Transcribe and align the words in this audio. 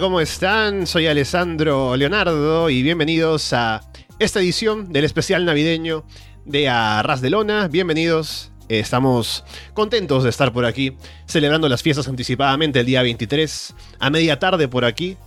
¿cómo 0.00 0.20
están? 0.20 0.86
Soy 0.86 1.06
Alessandro 1.06 1.96
Leonardo 1.96 2.70
y 2.70 2.82
bienvenidos 2.82 3.52
a 3.52 3.82
esta 4.18 4.40
edición 4.40 4.90
del 4.90 5.04
especial 5.04 5.44
navideño 5.44 6.04
de 6.46 6.70
Arras 6.70 7.20
de 7.20 7.28
Lona. 7.28 7.68
Bienvenidos. 7.68 8.52
Estamos 8.70 9.44
contentos 9.74 10.24
de 10.24 10.30
estar 10.30 10.50
por 10.50 10.64
aquí, 10.64 10.96
celebrando 11.26 11.68
las 11.68 11.82
fiestas 11.82 12.08
anticipadamente 12.08 12.80
el 12.80 12.86
día 12.86 13.02
23, 13.02 13.74
a 13.98 14.08
media 14.08 14.38
tarde 14.38 14.66
por 14.66 14.86
aquí, 14.86 15.18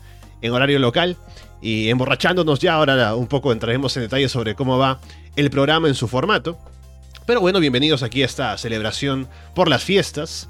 en 0.41 0.51
horario 0.51 0.79
local, 0.79 1.15
y 1.61 1.89
emborrachándonos 1.89 2.59
ya. 2.59 2.73
Ahora 2.73 3.13
un 3.13 3.27
poco 3.27 3.51
entraremos 3.51 3.95
en 3.97 4.03
detalle 4.03 4.29
sobre 4.29 4.55
cómo 4.55 4.79
va 4.79 4.99
el 5.35 5.51
programa 5.51 5.89
en 5.89 5.95
su 5.95 6.07
formato. 6.07 6.57
Pero 7.27 7.39
bueno, 7.39 7.59
bienvenidos 7.59 8.01
aquí 8.01 8.23
a 8.23 8.25
esta 8.25 8.57
celebración 8.57 9.27
por 9.53 9.69
las 9.69 9.83
fiestas. 9.83 10.49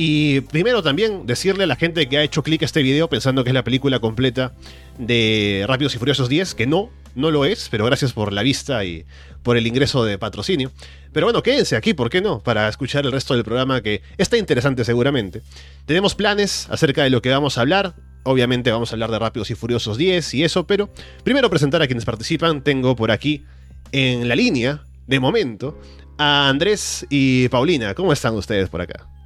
Y 0.00 0.42
primero 0.42 0.80
también 0.80 1.26
decirle 1.26 1.64
a 1.64 1.66
la 1.66 1.74
gente 1.74 2.08
que 2.08 2.18
ha 2.18 2.22
hecho 2.22 2.44
clic 2.44 2.62
a 2.62 2.66
este 2.66 2.84
video 2.84 3.08
pensando 3.08 3.42
que 3.42 3.50
es 3.50 3.54
la 3.54 3.64
película 3.64 3.98
completa 3.98 4.52
de 4.96 5.64
Rápidos 5.66 5.96
y 5.96 5.98
Furiosos 5.98 6.28
10, 6.28 6.54
que 6.54 6.68
no, 6.68 6.90
no 7.16 7.32
lo 7.32 7.44
es, 7.44 7.66
pero 7.68 7.84
gracias 7.84 8.12
por 8.12 8.32
la 8.32 8.44
vista 8.44 8.84
y 8.84 9.06
por 9.42 9.56
el 9.56 9.66
ingreso 9.66 10.04
de 10.04 10.16
patrocinio. 10.16 10.70
Pero 11.12 11.26
bueno, 11.26 11.42
quédense 11.42 11.74
aquí, 11.74 11.94
¿por 11.94 12.10
qué 12.10 12.20
no? 12.20 12.38
Para 12.38 12.68
escuchar 12.68 13.06
el 13.06 13.10
resto 13.10 13.34
del 13.34 13.42
programa 13.42 13.80
que 13.80 14.02
está 14.18 14.36
interesante 14.36 14.84
seguramente. 14.84 15.42
Tenemos 15.84 16.14
planes 16.14 16.68
acerca 16.70 17.02
de 17.02 17.10
lo 17.10 17.20
que 17.20 17.30
vamos 17.30 17.58
a 17.58 17.62
hablar. 17.62 17.96
Obviamente 18.22 18.70
vamos 18.70 18.92
a 18.92 18.94
hablar 18.94 19.10
de 19.10 19.18
Rápidos 19.18 19.50
y 19.50 19.56
Furiosos 19.56 19.98
10 19.98 20.32
y 20.34 20.44
eso, 20.44 20.64
pero 20.64 20.90
primero 21.24 21.50
presentar 21.50 21.82
a 21.82 21.88
quienes 21.88 22.04
participan. 22.04 22.62
Tengo 22.62 22.94
por 22.94 23.10
aquí 23.10 23.42
en 23.90 24.28
la 24.28 24.36
línea, 24.36 24.84
de 25.08 25.18
momento, 25.18 25.76
a 26.18 26.48
Andrés 26.48 27.04
y 27.10 27.48
Paulina. 27.48 27.94
¿Cómo 27.94 28.12
están 28.12 28.36
ustedes 28.36 28.68
por 28.68 28.80
acá? 28.80 29.17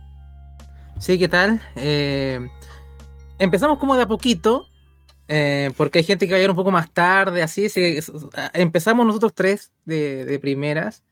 Sí, 1.02 1.18
¿qué 1.18 1.26
tal? 1.26 1.60
Eh, 1.74 2.48
empezamos 3.40 3.80
como 3.80 3.96
de 3.96 4.02
a 4.02 4.06
poquito, 4.06 4.68
eh, 5.26 5.72
porque 5.76 5.98
hay 5.98 6.04
gente 6.04 6.26
que 6.26 6.32
va 6.32 6.36
a 6.36 6.38
llegar 6.38 6.50
un 6.50 6.56
poco 6.56 6.70
más 6.70 6.92
tarde, 6.92 7.42
así. 7.42 7.66
empezamos 8.54 9.04
nosotros 9.04 9.34
tres 9.34 9.72
de, 9.84 10.38
primeras. 10.40 11.02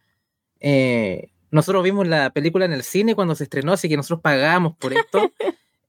Eh, 0.61 1.31
nosotros 1.51 1.83
vimos 1.83 2.07
la 2.07 2.31
película 2.31 2.67
en 2.67 2.73
el 2.73 2.85
cine 2.85 3.17
cuando 3.17 3.35
se 3.35 3.43
estrenó, 3.43 3.73
así 3.73 3.89
que 3.89 3.97
nosotros 3.97 4.21
pagamos 4.21 4.77
por 4.77 4.93
esto. 4.93 5.33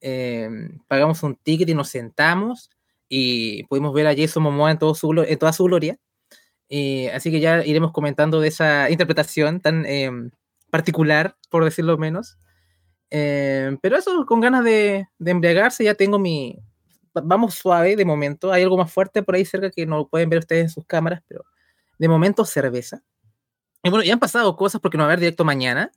pagamos 0.88 1.22
un 1.22 1.35
ticket 1.35 1.69
y 1.69 1.75
nos 1.75 1.89
sentamos 1.89 2.72
y 3.07 3.66
pudimos 3.66 3.94
ver 3.94 4.07
a 4.07 4.16
Jason 4.16 4.41
Momoa 4.41 4.72
en, 4.72 4.79
todo 4.79 4.95
su, 4.95 5.11
en 5.11 5.38
toda 5.38 5.53
su 5.53 5.66
gloria. 5.66 5.99
así 7.13 7.29
que 7.29 7.39
ya 7.39 7.63
iremos 7.63 7.91
comentando 7.91 8.41
de 8.41 8.47
esa 8.47 8.89
interpretación 8.89 9.59
tan 9.59 9.85
particular, 10.72 11.35
por 11.51 11.63
decirlo 11.63 12.00
menos. 12.00 12.39
Eh, 13.11 13.77
pero 13.81 13.97
eso, 13.97 14.25
con 14.25 14.39
ganas 14.39 14.63
de, 14.63 15.07
embriagarse, 15.19 15.83
ya 15.83 15.94
tengo 15.94 16.17
mi. 16.17 16.57
Vamos 17.13 17.55
suave 17.55 17.97
de 17.97 18.05
momento. 18.05 18.53
Hay 18.53 18.63
algo 18.63 18.77
más 18.77 18.91
fuerte 18.91 19.22
por 19.22 19.35
ahí 19.35 19.44
cerca 19.44 19.69
que 19.69 19.85
no 19.85 20.07
pueden 20.07 20.29
ver 20.29 20.39
ustedes 20.39 20.63
en 20.63 20.69
sus 20.69 20.85
cámaras, 20.85 21.21
pero 21.27 21.44
de 22.00 22.07
momento 22.07 22.45
cerveza. 22.45 23.03
Y 23.83 23.89
bueno, 23.89 24.03
ya 24.03 24.13
han 24.13 24.19
pasado 24.19 24.55
cosas 24.55 24.79
porque 24.79 24.97
no 24.97 25.03
va 25.03 25.09
a 25.09 25.11
haber 25.11 25.19
directo 25.19 25.44
mañana, 25.44 25.91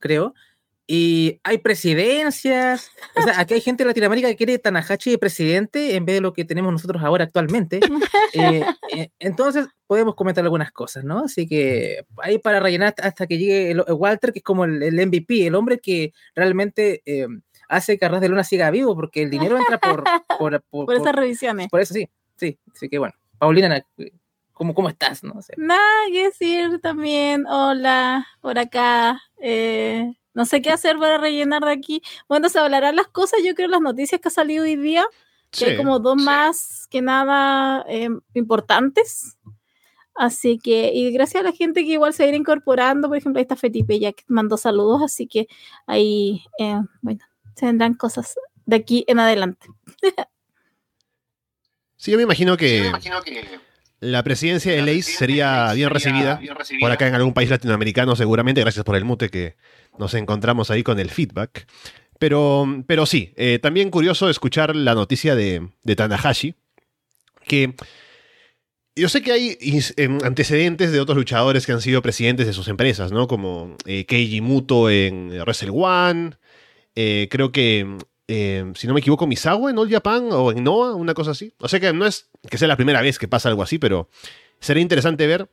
creo. 0.00 0.34
Y 0.90 1.38
hay 1.44 1.58
presidencias. 1.58 2.90
O 3.14 3.20
sea, 3.20 3.38
aquí 3.38 3.52
hay 3.52 3.60
gente 3.60 3.84
de 3.84 3.88
Latinoamérica 3.88 4.28
que 4.28 4.36
quiere 4.36 4.58
Tanahashi 4.58 5.10
de 5.10 5.18
presidente 5.18 5.96
en 5.96 6.06
vez 6.06 6.14
de 6.14 6.20
lo 6.22 6.32
que 6.32 6.46
tenemos 6.46 6.72
nosotros 6.72 7.02
ahora 7.04 7.24
actualmente. 7.24 7.80
Eh, 8.34 8.62
eh, 8.94 9.10
entonces, 9.18 9.68
podemos 9.86 10.14
comentar 10.14 10.44
algunas 10.44 10.70
cosas, 10.70 11.02
¿no? 11.02 11.20
Así 11.20 11.48
que 11.48 12.04
ahí 12.18 12.38
para 12.38 12.60
rellenar 12.60 12.94
hasta 13.02 13.26
que 13.26 13.38
llegue 13.38 13.70
el, 13.70 13.82
Walter, 13.88 14.32
que 14.32 14.40
es 14.40 14.44
como 14.44 14.64
el, 14.64 14.94
MVP, 14.94 15.46
el 15.46 15.54
hombre 15.54 15.78
que 15.78 16.12
realmente 16.34 17.02
eh, 17.06 17.26
hace 17.68 17.98
que 17.98 18.04
Arras 18.04 18.20
de 18.20 18.28
Luna 18.28 18.44
siga 18.44 18.70
vivo, 18.70 18.94
porque 18.94 19.22
el 19.22 19.30
dinero 19.30 19.56
entra 19.56 19.78
por... 19.78 20.04
Por, 20.38 20.62
por, 20.70 20.94
esas 20.94 21.14
revisiones. 21.14 21.68
Por 21.68 21.80
eso 21.80 21.94
sí, 21.94 22.08
sí. 22.36 22.58
Así 22.72 22.88
que 22.88 22.98
bueno, 22.98 23.14
Paulina, 23.38 23.82
¿cómo, 24.52 24.74
cómo 24.74 24.88
estás? 24.88 25.24
No 25.24 25.40
sé. 25.42 25.54
Nada 25.56 25.80
que 26.12 26.24
decir 26.24 26.80
también. 26.80 27.44
Hola, 27.46 28.26
por 28.40 28.58
acá. 28.58 29.20
Eh 29.38 30.12
no 30.38 30.46
sé 30.46 30.62
qué 30.62 30.70
hacer 30.70 30.96
para 30.98 31.18
rellenar 31.18 31.64
de 31.64 31.72
aquí. 31.72 32.00
Bueno, 32.28 32.48
se 32.48 32.60
hablarán 32.60 32.94
las 32.94 33.08
cosas, 33.08 33.40
yo 33.44 33.56
creo, 33.56 33.66
las 33.66 33.80
noticias 33.80 34.20
que 34.20 34.28
ha 34.28 34.30
salido 34.30 34.62
hoy 34.62 34.76
día, 34.76 35.04
que 35.50 35.64
hay 35.64 35.76
como 35.76 35.98
dos 35.98 36.14
más 36.14 36.86
que 36.88 37.02
nada 37.02 37.84
em, 37.88 38.20
importantes. 38.34 39.36
Así 40.14 40.60
que, 40.60 40.92
y 40.94 41.10
gracias 41.10 41.40
a 41.40 41.44
la 41.44 41.50
gente 41.50 41.84
que 41.84 41.90
igual 41.90 42.14
se 42.14 42.22
va 42.22 42.26
a 42.26 42.28
ir 42.28 42.36
incorporando, 42.36 43.08
por 43.08 43.16
ejemplo, 43.16 43.40
ahí 43.40 43.42
está 43.42 43.56
Fetipe 43.56 43.98
ya 43.98 44.12
que 44.12 44.22
mandó 44.28 44.56
saludos, 44.56 45.02
así 45.02 45.26
que 45.26 45.48
ahí, 45.88 46.44
eh, 46.60 46.80
bueno, 47.02 47.24
se 47.56 47.66
vendrán 47.66 47.94
cosas 47.94 48.36
de 48.64 48.76
aquí 48.76 49.04
en 49.08 49.18
adelante. 49.18 49.66
sí, 51.96 52.12
yo 52.12 52.16
me 52.16 52.22
imagino 52.22 52.56
que, 52.56 52.92
la 54.00 54.22
presidencia 54.22 54.72
de 54.72 54.82
Leis 54.82 55.06
sería, 55.06 55.72
bien, 55.72 55.90
recibida 55.90 56.40
por 56.80 56.90
acá 56.90 57.08
en 57.08 57.14
algún 57.14 57.34
país 57.34 57.50
latinoamericano, 57.50 58.14
seguramente, 58.16 58.60
gracias 58.60 58.84
por 58.84 58.96
el 58.96 59.04
mute 59.04 59.28
que 59.28 59.56
nos 59.98 60.14
encontramos 60.14 60.70
ahí 60.70 60.82
con 60.82 60.98
el 60.98 61.10
feedback. 61.10 61.66
Pero, 62.18 62.82
pero 62.86 63.06
sí, 63.06 63.32
eh, 63.36 63.58
también 63.60 63.90
curioso 63.90 64.28
escuchar 64.28 64.74
la 64.74 64.94
noticia 64.94 65.34
de, 65.34 65.68
de 65.82 65.96
Tanahashi, 65.96 66.54
que 67.46 67.74
yo 68.98 69.08
sé 69.08 69.22
que 69.22 69.32
hay 69.32 69.56
em, 69.96 70.18
antecedentes 70.24 70.90
de 70.92 71.00
otros 71.00 71.16
luchadores 71.16 71.64
que 71.64 71.72
han 71.72 71.80
sido 71.80 72.02
presidentes 72.02 72.46
de 72.46 72.52
sus 72.52 72.68
empresas, 72.68 73.12
¿no? 73.12 73.28
Como 73.28 73.76
eh, 73.86 74.04
Keiji 74.04 74.40
Muto 74.40 74.90
en 74.90 75.30
Wrestle 75.40 75.70
One, 75.72 76.32
eh, 76.96 77.28
creo 77.30 77.52
que, 77.52 77.96
em, 78.28 78.74
si 78.74 78.86
no 78.86 78.94
me 78.94 79.00
equivoco, 79.00 79.26
Misawa 79.26 79.70
en 79.70 79.78
All 79.78 79.90
Japan 79.90 80.28
o 80.30 80.52
en 80.52 80.62
Noah, 80.62 80.94
una 80.94 81.14
cosa 81.14 81.32
así. 81.32 81.52
O 81.58 81.68
sea 81.68 81.80
que 81.80 81.92
no 81.92 82.06
es 82.06 82.30
que 82.48 82.58
sea 82.58 82.68
la 82.68 82.76
primera 82.76 83.02
vez 83.02 83.18
que 83.18 83.26
pasa 83.26 83.48
algo 83.48 83.62
así, 83.62 83.78
pero 83.78 84.08
sería 84.60 84.82
interesante 84.82 85.26
ver 85.26 85.48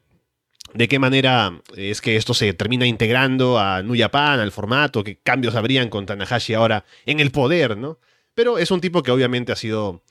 de 0.74 0.88
qué 0.88 1.00
manera 1.00 1.62
es 1.76 2.02
que 2.02 2.18
esto 2.18 2.34
se 2.34 2.54
termina 2.54 2.86
integrando 2.86 3.58
a 3.58 3.82
New 3.82 3.98
Japan, 3.98 4.40
al 4.40 4.52
formato, 4.52 5.04
qué 5.04 5.18
cambios 5.18 5.56
habrían 5.56 5.90
con 5.90 6.06
Tanahashi 6.06 6.54
ahora 6.54 6.86
en 7.06 7.20
el 7.20 7.32
poder, 7.32 7.78
¿no? 7.78 8.00
Pero 8.34 8.58
es 8.58 8.72
un 8.72 8.82
tipo 8.82 9.02
que 9.02 9.12
obviamente 9.12 9.54
ha 9.54 9.56
sido 9.56 10.04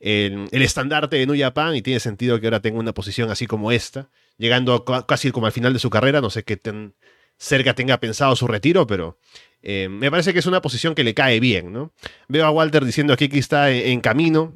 el, 0.00 0.48
estandarte 0.52 1.16
de 1.16 1.26
New 1.26 1.38
Japan 1.38 1.74
y 1.74 1.82
tiene 1.82 2.00
sentido 2.00 2.40
que 2.40 2.46
ahora 2.46 2.60
tenga 2.60 2.78
una 2.78 2.92
posición 2.92 3.30
así 3.30 3.46
como 3.46 3.72
esta, 3.72 4.10
llegando 4.36 4.84
casi 4.84 5.30
como 5.30 5.46
al 5.46 5.52
final 5.52 5.72
de 5.72 5.78
su 5.78 5.90
carrera, 5.90 6.20
no 6.20 6.30
sé 6.30 6.44
qué 6.44 6.56
tan 6.56 6.94
cerca 7.38 7.74
tenga 7.74 7.98
pensado 7.98 8.36
su 8.36 8.46
retiro, 8.46 8.86
pero 8.86 9.18
eh, 9.62 9.88
me 9.88 10.10
parece 10.10 10.32
que 10.32 10.38
es 10.38 10.46
una 10.46 10.62
posición 10.62 10.94
que 10.94 11.04
le 11.04 11.14
cae 11.14 11.40
bien, 11.40 11.72
¿no? 11.72 11.92
Veo 12.28 12.46
a 12.46 12.50
Walter 12.50 12.84
diciendo 12.84 13.12
aquí 13.12 13.28
que 13.28 13.38
está 13.38 13.70
en 13.70 14.00
camino, 14.00 14.54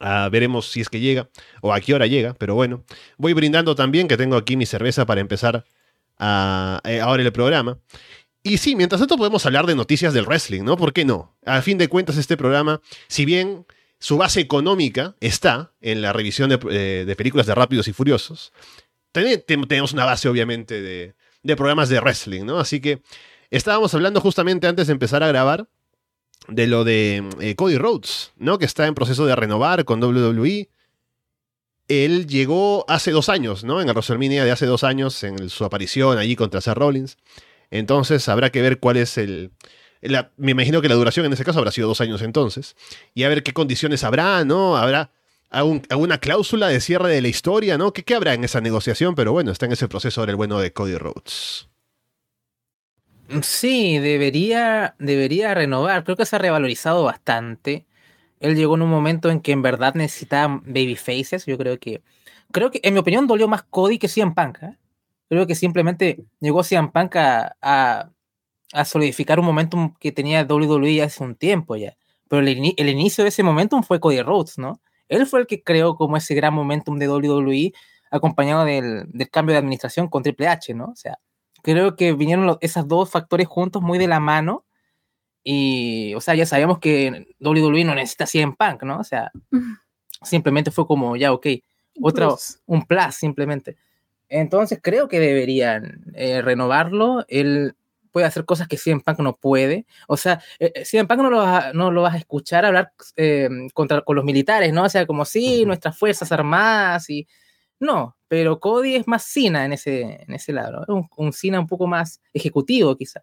Ah, 0.00 0.28
veremos 0.30 0.70
si 0.70 0.80
es 0.80 0.88
que 0.88 1.00
llega 1.00 1.28
o 1.62 1.72
a 1.72 1.80
qué 1.80 1.94
hora 1.94 2.06
llega, 2.06 2.34
pero 2.34 2.54
bueno. 2.54 2.84
Voy 3.16 3.32
brindando 3.32 3.74
también 3.74 4.08
que 4.08 4.16
tengo 4.16 4.36
aquí 4.36 4.56
mi 4.56 4.66
cerveza 4.66 5.06
para 5.06 5.20
empezar 5.20 5.64
eh, 6.18 7.00
ahora 7.00 7.22
el 7.22 7.32
programa. 7.32 7.78
Y 8.42 8.58
sí, 8.58 8.76
mientras 8.76 9.00
tanto 9.00 9.16
podemos 9.16 9.44
hablar 9.46 9.66
de 9.66 9.74
noticias 9.74 10.14
del 10.14 10.26
wrestling, 10.26 10.62
¿no? 10.62 10.76
¿Por 10.76 10.92
qué 10.92 11.04
no? 11.04 11.36
A 11.44 11.62
fin 11.62 11.78
de 11.78 11.88
cuentas, 11.88 12.16
este 12.16 12.36
programa, 12.36 12.80
si 13.08 13.24
bien 13.24 13.66
su 13.98 14.18
base 14.18 14.40
económica 14.40 15.16
está 15.20 15.72
en 15.80 16.02
la 16.02 16.12
revisión 16.12 16.50
de, 16.50 16.58
eh, 16.70 17.14
películas 17.16 17.46
de 17.46 17.54
Rápidos 17.54 17.88
y 17.88 17.92
Furiosos, 17.92 18.52
tenemos 19.12 19.92
una 19.92 20.04
base, 20.04 20.28
obviamente, 20.28 20.80
de, 20.80 21.14
de 21.42 21.56
programas 21.56 21.88
de 21.88 21.98
wrestling, 21.98 22.44
¿no? 22.44 22.58
Así 22.58 22.80
que 22.80 23.00
estábamos 23.50 23.94
hablando 23.94 24.20
justamente 24.20 24.66
antes 24.66 24.86
de 24.86 24.92
empezar 24.92 25.22
a 25.22 25.28
grabar 25.28 25.68
de 26.48 26.66
lo 26.66 26.84
de 26.84 27.24
eh, 27.40 27.54
Cody 27.56 27.78
Rhodes, 27.78 28.32
¿no? 28.36 28.58
Que 28.58 28.64
está 28.64 28.86
en 28.86 28.94
proceso 28.94 29.26
de 29.26 29.34
renovar 29.34 29.84
con 29.84 30.02
WWE. 30.02 30.68
Él 31.88 32.26
llegó 32.26 32.84
hace 32.88 33.10
dos 33.10 33.28
años, 33.28 33.64
¿no? 33.64 33.80
En 33.80 33.88
el 33.88 33.94
WrestleMania 33.94 34.44
de 34.44 34.50
hace 34.50 34.66
dos 34.66 34.84
años, 34.84 35.22
en 35.22 35.48
su 35.48 35.64
aparición 35.64 36.18
allí 36.18 36.36
contra 36.36 36.60
Seth 36.60 36.76
Rollins. 36.76 37.16
Entonces 37.70 38.28
habrá 38.28 38.50
que 38.50 38.62
ver 38.62 38.78
cuál 38.78 38.96
es 38.96 39.18
el... 39.18 39.52
me 40.36 40.52
imagino 40.52 40.82
que 40.82 40.88
la 40.88 40.94
duración 40.94 41.26
en 41.26 41.32
ese 41.32 41.44
caso 41.44 41.58
habrá 41.58 41.70
sido 41.70 41.88
dos 41.88 42.00
años 42.00 42.22
entonces. 42.22 42.76
Y 43.14 43.24
a 43.24 43.28
ver 43.28 43.42
qué 43.42 43.52
condiciones 43.52 44.04
habrá, 44.04 44.44
¿no? 44.44 44.76
Habrá 44.76 45.12
alguna 45.50 46.18
cláusula 46.18 46.68
de 46.68 46.80
cierre 46.80 47.08
de 47.08 47.22
la 47.22 47.28
historia, 47.28 47.78
¿no? 47.78 47.92
¿Qué, 47.92 48.04
¿Qué 48.04 48.14
habrá 48.14 48.34
en 48.34 48.44
esa 48.44 48.60
negociación? 48.60 49.14
Pero 49.14 49.32
bueno, 49.32 49.52
está 49.52 49.66
en 49.66 49.72
ese 49.72 49.88
proceso 49.88 50.20
ahora 50.20 50.30
el 50.30 50.36
bueno 50.36 50.58
de 50.58 50.72
Cody 50.72 50.96
Rhodes. 50.96 51.68
Sí, 53.42 53.98
debería, 53.98 54.94
debería 54.98 55.54
renovar. 55.54 56.04
Creo 56.04 56.16
que 56.16 56.26
se 56.26 56.36
ha 56.36 56.38
revalorizado 56.38 57.04
bastante. 57.04 57.86
Él 58.40 58.56
llegó 58.56 58.76
en 58.76 58.82
un 58.82 58.90
momento 58.90 59.30
en 59.30 59.40
que 59.40 59.52
en 59.52 59.62
verdad 59.62 59.94
necesitaba 59.94 60.60
baby 60.64 60.96
faces. 60.96 61.46
Yo 61.46 61.58
creo 61.58 61.78
que, 61.78 62.02
creo 62.52 62.70
que, 62.70 62.80
en 62.82 62.94
mi 62.94 63.00
opinión, 63.00 63.26
dolió 63.26 63.48
más 63.48 63.64
Cody 63.64 63.98
que 63.98 64.08
CM 64.08 64.32
Punk. 64.34 64.62
¿eh? 64.62 64.76
Creo 65.28 65.46
que 65.46 65.54
simplemente 65.56 66.24
llegó 66.40 66.62
CM 66.62 66.90
Punk 66.92 67.16
a, 67.16 67.56
a, 68.72 68.84
solidificar 68.84 69.40
un 69.40 69.46
momentum 69.46 69.94
que 69.98 70.12
tenía 70.12 70.44
WWE 70.44 71.02
hace 71.02 71.24
un 71.24 71.34
tiempo 71.34 71.76
ya. 71.76 71.96
Pero 72.28 72.42
el, 72.42 72.48
el, 72.76 72.88
inicio 72.88 73.24
de 73.24 73.28
ese 73.28 73.42
momentum 73.42 73.82
fue 73.82 74.00
Cody 74.00 74.22
Rhodes, 74.22 74.58
¿no? 74.58 74.80
Él 75.08 75.26
fue 75.26 75.40
el 75.40 75.46
que 75.46 75.62
creó 75.62 75.96
como 75.96 76.16
ese 76.16 76.34
gran 76.34 76.54
momentum 76.54 76.98
de 76.98 77.08
WWE 77.08 77.72
acompañado 78.10 78.64
del, 78.64 79.04
del 79.12 79.30
cambio 79.30 79.54
de 79.54 79.58
administración 79.58 80.08
con 80.08 80.22
Triple 80.22 80.48
H, 80.48 80.74
¿no? 80.74 80.86
O 80.86 80.96
sea, 80.96 81.18
creo 81.66 81.96
que 81.96 82.12
vinieron 82.12 82.58
esos 82.60 82.86
dos 82.86 83.10
factores 83.10 83.48
juntos 83.48 83.82
muy 83.82 83.98
de 83.98 84.06
la 84.06 84.20
mano 84.20 84.64
Y, 85.42 86.14
o 86.14 86.20
sea, 86.20 86.34
ya 86.36 86.46
sabíamos 86.46 86.78
que 86.78 87.26
WWE 87.40 87.84
no 87.84 87.94
necesita 87.94 88.26
100 88.26 88.54
Punk, 88.54 88.84
¿no? 88.84 88.98
O 89.00 89.04
sea, 89.04 89.32
simplemente 90.22 90.70
fue 90.70 90.86
como, 90.86 91.16
ya, 91.16 91.32
ok, 91.32 91.46
otra, 92.02 92.28
un 92.66 92.84
plus 92.86 93.16
simplemente. 93.16 93.76
Entonces 94.28 94.78
creo 94.82 95.08
que 95.08 95.18
deberían 95.20 96.04
eh, 96.14 96.40
renovarlo. 96.42 97.24
Él 97.28 97.74
puede 98.12 98.26
hacer 98.26 98.44
cosas 98.44 98.68
que 98.68 98.76
CM 98.78 99.02
Punk 99.02 99.18
no 99.20 99.36
puede. 99.36 99.86
O 100.06 100.16
sea, 100.16 100.40
eh, 100.60 100.72
eh 100.74 100.84
CM 100.84 101.08
Punk 101.08 101.20
no 101.20 101.30
lo, 101.30 101.38
vas 101.38 101.64
a, 101.66 101.72
no 101.72 101.90
lo 101.90 102.02
vas 102.02 102.14
a 102.14 102.18
escuchar 102.18 102.64
hablar 102.64 102.92
eh, 103.16 103.48
contra, 103.74 104.02
con 104.02 104.16
los 104.16 104.24
militares, 104.24 104.72
¿no? 104.72 104.84
O 104.84 104.88
sea, 104.88 105.04
como 105.06 105.24
sí, 105.24 105.64
nuestras 105.66 105.98
fuerzas 105.98 106.30
armadas 106.32 107.10
y... 107.10 107.26
No, 107.80 108.15
pero 108.28 108.60
Cody 108.60 108.96
es 108.96 109.06
más 109.06 109.24
Cina 109.24 109.64
en 109.64 109.72
ese, 109.72 110.24
en 110.26 110.34
ese 110.34 110.52
lado, 110.52 110.84
un, 110.88 111.08
un 111.16 111.32
Cina 111.32 111.60
un 111.60 111.66
poco 111.66 111.86
más 111.86 112.20
ejecutivo 112.32 112.96
quizá, 112.96 113.22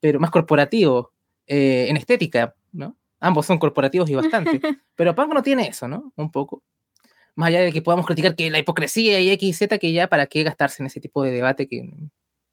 pero 0.00 0.20
más 0.20 0.30
corporativo, 0.30 1.12
en 1.46 1.96
estética, 1.96 2.54
¿no? 2.72 2.96
Ambos 3.20 3.46
son 3.46 3.58
corporativos 3.58 4.08
y 4.10 4.14
bastante, 4.14 4.60
pero 4.94 5.14
Punk 5.14 5.34
no 5.34 5.42
tiene 5.42 5.68
eso, 5.68 5.86
¿no? 5.86 6.12
Un 6.16 6.30
poco 6.30 6.62
más 7.34 7.48
allá 7.48 7.60
de 7.60 7.72
que 7.72 7.82
podamos 7.82 8.06
criticar 8.06 8.34
que 8.36 8.50
la 8.50 8.58
hipocresía 8.58 9.20
y 9.20 9.30
X, 9.30 9.58
Z, 9.58 9.78
que 9.78 9.92
ya 9.92 10.08
para 10.08 10.26
qué 10.26 10.42
gastarse 10.42 10.82
en 10.82 10.86
ese 10.86 11.00
tipo 11.00 11.22
de 11.22 11.30
debate 11.30 11.66
que 11.66 11.88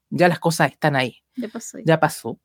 ya 0.08 0.28
las 0.28 0.38
cosas 0.38 0.72
están 0.72 0.96
ahí. 0.96 1.22
Ya 1.36 1.48
pasó. 1.48 1.78
Ya 1.84 2.00
pasó. 2.00 2.38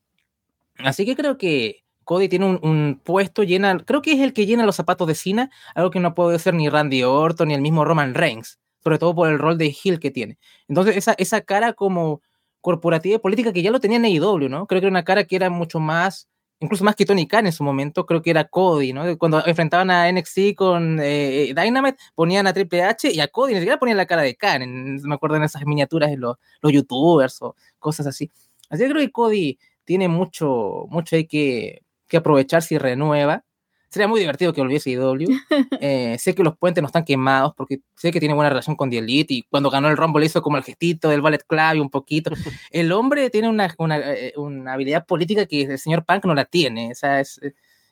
Así 0.78 1.06
que 1.06 1.16
creo 1.16 1.38
que 1.38 1.84
Cody 2.04 2.28
tiene 2.28 2.46
un, 2.46 3.00
puesto, 3.02 3.42
llena, 3.42 3.78
creo 3.78 4.02
que 4.02 4.12
es 4.12 4.20
el 4.20 4.32
que 4.32 4.46
llena 4.46 4.66
los 4.66 4.76
zapatos 4.76 5.08
de 5.08 5.14
Cena, 5.14 5.50
algo 5.74 5.90
que 5.90 6.00
no 6.00 6.14
puede 6.14 6.38
ser 6.38 6.54
ni 6.54 6.68
Randy 6.68 7.02
Orton 7.02 7.48
ni 7.48 7.54
el 7.54 7.62
mismo 7.62 7.84
Roman 7.84 8.14
Reigns, 8.14 8.60
sobre 8.86 8.98
todo 9.00 9.16
por 9.16 9.28
el 9.28 9.40
rol 9.40 9.58
de 9.58 9.74
Hill 9.82 9.98
que 9.98 10.12
tiene. 10.12 10.38
Entonces, 10.68 10.96
esa, 10.96 11.12
esa 11.18 11.40
cara 11.40 11.72
como 11.72 12.22
corporativa 12.60 13.16
y 13.16 13.18
política 13.18 13.52
que 13.52 13.60
ya 13.60 13.72
lo 13.72 13.80
tenía 13.80 13.96
en 13.96 14.04
AEW, 14.04 14.48
¿no? 14.48 14.68
Creo 14.68 14.80
que 14.80 14.86
era 14.86 14.92
una 14.92 15.02
cara 15.02 15.24
que 15.24 15.34
era 15.34 15.50
mucho 15.50 15.80
más 15.80 16.28
incluso 16.60 16.84
más 16.84 16.94
que 16.94 17.04
Tony 17.04 17.26
Khan 17.26 17.46
en 17.46 17.52
su 17.52 17.64
momento, 17.64 18.06
creo 18.06 18.22
que 18.22 18.30
era 18.30 18.44
Cody, 18.44 18.92
¿no? 18.92 19.18
Cuando 19.18 19.44
enfrentaban 19.44 19.90
a 19.90 20.10
NXT 20.10 20.54
con 20.56 21.00
eh, 21.02 21.52
Dynamite, 21.54 21.98
ponían 22.14 22.46
a 22.46 22.52
Triple 22.52 22.84
H 22.84 23.10
y 23.12 23.18
a 23.18 23.26
Cody, 23.26 23.54
ni 23.54 23.58
siquiera 23.58 23.78
ponían 23.78 23.96
la 23.96 24.06
cara 24.06 24.22
de 24.22 24.36
Khan, 24.36 24.62
me 25.02 25.14
acuerdo 25.16 25.36
en 25.36 25.42
esas 25.42 25.66
miniaturas 25.66 26.10
de 26.10 26.16
los, 26.16 26.36
los 26.62 26.72
youtubers 26.72 27.42
o 27.42 27.56
cosas 27.80 28.06
así. 28.06 28.30
Así 28.70 28.84
que 28.84 28.90
creo 28.90 29.02
que 29.02 29.10
Cody 29.10 29.58
tiene 29.84 30.06
mucho, 30.06 30.86
mucho 30.90 31.16
hay 31.16 31.26
que, 31.26 31.82
que 32.06 32.18
aprovechar 32.18 32.62
si 32.62 32.78
renueva. 32.78 33.44
Sería 33.88 34.08
muy 34.08 34.20
divertido 34.20 34.52
que 34.52 34.60
volviese 34.60 34.90
IW. 34.90 35.26
Eh, 35.80 36.16
sé 36.18 36.34
que 36.34 36.42
los 36.42 36.56
puentes 36.56 36.82
no 36.82 36.86
están 36.86 37.04
quemados 37.04 37.52
porque 37.54 37.80
sé 37.94 38.10
que 38.10 38.18
tiene 38.18 38.34
buena 38.34 38.48
relación 38.48 38.76
con 38.76 38.90
The 38.90 38.98
Elite 38.98 39.34
y 39.34 39.42
cuando 39.42 39.70
ganó 39.70 39.88
el 39.88 39.96
Rumble 39.96 40.24
hizo 40.24 40.42
como 40.42 40.56
el 40.56 40.64
gestito 40.64 41.08
del 41.08 41.20
Ballet 41.20 41.44
Club 41.46 41.74
y 41.74 41.80
un 41.80 41.90
poquito. 41.90 42.30
El 42.70 42.92
hombre 42.92 43.30
tiene 43.30 43.48
una, 43.48 43.72
una, 43.78 43.98
eh, 43.98 44.32
una, 44.36 44.72
habilidad 44.72 45.06
política 45.06 45.46
que 45.46 45.62
el 45.62 45.78
señor 45.78 46.04
Punk 46.04 46.24
no 46.24 46.34
la 46.34 46.44
tiene. 46.44 46.90
O 46.92 46.94
sea, 46.94 47.20
es, 47.20 47.40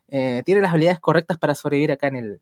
eh, 0.09 0.43
tiene 0.45 0.61
las 0.61 0.73
habilidades 0.73 1.01
correctas 1.01 1.39
para 1.39 1.55
sobrevivir 1.55 1.93
acá 1.93 2.09
en 2.09 2.17
el, 2.17 2.41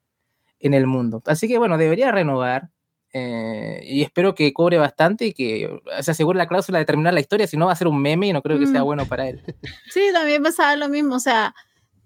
en 0.60 0.74
el 0.74 0.86
mundo. 0.86 1.22
Así 1.26 1.48
que 1.48 1.58
bueno, 1.58 1.76
debería 1.76 2.10
renovar. 2.12 2.70
y 3.14 4.02
espero 4.02 4.34
que 4.34 4.52
cobre 4.52 4.78
bastante 4.78 5.26
y 5.26 5.32
que 5.34 5.80
se 6.00 6.10
asegure 6.10 6.38
la 6.38 6.46
cláusula 6.46 6.78
de 6.78 6.84
terminar 6.84 7.12
la 7.12 7.20
historia, 7.20 7.46
si 7.46 7.56
no 7.56 7.66
va 7.66 7.72
a 7.72 7.76
ser 7.76 7.88
un 7.88 8.00
meme 8.00 8.28
y 8.28 8.32
no 8.32 8.42
creo 8.42 8.58
que 8.58 8.66
sea 8.66 8.82
mm. 8.82 8.84
bueno 8.84 9.06
para 9.06 9.28
él. 9.28 9.42
Sí, 9.90 10.00
también 10.12 10.42
pasaba 10.42 10.76
lo 10.76 10.88
mismo, 10.88 11.16
o 11.16 11.20
sea, 11.20 11.54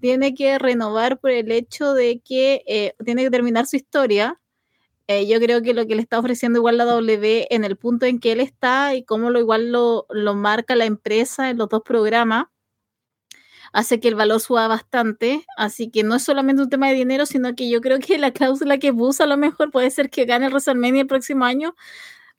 tiene 0.01 0.35
que 0.35 0.59
renovar 0.59 1.19
por 1.19 1.31
el 1.31 1.51
hecho 1.53 1.95
de 1.95 2.21
que 2.21 2.63
eh, 2.67 2.95
tiene 3.05 3.25
que 3.25 3.31
terminar 3.31 3.67
su 3.67 3.77
historia. 3.77 4.41
Eh, 5.09 5.27
yo 5.29 5.39
creo 5.41 5.63
que 5.63 5.75
lo 5.75 5.87
que 5.87 5.95
le 5.95 6.03
está 6.03 6.19
ofreciendo 6.19 6.59
igual 6.59 6.79
la 6.79 6.85
W 6.85 7.47
en 7.51 7.65
el 7.65 7.77
punto 7.77 8.07
en 8.07 8.19
que 8.19 8.33
él 8.33 8.41
está 8.41 8.95
y 8.95 9.05
cómo 9.05 9.31
lo 9.31 9.39
igual 9.39 9.71
lo, 9.71 10.07
marca 10.35 10.75
la 10.75 10.85
empresa 10.85 11.49
en 11.51 11.59
los 11.59 11.69
dos 11.69 11.83
programas, 11.85 12.47
hace 13.73 14.01
que 14.01 14.09
el 14.09 14.15
valor 14.17 14.41
suba 14.41 14.69
bastante. 14.69 15.45
Así 15.57 15.91
que 15.91 16.03
no 16.03 16.17
es 16.17 16.25
solamente 16.25 16.63
un 16.63 16.71
tema 16.71 16.89
de 16.89 16.95
dinero, 16.95 17.27
sino 17.27 17.55
que 17.55 17.69
yo 17.71 17.81
creo 17.81 17.99
que 18.01 18.19
la 18.19 18.33
cláusula 18.33 18.79
que 18.79 18.93
puso 18.93 19.25
a 19.25 19.27
lo 19.27 19.37
mejor 19.37 19.71
puede 19.71 19.91
ser 19.91 20.11
que 20.11 20.25
gane 20.25 20.47
el 20.47 20.53
WrestleMania 20.53 21.03
el 21.03 21.07
próximo 21.09 21.45
año, 21.45 21.75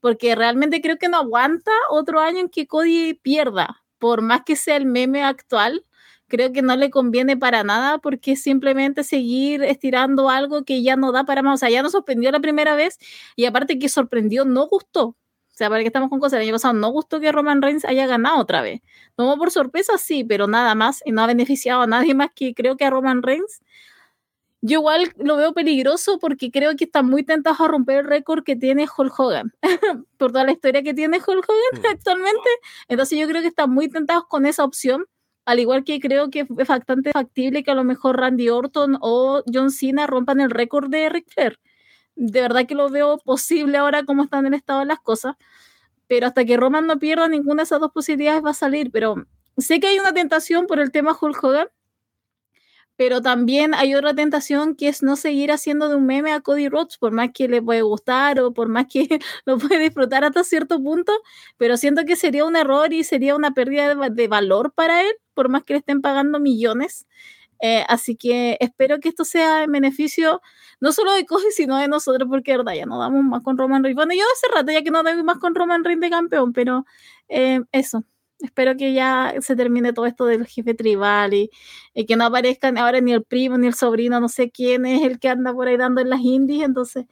porque 0.01 0.35
realmente 0.35 0.81
creo 0.81 0.97
que 0.97 1.09
no 1.09 1.17
aguanta 1.17 1.71
otro 1.89 2.19
año 2.19 2.39
en 2.39 2.49
que 2.49 2.67
Cody 2.67 3.13
pierda, 3.15 3.83
por 3.99 4.21
más 4.21 4.43
que 4.45 4.55
sea 4.55 4.77
el 4.77 4.85
meme 4.85 5.23
actual 5.23 5.86
creo 6.27 6.51
que 6.53 6.61
no 6.61 6.75
le 6.75 6.89
conviene 6.89 7.37
para 7.37 7.63
nada 7.63 7.97
porque 7.99 8.35
simplemente 8.35 9.03
seguir 9.03 9.63
estirando 9.63 10.29
algo 10.29 10.63
que 10.63 10.83
ya 10.83 10.95
no 10.95 11.11
da 11.11 11.23
para 11.25 11.41
más. 11.41 11.55
O 11.55 11.57
sea, 11.57 11.69
ya 11.69 11.81
nos 11.81 11.93
sorprendió 11.93 12.31
la 12.31 12.39
primera 12.39 12.75
vez 12.75 12.99
y 13.35 13.45
aparte 13.45 13.79
que 13.79 13.89
sorprendió, 13.89 14.45
no 14.45 14.67
gustó. 14.67 15.15
O 15.57 15.57
sea, 15.57 15.69
para 15.69 15.81
que 15.81 15.87
estamos 15.87 16.09
con 16.09 16.19
cosas, 16.19 16.37
el 16.37 16.43
año 16.43 16.53
pasado 16.53 16.75
no 16.75 16.89
gustó 16.89 17.19
que 17.19 17.31
Roman 17.31 17.63
Reigns 17.63 17.83
haya 17.83 18.05
ganado 18.05 18.37
otra 18.39 18.61
vez. 18.61 18.81
Tomó 19.15 19.37
por 19.37 19.49
sorpresa, 19.49 19.97
sí, 19.97 20.23
pero 20.23 20.45
nada 20.45 20.75
más 20.75 21.01
y 21.03 21.11
no 21.11 21.23
ha 21.23 21.27
beneficiado 21.27 21.81
a 21.81 21.87
nadie 21.87 22.13
más 22.13 22.29
que 22.35 22.53
creo 22.53 22.77
que 22.77 22.85
a 22.85 22.91
Roman 22.91 23.23
Reigns. 23.23 23.61
Yo 24.61 24.79
igual 24.79 25.13
lo 25.17 25.35
veo 25.37 25.53
peligroso 25.53 26.19
porque 26.19 26.51
creo 26.51 26.75
que 26.75 26.85
están 26.85 27.07
muy 27.07 27.23
tentados 27.23 27.59
a 27.61 27.67
romper 27.67 27.99
el 27.99 28.07
récord 28.07 28.43
que 28.43 28.55
tiene 28.55 28.85
Hulk 28.85 29.19
Hogan 29.19 29.53
por 30.17 30.31
toda 30.31 30.43
la 30.43 30.51
historia 30.51 30.83
que 30.83 30.93
tiene 30.93 31.17
Hulk 31.17 31.45
Hogan 31.49 31.81
mm. 31.81 31.85
actualmente. 31.91 32.49
Entonces 32.87 33.17
yo 33.19 33.27
creo 33.27 33.41
que 33.41 33.47
están 33.47 33.71
muy 33.71 33.89
tentados 33.89 34.25
con 34.27 34.45
esa 34.45 34.63
opción 34.63 35.05
al 35.47 35.59
igual 35.59 35.83
que 35.83 35.99
creo 35.99 36.29
que 36.29 36.41
es 36.41 36.67
bastante 36.67 37.11
factible 37.11 37.63
que 37.63 37.71
a 37.71 37.75
lo 37.75 37.83
mejor 37.83 38.19
Randy 38.19 38.49
Orton 38.49 38.97
o 39.01 39.43
John 39.51 39.71
Cena 39.71 40.05
rompan 40.05 40.41
el 40.41 40.51
récord 40.51 40.89
de 40.89 41.09
Ric 41.09 41.27
Flair. 41.33 41.59
De 42.15 42.41
verdad 42.41 42.67
que 42.67 42.75
lo 42.75 42.89
veo 42.89 43.17
posible 43.19 43.77
ahora 43.77 44.03
como 44.03 44.23
están 44.23 44.45
en 44.45 44.53
estado 44.53 44.83
las 44.85 44.99
cosas. 44.99 45.35
Pero 46.07 46.27
hasta 46.27 46.45
que 46.45 46.57
Roman 46.57 46.85
no 46.87 46.99
pierda 46.99 47.27
ninguna 47.29 47.61
de 47.61 47.65
esas 47.65 47.79
dos 47.79 47.91
posibilidades 47.93 48.43
va 48.43 48.51
a 48.51 48.53
salir. 48.53 48.91
Pero 48.91 49.15
sé 49.57 49.79
que 49.79 49.87
hay 49.87 49.99
una 49.99 50.13
tentación 50.13 50.67
por 50.67 50.79
el 50.79 50.91
tema 50.91 51.17
Hulk 51.19 51.43
Hogan 51.43 51.67
pero 52.97 53.21
también 53.21 53.75
hay 53.75 53.93
otra 53.95 54.13
tentación 54.15 54.75
que 54.75 54.87
es 54.89 55.03
no 55.03 55.15
seguir 55.15 55.51
haciendo 55.51 55.87
de 55.87 55.95
un 55.95 56.07
meme 56.07 56.33
a 56.33 56.41
Cody 56.41 56.67
Rhodes, 56.67 56.97
por 56.97 57.11
más 57.11 57.29
que 57.33 57.47
le 57.47 57.61
puede 57.61 57.83
gustar 57.83 58.39
o 58.39 58.53
por 58.53 58.67
más 58.69 58.87
que 58.91 59.07
lo 59.45 59.57
puede 59.59 59.79
disfrutar 59.79 60.25
hasta 60.25 60.43
cierto 60.43 60.81
punto, 60.81 61.13
pero 61.57 61.77
siento 61.77 62.03
que 62.05 62.15
sería 62.15 62.43
un 62.43 62.55
error 62.55 62.91
y 62.91 63.03
sería 63.03 63.35
una 63.35 63.51
pérdida 63.51 63.95
de, 64.09 64.27
valor 64.27 64.73
para 64.73 65.01
él, 65.03 65.13
por 65.37 65.49
más 65.49 65.63
que 65.63 65.73
le 65.73 65.79
estén 65.79 66.01
pagando 66.01 66.39
millones. 66.39 67.05
Eh, 67.61 67.83
así 67.87 68.15
que 68.15 68.57
espero 68.59 68.99
que 68.99 69.09
esto 69.09 69.23
sea 69.23 69.63
en 69.63 69.71
beneficio 69.71 70.41
no 70.79 70.91
solo 70.91 71.13
de 71.13 71.25
Cody, 71.25 71.51
sino 71.51 71.77
de 71.77 71.87
nosotros, 71.87 72.27
porque 72.29 72.57
verdad, 72.57 72.73
ya 72.73 72.85
no 72.87 72.99
damos 72.99 73.23
más 73.23 73.43
con 73.43 73.57
Roman 73.57 73.83
Reigns. 73.83 73.95
Bueno, 73.95 74.13
yo 74.15 74.23
hace 74.33 74.47
rato 74.53 74.71
ya 74.71 74.81
que 74.81 74.91
no 74.91 75.03
doy 75.03 75.23
más 75.23 75.37
con 75.37 75.55
Roman 75.55 75.83
Reigns 75.83 76.01
de 76.01 76.09
campeón, 76.09 76.53
pero 76.53 76.85
eh, 77.29 77.61
eso 77.71 78.03
espero 78.39 78.75
que 78.77 78.93
ya 78.93 79.33
se 79.41 79.55
termine 79.55 79.93
todo 79.93 80.05
esto 80.05 80.25
del 80.25 80.45
jefe 80.45 80.73
tribal 80.73 81.33
y, 81.33 81.49
que 82.07 82.15
no 82.15 82.25
aparezcan 82.25 82.77
ahora 82.77 83.01
ni 83.01 83.13
el 83.13 83.23
primo 83.23 83.57
ni 83.57 83.67
el 83.67 83.73
sobrino, 83.73 84.19
no 84.19 84.29
sé 84.29 84.51
quién 84.51 84.85
es 84.85 85.03
el 85.03 85.19
que 85.19 85.29
anda 85.29 85.53
por 85.53 85.67
ahí 85.67 85.77
dando 85.77 86.01
en 86.01 86.09
las 86.09 86.21
indies, 86.21 86.63
entonces 86.63 87.05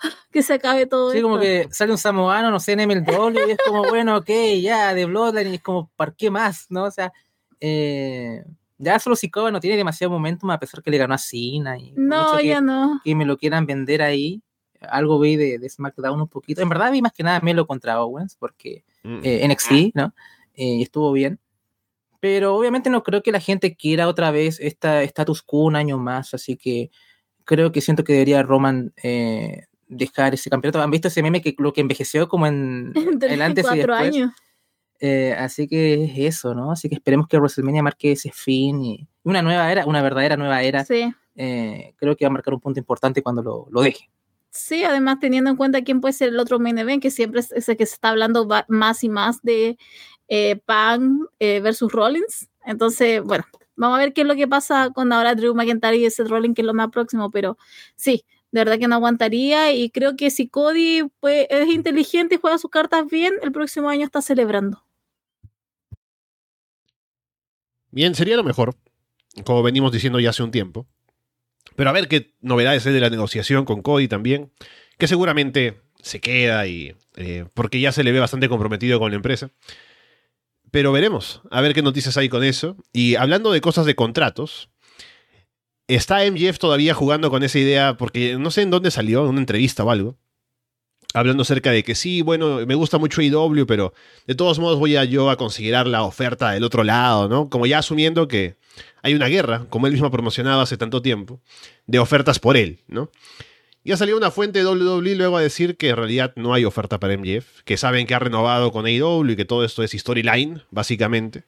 que 0.32 0.42
se 0.42 0.54
acabe 0.54 0.86
todo. 0.86 1.10
Sí, 1.10 1.20
como 1.20 1.38
que 1.38 1.68
sale 1.70 1.92
un 1.92 1.98
samoano, 1.98 2.50
no 2.50 2.60
sé, 2.60 2.72
en 2.72 2.88
MLW 2.88 3.48
y 3.48 3.50
es 3.52 3.58
como, 3.66 3.82
bueno, 3.84 4.18
ok, 4.18 4.30
ya, 4.60 4.94
de 4.94 5.06
Bloodline 5.06 5.52
y 5.52 5.54
es 5.56 5.62
como, 5.62 5.90
¿para 5.96 6.12
qué 6.12 6.30
más? 6.30 6.66
¿No? 6.68 6.84
O 6.84 6.90
sea, 6.90 7.12
eh, 7.60 8.44
ya 8.78 8.98
solo 9.00 9.16
Sikoa 9.16 9.50
no 9.50 9.60
tiene 9.60 9.76
demasiado 9.76 10.12
momentum 10.12 10.50
a 10.50 10.58
pesar 10.58 10.82
que 10.82 10.90
le 10.90 10.98
ganó 10.98 11.14
a 11.14 11.18
Cena 11.18 11.76
y 11.78 11.92
no, 11.96 12.40
ya 12.40 12.60
no. 12.60 13.00
Que 13.04 13.14
me 13.14 13.24
lo 13.24 13.36
quieran 13.36 13.66
vender 13.66 14.02
ahí. 14.02 14.42
Algo 14.80 15.18
vi 15.18 15.34
de, 15.34 15.58
de, 15.58 15.68
SmackDown 15.68 16.20
un 16.20 16.28
poquito. 16.28 16.62
En 16.62 16.68
verdad 16.68 16.92
vi 16.92 17.02
más 17.02 17.12
que 17.12 17.24
nada 17.24 17.40
Melo 17.40 17.66
contra 17.66 18.00
Owens 18.00 18.36
porque 18.36 18.84
mm. 19.02 19.20
eh, 19.24 19.48
NXT, 19.48 19.94
¿no? 19.94 20.14
Eh, 20.54 20.76
y 20.76 20.82
estuvo 20.82 21.10
bien. 21.12 21.40
Pero 22.20 22.54
obviamente 22.54 22.88
no 22.88 23.02
creo 23.02 23.22
que 23.22 23.32
la 23.32 23.40
gente 23.40 23.76
quiera 23.76 24.08
otra 24.08 24.30
vez 24.30 24.58
esta 24.60 25.02
status 25.02 25.42
quo 25.42 25.64
un 25.64 25.76
año 25.76 25.98
más, 25.98 26.34
así 26.34 26.56
que 26.56 26.90
creo 27.44 27.72
que 27.72 27.80
siento 27.80 28.04
que 28.04 28.12
debería 28.12 28.42
Roman 28.42 28.92
eh, 29.02 29.64
dejar 29.88 30.34
ese 30.34 30.50
campeonato. 30.50 30.80
¿Han 30.80 30.90
visto 30.90 31.08
ese 31.08 31.22
meme 31.22 31.40
que 31.40 31.54
lo 31.58 31.72
que 31.72 31.80
envejeció 31.80 32.28
como 32.28 32.46
en 32.46 32.92
el 33.22 33.42
antes 33.42 33.66
y 33.72 33.76
después? 33.76 34.00
años. 34.00 34.32
Eh, 35.00 35.34
así 35.38 35.68
que 35.68 36.04
es 36.04 36.12
eso, 36.16 36.54
¿no? 36.54 36.72
Así 36.72 36.88
que 36.88 36.96
esperemos 36.96 37.28
que 37.28 37.38
WrestleMania 37.38 37.82
marque 37.82 38.12
ese 38.12 38.32
fin 38.32 38.84
y 38.84 39.08
una 39.22 39.42
nueva 39.42 39.70
era, 39.70 39.86
una 39.86 40.02
verdadera 40.02 40.36
nueva 40.36 40.62
era. 40.62 40.84
Sí. 40.84 41.12
creo 41.34 42.16
que 42.16 42.24
va 42.24 42.28
a 42.28 42.32
marcar 42.32 42.54
un 42.54 42.60
punto 42.60 42.80
importante 42.80 43.22
cuando 43.22 43.42
lo, 43.42 43.66
lo 43.70 43.82
deje. 43.82 44.10
Sí, 44.50 44.82
además 44.84 45.18
teniendo 45.20 45.50
en 45.50 45.56
cuenta 45.56 45.82
quién 45.82 46.00
puede 46.00 46.14
ser 46.14 46.28
el 46.30 46.38
otro 46.38 46.58
main 46.58 46.78
event, 46.78 47.02
que 47.02 47.10
siempre 47.10 47.40
es 47.40 47.52
ese 47.52 47.76
que 47.76 47.86
se 47.86 47.94
está 47.94 48.08
hablando 48.10 48.48
más 48.68 49.04
y 49.04 49.08
más 49.08 49.42
de 49.42 49.78
eh, 50.28 50.56
Pan 50.64 51.20
eh, 51.38 51.60
versus 51.60 51.92
Rollins. 51.92 52.48
Entonces, 52.64 53.22
bueno, 53.22 53.44
vamos 53.76 53.96
a 53.98 54.00
ver 54.00 54.12
qué 54.12 54.22
es 54.22 54.26
lo 54.26 54.34
que 54.34 54.48
pasa 54.48 54.90
con 54.94 55.12
ahora 55.12 55.34
Drew 55.34 55.54
McIntyre 55.54 55.96
y 55.98 56.06
ese 56.06 56.24
Rollins, 56.24 56.54
que 56.54 56.62
es 56.62 56.66
lo 56.66 56.74
más 56.74 56.88
próximo, 56.88 57.30
pero 57.30 57.58
sí, 57.96 58.24
de 58.50 58.60
verdad 58.60 58.78
que 58.78 58.88
no 58.88 58.96
aguantaría 58.96 59.72
y 59.72 59.90
creo 59.90 60.16
que 60.16 60.30
si 60.30 60.48
Cody 60.48 61.02
pues, 61.20 61.46
es 61.50 61.68
inteligente 61.68 62.36
y 62.36 62.38
juega 62.38 62.58
sus 62.58 62.70
cartas 62.70 63.06
bien, 63.06 63.34
el 63.42 63.52
próximo 63.52 63.88
año 63.90 64.04
está 64.04 64.22
celebrando. 64.22 64.82
Bien, 67.90 68.14
sería 68.14 68.36
lo 68.36 68.44
mejor, 68.44 68.76
como 69.44 69.62
venimos 69.62 69.92
diciendo 69.92 70.20
ya 70.20 70.30
hace 70.30 70.42
un 70.42 70.50
tiempo. 70.50 70.86
Pero 71.76 71.90
a 71.90 71.92
ver 71.92 72.08
qué 72.08 72.34
novedades 72.40 72.86
hay 72.86 72.92
de 72.92 73.00
la 73.00 73.10
negociación 73.10 73.64
con 73.64 73.82
Cody 73.82 74.08
también, 74.08 74.52
que 74.98 75.06
seguramente 75.06 75.80
se 76.02 76.20
queda 76.20 76.66
y 76.66 76.94
eh, 77.16 77.46
porque 77.54 77.80
ya 77.80 77.92
se 77.92 78.04
le 78.04 78.12
ve 78.12 78.20
bastante 78.20 78.48
comprometido 78.48 78.98
con 78.98 79.10
la 79.10 79.16
empresa. 79.16 79.50
Pero 80.70 80.92
veremos, 80.92 81.42
a 81.50 81.60
ver 81.60 81.74
qué 81.74 81.82
noticias 81.82 82.16
hay 82.16 82.28
con 82.28 82.44
eso. 82.44 82.76
Y 82.92 83.14
hablando 83.14 83.52
de 83.52 83.60
cosas 83.60 83.86
de 83.86 83.94
contratos, 83.94 84.70
está 85.86 86.24
MJF 86.24 86.58
todavía 86.58 86.94
jugando 86.94 87.30
con 87.30 87.42
esa 87.42 87.58
idea, 87.58 87.96
porque 87.96 88.36
no 88.38 88.50
sé 88.50 88.62
en 88.62 88.70
dónde 88.70 88.90
salió, 88.90 89.22
en 89.22 89.30
una 89.30 89.40
entrevista 89.40 89.84
o 89.84 89.90
algo, 89.90 90.18
hablando 91.14 91.42
acerca 91.42 91.70
de 91.70 91.82
que 91.82 91.94
sí, 91.94 92.22
bueno, 92.22 92.64
me 92.66 92.74
gusta 92.74 92.98
mucho 92.98 93.22
IW, 93.22 93.66
pero 93.66 93.94
de 94.26 94.34
todos 94.34 94.58
modos 94.58 94.78
voy 94.78 94.96
a 94.96 95.04
yo 95.04 95.30
a 95.30 95.36
considerar 95.36 95.86
la 95.86 96.02
oferta 96.02 96.50
del 96.50 96.64
otro 96.64 96.84
lado, 96.84 97.28
¿no? 97.28 97.48
Como 97.48 97.66
ya 97.66 97.78
asumiendo 97.78 98.28
que 98.28 98.56
hay 99.02 99.14
una 99.14 99.26
guerra, 99.26 99.66
como 99.70 99.86
él 99.86 99.92
mismo 99.92 100.10
promocionaba 100.10 100.62
hace 100.62 100.76
tanto 100.76 101.02
tiempo, 101.02 101.40
de 101.86 101.98
ofertas 101.98 102.38
por 102.38 102.56
él, 102.56 102.80
¿no? 102.88 103.10
Ya 103.84 103.96
salió 103.96 104.16
una 104.18 104.30
fuente 104.30 104.58
de 104.58 104.66
WWE 104.66 105.14
luego 105.14 105.38
a 105.38 105.40
decir 105.40 105.76
que 105.76 105.88
en 105.88 105.96
realidad 105.96 106.34
no 106.36 106.52
hay 106.52 106.66
oferta 106.66 107.00
para 107.00 107.16
MJF, 107.16 107.62
que 107.64 107.78
saben 107.78 108.06
que 108.06 108.14
ha 108.14 108.18
renovado 108.18 108.70
con 108.70 108.84
AEW 108.84 109.30
y 109.30 109.36
que 109.36 109.46
todo 109.46 109.64
esto 109.64 109.82
es 109.82 109.92
storyline, 109.92 110.62
básicamente. 110.70 111.44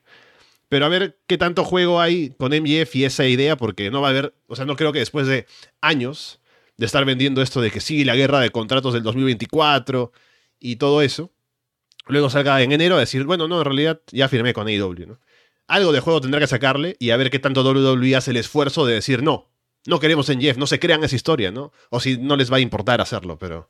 Pero 0.70 0.86
a 0.86 0.88
ver 0.88 1.18
qué 1.26 1.36
tanto 1.36 1.64
juego 1.64 2.00
hay 2.00 2.30
con 2.38 2.52
MJF 2.52 2.96
y 2.96 3.04
esa 3.04 3.26
idea, 3.26 3.56
porque 3.56 3.90
no 3.90 4.00
va 4.00 4.08
a 4.08 4.10
haber, 4.10 4.34
o 4.46 4.56
sea, 4.56 4.64
no 4.64 4.76
creo 4.76 4.92
que 4.92 5.00
después 5.00 5.26
de 5.26 5.46
años 5.82 6.39
de 6.80 6.86
estar 6.86 7.04
vendiendo 7.04 7.42
esto 7.42 7.60
de 7.60 7.70
que 7.70 7.78
sí, 7.78 8.04
la 8.04 8.16
guerra 8.16 8.40
de 8.40 8.48
contratos 8.48 8.94
del 8.94 9.02
2024 9.02 10.12
y 10.58 10.76
todo 10.76 11.02
eso, 11.02 11.30
luego 12.06 12.30
salga 12.30 12.62
en 12.62 12.72
enero 12.72 12.96
a 12.96 13.00
decir, 13.00 13.24
bueno, 13.24 13.46
no, 13.48 13.58
en 13.58 13.66
realidad 13.66 14.00
ya 14.10 14.28
firmé 14.28 14.54
con 14.54 14.66
AEW. 14.66 15.18
Algo 15.66 15.92
de 15.92 16.00
juego 16.00 16.22
tendrá 16.22 16.40
que 16.40 16.46
sacarle 16.46 16.96
y 16.98 17.10
a 17.10 17.18
ver 17.18 17.28
qué 17.28 17.38
tanto 17.38 17.62
WWE 17.70 18.16
hace 18.16 18.30
el 18.30 18.38
esfuerzo 18.38 18.86
de 18.86 18.94
decir, 18.94 19.22
no, 19.22 19.50
no 19.86 20.00
queremos 20.00 20.30
en 20.30 20.40
Jeff, 20.40 20.56
no 20.56 20.66
se 20.66 20.80
crean 20.80 21.04
esa 21.04 21.16
historia, 21.16 21.50
¿no? 21.50 21.70
O 21.90 22.00
si 22.00 22.16
no 22.16 22.34
les 22.34 22.50
va 22.50 22.56
a 22.56 22.60
importar 22.60 23.02
hacerlo, 23.02 23.38
pero 23.38 23.68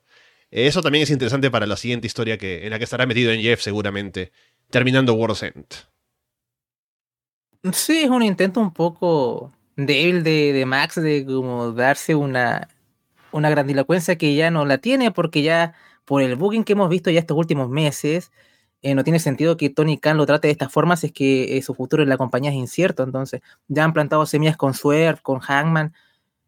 eso 0.49 0.81
también 0.81 1.03
es 1.03 1.09
interesante 1.09 1.51
para 1.51 1.67
la 1.67 1.75
siguiente 1.75 2.07
historia 2.07 2.37
que, 2.37 2.63
en 2.63 2.69
la 2.69 2.77
que 2.77 2.85
estará 2.85 3.05
metido 3.05 3.33
en 3.33 3.41
Jeff 3.41 3.59
seguramente, 3.59 4.31
terminando 4.69 5.15
World's 5.15 5.43
End. 5.43 5.65
Sí, 7.73 8.03
es 8.03 8.09
un 8.09 8.23
intento 8.23 8.61
un 8.61 8.71
poco 8.71 9.51
débil 9.75 10.23
de, 10.23 10.53
de 10.53 10.65
Max 10.65 10.95
de 10.95 11.25
como 11.25 11.73
darse 11.73 12.15
una, 12.15 12.69
una 13.31 13.49
grandilocuencia 13.49 14.17
que 14.17 14.35
ya 14.35 14.51
no 14.51 14.65
la 14.65 14.77
tiene 14.79 15.11
porque 15.11 15.41
ya 15.41 15.73
por 16.05 16.21
el 16.21 16.35
booking 16.35 16.63
que 16.63 16.73
hemos 16.73 16.89
visto 16.89 17.09
ya 17.09 17.19
estos 17.19 17.37
últimos 17.37 17.69
meses, 17.69 18.31
eh, 18.81 18.95
no 18.95 19.03
tiene 19.03 19.19
sentido 19.19 19.57
que 19.57 19.69
Tony 19.69 19.97
Khan 19.99 20.17
lo 20.17 20.25
trate 20.25 20.47
de 20.47 20.51
esta 20.51 20.69
forma 20.69 20.97
si 20.97 21.07
es 21.07 21.13
que 21.13 21.57
eh, 21.57 21.61
su 21.61 21.75
futuro 21.75 22.01
en 22.03 22.09
la 22.09 22.17
compañía 22.17 22.49
es 22.51 22.57
incierto. 22.57 23.03
Entonces, 23.03 23.41
ya 23.67 23.83
han 23.83 23.93
plantado 23.93 24.25
semillas 24.25 24.57
con 24.57 24.73
Swerve, 24.73 25.21
con 25.21 25.39
Hangman. 25.39 25.93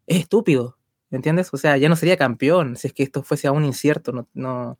Es 0.06 0.18
estúpido, 0.20 0.76
¿entiendes? 1.10 1.50
O 1.54 1.56
sea, 1.56 1.76
ya 1.76 1.88
no 1.88 1.96
sería 1.96 2.16
campeón 2.16 2.76
si 2.76 2.88
es 2.88 2.92
que 2.92 3.04
esto 3.04 3.22
fuese 3.22 3.46
aún 3.46 3.64
incierto. 3.64 4.12
No, 4.12 4.28
no 4.34 4.78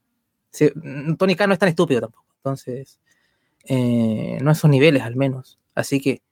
Tony 1.18 1.36
Khan 1.36 1.48
no 1.48 1.54
es 1.54 1.58
tan 1.60 1.68
estúpido 1.68 2.00
tampoco. 2.02 2.26
Entonces, 2.38 3.00
eh, 3.64 4.38
no 4.42 4.50
a 4.50 4.52
esos 4.52 4.70
niveles 4.70 5.02
al 5.02 5.16
menos. 5.16 5.58
Así 5.74 6.00
que, 6.00 6.22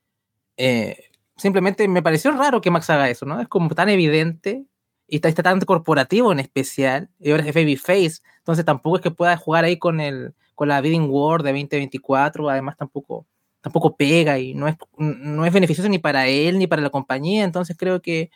simplemente 1.37 1.89
me 1.89 2.03
pareció 2.03 2.31
raro 2.33 2.61
que 2.61 2.71
Max 2.71 2.91
haga 2.91 3.11
eso, 3.11 3.27
¿no? 3.27 3.41
Es 3.41 3.49
como 3.49 3.71
tan 3.71 3.89
evidente 3.89 4.67
y 5.13 5.17
está, 5.17 5.29
está 5.29 5.43
tan 5.43 5.61
corporativo 5.61 6.33
en 6.33 6.41
especial. 6.41 7.11
Y 7.21 7.33
ahora 7.33 7.45
es 7.45 7.55
Babyface. 7.55 8.23
Entonces, 8.39 8.65
tampoco 8.65 8.97
es 8.97 9.03
que 9.03 9.11
pueda 9.11 9.37
jugar 9.37 9.63
ahí 9.65 9.77
con 9.77 10.01
el 10.01 10.35
con 10.55 10.69
la 10.69 10.81
Bidding 10.81 11.09
War 11.11 11.43
de 11.43 11.51
2024, 11.51 12.49
además 12.49 12.77
tampoco, 12.77 13.27
tampoco 13.61 13.97
pega 13.97 14.39
y 14.39 14.55
no 14.55 14.69
es, 14.69 14.77
no 14.97 15.45
es 15.45 15.53
beneficioso 15.53 15.89
ni 15.89 15.99
para 15.99 16.29
él 16.29 16.59
ni 16.59 16.67
para 16.67 16.83
la 16.83 16.91
compañía, 16.91 17.45
entonces 17.45 17.77
creo 17.77 18.01
que 18.01 18.31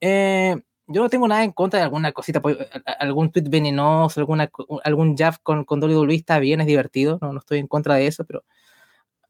eh, 0.00 0.56
yo 0.86 1.02
no 1.02 1.08
tengo 1.08 1.26
nada 1.28 1.44
en 1.44 1.52
contra 1.52 1.78
de 1.78 1.84
alguna 1.84 2.12
cosita, 2.12 2.40
pues, 2.40 2.58
algún 3.00 3.32
tweet 3.32 3.48
venenoso, 3.48 4.20
alguna, 4.20 4.50
algún 4.84 5.16
jab 5.16 5.42
con, 5.42 5.64
con 5.64 5.82
WWE 5.82 6.14
está 6.14 6.38
bien, 6.38 6.60
es 6.60 6.66
divertido, 6.66 7.18
no, 7.20 7.32
no 7.32 7.40
estoy 7.40 7.58
en 7.58 7.66
contra 7.66 7.96
de 7.96 8.06
eso, 8.06 8.24
pero 8.24 8.44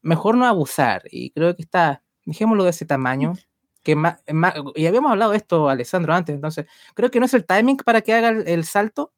mejor 0.01 0.35
no 0.35 0.45
abusar 0.45 1.03
y 1.11 1.31
creo 1.31 1.55
que 1.55 1.63
está, 1.63 2.03
dejémoslo 2.25 2.63
de 2.63 2.69
ese 2.71 2.85
tamaño. 2.85 3.33
Que 3.83 3.95
y 4.75 4.85
habíamos 4.85 5.11
hablado 5.11 5.31
de 5.31 5.37
esto, 5.37 5.69
Alessandro, 5.69 6.13
antes, 6.13 6.35
entonces 6.35 6.65
creo 6.95 7.09
que 7.09 7.19
no 7.19 7.25
es 7.25 7.33
el 7.33 7.45
timing 7.45 7.77
para 7.77 8.01
que 8.01 8.13
haga 8.13 8.29
el 8.29 8.65
salto, 8.65 9.13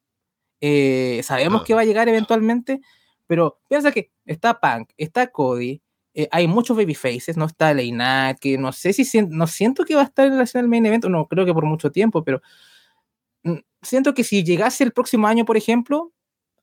eh, 0.62 1.22
sabemos 1.24 1.64
que 1.64 1.74
va 1.74 1.82
a 1.82 1.86
llegar 1.86 2.08
eventualmente, 2.08 2.82
pero 3.26 3.60
piensa 3.68 3.92
que 3.92 4.12
está 4.26 4.60
Punk, 4.60 4.92
está 4.98 5.28
Cody, 5.28 5.82
eh, 6.14 6.28
hay 6.32 6.48
muchos 6.48 6.78
babyfaces, 6.78 7.38
no 7.38 7.46
está 7.46 7.74
Leinat, 7.74 8.38
que 8.40 8.58
no 8.58 8.72
sé 8.72 8.94
si 8.94 9.22
no 9.24 9.48
siento 9.48 9.86
que 9.86 9.96
va 9.96 10.02
a 10.02 10.06
estar 10.06 10.28
en 10.28 10.38
la 10.38 10.44
del 10.44 10.68
main 10.68 10.86
event, 10.86 11.06
no 11.06 11.28
creo 11.28 11.46
que 11.46 11.54
por 11.54 11.66
mucho 11.66 11.92
tiempo, 11.92 12.24
pero 12.24 12.42
mm, 13.44 13.58
siento 13.82 14.14
que 14.14 14.24
si 14.24 14.44
llegase 14.44 14.84
el 14.84 14.92
próximo 14.92 15.28
año, 15.28 15.46
por 15.46 15.58
ejemplo, 15.58 16.14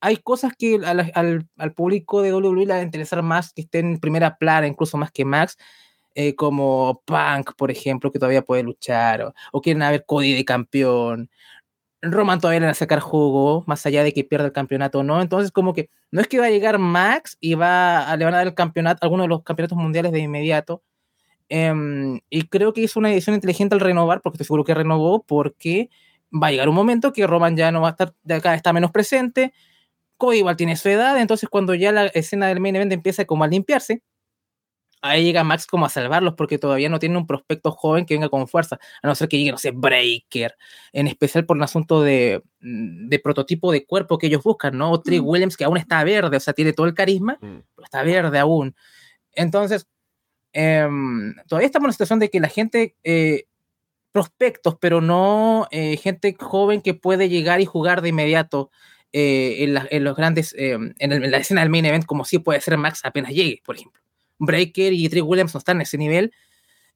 hay 0.01 0.19
cosas 0.19 0.53
que 0.57 0.77
al, 0.85 1.49
al, 1.57 1.75
público 1.75 2.23
de 2.23 2.33
WWE 2.33 2.67
le 2.67 2.73
va 2.75 2.79
a 2.81 2.83
interesar 2.83 3.23
más 3.23 3.53
que 3.53 3.63
estén 3.63 3.87
en 3.95 4.01
primera 4.01 4.37
plana, 4.39 4.67
incluso 4.69 4.97
más 4.97 5.11
que 5.11 5.25
Max, 5.25 5.57
eh, 6.21 6.35
como 6.35 7.01
Punk, 7.05 7.53
por 7.57 7.71
ejemplo, 7.71 8.11
que 8.11 8.19
todavía 8.19 8.43
puede 8.43 8.65
luchar, 8.65 9.33
o, 9.53 9.61
quieren 9.61 9.89
ver 9.89 10.05
Cody 10.05 10.35
de 10.35 10.45
campeón, 10.45 11.31
Roman 12.03 12.41
todavía 12.41 12.59
le 12.59 12.67
va 12.67 12.73
a 12.73 12.75
sacar 12.75 12.99
jugo, 12.99 13.63
más 13.69 13.87
allá 13.87 14.03
de 14.03 14.13
que 14.13 14.25
pierda 14.25 14.47
el 14.47 14.53
campeonato 14.53 15.01
o 15.01 15.03
no. 15.05 15.23
Entonces, 15.23 15.53
como 15.53 15.75
que 15.75 15.91
no 16.11 16.21
es 16.21 16.27
que 16.27 16.41
va 16.41 16.47
a 16.47 16.51
llegar 16.51 16.79
Max 16.81 17.37
y 17.41 17.55
va 17.55 18.11
a, 18.11 18.17
le 18.17 18.25
van 18.25 18.35
a 18.35 18.39
dar 18.39 18.49
el 18.49 18.55
campeonato, 18.55 18.99
alguno 19.05 19.23
de 19.25 19.29
los 19.29 19.45
campeonatos 19.45 19.79
mundiales 19.79 20.11
de 20.11 20.19
inmediato. 20.19 20.83
Em, 21.49 22.21
y 22.31 22.49
creo 22.49 22.73
que 22.73 22.83
hizo 22.83 22.99
una 22.99 23.13
edición 23.13 23.37
inteligente 23.37 23.77
al 23.77 23.81
renovar, 23.81 24.21
porque 24.23 24.37
estoy 24.37 24.47
seguro 24.47 24.65
que 24.65 24.75
renovó, 24.75 25.23
porque 25.25 25.89
va 26.33 26.49
a 26.49 26.51
llegar 26.51 26.69
un 26.69 26.75
momento 26.75 27.13
que 27.13 27.27
Roman 27.29 27.57
ya 27.57 27.71
no 27.73 27.83
va 27.83 27.89
a 27.89 27.91
estar, 27.93 28.15
de 28.25 28.35
acá 28.35 28.55
está 28.55 28.73
menos 28.73 28.91
presente. 28.91 29.53
Cody 30.17 30.39
igual 30.39 30.57
tiene 30.57 30.77
su 30.77 30.89
edad, 30.89 31.19
entonces 31.21 31.49
cuando 31.49 31.75
ya 31.75 31.93
la 31.93 32.07
escena 32.07 32.49
del 32.49 32.61
main 32.61 32.77
event 32.77 32.93
empieza 32.93 33.25
como 33.25 33.45
a 33.45 33.49
limpiarse, 33.49 34.03
ahí 35.09 35.25
llega 35.25 35.45
Max 35.45 35.67
como 35.67 35.87
a 35.87 35.89
salvarlos 35.89 36.35
porque 36.35 36.59
todavía 36.59 36.89
no 36.89 36.99
tiene 36.99 37.17
un 37.17 37.27
prospecto 37.27 37.71
joven 37.73 38.07
que 38.07 38.15
venga 38.15 38.29
con 38.29 38.49
fuerza, 38.49 38.79
a 39.03 39.07
no 39.07 39.15
ser 39.15 39.29
que 39.29 39.39
llegue, 39.39 39.51
no 39.51 39.59
sé, 39.59 39.71
Breaker, 39.73 40.57
en 40.93 41.07
especial 41.07 41.45
por 41.47 41.57
un 41.57 41.63
asunto 41.63 42.03
de, 42.03 42.43
mm, 42.61 43.09
de 43.09 43.19
prototipo 43.19 43.73
de 43.73 43.85
cuerpo 43.85 44.19
que 44.19 44.29
ellos 44.29 44.43
buscan, 44.43 44.77
¿no? 44.77 44.91
O 44.93 45.01
Trick 45.01 45.23
mm. 45.23 45.27
Williams 45.27 45.57
que 45.57 45.65
aún 45.65 45.77
está 45.77 46.03
verde, 46.05 46.37
o 46.37 46.41
sea, 46.41 46.55
tiene 46.55 46.73
todo 46.73 46.87
el 46.87 46.95
carisma, 46.95 47.39
mm. 47.41 47.59
pero 47.75 47.85
está 47.85 48.03
verde 48.03 48.39
aún. 48.39 48.75
Entonces, 49.33 49.87
em, 50.53 51.35
todavía 51.49 51.67
estamos 51.67 51.87
en 51.87 51.89
la 51.89 51.93
situación 51.93 52.19
de 52.21 52.31
que 52.31 52.41
la 52.41 52.49
gente, 52.49 52.97
eh, 53.05 53.47
prospectos, 54.13 54.77
pero 54.81 55.01
no 55.01 55.69
eh, 55.71 55.97
gente 55.97 56.35
joven 56.39 56.81
que 56.83 56.95
puede 56.95 57.29
llegar 57.29 57.61
y 57.61 57.67
jugar 57.67 58.03
de 58.03 58.09
inmediato. 58.11 58.71
Eh, 59.13 59.65
en, 59.65 59.79
en, 59.91 60.05
los 60.05 60.15
grandes, 60.17 60.55
em, 60.59 60.93
en, 60.99 61.31
la 61.31 61.39
escena 61.39 61.63
del 61.63 61.71
main 61.71 61.87
event, 61.87 62.05
como 62.05 62.27
sí 62.27 62.39
puede 62.39 62.61
ser 62.61 62.77
Max 62.77 63.01
apenas 63.05 63.33
llegue, 63.33 63.63
por 63.65 63.77
ejemplo. 63.77 64.03
Breaker 64.39 64.93
y 64.93 65.09
Trick 65.09 65.25
Williams 65.25 65.55
no 65.55 65.59
están 65.59 65.77
en 65.77 65.83
ese 65.83 65.99
nivel. 65.99 66.33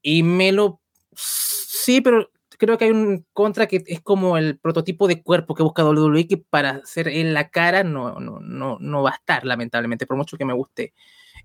Y 0.03 0.23
Melo, 0.23 0.81
sí, 1.15 2.01
pero 2.01 2.31
creo 2.59 2.79
que 2.79 2.85
hay 2.85 2.91
un 2.93 3.27
contra 3.33 3.67
que 3.67 3.83
es 3.87 4.01
como 4.01 4.37
el 4.37 4.59
prototipo 4.59 5.09
de 5.09 5.23
cuerpo 5.23 5.55
que 5.55 5.65
busca 5.65 5.85
WWE 5.85 6.29
que 6.29 6.37
para 6.37 6.85
ser 6.87 7.09
en 7.09 7.35
la 7.35 7.51
cara 7.51 7.83
no, 7.83 8.21
no, 8.21 8.39
no, 8.41 8.79
no 8.81 9.03
va 9.03 9.11
a 9.11 9.15
estar, 9.15 9.45
lamentablemente, 9.45 10.07
por 10.07 10.17
mucho 10.17 10.37
que 10.37 10.45
me 10.45 10.53
guste 10.53 10.95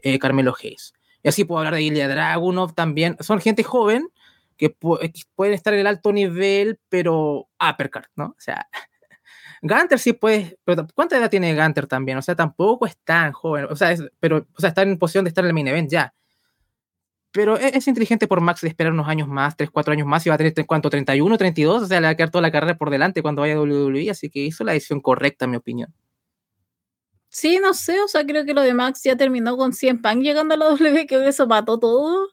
eh, 0.03 0.19
Carmelo 0.19 0.53
Hayes. 0.61 0.93
Y 1.23 1.29
así 1.29 1.43
puedo 1.43 1.59
hablar 1.59 1.73
de 1.73 1.81
Ilya 1.81 2.07
Dragunov 2.07 2.73
también. 2.73 3.17
Son 3.19 3.41
gente 3.41 3.63
joven 3.63 4.09
que, 4.57 4.69
pueden 4.69 5.53
estar 5.53 5.73
en 5.73 5.81
el 5.81 5.87
alto 5.87 6.11
nivel, 6.11 6.79
pero 6.89 7.47
uppercut, 7.59 8.05
¿no? 8.15 8.25
O 8.25 8.39
sea, 8.39 8.67
Gunter 9.61 9.99
sí 9.99 10.13
puede, 10.13 10.57
pero 10.63 10.87
¿cuánta 10.93 11.17
edad 11.17 11.29
tiene 11.29 11.55
Gunter 11.55 11.87
también? 11.87 12.17
O 12.17 12.21
sea, 12.21 12.35
tampoco 12.35 12.85
es 12.85 12.97
tan 13.03 13.31
joven, 13.31 13.67
o 13.69 13.75
sea, 13.75 13.95
pero, 14.19 14.47
o 14.55 14.61
sea, 14.61 14.69
está 14.69 14.83
en 14.83 14.97
posición 14.97 15.25
de 15.25 15.29
estar 15.29 15.43
en 15.43 15.49
el 15.49 15.53
main 15.53 15.67
event 15.67 15.89
ya. 15.89 16.13
Pero 17.31 17.57
e, 17.57 17.77
es, 17.77 17.87
inteligente 17.87 18.27
por 18.27 18.41
Max 18.41 18.63
esperar 18.63 18.93
unos 18.93 19.07
años 19.07 19.27
más, 19.27 19.55
3, 19.55 19.69
4 19.71 19.93
años 19.93 20.07
más, 20.07 20.25
y 20.25 20.29
va 20.29 20.35
a 20.35 20.37
tener, 20.37 20.53
¿cuánto? 20.65 20.89
31, 20.89 21.37
32, 21.37 21.83
o 21.83 21.85
sea, 21.85 21.99
le 21.99 22.07
va 22.07 22.11
a 22.11 22.15
quedar 22.15 22.31
toda 22.31 22.41
la 22.41 22.51
carrera 22.51 22.77
por 22.77 22.89
delante 22.89 23.21
cuando 23.21 23.41
vaya 23.41 23.55
a 23.55 23.61
WWE, 23.61 24.09
así 24.09 24.29
que 24.29 24.39
hizo 24.39 24.63
la 24.63 24.73
decisión 24.73 25.01
correcta, 25.01 25.45
en 25.45 25.51
mi 25.51 25.57
opinión. 25.57 25.93
Sí, 27.29 27.59
no 27.61 27.73
sé, 27.73 27.99
o 28.01 28.07
sea, 28.07 28.25
creo 28.25 28.45
que 28.45 28.53
lo 28.53 28.61
de 28.61 28.73
Max 28.73 29.03
ya 29.03 29.15
terminó 29.17 29.57
con 29.57 29.73
100 29.73 30.01
pan 30.01 30.21
llegando 30.21 30.53
a 30.53 30.57
la 30.57 30.69
WWE, 30.73 31.05
que 31.07 31.27
eso 31.27 31.45
mató 31.45 31.77
todo 31.77 32.29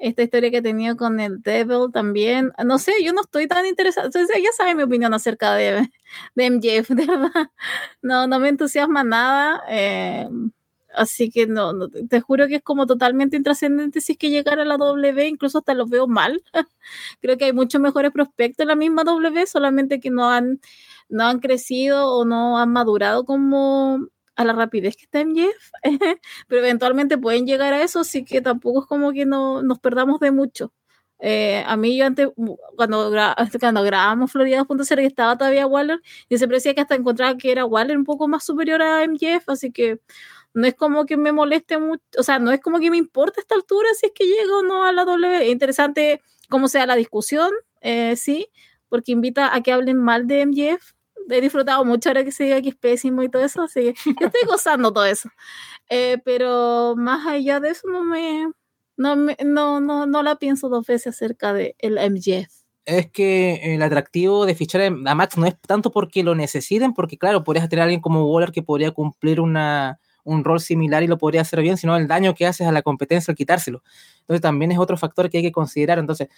esta 0.00 0.22
historia 0.22 0.50
que 0.50 0.58
he 0.58 0.62
tenido 0.62 0.96
con 0.96 1.20
el 1.20 1.42
Devil 1.42 1.92
también. 1.92 2.52
No 2.64 2.78
sé, 2.78 2.92
yo 3.04 3.12
no 3.12 3.20
estoy 3.20 3.46
tan 3.46 3.66
interesada. 3.66 4.08
ya 4.12 4.52
sabe 4.56 4.74
mi 4.74 4.82
opinión 4.82 5.14
acerca 5.14 5.54
de, 5.54 5.90
de 6.34 6.50
MJF, 6.50 6.88
de 6.96 7.06
verdad. 7.06 7.50
No, 8.02 8.26
no 8.26 8.40
me 8.40 8.48
entusiasma 8.48 9.04
nada. 9.04 9.62
Eh, 9.68 10.28
así 10.94 11.30
que 11.30 11.46
no, 11.46 11.88
te 11.88 12.20
juro 12.20 12.48
que 12.48 12.56
es 12.56 12.62
como 12.62 12.86
totalmente 12.86 13.36
intrascendente 13.36 14.00
si 14.00 14.12
es 14.12 14.18
que 14.18 14.30
llegara 14.30 14.62
a 14.62 14.64
la 14.64 14.78
W, 14.78 15.28
incluso 15.28 15.58
hasta 15.58 15.74
lo 15.74 15.86
veo 15.86 16.06
mal. 16.06 16.42
Creo 17.20 17.36
que 17.38 17.46
hay 17.46 17.52
muchos 17.52 17.80
mejores 17.80 18.10
prospectos 18.12 18.64
en 18.64 18.68
la 18.68 18.76
misma 18.76 19.04
W, 19.04 19.46
solamente 19.46 20.00
que 20.00 20.10
no 20.10 20.30
han, 20.30 20.60
no 21.08 21.26
han 21.26 21.40
crecido 21.40 22.08
o 22.14 22.24
no 22.24 22.58
han 22.58 22.72
madurado 22.72 23.24
como 23.24 24.08
a 24.40 24.44
la 24.44 24.54
rapidez 24.54 24.96
que 24.96 25.04
está 25.04 25.20
en 25.20 25.34
Jeff, 25.36 25.70
pero 26.48 26.62
eventualmente 26.62 27.18
pueden 27.18 27.46
llegar 27.46 27.74
a 27.74 27.82
eso, 27.82 28.00
así 28.00 28.24
que 28.24 28.40
tampoco 28.40 28.80
es 28.80 28.86
como 28.86 29.12
que 29.12 29.26
no, 29.26 29.62
nos 29.62 29.78
perdamos 29.78 30.18
de 30.20 30.30
mucho. 30.30 30.72
Eh, 31.18 31.62
a 31.66 31.76
mí 31.76 31.98
yo 31.98 32.06
antes, 32.06 32.28
cuando, 32.74 33.12
cuando 33.60 33.82
grabamos 33.82 34.32
Florida 34.32 34.64
y 34.66 35.04
estaba 35.04 35.36
todavía 35.36 35.66
Waller, 35.66 36.00
yo 36.30 36.38
siempre 36.38 36.56
decía 36.56 36.74
que 36.74 36.80
hasta 36.80 36.94
encontraba 36.94 37.36
que 37.36 37.52
era 37.52 37.66
Waller 37.66 37.98
un 37.98 38.04
poco 38.04 38.28
más 38.28 38.42
superior 38.44 38.80
a 38.80 39.04
MJF, 39.06 39.46
así 39.48 39.72
que 39.72 40.00
no 40.54 40.66
es 40.66 40.74
como 40.74 41.04
que 41.04 41.18
me 41.18 41.32
moleste 41.32 41.78
mucho, 41.78 42.02
o 42.18 42.22
sea, 42.22 42.38
no 42.38 42.50
es 42.50 42.60
como 42.60 42.80
que 42.80 42.90
me 42.90 42.96
importa 42.96 43.40
a 43.40 43.42
esta 43.42 43.54
altura 43.54 43.88
si 43.94 44.06
es 44.06 44.12
que 44.14 44.24
llego 44.24 44.60
o 44.60 44.62
no 44.62 44.84
a 44.84 44.92
la 44.92 45.04
W. 45.04 45.50
Interesante 45.50 46.22
cómo 46.48 46.68
sea 46.68 46.86
la 46.86 46.96
discusión, 46.96 47.50
eh, 47.82 48.16
sí, 48.16 48.48
porque 48.88 49.12
invita 49.12 49.54
a 49.54 49.62
que 49.62 49.72
hablen 49.72 49.98
mal 49.98 50.26
de 50.26 50.46
MJF. 50.46 50.94
He 51.30 51.40
disfrutado 51.40 51.84
mucho 51.84 52.10
ahora 52.10 52.24
que 52.24 52.32
se 52.32 52.44
diga 52.44 52.62
que 52.62 52.70
es 52.70 52.76
pésimo 52.76 53.22
y 53.22 53.28
todo 53.28 53.44
eso, 53.44 53.62
así 53.62 53.94
que 53.94 54.10
estoy 54.26 54.46
gozando 54.46 54.92
todo 54.92 55.04
eso. 55.04 55.28
Eh, 55.88 56.18
pero 56.24 56.94
más 56.96 57.26
allá 57.26 57.60
de 57.60 57.70
eso, 57.70 57.88
no 57.88 58.04
me, 58.04 58.48
no, 58.96 59.16
no, 59.16 59.80
no, 59.80 60.06
no 60.06 60.22
la 60.22 60.36
pienso 60.36 60.68
dos 60.68 60.86
veces 60.86 61.14
acerca 61.14 61.52
del 61.52 61.74
el 61.78 61.98
MJF 62.12 62.60
es 62.84 63.10
que 63.10 63.74
el 63.74 63.82
atractivo 63.82 64.46
de 64.46 64.54
fichar 64.54 64.82
a 64.82 65.14
Max 65.14 65.36
no 65.36 65.46
es 65.46 65.56
tanto 65.60 65.90
porque 65.90 66.22
lo 66.22 66.34
necesiten, 66.34 66.92
porque 66.92 67.18
claro, 67.18 67.44
podrías 67.44 67.68
tener 67.68 67.82
a 67.82 67.84
alguien 67.84 68.00
como 68.00 68.24
Waller 68.26 68.52
que 68.52 68.62
podría 68.62 68.90
cumplir 68.90 69.40
una, 69.40 70.00
un 70.24 70.44
rol 70.44 70.60
similar 70.60 71.02
y 71.02 71.06
lo 71.06 71.18
podría 71.18 71.42
hacer 71.42 71.60
bien, 71.62 71.76
sino 71.76 71.96
el 71.96 72.08
daño 72.08 72.34
que 72.34 72.46
haces 72.46 72.66
a 72.66 72.72
la 72.72 72.82
competencia 72.82 73.32
al 73.32 73.36
quitárselo. 73.36 73.82
Entonces 74.20 74.40
también 74.40 74.72
es 74.72 74.78
otro 74.78 74.96
factor 74.96 75.30
que 75.30 75.38
hay 75.38 75.42
que 75.44 75.52
considerar. 75.52 75.98
Entonces, 75.98 76.28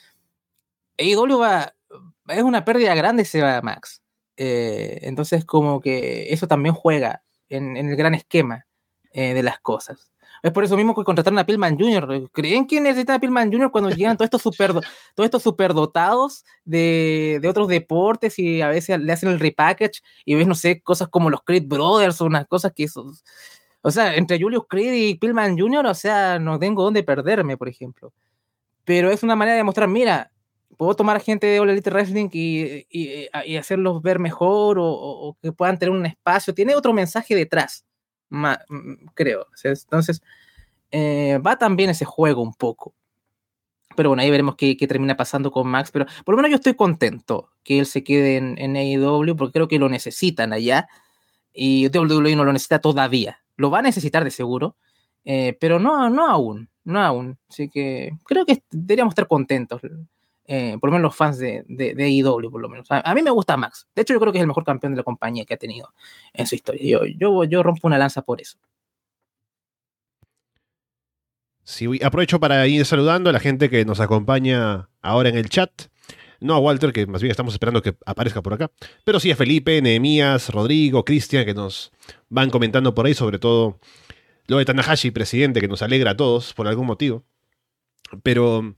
AEW 0.99 1.39
va, 1.39 1.75
es 2.29 2.43
una 2.43 2.65
pérdida 2.65 2.95
grande 2.95 3.25
se 3.25 3.41
va 3.43 3.63
Max. 3.63 4.02
Eh, 4.37 5.01
entonces 5.03 5.45
como 5.45 5.81
que 5.81 6.33
eso 6.33 6.47
también 6.47 6.75
juega 6.75 7.23
en, 7.49 7.77
el 7.77 7.97
gran 7.97 8.15
esquema 8.15 8.67
eh, 9.13 9.35
de 9.35 9.43
las 9.43 9.61
cosas. 9.61 10.13
Es 10.43 10.51
por 10.51 10.65
eso 10.65 10.77
mismo 10.77 10.95
que 10.95 11.05
contrataron 11.05 11.39
a 11.39 11.47
Pillman 11.47 11.79
Jr. 11.79 12.29
¿Creen 12.33 12.67
que 12.67 12.81
necesitan 12.81 13.17
a 13.17 13.21
Pillman 13.21 13.53
Jr. 13.53 13.71
cuando 13.71 13.91
llegan 13.91 14.17
todos 14.17 14.27
estos, 14.27 14.43
super, 14.43 14.73
todos 15.15 15.27
estos 15.27 15.43
superdotados 15.43 16.45
de, 16.65 17.39
de 17.41 17.49
otros 17.49 17.69
deportes 17.69 18.39
y 18.39 18.61
a 18.61 18.69
veces 18.69 18.99
le 18.99 19.13
hacen 19.13 19.29
el 19.29 19.39
repackage 19.39 20.03
y 20.25 20.35
ves, 20.35 20.47
no 20.49 20.57
sé, 20.57 20.81
cosas 20.83 21.09
como 21.09 21.31
los 21.31 21.43
Creed 21.45 21.67
Brothers 21.67 22.21
o 22.21 22.27
unas 22.27 22.47
cosas 22.47 22.73
que 22.75 22.85
eso... 22.85 23.13
O 23.85 23.91
sea, 23.91 24.15
entre 24.15 24.41
Julius 24.41 24.65
Creed 24.69 24.93
y 24.93 25.15
Pillman 25.17 25.59
Jr., 25.59 25.87
o 25.87 25.95
sea, 25.95 26.39
no 26.39 26.59
tengo 26.59 26.85
dónde 26.85 27.03
perderme, 27.03 27.57
por 27.57 27.69
ejemplo. 27.69 28.13
Pero 28.85 29.11
es 29.11 29.23
una 29.25 29.35
manera 29.37 29.57
de 29.57 29.65
mostrar, 29.65 29.89
mira, 29.89 30.31
puedo 30.77 30.95
tomar 30.95 31.17
a 31.17 31.21
gente 31.21 31.47
de 31.47 31.61
All 31.61 31.71
Elite 31.71 31.91
Wrestling 31.91 32.29
y, 32.33 33.29
hacerlos 33.57 34.03
ver 34.03 34.19
mejor 34.19 34.79
o, 34.81 35.37
que 35.43 35.53
puedan 35.53 35.79
tener 35.79 35.95
un 35.95 36.07
espacio. 36.07 36.55
Tiene 36.55 36.75
otro 36.75 36.93
mensaje 36.93 37.35
detrás 37.35 37.85
creo. 39.15 39.47
Entonces, 39.65 40.23
eh, 40.91 41.39
va 41.45 41.57
también 41.57 41.91
ese 41.91 42.05
juego 42.05 42.43
un 42.43 42.55
poco. 42.55 42.95
Pero 43.95 44.09
bueno, 44.09 44.23
ahí 44.23 44.31
veremos 44.31 44.57
qué, 44.57 44.75
termina 44.89 45.17
pasando 45.17 45.51
con 45.51 45.69
Max. 45.69 45.91
Pero 45.93 46.07
por 46.25 46.35
lo 46.35 46.37
menos 46.37 46.51
yo 46.51 46.57
estoy 46.57 46.75
contento 46.75 47.51
que 47.63 47.79
él 47.79 47.87
se 47.87 48.03
quede 48.03 48.37
en, 48.37 48.57
en 48.59 48.77
AEW 48.77 49.37
porque 49.37 49.53
creo 49.53 49.69
que 49.69 49.79
lo 49.79 49.89
necesitan 49.89 50.53
allá. 50.53 50.89
Y 51.53 51.89
WWE 51.89 52.35
no 52.37 52.45
lo 52.45 52.53
necesita 52.53 52.81
todavía. 52.81 53.39
Lo 53.57 53.71
va 53.71 53.81
a 53.81 53.83
necesitar 53.83 54.25
de 54.25 54.31
seguro. 54.31 54.77
Eh, 55.25 55.57
pero 55.61 55.79
no, 55.79 56.09
no 56.09 56.27
aún. 56.27 56.71
No 56.85 57.01
aún. 57.01 57.39
Así 57.49 57.69
que 57.69 58.13
creo 58.25 58.47
que 58.47 58.63
deberíamos 58.71 59.13
estar 59.13 59.29
contentos. 59.29 59.83
Eh, 60.47 60.77
por 60.81 60.91
lo 60.91 60.95
menos 60.95 61.03
los 61.03 61.17
fans 61.17 61.39
de, 61.39 61.65
de, 61.69 61.95
AEW, 62.05 62.51
por 62.51 62.61
lo 62.61 62.69
menos. 62.69 62.87
A, 62.91 63.15
mí 63.15 63.23
me 63.23 63.31
gusta 63.31 63.57
Max. 63.57 63.87
De 63.95 64.03
hecho, 64.03 64.15
yo 64.15 64.21
creo 64.21 64.33
que 64.33 64.39
es 64.39 64.43
el 64.43 64.49
mejor 64.49 64.65
campeón 64.65 64.93
de 64.93 64.99
la 64.99 65.05
compañía 65.05 65.45
que 65.45 65.55
ha 65.55 65.57
tenido 65.59 65.93
en 66.33 66.47
su 66.47 66.55
historia. 66.55 66.83
Yo, 66.83 67.07
yo, 67.07 67.45
yo 67.45 67.63
rompo 67.63 67.87
una 67.87 67.99
lanza 67.99 68.23
por 68.23 68.41
eso. 68.41 68.59
Sí, 71.65 71.87
aprovecho 72.03 72.41
para 72.41 72.67
ir 72.67 72.85
saludando 72.85 73.31
a 73.31 73.33
la 73.33 73.39
gente 73.39 73.71
que 73.71 73.85
nos 73.85 74.01
acompaña 74.01 74.89
ahora 75.01 75.29
en 75.29 75.37
el 75.37 75.49
chat. 75.49 75.71
No 76.41 76.55
a 76.55 76.59
Walter, 76.59 76.93
que 76.93 77.07
más 77.07 77.23
bien 77.23 77.31
estamos 77.31 77.55
esperando 77.55 77.83
que 77.83 77.95
aparezca 78.05 78.43
por 78.43 78.53
acá. 78.53 78.71
Pero 79.05 79.21
sí 79.21 79.31
a 79.31 79.37
Felipe, 79.37 79.81
Nehemías, 79.81 80.51
Rodrigo, 80.51 81.05
Cristian, 81.05 81.45
que 81.45 81.55
nos 81.55 81.93
van 82.29 82.51
comentando 82.51 82.97
por 82.97 83.07
ahí, 83.07 83.15
sobre 83.15 83.39
todo 83.39 83.79
lo 84.49 84.59
de 84.59 84.65
Tanahashi, 84.65 85.13
presidente, 85.13 85.61
que 85.61 85.69
nos 85.69 85.83
alegra 85.83 86.11
a 86.11 86.17
todos 86.17 86.53
por 86.53 86.67
algún 86.67 86.87
motivo. 86.87 87.25
Pero 88.25 88.75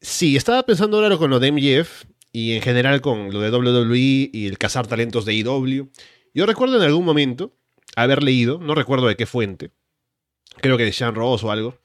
Sí, 0.00 0.36
estaba 0.36 0.62
pensando 0.64 0.96
ahora 0.96 1.18
con 1.18 1.30
lo 1.30 1.40
de 1.40 1.52
MJF 1.52 2.04
y 2.32 2.52
en 2.52 2.62
general 2.62 3.02
con 3.02 3.32
lo 3.32 3.40
de 3.40 3.50
WWE 3.50 4.30
y 4.32 4.46
el 4.46 4.56
cazar 4.56 4.86
talentos 4.86 5.26
de 5.26 5.34
IW. 5.34 5.90
Yo 6.32 6.46
recuerdo 6.46 6.76
en 6.76 6.82
algún 6.82 7.04
momento 7.04 7.54
haber 7.96 8.22
leído, 8.22 8.58
no 8.58 8.74
recuerdo 8.74 9.08
de 9.08 9.16
qué 9.16 9.26
fuente, 9.26 9.72
creo 10.60 10.78
que 10.78 10.84
de 10.84 10.92
Sean 10.92 11.14
Ross 11.14 11.44
o 11.44 11.50
algo, 11.50 11.76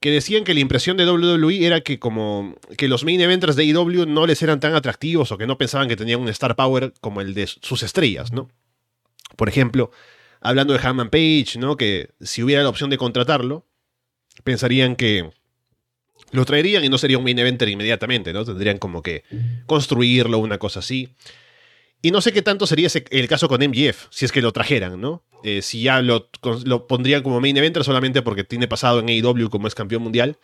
que 0.00 0.10
decían 0.10 0.42
que 0.44 0.54
la 0.54 0.60
impresión 0.60 0.96
de 0.96 1.08
WWE 1.08 1.64
era 1.64 1.82
que 1.82 2.00
como 2.00 2.56
que 2.76 2.88
los 2.88 3.04
main 3.04 3.20
eventers 3.20 3.54
de 3.54 3.64
IW 3.66 4.06
no 4.06 4.26
les 4.26 4.42
eran 4.42 4.58
tan 4.58 4.74
atractivos 4.74 5.30
o 5.30 5.38
que 5.38 5.46
no 5.46 5.58
pensaban 5.58 5.88
que 5.88 5.96
tenían 5.96 6.20
un 6.20 6.28
star 6.28 6.56
power 6.56 6.92
como 7.00 7.20
el 7.20 7.34
de 7.34 7.46
sus 7.46 7.82
estrellas, 7.82 8.32
¿no? 8.32 8.48
Por 9.36 9.48
ejemplo, 9.48 9.92
hablando 10.40 10.72
de 10.72 10.80
Hammond 10.82 11.10
Page, 11.10 11.58
¿no? 11.58 11.76
Que 11.76 12.10
si 12.20 12.42
hubiera 12.42 12.62
la 12.62 12.70
opción 12.70 12.90
de 12.90 12.98
contratarlo, 12.98 13.66
pensarían 14.42 14.96
que 14.96 15.30
lo 16.32 16.44
traerían 16.44 16.84
y 16.84 16.88
no 16.88 16.98
sería 16.98 17.18
un 17.18 17.24
main 17.24 17.38
eventer 17.38 17.68
inmediatamente, 17.68 18.32
¿no? 18.32 18.44
Tendrían 18.44 18.78
como 18.78 19.02
que 19.02 19.24
construirlo, 19.66 20.38
una 20.38 20.58
cosa 20.58 20.80
así. 20.80 21.14
Y 22.02 22.10
no 22.12 22.20
sé 22.20 22.32
qué 22.32 22.42
tanto 22.42 22.66
sería 22.66 22.88
el 23.10 23.28
caso 23.28 23.48
con 23.48 23.60
MGF, 23.60 24.06
si 24.10 24.24
es 24.24 24.32
que 24.32 24.40
lo 24.40 24.52
trajeran, 24.52 25.00
¿no? 25.00 25.22
Eh, 25.44 25.62
si 25.62 25.82
ya 25.82 26.00
lo, 26.02 26.28
lo, 26.64 26.86
pondrían 26.86 27.22
como 27.22 27.40
main 27.40 27.56
eventer 27.56 27.84
solamente 27.84 28.22
porque 28.22 28.44
tiene 28.44 28.68
pasado 28.68 29.00
en 29.00 29.08
AEW 29.08 29.50
como 29.50 29.66
es 29.66 29.74
campeón 29.74 30.02
mundial. 30.02 30.38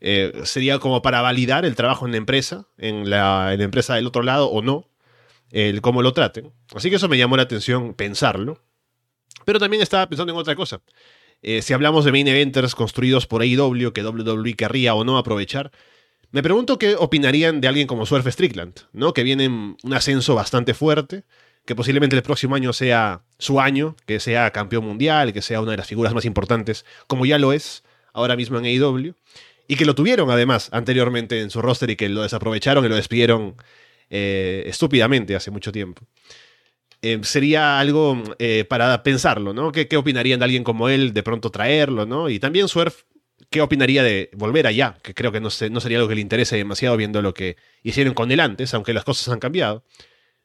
Eh, 0.00 0.32
sería 0.44 0.78
como 0.78 1.00
para 1.00 1.20
validar 1.20 1.64
el 1.64 1.76
trabajo 1.76 2.06
en 2.06 2.12
la 2.12 2.18
empresa, 2.18 2.66
en 2.76 3.08
la, 3.08 3.52
en 3.52 3.58
la 3.58 3.64
empresa 3.64 3.94
del 3.94 4.06
otro 4.06 4.22
lado 4.22 4.46
o 4.46 4.60
no, 4.60 4.88
el 5.50 5.80
cómo 5.80 6.02
lo 6.02 6.12
traten. 6.12 6.52
Así 6.74 6.90
que 6.90 6.96
eso 6.96 7.08
me 7.08 7.18
llamó 7.18 7.36
la 7.36 7.44
atención 7.44 7.94
pensarlo. 7.94 8.60
Pero 9.44 9.58
también 9.58 9.82
estaba 9.82 10.08
pensando 10.08 10.32
en 10.32 10.38
otra 10.38 10.54
cosa. 10.56 10.80
Eh, 11.42 11.60
si 11.62 11.72
hablamos 11.72 12.04
de 12.04 12.12
main 12.12 12.28
eventers 12.28 12.74
construidos 12.74 13.26
por 13.26 13.42
AEW 13.42 13.92
que 13.92 14.04
WWE 14.04 14.54
querría 14.54 14.94
o 14.94 15.04
no 15.04 15.18
aprovechar, 15.18 15.72
me 16.30 16.42
pregunto 16.42 16.78
qué 16.78 16.94
opinarían 16.96 17.60
de 17.60 17.68
alguien 17.68 17.86
como 17.86 18.06
Swerve 18.06 18.32
Strickland, 18.32 18.74
¿no? 18.92 19.12
Que 19.12 19.22
viene 19.22 19.44
en 19.44 19.76
un 19.82 19.92
ascenso 19.92 20.34
bastante 20.34 20.72
fuerte, 20.72 21.24
que 21.66 21.74
posiblemente 21.74 22.16
el 22.16 22.22
próximo 22.22 22.54
año 22.54 22.72
sea 22.72 23.22
su 23.38 23.60
año, 23.60 23.96
que 24.06 24.18
sea 24.18 24.50
campeón 24.50 24.84
mundial, 24.84 25.32
que 25.32 25.42
sea 25.42 25.60
una 25.60 25.72
de 25.72 25.76
las 25.76 25.86
figuras 25.86 26.14
más 26.14 26.24
importantes, 26.24 26.86
como 27.06 27.26
ya 27.26 27.38
lo 27.38 27.52
es 27.52 27.84
ahora 28.14 28.36
mismo 28.36 28.58
en 28.58 28.64
AEW, 28.64 29.14
y 29.68 29.76
que 29.76 29.84
lo 29.84 29.94
tuvieron 29.94 30.30
además 30.30 30.68
anteriormente 30.72 31.40
en 31.40 31.50
su 31.50 31.60
roster 31.60 31.90
y 31.90 31.96
que 31.96 32.08
lo 32.08 32.22
desaprovecharon 32.22 32.84
y 32.84 32.88
lo 32.88 32.96
despidieron 32.96 33.56
eh, 34.10 34.64
estúpidamente 34.66 35.36
hace 35.36 35.50
mucho 35.50 35.72
tiempo. 35.72 36.02
Eh, 37.04 37.18
sería 37.24 37.80
algo 37.80 38.22
eh, 38.38 38.64
para 38.64 39.02
pensarlo, 39.02 39.52
¿no? 39.52 39.72
¿Qué, 39.72 39.96
opinarían 39.96 40.38
de 40.38 40.44
alguien 40.44 40.62
como 40.62 40.88
él 40.88 41.12
de 41.12 41.24
pronto 41.24 41.50
traerlo, 41.50 42.06
¿no? 42.06 42.28
Y 42.30 42.38
también 42.38 42.68
Swerve, 42.68 42.94
¿qué 43.50 43.60
opinaría 43.60 44.04
de 44.04 44.30
volver 44.34 44.68
allá? 44.68 44.96
Que 45.02 45.12
creo 45.12 45.32
que 45.32 45.40
no, 45.40 45.48
no 45.70 45.80
sería 45.80 45.98
algo 45.98 46.08
que 46.08 46.14
le 46.14 46.20
interese 46.20 46.56
demasiado 46.56 46.96
viendo 46.96 47.20
lo 47.20 47.34
que 47.34 47.56
hicieron 47.82 48.14
con 48.14 48.30
él 48.30 48.38
antes, 48.38 48.72
aunque 48.72 48.92
las 48.92 49.02
cosas 49.02 49.28
han 49.32 49.40
cambiado. 49.40 49.84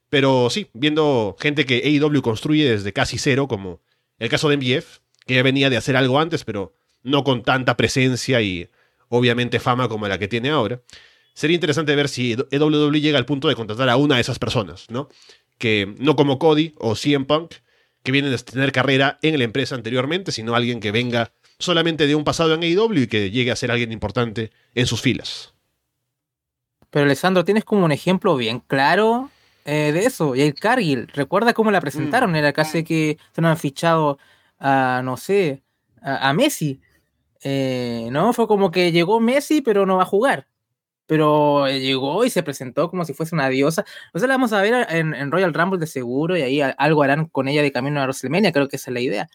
Pero 0.10 0.50
sí, 0.50 0.70
viendo 0.74 1.36
gente 1.40 1.66
que 1.68 1.84
AEW 1.86 2.24
construye 2.24 2.70
desde 2.72 2.92
casi 2.92 3.20
cero, 3.20 3.48
como 3.48 3.82
el 4.18 4.30
caso 4.30 4.50
de 4.50 4.58
MJF, 4.58 5.00
que 5.28 5.36
ya 5.36 5.44
venía 5.44 5.70
de 5.70 5.78
hacer 5.78 5.96
algo 5.96 6.20
antes, 6.20 6.44
pero 6.44 6.74
no 7.04 7.24
con 7.24 7.44
tanta 7.44 7.78
presencia 7.78 8.42
y 8.42 8.70
obviamente 9.10 9.60
fama 9.60 9.90
como 9.90 10.08
la 10.08 10.18
que 10.18 10.28
tiene 10.28 10.50
ahora. 10.50 10.82
Sería 11.34 11.54
interesante 11.54 11.96
ver 11.96 12.10
si 12.10 12.36
WWE 12.36 13.00
llega 13.00 13.20
al 13.20 13.26
punto 13.26 13.48
de 13.48 13.56
contratar 13.56 13.90
a 13.90 13.98
una 13.98 14.16
de 14.16 14.22
esas 14.22 14.40
personas, 14.40 14.90
¿no? 14.90 15.08
Que 15.58 15.96
no 16.00 16.16
como 16.16 16.40
Cody 16.40 16.74
o 16.78 16.96
CM 16.96 17.26
Punk, 17.26 17.56
que 18.04 18.12
vienen 18.12 18.34
a 18.34 18.38
tener 18.38 18.72
carrera 18.72 19.20
en 19.22 19.38
la 19.38 19.44
empresa 19.44 19.76
anteriormente, 19.76 20.32
sino 20.32 20.56
alguien 20.56 20.80
que 20.80 20.92
venga 20.92 21.32
solamente 21.60 22.08
de 22.08 22.16
un 22.16 22.24
pasado 22.24 22.54
en 22.54 22.64
AEW 22.64 23.04
y 23.04 23.08
que 23.08 23.32
llegue 23.32 23.52
a 23.52 23.56
ser 23.56 23.72
alguien 23.72 23.92
importante 23.92 24.52
en 24.76 24.86
sus 24.86 25.02
filas. 25.02 25.54
Pero 26.90 27.06
Alessandro, 27.06 27.44
tienes 27.44 27.66
como 27.66 27.84
un 27.84 27.92
ejemplo 27.92 28.38
bien 28.38 28.62
claro 28.66 29.30
eh, 29.66 29.92
de 29.92 30.06
eso. 30.06 30.36
Y 30.36 30.42
el 30.42 30.54
Cargill, 30.54 31.08
recuerda 31.08 31.54
cómo 31.54 31.72
la 31.72 31.82
presentaron, 31.82 32.32
mm. 32.32 32.36
era 32.36 32.54
casi 32.54 32.84
que 32.84 33.18
se 33.34 33.46
han 33.46 33.58
fichado 33.58 34.18
a, 34.60 35.02
no 35.04 35.18
sé, 35.18 35.64
a, 36.02 36.32
Messi. 36.34 36.80
Eh, 37.44 38.08
no, 38.12 38.32
fue 38.34 38.48
como 38.48 38.72
que 38.72 38.92
llegó 38.92 39.20
Messi, 39.20 39.62
pero 39.62 39.86
no 39.86 39.98
va 39.98 40.04
a 40.04 40.06
jugar 40.06 40.48
pero 41.08 41.68
eh, 41.68 41.80
llegó 41.80 42.26
y 42.26 42.30
se 42.30 42.44
presentó 42.44 42.90
como 42.90 43.06
si 43.06 43.14
fuese 43.14 43.36
una 43.36 43.50
diosa. 43.50 43.86
O 44.14 44.20
sea, 44.20 44.28
la 44.28 44.36
vamos 44.36 44.54
a 44.54 44.62
ver 44.62 44.86
en, 44.90 45.32
Royal 45.32 45.54
Rumble 45.54 45.80
de 45.80 45.88
seguro 45.88 46.38
y 46.38 46.42
ahí 46.42 46.62
algo 46.62 47.04
harán 47.04 47.28
con 47.28 47.48
ella 47.48 47.64
de 47.64 47.72
camino 47.72 48.00
a 48.00 48.04
WrestleMania, 48.04 48.52
creo 48.52 48.68
que 48.68 48.76
esa 48.76 48.92
es 48.92 48.94
la 48.94 49.00
idea. 49.02 49.30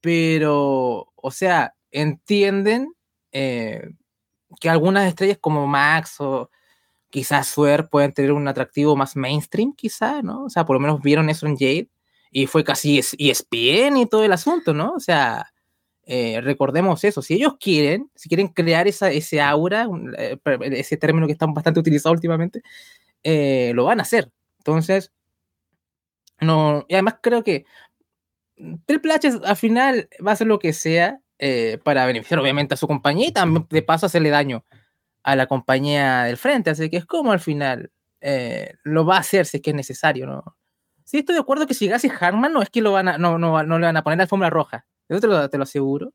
Pero, 0.00 1.12
o 1.14 1.30
sea, 1.30 1.74
entienden 1.90 2.94
eh, 3.32 3.90
que 4.60 4.70
algunas 4.70 5.06
estrellas 5.06 5.38
como 5.40 5.66
Max 5.66 6.16
o 6.20 6.50
quizás 7.10 7.48
Swer 7.48 7.88
pueden 7.88 8.12
tener 8.12 8.32
un 8.32 8.48
atractivo 8.48 8.96
más 8.96 9.16
mainstream, 9.16 9.74
quizás, 9.74 10.24
¿no? 10.24 10.44
O 10.44 10.50
sea, 10.50 10.64
por 10.64 10.76
lo 10.76 10.80
menos 10.80 11.02
vieron 11.02 11.28
eso 11.30 11.46
en 11.46 11.56
Jade 11.56 11.90
y 12.30 12.46
fue 12.46 12.64
casi 12.64 12.98
ESPN 13.00 13.96
y 13.98 14.06
todo 14.06 14.24
el 14.24 14.32
asunto, 14.32 14.72
¿no? 14.74 14.92
O 14.92 15.00
sea, 15.00 15.52
eh, 16.04 16.40
recordemos 16.40 17.04
eso, 17.04 17.22
si 17.22 17.34
ellos 17.34 17.54
quieren, 17.60 18.10
si 18.14 18.28
quieren 18.28 18.48
crear 18.48 18.88
esa, 18.88 19.10
ese 19.10 19.40
aura, 19.40 19.86
eh, 20.18 20.38
ese 20.72 20.96
término 20.96 21.26
que 21.26 21.32
está 21.32 21.46
bastante 21.46 21.80
utilizado 21.80 22.12
últimamente, 22.12 22.62
eh, 23.22 23.72
lo 23.74 23.84
van 23.84 24.00
a 24.00 24.02
hacer. 24.02 24.30
Entonces, 24.58 25.12
no, 26.40 26.84
y 26.88 26.94
además 26.94 27.16
creo 27.22 27.44
que 27.44 27.64
Triple 28.86 29.14
H 29.14 29.40
al 29.44 29.56
final 29.56 30.08
va 30.24 30.32
a 30.32 30.34
hacer 30.34 30.46
lo 30.46 30.58
que 30.58 30.72
sea 30.72 31.20
para 31.84 32.04
beneficiar 32.04 32.38
obviamente 32.38 32.74
a 32.74 32.76
su 32.76 32.86
compañía 32.86 33.28
y 33.28 33.32
también 33.32 33.66
de 33.70 33.82
paso 33.82 34.04
hacerle 34.04 34.28
daño 34.28 34.62
a 35.22 35.36
la 35.36 35.46
compañía 35.46 36.24
del 36.24 36.36
frente. 36.36 36.70
Así 36.70 36.90
que 36.90 36.98
es 36.98 37.06
como 37.06 37.32
al 37.32 37.40
final 37.40 37.90
lo 38.84 39.06
va 39.06 39.16
a 39.16 39.20
hacer 39.20 39.46
si 39.46 39.58
es 39.58 39.62
que 39.62 39.70
es 39.70 39.76
necesario, 39.76 40.26
¿no? 40.26 40.56
Sí, 41.04 41.18
estoy 41.18 41.34
de 41.36 41.40
acuerdo 41.40 41.66
que 41.66 41.74
si 41.74 41.86
llegase 41.86 42.12
Harman 42.20 42.52
no 42.52 42.62
es 42.62 42.70
que 42.70 42.82
lo 42.82 42.92
van 42.92 43.08
a, 43.08 43.18
no, 43.18 43.38
no, 43.38 43.62
no 43.64 43.78
le 43.78 43.86
van 43.86 43.96
a 43.96 44.04
poner 44.04 44.18
la 44.18 44.24
alfombra 44.24 44.50
roja. 44.50 44.86
Eso 45.10 45.20
te 45.20 45.26
lo, 45.26 45.48
te 45.48 45.56
lo 45.58 45.64
aseguro. 45.64 46.12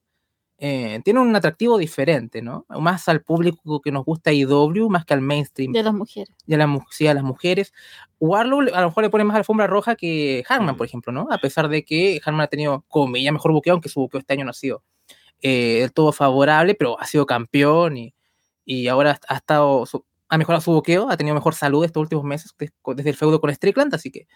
Eh, 0.57 1.01
tiene 1.03 1.19
un 1.19 1.35
atractivo 1.35 1.77
diferente, 1.77 2.41
¿no? 2.41 2.65
Más 2.69 3.09
al 3.09 3.21
público 3.21 3.81
que 3.81 3.91
nos 3.91 4.05
gusta 4.05 4.31
IW, 4.31 4.89
más 4.89 5.05
que 5.05 5.13
al 5.13 5.21
mainstream. 5.21 5.73
De 5.73 5.83
las 5.83 5.93
mujeres. 5.93 6.33
De 6.45 6.55
la, 6.55 6.85
sí, 6.91 7.07
a 7.07 7.13
las 7.13 7.23
mujeres. 7.23 7.73
Warlow 8.21 8.61
a 8.73 8.81
lo 8.81 8.87
mejor 8.87 9.03
le 9.03 9.09
pone 9.09 9.25
más 9.25 9.35
alfombra 9.35 9.67
roja 9.67 9.95
que 9.95 10.45
Harman, 10.47 10.77
por 10.77 10.85
ejemplo, 10.87 11.11
¿no? 11.11 11.27
A 11.29 11.39
pesar 11.39 11.67
de 11.67 11.83
que 11.83 12.21
Harman 12.25 12.41
ha 12.41 12.47
tenido, 12.47 12.85
como 12.87 13.17
ya 13.17 13.33
mejor 13.33 13.51
buqueo, 13.51 13.73
aunque 13.73 13.89
su 13.89 13.99
buqueo 13.99 14.21
este 14.21 14.33
año 14.33 14.45
no 14.45 14.51
ha 14.51 14.53
sido 14.53 14.81
eh, 15.41 15.79
del 15.81 15.91
todo 15.93 16.13
favorable, 16.13 16.75
pero 16.75 16.99
ha 16.99 17.05
sido 17.05 17.25
campeón 17.25 17.97
y, 17.97 18.15
y 18.63 18.87
ahora 18.87 19.19
ha 19.27 19.35
estado, 19.35 19.83
ha 20.29 20.37
mejorado 20.37 20.61
su 20.61 20.71
buqueo, 20.71 21.09
ha 21.09 21.17
tenido 21.17 21.35
mejor 21.35 21.53
salud 21.53 21.83
estos 21.83 22.01
últimos 22.01 22.23
meses 22.23 22.55
desde 22.57 23.09
el 23.09 23.15
feudo 23.17 23.41
con 23.41 23.53
Strickland, 23.53 23.93
así 23.93 24.09
que 24.09 24.27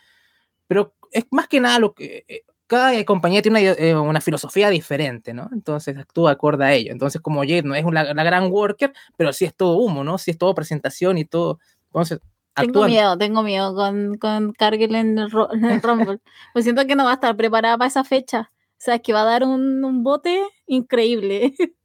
pero 0.67 0.93
es 1.11 1.25
más 1.31 1.47
que 1.47 1.59
nada 1.59 1.79
lo 1.79 1.95
que 1.95 2.25
eh, 2.27 2.43
cada 2.69 3.03
compañía 3.03 3.41
tiene 3.41 3.65
eh, 3.65 3.95
una, 3.95 4.21
filosofía 4.21 4.69
diferente, 4.69 5.33
¿no? 5.33 5.49
Entonces 5.51 5.97
actúa 5.97 6.31
acorde 6.31 6.65
a 6.65 6.73
ello. 6.73 6.91
Entonces, 6.91 7.19
como 7.19 7.41
Jade 7.41 7.63
no 7.63 7.73
es 7.73 7.83
una, 7.83 8.03
gran 8.13 8.51
worker, 8.51 8.93
pero 9.17 9.33
sí 9.33 9.45
es 9.45 9.55
todo 9.55 9.77
humo, 9.77 10.03
¿no? 10.03 10.19
Sí 10.19 10.29
es 10.29 10.37
todo 10.37 10.53
presentación 10.53 11.17
y 11.17 11.25
todo. 11.25 11.59
Entonces, 11.87 12.19
Tengo 12.55 12.85
miedo, 12.85 13.17
tengo 13.17 13.41
miedo 13.41 13.73
con, 13.73 14.19
con 14.19 14.53
Cargill 14.53 14.93
en 14.93 15.17
el, 15.17 15.31
Rumble. 15.31 16.19
pues 16.53 16.63
siento 16.63 16.85
que 16.85 16.95
no 16.95 17.05
va 17.05 17.11
a 17.11 17.13
estar 17.15 17.35
preparada 17.35 17.75
para 17.75 17.87
esa 17.87 18.03
fecha. 18.03 18.51
O 18.53 18.77
sea, 18.77 18.95
es 18.95 19.01
que 19.01 19.13
va 19.13 19.23
a 19.23 19.25
dar 19.25 19.43
un, 19.45 19.83
un 19.83 20.03
bote 20.03 20.39
increíble. 20.67 21.55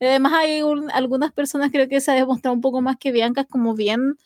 Además, 0.00 0.34
hay 0.34 0.60
algunas 0.92 1.32
personas 1.32 1.70
creo 1.72 1.88
que 1.88 2.02
se 2.02 2.10
ha 2.10 2.14
demostrado 2.14 2.54
un 2.54 2.60
poco 2.60 2.82
más 2.82 2.98
que 2.98 3.12
Bianca 3.12 3.40
es 3.40 3.48
como 3.48 3.74
bien 3.74 4.18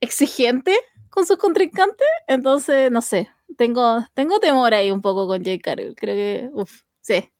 exigente 0.00 0.76
con 1.16 1.26
sus 1.26 1.38
contrincantes. 1.38 2.06
Entonces, 2.28 2.92
no 2.92 3.00
sé, 3.00 3.30
tengo, 3.56 4.04
tengo 4.12 4.38
temor 4.38 4.74
ahí 4.74 4.90
un 4.90 5.00
poco 5.00 5.26
con 5.26 5.42
Jay 5.42 5.58
Cargill. 5.58 5.94
Creo 5.96 6.14
que, 6.14 6.50
uff, 6.52 6.82
sí. 7.00 7.32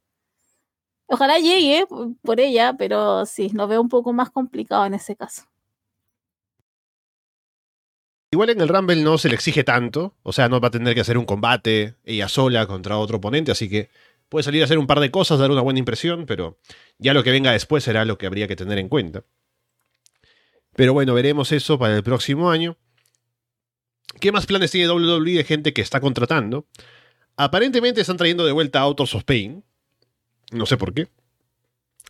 Ojalá 1.05 1.39
llegue 1.39 1.87
por 2.23 2.41
ella, 2.41 2.75
pero 2.79 3.27
sí, 3.27 3.51
lo 3.53 3.69
veo 3.69 3.83
un 3.83 3.91
poco 3.91 4.15
más 4.15 4.31
complicado 4.31 4.87
en 4.87 4.95
ese 4.95 5.15
caso. 5.15 5.43
Igual 8.31 8.49
en 8.49 8.63
el 8.63 8.69
Rumble 8.69 9.03
no 9.03 9.19
se 9.19 9.29
le 9.29 9.35
exige 9.35 9.63
tanto, 9.63 10.15
o 10.23 10.33
sea, 10.33 10.49
no 10.49 10.59
va 10.59 10.69
a 10.69 10.71
tener 10.71 10.95
que 10.95 11.03
hacer 11.03 11.19
un 11.19 11.27
combate 11.27 11.97
ella 12.03 12.29
sola 12.29 12.67
contra 12.67 12.97
otro 12.97 13.19
oponente, 13.19 13.53
así 13.53 13.69
que 13.69 13.91
puede 14.31 14.43
salir 14.43 14.63
a 14.63 14.65
hacer 14.65 14.79
un 14.79 14.87
par 14.87 15.01
de 15.01 15.11
cosas, 15.11 15.39
dar 15.39 15.51
una 15.51 15.61
buena 15.61 15.81
impresión, 15.81 16.25
pero 16.25 16.59
ya 16.97 17.13
lo 17.13 17.23
que 17.23 17.31
venga 17.31 17.53
después 17.53 17.85
será 17.85 18.07
lo 18.07 18.17
que 18.17 18.27
habría 18.27 18.49
que 18.49 18.57
tener 18.57 18.79
en 18.79 18.89
cuenta. 18.89 19.25
Pero 20.75 20.95
bueno, 20.95 21.13
veremos 21.13 21.53
eso 21.53 21.79
para 21.79 21.95
el 21.95 22.03
próximo 22.03 22.51
año. 22.51 22.79
¿Qué 24.21 24.33
más 24.33 24.47
planes 24.47 24.71
tiene 24.71 24.91
WWE 24.91 25.33
de 25.33 25.45
gente 25.45 25.73
que 25.73 25.83
está 25.83 26.01
contratando? 26.01 26.67
Aparentemente 27.37 28.01
están 28.01 28.17
trayendo 28.17 28.47
de 28.47 28.53
vuelta 28.53 28.81
a 28.81 28.83
Autos 28.83 29.15
of 29.15 29.25
Pain. 29.25 29.63
No 30.53 30.67
sé 30.67 30.77
por 30.77 30.95
qué. 30.95 31.09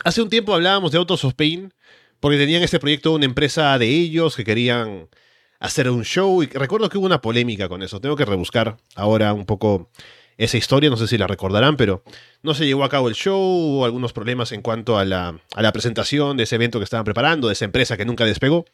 Hace 0.05 0.23
un 0.23 0.29
tiempo 0.29 0.55
hablábamos 0.55 0.93
de 0.93 0.99
Autos 0.99 1.25
of 1.25 1.35
Pain 1.35 1.73
porque 2.21 2.39
tenían 2.39 2.63
este 2.63 2.79
proyecto 2.79 3.11
de 3.11 3.17
una 3.17 3.25
empresa 3.25 3.79
de 3.79 3.89
ellos 3.89 4.37
que 4.37 4.45
querían 4.45 5.09
hacer 5.59 5.91
un 5.91 6.05
show 6.05 6.43
y 6.43 6.47
recuerdo 6.47 6.89
que 6.89 6.99
hubo 6.99 7.07
una 7.07 7.21
polémica 7.21 7.69
con 7.69 7.83
eso. 7.83 8.01
Tengo 8.01 8.17
que 8.17 8.25
rebuscar 8.25 8.77
ahora 8.95 9.33
un 9.33 9.47
poco 9.47 9.91
esa 10.37 10.59
historia, 10.59 10.91
no 10.91 10.99
sé 10.99 11.07
si 11.09 11.17
la 11.17 11.27
recordarán, 11.27 11.77
pero 11.77 12.03
no 12.43 12.55
se 12.55 12.67
llevó 12.67 12.85
a 12.85 12.91
cabo 12.91 13.09
el 13.09 13.15
show, 13.15 13.41
hubo 13.41 13.85
algunos 13.85 14.13
problemas 14.13 14.53
en 14.53 14.61
cuanto 14.61 14.99
a 14.99 15.05
la, 15.05 15.41
a 15.55 15.63
la 15.63 15.73
presentación 15.73 16.37
de 16.37 16.43
ese 16.43 16.57
evento 16.57 16.79
que 16.79 16.85
estaban 16.85 17.05
preparando, 17.05 17.49
de 17.49 17.55
esa 17.55 17.65
empresa 17.65 17.97
que 17.97 18.05
nunca 18.05 18.25
despegó. 18.27 18.67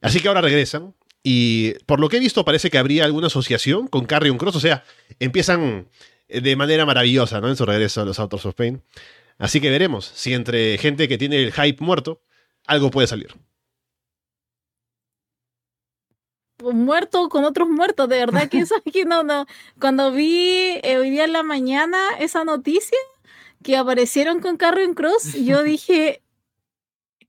Así 0.00 0.20
que 0.20 0.28
ahora 0.28 0.40
regresan 0.40 0.94
y 1.28 1.74
por 1.86 1.98
lo 1.98 2.08
que 2.08 2.18
he 2.18 2.20
visto, 2.20 2.44
parece 2.44 2.70
que 2.70 2.78
habría 2.78 3.04
alguna 3.04 3.26
asociación 3.26 3.88
con 3.88 4.06
Carrion 4.06 4.38
Cross. 4.38 4.54
O 4.54 4.60
sea, 4.60 4.84
empiezan 5.18 5.88
de 6.28 6.54
manera 6.54 6.86
maravillosa, 6.86 7.40
¿no? 7.40 7.48
En 7.48 7.56
su 7.56 7.66
regreso 7.66 8.00
a 8.00 8.04
los 8.04 8.20
Autos 8.20 8.46
of 8.46 8.54
Pain. 8.54 8.80
Así 9.36 9.60
que 9.60 9.68
veremos 9.68 10.04
si 10.14 10.34
entre 10.34 10.78
gente 10.78 11.08
que 11.08 11.18
tiene 11.18 11.42
el 11.42 11.52
hype 11.52 11.84
muerto, 11.84 12.22
algo 12.64 12.92
puede 12.92 13.08
salir. 13.08 13.34
Muerto 16.62 17.28
con 17.28 17.44
otros 17.44 17.68
muertos, 17.70 18.08
de 18.08 18.18
verdad 18.18 18.48
que 18.48 18.58
eso 18.60 18.76
aquí 18.76 19.02
no, 19.02 19.24
no. 19.24 19.46
Cuando 19.80 20.12
vi 20.12 20.78
eh, 20.84 20.96
hoy 20.96 21.10
día 21.10 21.24
en 21.24 21.32
la 21.32 21.42
mañana 21.42 21.98
esa 22.20 22.44
noticia 22.44 22.98
que 23.64 23.76
aparecieron 23.76 24.38
con 24.38 24.56
Carrion 24.56 24.94
Cross, 24.94 25.32
yo 25.32 25.64
dije, 25.64 26.22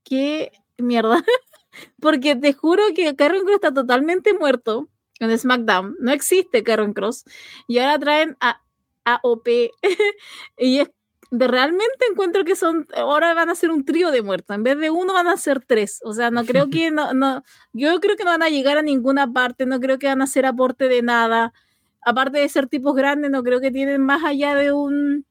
¿qué 0.03 0.51
mierda? 0.77 1.25
Porque 1.99 2.35
te 2.35 2.53
juro 2.53 2.83
que 2.95 3.15
Karen 3.15 3.41
Cross 3.41 3.55
está 3.55 3.73
totalmente 3.73 4.33
muerto 4.33 4.87
en 5.19 5.37
SmackDown. 5.37 5.95
No 5.99 6.11
existe 6.11 6.63
Karen 6.63 6.93
Cross. 6.93 7.25
Y 7.67 7.79
ahora 7.79 7.99
traen 7.99 8.37
a 8.39 8.61
AOP. 9.05 9.47
y 10.57 10.79
es 10.79 10.89
de 11.31 11.47
realmente 11.47 12.05
encuentro 12.09 12.45
que 12.45 12.55
son, 12.55 12.87
ahora 12.95 13.33
van 13.33 13.49
a 13.49 13.55
ser 13.55 13.69
un 13.69 13.83
trío 13.83 14.11
de 14.11 14.21
muertos, 14.21 14.55
en 14.55 14.63
vez 14.63 14.77
de 14.77 14.89
uno 14.89 15.13
van 15.13 15.27
a 15.27 15.37
ser 15.37 15.63
tres, 15.65 15.99
o 16.03 16.13
sea, 16.13 16.31
no 16.31 16.45
creo 16.45 16.69
que, 16.69 16.89
no, 16.91 17.13
no, 17.13 17.43
yo 17.73 17.99
creo 17.99 18.15
que 18.15 18.23
no 18.23 18.31
van 18.31 18.43
a 18.43 18.49
llegar 18.49 18.77
a 18.77 18.81
ninguna 18.81 19.31
parte, 19.31 19.65
no 19.65 19.79
creo 19.79 19.99
que 19.99 20.07
van 20.07 20.21
a 20.21 20.25
hacer 20.25 20.45
aporte 20.45 20.87
de 20.87 21.01
nada, 21.01 21.53
aparte 22.01 22.39
de 22.39 22.49
ser 22.49 22.67
tipos 22.67 22.95
grandes, 22.95 23.29
no 23.31 23.43
creo 23.43 23.59
que 23.59 23.71
tienen 23.71 24.01
más 24.01 24.23
allá 24.23 24.55
de 24.55 24.71
un, 24.71 25.25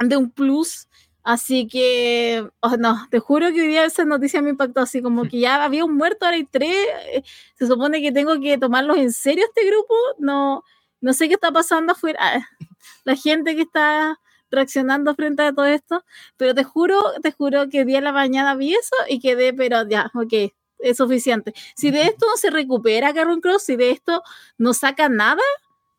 de 0.00 0.16
un 0.16 0.30
plus, 0.30 0.88
Así 1.24 1.68
que, 1.68 2.48
oh, 2.60 2.76
no, 2.78 3.06
te 3.10 3.20
juro 3.20 3.52
que 3.52 3.62
hoy 3.62 3.68
día 3.68 3.84
esa 3.84 4.04
noticia 4.04 4.42
me 4.42 4.50
impactó 4.50 4.80
así, 4.80 5.02
como 5.02 5.22
que 5.24 5.38
ya 5.40 5.62
había 5.62 5.84
un 5.84 5.96
muerto, 5.96 6.24
ahora 6.24 6.36
hay 6.36 6.44
tres, 6.44 6.74
eh, 7.12 7.22
se 7.56 7.66
supone 7.68 8.02
que 8.02 8.10
tengo 8.10 8.40
que 8.40 8.58
tomarlos 8.58 8.96
en 8.98 9.12
serio 9.12 9.44
este 9.46 9.64
grupo, 9.64 9.94
no, 10.18 10.64
no 11.00 11.12
sé 11.12 11.28
qué 11.28 11.34
está 11.34 11.52
pasando 11.52 11.92
afuera, 11.92 12.18
ah, 12.20 12.48
la 13.04 13.14
gente 13.16 13.54
que 13.54 13.62
está 13.62 14.18
reaccionando 14.50 15.14
frente 15.14 15.42
a 15.42 15.52
todo 15.52 15.66
esto, 15.66 16.04
pero 16.36 16.54
te 16.54 16.64
juro, 16.64 17.00
te 17.22 17.32
juro 17.32 17.68
que 17.68 17.84
día 17.84 17.98
en 17.98 18.04
la 18.04 18.12
mañana 18.12 18.56
vi 18.56 18.74
eso 18.74 18.96
y 19.08 19.20
quedé, 19.20 19.52
pero 19.54 19.88
ya, 19.88 20.10
ok, 20.14 20.52
es 20.80 20.96
suficiente. 20.96 21.54
Si 21.76 21.90
de 21.90 22.02
esto 22.02 22.26
no 22.26 22.36
se 22.36 22.50
recupera 22.50 23.14
Carron 23.14 23.40
Cross, 23.40 23.62
si 23.64 23.76
de 23.76 23.90
esto 23.92 24.22
no 24.58 24.74
saca 24.74 25.08
nada, 25.08 25.42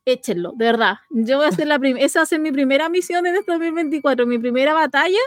échenlo, 0.06 0.54
de 0.56 0.66
verdad. 0.66 0.96
Yo 1.10 1.38
voy 1.38 1.46
a 1.46 1.50
hacer 1.50 1.68
la 1.68 1.80
primera, 1.80 2.06
esa 2.06 2.20
va 2.20 2.24
a 2.24 2.28
ser 2.28 2.39
mi 2.39 2.52
primera 2.52 2.89
misión 2.89 3.26
en 3.26 3.36
este 3.36 3.52
2024, 3.52 4.26
mi 4.26 4.39
primera 4.39 4.74
batalla 4.74 5.20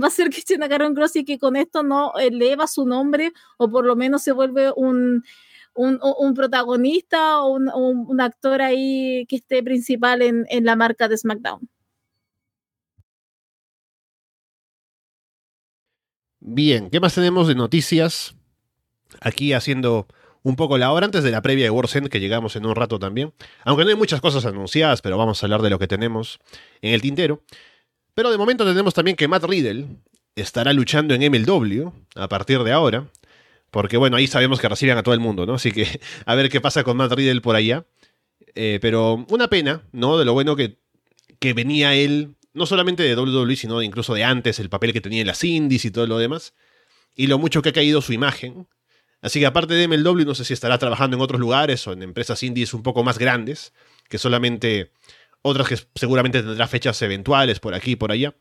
va 0.00 0.08
a 0.08 0.10
ser 0.10 0.30
que 0.30 0.40
echen 0.40 0.62
a 0.62 0.68
Karen 0.68 0.94
Cross 0.94 1.16
y 1.16 1.24
que 1.24 1.38
con 1.38 1.56
esto 1.56 1.82
no 1.82 2.12
eleva 2.18 2.66
su 2.66 2.86
nombre 2.86 3.32
o 3.56 3.68
por 3.68 3.84
lo 3.84 3.96
menos 3.96 4.22
se 4.22 4.32
vuelve 4.32 4.72
un, 4.76 5.24
un, 5.74 6.34
protagonista 6.34 7.40
o 7.42 7.52
un, 7.52 8.20
actor 8.20 8.62
ahí 8.62 9.26
que 9.28 9.36
esté 9.36 9.62
principal 9.62 10.22
en, 10.22 10.46
en 10.48 10.64
la 10.64 10.76
marca 10.76 11.08
de 11.08 11.16
SmackDown. 11.16 11.68
Bien, 16.40 16.88
¿qué 16.90 17.00
más 17.00 17.14
tenemos 17.14 17.48
de 17.48 17.54
noticias? 17.54 18.36
Aquí 19.20 19.52
haciendo 19.52 20.06
un 20.42 20.56
poco 20.56 20.78
la 20.78 20.92
hora 20.92 21.06
antes 21.06 21.22
de 21.22 21.30
la 21.30 21.42
previa 21.42 21.64
de 21.64 21.70
World's 21.70 21.96
End, 21.96 22.08
que 22.08 22.20
llegamos 22.20 22.56
en 22.56 22.66
un 22.66 22.74
rato 22.74 22.98
también. 22.98 23.32
Aunque 23.64 23.84
no 23.84 23.90
hay 23.90 23.96
muchas 23.96 24.20
cosas 24.20 24.44
anunciadas, 24.46 25.02
pero 25.02 25.18
vamos 25.18 25.42
a 25.42 25.46
hablar 25.46 25.62
de 25.62 25.70
lo 25.70 25.78
que 25.78 25.88
tenemos 25.88 26.38
en 26.80 26.94
el 26.94 27.02
tintero. 27.02 27.42
Pero 28.14 28.30
de 28.30 28.38
momento 28.38 28.64
tenemos 28.64 28.94
también 28.94 29.16
que 29.16 29.28
Matt 29.28 29.44
Riddle 29.44 29.86
estará 30.36 30.72
luchando 30.72 31.14
en 31.14 31.30
MLW 31.30 31.90
a 32.16 32.28
partir 32.28 32.62
de 32.62 32.72
ahora. 32.72 33.06
Porque 33.70 33.96
bueno, 33.96 34.16
ahí 34.16 34.26
sabemos 34.26 34.60
que 34.60 34.68
reciben 34.68 34.96
a 34.96 35.02
todo 35.02 35.14
el 35.14 35.20
mundo, 35.20 35.44
¿no? 35.44 35.54
Así 35.54 35.72
que 35.72 36.00
a 36.26 36.34
ver 36.34 36.48
qué 36.48 36.60
pasa 36.60 36.84
con 36.84 36.96
Matt 36.96 37.12
Riddle 37.12 37.40
por 37.40 37.56
allá. 37.56 37.84
Eh, 38.54 38.78
pero 38.80 39.26
una 39.28 39.48
pena, 39.48 39.82
¿no? 39.92 40.18
De 40.18 40.24
lo 40.24 40.32
bueno 40.32 40.56
que, 40.56 40.78
que 41.38 41.52
venía 41.52 41.94
él, 41.94 42.34
no 42.54 42.66
solamente 42.66 43.02
de 43.02 43.14
WWE, 43.14 43.56
sino 43.56 43.82
incluso 43.82 44.14
de 44.14 44.24
antes, 44.24 44.58
el 44.58 44.68
papel 44.68 44.92
que 44.92 45.00
tenía 45.00 45.20
en 45.20 45.26
las 45.26 45.44
indies 45.44 45.84
y 45.84 45.90
todo 45.90 46.06
lo 46.06 46.18
demás. 46.18 46.54
Y 47.14 47.26
lo 47.26 47.38
mucho 47.38 47.62
que 47.62 47.68
ha 47.68 47.72
caído 47.72 48.00
su 48.00 48.12
imagen 48.12 48.66
Así 49.20 49.40
que 49.40 49.46
aparte 49.46 49.74
de 49.74 49.88
MLW, 49.88 50.24
no 50.24 50.34
sé 50.34 50.44
si 50.44 50.52
estará 50.52 50.78
trabajando 50.78 51.16
en 51.16 51.22
otros 51.22 51.40
lugares 51.40 51.86
o 51.86 51.92
en 51.92 52.02
empresas 52.02 52.42
indies 52.42 52.74
un 52.74 52.82
poco 52.82 53.02
más 53.02 53.18
grandes, 53.18 53.72
que 54.08 54.18
solamente 54.18 54.92
otras 55.42 55.68
que 55.68 55.76
seguramente 55.94 56.42
tendrá 56.42 56.68
fechas 56.68 57.00
eventuales 57.02 57.60
por 57.60 57.74
aquí 57.74 57.92
y 57.92 57.96
por 57.96 58.12
allá. 58.12 58.34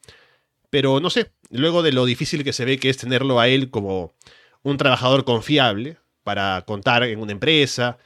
Pero 0.69 0.99
no 0.99 1.09
sé, 1.09 1.31
luego 1.49 1.81
de 1.81 1.93
lo 1.93 2.05
difícil 2.05 2.43
que 2.43 2.53
se 2.53 2.65
ve 2.65 2.77
que 2.77 2.89
es 2.89 2.97
tenerlo 2.97 3.39
a 3.39 3.47
él 3.47 3.69
como 3.69 4.13
un 4.63 4.77
trabajador 4.77 5.23
confiable 5.23 5.97
para 6.23 6.63
contar 6.65 7.03
en 7.03 7.21
una 7.21 7.31
empresa, 7.31 7.97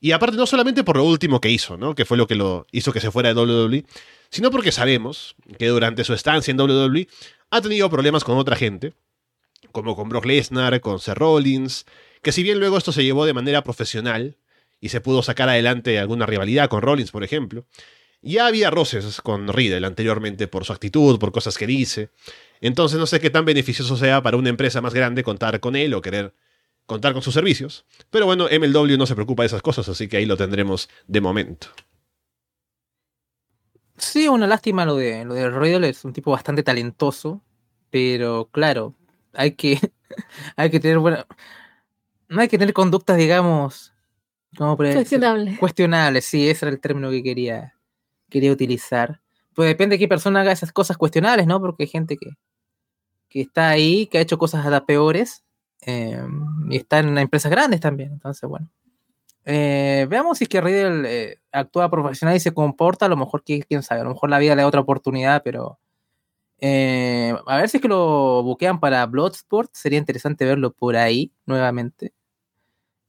y 0.00 0.12
aparte 0.12 0.36
no 0.36 0.46
solamente 0.46 0.82
por 0.82 0.96
lo 0.96 1.04
último 1.04 1.40
que 1.40 1.50
hizo, 1.50 1.76
¿no? 1.76 1.94
que 1.94 2.06
fue 2.06 2.16
lo 2.16 2.26
que 2.26 2.34
lo 2.34 2.66
hizo 2.72 2.92
que 2.92 3.00
se 3.00 3.10
fuera 3.10 3.32
de 3.32 3.40
WWE, 3.40 3.84
sino 4.30 4.50
porque 4.50 4.72
sabemos 4.72 5.36
que 5.58 5.68
durante 5.68 6.04
su 6.04 6.14
estancia 6.14 6.50
en 6.50 6.60
WWE 6.60 7.06
ha 7.50 7.60
tenido 7.60 7.90
problemas 7.90 8.24
con 8.24 8.38
otra 8.38 8.56
gente, 8.56 8.94
como 9.72 9.94
con 9.94 10.08
Brock 10.08 10.24
Lesnar, 10.24 10.80
con 10.80 11.00
Seth 11.00 11.18
Rollins, 11.18 11.84
que 12.22 12.32
si 12.32 12.42
bien 12.42 12.58
luego 12.58 12.78
esto 12.78 12.92
se 12.92 13.04
llevó 13.04 13.24
de 13.26 13.34
manera 13.34 13.62
profesional 13.62 14.36
y 14.80 14.88
se 14.90 15.00
pudo 15.00 15.22
sacar 15.22 15.48
adelante 15.48 15.98
alguna 15.98 16.26
rivalidad 16.26 16.68
con 16.68 16.82
Rollins, 16.82 17.10
por 17.10 17.24
ejemplo, 17.24 17.66
Ya 18.22 18.46
había 18.46 18.70
roces 18.70 19.20
con 19.22 19.48
Riddle 19.48 19.86
anteriormente 19.86 20.46
por 20.46 20.64
su 20.64 20.72
actitud, 20.72 21.18
por 21.18 21.32
cosas 21.32 21.56
que 21.56 21.66
dice. 21.66 22.10
Entonces 22.60 22.98
no 22.98 23.06
sé 23.06 23.20
qué 23.20 23.30
tan 23.30 23.46
beneficioso 23.46 23.96
sea 23.96 24.22
para 24.22 24.36
una 24.36 24.50
empresa 24.50 24.82
más 24.82 24.92
grande 24.92 25.22
contar 25.22 25.60
con 25.60 25.74
él 25.76 25.94
o 25.94 26.02
querer 26.02 26.34
contar 26.84 27.14
con 27.14 27.22
sus 27.22 27.32
servicios. 27.34 27.86
Pero 28.10 28.26
bueno, 28.26 28.46
MLW 28.50 28.98
no 28.98 29.06
se 29.06 29.14
preocupa 29.14 29.42
de 29.42 29.46
esas 29.46 29.62
cosas, 29.62 29.88
así 29.88 30.08
que 30.08 30.18
ahí 30.18 30.26
lo 30.26 30.36
tendremos 30.36 30.90
de 31.06 31.20
momento. 31.22 31.68
Sí, 33.96 34.28
una 34.28 34.46
lástima 34.46 34.84
lo 34.84 34.96
de, 34.96 35.24
lo 35.24 35.34
de 35.34 35.50
Riddle, 35.50 35.88
es 35.88 36.04
un 36.04 36.12
tipo 36.12 36.30
bastante 36.30 36.62
talentoso, 36.62 37.42
pero 37.90 38.48
claro, 38.50 38.94
hay 39.32 39.52
que, 39.52 39.78
hay 40.56 40.70
que 40.70 40.80
tener 40.80 40.98
bueno, 40.98 41.26
no 42.30 42.40
hay 42.40 42.48
que 42.48 42.58
tener 42.58 42.72
conductas, 42.72 43.16
digamos, 43.16 43.92
como 44.56 44.76
cuestionables. 44.76 45.58
Cuestionables, 45.58 46.24
sí, 46.24 46.48
ese 46.48 46.64
era 46.64 46.72
el 46.72 46.80
término 46.80 47.10
que 47.10 47.22
quería, 47.22 47.74
quería 48.30 48.52
utilizar. 48.52 49.20
Pues 49.54 49.68
depende 49.68 49.94
de 49.94 49.98
qué 49.98 50.08
persona 50.08 50.40
haga 50.40 50.52
esas 50.52 50.72
cosas 50.72 50.96
cuestionables, 50.96 51.46
¿no? 51.46 51.60
Porque 51.60 51.82
hay 51.82 51.88
gente 51.88 52.16
que, 52.16 52.30
que 53.28 53.42
está 53.42 53.68
ahí, 53.68 54.06
que 54.06 54.18
ha 54.18 54.20
hecho 54.22 54.38
cosas 54.38 54.64
hasta 54.64 54.86
peores, 54.86 55.44
eh, 55.82 56.22
y 56.68 56.76
está 56.76 57.00
en 57.00 57.18
empresas 57.18 57.50
grandes 57.50 57.80
también, 57.80 58.12
entonces 58.12 58.48
bueno. 58.48 58.70
Eh, 59.44 60.06
veamos 60.08 60.38
si 60.38 60.44
es 60.44 60.48
que 60.48 60.60
Riddle 60.60 61.02
eh, 61.06 61.38
actúa 61.50 61.90
profesional 61.90 62.36
y 62.36 62.40
se 62.40 62.54
comporta, 62.54 63.06
a 63.06 63.08
lo 63.08 63.16
mejor, 63.16 63.42
quién 63.42 63.82
sabe, 63.82 64.02
a 64.02 64.04
lo 64.04 64.10
mejor 64.10 64.30
la 64.30 64.38
vida 64.38 64.54
le 64.54 64.62
da 64.62 64.68
otra 64.68 64.80
oportunidad, 64.80 65.42
pero 65.42 65.80
eh, 66.60 67.34
a 67.46 67.56
ver 67.56 67.68
si 67.70 67.78
es 67.78 67.82
que 67.82 67.88
lo 67.88 68.42
buquean 68.42 68.80
para 68.80 69.06
Bloodsport, 69.06 69.70
sería 69.72 69.98
interesante 69.98 70.44
verlo 70.44 70.72
por 70.72 70.96
ahí 70.96 71.32
nuevamente. 71.46 72.12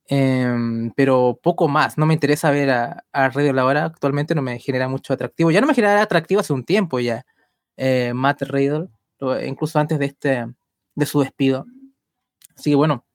Em, 0.07 0.91
pero 0.91 1.39
poco 1.41 1.67
más, 1.67 1.97
no 1.97 2.05
me 2.05 2.13
interesa 2.13 2.51
ver 2.51 2.69
a, 2.71 3.05
a 3.13 3.29
Riddle 3.29 3.61
ahora, 3.61 3.85
actualmente 3.85 4.35
no 4.35 4.41
me 4.41 4.59
genera 4.59 4.87
mucho 4.87 5.13
atractivo. 5.13 5.51
Ya 5.51 5.61
no 5.61 5.67
me 5.67 5.73
genera 5.73 6.01
atractivo 6.01 6.41
hace 6.41 6.53
un 6.53 6.63
tiempo 6.65 6.99
ya, 6.99 7.25
Matt 8.13 8.41
Riddle, 8.43 8.89
incluso 9.45 9.79
antes 9.79 9.99
de, 9.99 10.05
este, 10.05 10.47
de 10.95 11.05
su 11.05 11.21
despido. 11.21 11.65
Así 12.55 12.71
que 12.71 12.75
bueno, 12.75 13.05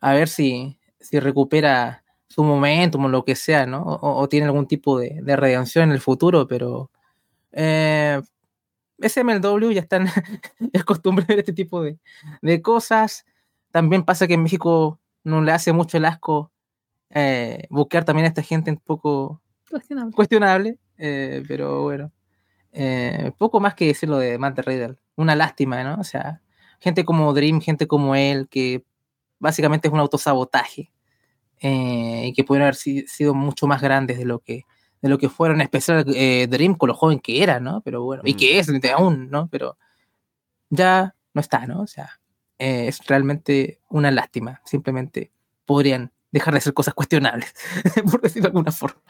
a 0.00 0.12
ver 0.12 0.28
si, 0.28 0.78
si 1.00 1.20
recupera 1.20 2.04
su 2.28 2.42
momentum 2.42 3.04
o 3.04 3.08
lo 3.08 3.24
que 3.24 3.36
sea, 3.36 3.64
¿no? 3.64 3.82
O, 3.84 4.28
tiene 4.28 4.46
algún 4.46 4.66
tipo 4.66 4.98
de, 4.98 5.20
redención 5.36 5.84
en 5.84 5.92
el 5.92 6.00
futuro, 6.00 6.48
pero 6.48 6.90
eh, 7.52 8.20
SMLW 9.00 9.70
ya 9.70 9.80
están, 9.80 10.08
es 10.72 10.84
costumbre 10.84 11.24
ver 11.28 11.38
este 11.38 11.52
tipo 11.52 11.82
de, 11.82 12.62
cosas. 12.62 13.24
También 13.70 14.04
pasa 14.04 14.26
que 14.26 14.34
en 14.34 14.42
México 14.42 15.00
no 15.24 15.42
le 15.42 15.52
hace 15.52 15.72
mucho 15.72 15.96
el 15.96 16.04
asco 16.04 16.52
eh, 17.10 17.66
buscar 17.70 18.04
también 18.04 18.26
a 18.26 18.28
esta 18.28 18.42
gente 18.42 18.70
un 18.70 18.78
poco 18.78 19.40
cuestionable, 20.14 20.78
eh, 20.98 21.42
pero 21.48 21.82
bueno, 21.82 22.12
eh, 22.72 23.32
poco 23.38 23.60
más 23.60 23.74
que 23.74 23.86
decirlo 23.86 24.18
de 24.18 24.38
Matt 24.38 24.58
Riddle. 24.60 24.96
Una 25.16 25.36
lástima, 25.36 25.82
¿no? 25.84 26.00
O 26.00 26.04
sea, 26.04 26.42
gente 26.80 27.04
como 27.04 27.32
Dream, 27.32 27.60
gente 27.60 27.86
como 27.86 28.14
él, 28.16 28.48
que 28.48 28.84
básicamente 29.38 29.88
es 29.88 29.94
un 29.94 30.00
autosabotaje 30.00 30.92
eh, 31.60 32.26
y 32.26 32.32
que 32.32 32.44
pueden 32.44 32.62
haber 32.62 32.74
sido 32.74 33.34
mucho 33.34 33.66
más 33.66 33.80
grandes 33.80 34.18
de 34.18 34.24
lo 34.24 34.40
que 34.40 34.64
de 35.00 35.10
lo 35.10 35.18
que 35.18 35.28
fueron, 35.28 35.58
en 35.58 35.64
especial 35.64 36.02
eh, 36.14 36.46
Dream 36.48 36.76
con 36.76 36.88
lo 36.88 36.94
joven 36.94 37.20
que 37.20 37.42
era, 37.42 37.60
¿no? 37.60 37.82
Pero 37.82 38.02
bueno, 38.02 38.22
y 38.24 38.34
que 38.34 38.56
mm. 38.56 38.74
es 38.74 38.92
aún, 38.92 39.28
¿no? 39.30 39.48
Pero 39.48 39.76
ya 40.70 41.14
no 41.34 41.40
está, 41.42 41.66
¿no? 41.66 41.82
O 41.82 41.86
sea, 41.86 42.20
eh, 42.58 42.88
es 42.88 43.04
realmente 43.06 43.80
una 43.88 44.10
lástima. 44.10 44.60
Simplemente 44.64 45.30
podrían 45.64 46.12
dejar 46.30 46.54
de 46.54 46.58
hacer 46.58 46.74
cosas 46.74 46.94
cuestionables, 46.94 47.54
por 48.10 48.20
decirlo 48.20 48.48
de 48.48 48.48
alguna 48.48 48.72
forma. 48.72 49.02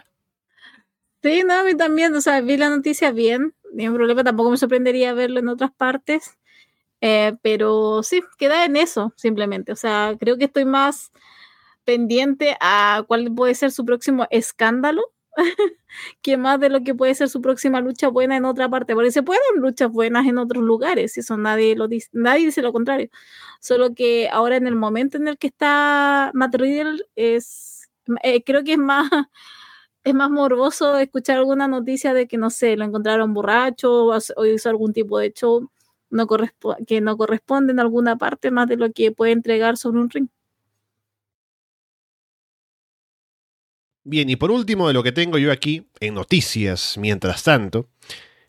Sí, 1.22 1.42
no, 1.46 1.54
a 1.54 1.64
mí 1.64 1.74
también, 1.74 2.14
o 2.14 2.20
sea, 2.20 2.40
vi 2.42 2.56
la 2.58 2.68
noticia 2.68 3.10
bien, 3.10 3.54
ni 3.72 3.88
un 3.88 3.94
problema, 3.94 4.22
tampoco 4.22 4.50
me 4.50 4.58
sorprendería 4.58 5.14
verlo 5.14 5.40
en 5.40 5.48
otras 5.48 5.72
partes, 5.72 6.38
pero 7.40 8.02
sí, 8.02 8.22
queda 8.36 8.66
en 8.66 8.76
eso, 8.76 9.14
simplemente, 9.16 9.72
o 9.72 9.76
sea, 9.76 10.14
creo 10.20 10.36
que 10.36 10.44
estoy 10.44 10.66
más 10.66 11.12
pendiente 11.84 12.56
a 12.60 13.04
cuál 13.06 13.32
puede 13.34 13.54
ser 13.54 13.70
su 13.72 13.86
próximo 13.86 14.26
escándalo, 14.30 15.13
que 16.22 16.36
más 16.36 16.60
de 16.60 16.68
lo 16.70 16.82
que 16.82 16.94
puede 16.94 17.14
ser 17.14 17.28
su 17.28 17.40
próxima 17.42 17.80
lucha 17.80 18.08
buena 18.08 18.36
en 18.36 18.44
otra 18.44 18.68
parte, 18.68 18.94
porque 18.94 19.12
se 19.12 19.22
pueden 19.22 19.42
luchas 19.56 19.90
buenas 19.90 20.26
en 20.26 20.38
otros 20.38 20.64
lugares, 20.64 21.18
eso 21.18 21.36
nadie 21.36 21.76
lo 21.76 21.88
dice, 21.88 22.08
nadie 22.12 22.46
dice 22.46 22.62
lo 22.62 22.72
contrario, 22.72 23.08
solo 23.60 23.94
que 23.94 24.28
ahora 24.30 24.56
en 24.56 24.66
el 24.66 24.76
momento 24.76 25.16
en 25.18 25.28
el 25.28 25.38
que 25.38 25.48
está 25.48 26.30
Matt 26.34 26.54
Riddle 26.56 27.04
es, 27.16 27.90
eh, 28.22 28.42
creo 28.44 28.64
que 28.64 28.72
es 28.74 28.78
más, 28.78 29.10
es 30.04 30.14
más 30.14 30.30
morboso 30.30 30.98
escuchar 30.98 31.38
alguna 31.38 31.68
noticia 31.68 32.14
de 32.14 32.28
que, 32.28 32.38
no 32.38 32.50
sé, 32.50 32.76
lo 32.76 32.84
encontraron 32.84 33.34
borracho 33.34 34.06
o 34.06 34.46
hizo 34.46 34.68
algún 34.70 34.92
tipo 34.92 35.18
de 35.18 35.32
show 35.32 35.70
que 36.86 37.00
no 37.00 37.16
corresponde 37.16 37.72
en 37.72 37.80
alguna 37.80 38.16
parte 38.16 38.50
más 38.50 38.68
de 38.68 38.76
lo 38.76 38.92
que 38.92 39.12
puede 39.12 39.32
entregar 39.32 39.76
sobre 39.76 40.00
un 40.00 40.10
ring. 40.10 40.28
Bien, 44.04 44.28
y 44.28 44.36
por 44.36 44.50
último 44.50 44.86
de 44.86 44.94
lo 44.94 45.02
que 45.02 45.12
tengo 45.12 45.38
yo 45.38 45.50
aquí, 45.50 45.88
en 45.98 46.12
noticias, 46.14 46.98
mientras 46.98 47.42
tanto, 47.42 47.88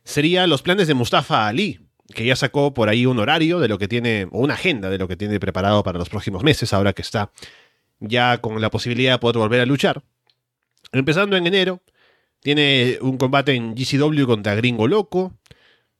sería 0.03 0.47
los 0.47 0.61
planes 0.61 0.87
de 0.87 0.93
Mustafa 0.93 1.47
Ali, 1.47 1.79
que 2.13 2.25
ya 2.25 2.35
sacó 2.35 2.73
por 2.73 2.89
ahí 2.89 3.05
un 3.05 3.19
horario 3.19 3.59
de 3.59 3.69
lo 3.69 3.77
que 3.77 3.87
tiene, 3.87 4.27
o 4.31 4.39
una 4.39 4.55
agenda 4.55 4.89
de 4.89 4.97
lo 4.97 5.07
que 5.07 5.15
tiene 5.15 5.39
preparado 5.39 5.81
para 5.81 5.97
los 5.97 6.09
próximos 6.09 6.43
meses, 6.43 6.73
ahora 6.73 6.91
que 6.91 7.01
está 7.01 7.31
ya 8.01 8.39
con 8.39 8.59
la 8.59 8.69
posibilidad 8.69 9.13
de 9.13 9.19
poder 9.19 9.37
volver 9.37 9.61
a 9.61 9.65
luchar. 9.65 10.03
Empezando 10.91 11.37
en 11.37 11.47
enero, 11.47 11.81
tiene 12.41 12.99
un 13.01 13.17
combate 13.17 13.53
en 13.53 13.75
GCW 13.75 14.25
contra 14.25 14.55
Gringo 14.55 14.89
Loco, 14.89 15.37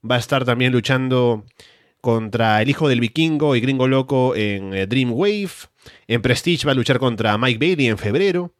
va 0.09 0.15
a 0.15 0.19
estar 0.19 0.43
también 0.43 0.73
luchando 0.73 1.45
contra 2.01 2.61
el 2.61 2.69
hijo 2.69 2.89
del 2.89 2.99
vikingo 2.99 3.55
y 3.55 3.61
Gringo 3.61 3.87
Loco 3.87 4.35
en 4.35 4.73
eh, 4.73 4.85
Dream 4.85 5.13
Wave, 5.13 5.49
en 6.07 6.21
Prestige 6.21 6.65
va 6.65 6.73
a 6.73 6.75
luchar 6.75 6.99
contra 6.99 7.37
Mike 7.37 7.57
Bailey 7.57 7.87
en 7.87 7.97
febrero, 7.97 8.53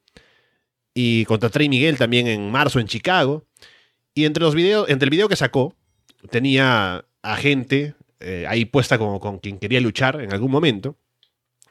y 0.98 1.26
contra 1.26 1.50
Trey 1.50 1.70
Miguel 1.70 1.98
también 1.98 2.26
en 2.26 2.50
marzo 2.50 2.80
en 2.80 2.88
Chicago. 2.88 3.46
Y 4.16 4.26
entre 4.26 4.42
los 4.42 4.56
videos, 4.56 4.90
entre 4.90 5.06
el 5.06 5.10
video 5.12 5.28
que 5.28 5.36
sacó, 5.36 5.76
tenía 6.32 7.06
a 7.22 7.36
gente 7.36 7.96
eh, 8.22 8.46
ahí 8.48 8.64
puesta 8.64 8.98
como 8.98 9.20
con 9.20 9.40
quien 9.40 9.60
quería 9.60 9.82
luchar 9.82 10.22
en 10.22 10.32
algún 10.32 10.50
momento. 10.50 10.98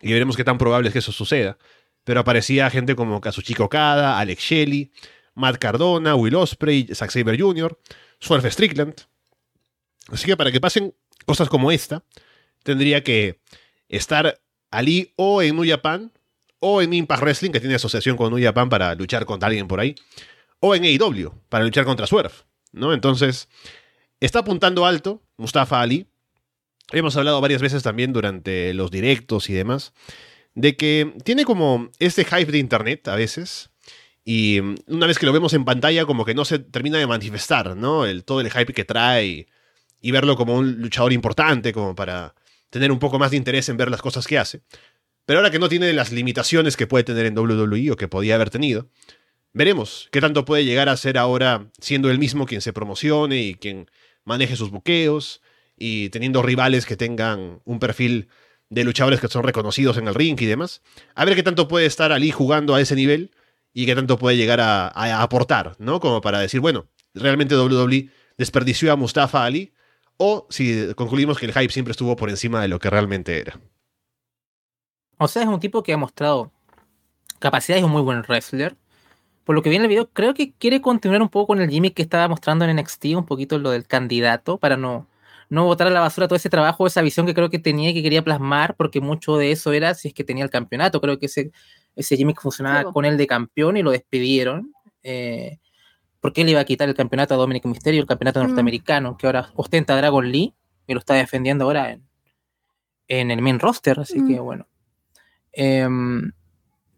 Y 0.02 0.12
veremos 0.12 0.36
qué 0.36 0.44
tan 0.44 0.58
probable 0.58 0.88
es 0.88 0.92
que 0.92 0.98
eso 0.98 1.10
suceda. 1.10 1.56
Pero 2.04 2.20
aparecía 2.20 2.68
gente 2.68 2.94
como 2.94 3.22
Kazuchika 3.22 3.64
Okada, 3.64 4.18
Alex 4.18 4.42
Shelley, 4.42 4.92
Matt 5.34 5.56
Cardona, 5.56 6.14
Will 6.14 6.34
Osprey, 6.34 6.86
Zack 6.92 7.10
Saber 7.10 7.40
Jr., 7.40 7.78
Swerve 8.20 8.50
Strickland. 8.50 8.94
Así 10.08 10.26
que 10.26 10.36
para 10.36 10.52
que 10.52 10.60
pasen 10.60 10.94
cosas 11.24 11.48
como 11.48 11.72
esta, 11.72 12.04
tendría 12.62 13.02
que 13.02 13.40
estar 13.88 14.38
Ali 14.70 15.14
o 15.16 15.40
en 15.40 15.56
New 15.56 15.66
Japan 15.66 16.12
o 16.66 16.80
en 16.80 16.94
Impact 16.94 17.22
Wrestling, 17.22 17.50
que 17.50 17.60
tiene 17.60 17.74
asociación 17.74 18.16
con 18.16 18.32
New 18.32 18.52
para 18.70 18.94
luchar 18.94 19.26
contra 19.26 19.48
alguien 19.48 19.68
por 19.68 19.80
ahí, 19.80 19.94
o 20.60 20.74
en 20.74 20.84
AEW, 20.84 21.30
para 21.50 21.62
luchar 21.62 21.84
contra 21.84 22.06
Swerve, 22.06 22.32
¿no? 22.72 22.94
Entonces, 22.94 23.50
está 24.18 24.38
apuntando 24.38 24.86
alto 24.86 25.22
Mustafa 25.36 25.82
Ali. 25.82 26.06
Hemos 26.90 27.18
hablado 27.18 27.42
varias 27.42 27.60
veces 27.60 27.82
también 27.82 28.14
durante 28.14 28.72
los 28.72 28.90
directos 28.90 29.50
y 29.50 29.52
demás, 29.52 29.92
de 30.54 30.74
que 30.74 31.12
tiene 31.22 31.44
como 31.44 31.90
este 31.98 32.24
hype 32.24 32.50
de 32.50 32.56
internet 32.56 33.08
a 33.08 33.14
veces, 33.14 33.68
y 34.24 34.60
una 34.86 35.06
vez 35.06 35.18
que 35.18 35.26
lo 35.26 35.34
vemos 35.34 35.52
en 35.52 35.66
pantalla, 35.66 36.06
como 36.06 36.24
que 36.24 36.34
no 36.34 36.46
se 36.46 36.60
termina 36.60 36.96
de 36.96 37.06
manifestar, 37.06 37.76
¿no? 37.76 38.06
El, 38.06 38.24
todo 38.24 38.40
el 38.40 38.50
hype 38.50 38.72
que 38.72 38.86
trae 38.86 39.48
y 40.00 40.10
verlo 40.12 40.34
como 40.34 40.54
un 40.54 40.80
luchador 40.80 41.12
importante, 41.12 41.74
como 41.74 41.94
para 41.94 42.34
tener 42.70 42.90
un 42.90 42.98
poco 42.98 43.18
más 43.18 43.32
de 43.32 43.36
interés 43.36 43.68
en 43.68 43.76
ver 43.76 43.90
las 43.90 44.00
cosas 44.00 44.26
que 44.26 44.38
hace. 44.38 44.62
Pero 45.26 45.38
ahora 45.38 45.50
que 45.50 45.58
no 45.58 45.68
tiene 45.68 45.92
las 45.92 46.12
limitaciones 46.12 46.76
que 46.76 46.86
puede 46.86 47.04
tener 47.04 47.26
en 47.26 47.38
WWE 47.38 47.92
o 47.92 47.96
que 47.96 48.08
podía 48.08 48.34
haber 48.34 48.50
tenido, 48.50 48.88
veremos 49.52 50.08
qué 50.12 50.20
tanto 50.20 50.44
puede 50.44 50.64
llegar 50.64 50.88
a 50.88 50.96
ser 50.96 51.16
ahora 51.16 51.70
siendo 51.80 52.10
él 52.10 52.18
mismo 52.18 52.46
quien 52.46 52.60
se 52.60 52.72
promocione 52.72 53.40
y 53.40 53.54
quien 53.54 53.90
maneje 54.24 54.56
sus 54.56 54.70
buqueos 54.70 55.40
y 55.76 56.10
teniendo 56.10 56.42
rivales 56.42 56.86
que 56.86 56.96
tengan 56.96 57.60
un 57.64 57.78
perfil 57.78 58.28
de 58.70 58.84
luchadores 58.84 59.20
que 59.20 59.28
son 59.28 59.44
reconocidos 59.44 59.96
en 59.96 60.08
el 60.08 60.14
ring 60.14 60.40
y 60.40 60.46
demás. 60.46 60.82
A 61.14 61.24
ver 61.24 61.34
qué 61.34 61.42
tanto 61.42 61.68
puede 61.68 61.86
estar 61.86 62.12
Ali 62.12 62.30
jugando 62.30 62.74
a 62.74 62.80
ese 62.80 62.96
nivel 62.96 63.30
y 63.72 63.86
qué 63.86 63.94
tanto 63.94 64.18
puede 64.18 64.36
llegar 64.36 64.60
a, 64.60 64.88
aportar, 65.22 65.76
¿no? 65.78 66.00
Como 66.00 66.20
para 66.20 66.40
decir, 66.40 66.60
bueno, 66.60 66.86
realmente 67.14 67.56
WWE 67.56 68.10
desperdició 68.36 68.92
a 68.92 68.96
Mustafa 68.96 69.44
Ali 69.44 69.72
o 70.16 70.46
si 70.50 70.92
concluimos 70.94 71.38
que 71.38 71.46
el 71.46 71.52
hype 71.52 71.72
siempre 71.72 71.92
estuvo 71.92 72.14
por 72.16 72.30
encima 72.30 72.62
de 72.62 72.68
lo 72.68 72.78
que 72.78 72.90
realmente 72.90 73.38
era. 73.38 73.60
O 75.18 75.28
sea, 75.28 75.42
es 75.42 75.48
un 75.48 75.60
tipo 75.60 75.82
que 75.82 75.92
ha 75.92 75.96
mostrado 75.96 76.50
capacidad, 77.38 77.78
es 77.78 77.84
un 77.84 77.90
muy 77.90 78.02
buen 78.02 78.22
wrestler. 78.22 78.76
Por 79.44 79.54
lo 79.54 79.62
que 79.62 79.70
vi 79.70 79.76
en 79.76 79.82
el 79.82 79.88
video, 79.88 80.08
creo 80.10 80.34
que 80.34 80.52
quiere 80.52 80.80
continuar 80.80 81.20
un 81.22 81.28
poco 81.28 81.48
con 81.48 81.60
el 81.60 81.68
gimmick 81.68 81.94
que 81.94 82.02
estaba 82.02 82.28
mostrando 82.28 82.64
en 82.64 82.76
NXT, 82.76 83.04
un 83.16 83.26
poquito 83.26 83.58
lo 83.58 83.70
del 83.70 83.86
candidato, 83.86 84.58
para 84.58 84.76
no, 84.76 85.06
no 85.50 85.66
botar 85.66 85.86
a 85.86 85.90
la 85.90 86.00
basura 86.00 86.26
todo 86.26 86.36
ese 86.36 86.48
trabajo, 86.48 86.86
esa 86.86 87.02
visión 87.02 87.26
que 87.26 87.34
creo 87.34 87.50
que 87.50 87.58
tenía 87.58 87.90
y 87.90 87.94
que 87.94 88.02
quería 88.02 88.22
plasmar, 88.22 88.74
porque 88.76 89.00
mucho 89.00 89.36
de 89.36 89.52
eso 89.52 89.72
era 89.72 89.94
si 89.94 90.08
es 90.08 90.14
que 90.14 90.24
tenía 90.24 90.44
el 90.44 90.50
campeonato. 90.50 91.00
Creo 91.00 91.18
que 91.18 91.26
ese, 91.26 91.52
ese 91.94 92.16
gimmick 92.16 92.40
funcionaba 92.40 92.92
con 92.92 93.04
él 93.04 93.18
de 93.18 93.26
campeón 93.26 93.76
y 93.76 93.82
lo 93.82 93.90
despidieron. 93.90 94.72
Eh, 95.02 95.58
porque 96.20 96.40
él 96.40 96.48
iba 96.48 96.60
a 96.60 96.64
quitar 96.64 96.88
el 96.88 96.94
campeonato 96.94 97.34
a 97.34 97.36
Dominic 97.36 97.66
Mysterio, 97.66 98.00
el 98.00 98.06
campeonato 98.06 98.40
mm. 98.42 98.46
norteamericano, 98.46 99.18
que 99.18 99.26
ahora 99.26 99.50
ostenta 99.56 99.94
Dragon 99.94 100.32
Lee, 100.32 100.54
y 100.86 100.94
lo 100.94 101.00
está 101.00 101.12
defendiendo 101.12 101.66
ahora 101.66 101.90
en, 101.92 102.08
en 103.08 103.30
el 103.30 103.42
main 103.42 103.58
roster, 103.58 104.00
así 104.00 104.14
que 104.26 104.40
mm. 104.40 104.42
bueno. 104.42 104.66
Em, 105.56 106.32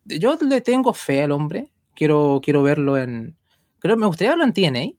yo 0.05 0.39
le 0.41 0.61
tengo 0.61 0.95
fe 0.95 1.23
al 1.23 1.33
hombre, 1.33 1.71
quiero, 1.95 2.41
quiero 2.43 2.63
verlo 2.63 2.97
en... 2.97 3.37
Creo 3.79 3.97
me 3.97 4.07
gustaría 4.07 4.31
verlo 4.31 4.45
en 4.45 4.53
TNA, 4.53 4.99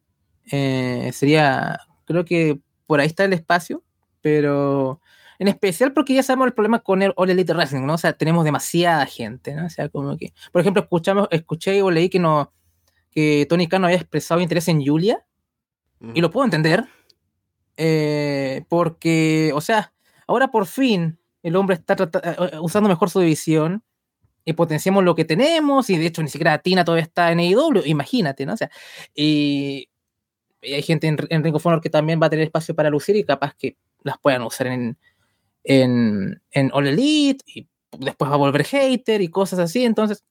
eh, 0.52 1.12
sería, 1.13 1.80
creo 2.06 2.26
que 2.26 2.60
por 2.86 3.00
ahí 3.00 3.08
está 3.08 3.26
el 3.26 3.34
espacio, 3.34 3.84
pero 4.22 5.02
en 5.39 5.48
especial 5.48 5.93
porque 5.93 6.13
ya 6.13 6.24
sabemos 6.24 6.48
el 6.48 6.54
problema 6.54 6.80
con 6.80 7.02
el 7.02 7.13
All 7.15 7.30
Elite 7.30 7.54
Wrestling, 7.54 7.86
¿no? 7.86 7.96
O 7.96 7.98
sea, 7.98 8.13
tenemos 8.13 8.46
demasiada 8.46 9.06
gente, 9.06 9.54
¿no? 9.54 9.65
O 9.65 9.70
sea, 9.70 9.89
como 9.89 10.17
que, 10.17 10.34
por 10.52 10.62
ejemplo, 10.62 10.82
escuchamos, 10.82 11.28
escuché 11.32 11.82
o 11.82 11.91
leí 11.91 12.10
que 12.10 12.20
no, 12.20 12.54
que 13.12 13.46
Tony 13.50 13.67
Khan 13.67 13.82
no 13.82 13.88
había 13.88 13.98
expresado 13.98 14.41
interés 14.41 14.67
en 14.67 14.86
Julia, 14.86 15.24
y 16.13 16.22
lo 16.22 16.30
puedo 16.30 16.46
entender, 16.46 16.86
eh, 17.76 18.63
porque, 18.70 19.52
o 19.56 19.62
sea, 19.62 19.93
ahora 20.28 20.50
por 20.50 20.67
fin 20.67 21.17
el 21.43 21.56
hombre 21.56 21.76
está 21.76 21.95
eh, 22.23 22.58
usando 22.60 22.89
mejor 22.89 23.10
su 23.10 23.19
división 23.19 23.84
y 24.45 24.54
potenciamos 24.54 25.04
lo 25.04 25.15
que 25.15 25.26
tenemos, 25.26 25.89
y 25.89 25.97
de 25.97 26.06
hecho 26.08 26.23
ni 26.23 26.30
siquiera 26.30 26.58
Tina 26.60 26.86
todavía 26.86 27.04
está 27.04 27.32
en 27.32 27.39
AEW, 27.39 27.84
imagínate, 27.86 28.45
¿no? 28.45 28.54
O 28.54 28.58
sea, 28.58 28.71
y, 29.13 29.89
hay 30.62 30.82
gente 30.82 31.08
en, 31.08 31.17
en 31.30 31.43
Ring 31.43 31.56
of 31.56 31.65
Honor 31.65 31.82
que 31.82 31.89
también 31.89 32.19
va 32.21 32.28
a 32.28 32.30
tener 32.30 32.45
espacio 32.45 32.76
para 32.76 32.89
lucir 32.89 33.15
y 33.15 33.23
capaz 33.23 33.54
que 33.56 33.78
las 34.04 34.17
puedan 34.17 34.41
usar 34.43 34.67
en, 34.67 34.97
en, 35.63 36.41
en 36.52 36.71
All 36.73 36.88
Elite 36.88 37.43
y 37.45 37.67
después 38.00 38.32
va 38.32 38.36
a 38.36 38.38
volver 38.38 38.63
hater 38.63 39.21
y 39.21 39.28
cosas 39.28 39.60
así. 39.60 39.84
Entonces, 39.86 40.23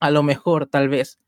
a 0.00 0.10
lo 0.10 0.22
mejor, 0.22 0.66
tal 0.66 0.88
vez, 0.88 1.18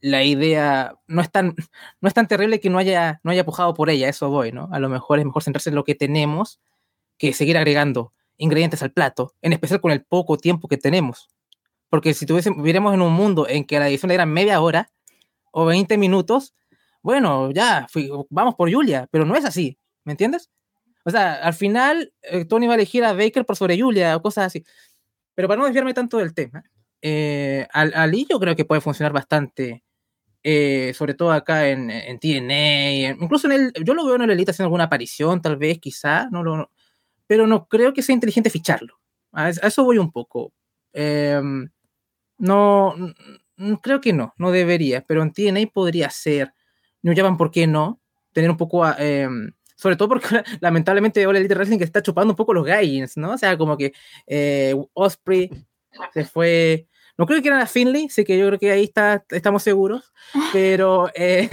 la 0.00 0.24
idea 0.24 0.94
no 1.06 1.20
es 1.20 1.30
tan, 1.30 1.54
no 2.00 2.08
es 2.08 2.14
tan 2.14 2.28
terrible 2.28 2.60
que 2.60 2.70
no 2.70 2.78
haya, 2.78 3.20
no 3.22 3.30
haya 3.30 3.44
pujado 3.44 3.74
por 3.74 3.90
ella, 3.90 4.08
eso 4.08 4.30
voy, 4.30 4.52
¿no? 4.52 4.68
A 4.72 4.78
lo 4.80 4.88
mejor 4.88 5.18
es 5.18 5.24
mejor 5.24 5.42
centrarse 5.42 5.70
en 5.70 5.76
lo 5.76 5.84
que 5.84 5.94
tenemos 5.94 6.60
que 7.18 7.32
seguir 7.32 7.56
agregando 7.56 8.12
ingredientes 8.38 8.82
al 8.82 8.92
plato, 8.92 9.34
en 9.42 9.52
especial 9.52 9.80
con 9.80 9.92
el 9.92 10.04
poco 10.04 10.38
tiempo 10.38 10.68
que 10.68 10.78
tenemos. 10.78 11.28
Porque 11.90 12.14
si 12.14 12.26
tuviéramos 12.26 12.94
en 12.94 13.02
un 13.02 13.12
mundo 13.12 13.46
en 13.48 13.64
que 13.64 13.78
la 13.78 13.88
edición 13.88 14.10
era 14.10 14.26
media 14.26 14.60
hora 14.60 14.90
o 15.52 15.66
20 15.66 15.98
minutos, 15.98 16.54
bueno, 17.02 17.50
ya, 17.50 17.86
vamos 18.30 18.54
por 18.54 18.72
Julia, 18.72 19.08
pero 19.10 19.24
no 19.24 19.36
es 19.36 19.44
así, 19.44 19.78
¿me 20.04 20.12
entiendes? 20.12 20.50
O 21.04 21.10
sea, 21.10 21.34
al 21.34 21.54
final 21.54 22.12
eh, 22.22 22.44
Tony 22.44 22.66
va 22.66 22.74
a 22.74 22.76
elegir 22.76 23.04
a 23.04 23.12
Baker 23.12 23.46
por 23.46 23.56
sobre 23.56 23.80
Julia 23.80 24.16
o 24.16 24.22
cosas 24.22 24.46
así. 24.46 24.64
Pero 25.34 25.48
para 25.48 25.58
no 25.58 25.64
desviarme 25.64 25.94
tanto 25.94 26.18
del 26.18 26.34
tema, 26.34 26.64
eh, 27.00 27.66
Ali 27.72 28.26
yo 28.28 28.38
creo 28.40 28.56
que 28.56 28.64
puede 28.64 28.80
funcionar 28.80 29.12
bastante, 29.12 29.84
eh, 30.42 30.92
sobre 30.94 31.14
todo 31.14 31.32
acá 31.32 31.68
en, 31.68 31.90
en 31.90 32.18
TNA, 32.18 33.22
incluso 33.22 33.46
en 33.46 33.52
el, 33.52 33.72
yo 33.84 33.94
lo 33.94 34.04
veo 34.04 34.16
en 34.16 34.22
el 34.22 34.30
Elite 34.32 34.50
haciendo 34.50 34.66
alguna 34.66 34.84
aparición, 34.84 35.40
tal 35.40 35.56
vez, 35.56 35.78
quizá, 35.78 36.28
no, 36.30 36.42
lo, 36.42 36.70
pero 37.28 37.46
no 37.46 37.68
creo 37.68 37.92
que 37.92 38.02
sea 38.02 38.14
inteligente 38.14 38.50
ficharlo. 38.50 38.98
A, 39.32 39.50
eso 39.50 39.84
voy 39.84 39.98
un 39.98 40.10
poco. 40.10 40.52
Em, 40.92 41.70
no, 42.38 42.94
creo 43.82 44.00
que 44.00 44.12
no, 44.12 44.34
no 44.38 44.50
debería, 44.50 45.04
pero 45.06 45.22
en 45.22 45.32
TNA 45.32 45.70
podría 45.72 46.10
ser. 46.10 46.52
No 47.02 47.12
llaman 47.12 47.36
por 47.36 47.52
qué 47.52 47.68
no, 47.68 48.00
tener 48.32 48.50
un 48.50 48.56
poco... 48.56 48.84
Em, 48.98 49.52
sobre 49.76 49.94
todo 49.94 50.08
porque 50.08 50.26
lamentablemente 50.60 51.24
All 51.24 51.36
Elite 51.36 51.54
Wrestling 51.54 51.78
está 51.80 52.02
chupando 52.02 52.32
un 52.32 52.36
poco 52.36 52.52
los 52.52 52.64
Gaijins, 52.64 53.16
¿no? 53.16 53.34
O 53.34 53.38
sea, 53.38 53.56
como 53.56 53.76
que 53.76 53.92
eh, 54.26 54.74
Osprey 54.94 55.50
se 56.12 56.24
fue. 56.24 56.88
No 57.16 57.26
creo 57.26 57.40
que 57.42 57.48
era 57.48 57.66
Finley, 57.66 58.08
sé 58.08 58.24
que 58.24 58.36
yo 58.36 58.46
creo 58.46 58.58
que 58.58 58.70
ahí 58.72 58.84
está, 58.84 59.24
estamos 59.30 59.62
seguros, 59.62 60.12
pero 60.52 61.10
eh, 61.14 61.48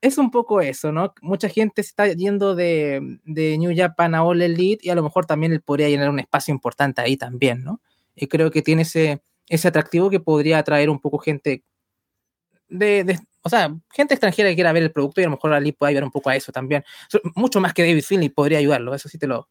es 0.00 0.18
un 0.18 0.30
poco 0.30 0.60
eso, 0.60 0.92
¿no? 0.92 1.14
Mucha 1.20 1.48
gente 1.48 1.82
se 1.82 1.88
está 1.88 2.06
yendo 2.08 2.54
de, 2.54 3.18
de, 3.24 3.58
New 3.58 3.72
Japan 3.76 4.14
a 4.14 4.24
All 4.24 4.40
Elite 4.40 4.86
y 4.86 4.90
a 4.90 4.94
lo 4.94 5.02
mejor 5.02 5.26
también 5.26 5.52
él 5.52 5.60
podría 5.60 5.88
llenar 5.88 6.10
un 6.10 6.20
espacio 6.20 6.52
importante 6.52 7.00
ahí 7.02 7.16
también, 7.16 7.64
¿no? 7.64 7.80
Y 8.14 8.26
creo 8.26 8.50
que 8.50 8.62
tiene 8.62 8.82
ese, 8.82 9.22
ese 9.48 9.68
atractivo 9.68 10.10
que 10.10 10.20
podría 10.20 10.58
atraer 10.58 10.90
un 10.90 11.00
poco 11.00 11.18
gente 11.18 11.64
de, 12.68 13.18
o 13.42 13.48
sea, 13.48 13.74
gente 13.92 14.14
extranjera 14.14 14.48
que 14.48 14.54
quiera 14.54 14.72
ver 14.72 14.84
el 14.84 14.92
producto 14.92 15.20
y 15.20 15.24
a 15.24 15.26
lo 15.26 15.32
mejor 15.32 15.52
Ali 15.52 15.72
puede 15.72 15.90
ayudar 15.90 16.04
un 16.04 16.10
poco 16.12 16.30
a 16.30 16.36
eso 16.36 16.52
también. 16.52 16.84
Mucho 17.34 17.60
más 17.60 17.74
que 17.74 17.82
David 17.82 18.04
Finley 18.04 18.28
podría 18.28 18.58
ayudarlo, 18.58 18.94
eso 18.94 19.08
sí 19.08 19.18
te 19.18 19.26
lo, 19.26 19.48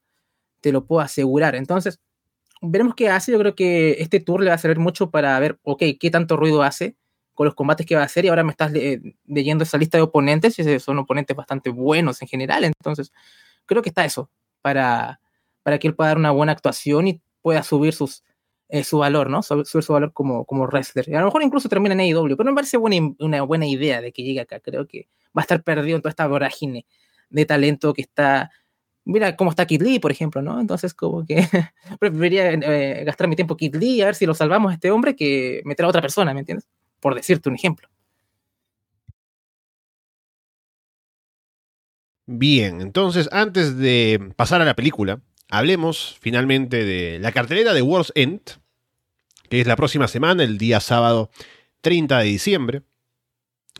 te 0.61 0.71
lo 0.71 0.85
puedo 0.85 1.01
asegurar. 1.01 1.55
Entonces, 1.55 1.99
veremos 2.61 2.95
qué 2.95 3.09
hace. 3.09 3.31
Yo 3.31 3.39
creo 3.39 3.55
que 3.55 3.97
este 3.99 4.19
tour 4.19 4.41
le 4.41 4.49
va 4.49 4.55
a 4.55 4.59
servir 4.59 4.79
mucho 4.79 5.11
para 5.11 5.39
ver, 5.39 5.59
ok, 5.63 5.83
qué 5.99 6.09
tanto 6.11 6.37
ruido 6.37 6.63
hace 6.63 6.95
con 7.39 7.45
los 7.45 7.55
combates 7.55 7.85
que 7.85 7.95
va 7.95 8.01
a 8.01 8.05
hacer. 8.05 8.25
Y 8.25 8.27
ahora 8.27 8.43
me 8.43 8.51
estás 8.51 8.69
leyendo 9.25 9.63
esa 9.63 9.77
lista 9.77 9.97
de 9.97 10.01
oponentes 10.01 10.59
y 10.59 10.79
son 10.81 10.99
oponentes 10.99 11.37
bastante 11.37 11.69
buenos 11.69 12.21
en 12.21 12.27
general. 12.27 12.65
Entonces, 12.65 13.13
creo 13.65 13.81
que 13.81 13.87
está 13.87 14.03
eso 14.03 14.29
para, 14.61 15.21
para 15.63 15.79
que 15.79 15.87
él 15.87 15.95
pueda 15.95 16.09
dar 16.09 16.17
una 16.17 16.31
buena 16.31 16.51
actuación 16.51 17.07
y 17.07 17.21
pueda 17.41 17.63
subir 17.63 17.93
sus, 17.93 18.25
eh, 18.67 18.83
su 18.83 18.97
valor, 18.97 19.29
¿no? 19.29 19.41
Subir 19.41 19.65
su 19.65 19.93
valor 19.93 20.11
como, 20.11 20.43
como 20.43 20.67
wrestler. 20.67 21.07
Y 21.07 21.15
a 21.15 21.21
lo 21.21 21.27
mejor 21.27 21.41
incluso 21.41 21.69
termina 21.69 21.93
en 21.93 22.01
AEW, 22.01 22.35
pero 22.35 22.49
me 22.49 22.55
parece 22.55 22.75
buena, 22.75 23.09
una 23.19 23.41
buena 23.43 23.65
idea 23.65 24.01
de 24.01 24.11
que 24.11 24.21
llegue 24.21 24.41
acá. 24.41 24.59
Creo 24.59 24.85
que 24.85 25.07
va 25.27 25.41
a 25.41 25.43
estar 25.43 25.63
perdido 25.63 25.95
en 25.95 26.01
toda 26.01 26.09
esta 26.09 26.27
vorágine 26.27 26.85
de 27.29 27.45
talento 27.45 27.93
que 27.93 28.01
está. 28.01 28.51
Mira 29.05 29.37
cómo 29.37 29.49
está 29.51 29.65
Kid 29.65 29.81
Lee, 29.81 29.99
por 29.99 30.11
ejemplo, 30.11 30.41
¿no? 30.41 30.59
Entonces, 30.59 30.93
como 30.93 31.25
que 31.25 31.37
preferiría 32.01 32.51
eh, 32.51 33.05
gastar 33.05 33.29
mi 33.29 33.37
tiempo 33.37 33.55
Kid 33.55 33.77
Lee 33.77 34.01
a 34.01 34.07
ver 34.07 34.15
si 34.15 34.25
lo 34.25 34.33
salvamos 34.33 34.71
a 34.71 34.73
este 34.73 34.91
hombre 34.91 35.15
que 35.15 35.61
meter 35.63 35.85
a 35.85 35.87
otra 35.87 36.01
persona, 36.01 36.33
¿me 36.33 36.41
entiendes? 36.41 36.67
Por 36.99 37.15
decirte 37.15 37.49
un 37.49 37.55
ejemplo. 37.55 37.89
Bien, 42.31 42.81
entonces 42.81 43.27
antes 43.31 43.77
de 43.77 44.31
pasar 44.35 44.61
a 44.61 44.65
la 44.65 44.75
película, 44.75 45.19
hablemos 45.49 46.15
finalmente 46.21 46.85
de 46.85 47.17
la 47.17 47.31
cartelera 47.31 47.73
de 47.73 47.81
World's 47.81 48.11
End, 48.13 48.41
que 49.49 49.61
es 49.61 49.65
la 49.65 49.75
próxima 49.75 50.07
semana, 50.07 50.43
el 50.43 50.59
día 50.59 50.79
sábado 50.79 51.31
30 51.81 52.19
de 52.19 52.25
diciembre, 52.25 52.81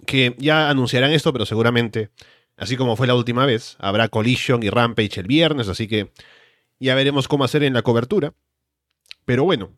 que 0.07 0.35
ya 0.39 0.69
anunciarán 0.69 1.11
esto, 1.11 1.31
pero 1.31 1.45
seguramente, 1.45 2.09
así 2.57 2.75
como 2.75 2.95
fue 2.95 3.05
la 3.05 3.15
última 3.15 3.45
vez, 3.45 3.75
habrá 3.79 4.07
Collision 4.07 4.63
y 4.63 4.69
Rampage 4.69 5.19
el 5.19 5.27
viernes, 5.27 5.67
así 5.67 5.87
que 5.87 6.11
ya 6.79 6.95
veremos 6.95 7.27
cómo 7.27 7.43
hacer 7.43 7.63
en 7.63 7.73
la 7.73 7.83
cobertura. 7.83 8.33
Pero 9.25 9.43
bueno, 9.43 9.77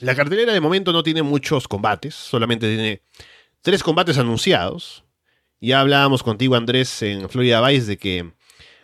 la 0.00 0.14
cartelera 0.14 0.52
de 0.52 0.60
momento 0.60 0.92
no 0.92 1.02
tiene 1.02 1.22
muchos 1.22 1.68
combates, 1.68 2.14
solamente 2.14 2.68
tiene 2.68 3.02
tres 3.62 3.82
combates 3.82 4.18
anunciados. 4.18 5.04
Ya 5.60 5.80
hablábamos 5.80 6.22
contigo, 6.22 6.56
Andrés, 6.56 7.02
en 7.02 7.28
Florida 7.28 7.66
Vice 7.66 7.86
de 7.86 7.98
que 7.98 8.32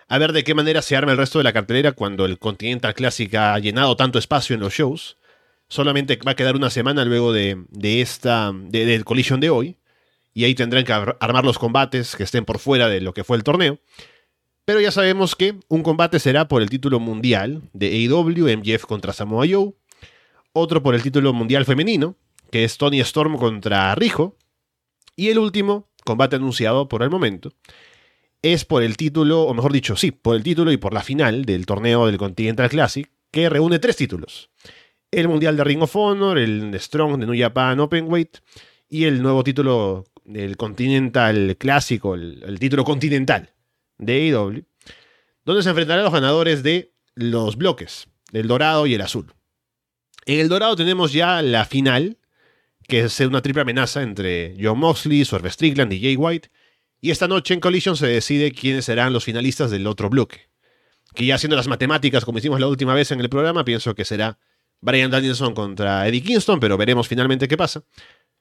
a 0.09 0.19
ver 0.19 0.33
de 0.33 0.45
qué 0.45 0.55
manera 0.55 0.83
se 0.83 0.97
arma 0.97 1.13
el 1.13 1.19
resto 1.19 1.39
de 1.39 1.45
la 1.45 1.53
cartelera 1.53 1.93
cuando 1.93 2.27
el 2.27 2.39
Continental 2.39 2.95
Classic 2.95 3.35
ha 3.35 3.59
llenado 3.59 3.97
tanto 3.97 4.19
espacio 4.19 4.55
en 4.55 4.61
los 4.61 4.73
shows. 4.73 5.17
Solamente 5.69 6.17
va 6.25 6.33
a 6.33 6.37
quedar 6.37 6.55
una 6.55 6.71
semana 6.71 7.05
luego 7.05 7.33
de, 7.33 7.67
esta, 7.83 8.53
del 8.55 9.05
collision 9.05 9.41
de 9.41 9.51
hoy. 9.51 9.79
Y 10.33 10.45
ahí 10.45 10.55
tendrán 10.55 10.85
que 10.85 10.93
armar 10.93 11.45
los 11.45 11.59
combates 11.59 12.15
que 12.15 12.23
estén 12.23 12.45
por 12.45 12.59
fuera 12.59 12.89
de 12.89 13.01
lo 13.01 13.15
que 13.15 13.25
fue 13.25 13.37
el 13.37 13.43
torneo. 13.43 13.81
Pero 14.65 14.81
ya 14.81 14.91
sabemos 14.91 15.35
que 15.35 15.59
un 15.69 15.83
combate 15.83 16.21
será 16.21 16.47
por 16.47 16.63
el 16.63 16.71
título 16.71 17.01
mundial 17.01 17.63
de 17.73 17.89
AEW, 17.89 18.59
MJF 18.59 18.85
contra 18.85 19.13
Samoa 19.13 19.47
Joe. 19.51 19.73
Otro 20.59 20.83
por 20.83 20.95
el 20.95 21.03
título 21.03 21.35
mundial 21.35 21.67
femenino, 21.67 22.17
que 22.51 22.65
es 22.65 22.79
Tony 22.79 22.99
Storm 23.01 23.37
contra 23.37 23.95
Rijo. 23.95 24.39
Y 25.15 25.29
el 25.29 25.39
último, 25.39 25.91
combate 26.03 26.37
anunciado 26.37 26.89
por 26.89 27.03
el 27.03 27.11
momento, 27.11 27.53
es 28.41 28.65
por 28.65 28.83
el 28.83 28.97
título, 28.97 29.43
o 29.43 29.53
mejor 29.53 29.71
dicho, 29.71 29.97
sí, 29.97 30.13
por 30.13 30.35
el 30.35 30.43
título 30.43 30.73
y 30.73 30.79
por 30.79 30.95
la 30.95 31.03
final 31.03 31.45
del 31.45 31.67
torneo 31.67 32.07
del 32.07 32.17
Continental 32.17 32.71
Classic, 32.71 33.07
que 33.31 33.51
reúne 33.51 33.81
tres 33.81 33.97
títulos. 33.97 34.49
El 35.11 35.29
Mundial 35.29 35.59
de 35.59 35.65
Ring 35.65 35.83
of 35.83 35.95
Honor, 35.95 36.39
el 36.39 36.75
Strong 36.81 37.19
de 37.19 37.27
New 37.27 37.39
Japan 37.39 37.79
Openweight 37.79 38.39
y 38.89 39.05
el 39.05 39.21
nuevo 39.21 39.45
título 39.45 40.05
del 40.25 40.57
Continental 40.57 41.59
Clásico, 41.59 42.15
el, 42.15 42.43
el, 42.47 42.59
título 42.59 42.83
continental 42.83 43.53
de 43.99 44.33
AEW, 44.33 44.65
donde 45.45 45.63
se 45.63 45.69
enfrentarán 45.69 46.05
los 46.05 46.15
ganadores 46.15 46.63
de 46.63 46.95
los 47.15 47.59
bloques, 47.59 48.09
el 48.33 48.49
dorado 48.49 48.87
y 48.87 48.95
el 48.95 49.03
azul. 49.03 49.36
En 50.29 50.41
el 50.41 50.49
dorado 50.49 50.75
tenemos 50.75 51.13
ya 51.13 51.41
la 51.41 51.65
final, 51.65 52.19
que 52.89 53.03
es 53.03 53.21
una 53.21 53.43
triple 53.43 53.63
amenaza 53.63 54.03
entre 54.03 54.57
John 54.61 54.81
Moxley, 54.81 55.25
Swerve 55.25 55.53
Strickland 55.53 55.93
y 55.93 56.01
Jay 56.01 56.17
White, 56.17 56.51
y 57.01 57.13
esta 57.13 57.29
noche 57.29 57.55
en 57.55 57.61
Collision 57.61 57.97
se 57.97 58.09
decide 58.09 58.51
quiénes 58.51 58.87
serán 58.87 59.13
los 59.13 59.23
finalistas 59.23 59.71
del 59.71 59.87
otro 59.87 60.11
bloque. 60.11 60.49
Que 61.15 61.27
ya 61.27 61.37
haciendo 61.37 61.55
las 61.55 61.69
matemáticas 61.69 62.25
como 62.25 62.39
hicimos 62.39 62.59
la 62.59 62.67
última 62.67 62.93
vez 62.93 63.13
en 63.13 63.21
el 63.21 63.29
programa, 63.29 63.65
pienso 63.65 63.95
que 63.95 64.05
será 64.05 64.41
Brian 64.81 65.13
Danielson 65.13 65.55
contra 65.55 66.09
Eddie 66.09 66.25
Kingston, 66.25 66.59
pero 66.59 66.77
veremos 66.77 67.07
finalmente 67.07 67.47
qué 67.47 67.57
pasa. 67.57 67.85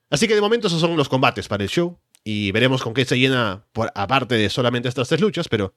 Así 0.09 0.27
que 0.27 0.33
de 0.33 0.41
momento 0.41 0.65
esos 0.65 0.81
son 0.81 0.97
los 0.97 1.07
combates 1.07 1.47
para 1.47 1.63
el 1.63 1.69
show 1.69 1.99
y 2.23 2.51
veremos 2.51 2.81
con 2.81 2.95
qué 2.95 3.05
se 3.05 3.19
llena 3.19 3.63
por, 3.73 3.91
aparte 3.93 4.33
de 4.33 4.49
solamente 4.49 4.89
estas 4.89 5.07
tres 5.07 5.21
luchas, 5.21 5.47
pero 5.47 5.75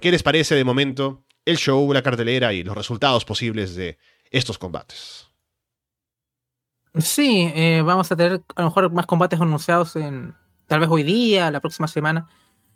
¿qué 0.00 0.10
les 0.10 0.22
parece 0.22 0.54
de 0.54 0.64
momento 0.64 1.26
el 1.44 1.58
show, 1.58 1.92
la 1.92 2.02
cartelera 2.02 2.54
y 2.54 2.64
los 2.64 2.74
resultados 2.74 3.26
posibles 3.26 3.74
de 3.74 3.98
estos 4.30 4.56
combates? 4.56 5.31
Sí, 6.94 7.50
eh, 7.54 7.82
vamos 7.84 8.12
a 8.12 8.16
tener 8.16 8.42
a 8.54 8.62
lo 8.62 8.68
mejor 8.68 8.92
más 8.92 9.06
combates 9.06 9.40
anunciados 9.40 9.96
en, 9.96 10.34
tal 10.66 10.80
vez 10.80 10.88
hoy 10.90 11.02
día, 11.02 11.50
la 11.50 11.60
próxima 11.60 11.88
semana. 11.88 12.28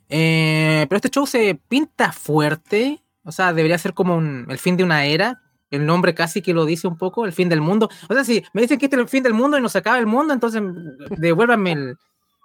Eh, 0.08 0.86
pero 0.88 0.96
este 0.96 1.10
show 1.10 1.26
se 1.26 1.60
pinta 1.68 2.12
fuerte, 2.12 3.02
o 3.24 3.32
sea, 3.32 3.52
debería 3.52 3.76
ser 3.76 3.92
como 3.92 4.18
el 4.18 4.58
fin 4.58 4.76
de 4.76 4.84
una 4.84 5.04
era. 5.04 5.42
El 5.68 5.84
nombre 5.84 6.14
casi 6.14 6.42
que 6.42 6.54
lo 6.54 6.64
dice 6.64 6.86
un 6.86 6.96
poco, 6.96 7.26
el 7.26 7.32
fin 7.32 7.48
del 7.48 7.60
mundo. 7.60 7.90
O 8.08 8.14
sea, 8.14 8.24
si 8.24 8.42
me 8.52 8.62
dicen 8.62 8.78
que 8.78 8.86
este 8.86 8.96
es 8.96 9.02
el 9.02 9.08
fin 9.08 9.22
del 9.22 9.34
mundo 9.34 9.58
y 9.58 9.60
nos 9.60 9.74
acaba 9.74 9.98
el 9.98 10.06
mundo, 10.06 10.32
entonces 10.32 10.62
devuélvanme 11.18 11.96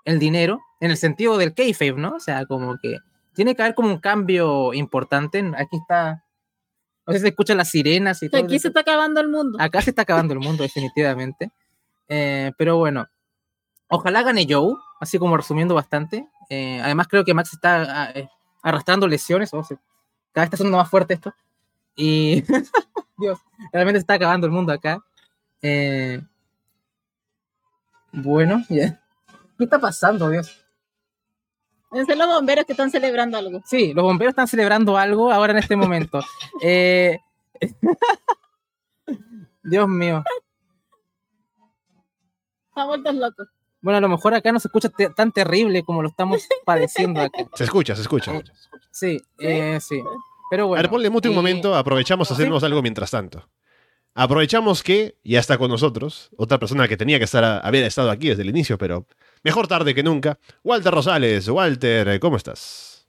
el, 0.05 0.19
dinero, 0.19 0.59
en 0.79 0.89
el 0.89 0.97
sentido 0.97 1.37
del 1.37 1.53
kayfabe, 1.53 1.93
¿no? 1.93 2.15
O 2.15 2.19
sea, 2.19 2.45
como 2.47 2.77
que 2.81 2.97
tiene 3.33 3.55
que 3.55 3.61
haber 3.61 3.75
como 3.75 3.89
un 3.89 3.99
cambio 3.99 4.73
importante. 4.73 5.39
Aquí 5.55 5.77
está, 5.77 6.25
no 7.05 7.13
sé 7.13 7.19
si 7.19 7.21
se 7.21 7.29
escuchan 7.29 7.57
las 7.57 7.69
sirenas 7.69 8.23
y 8.23 8.29
todo. 8.29 8.43
Aquí 8.43 8.57
se 8.57 8.69
está 8.69 8.79
acabando 8.79 9.21
el 9.21 9.29
mundo. 9.29 9.57
Acá 9.61 9.81
se 9.81 9.91
está 9.91 10.01
acabando 10.01 10.33
el 10.33 10.39
mundo, 10.39 10.63
definitivamente. 10.63 11.51
Eh, 12.13 12.51
pero 12.57 12.75
bueno, 12.75 13.07
ojalá 13.87 14.21
gane 14.21 14.45
Joe, 14.47 14.75
así 14.99 15.17
como 15.17 15.37
resumiendo 15.37 15.73
bastante. 15.73 16.27
Eh, 16.49 16.81
además, 16.83 17.07
creo 17.07 17.23
que 17.23 17.33
Max 17.33 17.53
está 17.53 18.03
ah, 18.03 18.11
eh, 18.13 18.27
arrastrando 18.61 19.07
lesiones. 19.07 19.49
cada 19.49 19.61
vez 19.61 19.79
está 20.43 20.57
sonando 20.57 20.77
más 20.77 20.89
fuerte 20.89 21.13
esto. 21.13 21.33
Y. 21.95 22.43
Dios, 23.17 23.39
realmente 23.71 23.99
se 23.99 24.01
está 24.01 24.15
acabando 24.15 24.45
el 24.45 24.51
mundo 24.51 24.73
acá. 24.73 25.01
Eh, 25.61 26.21
bueno, 28.11 28.61
¿qué 28.67 28.93
está 29.57 29.79
pasando, 29.79 30.27
Dios? 30.27 30.65
Son 31.91 32.17
los 32.17 32.27
bomberos 32.27 32.65
que 32.65 32.73
están 32.73 32.91
celebrando 32.91 33.37
algo. 33.37 33.61
Sí, 33.65 33.93
los 33.93 34.03
bomberos 34.03 34.31
están 34.31 34.49
celebrando 34.49 34.97
algo 34.97 35.31
ahora 35.31 35.53
en 35.53 35.59
este 35.59 35.77
momento. 35.77 36.19
Dios 39.63 39.87
mío. 39.87 40.25
Están 42.71 42.87
vueltos 42.87 43.15
locos. 43.15 43.47
Bueno, 43.81 43.97
a 43.97 44.01
lo 44.01 44.07
mejor 44.07 44.33
acá 44.33 44.51
no 44.51 44.59
se 44.59 44.69
escucha 44.69 44.89
tan 44.89 45.31
terrible 45.33 45.83
como 45.83 46.01
lo 46.01 46.07
estamos 46.09 46.47
padeciendo 46.65 47.19
acá. 47.19 47.45
Se 47.53 47.65
escucha, 47.65 47.95
se 47.95 48.01
escucha. 48.03 48.31
Sí, 48.91 49.21
eh, 49.39 49.79
sí. 49.81 50.01
Pero 50.49 50.67
bueno. 50.67 50.79
A 50.79 50.83
ver, 50.83 50.89
ponle 50.89 51.09
mute 51.09 51.27
un 51.27 51.35
momento, 51.35 51.75
aprovechamos 51.75 52.31
a 52.31 52.33
hacernos 52.33 52.63
algo 52.63 52.81
mientras 52.81 53.11
tanto. 53.11 53.49
Aprovechamos 54.13 54.83
que 54.83 55.17
ya 55.23 55.39
está 55.39 55.57
con 55.57 55.69
nosotros 55.69 56.29
otra 56.37 56.59
persona 56.59 56.87
que 56.87 56.97
tenía 56.97 57.17
que 57.17 57.25
estar 57.25 57.65
haber 57.65 57.83
estado 57.83 58.09
aquí 58.09 58.29
desde 58.29 58.43
el 58.43 58.49
inicio, 58.49 58.77
pero 58.77 59.05
mejor 59.43 59.67
tarde 59.67 59.93
que 59.93 60.03
nunca. 60.03 60.37
Walter 60.63 60.93
Rosales. 60.93 61.47
Walter, 61.49 62.19
¿cómo 62.19 62.37
estás? 62.37 63.07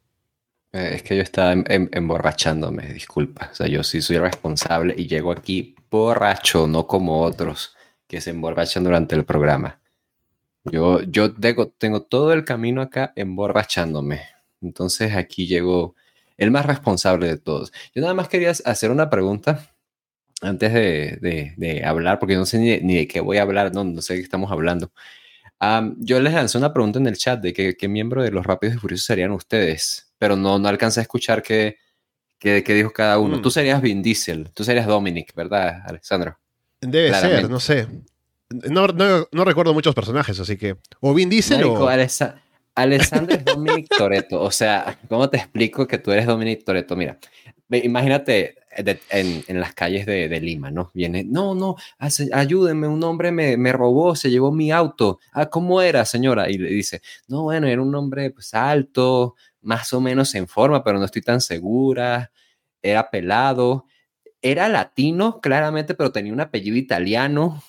Eh, 0.72 0.92
es 0.94 1.02
que 1.02 1.16
yo 1.16 1.22
estaba 1.22 1.52
em, 1.52 1.64
em, 1.68 1.88
emborrachándome, 1.92 2.92
disculpa. 2.92 3.50
O 3.52 3.54
sea, 3.54 3.66
yo 3.66 3.82
sí 3.84 4.00
soy 4.00 4.18
responsable 4.18 4.94
y 4.96 5.06
llego 5.06 5.32
aquí 5.32 5.74
borracho, 5.90 6.66
no 6.66 6.86
como 6.86 7.22
otros 7.22 7.76
que 8.12 8.20
se 8.20 8.28
emborrachan 8.28 8.84
durante 8.84 9.14
el 9.14 9.24
programa. 9.24 9.80
Yo, 10.64 11.00
yo 11.00 11.32
tengo, 11.32 11.68
tengo 11.68 12.02
todo 12.02 12.34
el 12.34 12.44
camino 12.44 12.82
acá 12.82 13.14
emborrachándome. 13.16 14.20
Entonces 14.60 15.16
aquí 15.16 15.46
llegó 15.46 15.96
el 16.36 16.50
más 16.50 16.66
responsable 16.66 17.26
de 17.26 17.38
todos. 17.38 17.72
Yo 17.94 18.02
nada 18.02 18.12
más 18.12 18.28
quería 18.28 18.50
hacer 18.50 18.90
una 18.90 19.08
pregunta 19.08 19.66
antes 20.42 20.74
de, 20.74 21.54
de, 21.56 21.84
hablar, 21.86 22.18
porque 22.18 22.36
no 22.36 22.44
sé 22.44 22.58
ni, 22.58 22.96
de 22.96 23.08
qué 23.08 23.22
voy 23.22 23.38
a 23.38 23.42
hablar, 23.42 23.74
no, 23.74 23.82
no 23.82 24.02
sé 24.02 24.12
de 24.12 24.18
qué 24.18 24.24
estamos 24.24 24.52
hablando. 24.52 24.92
yo 25.96 26.20
les 26.20 26.34
lancé 26.34 26.58
una 26.58 26.74
pregunta 26.74 26.98
en 26.98 27.06
el 27.06 27.16
chat 27.16 27.40
de 27.40 27.54
qué 27.54 27.88
miembro 27.88 28.22
de 28.22 28.30
los 28.30 28.44
Rápidos 28.44 28.76
y 28.76 28.78
Furiosos 28.78 29.06
serían 29.06 29.30
ustedes, 29.30 30.12
pero 30.18 30.36
no, 30.36 30.58
no 30.58 30.68
alcancé 30.68 31.00
a 31.00 31.04
escuchar 31.04 31.42
qué, 31.42 31.78
qué, 32.38 32.62
dijo 32.62 32.92
cada 32.92 33.18
uno. 33.18 33.40
Tú 33.40 33.48
mm. 33.48 33.52
serías 33.52 33.80
Vin 33.80 34.02
Diesel, 34.02 34.50
tú 34.52 34.64
serías 34.64 34.86
Dominic, 34.86 35.34
¿verdad, 35.34 35.80
Alexandro? 35.86 36.41
Debe 36.82 37.14
ser, 37.14 37.48
no 37.48 37.60
sé. 37.60 37.86
No, 38.50 38.86
no, 38.86 39.44
recuerdo 39.44 39.72
muchos 39.72 39.94
personajes, 39.94 40.38
así 40.38 40.56
que. 40.56 40.76
O 41.00 41.14
Vin 41.14 41.30
Diesel 41.30 41.64
o. 41.64 41.88
Alessandro 42.74 43.36
es 43.36 43.44
Dominic 43.44 43.88
Toreto. 43.96 44.40
O 44.40 44.50
sea, 44.50 44.98
¿cómo 45.08 45.28
te 45.28 45.36
explico 45.38 45.86
que 45.86 45.98
tú 45.98 46.10
eres 46.10 46.26
Dominic 46.26 46.64
Toreto? 46.64 46.96
Mira, 46.96 47.18
imagínate 47.70 48.56
en, 49.10 49.44
en, 49.46 49.60
las 49.60 49.74
calles 49.74 50.06
de, 50.06 50.28
de, 50.28 50.40
Lima, 50.40 50.70
¿no? 50.70 50.90
Viene, 50.94 51.24
no, 51.24 51.54
no, 51.54 51.76
ayúdenme, 52.32 52.88
un 52.88 53.04
hombre 53.04 53.30
me, 53.30 53.56
me, 53.56 53.72
robó, 53.72 54.16
se 54.16 54.30
llevó 54.30 54.52
mi 54.52 54.72
auto. 54.72 55.20
Ah, 55.32 55.46
¿cómo 55.46 55.82
era, 55.82 56.04
señora? 56.04 56.50
Y 56.50 56.58
le 56.58 56.70
dice, 56.70 57.02
no, 57.28 57.42
bueno, 57.42 57.66
era 57.66 57.82
un 57.82 57.94
hombre 57.94 58.30
pues 58.30 58.54
alto, 58.54 59.34
más 59.60 59.92
o 59.92 60.00
menos 60.00 60.34
en 60.34 60.48
forma, 60.48 60.82
pero 60.82 60.98
no 60.98 61.04
estoy 61.04 61.22
tan 61.22 61.40
segura. 61.40 62.32
Era 62.80 63.10
pelado. 63.10 63.86
Era 64.42 64.68
latino, 64.68 65.40
claramente, 65.40 65.94
pero 65.94 66.12
tenía 66.12 66.32
un 66.32 66.40
apellido 66.40 66.76
italiano. 66.76 67.62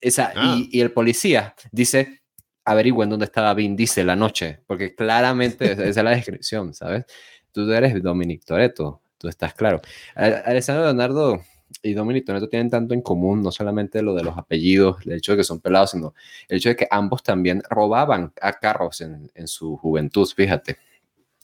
Esa, 0.00 0.32
ah. 0.34 0.56
y, 0.56 0.80
el 0.80 0.92
policía 0.92 1.54
dice, 1.70 2.22
averigüen 2.64 3.10
dónde 3.10 3.26
estaba 3.26 3.54
Vin 3.54 3.76
Diesel 3.76 4.06
la 4.06 4.16
noche, 4.16 4.60
porque 4.66 4.94
claramente 4.94 5.72
esa 5.72 5.84
es 5.84 5.96
la 5.96 6.10
descripción, 6.10 6.74
¿sabes? 6.74 7.04
Tú 7.52 7.70
eres 7.72 8.02
Dominic 8.02 8.44
Toretto, 8.44 9.02
tú 9.18 9.28
estás 9.28 9.54
claro. 9.54 9.80
Alessandro 10.14 10.84
Leonardo 10.84 11.42
y 11.82 11.92
Dominic 11.94 12.24
Toretto 12.24 12.48
tienen 12.48 12.70
tanto 12.70 12.94
en 12.94 13.02
común, 13.02 13.42
no 13.42 13.52
solamente 13.52 14.02
lo 14.02 14.14
de 14.14 14.24
los 14.24 14.36
apellidos, 14.38 15.04
el 15.04 15.12
hecho 15.12 15.32
de 15.32 15.38
que 15.38 15.44
son 15.44 15.60
pelados, 15.60 15.92
sino 15.92 16.14
el 16.48 16.58
hecho 16.58 16.70
de 16.70 16.76
que 16.76 16.88
ambos 16.90 17.22
también 17.22 17.62
robaban 17.68 18.32
a 18.40 18.52
carros 18.54 19.00
en, 19.00 19.30
en 19.34 19.46
su 19.46 19.76
juventud, 19.76 20.28
fíjate. 20.34 20.78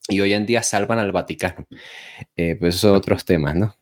Y 0.08 0.20
hoy 0.20 0.32
en 0.32 0.46
día 0.46 0.62
salvan 0.62 0.98
al 0.98 1.12
Vaticano. 1.12 1.66
Eh, 2.34 2.56
pues 2.58 2.76
esos 2.76 2.80
son 2.80 2.96
otros 2.96 3.24
temas, 3.24 3.54
¿no? 3.54 3.76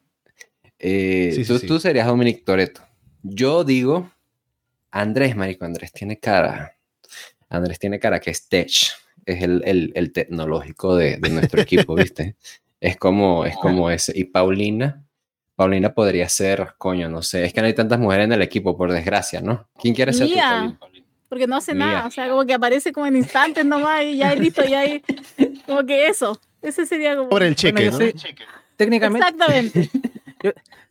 Eh, 0.79 1.45
tú, 1.47 1.59
tú 1.61 1.81
serías 1.81 2.07
Dominic 2.07 2.45
Toretto. 2.45 2.83
Yo 3.23 3.65
digo 3.65 4.11
Andrés, 4.97 5.37
marico, 5.37 5.65
Andrés 5.65 5.93
tiene 5.93 6.19
cara. 6.19 6.75
Andrés 7.49 7.79
tiene 7.79 7.99
cara 7.99 8.19
que 8.19 8.31
es 8.31 8.49
tech, 8.49 8.71
es 9.25 9.43
el, 9.43 9.93
el, 9.95 10.13
tecnológico 10.13 10.97
de, 10.97 11.19
de 11.19 11.29
nuestro 11.29 11.61
equipo, 11.61 11.95
¿viste? 11.97 12.37
Es 12.81 12.97
como, 12.97 13.45
es 13.45 13.57
como 13.57 13.91
ese. 13.91 14.13
Y 14.17 14.25
Paulina, 14.25 15.05
Paulina 15.55 15.93
podría 15.93 16.29
ser, 16.29 16.75
coño, 16.79 17.09
no 17.09 17.23
sé, 17.23 17.45
es 17.45 17.53
que 17.53 17.61
no 17.61 17.67
hay 17.67 17.75
tantas 17.75 17.99
mujeres 17.99 18.25
en 18.25 18.33
el 18.33 18.43
equipo, 18.43 18.77
por 18.77 18.91
desgracia, 18.91 19.41
¿no? 19.41 19.69
¿Quién 19.79 19.95
quiere 19.95 20.13
ser 20.13 20.29
Paulina? 20.29 20.79
Porque 21.29 21.47
no 21.47 21.57
hace 21.57 21.75
nada, 21.75 22.07
o 22.07 22.11
sea, 22.11 22.29
como 22.29 22.47
que 22.47 22.55
aparece 22.55 22.93
como 22.93 23.07
en 23.07 23.17
instantes 23.17 23.65
nomás 23.65 24.03
y 24.05 24.17
ya 24.17 24.35
listo, 24.35 24.65
ya 24.65 24.81
hay, 24.81 25.03
como 25.67 25.85
que 25.85 26.07
eso, 26.07 26.41
ese 26.63 26.87
sería 26.87 27.17
como... 27.17 27.29
Por 27.29 27.43
el 27.43 27.57
cheque, 27.57 27.91
¿no? 27.91 27.99
Técnicamente. 28.77 29.27
Exactamente. 29.27 29.91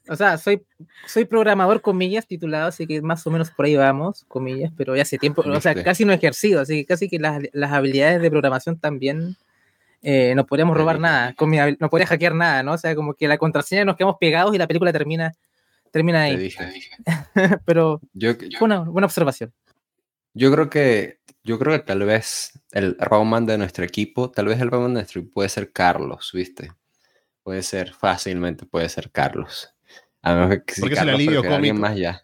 o 0.10 0.16
sea, 0.16 0.38
soy, 0.38 0.64
soy 1.08 1.26
programador, 1.26 1.82
comillas, 1.82 2.28
titulado, 2.28 2.68
así 2.68 2.86
que 2.88 3.01
más 3.01 3.26
o 3.28 3.32
menos 3.32 3.51
por 3.51 3.66
ahí 3.66 3.76
vamos, 3.76 4.26
comillas, 4.28 4.72
pero 4.76 4.95
ya 4.95 5.03
hace 5.03 5.18
tiempo, 5.18 5.43
o 5.45 5.62
sea, 5.62 5.84
casi 5.84 6.06
no 6.06 6.12
he 6.12 6.16
ejercido, 6.16 6.62
así 6.62 6.78
que 6.78 6.86
casi 6.86 7.10
que 7.10 7.20
las, 7.20 7.41
las 7.53 7.72
habilidades 7.72 8.22
de 8.22 8.30
programación 8.30 8.80
también 8.80 9.36
eh, 10.01 10.36
no 10.36 10.45
podríamos 10.45 10.78
robar 10.78 10.99
nada, 10.99 11.34
con 11.34 11.51
no 11.51 11.89
podría 11.89 12.08
hackear 12.08 12.36
nada, 12.36 12.62
¿no? 12.62 12.74
O 12.74 12.78
sea, 12.78 12.95
como 12.95 13.16
que 13.16 13.28
la 13.28 13.38
contraseña 13.38 13.86
nos 13.86 13.95
quedamos 13.95 14.18
pegados 14.20 14.53
y 14.53 14.58
la 14.58 14.68
película 14.68 14.93
termina, 14.93 15.34
termina 15.91 16.24
ahí. 16.24 16.53
pero 17.66 17.99
fue 18.58 18.66
una 18.66 18.80
buena 18.82 19.08
observación. 19.08 19.51
Yo 20.36 20.51
creo 20.51 20.70
que 20.70 21.20
yo 21.43 21.58
creo 21.58 21.74
que 21.74 21.86
tal 21.86 22.03
vez 22.03 22.60
el 22.72 22.97
Roman 22.99 23.45
de 23.45 23.58
nuestro 23.58 23.86
equipo, 23.86 24.30
tal 24.30 24.47
vez 24.47 24.60
el 24.60 24.70
Roman 24.70 24.89
de 24.89 24.99
nuestro 24.99 25.22
equipo 25.22 25.36
puede 25.36 25.49
ser 25.49 25.72
Carlos, 25.72 26.32
¿viste? 26.34 26.72
Puede 27.46 27.62
ser, 27.62 27.93
fácilmente 27.93 28.66
puede 28.66 28.89
ser 28.89 29.12
Carlos. 29.12 29.70
A 30.24 30.50
que, 30.66 30.82
Porque 30.82 30.96
es 30.96 31.02
el 31.02 31.10
alivio 31.10 31.43
cómico. 31.43 31.76
Más 31.76 31.96
ya. 31.96 32.24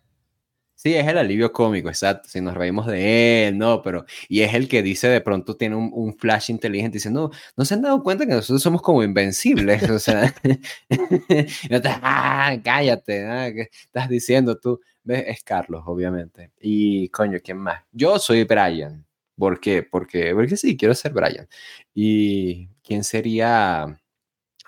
Sí, 0.74 0.96
es 0.96 1.08
el 1.08 1.20
alivio 1.20 1.54
cómico, 1.54 1.90
exacto. 1.90 2.28
Si 2.28 2.42
nos 2.42 2.56
reímos 2.56 2.88
de 2.88 3.50
él, 3.50 3.56
no, 3.60 3.84
pero. 3.84 4.04
Y 4.28 4.42
es 4.42 4.56
el 4.56 4.68
que 4.68 4.82
dice 4.82 5.10
de 5.10 5.22
pronto, 5.22 5.56
tiene 5.56 5.76
un, 5.76 6.18
flash 6.18 6.50
inteligente, 6.50 6.96
dice, 6.96 7.12
no, 7.12 7.30
no 7.56 7.66
se 7.66 7.76
han 7.76 7.84
dado 7.84 8.02
cuenta 8.02 8.26
que 8.26 8.32
nosotros 8.32 8.64
somos 8.64 8.82
como 8.82 9.04
invencibles. 9.04 9.84
o 9.92 10.00
sea, 10.00 10.34
no 11.70 11.82
te, 11.82 11.90
ah, 12.02 12.58
cállate, 12.64 13.24
ah, 13.28 13.52
¿qué 13.54 13.70
estás 13.72 14.10
diciendo 14.10 14.58
tú? 14.60 14.80
¿Ves? 15.04 15.26
Es 15.28 15.44
Carlos, 15.44 15.84
obviamente. 15.86 16.52
Y 16.60 17.10
coño, 17.10 17.38
¿quién 17.44 17.60
más? 17.60 17.84
Yo 17.92 18.18
soy 18.18 18.44
Brian. 18.46 19.06
¿Por 19.38 19.60
qué? 19.60 19.84
Porque, 19.84 20.34
porque 20.34 20.58
sí, 20.58 20.76
quiero 20.76 20.96
ser 20.96 21.14
Brian. 21.14 21.48
¿Y 21.94 22.70
quién 22.82 23.04
sería 23.04 24.02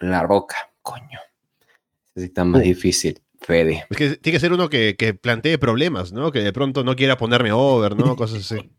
la 0.09 0.23
roca? 0.23 0.71
Coño. 0.81 1.19
Es 2.15 2.33
tan 2.33 2.49
más 2.49 2.61
difícil. 2.61 3.21
Fede. 3.41 3.85
Es 3.89 3.97
que 3.97 4.09
tiene 4.17 4.37
que 4.37 4.39
ser 4.39 4.53
uno 4.53 4.69
que, 4.69 4.95
que, 4.95 5.13
plantee 5.13 5.57
problemas, 5.57 6.13
¿no? 6.13 6.31
Que 6.31 6.39
de 6.39 6.53
pronto 6.53 6.83
no 6.83 6.95
quiera 6.95 7.17
ponerme 7.17 7.51
over, 7.51 7.95
¿no? 7.95 8.15
Cosas 8.15 8.51
así. 8.51 8.69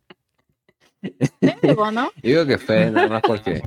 ¿no? 1.92 2.10
Digo 2.22 2.46
que 2.46 2.58
Fede, 2.58 2.90
nada 2.90 3.08
más 3.08 3.22
porque. 3.22 3.62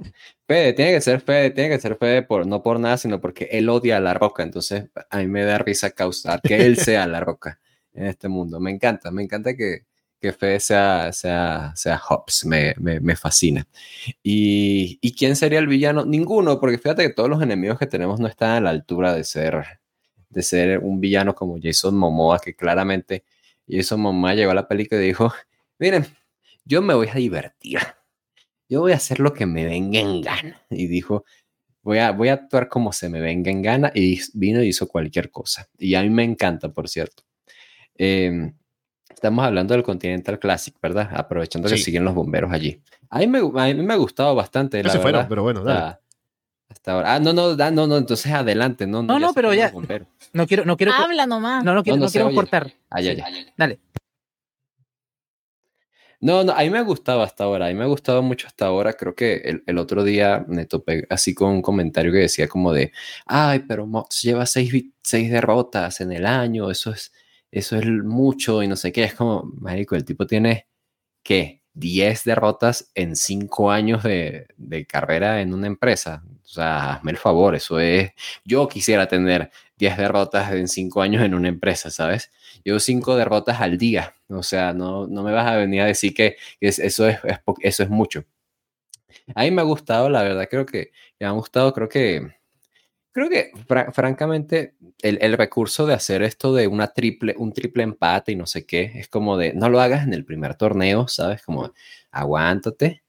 Fede, 0.47 0.73
tiene 0.73 0.93
que 0.93 1.01
ser 1.01 1.21
Fede, 1.21 1.51
tiene 1.51 1.69
que 1.69 1.79
ser 1.79 1.97
Fede 1.97 2.23
por, 2.23 2.47
no 2.47 2.63
por 2.63 2.79
nada, 2.79 2.97
sino 2.97 3.21
porque 3.21 3.47
él 3.51 3.69
odia 3.69 3.97
a 3.97 3.99
la 3.99 4.13
roca. 4.13 4.43
Entonces, 4.43 4.85
a 5.09 5.17
mí 5.19 5.27
me 5.27 5.43
da 5.43 5.57
risa 5.57 5.91
causar 5.91 6.41
que 6.41 6.65
él 6.65 6.77
sea 6.77 7.05
la 7.07 7.19
roca 7.19 7.59
en 7.93 8.05
este 8.07 8.27
mundo. 8.27 8.59
Me 8.59 8.71
encanta, 8.71 9.11
me 9.11 9.23
encanta 9.23 9.55
que, 9.55 9.85
que 10.19 10.33
Fede 10.33 10.59
sea, 10.59 11.11
sea, 11.13 11.73
sea 11.75 11.97
Hobbs, 11.99 12.45
me, 12.45 12.73
me, 12.77 12.99
me 12.99 13.15
fascina. 13.15 13.67
Y, 14.23 14.97
¿Y 15.01 15.13
quién 15.15 15.35
sería 15.35 15.59
el 15.59 15.67
villano? 15.67 16.05
Ninguno, 16.05 16.59
porque 16.59 16.77
fíjate 16.77 17.03
que 17.03 17.13
todos 17.13 17.29
los 17.29 17.41
enemigos 17.41 17.77
que 17.79 17.85
tenemos 17.87 18.19
no 18.19 18.27
están 18.27 18.51
a 18.51 18.61
la 18.61 18.69
altura 18.71 19.13
de 19.13 19.23
ser, 19.23 19.63
de 20.29 20.41
ser 20.41 20.79
un 20.79 20.99
villano 20.99 21.35
como 21.35 21.57
Jason 21.61 21.95
Momoa, 21.97 22.39
que 22.39 22.55
claramente 22.55 23.23
Jason 23.67 23.99
Momoa 24.01 24.33
llegó 24.33 24.51
a 24.51 24.55
la 24.55 24.67
película 24.67 25.01
y 25.01 25.07
dijo, 25.07 25.31
miren, 25.79 26.05
yo 26.65 26.81
me 26.81 26.93
voy 26.93 27.07
a 27.09 27.15
divertir. 27.15 27.79
yo 28.69 28.81
voy 28.81 28.91
a 28.91 28.95
hacer 28.95 29.19
lo 29.19 29.33
que 29.33 29.45
me 29.45 29.65
venga 29.65 29.99
en 29.99 30.21
gana. 30.21 30.65
Y 30.69 30.87
dijo, 30.87 31.25
voy 31.81 31.99
a, 31.99 32.11
voy 32.11 32.29
a 32.29 32.33
actuar 32.33 32.69
como 32.69 32.91
se 32.91 33.09
me 33.09 33.21
venga 33.21 33.51
en 33.51 33.61
gana. 33.61 33.91
Y 33.93 34.19
vino 34.33 34.63
y 34.63 34.69
hizo 34.69 34.87
cualquier 34.87 35.31
cosa. 35.31 35.69
Y 35.77 35.95
a 35.95 36.03
mí 36.03 36.09
me 36.09 36.23
encanta, 36.23 36.69
por 36.69 36.89
cierto. 36.89 37.23
Em, 37.95 38.53
estamos 39.17 39.43
hablando 39.43 39.73
del 39.73 39.81
Continental 39.81 40.37
Classic, 40.37 40.75
¿verdad? 40.79 41.09
Aprovechando 41.11 41.67
que 41.67 41.77
siguen 41.77 42.05
los 42.05 42.13
bomberos 42.13 42.51
allí. 42.51 42.79
A 43.09 43.17
mí 43.19 43.27
me, 43.27 43.39
a 43.39 43.65
mí 43.65 43.73
me 43.73 43.93
ha 43.93 43.97
gustado 43.97 44.35
bastante. 44.35 44.83
La 44.83 44.91
fueron, 44.91 45.27
pero 45.27 45.41
bueno, 45.41 45.63
dale. 45.63 45.97
Hasta 46.69 46.91
ahora. 46.91 47.15
Ah, 47.15 47.19
no, 47.19 47.33
no, 47.33 47.55
no, 47.55 47.87
no, 47.87 47.97
entonces 47.97 48.31
adelante. 48.31 48.85
No, 48.85 49.01
no, 49.01 49.17
no, 49.17 49.33
pero 49.33 49.53
ya. 49.55 49.73
No 50.33 50.45
quiero, 50.45 50.65
no 50.65 50.77
quiero. 50.77 50.93
Habla 50.93 51.25
nomás. 51.25 51.63
No, 51.63 51.73
no 51.73 51.83
quiero, 51.83 51.97
no, 51.97 52.09
quiero 52.09 52.31
cortar. 52.31 52.71
Ah, 52.91 53.01
ya, 53.01 53.13
ya. 53.13 53.25
Dale. 53.57 53.79
No, 56.19 56.43
no, 56.43 56.51
a 56.51 56.61
mí 56.61 56.69
me 56.69 56.77
ha 56.77 56.81
gustado 56.81 57.21
hasta 57.21 57.43
ahora, 57.43 57.67
a 57.67 57.69
mí 57.69 57.75
me 57.75 57.83
ha 57.83 57.87
gustado 57.87 58.21
mucho 58.21 58.47
hasta 58.47 58.67
ahora. 58.67 58.93
Creo 58.93 59.15
que 59.15 59.61
el, 59.65 59.77
otro 59.79 60.03
día 60.03 60.45
me 60.47 60.65
topé 60.65 61.07
así 61.09 61.33
con 61.33 61.49
un 61.49 61.61
comentario 61.61 62.11
que 62.11 62.19
decía 62.19 62.47
como 62.47 62.71
de, 62.71 62.91
ay, 63.25 63.63
pero 63.67 63.87
Mox 63.87 64.21
lleva 64.21 64.45
seis, 64.45 64.71
seis 65.01 65.31
derrotas 65.31 66.01
en 66.01 66.11
el 66.11 66.25
año, 66.25 66.71
eso 66.71 66.91
es, 66.91 67.11
eso 67.51 67.77
es 67.77 67.85
mucho 67.85 68.63
y 68.63 68.67
no 68.67 68.75
sé 68.75 68.91
qué. 68.91 69.03
Es 69.03 69.13
como, 69.13 69.43
marico, 69.59 69.95
el 69.95 70.05
tipo 70.05 70.27
tiene, 70.27 70.67
¿qué? 71.23 71.63
10 71.77 72.23
derrotas 72.23 72.91
en 72.95 73.15
5 73.15 73.71
años 73.71 74.03
de, 74.03 74.47
carrera 74.89 75.41
en 75.41 75.53
una 75.53 75.67
empresa. 75.67 76.23
O 76.43 76.47
sea, 76.47 76.93
hazme 76.93 77.11
el 77.11 77.17
favor, 77.17 77.55
eso 77.55 77.79
es, 77.79 78.11
yo 78.45 78.67
quisiera 78.67 79.07
tener 79.07 79.51
10 79.77 79.97
derrotas 79.97 80.51
en 80.53 80.67
5 80.67 81.01
años 81.01 81.23
en 81.23 81.35
una 81.35 81.49
empresa, 81.49 81.91
¿sabes? 81.91 82.31
Yo 82.65 82.79
5 82.79 83.15
derrotas 83.15 83.61
al 83.61 83.77
día, 83.77 84.15
o 84.29 84.43
sea, 84.43 84.73
no, 84.73 85.07
no 85.07 85.23
me 85.23 85.33
vas 85.33 85.47
a 85.47 85.57
venir 85.57 85.81
a 85.81 85.85
decir 85.85 86.13
que, 86.13 86.37
eso, 86.61 87.07
es, 87.07 87.19
eso 87.61 87.83
es 87.83 87.89
mucho. 87.89 88.25
A 89.35 89.43
mí 89.43 89.51
me 89.51 89.61
ha 89.61 89.65
gustado, 89.65 90.09
la 90.09 90.23
verdad, 90.23 90.47
creo 90.49 90.65
que 90.65 90.91
me 91.19 91.27
ha 91.27 91.31
gustado, 91.31 91.73
creo 91.73 91.89
que, 91.89 92.33
creo 93.17 93.29
que 93.31 93.51
francamente 93.93 94.75
el, 95.01 95.17
el, 95.23 95.33
recurso 95.33 95.87
de 95.87 95.95
hacer 95.95 96.21
esto 96.21 96.53
de 96.53 96.67
una 96.67 96.89
triple, 96.89 97.33
un 97.39 97.51
triple 97.51 97.81
empate 97.81 98.33
y 98.33 98.35
no 98.35 98.45
sé 98.45 98.67
qué, 98.67 98.91
es 98.93 99.07
como 99.07 99.37
de, 99.37 99.53
no 99.53 99.69
lo 99.69 99.81
hagas 99.81 100.03
en 100.03 100.13
el 100.13 100.23
primer 100.23 100.53
torneo, 100.53 101.07
¿sabes? 101.07 101.41
Como, 101.41 101.73
aguántate. 102.11 103.01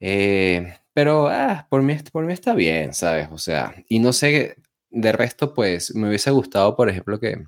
Eh, 0.00 0.78
pero 0.94 1.28
ah, 1.28 1.66
por, 1.68 1.82
mí, 1.82 1.98
por 2.12 2.24
mí 2.24 2.32
está 2.32 2.54
bien, 2.54 2.94
¿sabes? 2.94 3.28
O 3.30 3.36
sea, 3.36 3.74
y 3.90 3.98
no 3.98 4.14
sé, 4.14 4.56
de 4.88 5.12
resto, 5.12 5.52
pues 5.52 5.94
me 5.94 6.08
hubiese 6.08 6.30
gustado, 6.30 6.74
por 6.74 6.88
ejemplo, 6.88 7.20
que, 7.20 7.44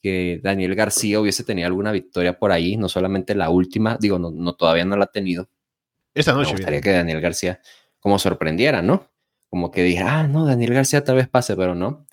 que 0.00 0.40
Daniel 0.42 0.74
García 0.74 1.20
hubiese 1.20 1.44
tenido 1.44 1.66
alguna 1.66 1.92
victoria 1.92 2.38
por 2.38 2.52
ahí, 2.52 2.78
no 2.78 2.88
solamente 2.88 3.34
la 3.34 3.50
última, 3.50 3.98
digo, 4.00 4.18
no, 4.18 4.30
no 4.30 4.54
todavía 4.54 4.86
no 4.86 4.96
la 4.96 5.04
ha 5.04 5.12
tenido. 5.12 5.50
Esta 6.14 6.32
noche. 6.32 6.52
Me 6.52 6.56
gustaría 6.56 6.80
que 6.80 6.92
Daniel 6.92 7.20
García 7.20 7.60
como 8.00 8.18
sorprendiera, 8.18 8.80
¿no? 8.80 9.10
Como 9.48 9.70
que 9.70 9.82
dijera, 9.82 10.20
ah, 10.20 10.28
no, 10.28 10.44
Daniel 10.44 10.74
García 10.74 11.04
tal 11.04 11.16
vez 11.16 11.28
pase, 11.28 11.56
pero 11.56 11.74
no. 11.74 12.06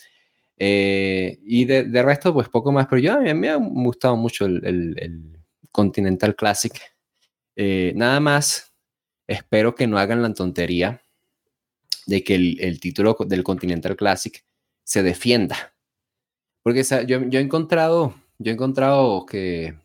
Eh, 0.57 1.39
y 1.43 1.65
de, 1.65 1.83
de, 1.83 2.03
resto, 2.03 2.33
pues 2.33 2.47
poco 2.49 2.71
más, 2.71 2.87
pero 2.87 3.01
yo 3.01 3.13
a 3.13 3.19
mí 3.19 3.33
me 3.33 3.49
ha 3.49 3.55
gustado 3.55 4.15
mucho 4.15 4.45
el, 4.45 4.63
el, 4.65 5.39
Continental 5.71 6.35
Classic. 6.35 6.73
Eh, 7.55 7.93
nada 7.95 8.19
más, 8.19 8.73
espero 9.27 9.73
que 9.73 9.87
no 9.87 9.97
hagan 9.97 10.21
la 10.21 10.33
tontería 10.33 11.01
de 12.05 12.23
que 12.23 12.35
el, 12.35 12.57
el 12.61 12.79
título 12.79 13.17
del 13.27 13.43
Continental 13.43 13.95
Classic 13.95 14.43
se 14.83 15.01
defienda. 15.01 15.73
Porque 16.61 16.83
yo, 16.83 17.27
yo, 17.27 17.39
he 17.39 17.41
encontrado, 17.41 18.13
yo 18.37 18.51
he 18.51 18.53
encontrado 18.53 19.25
que, 19.25 19.75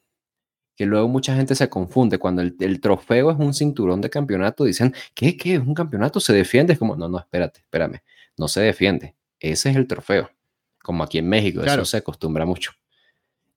que 0.79 0.87
luego 0.87 1.09
mucha 1.09 1.35
gente 1.35 1.57
se 1.57 1.69
confunde. 1.69 2.19
Cuando 2.19 2.41
el, 2.41 2.55
el, 2.61 2.81
trofeo 2.81 3.33
es 3.33 3.37
un 3.37 3.53
cinturón 3.53 4.01
de 4.01 4.09
campeonato, 4.09 4.63
dicen, 4.63 4.95
¿qué? 5.13 5.37
¿Qué? 5.37 5.55
¿Es 5.55 5.61
un 5.61 5.75
campeonato? 5.75 6.21
¿Se 6.21 6.33
defiende? 6.33 6.75
Es 6.75 6.79
como, 6.79 6.95
no, 6.95 7.09
no, 7.09 7.19
espérate, 7.19 7.59
espérame. 7.59 8.01
No 8.37 8.47
se 8.47 8.61
defiende. 8.61 9.17
Ese 9.41 9.71
es 9.71 9.77
el 9.77 9.89
trofeo. 9.89 10.31
Como 10.81 11.03
aquí 11.03 11.19
en 11.19 11.29
México, 11.29 11.65
eso 11.65 11.85
se 11.85 11.97
acostumbra 11.97 12.47
mucho. 12.47 12.71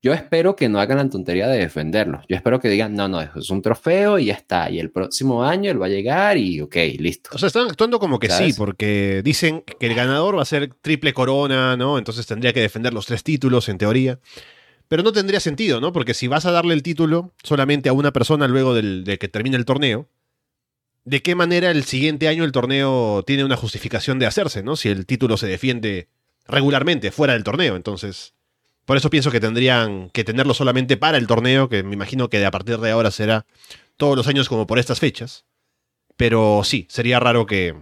Yo 0.02 0.14
espero 0.14 0.56
que 0.56 0.68
no 0.68 0.80
hagan 0.80 0.98
la 0.98 1.08
tontería 1.08 1.48
de 1.48 1.60
defenderlo. 1.60 2.24
Yo 2.28 2.36
espero 2.36 2.60
que 2.60 2.70
digan, 2.70 2.96
no, 2.96 3.08
no, 3.08 3.22
es 3.22 3.52
un 3.52 3.62
trofeo 3.62 4.18
y 4.18 4.26
ya 4.26 4.34
está. 4.34 4.72
Y 4.72 4.80
el 4.80 4.90
próximo 4.90 5.44
año 5.44 5.70
él 5.70 5.80
va 5.80 5.86
a 5.86 5.90
llegar 5.90 6.38
y 6.38 6.60
ok, 6.60 6.76
listo. 6.98 7.30
O 7.34 7.38
sea, 7.38 7.46
están 7.46 7.68
actuando 7.68 8.00
como 8.00 8.18
que 8.18 8.32
sí, 8.32 8.52
porque 8.58 9.22
dicen 9.24 9.64
que 9.80 9.86
el 9.86 9.94
ganador 9.94 10.40
va 10.40 10.42
a 10.42 10.46
ser 10.46 10.74
triple 10.82 11.14
corona, 11.14 11.78
¿no? 11.78 12.00
Entonces 12.00 12.26
tendría 12.26 12.52
que 12.52 12.62
defender 12.62 12.96
los 12.96 13.06
tres 13.06 13.24
títulos, 13.24 13.70
en 13.70 13.78
teoría. 13.78 14.18
Pero 14.92 15.04
no 15.04 15.14
tendría 15.14 15.40
sentido, 15.40 15.80
¿no? 15.80 15.94
Porque 15.94 16.14
si 16.14 16.28
vas 16.28 16.46
a 16.46 16.52
darle 16.52 16.74
el 16.74 16.84
título 16.84 17.32
solamente 17.44 17.88
a 17.88 17.94
una 17.94 18.12
persona 18.12 18.50
luego 18.50 18.76
de 18.76 19.18
que 19.18 19.30
termine 19.30 19.56
el 19.56 19.64
torneo, 19.64 20.10
¿de 21.06 21.22
qué 21.22 21.34
manera 21.34 21.72
el 21.72 21.86
siguiente 21.86 22.28
año 22.28 22.44
el 22.44 22.52
torneo 22.52 23.24
tiene 23.26 23.46
una 23.46 23.56
justificación 23.56 24.20
de 24.20 24.26
hacerse, 24.26 24.64
¿no? 24.64 24.76
Si 24.76 24.90
el 24.90 25.06
título 25.06 25.38
se 25.38 25.48
defiende 25.48 26.10
regularmente, 26.46 27.14
fuera 27.14 27.32
del 27.32 27.46
torneo. 27.46 27.78
Entonces 27.78 28.34
por 28.84 28.98
eso 28.98 29.10
pienso 29.10 29.32
que 29.32 29.40
tendrían 29.40 30.10
que 30.10 30.26
tenerlo 30.26 30.54
solamente 30.54 30.98
para 30.98 31.18
el 31.18 31.26
torneo, 31.26 31.70
que 31.70 31.84
me 31.84 31.94
imagino 31.94 32.30
que 32.30 32.46
a 32.46 32.52
partir 32.52 32.78
de 32.78 32.92
ahora 32.92 33.12
será 33.12 33.46
todos 33.96 34.18
los 34.18 34.28
años 34.28 34.50
como 34.50 34.68
por 34.68 34.78
estas 34.78 35.00
fechas. 35.00 35.46
Pero 36.18 36.64
sí, 36.66 36.86
sería 36.90 37.22
raro 37.22 37.46
que 37.46 37.76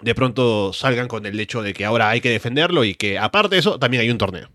de 0.00 0.14
pronto 0.14 0.72
salgan 0.72 1.08
con 1.08 1.26
el 1.26 1.38
hecho 1.38 1.60
de 1.60 1.74
que 1.74 1.84
ahora 1.84 2.08
hay 2.08 2.22
que 2.22 2.30
defenderlo 2.30 2.84
y 2.84 2.94
que 2.94 3.18
aparte 3.18 3.56
de 3.56 3.58
eso 3.58 3.78
también 3.78 4.00
hay 4.00 4.08
un 4.08 4.16
torneo. 4.16 4.48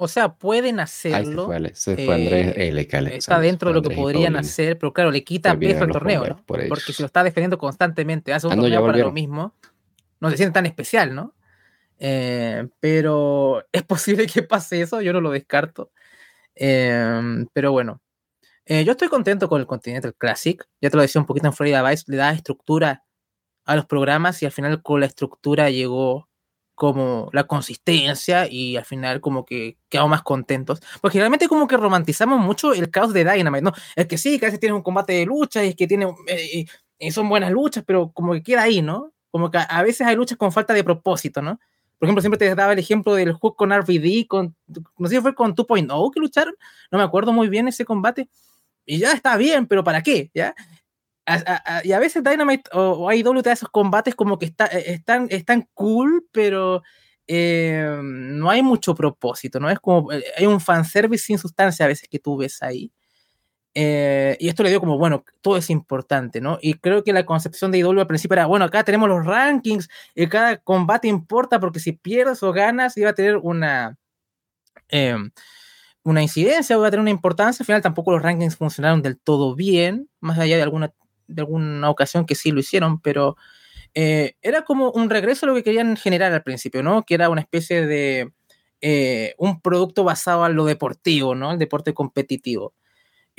O 0.00 0.06
sea, 0.06 0.34
pueden 0.34 0.78
hacerlo. 0.78 1.50
se 1.74 1.96
fue, 1.96 2.14
Andrés, 2.14 2.54
eh, 2.56 3.16
está 3.16 3.40
dentro 3.40 3.70
de 3.70 3.74
lo 3.74 3.82
que 3.82 3.96
podrían 3.96 4.36
hacer, 4.36 4.78
pero 4.78 4.92
claro, 4.92 5.10
le 5.10 5.24
quita 5.24 5.58
peso 5.58 5.82
al 5.82 5.90
torneo, 5.90 6.24
¿no? 6.24 6.44
Porque 6.46 6.92
si 6.92 7.02
lo 7.02 7.06
está 7.06 7.24
defendiendo 7.24 7.58
constantemente, 7.58 8.32
hace 8.32 8.46
un 8.46 8.52
ah, 8.52 8.56
torneo 8.56 8.86
para 8.86 8.98
lo 8.98 9.10
mismo, 9.10 9.54
no 10.20 10.30
se 10.30 10.36
siente 10.36 10.54
tan 10.54 10.66
especial, 10.66 11.16
¿no? 11.16 11.34
Eh, 11.98 12.68
pero 12.78 13.66
es 13.72 13.82
posible 13.82 14.28
que 14.28 14.44
pase 14.44 14.80
eso, 14.80 15.00
yo 15.00 15.12
no 15.12 15.20
lo 15.20 15.32
descarto. 15.32 15.90
Em, 16.54 17.48
pero 17.52 17.72
bueno, 17.72 18.00
eh, 18.66 18.84
yo 18.84 18.92
estoy 18.92 19.08
contento 19.08 19.48
con 19.48 19.60
el 19.60 19.66
Continental 19.66 20.14
Classic. 20.14 20.64
Ya 20.80 20.90
te 20.90 20.96
lo 20.96 21.02
decía 21.02 21.20
un 21.20 21.26
poquito 21.26 21.48
en 21.48 21.54
Florida 21.54 21.82
Vice, 21.82 22.04
le 22.06 22.18
da 22.18 22.30
estructura 22.30 23.04
a 23.64 23.74
los 23.74 23.86
programas 23.86 24.40
y 24.44 24.46
al 24.46 24.52
final 24.52 24.80
con 24.80 25.00
la 25.00 25.06
estructura 25.06 25.70
llegó 25.70 26.27
como 26.78 27.28
la 27.32 27.42
consistencia 27.44 28.46
y 28.48 28.76
al 28.76 28.84
final 28.84 29.20
como 29.20 29.44
que 29.44 29.76
quedamos 29.88 30.10
más 30.10 30.22
contentos. 30.22 30.80
Porque 31.00 31.14
generalmente 31.14 31.48
como 31.48 31.66
que 31.66 31.76
romantizamos 31.76 32.38
mucho 32.38 32.72
el 32.72 32.88
caos 32.88 33.12
de 33.12 33.24
Dynamite, 33.24 33.62
¿no? 33.62 33.72
Es 33.96 34.06
que 34.06 34.16
sí, 34.16 34.38
que 34.38 34.46
a 34.46 34.48
veces 34.48 34.60
tiene 34.60 34.76
un 34.76 34.82
combate 34.82 35.12
de 35.12 35.26
lucha 35.26 35.64
y 35.64 35.70
es 35.70 35.76
que 35.76 35.88
tiene, 35.88 36.06
eh, 36.28 36.66
y 37.00 37.10
son 37.10 37.28
buenas 37.28 37.50
luchas, 37.50 37.82
pero 37.84 38.12
como 38.12 38.32
que 38.32 38.44
queda 38.44 38.62
ahí, 38.62 38.80
¿no? 38.80 39.12
Como 39.32 39.50
que 39.50 39.58
a 39.58 39.82
veces 39.82 40.06
hay 40.06 40.14
luchas 40.14 40.38
con 40.38 40.52
falta 40.52 40.72
de 40.72 40.84
propósito, 40.84 41.42
¿no? 41.42 41.58
Por 41.98 42.06
ejemplo, 42.06 42.22
siempre 42.22 42.38
te 42.38 42.54
daba 42.54 42.74
el 42.74 42.78
ejemplo 42.78 43.12
del 43.14 43.32
Hook 43.32 43.56
con 43.56 43.72
RVD, 43.72 44.28
con, 44.28 44.54
no 44.98 45.08
sé 45.08 45.16
si 45.16 45.20
fue 45.20 45.34
con 45.34 45.56
2.0 45.56 46.10
que 46.14 46.20
lucharon, 46.20 46.54
no 46.92 46.98
me 46.98 47.04
acuerdo 47.04 47.32
muy 47.32 47.48
bien 47.48 47.66
ese 47.66 47.84
combate. 47.84 48.28
Y 48.86 48.98
ya 48.98 49.10
está 49.10 49.36
bien, 49.36 49.66
pero 49.66 49.82
¿para 49.82 50.00
qué? 50.00 50.30
¿Ya? 50.32 50.54
Y 51.84 51.92
a 51.92 51.98
veces 51.98 52.22
Dynamite 52.22 52.70
o, 52.72 52.92
o 52.92 53.08
AEW 53.10 53.42
te 53.42 53.50
da 53.50 53.52
esos 53.52 53.68
combates 53.68 54.14
como 54.14 54.38
que 54.38 54.46
está, 54.46 54.66
eh, 54.66 54.92
están, 54.92 55.26
están 55.30 55.68
cool, 55.74 56.26
pero 56.32 56.82
eh, 57.26 58.00
no 58.02 58.50
hay 58.50 58.62
mucho 58.62 58.94
propósito, 58.94 59.60
¿no? 59.60 59.70
Es 59.70 59.78
como, 59.80 60.12
eh, 60.12 60.24
hay 60.36 60.46
un 60.46 60.60
fanservice 60.60 61.24
sin 61.24 61.38
sustancia 61.38 61.84
a 61.84 61.88
veces 61.88 62.08
que 62.08 62.18
tú 62.18 62.36
ves 62.38 62.62
ahí. 62.62 62.90
Eh, 63.74 64.36
y 64.40 64.48
esto 64.48 64.62
le 64.62 64.70
dio 64.70 64.80
como, 64.80 64.98
bueno, 64.98 65.24
todo 65.42 65.56
es 65.56 65.70
importante, 65.70 66.40
¿no? 66.40 66.58
Y 66.60 66.74
creo 66.74 67.04
que 67.04 67.12
la 67.12 67.24
concepción 67.26 67.70
de 67.70 67.78
IW 67.78 68.00
al 68.00 68.06
principio 68.06 68.34
era, 68.34 68.46
bueno, 68.46 68.64
acá 68.64 68.82
tenemos 68.82 69.08
los 69.08 69.24
rankings 69.24 69.88
y 70.14 70.26
cada 70.26 70.56
combate 70.56 71.06
importa 71.08 71.60
porque 71.60 71.78
si 71.80 71.92
pierdes 71.92 72.42
o 72.42 72.52
ganas 72.52 72.96
iba 72.96 73.10
a 73.10 73.14
tener 73.14 73.36
una, 73.36 73.96
eh, 74.88 75.16
una 76.02 76.22
incidencia, 76.22 76.76
iba 76.76 76.86
a 76.86 76.90
tener 76.90 77.02
una 77.02 77.10
importancia. 77.10 77.62
Al 77.62 77.66
final 77.66 77.82
tampoco 77.82 78.12
los 78.12 78.22
rankings 78.22 78.56
funcionaron 78.56 79.02
del 79.02 79.18
todo 79.18 79.54
bien, 79.54 80.08
más 80.20 80.38
allá 80.38 80.56
de 80.56 80.62
alguna, 80.62 80.92
de 81.28 81.42
alguna 81.42 81.90
ocasión 81.90 82.26
que 82.26 82.34
sí 82.34 82.50
lo 82.50 82.60
hicieron, 82.60 83.00
pero 83.00 83.36
eh, 83.94 84.34
era 84.42 84.62
como 84.62 84.90
un 84.90 85.10
regreso 85.10 85.46
a 85.46 85.50
lo 85.50 85.54
que 85.54 85.62
querían 85.62 85.96
generar 85.96 86.32
al 86.32 86.42
principio, 86.42 86.82
¿no? 86.82 87.04
Que 87.04 87.14
era 87.14 87.30
una 87.30 87.40
especie 87.40 87.86
de 87.86 88.32
un 89.38 89.60
producto 89.60 90.04
basado 90.04 90.46
en 90.46 90.54
lo 90.54 90.64
deportivo, 90.64 91.34
¿no? 91.34 91.52
El 91.52 91.58
deporte 91.58 91.94
competitivo. 91.94 92.74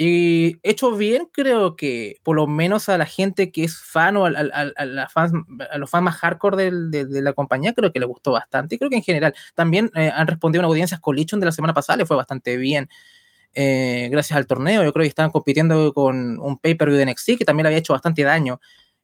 Y 0.02 0.56
hecho 0.64 0.96
bien, 0.96 1.28
creo 1.30 1.76
que 1.76 2.22
por 2.24 2.38
lo 2.38 2.48
menos 2.48 2.88
a 2.88 2.98
la 2.98 3.06
gente 3.06 3.52
que 3.52 3.66
es 3.66 3.78
fan 3.78 4.16
o 4.16 4.28
a, 4.28 4.30
a, 4.30 5.10
fans, 5.10 5.34
a 5.70 5.78
los 5.78 5.90
fans 5.90 6.04
más 6.06 6.16
hardcore 6.16 6.72
de, 6.72 7.22
la 7.22 7.34
compañía, 7.34 7.74
creo 7.74 7.92
que 7.92 8.00
le 8.00 8.06
gustó 8.06 8.32
bastante. 8.32 8.76
Y 8.76 8.78
creo 8.78 8.90
que 8.90 8.96
en 8.96 9.04
general 9.04 9.36
también 9.56 9.92
eh, 9.96 10.10
han 10.16 10.26
respondido 10.28 10.62
a 10.62 10.64
una 10.64 10.70
audiencia 10.70 11.00
Collision 11.00 11.42
de 11.42 11.48
la 11.48 11.52
semana 11.52 11.74
pasada, 11.74 11.98
le 11.98 12.06
fue 12.06 12.16
bastante 12.16 12.56
bien. 12.56 12.88
Eh, 13.54 14.10
gracias 14.12 14.38
al 14.38 14.48
torneo, 14.48 14.84
yo 14.84 14.94
creo 14.94 15.04
que 15.04 15.10
estaban 15.10 15.32
compitiendo 15.32 15.94
con 15.94 16.40
un 16.40 16.58
pay-per-view 16.60 16.98
de 16.98 17.06
NXT 17.06 17.38
que 17.38 17.46
también 17.46 17.64
le 17.64 17.70
había 17.70 17.80
hecho 17.80 17.94
bastante 17.94 18.24
daño 18.24 18.62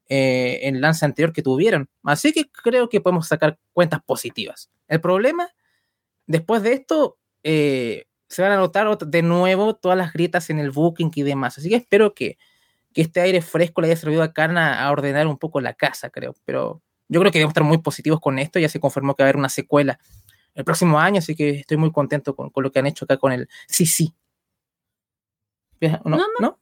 eh, 0.07 0.59
en 0.63 0.75
el 0.75 0.81
lance 0.81 1.05
anterior 1.05 1.33
que 1.33 1.41
tuvieron. 1.41 1.89
Así 2.03 2.31
que 2.31 2.49
creo 2.51 2.89
que 2.89 3.01
podemos 3.01 3.27
sacar 3.27 3.57
cuentas 3.73 4.01
positivas. 4.05 4.69
El 4.87 5.01
problema, 5.01 5.49
después 6.27 6.61
de 6.63 6.73
esto, 6.73 7.17
se 7.43 8.41
van 8.41 8.51
a 8.51 8.57
notar 8.57 8.97
de 8.97 9.21
nuevo 9.21 9.75
todas 9.75 9.97
las 9.97 10.13
grietas 10.13 10.49
en 10.49 10.59
el 10.59 10.71
booking 10.71 11.11
y 11.15 11.23
demás. 11.23 11.57
Así 11.57 11.69
que 11.69 11.75
espero 11.75 12.13
que, 12.13 12.37
que 12.93 13.01
este 13.01 13.21
aire 13.21 13.41
fresco 13.41 13.81
le 13.81 13.87
haya 13.87 13.97
servido 13.97 14.23
a 14.23 14.33
Karna 14.33 14.83
a 14.83 14.91
ordenar 14.91 15.27
un 15.27 15.37
poco 15.37 15.61
la 15.61 15.73
casa, 15.73 16.09
creo. 16.09 16.35
Pero 16.45 16.81
yo 17.07 17.19
creo 17.19 17.31
que 17.31 17.39
debemos 17.39 17.51
estar 17.51 17.63
muy 17.63 17.79
positivos 17.79 18.19
con 18.19 18.39
esto. 18.39 18.59
Ya 18.59 18.69
se 18.69 18.79
confirmó 18.79 19.15
que 19.15 19.23
va 19.23 19.27
a 19.27 19.29
haber 19.29 19.37
una 19.37 19.49
secuela 19.49 19.99
el 20.53 20.63
próximo 20.63 20.99
año, 20.99 21.19
así 21.19 21.35
que 21.35 21.49
estoy 21.49 21.77
muy 21.77 21.91
contento 21.91 22.35
con, 22.35 22.51
lo 22.55 22.71
que 22.71 22.79
han 22.79 22.87
hecho 22.87 23.05
acá 23.05 23.17
con 23.17 23.31
el 23.31 23.49
sí, 23.67 23.85
sí. 23.85 24.13
¿No? 25.81 26.19
¿No? 26.39 26.59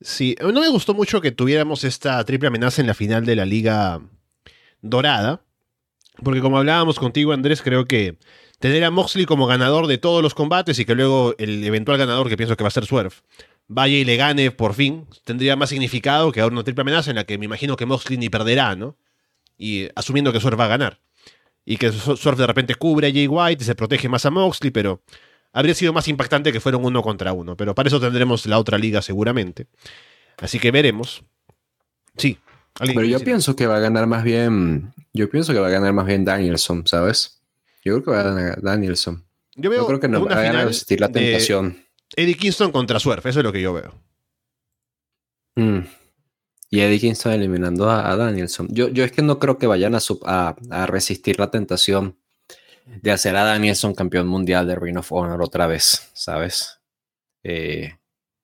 Sí, 0.00 0.34
no 0.40 0.60
me 0.60 0.68
gustó 0.68 0.94
mucho 0.94 1.20
que 1.20 1.30
tuviéramos 1.30 1.84
esta 1.84 2.24
triple 2.24 2.48
amenaza 2.48 2.80
en 2.80 2.88
la 2.88 2.94
final 2.94 3.24
de 3.24 3.36
la 3.36 3.44
Liga 3.44 4.00
Dorada, 4.80 5.44
porque 6.22 6.40
como 6.40 6.58
hablábamos 6.58 6.98
contigo, 6.98 7.32
Andrés, 7.32 7.62
creo 7.62 7.84
que 7.86 8.18
tener 8.58 8.82
a 8.84 8.90
Moxley 8.90 9.26
como 9.26 9.46
ganador 9.46 9.86
de 9.86 9.98
todos 9.98 10.22
los 10.22 10.34
combates 10.34 10.78
y 10.78 10.84
que 10.84 10.94
luego 10.94 11.34
el 11.38 11.64
eventual 11.64 11.98
ganador, 11.98 12.28
que 12.28 12.36
pienso 12.36 12.56
que 12.56 12.64
va 12.64 12.68
a 12.68 12.72
ser 12.72 12.84
Swerve, 12.84 13.14
vaya 13.68 13.96
y 13.96 14.04
le 14.04 14.16
gane 14.16 14.50
por 14.50 14.74
fin, 14.74 15.06
tendría 15.24 15.54
más 15.56 15.70
significado 15.70 16.32
que 16.32 16.40
ahora 16.40 16.54
una 16.54 16.64
triple 16.64 16.82
amenaza 16.82 17.10
en 17.10 17.16
la 17.16 17.24
que 17.24 17.38
me 17.38 17.44
imagino 17.44 17.76
que 17.76 17.86
Moxley 17.86 18.18
ni 18.18 18.28
perderá, 18.28 18.74
¿no? 18.74 18.96
Y 19.56 19.88
asumiendo 19.94 20.32
que 20.32 20.40
Swerve 20.40 20.56
va 20.56 20.64
a 20.64 20.68
ganar. 20.68 21.00
Y 21.64 21.76
que 21.76 21.92
Swerve 21.92 22.40
de 22.40 22.46
repente 22.46 22.74
cubre 22.74 23.06
a 23.06 23.12
Jay 23.12 23.28
White 23.28 23.62
y 23.62 23.66
se 23.66 23.76
protege 23.76 24.08
más 24.08 24.26
a 24.26 24.30
Moxley, 24.30 24.72
pero 24.72 25.00
habría 25.52 25.74
sido 25.74 25.92
más 25.92 26.08
impactante 26.08 26.52
que 26.52 26.60
fueran 26.60 26.84
uno 26.84 27.02
contra 27.02 27.32
uno. 27.32 27.56
Pero 27.56 27.74
para 27.74 27.88
eso 27.88 28.00
tendremos 28.00 28.46
la 28.46 28.58
otra 28.58 28.78
liga 28.78 29.02
seguramente. 29.02 29.66
Así 30.38 30.58
que 30.58 30.70
veremos. 30.70 31.24
Sí. 32.16 32.38
Pero 32.78 33.04
yo 33.04 33.20
pienso 33.20 33.54
que 33.54 33.66
va 33.66 33.76
a 33.76 33.80
ganar 33.80 34.06
más 34.06 34.24
bien. 34.24 34.92
Yo 35.12 35.28
pienso 35.28 35.52
que 35.52 35.58
va 35.58 35.68
a 35.68 35.70
ganar 35.70 35.92
más 35.92 36.06
bien 36.06 36.24
Danielson, 36.24 36.86
¿sabes? 36.86 37.42
Yo 37.84 37.94
creo 37.94 38.04
que 38.04 38.10
va 38.10 38.20
a 38.20 38.34
ganar 38.34 38.62
Danielson. 38.62 39.24
Yo, 39.54 39.70
veo 39.70 39.86
creo 39.86 40.00
que 40.00 40.08
no 40.08 40.24
va 40.24 40.32
a 40.34 40.42
ganar 40.42 40.66
resistir 40.66 41.00
la 41.00 41.10
tentación. 41.10 41.84
Eddie 42.16 42.36
Kingston 42.36 42.72
contra 42.72 42.98
Swerve, 42.98 43.28
eso 43.28 43.40
es 43.40 43.44
lo 43.44 43.52
que 43.52 43.60
yo 43.60 43.74
veo. 43.74 43.94
Mm. 45.56 45.80
Y 46.70 46.80
Eddie 46.80 47.00
Kingston 47.00 47.32
eliminando 47.32 47.90
a, 47.90 48.16
Danielson. 48.16 48.68
Yo, 48.70 48.88
yo, 48.88 49.04
es 49.04 49.12
que 49.12 49.20
no 49.20 49.38
creo 49.38 49.58
que 49.58 49.66
vayan 49.66 49.94
a, 49.94 50.00
a, 50.70 50.86
resistir 50.86 51.38
la 51.38 51.50
tentación 51.50 52.16
de 52.86 53.10
hacer 53.10 53.36
a 53.36 53.44
Danielson 53.44 53.94
campeón 53.94 54.26
mundial 54.28 54.66
de 54.66 54.76
Ring 54.76 54.98
of 54.98 55.12
Honor 55.12 55.42
otra 55.42 55.66
vez, 55.66 56.10
¿sabes? 56.14 56.80
Eh, 57.42 57.98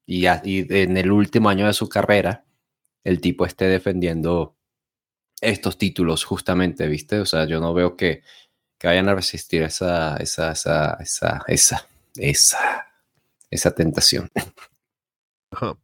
y, 0.06 0.26
en 0.26 0.96
el 0.96 1.12
último 1.12 1.48
año 1.48 1.66
de 1.66 1.72
su 1.72 1.88
carrera, 1.88 2.44
el 3.04 3.20
tipo 3.20 3.44
esté 3.46 3.66
defendiendo 3.66 4.56
estos 5.40 5.78
títulos 5.78 6.24
justamente, 6.24 6.86
¿viste? 6.88 7.20
O 7.20 7.26
sea, 7.26 7.46
yo 7.46 7.60
no 7.60 7.74
veo 7.74 7.96
que, 7.96 8.22
que 8.78 8.86
vayan 8.88 9.08
a 9.08 9.14
resistir 9.14 9.62
esa, 9.62 10.16
esa, 10.16 10.52
esa, 10.52 10.96
esa, 11.00 11.44
esa, 11.46 11.86
esa 12.16 12.88
esa 13.50 13.74
tentación. 13.74 14.30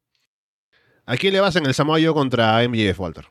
¿A 1.07 1.17
quién 1.17 1.33
le 1.35 1.41
vas 1.41 1.57
en 1.57 1.67
el 1.67 1.75
Samoa 1.75 1.99
contra 2.13 2.67
MJF, 2.67 2.99
Walter? 3.01 3.27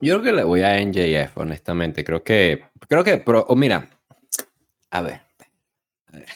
Yo 0.00 0.14
creo 0.14 0.22
que 0.22 0.32
le 0.32 0.44
voy 0.44 0.62
a 0.62 0.78
MJF, 0.80 1.38
honestamente. 1.38 2.04
Creo 2.04 2.22
que, 2.22 2.64
creo 2.88 3.02
que, 3.02 3.18
pero, 3.18 3.46
mira, 3.56 3.88
a 4.90 5.00
ver, 5.00 5.20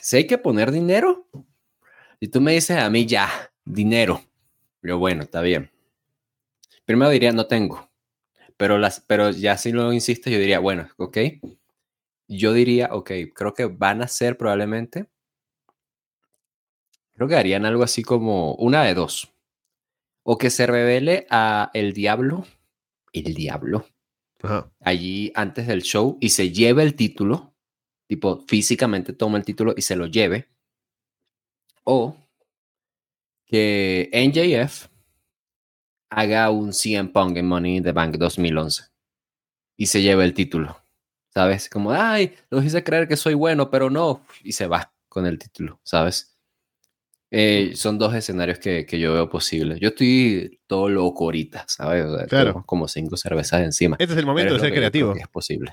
si 0.01 0.17
hay 0.17 0.27
que 0.27 0.39
poner 0.39 0.73
dinero, 0.73 1.27
y 2.19 2.29
tú 2.29 2.41
me 2.41 2.53
dices 2.53 2.79
a 2.79 2.91
mí 2.91 3.07
ya, 3.07 3.29
dinero, 3.65 4.23
pero 4.81 4.99
bueno, 4.99 5.23
está 5.23 5.41
bien. 5.43 5.71
Primero 6.85 7.11
diría, 7.11 7.33
no 7.33 7.47
tengo, 7.47 7.91
pero, 8.57 8.79
las, 8.79 9.01
pero 9.01 9.31
ya 9.31 9.57
si 9.57 9.73
lo 9.73 9.93
insistes, 9.93 10.33
yo 10.33 10.39
diría, 10.39 10.59
bueno, 10.59 10.89
ok. 10.97 11.19
Yo 12.29 12.53
diría, 12.53 12.91
ok, 12.93 13.11
creo 13.35 13.55
que 13.55 13.67
van 13.67 14.03
a 14.03 14.09
ser 14.09 14.37
probablemente 14.37 15.09
Creo 17.21 17.29
que 17.29 17.37
harían 17.37 17.67
algo 17.67 17.83
así 17.83 18.03
como 18.03 18.55
una 18.55 18.83
de 18.83 18.95
dos. 18.95 19.31
O 20.23 20.39
que 20.39 20.49
se 20.49 20.67
revele 20.67 21.27
a 21.29 21.71
el 21.75 21.93
diablo, 21.93 22.47
el 23.13 23.35
diablo, 23.35 23.87
allí 24.81 25.33
antes 25.35 25.67
del 25.67 25.83
show 25.83 26.19
y 26.21 26.31
se 26.31 26.51
lleve 26.51 26.83
el 26.83 26.95
título, 26.95 27.55
tipo 28.07 28.45
físicamente 28.47 29.13
toma 29.13 29.39
el 29.39 29.45
título 29.45 29.75
y 29.77 29.83
se 29.83 29.97
lo 29.97 30.07
lleve. 30.07 30.49
O 31.85 32.17
que 33.47 34.11
NJF 34.13 34.89
haga 36.11 36.51
un 36.51 36.73
CM 36.73 37.11
Punk 37.11 37.37
en 37.37 37.47
Money 37.47 37.77
in 37.79 37.83
the 37.83 37.93
Bank 37.93 38.17
2011 38.17 38.85
y 39.77 39.87
se 39.87 40.03
lleve 40.03 40.25
el 40.25 40.35
título. 40.35 40.77
¿Sabes? 41.33 41.69
Como, 41.69 41.93
ay, 41.93 42.35
lo 42.51 42.61
hice 42.63 42.83
creer 42.83 43.07
que 43.07 43.17
soy 43.17 43.35
bueno, 43.35 43.71
pero 43.71 43.89
no. 43.89 44.25
Y 44.43 44.53
se 44.53 44.67
va 44.67 44.93
con 45.09 45.27
el 45.27 45.39
título, 45.39 45.81
¿sabes? 45.85 46.30
Eh, 47.31 47.73
son 47.77 47.97
dos 47.99 48.13
escenarios 48.15 48.59
que, 48.59 48.85
que, 48.85 48.99
yo 48.99 49.13
veo 49.13 49.29
posibles. 49.29 49.79
Yo 49.79 49.89
estoy 49.89 50.61
todo 50.67 50.89
loco 50.89 51.25
ahorita, 51.25 51.65
¿sabes? 51.69 52.05
claro. 52.29 52.65
como 52.67 52.89
cinco 52.89 53.17
cervezas 53.17 53.63
encima. 53.63 53.97
Este 54.01 54.15
es 54.15 54.19
el 54.19 54.27
momento 54.27 54.55
de 54.55 54.61
ser 54.61 54.73
creativo. 54.73 55.15
es 55.15 55.29
posible. 55.29 55.73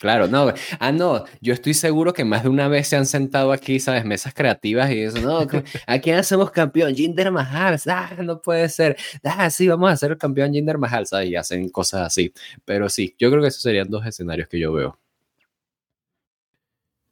Claro, 0.00 0.28
no. 0.28 0.54
Ah, 0.78 0.92
no. 0.92 1.24
Yo 1.42 1.52
estoy 1.52 1.74
seguro 1.74 2.14
que 2.14 2.24
más 2.24 2.42
de 2.42 2.48
una 2.48 2.68
vez 2.68 2.88
se 2.88 2.96
han 2.96 3.04
sentado 3.04 3.52
aquí, 3.52 3.78
¿sabes? 3.78 4.06
Mesas 4.06 4.32
creativas 4.32 4.90
y 4.90 5.00
eso. 5.00 5.20
No, 5.20 5.46
¿a 5.86 5.98
quién 5.98 6.16
hacemos 6.18 6.50
campeón? 6.50 6.94
Jinder 6.94 7.30
Mahal. 7.30 7.78
Ah, 7.86 8.16
no 8.22 8.40
puede 8.40 8.70
ser. 8.70 8.96
Ah, 9.22 9.50
sí, 9.50 9.68
vamos 9.68 9.90
a 9.90 9.92
hacer 9.92 10.12
el 10.12 10.16
campeón 10.16 10.54
Jinder 10.54 10.78
Mahal, 10.78 11.06
¿sabes? 11.06 11.28
Y 11.28 11.36
hacen 11.36 11.68
cosas 11.68 12.06
así. 12.06 12.32
Pero 12.64 12.88
sí, 12.88 13.14
yo 13.18 13.30
creo 13.30 13.42
que 13.42 13.48
esos 13.48 13.60
serían 13.60 13.90
dos 13.90 14.06
escenarios 14.06 14.48
que 14.48 14.58
yo 14.58 14.72
veo. 14.72 14.98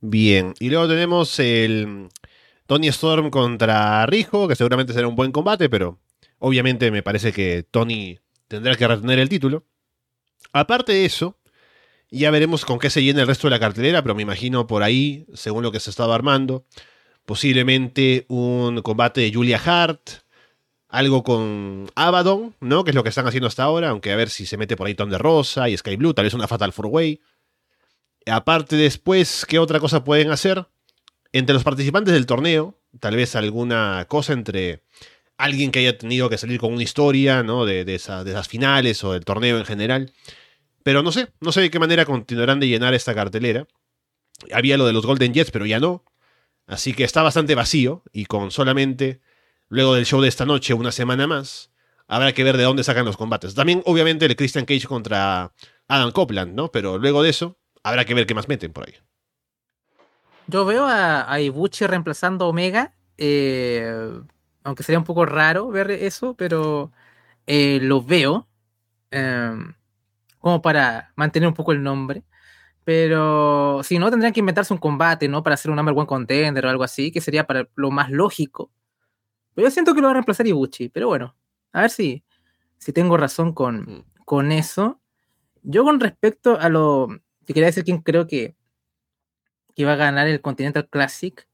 Bien. 0.01 0.55
Y 0.59 0.71
luego 0.71 0.89
tenemos 0.89 1.39
el 1.41 2.09
Tony 2.69 2.89
Storm 2.89 3.31
contra 3.31 4.05
Rijo, 4.05 4.47
que 4.47 4.55
seguramente 4.55 4.93
será 4.93 5.09
un 5.09 5.16
buen 5.16 5.33
combate, 5.33 5.71
pero 5.71 5.99
obviamente 6.39 6.91
me 6.91 7.03
parece 7.03 7.33
que 7.33 7.62
Tony 7.62 8.19
tendrá 8.47 8.77
que 8.77 8.87
retener 8.87 9.19
el 9.19 9.31
título. 9.31 9.64
Aparte 10.53 10.93
de 10.93 11.07
eso, 11.07 11.39
ya 12.11 12.31
veremos 12.31 12.66
con 12.66 12.79
qué 12.79 12.91
se 12.91 13.03
llena 13.03 13.23
el 13.23 13.27
resto 13.27 13.47
de 13.47 13.53
la 13.53 13.59
cartelera, 13.59 14.03
pero 14.03 14.14
me 14.14 14.21
imagino 14.21 14.66
por 14.66 14.83
ahí, 14.83 15.25
según 15.33 15.62
lo 15.62 15.73
que 15.73 15.81
se 15.81 15.89
estaba 15.89 16.14
armando, 16.14 16.66
posiblemente 17.25 18.27
un 18.29 18.83
combate 18.83 19.23
de 19.23 19.33
Julia 19.33 19.59
Hart, 19.64 20.11
algo 20.91 21.23
con 21.23 21.91
Abaddon, 21.95 22.55
¿no? 22.61 22.85
Que 22.85 22.91
es 22.91 22.95
lo 22.95 23.03
que 23.03 23.09
están 23.09 23.27
haciendo 23.27 23.47
hasta 23.47 23.62
ahora, 23.62 23.89
aunque 23.89 24.12
a 24.12 24.16
ver 24.16 24.29
si 24.29 24.45
se 24.45 24.59
mete 24.59 24.77
por 24.77 24.89
ahí 24.89 24.95
Tom 24.95 25.09
de 25.09 25.16
Rosa 25.16 25.71
y 25.71 25.77
Sky 25.79 25.97
Blue, 25.97 26.12
tal 26.12 26.27
vez 26.27 26.35
una 26.35 26.47
Fatal 26.47 26.75
Four 26.75 26.89
Way. 26.89 27.23
Aparte 28.27 28.77
después, 28.77 29.47
¿qué 29.49 29.59
otra 29.59 29.81
cosa 29.81 30.05
pueden 30.05 30.31
hacer? 30.31 30.66
Entre 31.33 31.55
los 31.55 31.64
participantes 31.64 32.14
del 32.14 32.26
torneo, 32.26 32.79
tal 33.01 33.16
vez 33.16 33.37
alguna 33.37 34.07
cosa 34.09 34.33
entre 34.33 34.83
alguien 35.37 35.70
que 35.70 35.79
haya 35.79 35.97
tenido 35.97 36.29
que 36.29 36.39
salir 36.39 36.59
con 36.59 36.72
una 36.72 36.83
historia, 36.83 37.43
¿no? 37.43 37.64
De, 37.64 37.85
de, 37.85 37.95
esas 37.95 38.49
finales 38.49 39.03
o 39.05 39.12
del 39.12 39.24
torneo 39.24 39.59
en 39.59 39.64
general. 39.64 40.12
Pero 40.83 41.03
no 41.03 41.12
sé, 41.12 41.29
no 41.41 41.53
sé 41.53 41.61
de 41.61 41.70
qué 41.70 41.79
manera 41.79 42.05
continuarán 42.05 42.61
de 42.61 42.68
llenar 42.68 42.95
esta 42.95 43.14
cartelera. 43.14 43.66
Había 44.53 44.76
lo 44.76 44.87
de 44.87 44.93
los 44.93 45.07
Golden 45.07 45.33
Jets, 45.35 45.51
pero 45.51 45.66
ya 45.66 45.81
no. 45.81 46.05
Así 46.66 46.93
que 46.93 47.05
está 47.05 47.22
bastante 47.22 47.55
vacío 47.55 48.03
y 48.12 48.26
con 48.26 48.51
solamente, 48.51 49.20
luego 49.68 49.95
del 49.95 50.07
show 50.07 50.20
de 50.20 50.29
esta 50.29 50.45
noche, 50.45 50.74
una 50.74 50.93
semana 50.93 51.26
más, 51.26 51.70
habrá 52.09 52.33
que 52.33 52.45
ver 52.45 52.57
de 52.57 52.64
dónde 52.64 52.85
sacan 52.85 53.07
los 53.07 53.16
combates. 53.16 53.55
También, 53.55 53.83
obviamente, 53.87 54.26
el 54.26 54.37
Christian 54.37 54.64
Cage 54.64 54.87
contra 54.87 55.53
Adam 55.87 56.11
Copeland, 56.12 56.55
¿no? 56.55 56.70
Pero 56.72 56.99
luego 56.99 57.22
de 57.22 57.31
eso, 57.31 57.59
habrá 57.83 58.05
que 58.05 58.14
ver 58.14 58.26
qué 58.26 58.35
más 58.35 58.49
meten 58.49 58.72
por 58.72 58.87
ahí. 58.87 58.95
Yo 60.49 60.64
veo 60.64 60.86
a, 60.86 61.40
Ibuchi 61.40 61.86
reemplazando 61.86 62.46
a 62.46 62.49
Omega, 62.49 62.94
eh, 63.18 64.18
aunque 64.64 64.82
sería 64.82 64.99
un 64.99 65.05
poco 65.05 65.26
raro 65.26 65.68
ver 65.68 65.90
eso, 65.90 66.34
pero 66.36 66.90
eh, 67.46 67.80
lo 67.82 68.03
veo 68.03 68.49
em, 69.11 69.74
como 70.38 70.62
para 70.62 71.12
mantener 71.16 71.49
un 71.49 71.55
poco 71.55 71.72
el 71.72 71.82
nombre. 71.82 72.24
Pero 72.84 73.82
si 73.84 73.99
no, 73.99 74.11
tendrían 74.11 74.32
que 74.32 74.40
inventarse 74.40 74.72
un 74.72 74.80
combate, 74.80 75.28
¿no? 75.28 75.42
Para 75.42 75.55
hacer 75.55 75.70
un 75.70 75.76
number 75.76 75.94
one 75.94 76.07
contender 76.07 76.64
o 76.64 76.70
algo 76.70 76.84
así, 76.84 77.12
que 77.12 77.20
sería 77.20 77.46
para 77.46 77.68
lo 77.74 77.90
más 77.90 78.11
lógico. 78.11 78.72
Pero 79.55 79.68
yo 79.68 79.70
siento 79.70 79.94
que 79.94 80.01
lo 80.01 80.07
va 80.07 80.12
a 80.12 80.14
reemplazar 80.14 80.46
Ibuchi, 80.46 80.88
pero 80.88 81.09
bueno, 81.09 81.36
a 81.72 81.82
ver 81.82 81.90
si, 81.90 82.24
si 82.78 82.92
tengo 82.94 83.18
razón 83.18 83.53
con, 83.53 83.80
mm. 83.80 84.05
con 84.24 84.53
eso. 84.53 85.01
Yo 85.62 85.84
con 85.84 86.01
respecto 86.01 86.59
a 86.59 86.70
lo 86.70 87.09
que 87.44 87.55
quería 87.55 87.66
decir, 87.66 87.84
quién 87.84 87.99
creo 88.03 88.26
que 88.26 88.57
que 89.79 89.85
va 89.85 89.93
a 89.93 89.97
ganar 89.97 90.26
el 90.26 90.41
Continental 90.41 90.89
Classic. 90.89 91.47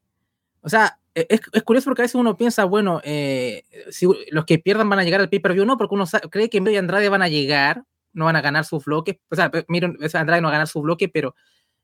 O 0.62 0.70
sea, 0.70 0.98
e, 1.14 1.26
es, 1.28 1.62
curioso 1.62 1.90
porque 1.90 2.00
a 2.00 2.04
veces 2.04 2.14
uno 2.14 2.38
piensa, 2.38 2.64
bueno, 2.64 3.02
eh, 3.04 3.64
si 3.90 4.06
los 4.30 4.46
que 4.46 4.58
pierdan 4.58 4.88
van 4.88 4.98
a 4.98 5.04
llegar 5.04 5.20
al 5.20 5.28
pay-per-view, 5.28 5.66
no, 5.66 5.76
porque 5.76 5.94
uno 5.94 6.06
cree 6.30 6.48
que 6.48 6.56
y 6.56 6.76
Andrade 6.78 7.10
van 7.10 7.20
a 7.20 7.28
llegar, 7.28 7.84
no 8.14 8.24
van 8.24 8.36
a 8.36 8.40
ganar 8.40 8.64
sus 8.64 8.86
bloques. 8.86 9.18
O 9.30 9.36
sea, 9.36 9.50
Miro, 9.68 9.92
Andrade 10.14 10.40
no 10.40 10.46
va 10.46 10.52
a 10.52 10.56
ganar 10.56 10.68
su 10.68 10.80
bloque, 10.80 11.10
pero 11.10 11.34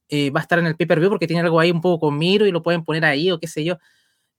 eh, 0.09 0.31
va 0.31 0.41
a 0.41 0.43
estar 0.45 0.59
en 0.59 0.65
el 0.65 0.77
pay-per-view 0.77 1.11
porque 1.11 1.27
tiene 1.27 1.43
algo 1.43 1.61
ahí 1.61 1.71
un 1.71 1.83
poco 1.83 2.07
con 2.07 2.17
Miro 2.17 2.47
y 2.47 2.53
lo 2.53 2.63
pueden 2.63 2.87
poner 2.87 3.05
ahí 3.05 3.31
o 3.31 3.39
qué 3.39 3.47
sé 3.47 3.63
yo. 3.63 3.77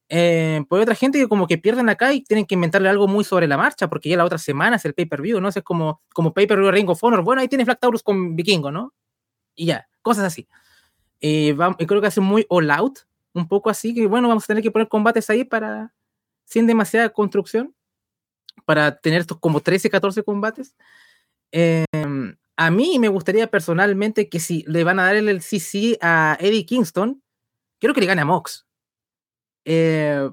Eh, 0.10 0.64
pues 0.68 0.80
hay 0.80 0.84
otra 0.84 0.96
gente 0.96 1.20
que 1.20 1.28
como 1.28 1.46
que 1.46 1.60
pierden 1.60 1.88
acá 1.88 2.14
y 2.14 2.24
tienen 2.24 2.48
que 2.48 2.56
inventarle 2.56 2.90
algo 2.90 3.08
muy 3.08 3.24
sobre 3.24 3.48
la 3.48 3.58
marcha, 3.58 3.88
porque 3.90 4.10
ya 4.10 4.18
la 4.18 4.26
otra 4.26 4.40
semana 4.40 4.78
es 4.78 4.86
el 4.86 4.96
pay-per-view, 4.96 5.40
¿no? 5.40 5.50
Es 5.50 5.62
como, 5.62 6.02
como 6.16 6.34
pay-per-view 6.34 6.72
Ring 6.72 6.90
of 6.90 7.04
Honor. 7.04 7.22
Bueno, 7.22 7.44
ahí 7.44 7.48
tienes 7.48 7.66
Black 7.66 7.80
Taurus 7.80 8.02
con 8.02 8.36
Vikingo, 8.36 8.72
¿no? 8.72 8.96
Y 9.54 9.68
ya, 9.68 9.88
cosas 10.02 10.26
así. 10.26 10.48
Eh, 11.22 11.56
creo 11.88 12.02
que 12.02 12.08
hace 12.08 12.22
muy 12.22 12.46
all 12.50 12.72
out, 12.72 13.00
un 13.34 13.48
poco 13.48 13.70
así, 13.70 13.94
que 13.94 14.08
bueno, 14.08 14.28
vamos 14.28 14.44
a 14.44 14.48
tener 14.48 14.64
que 14.64 14.72
poner 14.72 14.88
combates 14.88 15.30
ahí 15.30 15.44
para 15.44 15.94
sin 16.46 16.68
demasiada 16.68 17.10
construcción, 17.10 17.74
para 18.66 19.00
tener 19.00 19.22
estos 19.22 19.40
como 19.40 19.62
13, 19.62 19.90
14 19.90 20.24
combates. 20.24 20.76
Em, 21.52 22.36
a 22.58 22.72
mí 22.72 23.00
me 23.00 23.08
gustaría 23.08 23.48
personalmente 23.48 24.30
que 24.30 24.40
si 24.40 24.64
le 24.68 24.84
van 24.84 25.00
a 25.00 25.06
dar 25.06 25.16
el 25.16 25.42
CC 25.42 25.98
a 26.02 26.38
Eddie 26.40 26.66
Kingston, 26.66 27.24
quiero 27.80 27.94
que 27.94 28.02
le 28.02 28.08
gane 28.08 28.22
a 28.22 28.26
Mox. 28.26 28.66
Eh, 29.66 30.30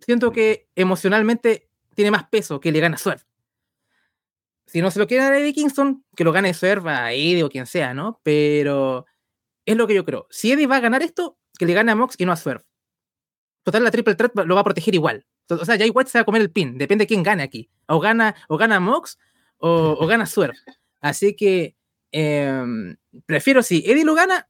siento 0.00 0.30
que 0.32 0.68
emocionalmente 0.76 1.68
tiene 1.94 2.10
más 2.10 2.28
peso 2.28 2.60
que 2.60 2.72
le 2.72 2.80
gane 2.80 2.94
a 2.94 2.98
Swerve. 2.98 3.24
Si 4.66 4.80
no 4.80 4.90
se 4.90 4.98
lo 4.98 5.06
quiere 5.06 5.24
dar 5.24 5.32
a 5.32 5.38
Eddie 5.38 5.52
Kingston, 5.52 6.04
que 6.16 6.24
lo 6.24 6.32
gane 6.32 6.54
Swerve 6.54 6.90
a 6.90 7.12
Eddie 7.12 7.44
o 7.44 7.50
quien 7.50 7.66
sea, 7.66 7.94
¿no? 7.94 8.20
Pero 8.22 9.06
es 9.66 9.76
lo 9.76 9.86
que 9.86 9.94
yo 9.94 10.04
creo. 10.04 10.26
Si 10.30 10.52
Eddie 10.52 10.66
va 10.66 10.76
a 10.76 10.80
ganar 10.80 11.02
esto, 11.02 11.38
que 11.58 11.66
le 11.66 11.74
gane 11.74 11.92
a 11.92 11.96
Mox 11.96 12.16
y 12.18 12.24
no 12.24 12.32
a 12.32 12.36
Swerve. 12.36 12.64
Total, 13.62 13.84
la 13.84 13.90
Triple 13.90 14.14
Threat 14.14 14.34
lo 14.34 14.54
va 14.54 14.62
a 14.62 14.64
proteger 14.64 14.94
igual. 14.94 15.26
O 15.48 15.64
sea, 15.64 15.78
Jay 15.78 15.90
White 15.90 16.10
se 16.10 16.18
va 16.18 16.22
a 16.22 16.24
comer 16.24 16.42
el 16.42 16.50
pin. 16.50 16.78
Depende 16.78 17.02
de 17.02 17.06
quién 17.06 17.22
gane 17.22 17.42
aquí. 17.42 17.70
O 17.86 18.00
gana, 18.00 18.34
o 18.48 18.56
gana 18.56 18.80
Mox 18.80 19.18
o, 19.58 20.06
gana 20.06 20.26
Swerve. 20.26 20.58
Así 21.00 21.36
que 21.36 21.76
em, 22.10 22.96
prefiero 23.26 23.62
si 23.62 23.84
Eddie 23.86 24.04
lo 24.04 24.14
gana, 24.14 24.48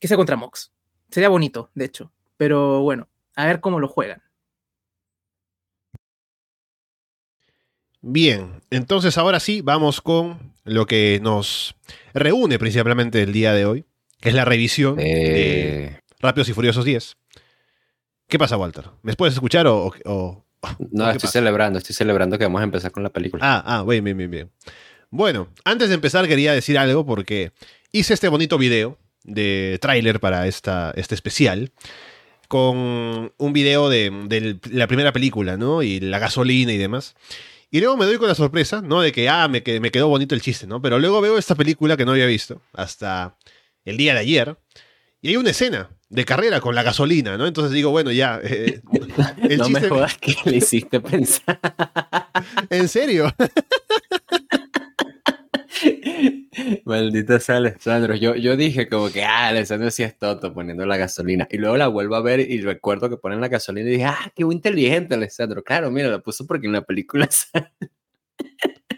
que 0.00 0.08
sea 0.08 0.16
contra 0.16 0.36
Mox. 0.36 0.72
Sería 1.10 1.28
bonito, 1.28 1.70
de 1.74 1.84
hecho. 1.84 2.12
Pero 2.36 2.80
bueno, 2.80 3.08
a 3.34 3.46
ver 3.46 3.60
cómo 3.60 3.80
lo 3.80 3.88
juegan. 3.88 4.22
Bien, 8.08 8.60
entonces 8.70 9.18
ahora 9.18 9.40
sí 9.40 9.62
vamos 9.62 10.00
con 10.00 10.52
lo 10.62 10.86
que 10.86 11.18
nos 11.20 11.74
reúne 12.14 12.56
principalmente 12.56 13.20
el 13.20 13.32
día 13.32 13.52
de 13.52 13.66
hoy, 13.66 13.84
que 14.20 14.28
es 14.28 14.34
la 14.36 14.44
revisión 14.44 14.94
de 14.94 15.84
Eh, 15.86 16.00
Rápidos 16.20 16.48
y 16.48 16.52
Furiosos 16.52 16.84
10. 16.84 17.16
¿Qué 18.28 18.38
pasa, 18.38 18.56
Walter? 18.56 18.84
¿Me 19.02 19.14
puedes 19.14 19.34
escuchar 19.34 19.66
o...? 19.66 19.92
o- 20.04 20.44
no, 20.92 21.04
¿qué 21.06 21.10
estoy 21.10 21.26
pasa? 21.26 21.32
celebrando, 21.32 21.78
estoy 21.80 21.96
celebrando 21.96 22.38
que 22.38 22.44
vamos 22.44 22.60
a 22.60 22.64
empezar 22.64 22.92
con 22.92 23.02
la 23.02 23.10
película. 23.10 23.42
Ah, 23.44 23.62
ah, 23.66 23.84
bien, 23.84 24.04
bien, 24.04 24.16
bien, 24.16 24.30
bien. 24.30 24.50
Bueno, 25.10 25.48
antes 25.64 25.88
de 25.88 25.96
empezar 25.96 26.28
quería 26.28 26.52
decir 26.52 26.78
algo 26.78 27.04
porque 27.04 27.50
hice 27.90 28.14
este 28.14 28.28
bonito 28.28 28.56
video 28.56 28.98
de 29.24 29.78
tráiler 29.80 30.20
para 30.20 30.46
esta, 30.46 30.92
este 30.94 31.16
especial 31.16 31.72
con 32.46 33.32
un 33.36 33.52
video 33.52 33.88
de, 33.88 34.10
de 34.28 34.58
la 34.70 34.86
primera 34.86 35.12
película, 35.12 35.56
¿no? 35.56 35.82
Y 35.82 35.98
la 35.98 36.20
gasolina 36.20 36.72
y 36.72 36.78
demás. 36.78 37.16
Y 37.70 37.80
luego 37.80 37.96
me 37.96 38.04
doy 38.06 38.16
con 38.18 38.28
la 38.28 38.34
sorpresa, 38.34 38.80
¿no? 38.82 39.00
De 39.00 39.12
que, 39.12 39.28
ah, 39.28 39.48
me, 39.48 39.62
que- 39.62 39.80
me 39.80 39.90
quedó 39.90 40.08
bonito 40.08 40.34
el 40.34 40.40
chiste, 40.40 40.66
¿no? 40.66 40.80
Pero 40.80 40.98
luego 40.98 41.20
veo 41.20 41.36
esta 41.38 41.54
película 41.54 41.96
que 41.96 42.04
no 42.04 42.12
había 42.12 42.26
visto 42.26 42.62
hasta 42.72 43.36
el 43.84 43.96
día 43.96 44.14
de 44.14 44.20
ayer. 44.20 44.56
Y 45.20 45.28
hay 45.30 45.36
una 45.36 45.50
escena 45.50 45.90
de 46.08 46.24
carrera 46.24 46.60
con 46.60 46.74
la 46.76 46.82
gasolina, 46.84 47.36
¿no? 47.36 47.46
Entonces 47.46 47.72
digo, 47.72 47.90
bueno, 47.90 48.12
ya. 48.12 48.40
eh, 48.42 48.80
el 49.48 49.58
no 49.58 49.64
chiste. 49.66 49.80
me 49.80 49.88
jodas 49.88 50.16
que 50.18 50.36
le 50.44 50.56
hiciste 50.58 51.00
pensar. 51.00 51.58
¿En 52.70 52.88
serio? 52.88 53.34
Maldita 56.84 57.38
sea 57.40 57.56
Alessandro. 57.56 58.14
Yo, 58.14 58.34
yo 58.34 58.56
dije 58.56 58.88
como 58.88 59.10
que, 59.10 59.24
ah, 59.24 59.48
Alessandro 59.48 59.90
sí 59.90 60.02
es 60.02 60.18
tonto 60.18 60.52
poniendo 60.54 60.86
la 60.86 60.96
gasolina. 60.96 61.46
Y 61.50 61.58
luego 61.58 61.76
la 61.76 61.88
vuelvo 61.88 62.14
a 62.16 62.22
ver 62.22 62.40
y 62.40 62.60
recuerdo 62.60 63.10
que 63.10 63.16
ponen 63.16 63.40
la 63.40 63.48
gasolina 63.48 63.88
y 63.88 63.92
dije, 63.92 64.04
ah, 64.06 64.32
qué 64.34 64.42
inteligente 64.42 65.14
Alessandro. 65.14 65.62
Claro, 65.62 65.90
mira, 65.90 66.08
lo 66.08 66.22
puso 66.22 66.46
porque 66.46 66.66
en 66.66 66.72
la 66.72 66.82
película 66.82 67.28
sale 67.30 67.70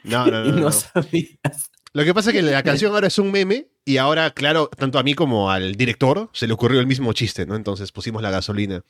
No, 0.05 0.27
no, 0.27 0.45
y 0.45 0.49
no. 0.51 0.55
no, 0.57 0.61
no. 0.63 0.73
sabías. 0.73 1.71
Lo 1.95 2.05
que 2.05 2.15
pasa 2.15 2.31
es 2.31 2.37
que 2.37 2.43
la 2.43 2.63
canción 2.63 2.93
ahora 2.95 3.07
es 3.09 3.19
un 3.19 3.31
meme 3.33 3.69
y 3.85 3.97
ahora, 3.97 4.31
claro, 4.31 4.69
tanto 4.69 4.99
a 4.99 5.03
mí 5.03 5.15
como 5.15 5.51
al 5.51 5.75
director 5.75 6.29
se 6.33 6.47
le 6.47 6.53
ocurrió 6.53 6.81
el 6.81 6.87
mismo 6.87 7.13
chiste, 7.13 7.47
¿no? 7.47 7.57
Entonces 7.57 7.91
pusimos 7.93 8.23
la 8.23 8.31
gasolina 8.31 8.83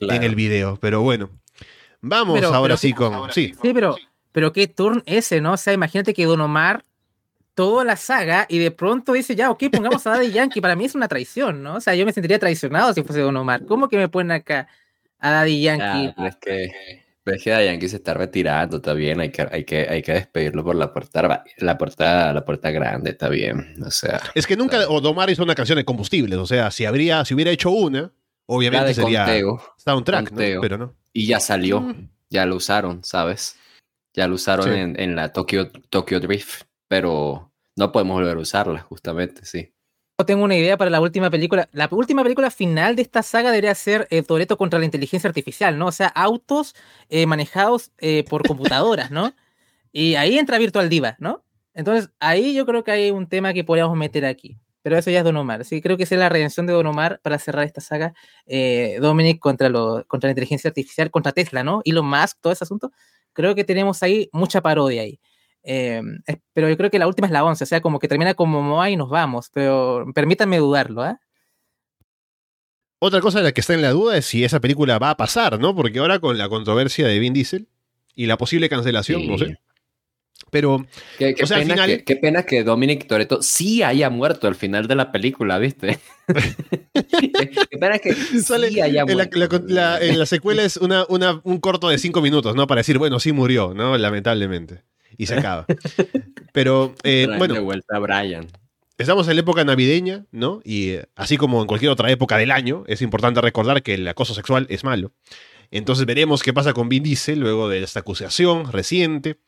en 0.00 0.22
el 0.22 0.34
video. 0.34 0.76
Pero 0.80 1.00
bueno, 1.02 1.30
vamos 2.00 2.34
Pero- 2.40 2.48
ahora 2.54 2.74
pero 2.74 2.76
sí 2.76 2.88
sí, 2.88 2.92
con... 2.94 3.32
Sí, 3.32 3.54
Sí, 3.62 3.70
pero, 3.72 3.96
pero 4.32 4.52
qué 4.52 4.66
turn 4.66 5.02
ese, 5.06 5.40
¿no? 5.40 5.52
O 5.52 5.56
sea, 5.56 5.72
imagínate 5.72 6.12
que 6.12 6.24
Don 6.26 6.40
Omar 6.40 6.84
toda 7.60 7.84
la 7.84 7.96
saga 7.96 8.46
y 8.48 8.58
de 8.58 8.70
pronto 8.70 9.12
dice, 9.12 9.36
ya, 9.36 9.50
ok, 9.50 9.64
pongamos 9.70 10.06
a 10.06 10.10
Daddy 10.10 10.30
Yankee. 10.32 10.60
Para 10.62 10.76
mí 10.76 10.84
es 10.86 10.94
una 10.94 11.08
traición, 11.08 11.62
¿no? 11.62 11.76
O 11.76 11.80
sea, 11.80 11.94
yo 11.94 12.06
me 12.06 12.12
sentiría 12.12 12.38
traicionado 12.38 12.94
si 12.94 13.02
fuese 13.02 13.20
Don 13.20 13.36
Omar. 13.36 13.66
¿Cómo 13.66 13.88
que 13.88 13.96
me 13.98 14.08
ponen 14.08 14.32
acá 14.32 14.66
a 15.18 15.30
Daddy 15.30 15.60
Yankee? 15.62 15.84
Ah, 16.08 16.14
pero 16.16 16.28
es 16.28 16.36
que, 16.36 16.70
pero 17.22 17.36
es 17.36 17.42
que 17.44 17.50
Daddy 17.50 17.66
Yankee 17.66 17.88
se 17.88 17.96
está 17.96 18.14
retirando, 18.14 18.76
está 18.78 18.94
bien, 18.94 19.20
hay 19.20 19.30
que, 19.30 19.46
hay 19.50 19.64
que, 19.64 19.86
hay 19.88 20.02
que 20.02 20.12
despedirlo 20.12 20.64
por 20.64 20.74
la 20.74 20.92
puerta, 20.92 21.44
la 21.58 21.76
puerta, 21.76 22.32
la 22.32 22.44
puerta 22.44 22.70
grande, 22.70 23.10
está 23.10 23.28
bien. 23.28 23.74
O 23.84 23.90
sea, 23.90 24.20
es 24.34 24.46
que 24.46 24.56
nunca 24.56 24.88
Odomar 24.88 25.28
hizo 25.28 25.42
una 25.42 25.54
canción 25.54 25.76
de 25.76 25.84
combustibles, 25.84 26.38
o 26.38 26.46
sea, 26.46 26.70
si 26.70 26.86
habría, 26.86 27.24
si 27.26 27.34
hubiera 27.34 27.50
hecho 27.50 27.70
una, 27.70 28.10
obviamente 28.46 28.86
de 28.88 28.94
sería 28.94 29.24
conteo, 29.26 29.62
soundtrack, 29.76 30.22
¿no? 30.22 30.28
conteo. 30.30 30.60
Pero 30.62 30.78
no. 30.78 30.94
y 31.12 31.26
ya 31.26 31.38
salió, 31.40 31.80
Mm. 31.82 32.08
ya 32.30 32.46
lo 32.46 32.56
usaron, 32.56 33.04
¿sabes? 33.04 33.56
Ya 34.14 34.26
lo 34.26 34.34
usaron 34.36 34.64
Sí. 34.64 34.72
en, 34.72 34.98
en 34.98 35.14
la 35.14 35.32
Tokyo, 35.32 35.70
Tokyo 35.90 36.18
Drift, 36.20 36.62
pero 36.88 37.49
no 37.76 37.92
podemos 37.92 38.14
volver 38.14 38.36
a 38.36 38.40
usarla, 38.40 38.80
justamente, 38.80 39.44
sí. 39.44 39.72
Yo 40.18 40.26
tengo 40.26 40.44
una 40.44 40.56
idea 40.56 40.76
para 40.76 40.90
la 40.90 41.00
última 41.00 41.30
película. 41.30 41.68
La 41.72 41.88
última 41.90 42.22
película 42.22 42.50
final 42.50 42.94
de 42.94 43.02
esta 43.02 43.22
saga 43.22 43.50
debería 43.50 43.74
ser 43.74 44.06
eh, 44.10 44.22
Toreto 44.22 44.58
contra 44.58 44.78
la 44.78 44.84
inteligencia 44.84 45.28
artificial, 45.28 45.78
¿no? 45.78 45.86
O 45.86 45.92
sea, 45.92 46.08
autos 46.08 46.74
eh, 47.08 47.24
manejados 47.26 47.90
eh, 47.98 48.24
por 48.28 48.46
computadoras, 48.46 49.10
¿no? 49.10 49.34
Y 49.92 50.14
ahí 50.14 50.38
entra 50.38 50.58
Virtual 50.58 50.88
Diva, 50.88 51.16
¿no? 51.18 51.42
Entonces, 51.74 52.10
ahí 52.20 52.54
yo 52.54 52.64
creo 52.64 52.84
que 52.84 52.92
hay 52.92 53.10
un 53.10 53.26
tema 53.28 53.52
que 53.52 53.64
podríamos 53.64 53.96
meter 53.96 54.24
aquí. 54.24 54.56
Pero 54.82 54.96
eso 54.96 55.10
ya 55.10 55.18
es 55.18 55.24
Don 55.24 55.36
Omar. 55.36 55.64
Sí, 55.64 55.82
creo 55.82 55.96
que 55.96 56.04
es 56.04 56.10
la 56.12 56.28
redención 56.28 56.66
de 56.66 56.72
Don 56.72 56.86
Omar 56.86 57.20
para 57.22 57.38
cerrar 57.38 57.64
esta 57.66 57.80
saga. 57.80 58.14
Eh, 58.46 58.98
Dominic 59.00 59.38
contra, 59.38 59.68
lo, 59.68 60.04
contra 60.06 60.28
la 60.28 60.32
inteligencia 60.32 60.68
artificial, 60.68 61.10
contra 61.10 61.32
Tesla, 61.32 61.62
¿no? 61.64 61.82
Elon 61.84 62.06
Musk, 62.06 62.38
todo 62.40 62.52
ese 62.52 62.64
asunto. 62.64 62.90
Creo 63.32 63.54
que 63.54 63.64
tenemos 63.64 64.02
ahí 64.02 64.28
mucha 64.32 64.60
parodia 64.62 65.02
ahí. 65.02 65.20
Eh, 65.62 66.00
pero 66.54 66.68
yo 66.68 66.76
creo 66.76 66.90
que 66.90 66.98
la 66.98 67.06
última 67.06 67.26
es 67.26 67.32
la 67.32 67.44
11, 67.44 67.64
o 67.64 67.66
sea, 67.66 67.80
como 67.80 67.98
que 67.98 68.08
termina 68.08 68.34
como 68.34 68.62
Moa 68.62 68.88
y 68.90 68.96
nos 68.96 69.10
vamos, 69.10 69.50
pero 69.52 70.06
permítanme 70.14 70.58
dudarlo, 70.58 71.02
¿ah? 71.02 71.20
Otra 73.02 73.20
cosa 73.20 73.38
de 73.38 73.44
la 73.44 73.52
que 73.52 73.60
está 73.62 73.74
en 73.74 73.82
la 73.82 73.90
duda 73.92 74.16
es 74.16 74.26
si 74.26 74.44
esa 74.44 74.60
película 74.60 74.98
va 74.98 75.10
a 75.10 75.16
pasar, 75.16 75.58
¿no? 75.58 75.74
Porque 75.74 75.98
ahora 76.00 76.18
con 76.18 76.36
la 76.36 76.48
controversia 76.48 77.06
de 77.06 77.18
Vin 77.18 77.32
Diesel 77.32 77.68
y 78.14 78.26
la 78.26 78.36
posible 78.36 78.68
cancelación, 78.68 79.26
no 79.26 79.38
sé. 79.38 79.56
Pero 80.50 80.84
Qué, 81.16 81.34
qué 81.34 81.44
O 81.44 81.46
sea, 81.46 81.58
al 81.58 81.62
pena 81.62 81.74
final- 81.74 81.90
que, 81.98 82.04
qué 82.04 82.16
pena 82.16 82.42
que 82.42 82.64
Dominic 82.64 83.06
Toretto 83.06 83.40
sí 83.42 83.82
haya 83.82 84.10
muerto 84.10 84.48
al 84.48 84.54
final 84.54 84.86
de 84.88 84.96
la 84.96 85.12
película, 85.12 85.58
¿viste? 85.58 85.98
qué, 86.26 87.50
qué 87.70 87.78
pena 87.78 87.98
que 87.98 88.12
Sale 88.14 88.68
sí 88.70 88.80
haya 88.80 89.02
en 89.02 89.16
la, 89.16 89.28
muerto. 89.30 89.38
la- 89.68 89.96
la- 89.98 90.00
en 90.04 90.18
la 90.18 90.26
secuela 90.26 90.62
es 90.62 90.76
una, 90.76 91.04
una- 91.08 91.40
un 91.44 91.58
corto 91.58 91.88
de 91.88 91.98
cinco 91.98 92.20
minutos, 92.20 92.54
¿no? 92.56 92.66
Para 92.66 92.80
decir, 92.80 92.98
bueno, 92.98 93.20
sí 93.20 93.32
murió, 93.32 93.72
¿no? 93.74 93.96
Lamentablemente. 93.96 94.82
Y 95.16 95.26
se 95.26 95.34
acaba. 95.34 95.66
Pero, 96.52 96.94
eh, 97.02 97.26
bueno, 97.38 97.54
de 97.54 97.60
vuelta 97.60 97.96
a 97.96 97.98
Brian. 97.98 98.46
Estamos 98.98 99.28
en 99.28 99.36
la 99.36 99.40
época 99.40 99.64
navideña, 99.64 100.26
¿no? 100.30 100.60
Y 100.62 100.90
eh, 100.90 101.06
así 101.16 101.38
como 101.38 101.62
en 101.62 101.66
cualquier 101.66 101.90
otra 101.90 102.10
época 102.10 102.36
del 102.36 102.50
año, 102.50 102.84
es 102.86 103.00
importante 103.00 103.40
recordar 103.40 103.82
que 103.82 103.94
el 103.94 104.06
acoso 104.06 104.34
sexual 104.34 104.66
es 104.68 104.84
malo. 104.84 105.12
Entonces 105.70 106.04
veremos 106.04 106.42
qué 106.42 106.52
pasa 106.52 106.72
con 106.74 106.88
Vin 106.88 107.02
Diesel 107.02 107.40
luego 107.40 107.68
de 107.68 107.82
esta 107.82 108.00
acusación 108.00 108.70
reciente, 108.70 109.38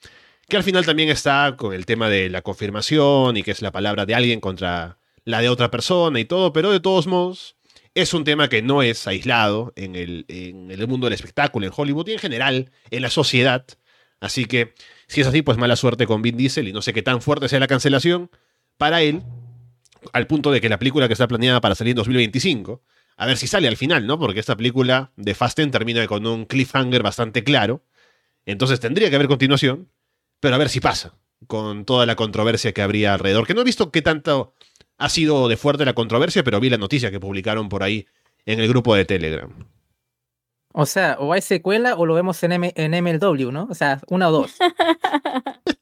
que 0.48 0.56
al 0.56 0.62
final 0.62 0.86
también 0.86 1.08
está 1.08 1.54
con 1.58 1.74
el 1.74 1.84
tema 1.84 2.08
de 2.08 2.30
la 2.30 2.42
confirmación 2.42 3.36
y 3.36 3.42
que 3.42 3.50
es 3.50 3.60
la 3.60 3.72
palabra 3.72 4.06
de 4.06 4.14
alguien 4.14 4.40
contra 4.40 4.98
la 5.24 5.40
de 5.40 5.48
otra 5.48 5.70
persona 5.70 6.18
y 6.18 6.24
todo, 6.24 6.52
pero 6.52 6.70
de 6.70 6.80
todos 6.80 7.06
modos 7.06 7.56
es 7.94 8.14
un 8.14 8.24
tema 8.24 8.48
que 8.48 8.62
no 8.62 8.82
es 8.82 9.06
aislado 9.06 9.72
en 9.76 9.96
el, 9.96 10.24
en 10.28 10.70
el 10.70 10.88
mundo 10.88 11.06
del 11.06 11.14
espectáculo, 11.14 11.66
en 11.66 11.72
Hollywood 11.74 12.08
y 12.08 12.12
en 12.12 12.18
general 12.18 12.70
en 12.90 13.02
la 13.02 13.10
sociedad. 13.10 13.66
Así 14.20 14.46
que 14.46 14.74
si 15.12 15.20
es 15.20 15.26
así, 15.26 15.42
pues 15.42 15.58
mala 15.58 15.76
suerte 15.76 16.06
con 16.06 16.22
Vin 16.22 16.38
Diesel 16.38 16.68
y 16.68 16.72
no 16.72 16.80
sé 16.80 16.94
qué 16.94 17.02
tan 17.02 17.20
fuerte 17.20 17.46
sea 17.46 17.60
la 17.60 17.66
cancelación 17.66 18.30
para 18.78 19.02
él, 19.02 19.22
al 20.14 20.26
punto 20.26 20.50
de 20.50 20.62
que 20.62 20.70
la 20.70 20.78
película 20.78 21.06
que 21.06 21.12
está 21.12 21.28
planeada 21.28 21.60
para 21.60 21.74
salir 21.74 21.90
en 21.90 21.96
2025, 21.96 22.82
a 23.18 23.26
ver 23.26 23.36
si 23.36 23.46
sale 23.46 23.68
al 23.68 23.76
final, 23.76 24.06
¿no? 24.06 24.18
Porque 24.18 24.40
esta 24.40 24.56
película 24.56 25.12
de 25.16 25.34
Fasten 25.34 25.70
termina 25.70 26.06
con 26.06 26.26
un 26.26 26.46
cliffhanger 26.46 27.02
bastante 27.02 27.44
claro, 27.44 27.84
entonces 28.46 28.80
tendría 28.80 29.10
que 29.10 29.16
haber 29.16 29.28
continuación, 29.28 29.90
pero 30.40 30.54
a 30.54 30.58
ver 30.58 30.70
si 30.70 30.80
pasa, 30.80 31.14
con 31.46 31.84
toda 31.84 32.06
la 32.06 32.16
controversia 32.16 32.72
que 32.72 32.80
habría 32.80 33.12
alrededor, 33.12 33.46
que 33.46 33.52
no 33.52 33.60
he 33.60 33.64
visto 33.64 33.92
qué 33.92 34.00
tanto 34.00 34.54
ha 34.96 35.10
sido 35.10 35.46
de 35.48 35.58
fuerte 35.58 35.84
la 35.84 35.92
controversia, 35.92 36.42
pero 36.42 36.58
vi 36.58 36.70
la 36.70 36.78
noticia 36.78 37.10
que 37.10 37.20
publicaron 37.20 37.68
por 37.68 37.82
ahí 37.82 38.06
en 38.46 38.60
el 38.60 38.68
grupo 38.68 38.94
de 38.94 39.04
Telegram. 39.04 39.52
O 40.74 40.86
sea, 40.86 41.16
o 41.20 41.32
hay 41.32 41.42
secuela 41.42 41.94
o 41.96 42.06
lo 42.06 42.14
vemos 42.14 42.42
en, 42.42 42.52
M- 42.52 42.72
en 42.76 43.04
MLW, 43.04 43.50
¿no? 43.52 43.68
O 43.70 43.74
sea, 43.74 44.00
una 44.08 44.28
o 44.28 44.32
dos. 44.32 44.56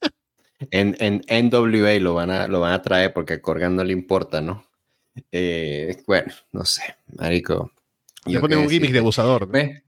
En, 0.70 0.94
en 1.00 1.22
NWA 1.48 1.98
lo 2.00 2.12
van, 2.12 2.30
a, 2.30 2.46
lo 2.46 2.60
van 2.60 2.74
a 2.74 2.82
traer 2.82 3.14
porque 3.14 3.32
a 3.32 3.40
Corgan 3.40 3.74
no 3.76 3.82
le 3.82 3.94
importa, 3.94 4.42
¿no? 4.42 4.62
Eh, 5.32 6.02
bueno, 6.06 6.32
no 6.52 6.66
sé, 6.66 6.82
marico. 7.16 7.72
Le 8.26 8.34
yo 8.34 8.40
ponen 8.42 8.58
un 8.58 8.68
gimmick 8.68 8.92
de 8.92 8.98
abusador. 8.98 9.46
¿no? 9.46 9.52
Ve. 9.52 9.84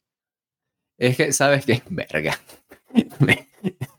Es 0.96 1.18
que, 1.18 1.32
¿sabes 1.34 1.66
qué? 1.66 1.82
Verga. 1.90 2.40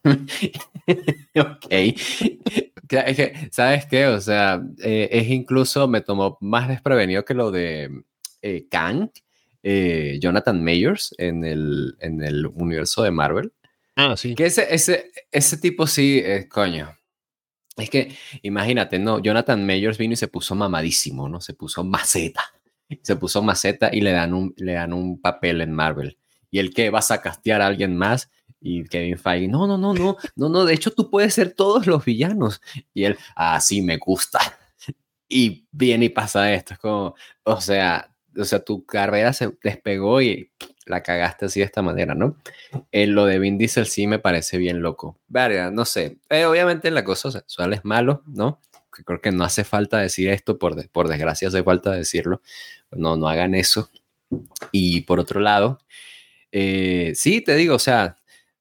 ok. 1.36 1.68
Es 1.70 3.16
que, 3.16 3.50
¿Sabes 3.52 3.86
qué? 3.86 4.08
O 4.08 4.20
sea, 4.20 4.62
eh, 4.84 5.10
es 5.12 5.28
incluso, 5.30 5.88
me 5.88 6.02
tomó 6.02 6.38
más 6.42 6.68
desprevenido 6.68 7.24
que 7.24 7.34
lo 7.34 7.52
de 7.52 8.04
eh, 8.42 8.68
Kang. 8.70 9.10
Eh, 9.64 10.20
Jonathan 10.22 10.64
Mayers 10.64 11.16
en 11.18 11.44
el, 11.44 11.96
en 12.00 12.22
el 12.22 12.46
universo 12.46 13.04
de 13.04 13.12
Marvel. 13.12 13.54
Ah, 13.96 14.16
sí. 14.18 14.36
Que 14.36 14.46
ese, 14.46 14.74
ese, 14.74 15.12
ese 15.32 15.58
tipo 15.58 15.88
sí, 15.88 16.22
eh, 16.24 16.48
coño. 16.48 16.96
Es 17.78 17.90
que, 17.90 18.16
imagínate, 18.44 19.00
¿no? 19.00 19.20
Jonathan 19.20 19.66
Mayers 19.66 19.98
vino 19.98 20.14
y 20.14 20.18
se 20.18 20.28
puso 20.28 20.54
mamadísimo, 20.54 21.28
¿no? 21.28 21.42
Se 21.42 21.54
puso 21.54 21.84
maceta. 21.84 22.44
Se 23.02 23.16
puso 23.16 23.42
maceta 23.42 23.90
y 23.92 24.02
le 24.02 24.12
dan 24.12 24.34
un, 24.34 24.54
le 24.58 24.74
dan 24.74 24.94
un 24.94 25.20
papel 25.20 25.62
en 25.62 25.72
Marvel. 25.72 26.18
Y 26.52 26.60
el 26.60 26.74
que 26.74 26.92
vas 26.92 27.10
a 27.10 27.22
castear 27.22 27.62
a 27.62 27.68
alguien 27.68 27.98
más 27.98 28.30
y 28.62 28.84
Kevin 28.86 29.18
Feige, 29.18 29.48
no, 29.48 29.68
no, 29.68 29.78
no, 29.78 29.94
no, 29.94 30.18
no, 30.36 30.50
no, 30.50 30.66
de 30.66 30.74
hecho 30.74 30.92
tú 30.92 31.10
puedes 31.10 31.34
ser 31.34 31.54
todos 31.54 31.88
los 31.88 32.06
villanos. 32.06 32.62
Y 32.94 33.06
él, 33.06 33.18
ah, 33.36 33.60
sí, 33.60 33.82
me 33.82 33.98
gusta. 33.98 34.40
Y 35.30 35.68
viene 35.72 36.06
y 36.06 36.10
pasa 36.10 36.54
esto, 36.54 36.74
es 36.76 36.80
como, 36.80 37.16
o 37.44 37.60
sea, 37.60 38.13
o 38.38 38.46
sea, 38.46 38.60
tu 38.64 38.86
carrera 38.86 39.34
se 39.34 39.52
despegó 39.64 40.22
y 40.22 40.52
la 40.86 41.02
cagaste 41.02 41.46
así 41.46 41.60
de 41.60 41.66
esta 41.66 41.82
manera, 41.82 42.16
¿no? 42.16 42.38
En 42.92 43.16
lo 43.16 43.26
de 43.26 43.40
Vin 43.40 43.58
Diesel 43.58 43.86
sí 43.86 44.08
me 44.08 44.20
parece 44.20 44.58
bien 44.58 44.82
loco. 44.82 45.20
Verga, 45.28 45.72
no 45.72 45.86
sé. 45.86 46.18
Eh, 46.30 46.46
obviamente 46.46 46.92
la 46.92 47.04
cosa 47.04 47.32
sexual 47.32 47.74
es 47.74 47.86
malo, 47.86 48.24
¿no? 48.28 48.60
Creo 48.90 49.22
que 49.22 49.32
no 49.32 49.44
hace 49.44 49.64
falta 49.64 50.00
decir 50.00 50.30
esto, 50.30 50.60
por, 50.60 50.88
por 50.90 51.08
desgracia 51.08 51.48
hace 51.48 51.64
falta 51.64 51.92
decirlo. 51.92 52.42
No, 52.92 53.18
no 53.18 53.28
hagan 53.28 53.56
eso. 53.56 53.90
Y 54.72 55.02
por 55.02 55.20
otro 55.20 55.40
lado, 55.40 55.80
eh, 56.52 57.14
sí, 57.16 57.42
te 57.42 57.56
digo, 57.56 57.76
o 57.76 57.80
sea, 57.80 58.18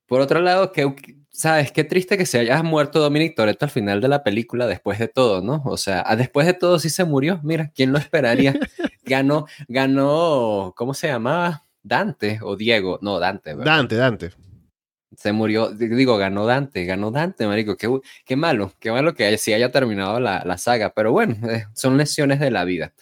por 0.07 0.21
otro 0.21 0.41
lado, 0.41 0.73
que, 0.73 0.95
¿sabes? 1.43 1.73
Qué 1.73 1.83
triste 1.83 2.17
que 2.17 2.25
se 2.25 2.39
haya 2.39 2.63
muerto 2.63 3.01
Dominic 3.01 3.35
Toretto 3.35 3.65
al 3.65 3.71
final 3.73 4.01
de 4.01 4.07
la 4.07 4.23
película 4.23 4.69
después 4.69 5.01
de 5.01 5.09
todo, 5.09 5.43
¿no? 5.43 5.61
O 5.65 5.77
sea, 5.77 6.05
ah, 6.07 6.15
después 6.15 6.47
de 6.47 6.55
todo 6.55 6.79
sí 6.79 6.89
se 6.89 7.05
murió. 7.05 7.41
Mira, 7.43 7.73
¿quién 7.75 7.91
lo 7.91 7.99
esperaría? 7.99 8.55
ganó, 9.05 9.47
ganó, 9.67 10.73
¿cómo 10.77 10.95
se 10.95 11.09
llamaba? 11.09 11.67
Dante 11.83 12.39
o 12.43 12.55
Diego. 12.55 13.01
No, 13.03 13.19
Dante. 13.19 13.55
¿verdad? 13.55 13.77
Dante, 13.77 13.97
Dante. 13.97 14.31
Se 15.17 15.33
murió, 15.33 15.71
digo, 15.73 16.17
ganó 16.17 16.47
Dante, 16.47 16.85
ganó 16.85 17.11
Dante, 17.11 17.45
marico. 17.49 17.77
Qué, 17.77 17.91
qué 18.25 18.37
malo, 18.37 18.73
qué 18.79 18.93
malo 18.93 19.13
que 19.13 19.37
sí 19.37 19.53
haya 19.53 19.73
terminado 19.73 20.21
la, 20.21 20.45
la 20.47 20.59
saga. 20.59 20.95
Pero 20.95 21.11
bueno, 21.11 21.35
eh, 21.51 21.67
son 21.75 21.97
lesiones 21.99 22.39
de 22.39 22.53
la 22.53 22.65
vida. 22.65 22.95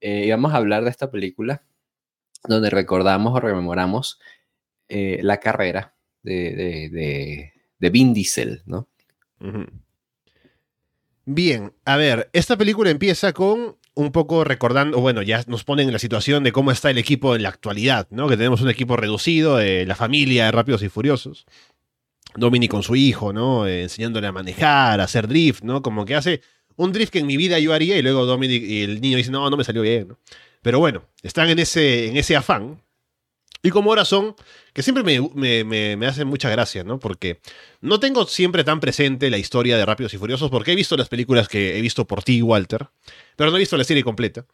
Eh, 0.00 0.24
y 0.24 0.30
vamos 0.30 0.54
a 0.54 0.56
hablar 0.56 0.82
de 0.84 0.88
esta 0.88 1.10
película 1.10 1.62
donde 2.48 2.70
recordamos 2.70 3.34
o 3.34 3.40
rememoramos 3.40 4.18
eh, 4.88 5.18
la 5.22 5.40
carrera 5.40 5.94
de, 6.22 6.54
de, 6.54 6.88
de, 6.90 7.52
Vin 7.90 8.14
Diesel, 8.14 8.62
¿no? 8.66 8.88
Bien, 11.24 11.72
a 11.84 11.96
ver, 11.96 12.30
esta 12.32 12.56
película 12.56 12.90
empieza 12.90 13.32
con 13.32 13.76
un 13.94 14.12
poco 14.12 14.44
recordando, 14.44 15.00
bueno, 15.00 15.22
ya 15.22 15.44
nos 15.46 15.64
ponen 15.64 15.88
en 15.88 15.92
la 15.92 15.98
situación 15.98 16.42
de 16.44 16.52
cómo 16.52 16.70
está 16.70 16.90
el 16.90 16.98
equipo 16.98 17.36
en 17.36 17.42
la 17.42 17.50
actualidad, 17.50 18.08
¿no? 18.10 18.28
Que 18.28 18.36
tenemos 18.36 18.60
un 18.62 18.70
equipo 18.70 18.96
reducido, 18.96 19.56
de 19.56 19.86
la 19.86 19.94
familia 19.94 20.46
de 20.46 20.52
Rápidos 20.52 20.82
y 20.82 20.88
Furiosos. 20.88 21.46
Dominic 22.34 22.70
con 22.70 22.82
su 22.82 22.96
hijo, 22.96 23.32
¿no? 23.32 23.66
Eh, 23.66 23.82
enseñándole 23.82 24.26
a 24.26 24.32
manejar, 24.32 25.00
a 25.00 25.04
hacer 25.04 25.28
drift, 25.28 25.62
¿no? 25.62 25.82
Como 25.82 26.04
que 26.06 26.14
hace 26.14 26.40
un 26.76 26.92
drift 26.92 27.12
que 27.12 27.18
en 27.18 27.26
mi 27.26 27.36
vida 27.36 27.58
yo 27.58 27.74
haría 27.74 27.96
y 27.98 28.02
luego 28.02 28.24
Dominic 28.24 28.62
y 28.62 28.82
el 28.82 29.00
niño 29.00 29.18
dice, 29.18 29.30
no, 29.30 29.48
no 29.50 29.56
me 29.56 29.64
salió 29.64 29.82
bien, 29.82 30.08
¿no? 30.08 30.18
Pero 30.62 30.78
bueno, 30.78 31.04
están 31.22 31.50
en 31.50 31.58
ese, 31.58 32.08
en 32.08 32.16
ese 32.16 32.36
afán. 32.36 32.80
Y 33.62 33.70
como 33.70 33.90
ahora 33.90 34.04
son, 34.04 34.34
que 34.72 34.82
siempre 34.82 35.04
me, 35.04 35.64
me, 35.96 36.06
hacen 36.06 36.26
mucha 36.26 36.50
gracia, 36.50 36.82
¿no? 36.82 36.98
Porque 36.98 37.40
no 37.80 38.00
tengo 38.00 38.26
siempre 38.26 38.64
tan 38.64 38.80
presente 38.80 39.30
la 39.30 39.38
historia 39.38 39.76
de 39.76 39.86
Rápidos 39.86 40.12
y 40.14 40.18
Furiosos, 40.18 40.50
porque 40.50 40.72
he 40.72 40.74
visto 40.74 40.96
las 40.96 41.08
películas 41.08 41.46
que 41.46 41.78
he 41.78 41.80
visto 41.80 42.04
por 42.04 42.24
ti, 42.24 42.42
Walter, 42.42 42.88
pero 43.36 43.50
no 43.50 43.56
he 43.56 43.60
visto 43.60 43.76
la 43.76 43.84
serie 43.84 44.02
completa. 44.02 44.46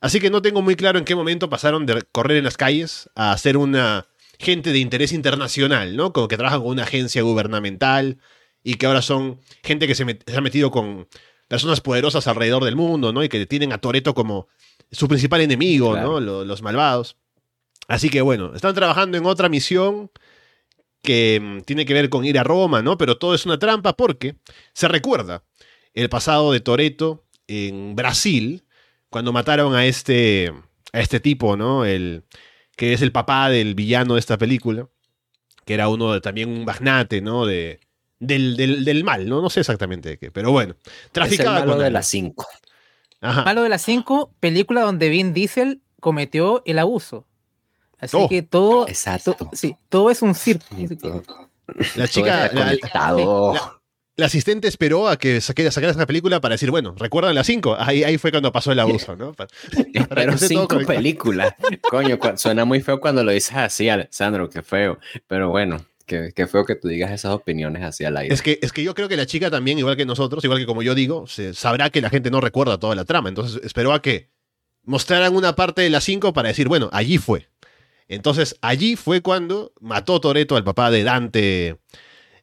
Así 0.00 0.20
que 0.20 0.30
no 0.30 0.42
tengo 0.42 0.60
muy 0.60 0.74
claro 0.74 0.98
en 0.98 1.04
qué 1.04 1.14
momento 1.14 1.48
pasaron 1.48 1.86
de 1.86 2.02
correr 2.10 2.38
en 2.38 2.44
las 2.44 2.56
calles 2.56 3.08
a 3.14 3.36
ser 3.38 3.56
una 3.56 4.06
gente 4.38 4.72
de 4.72 4.78
interés 4.78 5.12
internacional, 5.12 5.96
¿no? 5.96 6.12
Como 6.12 6.26
que 6.26 6.36
trabajan 6.36 6.60
con 6.60 6.70
una 6.70 6.84
agencia 6.84 7.22
gubernamental 7.22 8.18
y 8.64 8.74
que 8.74 8.86
ahora 8.86 9.02
son 9.02 9.40
gente 9.62 9.86
que 9.86 9.94
se, 9.94 10.02
ha 10.02 10.40
metido 10.40 10.70
con 10.70 11.08
personas 11.48 11.80
poderosas 11.80 12.26
alrededor 12.26 12.64
del 12.64 12.76
mundo, 12.76 13.12
¿no? 13.12 13.22
Y 13.22 13.28
que 13.28 13.46
tienen 13.46 13.72
a 13.72 13.78
Toreto 13.78 14.14
como 14.14 14.48
su 14.90 15.08
principal 15.08 15.40
enemigo, 15.40 15.96
¿no? 15.96 16.20
los 16.20 16.62
malvados. 16.62 17.16
Así 17.88 18.10
que 18.10 18.20
bueno, 18.20 18.54
están 18.54 18.74
trabajando 18.74 19.18
en 19.18 19.26
otra 19.26 19.48
misión 19.48 20.10
que 21.02 21.40
mm, 21.42 21.60
tiene 21.62 21.86
que 21.86 21.94
ver 21.94 22.10
con 22.10 22.24
ir 22.24 22.38
a 22.38 22.44
Roma, 22.44 22.82
¿no? 22.82 22.98
Pero 22.98 23.18
todo 23.18 23.34
es 23.34 23.46
una 23.46 23.58
trampa 23.58 23.96
porque 23.96 24.36
se 24.74 24.88
recuerda 24.88 25.42
el 25.94 26.08
pasado 26.08 26.52
de 26.52 26.60
Toreto 26.60 27.24
en 27.46 27.96
Brasil, 27.96 28.64
cuando 29.10 29.32
mataron 29.32 29.74
a 29.74 29.86
este, 29.86 30.52
a 30.92 31.00
este 31.00 31.18
tipo, 31.18 31.56
¿no? 31.56 31.84
El, 31.84 32.24
que 32.76 32.92
es 32.92 33.02
el 33.02 33.10
papá 33.10 33.48
del 33.48 33.74
villano 33.74 34.14
de 34.14 34.20
esta 34.20 34.36
película, 34.36 34.88
que 35.64 35.74
era 35.74 35.88
uno 35.88 36.12
de, 36.12 36.20
también 36.20 36.50
un 36.50 36.64
magnate, 36.64 37.22
¿no? 37.22 37.46
De, 37.46 37.80
del, 38.20 38.56
del, 38.56 39.04
mal, 39.04 39.28
¿no? 39.28 39.40
No 39.40 39.48
sé 39.48 39.60
exactamente 39.60 40.10
de 40.10 40.18
qué, 40.18 40.30
pero 40.30 40.52
bueno. 40.52 40.76
Traficaba 41.12 41.56
es 41.56 41.62
el 41.62 41.68
malo 41.68 41.82
de 41.82 41.90
las 41.90 42.06
5. 42.06 42.46
Malo 43.20 43.62
de 43.62 43.68
las 43.68 43.82
5, 43.82 44.34
película 44.38 44.82
donde 44.82 45.08
Vin 45.08 45.32
Diesel 45.32 45.82
cometió 46.00 46.62
el 46.66 46.78
abuso. 46.78 47.26
Así 47.98 48.16
oh. 48.18 48.28
que 48.28 48.42
todo, 48.42 48.88
Exacto. 48.88 49.36
sí, 49.52 49.76
todo 49.88 50.10
es 50.10 50.22
un 50.22 50.34
circo. 50.34 50.66
La 51.96 52.08
chica, 52.08 52.50
la, 54.16 54.24
asistente 54.24 54.68
esperó 54.68 55.08
a 55.08 55.16
que 55.16 55.40
saque, 55.40 55.70
sacaras 55.70 55.96
una 55.96 56.06
película 56.06 56.40
para 56.40 56.54
decir, 56.54 56.70
bueno, 56.70 56.94
¿recuerdan 56.98 57.34
las 57.34 57.46
cinco? 57.46 57.76
Ahí, 57.78 58.04
ahí 58.04 58.18
fue 58.18 58.30
cuando 58.30 58.50
pasó 58.50 58.72
el 58.72 58.80
abuso, 58.80 59.16
¿no? 59.16 59.34
Pero 60.14 60.38
cinco 60.38 60.78
películas. 60.86 61.54
Coño, 61.90 62.18
suena 62.36 62.64
muy 62.64 62.80
feo 62.80 63.00
cuando 63.00 63.22
lo 63.22 63.32
dices 63.32 63.56
así, 63.56 63.88
Alessandro, 63.88 64.48
qué 64.48 64.62
feo. 64.62 64.98
Pero 65.26 65.50
bueno, 65.50 65.84
qué, 66.06 66.46
feo 66.50 66.64
que 66.64 66.74
tú 66.74 66.88
digas 66.88 67.12
esas 67.12 67.32
opiniones 67.32 67.82
así 67.82 68.04
al 68.04 68.16
aire. 68.16 68.34
Es 68.34 68.42
que, 68.42 68.58
es 68.62 68.72
que 68.72 68.82
yo 68.82 68.94
creo 68.94 69.08
que 69.08 69.16
la 69.16 69.26
chica 69.26 69.50
también, 69.50 69.78
igual 69.78 69.96
que 69.96 70.06
nosotros, 70.06 70.42
igual 70.44 70.58
que 70.58 70.66
como 70.66 70.82
yo 70.82 70.94
digo, 70.94 71.26
se, 71.26 71.54
sabrá 71.54 71.90
que 71.90 72.00
la 72.00 72.10
gente 72.10 72.30
no 72.30 72.40
recuerda 72.40 72.78
toda 72.78 72.94
la 72.94 73.04
trama. 73.04 73.28
Entonces 73.28 73.60
esperó 73.62 73.92
a 73.92 74.02
que 74.02 74.30
mostraran 74.84 75.36
una 75.36 75.54
parte 75.54 75.82
de 75.82 75.90
las 75.90 76.04
cinco 76.04 76.32
para 76.32 76.48
decir, 76.48 76.66
bueno, 76.66 76.88
allí 76.92 77.18
fue. 77.18 77.48
Entonces 78.08 78.56
allí 78.62 78.96
fue 78.96 79.20
cuando 79.20 79.72
mató 79.80 80.20
Toreto 80.20 80.56
al 80.56 80.64
papá 80.64 80.90
de 80.90 81.04
Dante. 81.04 81.78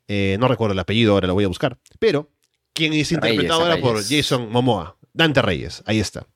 Eh, 0.07 0.37
no 0.39 0.47
recuerdo 0.47 0.73
el 0.73 0.79
apellido, 0.79 1.13
ahora 1.13 1.27
lo 1.27 1.33
voy 1.33 1.43
a 1.43 1.49
buscar. 1.49 1.77
Pero 1.99 2.29
quien 2.73 2.93
es 2.93 3.11
interpretado 3.11 3.61
ahora 3.61 3.77
por 3.77 4.03
Jason 4.03 4.51
Momoa. 4.51 4.97
Dante 5.13 5.41
Reyes, 5.41 5.81
ahí 5.85 5.99
está. 5.99 6.27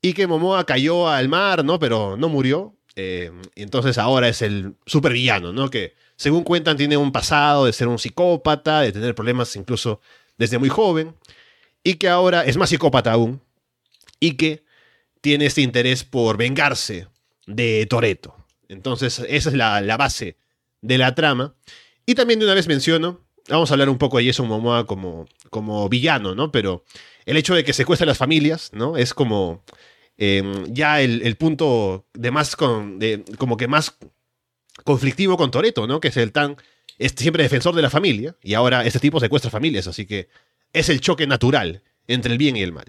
Y 0.00 0.14
que 0.14 0.26
Momoa 0.26 0.64
cayó 0.64 1.08
al 1.08 1.28
mar, 1.28 1.64
¿no? 1.64 1.78
Pero 1.78 2.16
no 2.16 2.28
murió. 2.28 2.74
Eh, 2.96 3.30
entonces 3.54 3.98
ahora 3.98 4.28
es 4.28 4.42
el 4.42 4.74
supervillano, 4.86 5.52
¿no? 5.52 5.68
Que 5.68 5.94
según 6.16 6.42
cuentan 6.42 6.76
tiene 6.76 6.96
un 6.96 7.12
pasado 7.12 7.66
de 7.66 7.72
ser 7.72 7.88
un 7.88 7.98
psicópata, 7.98 8.80
de 8.80 8.92
tener 8.92 9.14
problemas 9.14 9.54
incluso 9.56 10.00
desde 10.38 10.58
muy 10.58 10.70
joven. 10.70 11.14
Y 11.84 11.94
que 11.94 12.08
ahora 12.08 12.44
es 12.44 12.56
más 12.56 12.70
psicópata 12.70 13.12
aún. 13.12 13.42
Y 14.18 14.32
que 14.32 14.64
tiene 15.20 15.46
este 15.46 15.60
interés 15.60 16.04
por 16.04 16.36
vengarse 16.38 17.06
de 17.46 17.86
Toreto. 17.86 18.39
Entonces, 18.70 19.18
esa 19.28 19.50
es 19.50 19.54
la, 19.54 19.96
base 19.96 20.36
de 20.80 20.96
la 20.96 21.14
trama. 21.14 21.54
Y 22.06 22.14
también 22.14 22.38
de 22.38 22.46
una 22.46 22.54
vez 22.54 22.68
menciono, 22.68 23.20
vamos 23.48 23.70
a 23.70 23.74
hablar 23.74 23.88
un 23.88 23.98
poco 23.98 24.18
de 24.18 24.26
Jason 24.26 24.46
Momoa 24.46 24.86
como, 24.86 25.26
como 25.50 25.88
villano, 25.88 26.34
¿no? 26.34 26.52
Pero 26.52 26.84
el 27.26 27.36
hecho 27.36 27.54
de 27.54 27.64
que 27.64 27.72
secuestre 27.72 28.04
a 28.04 28.06
las 28.06 28.18
familias, 28.18 28.70
¿no? 28.72 28.96
Es 28.96 29.12
como 29.12 29.64
em, 30.16 30.72
ya 30.72 31.00
el, 31.00 31.36
punto 31.36 32.06
de 32.14 32.30
más, 32.30 32.54
con, 32.54 32.98
de, 33.00 33.24
como 33.38 33.56
que 33.56 33.66
más 33.66 33.98
conflictivo 34.84 35.36
con 35.36 35.50
Toreto, 35.50 35.88
¿no? 35.88 36.00
Que 36.00 36.08
es 36.08 36.16
el 36.16 36.30
tan, 36.30 36.56
es 36.98 37.12
siempre 37.16 37.42
defensor 37.42 37.74
de 37.74 37.82
la 37.82 37.90
familia, 37.90 38.36
y 38.42 38.54
ahora 38.54 38.84
este 38.86 39.00
tipo 39.00 39.18
secuestra 39.18 39.50
familias, 39.50 39.88
así 39.88 40.06
que 40.06 40.28
es 40.72 40.88
el 40.88 41.00
choque 41.00 41.26
natural 41.26 41.82
entre 42.06 42.32
el 42.32 42.38
bien 42.38 42.56
y 42.56 42.62
el 42.62 42.72
mal. 42.72 42.86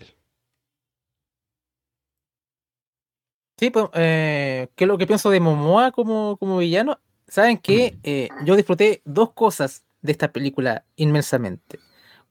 Sí, 3.62 3.70
pues, 3.70 3.86
eh, 3.94 4.70
¿qué 4.76 4.86
es 4.86 4.88
lo 4.88 4.98
que 4.98 5.06
pienso 5.06 5.30
de 5.30 5.40
Momoa 5.40 5.92
como, 5.92 6.36
como 6.38 6.58
villano? 6.58 7.00
Saben 7.28 7.60
que 7.60 7.96
eh, 8.02 8.28
yo 8.44 8.56
disfruté 8.56 9.04
dos 9.06 9.34
cosas 9.34 9.84
de 10.02 10.14
esta 10.14 10.32
película 10.32 10.84
inmensamente. 10.96 11.80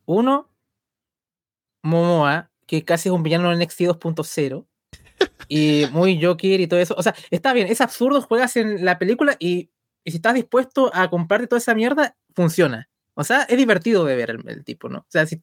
Uno, 0.06 0.50
Momoa, 1.84 2.50
que 2.66 2.84
casi 2.84 3.10
es 3.10 3.12
un 3.12 3.22
villano 3.22 3.52
en 3.52 3.60
NXT 3.60 3.82
2.0 3.82 4.66
y 5.46 5.84
muy 5.92 6.20
Joker 6.20 6.60
y 6.60 6.66
todo 6.66 6.80
eso. 6.80 6.96
O 6.98 7.02
sea, 7.04 7.14
está 7.30 7.52
bien, 7.52 7.68
es 7.68 7.80
absurdo, 7.80 8.20
juegas 8.22 8.56
en 8.56 8.84
la 8.84 8.98
película 8.98 9.36
y, 9.38 9.70
si 10.04 10.16
estás 10.16 10.34
dispuesto 10.34 10.90
a 10.92 11.10
comprarte 11.10 11.46
toda 11.46 11.58
esa 11.58 11.76
mierda, 11.76 12.16
funciona. 12.34 12.90
O 13.14 13.22
sea, 13.22 13.42
es 13.42 13.56
divertido 13.56 14.04
de 14.04 14.16
ver 14.16 14.30
el, 14.30 14.64
tipo, 14.64 14.88
¿no? 14.88 14.98
O 14.98 15.06
sea, 15.06 15.26
si, 15.26 15.40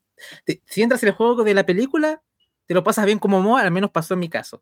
si 0.65 0.81
entras 0.81 1.01
en 1.03 1.09
el 1.09 1.15
juego 1.15 1.45
de 1.45 1.53
la 1.53 1.65
película, 1.65 2.21
te 2.65 2.73
lo 2.73 2.83
pasas 2.83 3.05
bien 3.05 3.19
como 3.19 3.39
Momoa, 3.39 3.61
al 3.61 3.71
menos 3.71 3.91
pasó 3.91 4.15
en 4.15 4.19
mi 4.19 4.27
caso. 4.27 4.61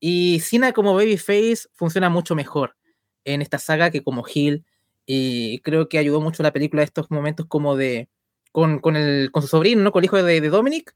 Y 0.00 0.40
Cena 0.40 0.72
como 0.72 0.94
Babyface 0.94 1.68
funciona 1.74 2.08
mucho 2.08 2.34
mejor 2.34 2.76
en 3.24 3.42
esta 3.42 3.58
saga 3.58 3.90
que 3.90 4.02
como 4.02 4.24
Hill. 4.32 4.64
Y 5.06 5.60
creo 5.60 5.88
que 5.88 5.98
ayudó 5.98 6.20
mucho 6.20 6.42
la 6.42 6.52
película 6.52 6.82
a 6.82 6.84
estos 6.84 7.10
momentos 7.10 7.46
como 7.46 7.76
de. 7.76 8.08
con, 8.52 8.80
con, 8.80 8.96
el, 8.96 9.30
con 9.32 9.42
su 9.42 9.48
sobrino, 9.48 9.82
¿no? 9.82 9.92
Con 9.92 10.00
el 10.02 10.06
hijo 10.06 10.22
de, 10.22 10.40
de 10.40 10.48
Dominic. 10.48 10.94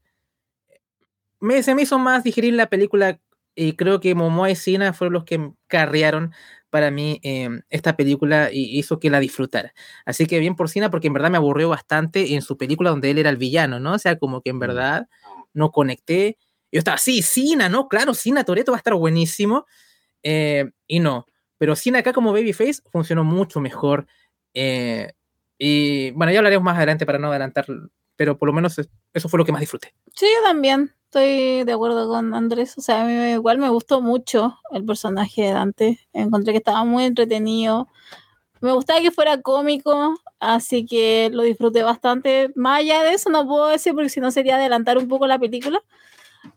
Me, 1.39 1.61
se 1.63 1.75
me 1.75 1.83
hizo 1.83 1.99
más 1.99 2.23
digerir 2.23 2.53
la 2.53 2.67
película 2.67 3.19
y 3.55 3.73
creo 3.73 3.99
que 3.99 4.15
Momoa 4.15 4.51
y 4.51 4.55
Cena 4.55 4.93
fueron 4.93 5.13
los 5.13 5.23
que 5.23 5.51
carrearon 5.67 6.33
para 6.69 6.91
mí 6.91 7.21
em, 7.23 7.61
esta 7.69 7.95
película 7.95 8.49
y 8.51 8.77
hizo 8.77 8.99
que 8.99 9.09
la 9.09 9.21
disfrutara. 9.21 9.73
Así 10.05 10.27
que 10.27 10.39
bien 10.39 10.55
por 10.57 10.69
Cena, 10.69 10.91
porque 10.91 11.07
en 11.07 11.13
verdad 11.13 11.31
me 11.31 11.37
aburrió 11.37 11.69
bastante 11.69 12.33
en 12.33 12.41
su 12.41 12.57
película 12.57 12.89
donde 12.89 13.11
él 13.11 13.17
era 13.17 13.29
el 13.29 13.37
villano, 13.37 13.79
¿no? 13.79 13.93
O 13.93 13.99
sea, 13.99 14.17
como 14.17 14.41
que 14.41 14.49
en 14.49 14.57
mm. 14.57 14.59
verdad 14.59 15.07
no 15.53 15.71
conecté. 15.71 16.37
Yo 16.71 16.79
estaba, 16.79 16.97
sí, 16.97 17.21
Cena, 17.21 17.69
¿no? 17.69 17.87
Claro, 17.87 18.13
Cena 18.13 18.43
Toreto 18.43 18.71
va 18.71 18.77
a 18.77 18.79
estar 18.79 18.95
buenísimo. 18.95 19.65
Eh, 20.23 20.71
y 20.87 20.99
no. 20.99 21.25
Pero 21.57 21.75
Cena 21.75 21.99
acá 21.99 22.13
como 22.13 22.33
Babyface 22.33 22.81
funcionó 22.91 23.23
mucho 23.23 23.59
mejor. 23.59 24.07
Eh, 24.53 25.13
y 25.57 26.11
bueno, 26.11 26.31
ya 26.33 26.39
hablaremos 26.39 26.65
más 26.65 26.77
adelante 26.77 27.05
para 27.05 27.19
no 27.19 27.29
adelantar, 27.29 27.65
pero 28.15 28.37
por 28.37 28.47
lo 28.47 28.53
menos 28.53 28.75
eso 29.13 29.29
fue 29.29 29.37
lo 29.37 29.45
que 29.45 29.51
más 29.51 29.61
disfruté. 29.61 29.93
Sí, 30.13 30.25
yo 30.25 30.43
también 30.43 30.93
estoy 31.05 31.63
de 31.63 31.71
acuerdo 31.71 32.09
con 32.09 32.33
Andrés. 32.33 32.77
O 32.77 32.81
sea, 32.81 33.03
a 33.03 33.05
mí 33.05 33.13
igual 33.31 33.57
me 33.57 33.69
gustó 33.69 34.01
mucho 34.01 34.57
el 34.71 34.85
personaje 34.85 35.43
de 35.43 35.51
Dante. 35.51 35.99
Encontré 36.11 36.51
que 36.51 36.57
estaba 36.57 36.83
muy 36.83 37.05
entretenido. 37.05 37.87
Me 38.59 38.73
gustaba 38.73 38.99
que 38.99 39.11
fuera 39.11 39.41
cómico, 39.41 40.19
así 40.39 40.85
que 40.85 41.29
lo 41.31 41.43
disfruté 41.43 41.83
bastante. 41.83 42.51
Más 42.55 42.79
allá 42.79 43.03
de 43.03 43.13
eso, 43.13 43.29
no 43.29 43.47
puedo 43.47 43.67
decir 43.67 43.93
porque 43.93 44.09
si 44.09 44.19
no 44.19 44.31
sería 44.31 44.55
adelantar 44.55 44.97
un 44.97 45.07
poco 45.07 45.27
la 45.27 45.39
película. 45.39 45.81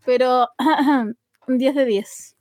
Pero 0.05 0.49
un 1.47 1.59
10 1.59 1.75
de 1.75 1.85
10. 1.85 2.37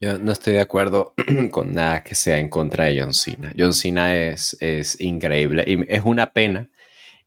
Yo 0.00 0.18
no 0.18 0.32
estoy 0.32 0.54
de 0.54 0.60
acuerdo 0.60 1.14
con 1.50 1.72
nada 1.72 2.02
que 2.02 2.14
sea 2.14 2.38
en 2.38 2.48
contra 2.48 2.84
de 2.84 3.00
John 3.00 3.14
Cena. 3.14 3.52
John 3.56 3.72
Cena 3.72 4.14
es, 4.14 4.56
es 4.60 5.00
increíble 5.00 5.64
y 5.66 5.92
es 5.92 6.02
una 6.04 6.32
pena 6.32 6.68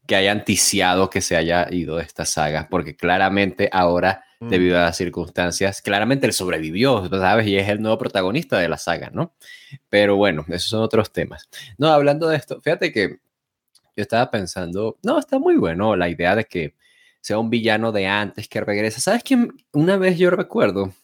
que 0.08 0.16
haya 0.16 0.32
anticiado 0.32 1.10
que 1.10 1.20
se 1.20 1.36
haya 1.36 1.68
ido 1.70 1.96
de 1.96 2.02
esta 2.02 2.24
saga, 2.24 2.66
porque 2.70 2.96
claramente 2.96 3.68
ahora, 3.70 4.24
mm. 4.40 4.48
debido 4.48 4.78
a 4.78 4.84
las 4.84 4.96
circunstancias, 4.96 5.82
claramente 5.82 6.26
él 6.26 6.32
sobrevivió, 6.32 7.06
¿sabes? 7.10 7.46
Y 7.46 7.58
es 7.58 7.68
el 7.68 7.82
nuevo 7.82 7.98
protagonista 7.98 8.58
de 8.58 8.70
la 8.70 8.78
saga, 8.78 9.10
¿no? 9.12 9.34
Pero 9.90 10.16
bueno, 10.16 10.46
esos 10.48 10.70
son 10.70 10.80
otros 10.80 11.12
temas. 11.12 11.48
No, 11.76 11.88
hablando 11.88 12.26
de 12.26 12.38
esto, 12.38 12.58
fíjate 12.62 12.90
que 12.90 13.18
yo 13.96 14.02
estaba 14.02 14.30
pensando, 14.30 14.96
no, 15.02 15.18
está 15.18 15.38
muy 15.38 15.56
bueno 15.56 15.94
la 15.94 16.08
idea 16.08 16.34
de 16.34 16.44
que 16.44 16.74
sea 17.28 17.38
un 17.38 17.50
villano 17.50 17.92
de 17.92 18.06
antes 18.06 18.48
que 18.48 18.62
regresa. 18.62 19.00
¿Sabes 19.00 19.22
quién? 19.22 19.52
Una 19.72 19.98
vez 19.98 20.16
yo 20.18 20.30
recuerdo, 20.30 20.94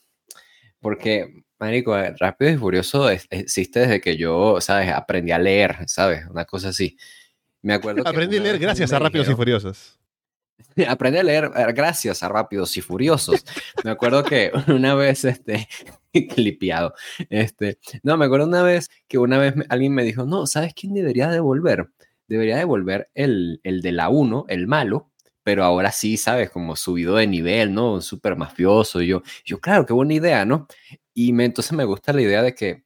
porque 0.81 1.45
Marico, 1.59 1.99
eh, 1.99 2.15
Rápido 2.19 2.51
y 2.51 2.57
Furioso 2.57 3.11
existe 3.11 3.81
desde 3.81 4.01
que 4.01 4.17
yo, 4.17 4.59
¿sabes? 4.63 4.91
Aprendí 4.91 5.33
a 5.33 5.39
leer, 5.39 5.87
¿sabes? 5.87 6.27
Una 6.27 6.47
cosa 6.47 6.71
así. 6.71 6.97
Me 7.61 7.75
acuerdo 7.75 8.09
Aprendí 8.09 8.39
a 8.39 8.41
leer 8.41 8.59
gracias 8.59 8.91
a 8.95 8.99
Rápidos 8.99 9.29
y 9.29 9.35
Furiosos. 9.35 10.01
Aprendí 10.89 11.19
a 11.19 11.23
leer 11.23 11.51
eh, 11.55 11.73
gracias 11.75 12.23
a 12.23 12.29
Rápidos 12.31 12.75
y 12.79 12.81
Furiosos. 12.81 13.45
me 13.85 13.91
acuerdo 13.91 14.25
que 14.25 14.51
una 14.69 14.95
vez, 14.95 15.27
este, 15.27 15.69
clipeado, 16.35 16.95
este, 17.29 17.79
no, 18.03 18.17
me 18.17 18.25
acuerdo 18.25 18.47
una 18.47 18.63
vez 18.63 18.89
que 19.09 19.19
una 19.19 19.37
vez 19.37 19.53
alguien 19.69 19.93
me 19.93 20.05
dijo, 20.05 20.25
no, 20.25 20.47
¿sabes 20.47 20.73
quién 20.73 20.95
debería 20.95 21.29
devolver? 21.29 21.91
Debería 22.29 22.57
devolver 22.57 23.11
el, 23.13 23.61
el 23.63 23.83
de 23.83 23.93
la 23.93 24.09
1, 24.09 24.47
el 24.49 24.67
malo, 24.67 25.11
pero 25.45 25.63
ahora 25.65 25.93
sí, 25.93 26.17
¿sabes? 26.17 26.51
Como 26.51 26.75
subido 26.75 27.17
de 27.17 27.27
nivel, 27.29 27.73
¿no? 27.75 28.01
Súper 28.01 28.37
mafioso. 28.37 29.03
Yo, 29.03 29.23
yo, 29.45 29.61
claro, 29.61 29.87
qué 29.87 29.93
buena 29.93 30.15
idea, 30.15 30.45
¿no? 30.45 30.67
Y 31.15 31.33
me, 31.33 31.45
entonces 31.45 31.73
me 31.73 31.85
gusta 31.85 32.13
la 32.13 32.23
idea 32.23 32.43
de 32.43 32.55
que 32.55 32.85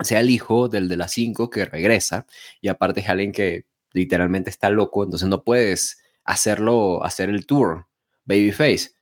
sea 0.00 0.20
el 0.20 0.30
hijo 0.30 0.68
del 0.68 0.88
de 0.88 0.96
las 0.96 1.12
5 1.12 1.50
que 1.50 1.66
regresa 1.66 2.26
y 2.60 2.68
aparte 2.68 3.00
es 3.00 3.08
alguien 3.08 3.32
que 3.32 3.66
literalmente 3.92 4.50
está 4.50 4.70
loco, 4.70 5.04
entonces 5.04 5.28
no 5.28 5.44
puedes 5.44 5.98
hacerlo, 6.24 7.04
hacer 7.04 7.28
el 7.28 7.44
tour, 7.46 7.86
Babyface, 8.24 8.92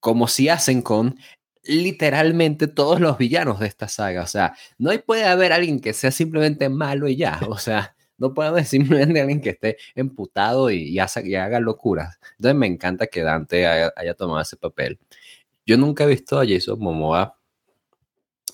como 0.00 0.28
si 0.28 0.48
hacen 0.48 0.82
con 0.82 1.18
literalmente 1.64 2.68
todos 2.68 3.00
los 3.00 3.18
villanos 3.18 3.58
de 3.60 3.66
esta 3.66 3.88
saga. 3.88 4.22
O 4.22 4.26
sea, 4.26 4.56
no 4.78 4.92
puede 5.04 5.24
haber 5.24 5.52
alguien 5.52 5.80
que 5.80 5.92
sea 5.92 6.12
simplemente 6.12 6.68
malo 6.68 7.08
y 7.08 7.16
ya. 7.16 7.40
O 7.48 7.58
sea, 7.58 7.95
no 8.18 8.34
haber 8.36 8.64
simplemente 8.66 9.20
alguien 9.20 9.40
que 9.40 9.50
esté 9.50 9.76
emputado 9.94 10.70
y, 10.70 10.98
haga, 10.98 11.60
locuras. 11.60 12.18
Entonces 12.32 12.56
me 12.56 12.66
encanta 12.66 13.06
que 13.06 13.22
Dante 13.22 13.66
haya, 13.66 13.92
haya, 13.96 14.14
tomado 14.14 14.40
ese 14.40 14.56
papel. 14.56 14.98
Yo 15.66 15.76
nunca 15.76 16.04
he 16.04 16.06
visto 16.08 16.38
a 16.38 16.46
Jason 16.46 16.78
Momoa 16.78 17.36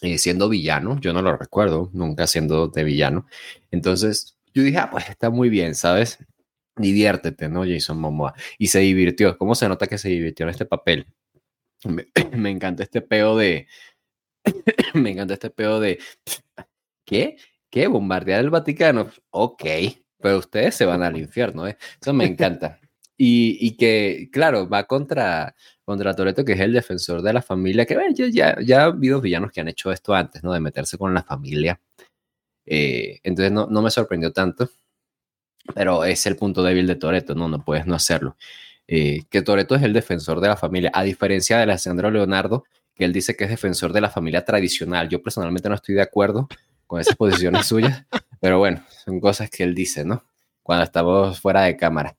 eh, 0.03 0.19
siendo 0.19 0.49
villano, 0.49 0.99
yo 1.01 1.13
no 1.13 1.23
lo 1.23 1.37
recuerdo, 1.37 1.89
nunca 1.93 2.27
siendo 2.27 2.67
de 2.67 2.83
villano. 2.83 3.27
Entonces, 3.71 4.37
yo 4.53 4.65
dije, 4.65 4.79
ah, 4.79 4.91
pues 4.91 5.09
está 5.09 5.31
muy 5.31 5.49
bien, 5.49 5.77
¿sabes? 5.77 6.19
Diviértete, 6.77 7.49
¿no? 7.49 7.65
Jason 7.65 7.99
Momoa. 8.01 8.35
Y 8.59 8.69
se 8.69 8.81
divirtió. 8.81 9.39
¿Cómo 9.39 9.55
se 9.55 9.69
nota 9.69 9.87
que 9.87 9.99
se 9.99 10.09
divirtió 10.09 10.45
en 10.45 10.51
este 10.51 10.67
papel? 10.67 11.07
Me, 11.85 12.07
me 12.37 12.51
encanta 12.51 12.83
este 12.83 13.01
peo 13.01 13.37
de... 13.37 13.69
me 14.95 15.11
encanta 15.11 15.35
este 15.35 15.51
peo 15.51 15.79
de... 15.79 16.01
¿Qué? 17.05 17.37
¿Qué? 17.73 17.87
¿Bombardear 17.87 18.41
el 18.41 18.51
Vaticano? 18.51 19.11
Ok, 19.31 19.65
pero 20.21 20.39
ustedes 20.39 20.75
se 20.75 20.85
van 20.85 21.03
al 21.03 21.17
infierno, 21.17 21.67
¿eh? 21.67 21.79
Eso 22.01 22.13
me 22.13 22.27
encanta. 22.27 22.79
Y, 23.17 23.57
y, 23.67 23.77
que, 23.79 24.29
claro, 24.31 24.69
va 24.69 24.85
contra, 24.85 25.55
contra 25.83 26.15
Toreto, 26.15 26.45
que 26.45 26.53
es 26.53 26.61
el 26.61 26.75
defensor 26.75 27.23
de 27.23 27.33
la 27.33 27.41
familia, 27.41 27.87
que 27.87 27.95
bueno, 27.95 28.15
ya, 28.15 28.61
ya 28.61 28.83
ha 28.83 28.85
habido 28.87 29.23
villanos 29.23 29.53
que 29.53 29.63
han 29.63 29.69
hecho 29.69 29.91
esto 29.91 30.15
antes, 30.15 30.45
¿no? 30.45 30.53
De 30.53 30.61
meterse 30.61 30.99
con 30.99 31.15
la 31.15 31.23
familia. 31.23 31.81
Eh, 32.67 33.21
entonces 33.23 33.53
no, 33.53 33.67
no, 33.69 33.81
me 33.81 33.91
sorprendió 33.91 34.33
tanto, 34.33 34.69
pero 35.75 36.05
es 36.05 36.27
el 36.27 36.37
punto 36.37 36.63
débil 36.63 36.87
de 36.87 36.97
Toreto, 36.97 37.35
¿no? 37.35 37.49
No 37.49 37.65
puedes 37.65 37.87
no 37.87 37.95
hacerlo. 37.95 38.37
Eh, 38.87 39.23
que 39.31 39.41
Toreto 39.41 39.77
es 39.77 39.83
el 39.83 39.95
defensor 39.95 40.41
de 40.41 40.49
la 40.49 40.57
familia, 40.59 40.91
a 40.93 41.05
diferencia 41.05 41.57
de 41.57 41.63
Alessandro 41.63 42.11
Leonardo, 42.11 42.65
que 42.95 43.05
él 43.07 43.15
dice 43.15 43.35
que 43.35 43.45
es 43.45 43.51
defensor 43.51 43.95
de 43.95 44.03
la 44.03 44.11
familia 44.11 44.45
tradicional. 44.45 45.09
Yo 45.09 45.23
personalmente 45.23 45.71
no 45.71 45.77
estoy 45.77 45.95
de 45.95 46.03
acuerdo 46.03 46.49
con 46.87 47.01
esas 47.01 47.17
posiciones 47.17 47.67
suyas, 47.67 48.05
pero 48.41 48.59
bueno, 48.59 48.85
son 49.05 49.21
cosas 49.21 49.51
que 49.51 49.63
él 49.63 49.75
dice, 49.75 50.05
¿no? 50.05 50.25
Cuando 50.63 50.85
estamos 50.85 51.41
fuera 51.41 51.63
de 51.63 51.77
cámara. 51.77 52.17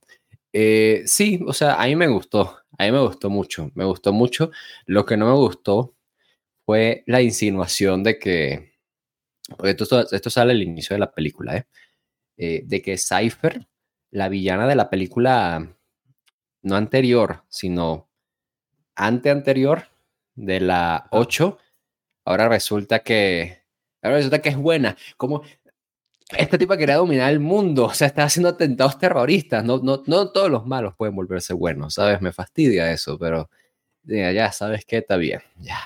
Eh, 0.52 1.04
sí, 1.06 1.44
o 1.48 1.54
sea, 1.54 1.76
a 1.82 1.86
mí 1.88 1.96
me 1.96 2.08
gustó, 2.08 2.58
a 2.78 2.84
mí 2.86 2.92
me 2.92 3.00
gustó 3.00 3.30
mucho, 3.30 3.72
me 3.76 3.86
gustó 3.86 4.14
mucho. 4.14 4.52
Lo 4.86 5.06
que 5.06 5.18
no 5.18 5.28
me 5.28 5.34
gustó 5.34 5.96
fue 6.66 7.04
la 7.08 7.22
insinuación 7.22 8.04
de 8.04 8.20
que, 8.20 8.74
porque 9.58 9.72
esto, 9.72 10.08
esto 10.12 10.30
sale 10.30 10.52
al 10.54 10.62
inicio 10.62 10.94
de 10.96 11.00
la 11.00 11.12
película, 11.12 11.58
¿eh? 11.58 11.68
¿eh? 12.38 12.64
de 12.66 12.82
que 12.82 12.98
Cypher, 12.98 13.68
la 14.12 14.30
villana 14.30 14.68
de 14.68 14.76
la 14.76 14.90
película, 14.90 15.76
no 16.62 16.76
anterior, 16.76 17.44
sino 17.50 18.10
ante 18.96 19.30
anterior, 19.30 19.88
de 20.36 20.60
la 20.60 21.08
8, 21.12 21.58
ahora 22.26 22.50
resulta 22.50 23.00
que, 23.00 23.63
ahora 24.04 24.18
resulta 24.18 24.40
que 24.40 24.50
es 24.50 24.58
buena. 24.58 24.96
Como 25.18 25.44
este 26.38 26.58
tipo 26.58 26.76
quería 26.78 26.98
dominar 26.98 27.32
el 27.32 27.40
mundo, 27.40 27.86
o 27.86 27.94
sea, 27.94 28.08
está 28.08 28.24
haciendo 28.24 28.50
atentados 28.50 28.98
terroristas, 28.98 29.64
no, 29.64 29.80
no, 29.80 30.04
no 30.06 30.32
todos 30.32 30.50
los 30.50 30.66
malos 30.66 30.94
pueden 30.96 31.16
volverse 31.16 31.54
buenos, 31.54 31.96
¿sabes? 31.96 32.22
Me 32.22 32.32
fastidia 32.32 32.92
eso, 32.92 33.18
pero 33.18 33.50
ya, 34.04 34.32
ya 34.32 34.52
¿sabes 34.52 34.86
qué? 34.86 34.98
Está 34.98 35.18
bien, 35.18 35.42
ya, 35.60 35.80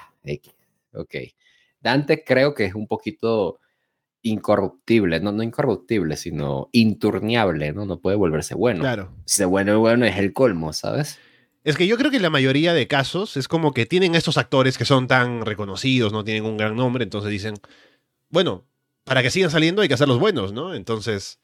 ok. 0.93 1.15
Dante 1.79 2.23
creo 2.23 2.53
que 2.53 2.65
es 2.65 2.75
un 2.75 2.87
poquito 2.87 3.59
incorruptible, 4.21 5.19
no, 5.19 5.31
no 5.31 5.43
incorruptible, 5.43 6.17
sino 6.17 6.69
inturniable, 6.71 7.71
¿no? 7.71 7.85
No 7.85 7.99
puede 7.99 8.17
volverse 8.17 8.55
bueno. 8.55 8.81
Claro. 8.81 9.13
Si 9.25 9.41
de 9.41 9.45
bueno 9.45 9.73
es 9.73 9.77
bueno 9.77 10.05
es 10.05 10.17
el 10.17 10.33
colmo, 10.33 10.73
¿sabes? 10.73 11.19
Es 11.63 11.75
que 11.75 11.87
yo 11.87 11.97
creo 11.97 12.09
que 12.11 12.17
en 12.17 12.23
la 12.23 12.29
mayoría 12.29 12.73
de 12.73 12.87
casos 12.87 13.35
es 13.37 13.47
como 13.47 13.73
que 13.73 13.85
tienen 13.85 14.15
estos 14.15 14.37
actores 14.37 14.77
que 14.77 14.85
son 14.85 15.07
tan 15.07 15.45
reconocidos, 15.45 16.13
no 16.13 16.23
tienen 16.23 16.45
un 16.45 16.57
gran 16.57 16.75
nombre, 16.75 17.03
entonces 17.03 17.29
dicen, 17.29 17.55
bueno, 18.29 18.65
para 19.03 19.21
que 19.23 19.31
sigan 19.31 19.51
saliendo 19.51 19.81
hay 19.81 19.87
que 19.87 19.93
hacerlos 19.93 20.19
buenos, 20.19 20.53
¿no? 20.53 20.73
Entonces, 20.73 21.39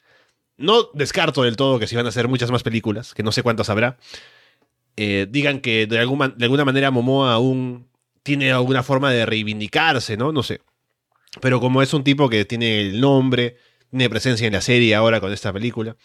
no 0.58 0.90
descarto 0.94 1.44
del 1.44 1.56
todo 1.56 1.80
que 1.80 1.88
si 1.88 1.96
van 1.96 2.06
a 2.06 2.10
hacer 2.10 2.28
muchas 2.28 2.52
más 2.52 2.64
películas, 2.64 3.14
que 3.14 3.24
no 3.24 3.32
sé 3.32 3.44
cuántas 3.44 3.70
habrá, 3.70 3.98
eh, 4.96 5.28
digan 5.30 5.60
que 5.60 5.88
de 5.88 6.00
alguna, 6.00 6.30
de 6.30 6.46
alguna 6.46 6.66
manera 6.66 6.92
Momoa 6.92 7.34
aún 7.34 7.88
tiene 8.22 8.52
alguna 8.52 8.84
forma 8.84 9.12
de 9.12 9.26
reivindicarse, 9.26 10.18
¿no? 10.18 10.32
No 10.32 10.44
sé. 10.44 10.62
Pero 11.42 11.60
como 11.60 11.82
es 11.82 11.94
un 11.94 12.04
tipo 12.04 12.30
que 12.30 12.46
tiene 12.46 12.82
el 12.82 13.02
nombre, 13.02 13.58
tiene 13.90 14.10
presencia 14.10 14.48
en 14.48 14.54
la 14.54 14.62
serie 14.62 14.96
ahora 14.96 15.20
con 15.20 15.34
esta 15.34 15.52
película, 15.52 15.96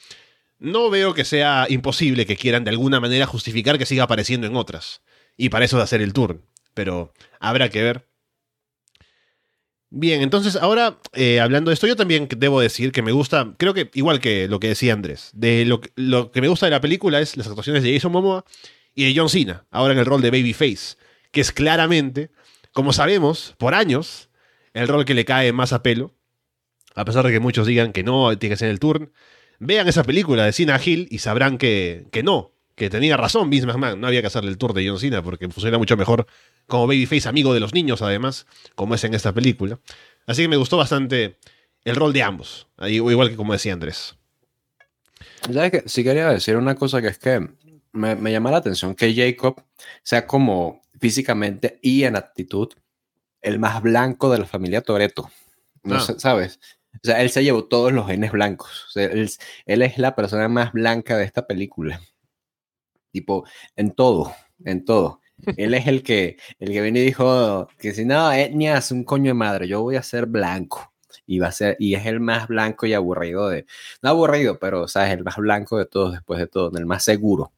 no 0.58 0.90
veo 0.90 1.14
que 1.14 1.24
sea 1.24 1.66
imposible 1.68 2.26
que 2.26 2.36
quieran 2.36 2.64
de 2.64 2.70
alguna 2.70 3.00
manera 3.00 3.26
justificar 3.26 3.78
que 3.78 3.86
siga 3.86 4.04
apareciendo 4.04 4.46
en 4.46 4.56
otras. 4.56 5.02
Y 5.36 5.50
para 5.50 5.64
eso 5.64 5.76
de 5.76 5.84
hacer 5.84 6.02
el 6.02 6.12
tour. 6.12 6.42
Pero 6.74 7.12
habrá 7.38 7.68
que 7.68 7.82
ver. 7.82 8.08
Bien, 9.90 10.20
entonces 10.20 10.56
ahora 10.56 10.98
eh, 11.14 11.40
hablando 11.40 11.70
de 11.70 11.74
esto, 11.74 11.86
yo 11.86 11.96
también 11.96 12.28
debo 12.36 12.60
decir 12.60 12.92
que 12.92 13.00
me 13.00 13.12
gusta, 13.12 13.54
creo 13.56 13.72
que 13.72 13.90
igual 13.94 14.20
que 14.20 14.46
lo 14.46 14.60
que 14.60 14.68
decía 14.68 14.92
Andrés, 14.92 15.30
de 15.32 15.64
lo, 15.64 15.80
que 16.30 16.40
me 16.42 16.48
gusta 16.48 16.66
de 16.66 16.70
la 16.70 16.80
película 16.82 17.20
es 17.20 17.38
las 17.38 17.46
actuaciones 17.46 17.82
de 17.82 17.94
Jason 17.94 18.12
Momoa 18.12 18.44
y 18.94 19.06
de 19.06 19.18
John 19.18 19.30
Cena, 19.30 19.66
ahora 19.70 19.94
en 19.94 19.98
el 19.98 20.04
rol 20.04 20.20
de 20.20 20.30
Babyface, 20.30 20.96
que 21.30 21.40
es 21.40 21.52
claramente, 21.52 22.30
como 22.72 22.92
sabemos, 22.92 23.54
por 23.56 23.74
años, 23.74 24.28
el 24.74 24.88
rol 24.88 25.06
que 25.06 25.14
le 25.14 25.24
cae 25.24 25.52
más 25.54 25.72
a 25.72 25.82
pelo, 25.82 26.14
a 26.94 27.06
pesar 27.06 27.24
de 27.24 27.32
que 27.32 27.40
muchos 27.40 27.66
digan 27.66 27.92
que 27.92 28.02
no, 28.02 28.36
tiene 28.36 28.54
que 28.54 28.58
ser 28.58 28.68
el 28.68 28.80
turn. 28.80 29.12
Vean 29.58 29.88
esa 29.88 30.04
película 30.04 30.44
de 30.44 30.52
Cena 30.52 30.80
Hill 30.84 31.08
y 31.10 31.18
sabrán 31.18 31.58
que, 31.58 32.06
que 32.12 32.22
no, 32.22 32.52
que 32.78 32.88
tenía 32.88 33.16
razón 33.16 33.50
Vince 33.50 33.66
McMahon, 33.66 34.00
no 34.00 34.06
había 34.06 34.20
que 34.20 34.28
hacerle 34.28 34.50
el 34.50 34.56
tour 34.58 34.72
de 34.72 34.88
John 34.88 34.98
Cena 34.98 35.22
porque 35.22 35.48
funciona 35.48 35.76
mucho 35.76 35.96
mejor 35.96 36.26
como 36.66 36.86
babyface 36.86 37.28
amigo 37.28 37.52
de 37.52 37.60
los 37.60 37.74
niños 37.74 38.00
además, 38.02 38.46
como 38.74 38.94
es 38.94 39.04
en 39.04 39.14
esta 39.14 39.32
película. 39.32 39.78
Así 40.26 40.42
que 40.42 40.48
me 40.48 40.56
gustó 40.56 40.76
bastante 40.76 41.38
el 41.84 41.96
rol 41.96 42.12
de 42.12 42.22
ambos, 42.22 42.68
igual 42.86 43.30
que 43.30 43.36
como 43.36 43.52
decía 43.52 43.72
Andrés. 43.72 44.14
¿Sabes 45.52 45.70
que 45.70 45.88
Sí 45.88 46.04
quería 46.04 46.28
decir 46.28 46.56
una 46.56 46.76
cosa 46.76 47.02
que 47.02 47.08
es 47.08 47.18
que 47.18 47.48
me, 47.92 48.14
me 48.14 48.30
llama 48.30 48.50
la 48.50 48.58
atención 48.58 48.94
que 48.94 49.14
Jacob 49.14 49.62
sea 50.02 50.26
como 50.26 50.82
físicamente 51.00 51.78
y 51.82 52.04
en 52.04 52.16
actitud 52.16 52.68
el 53.42 53.58
más 53.58 53.82
blanco 53.82 54.30
de 54.30 54.38
la 54.38 54.46
familia 54.46 54.82
Toreto. 54.82 55.30
No 55.82 55.96
ah. 55.96 56.14
¿sabes? 56.18 56.60
O 56.94 57.00
sea, 57.06 57.20
él 57.22 57.30
se 57.30 57.44
llevó 57.44 57.64
todos 57.64 57.92
los 57.92 58.06
genes 58.06 58.32
blancos. 58.32 58.92
él, 58.96 59.30
es 59.66 59.98
la 59.98 60.14
persona 60.14 60.48
más 60.48 60.72
blanca 60.72 61.16
de 61.16 61.24
esta 61.24 61.46
película. 61.46 62.00
Tipo, 63.10 63.44
en 63.76 63.92
todo, 63.92 64.34
en 64.64 64.84
todo. 64.84 65.20
él 65.56 65.74
es 65.74 65.86
el 65.86 66.02
que, 66.02 66.36
el 66.58 66.72
que 66.72 66.80
vino 66.80 66.98
y 66.98 67.02
dijo 67.02 67.68
que 67.78 67.94
si 67.94 68.04
no, 68.04 68.32
etnia 68.32 68.78
es 68.78 68.90
un 68.90 69.04
coño 69.04 69.30
de 69.30 69.34
madre, 69.34 69.68
yo 69.68 69.82
voy 69.82 69.96
a 69.96 70.02
ser 70.02 70.26
blanco. 70.26 70.92
Y 71.26 71.38
va 71.38 71.48
a 71.48 71.52
ser, 71.52 71.76
y 71.78 71.94
es 71.94 72.06
el 72.06 72.20
más 72.20 72.48
blanco 72.48 72.86
y 72.86 72.94
aburrido 72.94 73.48
de, 73.50 73.66
no 74.02 74.10
aburrido, 74.10 74.58
pero, 74.58 74.82
o 74.82 74.88
sea, 74.88 75.06
es 75.06 75.18
el 75.18 75.24
más 75.24 75.36
blanco 75.36 75.76
de 75.78 75.84
todos 75.84 76.12
después 76.12 76.40
de 76.40 76.46
todo, 76.46 76.76
el 76.76 76.86
más 76.86 77.04
seguro. 77.04 77.52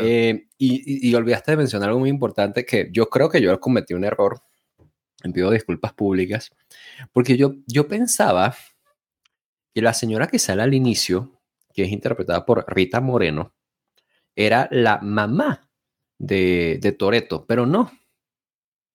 Eh, 0.00 0.48
y, 0.58 1.08
y, 1.08 1.14
olvidaste 1.14 1.52
de 1.52 1.58
mencionar 1.58 1.90
algo 1.90 2.00
muy 2.00 2.10
importante 2.10 2.66
que 2.66 2.88
yo 2.92 3.08
creo 3.08 3.30
que 3.30 3.40
yo 3.40 3.58
cometí 3.60 3.94
un 3.94 4.04
error 4.04 4.42
pido 5.32 5.50
disculpas 5.50 5.92
públicas, 5.92 6.50
porque 7.12 7.36
yo, 7.36 7.54
yo 7.66 7.88
pensaba 7.88 8.54
que 9.74 9.82
la 9.82 9.94
señora 9.94 10.28
que 10.28 10.38
sale 10.38 10.62
al 10.62 10.74
inicio, 10.74 11.40
que 11.72 11.84
es 11.84 11.90
interpretada 11.90 12.44
por 12.46 12.64
Rita 12.68 13.00
Moreno, 13.00 13.54
era 14.36 14.68
la 14.70 14.98
mamá 14.98 15.68
de, 16.18 16.78
de 16.80 16.92
Toreto, 16.92 17.44
pero 17.46 17.66
no, 17.66 17.90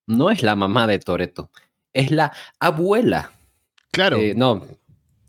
no 0.08 0.30
es 0.30 0.44
la 0.44 0.56
mamá 0.56 0.88
de 0.88 1.00
Toreto, 1.00 1.52
es 1.94 2.12
la 2.12 2.32
abuela. 2.60 3.32
Claro. 3.92 4.18
Eh, 4.18 4.34
no, 4.36 4.66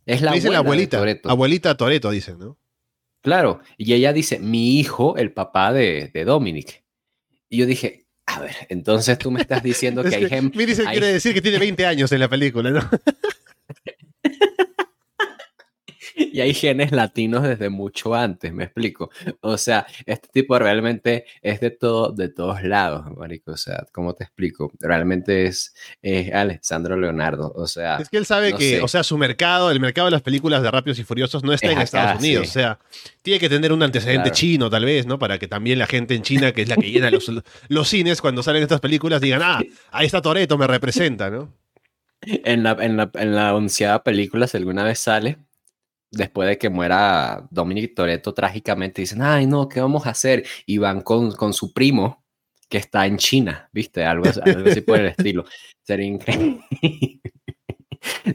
es 0.07 0.21
la, 0.21 0.33
abuela 0.33 0.51
la 0.51 0.59
abuelita. 0.59 0.99
Toreto. 0.99 1.31
Abuelita 1.31 1.77
Toreto, 1.77 2.11
dicen, 2.11 2.39
¿no? 2.39 2.59
Claro, 3.23 3.61
y 3.77 3.93
ella 3.93 4.13
dice, 4.13 4.39
mi 4.39 4.79
hijo, 4.79 5.17
el 5.17 5.33
papá 5.33 5.73
de, 5.73 6.11
de 6.13 6.25
Dominic. 6.25 6.83
Y 7.49 7.59
yo 7.59 7.67
dije, 7.67 8.07
a 8.27 8.41
ver, 8.41 8.55
entonces 8.69 9.19
tú 9.19 9.31
me 9.31 9.41
estás 9.41 9.63
diciendo 9.63 10.03
que, 10.09 10.15
hay 10.15 10.29
gente. 10.29 10.57
Miri 10.57 10.75
quiere 10.75 11.07
decir 11.07 11.35
que 11.35 11.43
tiene 11.43 11.59
20 11.59 11.87
años 11.87 12.11
en 12.13 12.21
la 12.21 12.29
película, 12.29 12.71
¿no? 12.71 12.81
y 16.17 16.41
hay 16.41 16.55
genes 16.55 16.93
latinos 16.93 17.43
desde 17.43 17.69
mucho 17.69 18.15
antes, 18.15 18.53
me 18.53 18.65
explico. 18.65 19.11
O 19.41 19.57
sea, 19.57 19.87
este 20.07 20.29
tipo 20.33 20.59
realmente 20.59 21.25
es 21.41 21.61
de 21.61 21.71
todo, 21.71 22.13
de 22.13 22.29
todos 22.29 22.63
lados, 22.63 23.05
marico. 23.17 23.53
O 23.53 23.57
sea, 23.57 23.87
¿cómo 23.93 24.15
te 24.15 24.25
explico? 24.25 24.73
Realmente 24.81 25.47
es, 25.47 25.75
Alessandro 26.33 26.97
Leonardo. 26.97 27.53
O 27.55 27.67
sea. 27.67 27.97
Es 27.97 28.09
que 28.09 28.19
él 28.19 28.27
sabe 28.27 28.55
que, 28.55 28.81
o 28.81 28.89
sea, 28.89 29.03
su 29.03 29.17
mercado, 29.19 29.71
el 29.71 29.81
mercado 29.81 30.07
de 30.07 30.13
las 30.13 30.23
películas 30.23 30.63
de 30.63 30.71
Rápidos 30.71 30.99
y 30.99 31.05
Furiosos 31.05 31.43
no 31.43 31.53
está 31.53 31.71
en 31.71 31.81
Estados 31.81 32.21
Unidos. 32.21 32.49
O 32.49 32.53
sea, 32.53 32.79
tiene 33.23 33.41
que 33.41 33.49
tener 33.49 33.73
un 33.73 33.83
antecedente 33.83 34.31
chino, 34.31 34.71
tal 34.71 34.85
vez, 34.85 35.07
¿no? 35.07 35.19
Para 35.19 35.39
que 35.39 35.49
también 35.49 35.79
la 35.79 35.87
gente 35.87 36.15
en 36.15 36.23
China, 36.23 36.53
que 36.53 36.63
es 36.63 36.69
la 36.69 36.77
que 36.77 36.91
llena 36.91 37.11
los, 37.11 37.31
los 37.69 37.89
cines 37.89 38.21
cuando 38.21 38.43
salen 38.43 38.63
estas 38.63 38.81
películas, 38.81 39.21
digan, 39.21 39.41
ah, 39.43 39.63
ahí 39.91 40.07
está 40.07 40.21
Toreto, 40.23 40.59
me 40.59 40.67
representa, 40.67 41.31
¿no? 41.31 41.53
En 42.23 42.63
la, 42.63 42.77
en 42.81 42.97
la, 42.97 43.11
en 43.15 43.35
la 43.35 43.55
onceada 43.55 44.03
película, 44.05 44.47
si 44.47 44.57
alguna 44.57 44.85
vez 44.85 45.01
sale, 45.01 45.39
después 46.13 46.49
de 46.49 46.59
que 46.59 46.69
muera 46.69 47.47
Dominic 47.51 47.95
Toretto 47.95 48.35
trágicamente, 48.35 49.03
dicen, 49.03 49.23
ay 49.23 49.47
no, 49.47 49.69
¿qué 49.69 49.81
vamos 49.81 50.07
a 50.07 50.11
hacer? 50.11 50.45
Y 50.67 50.79
van 50.79 51.01
con, 51.01 51.33
con 51.33 51.53
su 51.55 51.73
primo 51.73 52.23
que 52.69 52.79
está 52.79 53.07
en 53.07 53.17
China, 53.17 53.69
¿viste? 53.73 54.05
Algo, 54.05 54.27
así 54.29 54.81
por 54.83 55.01
el 55.01 55.07
estilo. 55.19 55.45
Sería 55.83 56.07
increíble. 56.07 56.61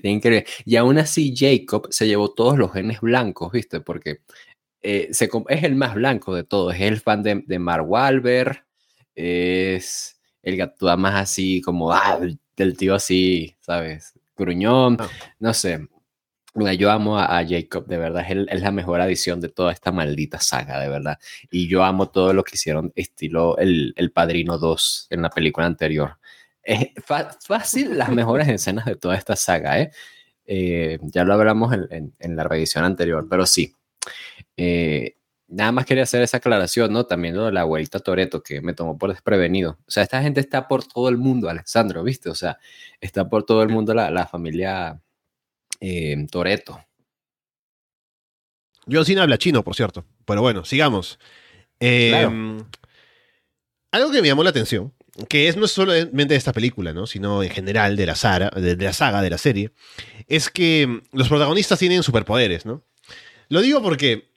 increíble. 0.04 0.46
Y 0.66 0.76
aún 0.76 0.98
así 0.98 1.34
Jacob 1.36 1.88
se 1.92 2.08
llevó 2.08 2.34
todos 2.34 2.58
los 2.58 2.74
genes 2.74 3.00
blancos, 3.02 3.52
¿viste? 3.52 3.80
Porque 3.80 4.22
eh, 4.82 5.10
se, 5.12 5.30
es 5.50 5.64
el 5.64 5.76
más 5.76 5.96
blanco 5.96 6.36
de 6.36 6.44
todos. 6.44 6.76
Es 6.76 6.82
el 6.82 7.00
fan 7.00 7.24
de, 7.24 7.44
de 7.46 7.60
Mark 7.60 7.88
Wahlberg. 7.88 8.66
Es 9.16 10.20
el 10.44 10.56
que 10.56 10.64
actúa 10.64 10.98
más 10.98 11.16
así 11.16 11.62
como, 11.62 11.92
ah, 11.92 12.20
del 12.56 12.78
tío 12.78 12.96
así, 12.96 13.56
¿sabes? 13.60 14.14
Gruñón. 14.36 14.98
Ah. 15.00 15.10
No 15.40 15.54
sé 15.54 15.88
yo 16.78 16.92
amo 16.92 17.18
a, 17.20 17.44
Jacob, 17.48 17.86
de 17.88 17.98
verdad, 17.98 18.26
es, 18.28 18.62
la 18.62 18.72
mejor 18.72 19.02
adición 19.02 19.40
de 19.40 19.50
toda 19.50 19.72
esta 19.72 19.92
maldita 19.92 20.40
saga, 20.40 20.80
de 20.80 20.90
verdad. 20.90 21.20
Y 21.52 21.68
yo 21.68 21.84
amo 21.84 22.10
todo 22.10 22.34
lo 22.34 22.44
que 22.44 22.56
hicieron, 22.56 22.92
estilo 22.96 23.58
El, 23.58 23.94
el 23.96 24.12
Padrino 24.12 24.58
2 24.58 25.08
en 25.12 25.22
la 25.22 25.30
película 25.30 25.66
anterior. 25.66 26.18
Es 26.64 26.90
fácil 27.06 27.98
las 27.98 28.10
mejores 28.10 28.48
escenas 28.48 28.86
de 28.86 28.96
toda 28.96 29.16
esta 29.16 29.36
saga, 29.36 29.80
¿eh? 29.80 29.92
eh 30.46 31.00
ya 31.02 31.24
lo 31.24 31.34
hablamos 31.34 31.74
en, 31.74 32.14
en, 32.20 32.36
la 32.36 32.44
revisión 32.44 32.84
anterior, 32.84 33.28
pero 33.30 33.46
sí. 33.46 33.74
Eh, 34.58 35.16
nada 35.48 35.72
más 35.72 35.86
quería 35.86 36.04
hacer 36.04 36.22
esa 36.24 36.38
aclaración, 36.38 36.92
¿no? 36.92 37.06
También 37.06 37.36
lo 37.36 37.46
de 37.46 37.52
la 37.54 37.64
vuelta 37.64 38.00
Toreto, 38.00 38.44
que 38.44 38.62
me 38.62 38.74
tomó 38.74 38.98
por 38.98 39.12
desprevenido. 39.12 39.78
O 39.88 39.92
sea, 39.92 40.04
esta 40.04 40.22
gente 40.22 40.40
está 40.42 40.68
por 40.68 40.84
todo 40.86 41.10
el 41.10 41.18
mundo, 41.18 41.50
Alessandro, 41.50 42.04
¿viste? 42.04 42.30
O 42.30 42.36
sea, 42.36 42.60
está 43.00 43.30
por 43.30 43.46
todo 43.46 43.64
el 43.64 43.70
mundo 43.70 43.94
la, 43.94 44.12
la 44.12 44.28
familia 44.28 45.02
eh, 45.80 46.16
Toreto. 46.32 46.84
John 48.90 49.06
Cena 49.06 49.24
habla 49.24 49.38
chino, 49.38 49.64
por 49.64 49.76
cierto. 49.76 50.06
Pero 50.26 50.42
bueno, 50.42 50.66
sigamos. 50.66 51.20
Em, 51.80 52.64
algo 53.92 54.12
que 54.12 54.22
me 54.22 54.28
llamó 54.28 54.44
la 54.44 54.50
atención, 54.50 54.94
que 55.30 55.48
es 55.48 55.58
no 55.58 55.68
solamente 55.68 56.34
de 56.34 56.36
esta 56.36 56.54
película, 56.54 56.94
¿no? 56.94 57.08
sino 57.08 57.44
en 57.44 57.50
general 57.50 57.96
de 57.96 58.06
la, 58.06 58.16
saga, 58.16 58.50
de, 58.50 58.76
la 58.76 58.94
saga, 58.94 59.22
de 59.22 59.30
la 59.30 59.38
serie, 59.38 59.72
es 60.28 60.50
que 60.50 61.02
los 61.12 61.30
protagonistas 61.30 61.80
tienen 61.80 62.04
superpoderes, 62.04 62.66
¿no? 62.66 62.84
Lo 63.50 63.62
digo 63.62 63.82
porque 63.82 64.30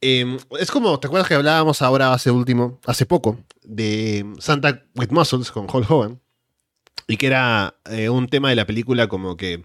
em, 0.00 0.38
es 0.58 0.70
como, 0.70 0.98
¿te 0.98 1.06
acuerdas 1.06 1.28
que 1.28 1.34
hablábamos 1.34 1.82
ahora 1.82 2.12
hace 2.12 2.30
último, 2.30 2.80
hace 2.86 3.06
poco, 3.06 3.38
de 3.62 4.24
Santa 4.38 4.84
with 4.94 5.10
Muscles 5.10 5.50
con 5.50 5.66
Hulk 5.70 5.90
Hogan? 5.90 6.20
Y 7.06 7.16
que 7.16 7.26
era 7.26 7.74
eh, 7.90 8.08
un 8.08 8.28
tema 8.28 8.50
de 8.50 8.56
la 8.56 8.66
película 8.66 9.08
como 9.08 9.36
que 9.36 9.64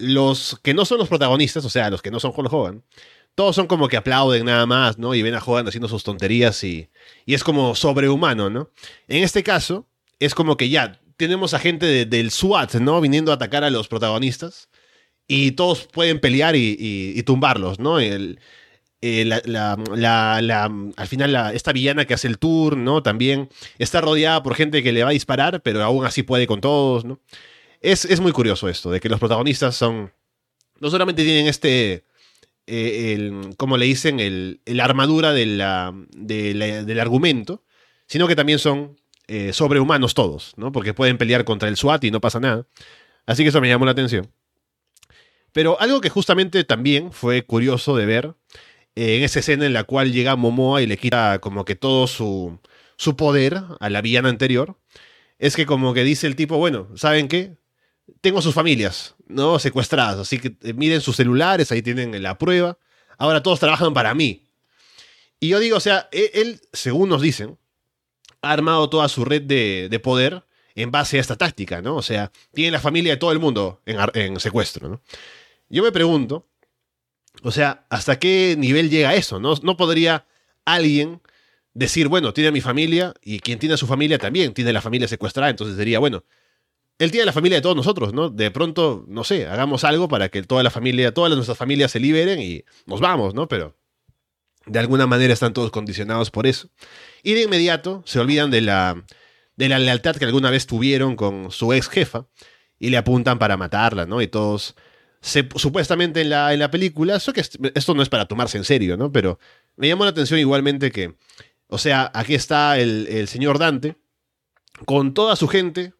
los 0.00 0.58
que 0.62 0.74
no 0.74 0.84
son 0.84 0.98
los 0.98 1.08
protagonistas, 1.08 1.64
o 1.64 1.70
sea, 1.70 1.90
los 1.90 2.02
que 2.02 2.10
no 2.10 2.20
son 2.20 2.32
Hulk 2.34 2.52
Hogan, 2.52 2.82
todos 3.34 3.54
son 3.54 3.66
como 3.66 3.88
que 3.88 3.96
aplauden 3.96 4.44
nada 4.46 4.66
más, 4.66 4.98
¿no? 4.98 5.14
Y 5.14 5.22
ven 5.22 5.34
a 5.34 5.42
Hogan 5.44 5.68
haciendo 5.68 5.88
sus 5.88 6.04
tonterías 6.04 6.62
y, 6.64 6.88
y 7.26 7.34
es 7.34 7.44
como 7.44 7.74
sobrehumano, 7.74 8.50
¿no? 8.50 8.70
En 9.08 9.22
este 9.22 9.42
caso, 9.42 9.86
es 10.18 10.34
como 10.34 10.56
que 10.56 10.68
ya 10.68 11.00
tenemos 11.16 11.54
a 11.54 11.58
gente 11.58 12.06
del 12.06 12.30
SWAT, 12.30 12.76
¿no? 12.76 13.00
Viniendo 13.00 13.30
a 13.30 13.34
atacar 13.34 13.62
a 13.62 13.70
los 13.70 13.88
protagonistas 13.88 14.68
y 15.26 15.52
todos 15.52 15.86
pueden 15.86 16.18
pelear 16.18 16.56
y, 16.56 17.22
tumbarlos, 17.24 17.78
¿no? 17.78 18.00
El, 18.00 18.40
eh, 19.00 19.24
la, 19.24 19.74
al 20.96 21.06
final 21.06 21.54
esta 21.54 21.72
villana 21.72 22.04
que 22.04 22.14
hace 22.14 22.26
el 22.26 22.38
tour, 22.38 22.76
¿no? 22.76 23.02
También 23.02 23.48
está 23.78 24.00
rodeada 24.00 24.42
por 24.42 24.54
gente 24.54 24.82
que 24.82 24.92
le 24.92 25.04
va 25.04 25.10
a 25.10 25.12
disparar, 25.12 25.62
pero 25.62 25.82
aún 25.82 26.04
así 26.04 26.22
puede 26.22 26.46
con 26.46 26.60
todos, 26.60 27.04
¿no? 27.04 27.20
Es, 27.80 28.20
muy 28.20 28.32
curioso 28.32 28.68
esto, 28.68 28.90
de 28.90 29.00
que 29.00 29.08
los 29.08 29.18
protagonistas 29.18 29.74
son. 29.74 30.12
No 30.80 30.90
solamente 30.90 31.24
tienen 31.24 31.46
este. 31.46 32.04
Eh, 32.66 33.14
el, 33.14 33.56
como 33.56 33.76
le 33.76 33.86
dicen, 33.86 34.20
el, 34.20 34.60
armadura 34.80 35.32
de 35.32 35.46
la, 35.46 35.94
del 36.10 37.00
argumento, 37.00 37.64
sino 38.06 38.28
que 38.28 38.36
también 38.36 38.58
son 38.58 38.96
eh, 39.28 39.52
sobrehumanos 39.52 40.14
todos, 40.14 40.52
¿no? 40.56 40.72
Porque 40.72 40.94
pueden 40.94 41.18
pelear 41.18 41.44
contra 41.44 41.68
el 41.68 41.76
SWAT 41.76 42.04
y 42.04 42.10
no 42.10 42.20
pasa 42.20 42.38
nada. 42.38 42.66
Así 43.26 43.42
que 43.42 43.48
eso 43.48 43.60
me 43.60 43.68
llamó 43.68 43.86
la 43.86 43.92
atención. 43.92 44.30
Pero 45.52 45.80
algo 45.80 46.00
que 46.00 46.10
justamente 46.10 46.64
también 46.64 47.12
fue 47.12 47.42
curioso 47.44 47.96
de 47.96 48.06
ver 48.06 48.34
eh, 48.94 49.16
en 49.16 49.22
esa 49.22 49.40
escena 49.40 49.66
en 49.66 49.72
la 49.72 49.84
cual 49.84 50.12
llega 50.12 50.36
Momoa 50.36 50.82
y 50.82 50.86
le 50.86 50.96
quita 50.96 51.38
como 51.40 51.64
que 51.64 51.76
todo 51.76 52.06
su, 52.06 52.58
su 52.96 53.16
poder 53.16 53.62
a 53.78 53.90
la 53.90 54.02
villana 54.02 54.28
anterior, 54.28 54.76
es 55.38 55.56
que 55.56 55.66
como 55.66 55.94
que 55.94 56.04
dice 56.04 56.26
el 56.26 56.36
tipo, 56.36 56.58
bueno, 56.58 56.88
¿saben 56.96 57.28
qué? 57.28 57.56
Tengo 58.20 58.42
sus 58.42 58.54
familias, 58.54 59.14
¿no? 59.26 59.58
Secuestradas, 59.58 60.18
así 60.18 60.38
que 60.38 60.56
eh, 60.62 60.72
miren 60.72 61.00
sus 61.00 61.16
celulares, 61.16 61.70
ahí 61.72 61.82
tienen 61.82 62.22
la 62.22 62.38
prueba. 62.38 62.78
Ahora 63.18 63.42
todos 63.42 63.60
trabajan 63.60 63.92
para 63.94 64.14
mí. 64.14 64.44
Y 65.40 65.48
yo 65.48 65.58
digo, 65.58 65.76
o 65.76 65.80
sea, 65.80 66.08
e-, 66.12 66.30
él, 66.34 66.60
según 66.72 67.08
nos 67.08 67.22
dicen, 67.22 67.58
ha 68.42 68.52
armado 68.52 68.88
toda 68.88 69.08
su 69.08 69.24
red 69.24 69.42
de, 69.42 70.00
poder 70.02 70.44
en 70.74 70.90
base 70.90 71.18
a 71.18 71.20
esta 71.20 71.36
táctica, 71.36 71.82
¿no? 71.82 71.96
O 71.96 72.02
sea, 72.02 72.30
tiene 72.54 72.70
la 72.70 72.80
familia 72.80 73.12
de 73.12 73.16
todo 73.18 73.32
el 73.32 73.38
mundo 73.38 73.80
en, 73.86 74.40
secuestro, 74.40 74.88
¿no? 74.88 75.02
Yo 75.68 75.82
me 75.82 75.92
pregunto, 75.92 76.46
o 77.42 77.50
sea, 77.50 77.86
¿hasta 77.90 78.18
qué 78.18 78.56
nivel 78.58 78.90
llega 78.90 79.14
eso? 79.14 79.38
¿No, 79.38 79.54
no 79.62 79.76
podría 79.76 80.26
alguien 80.64 81.20
decir, 81.74 82.08
bueno, 82.08 82.32
tiene 82.32 82.48
a 82.48 82.52
mi 82.52 82.60
familia 82.60 83.14
y 83.22 83.40
quien 83.40 83.58
tiene 83.58 83.74
a 83.74 83.78
su 83.78 83.86
familia 83.86 84.18
también 84.18 84.52
tiene 84.52 84.72
la 84.72 84.80
familia 84.80 85.06
secuestrada, 85.06 85.50
entonces 85.50 85.76
diría, 85.76 85.98
bueno, 85.98 86.24
él 87.00 87.10
tiene 87.10 87.24
la 87.24 87.32
familia 87.32 87.56
de 87.56 87.62
todos 87.62 87.74
nosotros, 87.74 88.12
¿no? 88.12 88.28
De 88.28 88.50
pronto, 88.50 89.06
no 89.08 89.24
sé, 89.24 89.46
hagamos 89.46 89.84
algo 89.84 90.06
para 90.06 90.28
que 90.28 90.42
toda 90.42 90.62
la 90.62 90.70
familia, 90.70 91.14
todas 91.14 91.32
nuestras 91.34 91.56
familias 91.56 91.90
se 91.90 91.98
liberen 91.98 92.40
y 92.42 92.62
nos 92.84 93.00
vamos, 93.00 93.34
¿no? 93.34 93.48
Pero 93.48 93.74
De 94.66 94.78
alguna 94.78 95.06
manera 95.06 95.32
están 95.32 95.54
todos 95.54 95.70
condicionados 95.70 96.30
por 96.30 96.46
eso. 96.46 96.68
Y 97.22 97.32
de 97.32 97.44
inmediato 97.44 98.02
se 98.04 98.20
olvidan 98.20 98.50
de 98.50 98.60
la, 98.60 99.02
de 99.56 99.68
la 99.70 99.78
lealtad 99.78 100.16
que 100.16 100.26
alguna 100.26 100.50
vez 100.50 100.66
tuvieron 100.66 101.16
con 101.16 101.50
su 101.50 101.72
ex 101.72 101.88
jefa 101.88 102.26
y 102.78 102.90
le 102.90 102.98
apuntan 102.98 103.38
para 103.38 103.56
matarla, 103.56 104.04
¿no? 104.04 104.20
Y 104.20 104.28
todos, 104.28 104.74
supuestamente 105.22 106.20
en 106.20 106.28
la, 106.28 106.52
en 106.52 106.58
la 106.58 106.70
película, 106.70 107.16
eso 107.16 107.32
que 107.32 107.40
esto 107.40 107.94
no 107.94 108.02
es 108.02 108.10
para 108.10 108.26
tomarse 108.26 108.58
en 108.58 108.64
serio, 108.64 108.98
¿no? 108.98 109.10
Pero 109.10 109.38
me 109.76 109.88
llamó 109.88 110.04
la 110.04 110.10
atención 110.10 110.38
igualmente 110.38 110.90
que, 110.90 111.14
o 111.66 111.78
sea, 111.78 112.10
aquí 112.12 112.34
está 112.34 112.78
el, 112.78 113.06
el 113.08 113.26
señor 113.26 113.58
Dante 113.58 113.96
con 114.84 115.14
toda 115.14 115.34
su 115.36 115.48
gente, 115.48 115.94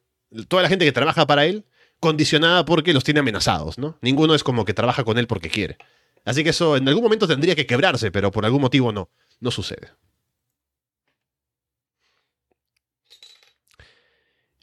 toda 0.48 0.62
la 0.62 0.69
gente 0.69 0.85
que 0.85 0.93
trabaja 0.93 1.27
para 1.27 1.47
él, 1.47 1.65
condicionada 2.01 2.65
porque 2.65 2.93
los 2.93 3.05
tiene 3.05 3.20
amenazados, 3.20 3.78
¿no? 3.78 3.98
Ninguno 4.01 4.35
es 4.35 4.43
como 4.43 4.65
que 4.65 4.74
trabaja 4.74 5.05
con 5.05 5.19
él 5.19 5.27
porque 5.27 5.51
quiere. 5.51 5.77
Así 6.24 6.44
que 6.44 6.51
eso 6.51 6.77
en 6.77 6.89
algún 6.89 7.05
momento 7.05 7.27
tendría 7.27 7.55
que 7.55 7.66
quebrarse, 7.66 8.11
pero 8.11 8.31
por 8.31 8.44
algún 8.44 8.62
motivo 8.62 8.93
no, 8.93 9.11
no 9.40 9.51
sucede. 9.51 9.90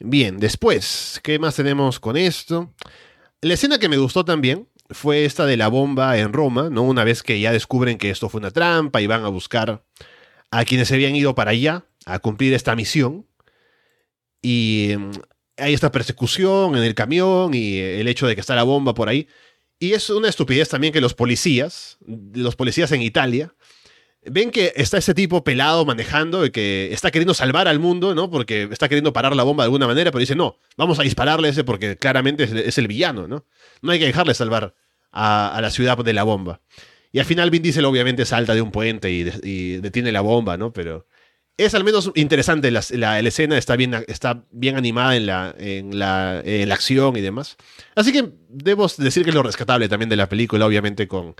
Bien, 0.00 0.38
después, 0.38 1.20
¿qué 1.22 1.38
más 1.38 1.56
tenemos 1.56 1.98
con 1.98 2.16
esto? 2.16 2.72
La 3.40 3.54
escena 3.54 3.78
que 3.78 3.88
me 3.88 3.96
gustó 3.96 4.24
también 4.24 4.68
fue 4.90 5.24
esta 5.24 5.44
de 5.44 5.56
la 5.56 5.68
bomba 5.68 6.18
en 6.18 6.32
Roma, 6.32 6.70
¿no? 6.70 6.82
Una 6.82 7.04
vez 7.04 7.22
que 7.22 7.40
ya 7.40 7.52
descubren 7.52 7.98
que 7.98 8.10
esto 8.10 8.28
fue 8.28 8.38
una 8.38 8.52
trampa 8.52 9.00
y 9.00 9.06
van 9.06 9.24
a 9.24 9.28
buscar 9.28 9.84
a 10.50 10.64
quienes 10.64 10.88
se 10.88 10.94
habían 10.94 11.16
ido 11.16 11.34
para 11.34 11.50
allá 11.50 11.84
a 12.06 12.20
cumplir 12.20 12.54
esta 12.54 12.76
misión. 12.76 13.26
Y 14.40 14.94
mm, 14.96 15.10
hay 15.58 15.74
esta 15.74 15.92
persecución 15.92 16.76
en 16.76 16.84
el 16.84 16.94
camión 16.94 17.54
y 17.54 17.78
el 17.78 18.08
hecho 18.08 18.26
de 18.26 18.34
que 18.34 18.40
está 18.40 18.54
la 18.54 18.62
bomba 18.62 18.94
por 18.94 19.08
ahí. 19.08 19.28
Y 19.78 19.92
es 19.92 20.10
una 20.10 20.28
estupidez 20.28 20.68
también 20.68 20.92
que 20.92 21.00
los 21.00 21.14
policías, 21.14 21.98
los 22.06 22.56
policías 22.56 22.90
en 22.92 23.02
Italia, 23.02 23.54
ven 24.24 24.50
que 24.50 24.72
está 24.76 24.98
ese 24.98 25.14
tipo 25.14 25.44
pelado 25.44 25.84
manejando 25.84 26.44
y 26.44 26.50
que 26.50 26.92
está 26.92 27.10
queriendo 27.10 27.34
salvar 27.34 27.68
al 27.68 27.78
mundo, 27.78 28.14
¿no? 28.14 28.30
Porque 28.30 28.68
está 28.70 28.88
queriendo 28.88 29.12
parar 29.12 29.36
la 29.36 29.44
bomba 29.44 29.62
de 29.62 29.66
alguna 29.66 29.86
manera, 29.86 30.10
pero 30.10 30.20
dice, 30.20 30.34
no, 30.34 30.58
vamos 30.76 30.98
a 30.98 31.02
dispararle 31.02 31.48
ese 31.48 31.64
porque 31.64 31.96
claramente 31.96 32.44
es, 32.44 32.78
el 32.78 32.88
villano, 32.88 33.28
¿no? 33.28 33.46
No 33.82 33.92
hay 33.92 33.98
que 33.98 34.06
dejarle 34.06 34.34
salvar 34.34 34.74
a, 35.12 35.58
la 35.62 35.70
ciudad 35.70 35.96
de 35.96 36.12
la 36.12 36.24
bomba. 36.24 36.60
Y 37.12 37.20
al 37.20 37.24
final 37.24 37.50
Vin 37.50 37.62
Diesel 37.62 37.84
obviamente 37.84 38.24
salta 38.24 38.54
de 38.54 38.60
un 38.60 38.70
puente 38.70 39.10
y 39.10 39.76
detiene 39.78 40.12
la 40.12 40.20
bomba, 40.20 40.56
¿no? 40.56 40.72
Pero 40.72 41.06
es 41.58 41.74
al 41.74 41.82
menos 41.82 42.12
interesante 42.14 42.70
la, 42.70 43.18
escena, 43.18 43.58
está 43.58 43.74
bien, 43.74 43.92
está 44.06 44.44
bien 44.52 44.76
animada 44.76 45.16
en 45.16 45.26
la, 45.26 45.54
en, 45.58 45.98
la, 45.98 46.38
acción 46.72 47.16
y 47.16 47.20
demás. 47.20 47.56
Así 47.96 48.12
que 48.12 48.30
debo 48.48 48.86
decir 48.96 49.24
que 49.24 49.30
es 49.30 49.34
lo 49.34 49.42
rescatable 49.42 49.88
también 49.88 50.08
de 50.08 50.16
la 50.16 50.28
película, 50.28 50.64
obviamente 50.64 51.08
con 51.08 51.34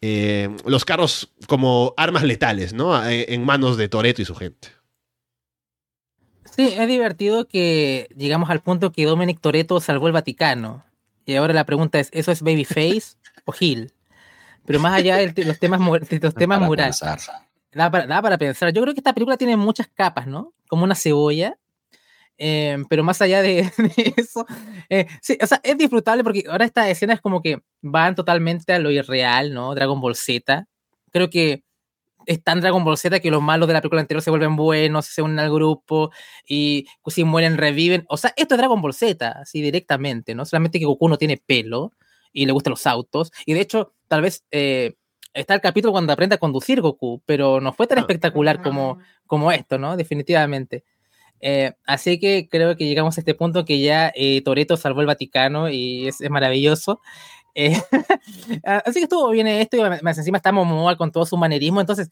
eh, 0.00 0.48
los 0.64 0.86
carros 0.86 1.32
como 1.46 1.92
armas 1.98 2.22
letales, 2.22 2.72
¿no? 2.72 3.06
En 3.06 3.44
manos 3.44 3.76
de 3.76 3.88
Toreto 3.88 4.22
y 4.22 4.24
su 4.24 4.34
gente. 4.34 4.68
Sí, 6.56 6.74
es 6.76 6.88
divertido 6.88 7.46
que 7.46 8.08
llegamos 8.16 8.48
al 8.48 8.60
punto 8.60 8.90
que 8.90 9.04
Dominic 9.04 9.38
Toreto 9.40 9.80
salvó 9.80 10.06
el 10.06 10.12
Vaticano. 10.14 10.84
Y 11.26 11.34
ahora 11.34 11.52
la 11.52 11.64
pregunta 11.64 12.00
es, 12.00 12.08
¿eso 12.12 12.32
es 12.32 12.40
Babyface 12.40 13.16
o 13.44 13.54
Hill? 13.58 13.92
Pero 14.64 14.80
más 14.80 14.94
allá 14.94 15.16
de 15.16 15.44
los 15.44 15.58
temas, 15.58 15.80
los 15.80 16.34
temas 16.34 16.60
morales. 16.60 17.00
Da 17.74 17.90
para, 17.90 18.38
pensar. 18.38 18.72
Yo 18.72 18.82
creo 18.82 18.94
que 18.94 19.00
esta 19.00 19.14
película 19.14 19.36
tiene 19.36 19.56
muchas 19.56 19.88
capas, 19.88 20.26
¿no? 20.26 20.52
Como 20.68 20.84
una 20.84 20.94
cebolla. 20.94 21.58
Eh, 22.38 22.78
pero 22.88 23.04
más 23.04 23.22
allá 23.22 23.42
de, 23.42 23.70
eso, 24.16 24.46
eh, 24.88 25.06
sí, 25.20 25.38
o 25.40 25.46
sea, 25.46 25.60
es 25.62 25.78
disfrutable 25.78 26.24
porque 26.24 26.44
ahora 26.48 26.64
estas 26.64 26.88
escenas 26.88 27.20
como 27.20 27.40
que 27.42 27.62
van 27.82 28.14
totalmente 28.14 28.72
a 28.72 28.78
lo 28.78 28.90
irreal, 28.90 29.54
¿no? 29.54 29.74
Dragon 29.74 30.00
Ball 30.00 30.16
Z. 30.16 30.66
Creo 31.10 31.30
que 31.30 31.62
es 32.26 32.42
tan 32.42 32.60
Dragon 32.60 32.84
Ball 32.84 32.98
Z 32.98 33.20
que 33.20 33.30
los 33.30 33.42
malos 33.42 33.68
de 33.68 33.74
la 33.74 33.80
película 33.80 34.00
anterior 34.00 34.22
se 34.22 34.30
vuelven 34.30 34.56
buenos, 34.56 35.06
se 35.06 35.22
unen 35.22 35.38
al 35.38 35.52
grupo 35.52 36.10
y 36.46 36.86
si 37.06 37.24
mueren 37.24 37.56
reviven. 37.58 38.04
O 38.08 38.16
sea, 38.16 38.32
esto 38.36 38.54
es 38.54 38.58
Dragon 38.58 38.80
Ball 38.80 38.94
Z, 38.94 39.28
así 39.30 39.62
directamente, 39.62 40.34
¿no? 40.34 40.44
Solamente 40.44 40.78
que 40.78 40.86
Goku 40.86 41.08
no 41.08 41.18
tiene 41.18 41.36
pelo 41.38 41.92
y 42.32 42.46
le 42.46 42.52
gustan 42.52 42.72
los 42.72 42.86
autos. 42.86 43.32
Y 43.46 43.54
de 43.54 43.60
hecho, 43.60 43.94
tal 44.08 44.22
vez 44.22 44.44
eh, 44.50 44.94
está 45.34 45.54
el 45.54 45.60
capítulo 45.60 45.92
cuando 45.92 46.12
aprende 46.12 46.36
a 46.36 46.38
conducir 46.38 46.80
Goku, 46.80 47.22
pero 47.26 47.60
no 47.60 47.72
fue 47.72 47.86
tan 47.86 47.98
ah. 47.98 48.00
espectacular 48.02 48.62
como, 48.62 48.98
como 49.26 49.52
esto, 49.52 49.78
¿no? 49.78 49.96
Definitivamente. 49.96 50.84
Eh, 51.40 51.72
así 51.86 52.20
que 52.20 52.48
creo 52.48 52.76
que 52.76 52.86
llegamos 52.86 53.18
a 53.18 53.20
este 53.20 53.34
punto 53.34 53.64
que 53.64 53.80
ya 53.80 54.12
eh, 54.14 54.42
Toreto 54.42 54.76
salvó 54.76 55.00
el 55.00 55.08
Vaticano 55.08 55.68
y 55.68 56.08
es, 56.08 56.20
maravilloso. 56.30 57.00
Eh, 57.54 57.76
así 58.64 59.00
que 59.00 59.04
estuvo 59.04 59.28
bien 59.30 59.48
esto 59.48 59.76
y 59.76 60.02
más 60.02 60.16
encima 60.16 60.38
está 60.38 60.52
Momoa 60.52 60.96
con 60.96 61.10
todo 61.10 61.26
su 61.26 61.36
manerismo. 61.36 61.80
Entonces, 61.80 62.10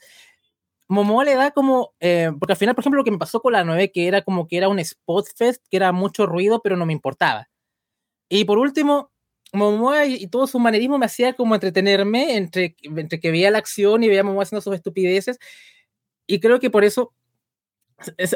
Momoa 0.88 1.24
le 1.24 1.36
da 1.36 1.52
como, 1.52 1.92
porque 2.40 2.52
al 2.52 2.56
final, 2.56 2.74
por 2.74 2.82
ejemplo, 2.82 2.98
lo 2.98 3.04
que 3.04 3.12
me 3.12 3.18
pasó 3.18 3.40
con 3.40 3.52
la 3.52 3.62
9, 3.62 3.92
que 3.92 4.08
era 4.08 4.22
como 4.22 4.48
que 4.48 4.56
era 4.56 4.68
un 4.68 4.80
spot 4.80 5.26
fest, 5.36 5.64
que 5.70 5.76
era 5.76 5.92
mucho 5.92 6.26
ruido, 6.26 6.60
pero 6.62 6.76
no 6.76 6.84
me 6.84 6.92
importaba. 6.92 7.48
Y 8.28 8.44
por 8.44 8.58
último, 8.58 9.12
Momoa 9.52 10.06
y, 10.06 10.26
todo 10.28 10.46
su 10.46 10.58
manerismo 10.58 10.98
me 10.98 11.06
hacía 11.06 11.34
como 11.34 11.54
entretenerme 11.54 12.36
entre, 12.36 12.76
entre 12.82 13.20
que 13.20 13.30
veía 13.30 13.50
la 13.50 13.58
acción 13.58 14.02
y 14.02 14.08
veía 14.08 14.20
a 14.20 14.24
Momoa 14.24 14.44
haciendo 14.44 14.60
sus 14.62 14.74
estupideces. 14.74 15.38
Y 16.26 16.40
creo 16.40 16.60
que 16.60 16.70
por 16.70 16.84
eso 16.84 17.12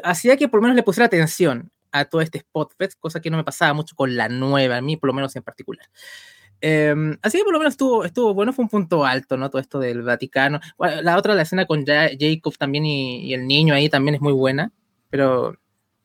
hacía 0.03 0.37
que 0.37 0.49
por 0.49 0.59
lo 0.59 0.63
menos 0.63 0.77
le 0.77 0.83
pusiera 0.83 1.07
atención 1.07 1.71
a 1.93 2.05
todo 2.05 2.21
este 2.21 2.39
spot 2.39 2.75
cosa 2.99 3.21
que 3.21 3.31
no 3.31 3.37
me 3.37 3.45
pasaba 3.45 3.73
mucho 3.73 3.95
con 3.95 4.17
la 4.17 4.29
nueva, 4.29 4.79
a 4.79 4.83
mí 4.83 4.97
por 4.97 5.09
lo 5.09 5.15
menos 5.15 5.35
en 5.37 5.43
particular. 5.43 5.87
Em, 6.61 7.17
así 7.23 7.39
que 7.39 7.45
por 7.45 7.53
lo 7.53 7.59
menos 7.59 7.75
estuvo, 7.75 8.05
estuvo 8.05 8.35
bueno, 8.35 8.53
fue 8.53 8.65
un 8.65 8.69
punto 8.69 9.05
alto, 9.05 9.37
¿no? 9.37 9.51
Todo 9.51 9.61
esto 9.61 9.79
del 9.79 10.03
Vaticano. 10.03 10.61
la 10.79 11.17
otra, 11.17 11.35
la 11.35 11.43
escena 11.43 11.67
con 11.67 11.85
Jacob 11.87 12.57
también 12.59 12.87
y, 12.87 13.27
y, 13.27 13.35
el 13.35 13.47
niño 13.47 13.75
ahí 13.75 13.89
también 13.89 14.17
es 14.17 14.21
muy 14.21 14.33
buena, 14.33 14.73
pero 15.11 15.57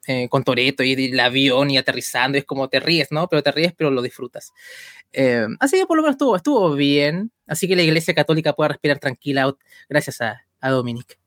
eh, 0.07 0.29
con 0.29 0.43
Toreto 0.43 0.83
y 0.83 0.93
el 0.93 1.19
avión 1.19 1.69
y 1.69 1.77
aterrizando, 1.77 2.37
es 2.37 2.45
como 2.45 2.69
te 2.69 2.79
ríes, 2.79 3.11
¿no? 3.11 3.27
Pero 3.27 3.43
te 3.43 3.51
ríes, 3.51 3.73
pero 3.75 3.91
lo 3.91 4.01
disfrutas. 4.01 4.53
Eh, 5.11 5.45
así 5.59 5.77
que 5.77 5.85
por 5.85 5.97
lo 5.97 6.03
menos 6.03 6.15
estuvo, 6.15 6.35
estuvo 6.35 6.73
bien. 6.73 7.31
Así 7.47 7.67
que 7.67 7.75
la 7.75 7.83
iglesia 7.83 8.13
católica 8.13 8.53
pueda 8.53 8.69
respirar 8.69 8.99
tranquila 8.99 9.55
gracias 9.87 10.21
a, 10.21 10.45
a 10.61 10.69
Dominic. 10.69 11.19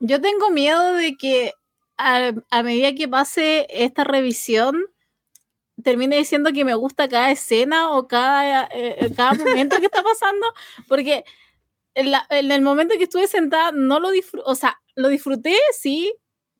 Yo 0.00 0.20
tengo 0.20 0.50
miedo 0.50 0.94
de 0.94 1.16
que 1.16 1.52
a, 1.96 2.62
medida 2.62 2.94
que 2.94 3.08
pase 3.08 3.66
esta 3.70 4.04
revisión, 4.04 4.86
termine 5.82 6.16
diciendo 6.16 6.52
que 6.52 6.64
me 6.64 6.74
gusta 6.74 7.08
cada 7.08 7.30
escena 7.30 7.90
o 7.90 8.06
cada, 8.06 8.68
eh, 8.72 9.10
cada 9.16 9.34
momento 9.34 9.78
que 9.78 9.86
está 9.86 10.02
pasando, 10.02 10.46
porque 10.86 11.24
en, 11.94 12.12
en, 12.30 12.52
el 12.52 12.62
momento 12.62 12.96
que 12.96 13.04
estuve 13.04 13.26
sentada 13.26 13.72
no 13.72 13.98
lo 13.98 14.10
disfruté, 14.10 14.44
o 14.46 14.54
sea, 14.54 14.80
lo 14.94 15.08
disfruté, 15.08 15.56
sí, 15.72 16.14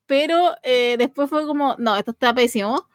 pero 0.09 0.57
eh, 0.63 0.97
después 0.99 1.29
fue 1.29 1.47
como, 1.47 1.77
no, 1.79 1.95
esto 1.97 2.11
está 2.13 2.35
pésimo. 2.35 2.89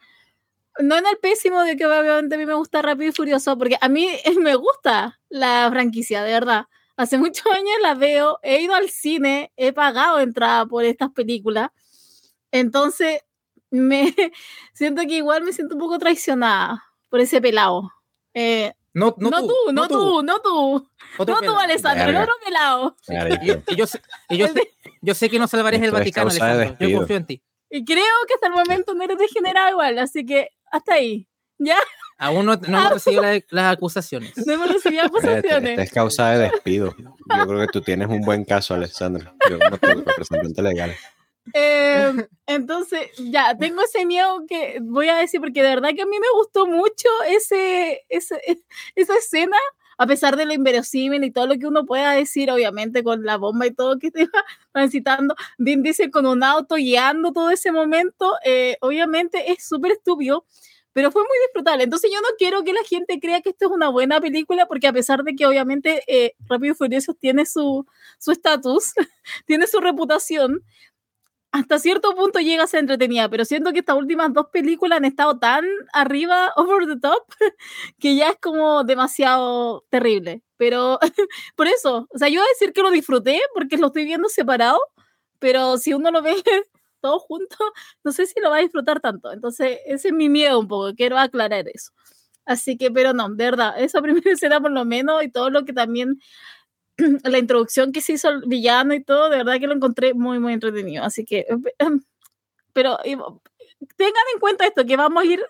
No 0.80 0.98
en 0.98 1.06
el 1.06 1.18
pésimo 1.20 1.62
de 1.62 1.78
que 1.78 1.86
obviamente 1.86 2.36
a 2.36 2.38
mí 2.40 2.46
me 2.48 2.56
gusta 2.56 2.82
Rápido 2.82 3.12
y 3.12 3.14
Furioso, 3.14 3.56
porque 3.58 3.78
a 3.80 3.88
mí 3.88 4.10
me 4.42 4.56
gusta 4.56 5.22
la 5.30 5.70
franquicia, 5.72 6.24
de 6.24 6.34
verdad. 6.34 6.66
Hace 6.98 7.20
muchos 7.20 7.46
años 7.46 7.76
la 7.82 7.94
veo, 7.94 8.40
he 8.42 8.62
ido 8.62 8.74
al 8.74 8.90
cine, 8.90 9.54
he 9.56 9.72
pagado 9.74 10.20
entrada 10.20 10.66
por 10.66 10.84
estas 10.84 11.12
películas. 11.12 11.70
Entonces, 12.52 13.22
me 13.70 14.14
siento 14.74 15.04
que 15.04 15.18
igual 15.18 15.44
me 15.44 15.54
siento 15.54 15.76
un 15.76 15.82
poco 15.82 16.00
traicionada 16.00 16.84
por 17.10 17.20
ese 17.20 17.42
pelado. 17.42 17.92
Eh, 18.34 18.74
no, 18.94 19.14
no, 19.18 19.30
tú, 19.30 19.54
no, 19.72 19.88
tú, 19.88 20.24
no 20.24 20.40
tú. 20.40 20.90
no 21.20 21.42
tú, 21.42 21.52
Alessandro, 21.60 22.10
el 22.10 22.18
otro 22.18 22.34
pelado. 22.44 22.96
Y, 23.08 23.48
yo, 23.48 23.56
yo, 23.76 23.86
yo 24.30 24.48
sé 25.14 25.30
que 25.30 25.40
no 25.40 25.48
salvarías 25.48 25.84
el 25.84 25.92
Vaticano, 25.92 26.30
Alejandro. 26.30 26.78
Yo 26.80 26.98
confío 26.98 27.18
en 27.18 27.26
ti. 27.26 27.44
Y 27.70 27.84
creo 27.86 28.06
que 28.28 28.36
hasta 28.36 28.48
el 28.48 28.54
momento 28.54 28.94
no 28.94 29.04
eres 29.04 29.18
degenerado 29.18 29.72
igual, 29.72 30.00
así 30.00 30.26
que 30.26 30.50
hasta 30.72 30.94
ahí. 30.94 31.28
¿Ya? 31.58 31.78
Aún 32.18 32.46
no, 32.46 32.54
hemos 32.54 32.94
recibido 32.94 33.24
las 33.50 33.74
acusaciones. 33.74 34.32
No 34.46 34.54
hemos 34.54 34.72
recibido 34.72 35.04
acusaciones. 35.06 35.80
es 35.80 35.92
causa 35.92 36.30
de 36.30 36.50
despido. 36.50 36.96
Yo 36.98 37.48
creo 37.48 37.60
que 37.62 37.68
tú 37.68 37.82
tienes 37.82 38.08
un 38.08 38.22
buen 38.22 38.46
caso, 38.46 38.74
Alessandro. 38.76 39.34
Yo 39.50 39.60
como 39.60 39.78
tu 39.78 39.88
representante 40.06 40.62
legal. 40.62 40.96
Em, 41.52 42.26
entonces, 42.46 43.10
ya, 43.18 43.58
tengo 43.58 43.82
ese 43.82 44.06
miedo 44.06 44.44
que 44.48 44.80
voy 44.82 45.10
a 45.10 45.18
decir, 45.18 45.42
porque 45.42 45.62
de 45.62 45.70
verdad 45.70 45.90
que 45.96 46.04
a 46.04 46.06
mí 46.06 46.18
me 46.20 46.32
gustó 46.38 46.66
mucho 46.66 47.10
ese, 47.28 48.06
ese 48.08 48.40
esa 48.96 49.18
escena 49.18 49.58
a 49.98 50.08
pesar 50.08 50.36
de 50.38 50.46
lo 50.46 50.54
inverosímil 50.54 51.24
y 51.24 51.32
todo 51.32 51.48
lo 51.48 51.58
que 51.58 51.68
uno 51.68 51.86
pueda 51.86 52.14
decir, 52.14 52.52
obviamente 52.52 53.04
con 53.04 53.24
la 53.24 53.38
bomba 53.38 53.66
y 53.68 53.72
todo 53.72 54.00
que 54.00 54.12
te 54.12 54.30
transitando, 54.72 55.36
Vin 55.58 55.84
dice 55.84 56.12
con 56.12 56.26
un 56.26 56.44
auto 56.44 56.76
guiando 56.76 57.32
todo 57.32 57.50
ese 57.50 57.72
momento, 57.72 58.34
eh, 58.46 58.78
obviamente 58.82 59.52
es 59.52 59.66
súper 59.68 59.94
estúpido, 59.94 60.46
pero 60.94 61.12
fue 61.12 61.24
muy 61.24 61.38
disfrutable. 61.48 61.84
Entonces 61.84 62.12
yo 62.14 62.22
no 62.22 62.28
quiero 62.38 62.64
que 62.64 62.74
la 62.74 62.84
gente 62.84 63.20
crea 63.20 63.42
que 63.42 63.50
esto 63.50 63.66
es 63.66 63.72
una 63.72 63.90
buena 63.90 64.22
película, 64.22 64.68
porque 64.68 64.88
a 64.88 64.94
pesar 64.94 65.24
de 65.24 65.36
que 65.36 65.46
obviamente 65.46 66.04
eh, 66.08 66.34
Rápido 66.48 66.74
y 66.74 66.76
Furioso 66.78 67.14
tiene 67.16 67.46
su 67.46 67.86
estatus, 68.28 68.94
tiene 69.46 69.68
su 69.68 69.80
reputación, 69.80 70.64
hasta 71.54 71.78
cierto 71.78 72.16
punto 72.16 72.40
llega 72.40 72.64
a 72.64 72.68
ser 72.68 72.80
entretenida, 72.80 73.30
pero 73.30 73.46
siento 73.46 73.72
que 73.74 73.80
estas 73.80 73.96
últimas 73.96 74.34
dos 74.34 74.48
películas 74.52 74.98
han 74.98 75.06
estado 75.06 75.38
tan 75.38 75.64
arriba, 75.94 76.52
over 76.58 76.88
the 76.88 77.00
top, 77.00 77.24
que 78.00 78.16
ya 78.16 78.32
es 78.32 78.38
como 78.42 78.84
demasiado 78.84 79.86
terrible. 79.90 80.42
Pero 80.58 81.00
por 81.56 81.68
eso, 81.68 82.08
o 82.14 82.18
sea, 82.18 82.28
yo 82.30 82.40
voy 82.42 82.48
a 82.48 82.54
decir 82.54 82.74
que 82.74 82.82
lo 82.82 82.90
disfruté 82.92 83.40
porque 83.54 83.78
lo 83.78 83.88
estoy 83.88 84.06
viendo 84.06 84.30
separado, 84.30 84.80
pero 85.40 85.78
si 85.78 85.94
uno 85.94 86.10
lo 86.12 86.24
ve 86.24 86.36
todo 87.02 87.20
junto, 87.20 87.56
no 88.04 88.12
sé 88.12 88.26
si 88.26 88.40
lo 88.42 88.50
va 88.50 88.58
a 88.58 88.62
disfrutar 88.62 89.00
tanto. 89.00 89.32
Entonces, 89.32 89.78
ese 89.86 90.08
es 90.10 90.14
mi 90.16 90.30
miedo 90.30 90.60
un 90.60 90.68
poco, 90.68 90.94
quiero 90.96 91.20
aclarar 91.20 91.68
eso. 91.72 91.92
Así 92.46 92.78
que, 92.78 92.92
pero 92.92 93.14
no, 93.14 93.30
de 93.30 93.46
verdad, 93.46 93.76
esa 93.82 94.02
primera 94.02 94.32
escena 94.32 94.60
por 94.62 94.72
lo 94.72 94.86
menos 94.86 95.24
y 95.24 95.32
todo 95.32 95.50
lo 95.52 95.66
que 95.66 95.74
también, 95.74 96.20
la 97.24 97.38
introducción 97.38 97.92
que 97.92 98.02
se 98.02 98.14
hizo 98.14 98.30
el 98.30 98.44
villano 98.48 98.94
y 98.94 99.04
todo, 99.04 99.30
de 99.30 99.38
verdad 99.38 99.60
que 99.60 99.68
lo 99.68 99.74
encontré 99.74 100.14
muy, 100.14 100.40
muy 100.40 100.54
entretenido. 100.54 101.04
Así 101.04 101.26
que, 101.26 101.46
pero 102.74 102.98
tengan 103.96 104.24
en 104.34 104.40
cuenta 104.40 104.66
esto, 104.66 104.86
que 104.86 104.98
vamos 104.98 105.24
a 105.24 105.26
ir 105.26 105.42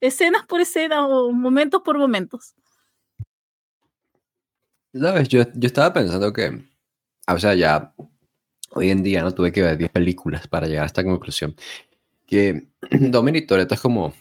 escenas 0.00 0.44
por 0.46 0.60
escena 0.60 1.06
o 1.06 1.32
momentos 1.32 1.82
por 1.82 1.96
momentos. 1.98 2.54
¿Sabes? 4.92 5.28
Yo, 5.28 5.44
yo 5.54 5.66
estaba 5.66 5.92
pensando 5.92 6.32
que, 6.32 6.62
o 7.26 7.38
sea, 7.38 7.54
ya 7.54 7.94
hoy 8.70 8.90
en 8.90 9.02
día 9.02 9.22
no 9.22 9.32
tuve 9.32 9.52
que 9.52 9.62
ver 9.62 9.78
10 9.78 9.90
películas 9.90 10.46
para 10.48 10.66
llegar 10.66 10.84
a 10.84 10.86
esta 10.86 11.04
conclusión, 11.04 11.54
que 12.26 12.68
Dominic 12.90 13.46
Toretto 13.46 13.74
es 13.74 13.80
como 13.80 14.12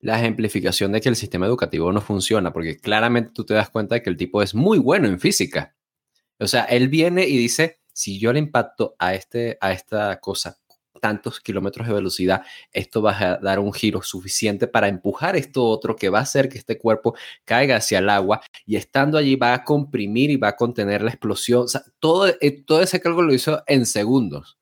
la 0.00 0.18
ejemplificación 0.18 0.92
de 0.92 1.00
que 1.00 1.08
el 1.08 1.16
sistema 1.16 1.46
educativo 1.46 1.92
no 1.92 2.00
funciona, 2.00 2.52
porque 2.52 2.76
claramente 2.78 3.32
tú 3.34 3.44
te 3.44 3.54
das 3.54 3.70
cuenta 3.70 3.96
de 3.96 4.02
que 4.02 4.10
el 4.10 4.16
tipo 4.16 4.42
es 4.42 4.54
muy 4.54 4.78
bueno 4.78 5.08
en 5.08 5.20
física. 5.20 5.74
O 6.38 6.46
sea, 6.46 6.64
él 6.64 6.88
viene 6.88 7.26
y 7.26 7.36
dice, 7.36 7.80
si 7.92 8.18
yo 8.18 8.32
le 8.32 8.38
impacto 8.38 8.94
a, 8.98 9.14
este, 9.14 9.58
a 9.60 9.72
esta 9.72 10.20
cosa 10.20 10.58
tantos 11.00 11.40
kilómetros 11.40 11.86
de 11.86 11.94
velocidad, 11.94 12.42
esto 12.72 13.02
va 13.02 13.16
a 13.18 13.38
dar 13.38 13.58
un 13.58 13.72
giro 13.72 14.02
suficiente 14.02 14.66
para 14.66 14.88
empujar 14.88 15.36
esto 15.36 15.64
otro 15.64 15.96
que 15.96 16.08
va 16.08 16.18
a 16.18 16.22
hacer 16.22 16.48
que 16.48 16.58
este 16.58 16.78
cuerpo 16.78 17.14
caiga 17.44 17.76
hacia 17.76 17.98
el 18.00 18.10
agua 18.10 18.40
y 18.66 18.76
estando 18.76 19.18
allí 19.18 19.36
va 19.36 19.54
a 19.54 19.64
comprimir 19.64 20.30
y 20.30 20.36
va 20.36 20.48
a 20.48 20.56
contener 20.56 21.02
la 21.02 21.10
explosión. 21.10 21.66
Todo, 21.98 22.28
eh, 22.40 22.62
todo 22.64 22.82
ese 22.82 23.00
cálculo 23.00 23.28
lo 23.28 23.34
hizo 23.34 23.62
en 23.66 23.86
segundos. 23.86 24.58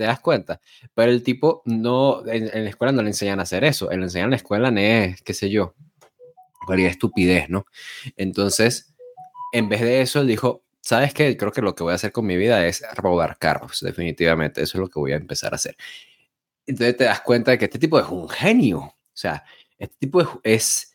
¿Te 0.00 0.06
das 0.06 0.20
cuenta? 0.20 0.62
Pero 0.94 1.12
el 1.12 1.22
tipo 1.22 1.60
no, 1.66 2.26
en, 2.26 2.46
la 2.46 2.70
escuela 2.70 2.90
no 2.90 3.02
le 3.02 3.10
enseñan 3.10 3.38
a 3.38 3.42
hacer 3.42 3.64
eso. 3.64 3.92
En 3.92 4.00
la 4.00 4.06
enseñan 4.06 4.28
en 4.28 4.30
la 4.30 4.36
escuela 4.36 4.70
es, 4.80 5.20
qué 5.20 5.34
sé 5.34 5.50
yo, 5.50 5.74
cualquier 6.64 6.88
estupidez, 6.88 7.50
¿no? 7.50 7.66
Entonces, 8.16 8.94
en 9.52 9.68
vez 9.68 9.82
de 9.82 10.00
eso, 10.00 10.22
él 10.22 10.26
dijo, 10.26 10.64
¿sabes 10.80 11.12
qué? 11.12 11.36
Creo 11.36 11.52
que 11.52 11.60
lo 11.60 11.74
que 11.74 11.82
voy 11.82 11.92
a 11.92 11.96
hacer 11.96 12.12
con 12.12 12.24
mi 12.24 12.38
vida 12.38 12.66
es 12.66 12.82
robar 12.94 13.36
carros, 13.36 13.80
definitivamente. 13.80 14.62
Eso 14.62 14.78
es 14.78 14.80
lo 14.80 14.88
que 14.88 14.98
voy 14.98 15.12
a 15.12 15.16
empezar 15.16 15.52
a 15.52 15.56
hacer. 15.56 15.76
Entonces 16.64 16.96
te 16.96 17.04
das 17.04 17.20
cuenta 17.20 17.50
de 17.50 17.58
que 17.58 17.66
este 17.66 17.78
tipo 17.78 18.00
es 18.00 18.08
un 18.08 18.26
genio. 18.26 18.78
O 18.78 18.96
sea, 19.12 19.44
este 19.76 19.96
tipo 19.98 20.40
es 20.42 20.89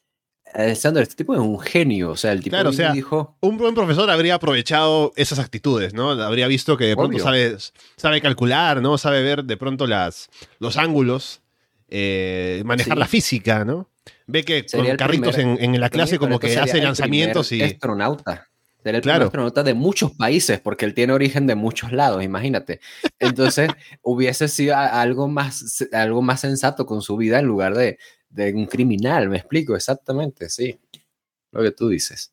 Alessandro, 0.55 1.03
este 1.03 1.15
tipo 1.15 1.33
es 1.33 1.39
un 1.39 1.59
genio. 1.59 2.11
O 2.11 2.15
sea, 2.15 2.31
el 2.31 2.39
tipo 2.39 2.55
claro, 2.55 2.69
o 2.69 2.73
sea, 2.73 2.93
dijo. 2.93 3.35
Un 3.41 3.57
buen 3.57 3.75
profesor 3.75 4.09
habría 4.09 4.35
aprovechado 4.35 5.11
esas 5.15 5.39
actitudes, 5.39 5.93
¿no? 5.93 6.11
Habría 6.11 6.47
visto 6.47 6.77
que 6.77 6.85
de 6.85 6.95
pronto 6.95 7.19
sabe, 7.19 7.57
sabe 7.97 8.21
calcular, 8.21 8.81
¿no? 8.81 8.97
Sabe 8.97 9.21
ver 9.21 9.43
de 9.43 9.57
pronto 9.57 9.85
las, 9.85 10.29
los 10.59 10.77
ángulos, 10.77 11.41
eh, 11.89 12.61
manejar 12.65 12.97
la 12.97 13.07
física, 13.07 13.65
¿no? 13.65 13.89
Ve 14.27 14.43
que 14.43 14.65
con 14.65 14.85
carritos 14.95 15.37
en, 15.37 15.57
en, 15.61 15.79
la 15.79 15.89
clase 15.89 16.17
como 16.17 16.39
que 16.39 16.57
hace 16.57 16.81
lanzamientos 16.81 17.51
y. 17.51 17.61
Astronauta. 17.61 18.47
Sería 18.81 18.97
el 18.99 19.03
claro. 19.03 19.25
astronauta 19.25 19.63
de 19.63 19.73
muchos 19.73 20.11
países, 20.11 20.59
porque 20.59 20.85
él 20.85 20.93
tiene 20.93 21.11
origen 21.11 21.47
de 21.47 21.55
muchos 21.55 21.91
lados, 21.91 22.23
imagínate. 22.23 22.79
Entonces, 23.17 23.71
hubiese 24.03 24.47
sido 24.47 24.77
algo 24.77 25.27
más, 25.27 25.83
algo 25.91 26.21
más 26.21 26.41
sensato 26.41 26.85
con 26.85 27.01
su 27.01 27.17
vida 27.17 27.39
en 27.39 27.45
lugar 27.45 27.73
de, 27.73 27.97
de 28.35 28.53
un 28.53 28.65
criminal, 28.65 29.29
me 29.29 29.37
explico 29.37 29.75
exactamente, 29.75 30.49
sí, 30.49 30.77
lo 31.51 31.63
que 31.63 31.71
tú 31.71 31.89
dices. 31.89 32.31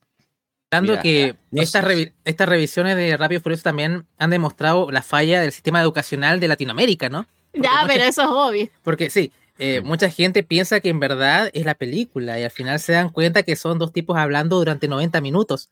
Dando 0.71 0.99
que 1.01 1.37
estas, 1.53 1.85
estas 2.25 2.49
revisiones 2.49 2.97
de 2.97 3.17
Rápido 3.17 3.41
y 3.41 3.43
Furioso 3.43 3.63
también 3.63 4.07
han 4.19 4.31
demostrado 4.31 4.91
la 4.91 5.03
falla 5.03 5.43
del 5.43 5.53
sistema 5.53 5.83
educacional 5.83 6.41
de 6.41 6.49
Latinoamérica, 6.49 7.09
¿no? 7.09 7.27
ya, 7.53 7.85
pero 7.87 8.05
eso 8.05 8.23
es 8.23 8.29
obvio. 8.29 8.69
Porque 8.83 9.11
sí, 9.11 9.31
eh, 9.59 9.83
mucha 9.83 10.09
gente 10.09 10.43
piensa 10.43 10.81
que 10.81 10.89
en 10.89 10.99
verdad 10.99 11.51
es 11.53 11.67
la 11.67 11.75
película 11.75 12.41
y 12.41 12.45
al 12.45 12.51
final 12.51 12.81
se 12.81 12.93
dan 12.93 13.11
cuenta 13.11 13.43
que 13.43 13.55
son 13.55 13.79
dos 13.79 13.93
tipos 13.93 14.17
hablando 14.17 14.57
durante 14.57 14.89
90 14.89 15.21
minutos. 15.21 15.69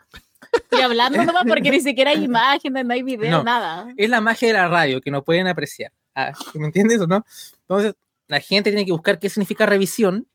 Y 0.71 0.81
hablando 0.81 1.19
nomás 1.25 1.45
porque 1.49 1.71
ni 1.71 1.81
siquiera 1.81 2.11
hay 2.11 2.23
imágenes, 2.23 2.85
no 2.85 2.93
hay 2.93 3.03
video, 3.03 3.43
nada. 3.43 3.93
Es 3.97 4.11
la 4.11 4.21
magia 4.21 4.49
de 4.49 4.55
la 4.55 4.69
radio 4.69 5.01
que 5.01 5.11
no 5.11 5.25
pueden 5.25 5.47
apreciar. 5.47 5.93
Ah, 6.15 6.33
¿Me 6.55 6.67
entiendes 6.67 7.01
o 7.01 7.07
no? 7.07 7.25
Entonces, 7.63 7.95
la 8.31 8.41
gente 8.41 8.71
tiene 8.71 8.87
que 8.87 8.93
buscar 8.93 9.19
qué 9.19 9.29
significa 9.29 9.67
revisión 9.67 10.29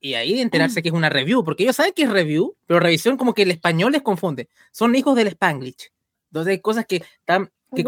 y 0.00 0.14
ahí 0.14 0.40
enterarse 0.40 0.82
que 0.82 0.88
es 0.88 0.94
una 0.94 1.10
review, 1.10 1.44
porque 1.44 1.62
ellos 1.62 1.76
saben 1.76 1.92
que 1.92 2.04
es 2.04 2.10
review, 2.10 2.56
pero 2.66 2.80
revisión 2.80 3.18
como 3.18 3.34
que 3.34 3.42
el 3.42 3.50
español 3.50 3.92
les 3.92 4.02
confunde. 4.02 4.48
Son 4.72 4.94
hijos 4.94 5.14
del 5.14 5.28
Spanglish. 5.28 5.92
Entonces 6.30 6.52
hay 6.52 6.60
cosas 6.60 6.86
que 6.86 6.96
están... 7.18 7.50
Que 7.74 7.84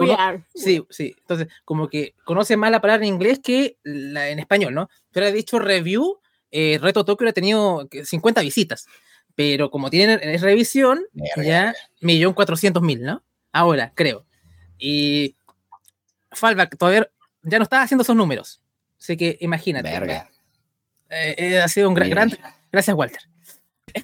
sí, 0.54 0.84
sí. 0.90 1.14
Entonces, 1.18 1.48
como 1.64 1.88
que 1.88 2.14
conocen 2.24 2.58
más 2.58 2.70
la 2.70 2.80
palabra 2.80 3.06
en 3.06 3.14
inglés 3.14 3.38
que 3.42 3.78
la, 3.82 4.28
en 4.30 4.40
español, 4.40 4.74
¿no? 4.74 4.90
Pero 5.12 5.26
he 5.26 5.32
dicho 5.32 5.58
review, 5.58 6.18
eh, 6.50 6.78
Reto 6.80 7.04
Tokyo 7.04 7.28
ha 7.28 7.32
tenido 7.32 7.88
50 7.90 8.40
visitas. 8.42 8.86
Pero 9.34 9.70
como 9.70 9.90
tienen 9.90 10.18
es 10.22 10.42
revisión, 10.42 11.04
ya 11.36 11.74
millón 12.00 12.34
cuatrocientos 12.34 12.82
mil, 12.82 13.02
¿no? 13.02 13.22
Ahora, 13.52 13.92
creo. 13.94 14.26
Y 14.78 15.36
Fallback 16.32 16.76
todavía 16.76 17.08
ya 17.42 17.58
no 17.58 17.62
está 17.62 17.80
haciendo 17.82 18.02
esos 18.02 18.16
números. 18.16 18.60
Así 18.98 19.16
que 19.16 19.36
imagínate. 19.40 19.90
Verga. 19.90 20.30
Eh, 21.08 21.34
eh, 21.38 21.60
ha 21.60 21.68
sido 21.68 21.88
un 21.88 21.94
gran, 21.94 22.10
gran, 22.10 22.30
Gracias, 22.72 22.96
Walter. 22.96 23.20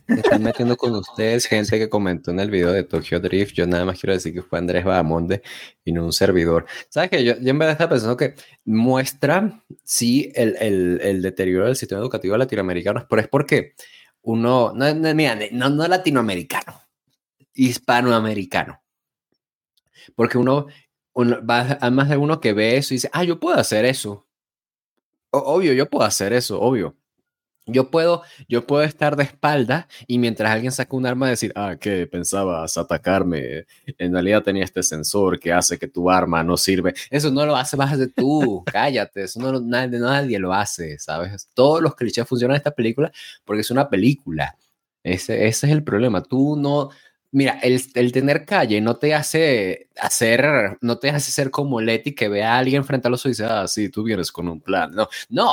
están 0.06 0.43
metiendo 0.43 0.77
con 0.77 0.94
ustedes 0.94 1.47
gente 1.47 1.78
que 1.78 1.89
comentó 1.89 2.31
en 2.31 2.40
el 2.40 2.51
video 2.51 2.73
de 2.73 2.85
Tokyo 2.85 3.20
Drift. 3.20 3.55
Yo 3.55 3.66
nada 3.66 3.85
más 3.85 4.01
quiero 4.01 4.14
decir 4.14 4.32
que 4.32 4.43
fue 4.43 4.59
Andrés 4.59 4.85
Bahamonde 4.85 5.43
y 5.85 5.93
no 5.93 6.05
un 6.05 6.12
servidor. 6.12 6.66
¿Sabes 6.89 7.10
qué? 7.10 7.24
Yo, 7.24 7.35
en 7.35 7.59
verdad 7.59 7.73
estaba 7.73 7.90
pensando 7.90 8.16
que 8.16 8.35
muestra, 8.64 9.62
sí, 9.85 10.32
el, 10.35 10.56
el, 10.60 11.01
el 11.02 11.23
deterioro 11.23 11.66
del 11.66 11.77
sistema 11.77 12.01
educativo 12.01 12.36
latinoamericano, 12.36 13.06
pero 13.09 13.20
es 13.20 13.28
porque 13.28 13.74
uno, 14.23 14.73
no, 14.74 14.94
no, 14.94 15.14
no, 15.14 15.70
no 15.70 15.89
latinoamericano, 15.89 16.81
hispanoamericano. 17.55 18.81
Porque 20.14 20.39
uno, 20.39 20.66
uno 21.12 21.44
va 21.44 21.78
a 21.81 21.90
más 21.90 22.09
de 22.09 22.16
uno 22.16 22.40
que 22.40 22.52
ve 22.52 22.77
eso 22.77 22.94
y 22.94 22.97
dice, 22.97 23.10
ah, 23.12 23.24
yo 23.24 23.39
puedo 23.39 23.59
hacer 23.59 23.85
eso. 23.85 24.27
Obvio, 25.33 25.73
yo 25.73 25.89
puedo 25.89 26.05
hacer 26.05 26.33
eso, 26.33 26.61
obvio. 26.61 26.97
Yo 27.67 27.91
puedo, 27.93 28.23
yo 28.49 28.67
puedo 28.67 28.83
estar 28.83 29.15
de 29.15 29.23
espalda 29.23 29.87
y 30.09 30.19
mientras 30.19 30.51
alguien 30.51 30.73
saca 30.73 30.97
un 30.97 31.07
arma 31.07 31.29
decir, 31.29 31.53
ah, 31.55 31.77
¿qué 31.81 32.09
pensabas 32.09 32.77
atacarme? 32.77 33.67
En 33.99 34.13
realidad 34.13 34.43
tenía 34.43 34.65
este 34.65 34.83
sensor 34.83 35.39
que 35.39 35.53
hace 35.53 35.79
que 35.79 35.87
tu 35.87 36.11
arma 36.11 36.43
no 36.43 36.57
sirve. 36.57 36.93
Eso 37.09 37.31
no 37.31 37.47
lo 37.47 37.55
hace 37.55 37.77
más 37.77 37.97
de 37.97 38.09
tú, 38.09 38.65
cállate, 38.67 39.23
eso 39.23 39.39
no, 39.39 39.61
nadie, 39.61 40.01
nadie 40.01 40.41
lo 40.41 40.53
hace, 40.53 40.99
¿sabes? 40.99 41.49
Todos 41.55 41.81
los 41.81 41.95
clichés 41.95 42.27
funcionan 42.27 42.57
en 42.57 42.59
esta 42.59 42.73
película 42.73 43.13
porque 43.45 43.61
es 43.61 43.71
una 43.71 43.89
película. 43.89 44.57
Ese, 45.05 45.47
ese 45.47 45.67
es 45.67 45.73
el 45.73 45.85
problema. 45.85 46.23
Tú 46.23 46.57
no, 46.57 46.91
mira, 47.33 47.59
el, 47.63 47.83
el, 47.95 48.13
tener 48.13 48.45
calle 48.45 48.81
no 48.81 48.97
te 48.97 49.15
hace 49.15 49.89
hacer, 49.99 50.79
no 50.81 50.99
te 50.99 51.11
hace 51.11 51.33
ser 51.33 51.51
como 51.51 51.81
Leti 51.81 52.15
que 52.15 52.29
ve 52.29 52.45
a 52.45 52.59
alguien 52.59 52.85
frente 52.85 53.09
a 53.09 53.11
los 53.11 53.21
ojos 53.23 53.39
y 53.39 53.43
dice, 53.43 53.45
ah, 53.47 53.67
sí, 53.67 53.89
tú 53.89 54.05
vienes 54.05 54.31
con 54.31 54.49
un 54.49 54.61
plan. 54.61 54.93
No, 54.95 55.09
no, 55.31 55.53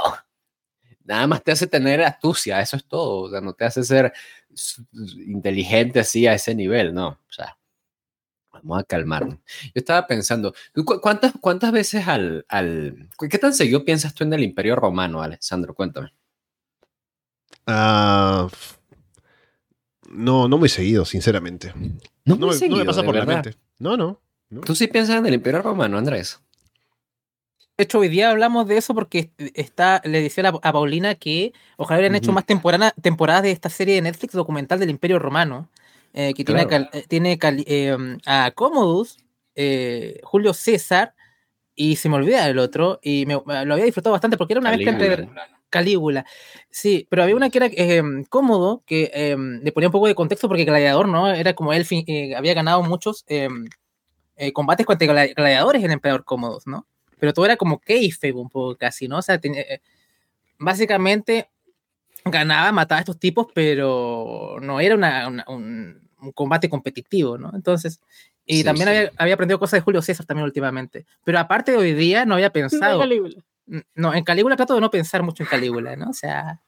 nada 1.06 1.28
más 1.28 1.44
te 1.44 1.52
hace 1.52 1.68
tener 1.68 2.04
astucia, 2.04 2.62
eso 2.62 2.78
es 2.78 2.86
todo, 2.86 3.24
o 3.24 3.30
sea, 3.32 3.42
no 3.42 3.54
te 3.54 3.66
hace 3.66 3.84
ser 3.84 4.14
inteligente 5.26 6.00
así 6.00 6.28
a 6.28 6.34
ese 6.34 6.54
nivel, 6.54 6.94
no, 6.94 7.08
o 7.10 7.32
sea, 7.32 7.58
vamos 8.52 8.80
a 8.80 8.84
calmarnos. 8.84 9.40
Yo 9.64 9.72
estaba 9.76 10.06
pensando, 10.06 10.54
¿cuántas, 11.02 11.34
cuántas 11.42 11.72
veces 11.72 12.08
al, 12.08 12.46
al, 12.48 13.10
qué 13.30 13.38
tan 13.40 13.54
seguido 13.54 13.84
piensas 13.86 14.14
tú 14.14 14.24
en 14.24 14.34
el 14.34 14.44
Imperio 14.44 14.76
Romano, 14.76 15.22
Alessandro? 15.22 15.74
Cuéntame. 15.74 16.14
Ah, 17.66 18.48
no, 20.12 20.48
no 20.48 20.58
muy 20.58 20.70
seguido, 20.70 21.06
sinceramente. 21.06 21.74
No, 22.26 22.36
no, 22.36 22.48
me 22.48 22.86
pasa 22.86 23.04
por 23.04 23.16
la 23.16 23.26
mente. 23.26 23.56
No, 23.78 23.98
no, 23.98 24.20
no. 24.50 24.62
¿Tú 24.62 24.76
sí 24.76 24.88
piensas 24.88 25.18
en 25.18 25.26
el 25.26 25.34
Imperio 25.34 25.62
Romano, 25.62 25.98
Andrés? 25.98 26.40
De 27.78 27.84
hecho, 27.84 28.00
hoy 28.00 28.10
día 28.10 28.30
hablamos 28.30 28.68
de 28.68 28.78
eso 28.78 28.94
porque 28.94 29.32
está, 29.54 30.02
le 30.04 30.22
decía 30.22 30.50
a, 30.50 30.74
Paulina 30.74 31.16
que 31.16 31.54
ojalá 31.78 32.00
hubieran 32.00 32.18
hecho 32.18 32.34
más 32.34 32.46
temporadas 32.46 33.44
de 33.44 33.52
esta 33.52 33.70
serie 33.70 33.96
de 33.96 34.02
Netflix 34.02 34.34
documental 34.34 34.80
del 34.80 34.90
Imperio 34.90 35.18
Romano, 35.18 35.70
eh, 36.14 36.34
que 36.34 36.44
tiene, 36.44 36.68
eh, 36.70 37.06
tiene 37.08 37.40
em, 37.42 38.18
a 38.26 38.52
Commodus, 38.52 39.18
eh, 39.56 40.20
Julio 40.24 40.54
César, 40.54 41.14
y 41.74 41.96
se 41.96 42.10
me 42.10 42.16
olvida 42.16 42.50
el 42.50 42.60
otro, 42.60 43.00
y 43.02 43.26
me, 43.26 43.36
lo 43.36 43.74
había 43.74 43.86
disfrutado 43.86 44.12
bastante 44.12 44.36
porque 44.36 44.54
era 44.54 44.60
una 44.60 44.72
mezcla 44.72 44.92
entre 44.92 45.30
Calígula. 45.70 46.26
Sí, 46.70 47.08
pero 47.10 47.24
había 47.24 47.36
una 47.36 47.50
que 47.50 47.58
era 47.60 47.70
em, 47.72 48.24
cómodo, 48.26 48.84
que 48.86 49.12
em, 49.14 49.62
le 49.62 49.72
ponía 49.72 49.90
un 49.90 49.94
poco 49.94 50.08
de 50.08 50.16
contexto 50.16 50.48
porque 50.48 50.66
Gladiador, 50.66 51.08
¿no? 51.08 51.32
Era 51.32 51.54
como 51.54 51.74
él 51.74 51.86
había 52.36 52.54
ganado 52.54 52.84
muchos 52.84 53.26
combates 54.54 54.86
contra 54.86 55.08
gladiadores 55.08 55.84
en 55.84 55.92
Emperador 55.92 56.24
Cómodos, 56.24 56.66
¿no? 56.66 56.88
pero 57.20 57.34
todo 57.34 57.46
era 57.46 57.58
como 57.58 57.80
kayfabe 57.80 58.34
un 58.34 58.50
poco 58.50 58.76
casi, 58.78 59.08
¿no? 59.08 59.18
O 59.18 59.22
sea, 59.22 59.40
eh, 59.44 59.82
básicamente 60.58 61.50
ganaba, 62.26 62.72
mataba 62.72 63.00
a 63.00 63.02
estos 63.02 63.20
tipos, 63.20 63.48
pero 63.54 64.58
no 64.62 64.80
era 64.80 64.96
un, 65.48 66.10
combate 66.34 66.70
competitivo, 66.70 67.38
¿no? 67.38 67.52
Entonces, 67.54 68.02
y 68.46 68.64
también 68.64 69.12
Había, 69.18 69.36
aprendido 69.36 69.60
cosas 69.60 69.80
de 69.80 69.82
Julio 69.82 70.02
César 70.02 70.26
también 70.26 70.46
últimamente. 70.46 71.06
Pero 71.24 71.40
aparte 71.40 71.72
de 71.72 71.78
hoy 71.78 71.94
día, 71.94 72.26
no 72.26 72.34
había 72.34 72.50
pensado. 72.50 73.04
No, 73.96 74.14
en 74.14 74.24
Calígula 74.24 74.56
trato 74.56 74.76
de 74.76 74.82
no 74.82 74.90
pensar 74.90 75.24
mucho 75.24 75.44
en 75.44 75.50
Calígula, 75.50 75.96
¿no? 75.96 76.10
O 76.10 76.14
sea, 76.14 76.62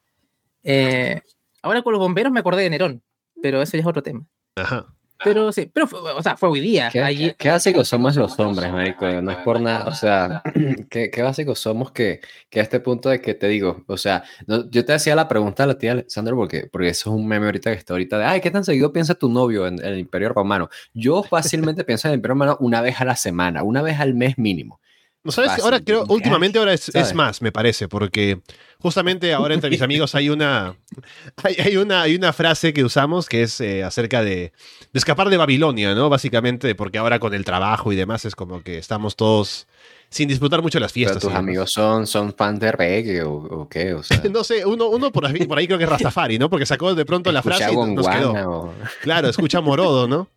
eh, 0.62 1.20
ahora 1.62 1.82
con 1.82 1.92
los 1.92 2.00
bomberos 2.00 2.32
me 2.32 2.40
acordé 2.40 2.62
de 2.62 2.70
Nerón, 2.70 3.02
pero 3.42 3.60
eso 3.60 3.76
ya 3.76 3.80
es 3.80 3.86
otro 3.86 4.02
tema. 4.02 4.24
Ajá. 4.56 4.86
Pero 5.24 5.52
sí, 5.52 5.70
pero 5.72 5.86
fue, 5.86 6.00
o 6.00 6.22
sea, 6.22 6.36
fue 6.36 6.48
hoy 6.48 6.60
día. 6.60 6.90
¿Qué, 6.90 7.34
qué 7.38 7.50
básicos 7.50 7.88
somos 7.88 8.16
los 8.16 8.38
hombres, 8.38 8.72
marico? 8.72 9.06
No 9.22 9.30
es 9.30 9.36
por 9.38 9.60
nada, 9.60 9.86
o 9.86 9.94
sea, 9.94 10.42
¿qué, 10.90 11.10
qué 11.10 11.22
básicos 11.22 11.58
somos 11.58 11.92
que, 11.92 12.20
que, 12.50 12.60
a 12.60 12.62
este 12.62 12.80
punto 12.80 13.08
de 13.08 13.20
que 13.20 13.34
te 13.34 13.48
digo, 13.48 13.84
o 13.86 13.96
sea, 13.96 14.24
yo 14.46 14.84
te 14.84 14.92
hacía 14.92 15.14
la 15.14 15.28
pregunta 15.28 15.64
a 15.64 15.66
la 15.66 15.78
tía 15.78 15.92
Alessandra 15.92 16.34
porque, 16.34 16.68
porque 16.70 16.88
eso 16.88 17.10
es 17.10 17.16
un 17.16 17.26
meme 17.26 17.46
ahorita 17.46 17.70
que 17.70 17.78
está 17.78 17.94
ahorita 17.94 18.18
de, 18.18 18.24
ay, 18.24 18.40
¿qué 18.40 18.50
tan 18.50 18.64
seguido 18.64 18.92
piensa 18.92 19.14
tu 19.14 19.28
novio 19.28 19.66
en, 19.66 19.82
el 19.84 19.98
Imperio 19.98 20.30
Romano? 20.30 20.68
Yo 20.92 21.22
fácilmente 21.22 21.84
pienso 21.84 22.08
en 22.08 22.12
el 22.12 22.18
Imperio 22.18 22.34
Romano 22.34 22.56
una 22.60 22.80
vez 22.80 23.00
a 23.00 23.04
la 23.04 23.16
semana, 23.16 23.62
una 23.62 23.82
vez 23.82 24.00
al 24.00 24.14
mes 24.14 24.38
mínimo. 24.38 24.80
¿No 25.24 25.30
sabes? 25.30 25.62
ahora 25.62 25.80
creo, 25.80 26.04
últimamente 26.08 26.58
ahora 26.58 26.72
es, 26.72 26.88
es, 26.88 27.14
más, 27.14 27.42
me 27.42 27.52
parece, 27.52 27.86
porque 27.86 28.40
justamente 28.78 29.32
ahora 29.32 29.54
entre 29.54 29.70
mis 29.70 29.80
amigos 29.80 30.16
hay 30.16 30.30
una, 30.30 30.76
hay, 31.44 31.76
una, 31.76 32.02
hay 32.02 32.16
una 32.16 32.32
frase 32.32 32.72
que 32.72 32.82
usamos 32.82 33.28
que 33.28 33.42
es 33.42 33.60
eh, 33.60 33.84
acerca 33.84 34.24
de, 34.24 34.34
de, 34.34 34.52
escapar 34.94 35.30
de 35.30 35.36
Babilonia, 35.36 35.94
¿no? 35.94 36.08
Básicamente, 36.08 36.74
porque 36.74 36.98
ahora 36.98 37.20
con 37.20 37.34
el 37.34 37.44
trabajo 37.44 37.92
y 37.92 37.96
demás 37.96 38.24
es 38.24 38.34
como 38.34 38.62
que 38.62 38.78
estamos 38.78 39.14
todos 39.14 39.68
sin 40.12 40.28
disfrutar 40.28 40.60
mucho 40.60 40.78
las 40.78 40.92
fiestas. 40.92 41.22
tus 41.22 41.32
amigos 41.32 41.72
son, 41.72 42.06
son 42.06 42.34
fans 42.34 42.60
de 42.60 42.70
reggae 42.70 43.22
o, 43.22 43.66
qué? 43.70 43.94
O 43.94 44.02
sea. 44.02 44.20
no 44.30 44.44
sé, 44.44 44.64
uno, 44.66 44.88
uno 44.88 45.10
por, 45.10 45.24
ahí, 45.24 45.46
por 45.46 45.58
ahí 45.58 45.66
creo 45.66 45.78
que 45.78 45.84
es 45.84 45.90
Rastafari, 45.90 46.38
¿no? 46.38 46.50
Porque 46.50 46.66
sacó 46.66 46.94
de 46.94 47.04
pronto 47.06 47.32
la 47.32 47.42
frase 47.42 47.72
y 47.72 47.76
nos 47.76 48.06
quedó. 48.06 48.74
Claro, 49.00 49.28
escucha 49.28 49.60
Morodo, 49.60 50.06
¿no? 50.06 50.28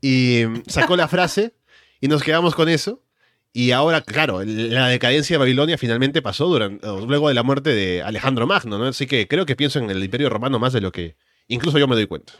Y 0.00 0.44
sacó 0.68 0.96
la 0.96 1.08
frase 1.08 1.54
y 2.00 2.06
nos 2.06 2.22
quedamos 2.22 2.54
con 2.54 2.68
eso. 2.68 3.02
Y 3.58 3.70
ahora, 3.70 4.02
claro, 4.02 4.44
la 4.44 4.88
decadencia 4.88 5.32
de 5.32 5.38
Babilonia 5.38 5.78
finalmente 5.78 6.20
pasó 6.20 6.44
durante, 6.44 6.86
luego 7.06 7.28
de 7.28 7.34
la 7.34 7.42
muerte 7.42 7.70
de 7.70 8.02
Alejandro 8.02 8.46
Magno, 8.46 8.76
¿no? 8.76 8.84
Así 8.84 9.06
que 9.06 9.26
creo 9.28 9.46
que 9.46 9.56
pienso 9.56 9.78
en 9.78 9.88
el 9.88 10.04
Imperio 10.04 10.28
Romano 10.28 10.58
más 10.58 10.74
de 10.74 10.82
lo 10.82 10.92
que 10.92 11.16
incluso 11.48 11.78
yo 11.78 11.88
me 11.88 11.94
doy 11.94 12.06
cuenta. 12.06 12.34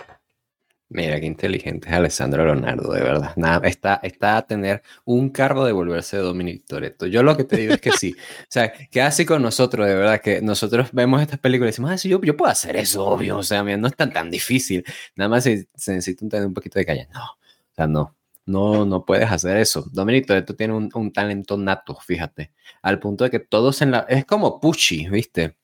Mira, 0.90 1.18
qué 1.18 1.24
inteligente 1.24 1.88
es 1.88 1.94
Alessandro 1.94 2.44
Leonardo, 2.44 2.92
de 2.92 3.00
verdad. 3.00 3.34
Está, 3.64 3.98
está 4.02 4.36
a 4.36 4.46
tener 4.46 4.82
un 5.06 5.30
cargo 5.30 5.64
de 5.64 5.72
volverse 5.72 6.18
Dominic 6.18 6.66
Toretto. 6.66 7.06
Yo 7.06 7.22
lo 7.22 7.34
que 7.34 7.44
te 7.44 7.56
digo 7.56 7.72
es 7.72 7.80
que 7.80 7.92
sí. 7.92 8.14
O 8.14 8.46
sea, 8.50 8.70
que 8.70 9.00
así 9.00 9.24
con 9.24 9.40
nosotros, 9.40 9.86
de 9.86 9.94
verdad, 9.94 10.20
que 10.20 10.42
nosotros 10.42 10.90
vemos 10.92 11.22
estas 11.22 11.38
películas 11.38 11.68
y 11.68 11.72
decimos, 11.72 11.92
ah, 11.92 11.96
sí, 11.96 12.10
yo, 12.10 12.20
yo 12.20 12.36
puedo 12.36 12.52
hacer 12.52 12.76
eso, 12.76 13.06
obvio. 13.06 13.38
O 13.38 13.42
sea, 13.42 13.64
mira, 13.64 13.78
no 13.78 13.86
es 13.88 13.96
tan, 13.96 14.12
tan 14.12 14.30
difícil. 14.30 14.84
Nada 15.14 15.30
más 15.30 15.44
se, 15.44 15.66
necesita 15.86 16.44
un 16.44 16.52
poquito 16.52 16.78
de 16.78 16.84
calle. 16.84 17.08
No, 17.14 17.24
o 17.24 17.74
sea, 17.74 17.86
no. 17.86 18.16
No, 18.46 18.86
no 18.86 19.04
puedes 19.04 19.30
hacer 19.30 19.56
eso. 19.58 19.86
Dominic 19.92 20.26
Toretto 20.26 20.54
tiene 20.54 20.74
un, 20.74 20.88
un, 20.94 21.12
talento 21.12 21.56
nato, 21.56 21.96
fíjate. 21.96 22.52
Al 22.82 23.00
punto 23.00 23.24
de 23.24 23.30
que 23.30 23.40
todos 23.40 23.82
en 23.82 23.90
la... 23.90 24.00
Es 24.08 24.24
como 24.24 24.60
Pucci, 24.60 25.08
¿viste? 25.08 25.56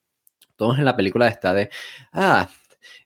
Todos 0.57 0.79
en 0.79 0.85
la 0.85 0.97
película 0.97 1.29
está 1.29 1.55
de... 1.55 1.71
Ah, 2.13 2.49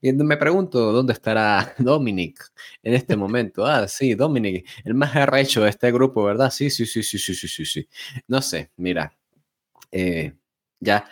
y 0.01 0.13
me 0.13 0.37
pregunto 0.37 0.93
dónde 0.93 1.13
estará 1.13 1.75
Dominic 1.79 2.53
en 2.83 2.95
este 2.95 3.17
momento. 3.17 3.67
Ah, 3.67 3.89
sí, 3.89 4.15
Dominic, 4.15 4.67
el 4.85 4.95
más 4.95 5.15
arrecho 5.17 5.63
de 5.63 5.71
este 5.71 5.93
grupo, 5.93 6.25
¿verdad? 6.25 6.51
Sí, 6.51 6.71
sí, 6.71 6.87
sí, 6.87 7.03
sí, 7.03 7.19
sí, 7.19 7.35
sí, 7.35 7.49
sí, 7.49 7.65
sí. 7.65 7.89
No 8.29 8.43
sé, 8.43 8.71
mira. 8.77 9.17
Eh, 9.93 10.35
ya. 10.81 11.09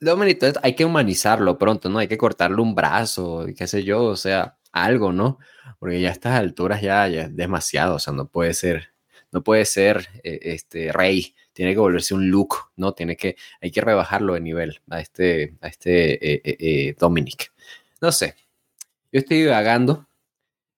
Dominic, 0.00 0.42
hay 0.62 0.74
que 0.74 0.84
humanizarlo 0.84 1.58
pronto, 1.58 1.88
¿no? 1.88 1.98
Hay 1.98 2.08
que 2.08 2.18
cortarle 2.18 2.60
un 2.62 2.74
brazo, 2.74 3.46
qué 3.56 3.66
sé 3.66 3.82
yo, 3.84 4.04
o 4.04 4.16
sea, 4.16 4.58
algo, 4.72 5.12
¿no? 5.12 5.38
Porque 5.78 6.00
ya 6.00 6.08
a 6.10 6.12
estas 6.12 6.38
alturas 6.38 6.80
ya, 6.82 7.06
ya 7.08 7.22
es 7.22 7.36
demasiado, 7.36 7.96
o 7.96 7.98
sea, 7.98 8.12
no 8.12 8.28
puede 8.28 8.54
ser, 8.54 8.92
no 9.32 9.42
puede 9.42 9.64
ser 9.64 10.08
eh, 10.22 10.38
este 10.42 10.92
rey, 10.92 11.34
tiene 11.52 11.72
que 11.72 11.78
volverse 11.78 12.14
un 12.14 12.30
look, 12.30 12.70
¿no? 12.76 12.92
Tiene 12.92 13.16
que, 13.16 13.36
hay 13.60 13.70
que 13.70 13.80
rebajarlo 13.80 14.34
de 14.34 14.40
nivel 14.40 14.80
a 14.90 15.00
este, 15.00 15.56
a 15.60 15.68
este 15.68 16.34
eh, 16.34 16.40
eh, 16.44 16.94
Dominic. 16.98 17.52
No 18.00 18.12
sé, 18.12 18.36
yo 19.12 19.20
estoy 19.20 19.46
vagando. 19.46 20.06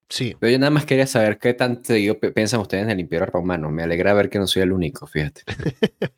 Sí. 0.09 0.37
Pero 0.41 0.51
yo 0.51 0.59
nada 0.59 0.71
más 0.71 0.87
quería 0.87 1.07
saber 1.07 1.39
qué 1.39 1.55
tanto 1.55 1.95
piensan 2.35 2.61
ustedes 2.61 2.83
en 2.83 2.91
el 2.91 2.99
Imperio 2.99 3.27
Romano. 3.27 3.71
Me 3.71 3.85
alegra 3.85 4.13
ver 4.13 4.29
que 4.29 4.41
no 4.41 4.47
soy 4.49 4.63
el 4.63 4.73
único, 4.73 5.07
fíjate. 5.07 5.43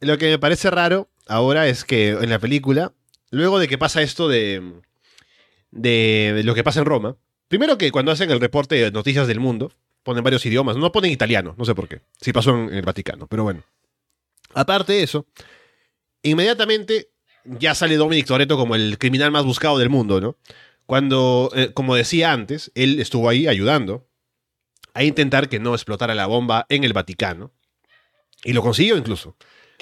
Lo 0.00 0.16
que 0.16 0.30
me 0.30 0.38
parece 0.38 0.70
raro 0.70 1.10
ahora 1.26 1.66
es 1.66 1.84
que 1.84 2.10
en 2.10 2.30
la 2.30 2.38
película, 2.38 2.94
luego 3.30 3.58
de 3.58 3.68
que 3.68 3.78
pasa 3.78 4.00
esto 4.00 4.28
de, 4.28 4.80
de 5.70 6.40
lo 6.44 6.54
que 6.54 6.64
pasa 6.64 6.80
en 6.80 6.86
Roma, 6.86 7.16
Primero 7.50 7.76
que 7.76 7.90
cuando 7.90 8.12
hacen 8.12 8.30
el 8.30 8.38
reporte 8.38 8.76
de 8.76 8.92
noticias 8.92 9.26
del 9.26 9.40
mundo, 9.40 9.72
ponen 10.04 10.22
varios 10.22 10.46
idiomas, 10.46 10.76
no 10.76 10.92
ponen 10.92 11.10
italiano, 11.10 11.56
no 11.58 11.64
sé 11.64 11.74
por 11.74 11.88
qué. 11.88 12.00
Si 12.20 12.32
pasó 12.32 12.56
en 12.56 12.72
el 12.72 12.82
Vaticano, 12.82 13.26
pero 13.26 13.42
bueno. 13.42 13.64
Aparte 14.54 14.92
de 14.92 15.02
eso, 15.02 15.26
inmediatamente 16.22 17.10
ya 17.44 17.74
sale 17.74 17.96
Dominic 17.96 18.28
Toretto 18.28 18.56
como 18.56 18.76
el 18.76 18.98
criminal 18.98 19.32
más 19.32 19.44
buscado 19.44 19.78
del 19.78 19.90
mundo, 19.90 20.20
¿no? 20.20 20.36
Cuando, 20.86 21.50
eh, 21.56 21.72
como 21.74 21.96
decía 21.96 22.32
antes, 22.32 22.70
él 22.76 23.00
estuvo 23.00 23.28
ahí 23.28 23.48
ayudando 23.48 24.06
a 24.94 25.02
intentar 25.02 25.48
que 25.48 25.58
no 25.58 25.74
explotara 25.74 26.14
la 26.14 26.26
bomba 26.26 26.66
en 26.68 26.84
el 26.84 26.92
Vaticano. 26.92 27.50
Y 28.44 28.52
lo 28.52 28.62
consiguió 28.62 28.96
incluso. 28.96 29.36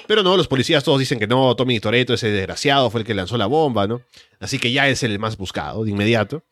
Pero 0.07 0.23
no, 0.23 0.35
los 0.35 0.47
policías 0.47 0.83
todos 0.83 0.97
dicen 0.97 1.19
que 1.19 1.27
no, 1.27 1.55
Tommy 1.55 1.79
Toretto, 1.79 2.15
ese 2.15 2.31
desgraciado, 2.31 2.89
fue 2.89 3.01
el 3.01 3.05
que 3.05 3.13
lanzó 3.13 3.37
la 3.37 3.45
bomba, 3.45 3.85
¿no? 3.85 4.01
Así 4.39 4.57
que 4.57 4.71
ya 4.71 4.89
es 4.89 5.03
el 5.03 5.19
más 5.19 5.37
buscado 5.37 5.83
de 5.83 5.91
inmediato. 5.91 6.43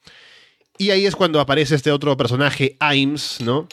Y 0.78 0.92
ahí 0.92 1.06
es 1.06 1.16
cuando 1.16 1.40
aparece 1.40 1.76
este 1.76 1.92
otro 1.92 2.16
personaje, 2.18 2.78
Aims, 2.80 3.42
¿no? 3.42 3.68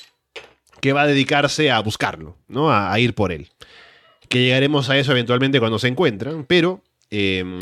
Que 0.81 0.93
va 0.93 1.03
a 1.03 1.07
dedicarse 1.07 1.71
a 1.71 1.81
buscarlo, 1.81 2.37
¿no? 2.49 2.73
A, 2.73 2.99
ir 2.99 3.15
por 3.15 3.33
él. 3.33 3.49
Que 4.29 4.41
llegaremos 4.41 4.89
a 4.89 4.99
eso 4.99 5.13
eventualmente 5.13 5.61
cuando 5.61 5.79
se 5.79 5.89
encuentran, 5.89 6.45
pero 6.45 6.83
em, 7.11 7.61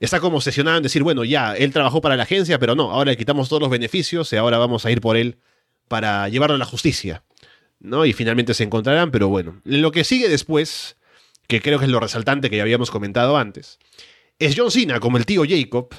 está 0.00 0.18
como 0.20 0.36
obsesionado 0.38 0.78
en 0.78 0.82
decir, 0.82 1.02
bueno, 1.02 1.24
ya, 1.24 1.54
él 1.56 1.72
trabajó 1.72 2.00
para 2.00 2.16
la 2.16 2.24
agencia, 2.24 2.58
pero 2.58 2.74
no, 2.74 2.90
ahora 2.90 3.12
le 3.12 3.16
quitamos 3.16 3.48
todos 3.48 3.62
los 3.62 3.70
beneficios 3.70 4.32
y 4.32 4.36
ahora 4.36 4.58
vamos 4.58 4.84
a 4.84 4.90
ir 4.90 5.00
por 5.00 5.16
él 5.16 5.38
para 5.86 6.28
llevarlo 6.28 6.56
a 6.56 6.58
la 6.58 6.64
justicia, 6.64 7.22
¿no? 7.78 8.04
Y 8.04 8.12
finalmente 8.12 8.52
se 8.54 8.64
encontrarán, 8.64 9.12
pero 9.12 9.28
bueno, 9.28 9.60
lo 9.64 9.92
que 9.92 10.02
sigue 10.02 10.28
después, 10.28 10.96
que 11.46 11.60
creo 11.60 11.78
que 11.78 11.84
es 11.84 11.90
lo 11.90 12.00
resaltante 12.00 12.50
que 12.50 12.56
ya 12.56 12.62
habíamos 12.62 12.90
comentado 12.90 13.36
antes, 13.36 13.78
es 14.38 14.54
John 14.56 14.72
Cena 14.72 14.98
como 14.98 15.18
el 15.18 15.26
tío 15.26 15.44
Jacob, 15.48 15.94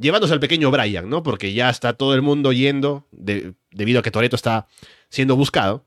llevándose 0.00 0.32
al 0.32 0.40
pequeño 0.40 0.70
Brian, 0.70 1.08
¿no? 1.08 1.22
Porque 1.22 1.52
ya 1.52 1.70
está 1.70 1.92
todo 1.92 2.14
el 2.14 2.22
mundo 2.22 2.52
yendo, 2.52 3.06
debido 3.10 4.00
a 4.00 4.02
que 4.02 4.10
Toreto 4.10 4.36
está 4.36 4.66
siendo 5.08 5.36
buscado. 5.36 5.84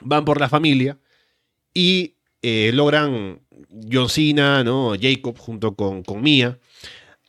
Van 0.00 0.24
por 0.24 0.40
la 0.40 0.48
familia 0.48 0.98
y 1.74 2.14
eh, 2.42 2.70
logran 2.72 3.40
John 3.90 4.08
Cena, 4.08 4.62
¿no? 4.62 4.94
Jacob 5.00 5.36
junto 5.38 5.74
con, 5.74 6.02
con 6.02 6.22
Mia 6.22 6.58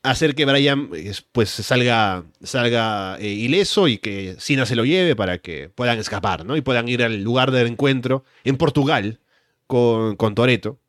hacer 0.04 0.36
que 0.36 0.46
Brian 0.46 0.90
pues 1.32 1.50
salga, 1.50 2.24
salga 2.41 3.18
eh, 3.20 3.28
ileso 3.28 3.88
y 3.88 3.98
que 3.98 4.36
Cena 4.40 4.66
se 4.66 4.76
lo 4.76 4.86
lleve 4.86 5.16
para 5.16 5.40
que 5.40 5.70
puedan 5.70 6.00
escapar, 6.00 6.46
¿no? 6.46 6.56
Y 6.56 6.62
puedan 6.62 6.88
ir 6.88 7.04
al 7.04 7.22
lugar 7.24 7.52
del 7.52 7.68
encuentro 7.68 8.24
en 8.44 8.58
Portugal 8.58 9.20
con, 9.68 10.16
con 10.16 10.36
Toreto, 10.36 10.80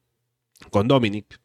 con 0.71 0.89
Dominic. 0.89 1.41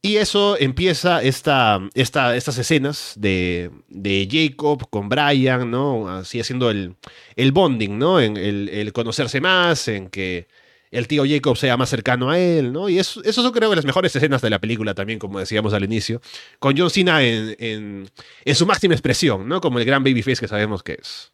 Y 0.00 0.16
eso 0.16 0.56
empieza 0.58 1.22
esta, 1.22 1.80
esta, 1.94 2.36
estas 2.36 2.56
escenas 2.56 3.14
de, 3.16 3.70
de, 3.88 4.28
Jacob 4.30 4.88
con 4.90 5.08
Brian, 5.08 5.70
¿no? 5.72 6.08
Así 6.08 6.38
haciendo 6.38 6.70
el, 6.70 6.94
el 7.34 7.50
bonding, 7.50 7.98
¿no? 7.98 8.20
En 8.20 8.36
el, 8.36 8.92
conocerse 8.92 9.40
más, 9.40 9.88
en 9.88 10.08
que 10.08 10.46
el 10.92 11.08
tío 11.08 11.24
Jacob 11.26 11.56
sea 11.56 11.76
más 11.76 11.90
cercano 11.90 12.30
a 12.30 12.38
él, 12.38 12.72
¿no? 12.72 12.88
Y 12.88 13.00
eso, 13.00 13.22
eso 13.24 13.42
son 13.42 13.52
creo 13.52 13.70
que 13.70 13.76
las 13.76 13.84
mejores 13.84 14.14
escenas 14.14 14.40
de 14.40 14.50
la 14.50 14.60
película 14.60 14.94
también, 14.94 15.18
como 15.18 15.40
decíamos 15.40 15.74
al 15.74 15.82
inicio, 15.82 16.20
con 16.60 16.78
John 16.78 16.90
Cena 16.90 17.24
en, 17.24 17.56
en, 17.58 18.10
en 18.44 18.54
su 18.54 18.66
máxima 18.66 18.94
expresión, 18.94 19.48
¿no? 19.48 19.60
Como 19.60 19.80
el 19.80 19.84
gran 19.84 20.04
babyface 20.04 20.40
que 20.40 20.48
sabemos 20.48 20.84
que 20.84 20.98
es. 21.00 21.32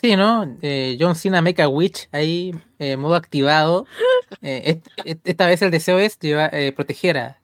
Sí, 0.00 0.16
¿no? 0.16 0.56
Eh, 0.62 0.96
John 0.98 1.14
Cena 1.14 1.42
Mecha 1.42 1.68
Witch 1.68 2.08
ahí, 2.10 2.54
eh, 2.78 2.96
modo 2.96 3.14
activado. 3.14 3.86
Eh, 4.42 4.80
esta 5.24 5.48
vez 5.48 5.60
el 5.60 5.72
deseo 5.72 5.98
es 5.98 6.16
llevar, 6.20 6.52
proteger 6.76 7.18
a, 7.18 7.40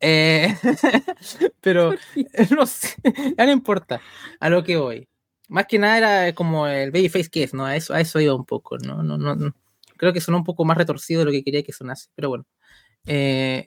pero 1.60 1.92
no 2.56 2.64
sé, 2.64 2.96
ya 3.36 3.44
no 3.44 3.52
importa 3.52 4.00
a 4.40 4.48
lo 4.48 4.64
que 4.64 4.78
voy. 4.78 5.06
Más 5.48 5.66
que 5.66 5.78
nada 5.78 5.98
era 5.98 6.34
como 6.34 6.66
el 6.66 6.90
babyface 6.90 7.28
que 7.28 7.42
es, 7.42 7.52
¿no? 7.52 7.66
A 7.66 7.76
eso, 7.76 7.92
a 7.92 8.00
eso 8.00 8.18
iba 8.18 8.34
un 8.34 8.46
poco, 8.46 8.78
¿no? 8.78 9.02
No, 9.02 9.18
no, 9.18 9.54
Creo 9.98 10.14
que 10.14 10.22
sonó 10.22 10.38
un 10.38 10.44
poco 10.44 10.64
más 10.64 10.78
retorcido 10.78 11.18
de 11.20 11.26
lo 11.26 11.32
que 11.32 11.44
quería 11.44 11.62
que 11.62 11.74
sonase, 11.74 12.08
pero 12.14 12.30
bueno. 12.30 12.46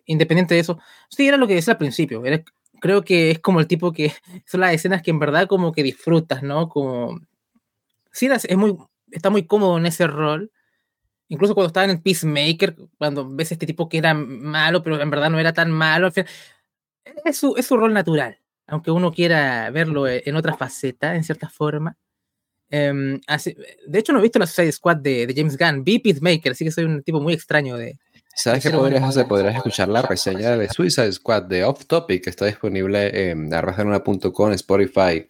independiente 0.05 0.55
de 0.55 0.61
eso, 0.61 0.79
sí, 1.07 1.27
era 1.27 1.37
lo 1.37 1.47
que 1.47 1.53
decía 1.53 1.73
al 1.73 1.77
principio. 1.77 2.25
Era 2.25 2.43
creo 2.83 3.05
que 3.05 3.31
es 3.31 3.39
como 3.39 3.61
el 3.61 3.67
tipo 3.67 3.93
que 3.93 4.11
son 4.45 4.59
las 4.59 4.73
escenas 4.73 5.01
que 5.01 5.11
en 5.11 5.19
verdad 5.19 5.47
como 5.47 5.71
que 5.71 5.83
disfrutas, 5.83 6.43
¿no? 6.43 6.67
Como 6.67 7.21
sí, 8.11 8.27
es 8.27 8.57
muy, 8.57 8.77
está 9.09 9.29
muy 9.29 9.47
cómodo 9.47 9.77
en 9.77 9.85
ese 9.85 10.05
rol. 10.05 10.51
incluso 11.29 11.55
cuando 11.55 11.67
estaba 11.67 11.89
en 11.89 12.01
Peacemaker, 12.01 12.75
cuando 12.97 13.29
ves 13.29 13.51
a 13.51 13.55
este 13.55 13.65
tipo 13.65 13.87
que 13.87 13.99
era 13.99 14.13
malo, 14.13 14.83
pero 14.83 15.01
en 15.01 15.09
verdad 15.09 15.29
no 15.29 15.39
era 15.39 15.53
tan 15.53 15.71
malo, 15.71 16.09
es 17.25 17.37
su, 17.37 17.55
es 17.55 17.65
su 17.65 17.77
rol 17.77 17.93
natural, 17.93 18.39
aunque 18.67 18.91
uno 18.91 19.13
quiera 19.13 19.69
verlo 19.71 20.05
e, 20.05 20.23
en 20.25 20.35
otra 20.35 20.57
faceta, 20.57 21.15
en 21.15 21.23
cierta 21.23 21.49
forma. 21.49 21.97
Em, 22.69 23.21
de 23.87 23.99
hecho, 23.99 24.11
no 24.11 24.19
he 24.19 24.23
visto 24.23 24.39
la 24.39 24.47
Suicide 24.47 24.71
Squad 24.73 24.97
de, 24.97 25.25
de, 25.27 25.33
James 25.33 25.57
Gunn, 25.57 25.85
vi 25.85 25.99
Peacemaker, 25.99 26.51
así 26.51 26.65
que 26.65 26.71
soy 26.71 26.83
un 26.83 27.01
tipo 27.01 27.21
muy 27.21 27.33
extraño 27.33 27.77
de... 27.77 27.97
¿Sabes 28.35 28.63
qué 28.63 28.71
podrías 28.71 29.03
hacer? 29.03 29.27
Podrías 29.27 29.55
escuchar 29.55 29.89
la 29.89 30.01
reseña 30.01 30.57
de 30.57 30.69
Suicide 30.69 31.11
Squad 31.11 31.43
de 31.43 31.63
Off 31.63 31.85
Topic, 31.85 32.23
que 32.23 32.29
está 32.29 32.45
disponible 32.45 33.29
en 33.29 33.53
arrajanuna.com, 33.53 34.51
Spotify, 34.53 35.27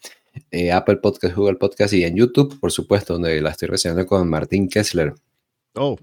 eh, 0.51 0.71
Apple 0.71 0.97
Podcast, 0.97 1.35
Google 1.35 1.55
Podcast 1.55 1.93
y 1.93 2.03
en 2.05 2.15
YouTube, 2.15 2.59
por 2.59 2.71
supuesto, 2.71 3.13
donde 3.13 3.41
la 3.41 3.51
estoy 3.51 3.67
reseñando 3.67 4.05
con 4.05 4.30
Martín 4.30 4.69
Kessler. 4.69 5.13
Oh. 5.75 5.97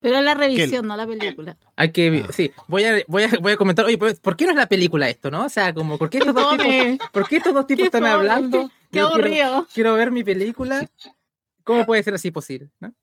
Pero 0.00 0.20
la 0.20 0.34
revisión, 0.34 0.86
no 0.86 0.96
la 0.96 1.06
película. 1.06 1.56
Hay 1.74 1.90
que, 1.90 2.24
sí, 2.32 2.52
voy 2.68 2.84
a, 2.84 3.02
voy 3.08 3.24
a, 3.24 3.30
voy 3.40 3.52
a 3.52 3.56
comentar, 3.56 3.84
oye, 3.84 3.98
¿por 3.98 4.36
qué 4.36 4.44
no 4.44 4.52
es 4.52 4.56
la 4.56 4.68
película 4.68 5.08
esto, 5.08 5.30
no? 5.30 5.46
O 5.46 5.48
sea, 5.48 5.74
como, 5.74 5.98
¿por 5.98 6.08
qué 6.08 6.18
estos 6.18 6.34
dos 6.34 6.56
tipos, 6.56 7.08
¿por 7.10 7.28
qué 7.28 7.36
estos 7.38 7.54
dos 7.54 7.66
tipos 7.66 7.86
están 7.86 8.06
hablando? 8.06 8.70
Qué 8.92 9.00
aburrido. 9.00 9.66
Quiero, 9.74 9.94
ver 9.94 10.12
mi 10.12 10.22
película. 10.22 10.88
¿Cómo 11.64 11.84
puede 11.84 12.02
ser 12.02 12.14
así 12.14 12.30
posible? 12.30 12.70
¿no? 12.80 12.94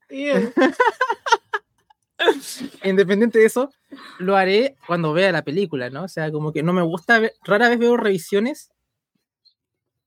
Independiente 2.84 3.38
de 3.38 3.46
eso, 3.46 3.72
lo 4.18 4.36
haré 4.36 4.76
cuando 4.86 5.12
vea 5.12 5.32
la 5.32 5.42
película, 5.42 5.90
¿no? 5.90 6.04
O 6.04 6.08
sea, 6.08 6.30
como 6.30 6.52
que 6.52 6.62
no 6.62 6.72
me 6.72 6.82
gusta, 6.82 7.20
rara 7.44 7.68
vez 7.68 7.78
veo 7.78 7.96
revisiones 7.96 8.70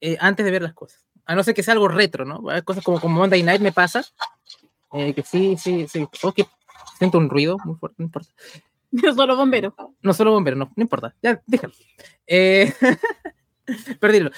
eh, 0.02 0.18
antes 0.20 0.46
de 0.46 0.52
ver 0.52 0.62
las 0.62 0.74
cosas. 0.74 1.06
A 1.26 1.36
no 1.36 1.44
ser 1.44 1.54
que 1.54 1.64
sea 1.64 1.74
algo 1.74 1.88
retro, 1.88 2.26
¿no? 2.26 2.44
Cosas 2.66 2.84
como, 2.84 3.00
como 3.00 3.20
Monday 3.20 3.44
Night 3.44 3.62
me 3.62 3.72
pasa. 3.72 4.04
Eh, 4.94 5.14
que 5.14 5.24
sí, 5.24 5.58
sí, 5.58 5.88
sí. 5.88 6.08
Ok, 6.24 6.40
siento 6.98 7.18
un 7.18 7.30
ruido 7.30 7.58
muy 7.64 7.76
fuerte, 7.76 7.98
no 8.00 8.06
importa. 8.06 8.30
No 8.92 9.14
solo 9.14 9.36
bombero. 9.36 9.76
No 10.02 10.14
solo 10.14 10.32
bombero, 10.32 10.58
no, 10.58 10.72
no 10.76 10.82
importa. 10.82 11.14
Ya, 11.22 11.42
déjalo. 11.46 11.74
Eh, 12.26 12.74
perdirlo. 14.00 14.32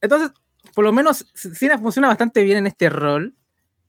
Entonces, 0.00 0.30
por 0.74 0.84
lo 0.84 0.92
menos, 0.92 1.26
Cena 1.34 1.78
funciona 1.78 2.08
bastante 2.08 2.42
bien 2.42 2.58
en 2.58 2.66
este 2.68 2.88
rol. 2.88 3.34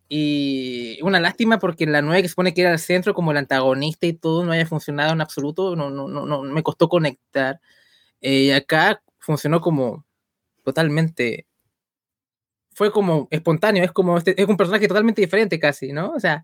Y 0.10 1.00
una 1.04 1.20
lástima 1.20 1.60
porque 1.60 1.86
la 1.86 2.02
nueva 2.02 2.22
que 2.22 2.30
se 2.30 2.36
pone 2.36 2.54
que 2.54 2.62
era 2.62 2.72
el 2.72 2.80
centro 2.80 3.14
como 3.14 3.32
el 3.32 3.38
antagonista 3.38 4.08
y 4.08 4.14
todo 4.14 4.44
no 4.44 4.52
haya 4.52 4.66
funcionado 4.66 5.14
en 5.14 5.22
absoluto. 5.22 5.76
No, 5.76 5.92
no, 5.92 6.08
no, 6.08 6.26
no 6.26 6.44
me 6.44 6.64
costó 6.64 6.90
conectar. 6.90 7.62
Y 8.22 8.52
acá 8.52 9.02
funcionó 9.20 9.62
como 9.62 10.06
totalmente. 10.64 11.48
Fue 12.74 12.92
como 12.92 13.28
espontáneo, 13.32 13.84
es 13.84 13.92
como 13.92 14.18
este, 14.18 14.42
es 14.42 14.48
un 14.48 14.58
personaje 14.58 14.88
totalmente 14.88 15.22
diferente 15.22 15.60
casi, 15.60 15.92
¿no? 15.92 16.12
O 16.12 16.20
sea, 16.20 16.44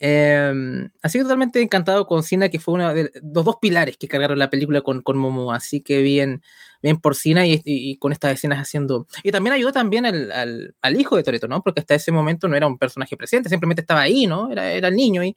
eh, 0.00 0.88
así 1.02 1.18
que 1.18 1.22
totalmente 1.24 1.60
encantado 1.60 2.06
con 2.06 2.22
Cina, 2.22 2.48
que 2.48 2.60
fue 2.60 2.74
uno 2.74 2.94
de 2.94 3.10
los 3.22 3.44
dos 3.44 3.56
pilares 3.60 3.96
que 3.96 4.08
cargaron 4.08 4.38
la 4.38 4.50
película 4.50 4.80
con, 4.80 5.02
con 5.02 5.18
Momo. 5.18 5.52
Así 5.52 5.80
que 5.80 6.02
bien, 6.02 6.42
bien 6.82 6.98
por 6.98 7.16
Cina 7.16 7.44
y, 7.46 7.96
con 7.98 8.12
estas 8.12 8.32
escenas 8.34 8.58
haciendo. 8.58 9.06
Y 9.22 9.32
también 9.32 9.54
ayudó 9.54 9.72
también 9.72 10.06
al, 10.06 10.74
al, 10.80 11.00
hijo 11.00 11.16
de 11.16 11.22
Toreto, 11.22 11.48
¿no? 11.48 11.62
Porque 11.62 11.80
hasta 11.80 11.94
ese 11.94 12.12
momento 12.12 12.48
no 12.48 12.56
era 12.56 12.66
un 12.66 12.78
personaje 12.78 13.16
presente, 13.16 13.48
simplemente 13.48 13.82
estaba 13.82 14.02
ahí, 14.02 14.26
¿no? 14.26 14.50
Era, 14.50 14.72
era 14.72 14.88
el 14.88 14.96
niño 14.96 15.24
y, 15.24 15.36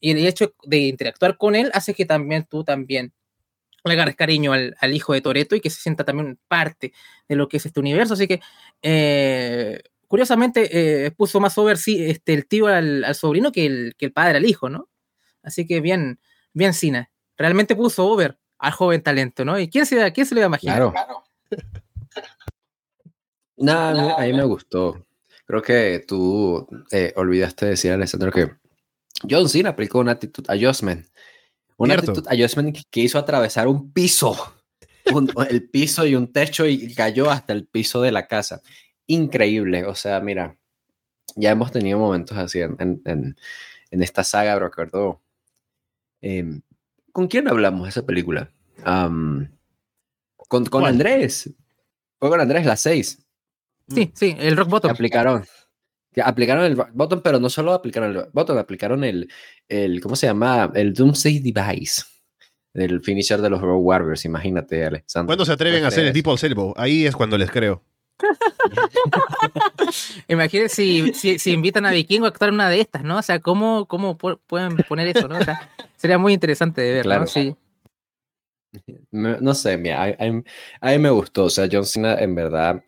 y 0.00 0.12
el 0.12 0.26
hecho 0.26 0.54
de 0.64 0.78
interactuar 0.78 1.36
con 1.36 1.54
él 1.54 1.70
hace 1.74 1.94
que 1.94 2.06
también 2.06 2.46
tú 2.48 2.64
también 2.64 3.12
le 3.84 3.92
agarres 3.94 4.16
cariño 4.16 4.52
al, 4.52 4.76
al 4.80 4.94
hijo 4.94 5.12
de 5.12 5.20
Toreto 5.20 5.56
y 5.56 5.60
que 5.60 5.70
se 5.70 5.80
sienta 5.80 6.04
también 6.04 6.38
parte 6.48 6.92
de 7.28 7.36
lo 7.36 7.48
que 7.48 7.58
es 7.58 7.66
este 7.66 7.80
universo. 7.80 8.14
Así 8.14 8.28
que, 8.28 8.40
eh, 8.82 9.82
curiosamente, 10.08 11.06
eh, 11.06 11.10
puso 11.12 11.38
más 11.38 11.56
over 11.58 11.78
sí, 11.78 12.04
este, 12.04 12.34
el 12.34 12.46
tío 12.48 12.66
al, 12.66 13.04
al 13.04 13.14
sobrino 13.14 13.52
que 13.52 13.66
el, 13.66 13.94
que 13.96 14.06
el, 14.06 14.12
padre 14.12 14.38
al 14.38 14.46
hijo, 14.46 14.68
¿no? 14.68 14.88
Así 15.42 15.66
que 15.66 15.80
bien, 15.80 16.18
bien 16.52 16.74
Cina. 16.74 17.10
Realmente 17.36 17.76
puso 17.76 18.04
over 18.06 18.36
al 18.58 18.72
joven 18.72 19.02
talento, 19.02 19.44
¿no? 19.44 19.58
¿Y 19.58 19.68
quién 19.68 19.86
se, 19.86 20.12
quién 20.12 20.26
se 20.26 20.34
lo 20.34 20.40
iba 20.40 20.46
a 20.46 20.48
imaginar? 20.48 20.90
Claro. 20.90 21.22
Nada, 23.56 24.16
a 24.16 24.22
mí 24.22 24.32
me 24.32 24.44
gustó. 24.44 25.04
Creo 25.46 25.62
que 25.62 26.04
tú 26.06 26.66
eh, 26.90 27.12
olvidaste 27.16 27.66
decir, 27.66 27.92
Alessandro, 27.92 28.32
que 28.32 28.50
John 29.28 29.48
Cena 29.48 29.70
aplicó 29.70 30.00
una 30.00 30.12
actitud 30.12 30.44
adjustment 30.48 31.06
una 31.78 31.94
actitud 31.94 32.26
adjustment 32.28 32.76
que 32.90 33.00
hizo 33.00 33.18
atravesar 33.18 33.68
un 33.68 33.92
piso, 33.92 34.36
el 35.48 35.70
piso 35.70 36.04
y 36.06 36.14
un 36.14 36.32
techo 36.32 36.66
y 36.66 36.92
cayó 36.94 37.30
hasta 37.30 37.52
el 37.52 37.66
piso 37.66 38.02
de 38.02 38.12
la 38.12 38.26
casa. 38.26 38.60
Increíble, 39.08 39.84
o 39.84 39.96
sea, 39.96 40.20
mira, 40.20 40.56
ya 41.34 41.50
hemos 41.50 41.72
tenido 41.72 41.98
momentos 41.98 42.38
así 42.38 42.60
en, 42.60 42.76
en, 42.78 43.36
en 43.90 44.02
esta 44.02 44.22
saga, 44.22 44.58
recuerdo. 44.58 45.20
Eh, 46.22 46.60
¿Con 47.12 47.26
quién 47.26 47.48
hablamos 47.48 47.82
de 47.82 47.88
esa 47.88 48.06
película? 48.06 48.52
Um, 48.86 49.48
con, 50.36 50.64
con 50.66 50.84
Andrés. 50.84 51.50
Fue 52.20 52.28
con 52.28 52.40
Andrés, 52.40 52.64
las 52.64 52.80
seis. 52.80 53.26
Sí, 53.88 54.12
sí, 54.14 54.36
el 54.38 54.56
rock 54.56 54.68
bottom. 54.68 54.90
Aplicaron 54.92 55.44
aplicaron 56.24 56.64
el 56.64 56.74
botón, 56.74 57.22
pero 57.22 57.38
no 57.38 57.50
solo 57.50 57.72
aplicaron 57.72 58.16
el 58.16 58.24
botón, 58.32 58.58
aplicaron 58.58 59.04
el, 59.04 59.30
el 59.68 60.00
¿cómo 60.00 60.16
se 60.16 60.26
llama? 60.26 60.70
El 60.74 60.92
Doomsday 60.94 61.40
Device 61.40 62.02
del 62.74 63.00
finisher 63.02 63.40
de 63.40 63.50
los 63.50 63.60
Road 63.60 63.80
Warriors, 63.80 64.24
imagínate, 64.24 64.84
Alexander. 64.84 65.26
¿Cuándo 65.26 65.44
se 65.44 65.52
atreven 65.52 65.84
a 65.84 65.88
hacer 65.88 66.06
el 66.06 66.12
tipo 66.12 66.34
Elbow? 66.40 66.74
Ahí 66.76 67.06
es 67.06 67.16
cuando 67.16 67.36
les 67.36 67.50
creo. 67.50 67.82
Imagínense 70.28 70.74
si, 70.74 71.12
si, 71.14 71.38
si, 71.38 71.52
invitan 71.52 71.86
a 71.86 71.90
Vikingo 71.90 72.26
a 72.26 72.28
actuar 72.28 72.52
una 72.52 72.68
de 72.68 72.80
estas, 72.80 73.04
¿no? 73.04 73.18
O 73.18 73.22
sea, 73.22 73.40
¿cómo, 73.40 73.86
cómo 73.86 74.16
pueden 74.16 74.76
poner 74.88 75.16
eso, 75.16 75.28
no? 75.28 75.38
O 75.38 75.44
sea, 75.44 75.70
sería 75.96 76.18
muy 76.18 76.32
interesante 76.32 76.80
de 76.80 76.94
ver, 76.94 77.02
claro. 77.04 77.22
¿no? 77.22 77.26
Sí. 77.26 77.56
No 79.10 79.54
sé, 79.54 79.78
mira, 79.78 80.02
a, 80.02 80.06
a, 80.08 80.42
a, 80.80 80.90
mí 80.90 80.98
me 80.98 81.10
gustó, 81.10 81.44
o 81.44 81.50
sea, 81.50 81.68
John 81.70 81.86
Cena 81.86 82.16
en 82.16 82.34
verdad 82.34 82.82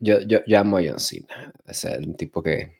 yo, 0.00 0.20
yo, 0.20 0.40
yo 0.46 0.58
amo 0.58 0.78
a 0.78 0.82
John 0.84 1.00
Cena. 1.00 1.52
O 1.66 1.74
sea, 1.74 1.98
un 1.98 2.16
tipo 2.16 2.42
que. 2.42 2.78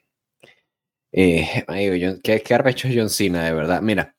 Eh, 1.12 1.64
digo, 1.68 2.20
¿qué, 2.22 2.42
qué 2.42 2.54
arrecho 2.54 2.88
es 2.88 2.94
John 2.96 3.10
Cena, 3.10 3.44
de 3.44 3.52
verdad. 3.52 3.82
Mira, 3.82 4.14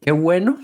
qué 0.00 0.12
bueno. 0.12 0.58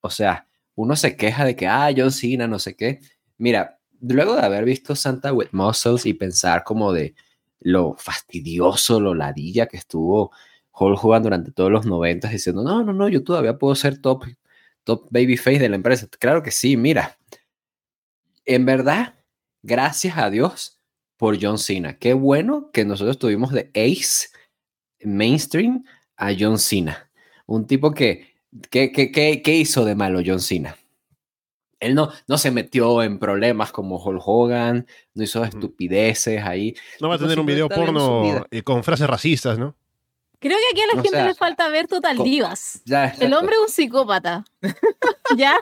O 0.00 0.10
sea, 0.10 0.48
uno 0.74 0.96
se 0.96 1.16
queja 1.16 1.44
de 1.44 1.56
que, 1.56 1.66
ah, 1.66 1.90
John 1.96 2.12
Cena, 2.12 2.46
no 2.46 2.58
sé 2.58 2.76
qué. 2.76 3.00
Mira, 3.38 3.80
luego 4.12 4.36
de 4.36 4.42
haber 4.42 4.64
visto 4.64 4.94
Santa 4.96 5.32
with 5.32 5.48
Muscles 5.52 6.06
y 6.06 6.14
pensar 6.14 6.64
como 6.64 6.92
de 6.92 7.14
lo 7.60 7.94
fastidioso, 7.96 9.00
lo 9.00 9.14
ladilla 9.14 9.66
que 9.66 9.78
estuvo 9.78 10.32
Hulk 10.78 11.02
Hogan 11.04 11.22
durante 11.22 11.52
todos 11.52 11.70
los 11.70 11.86
90 11.86 12.28
diciendo, 12.28 12.62
no, 12.62 12.82
no, 12.84 12.92
no, 12.92 13.08
yo 13.08 13.22
todavía 13.22 13.58
puedo 13.58 13.74
ser 13.74 14.00
top, 14.00 14.24
top 14.84 15.06
babyface 15.10 15.58
de 15.58 15.68
la 15.68 15.76
empresa. 15.76 16.06
Claro 16.18 16.42
que 16.42 16.50
sí, 16.50 16.76
mira. 16.76 17.18
En 18.44 18.66
verdad, 18.66 19.14
gracias 19.62 20.18
a 20.18 20.30
Dios 20.30 20.80
por 21.16 21.38
John 21.40 21.58
Cena. 21.58 21.98
Qué 21.98 22.12
bueno 22.12 22.70
que 22.72 22.84
nosotros 22.84 23.18
tuvimos 23.18 23.52
de 23.52 23.70
Ace 23.74 24.28
mainstream 25.02 25.84
a 26.16 26.32
John 26.38 26.58
Cena. 26.58 27.10
Un 27.46 27.66
tipo 27.66 27.92
que, 27.92 28.34
¿qué 28.70 28.92
que, 28.92 29.10
que, 29.42 29.56
hizo 29.56 29.84
de 29.84 29.94
malo 29.94 30.20
John 30.24 30.40
Cena? 30.40 30.76
Él 31.84 31.94
no, 31.94 32.10
no 32.26 32.38
se 32.38 32.50
metió 32.50 33.02
en 33.02 33.18
problemas 33.18 33.72
como 33.72 33.96
Hulk 33.96 34.22
Hogan, 34.24 34.86
no 35.14 35.22
hizo 35.22 35.44
estupideces 35.44 36.42
ahí. 36.42 36.74
No 37.00 37.08
va 37.08 37.16
a 37.16 37.18
tener 37.18 37.38
un 37.38 37.46
video 37.46 37.68
porno 37.68 38.46
con 38.64 38.84
frases 38.84 39.06
racistas, 39.06 39.58
¿no? 39.58 39.74
Creo 40.40 40.58
que 40.58 40.64
aquí 40.72 40.82
a 40.82 40.96
la 40.96 41.02
gente 41.02 41.24
le 41.24 41.34
falta 41.34 41.68
ver 41.68 41.88
Total 41.88 42.18
Divas. 42.18 42.82
El 43.18 43.32
hombre 43.32 43.54
es 43.54 43.60
un 43.62 43.68
psicópata. 43.68 44.44
¿Ya? 45.36 45.58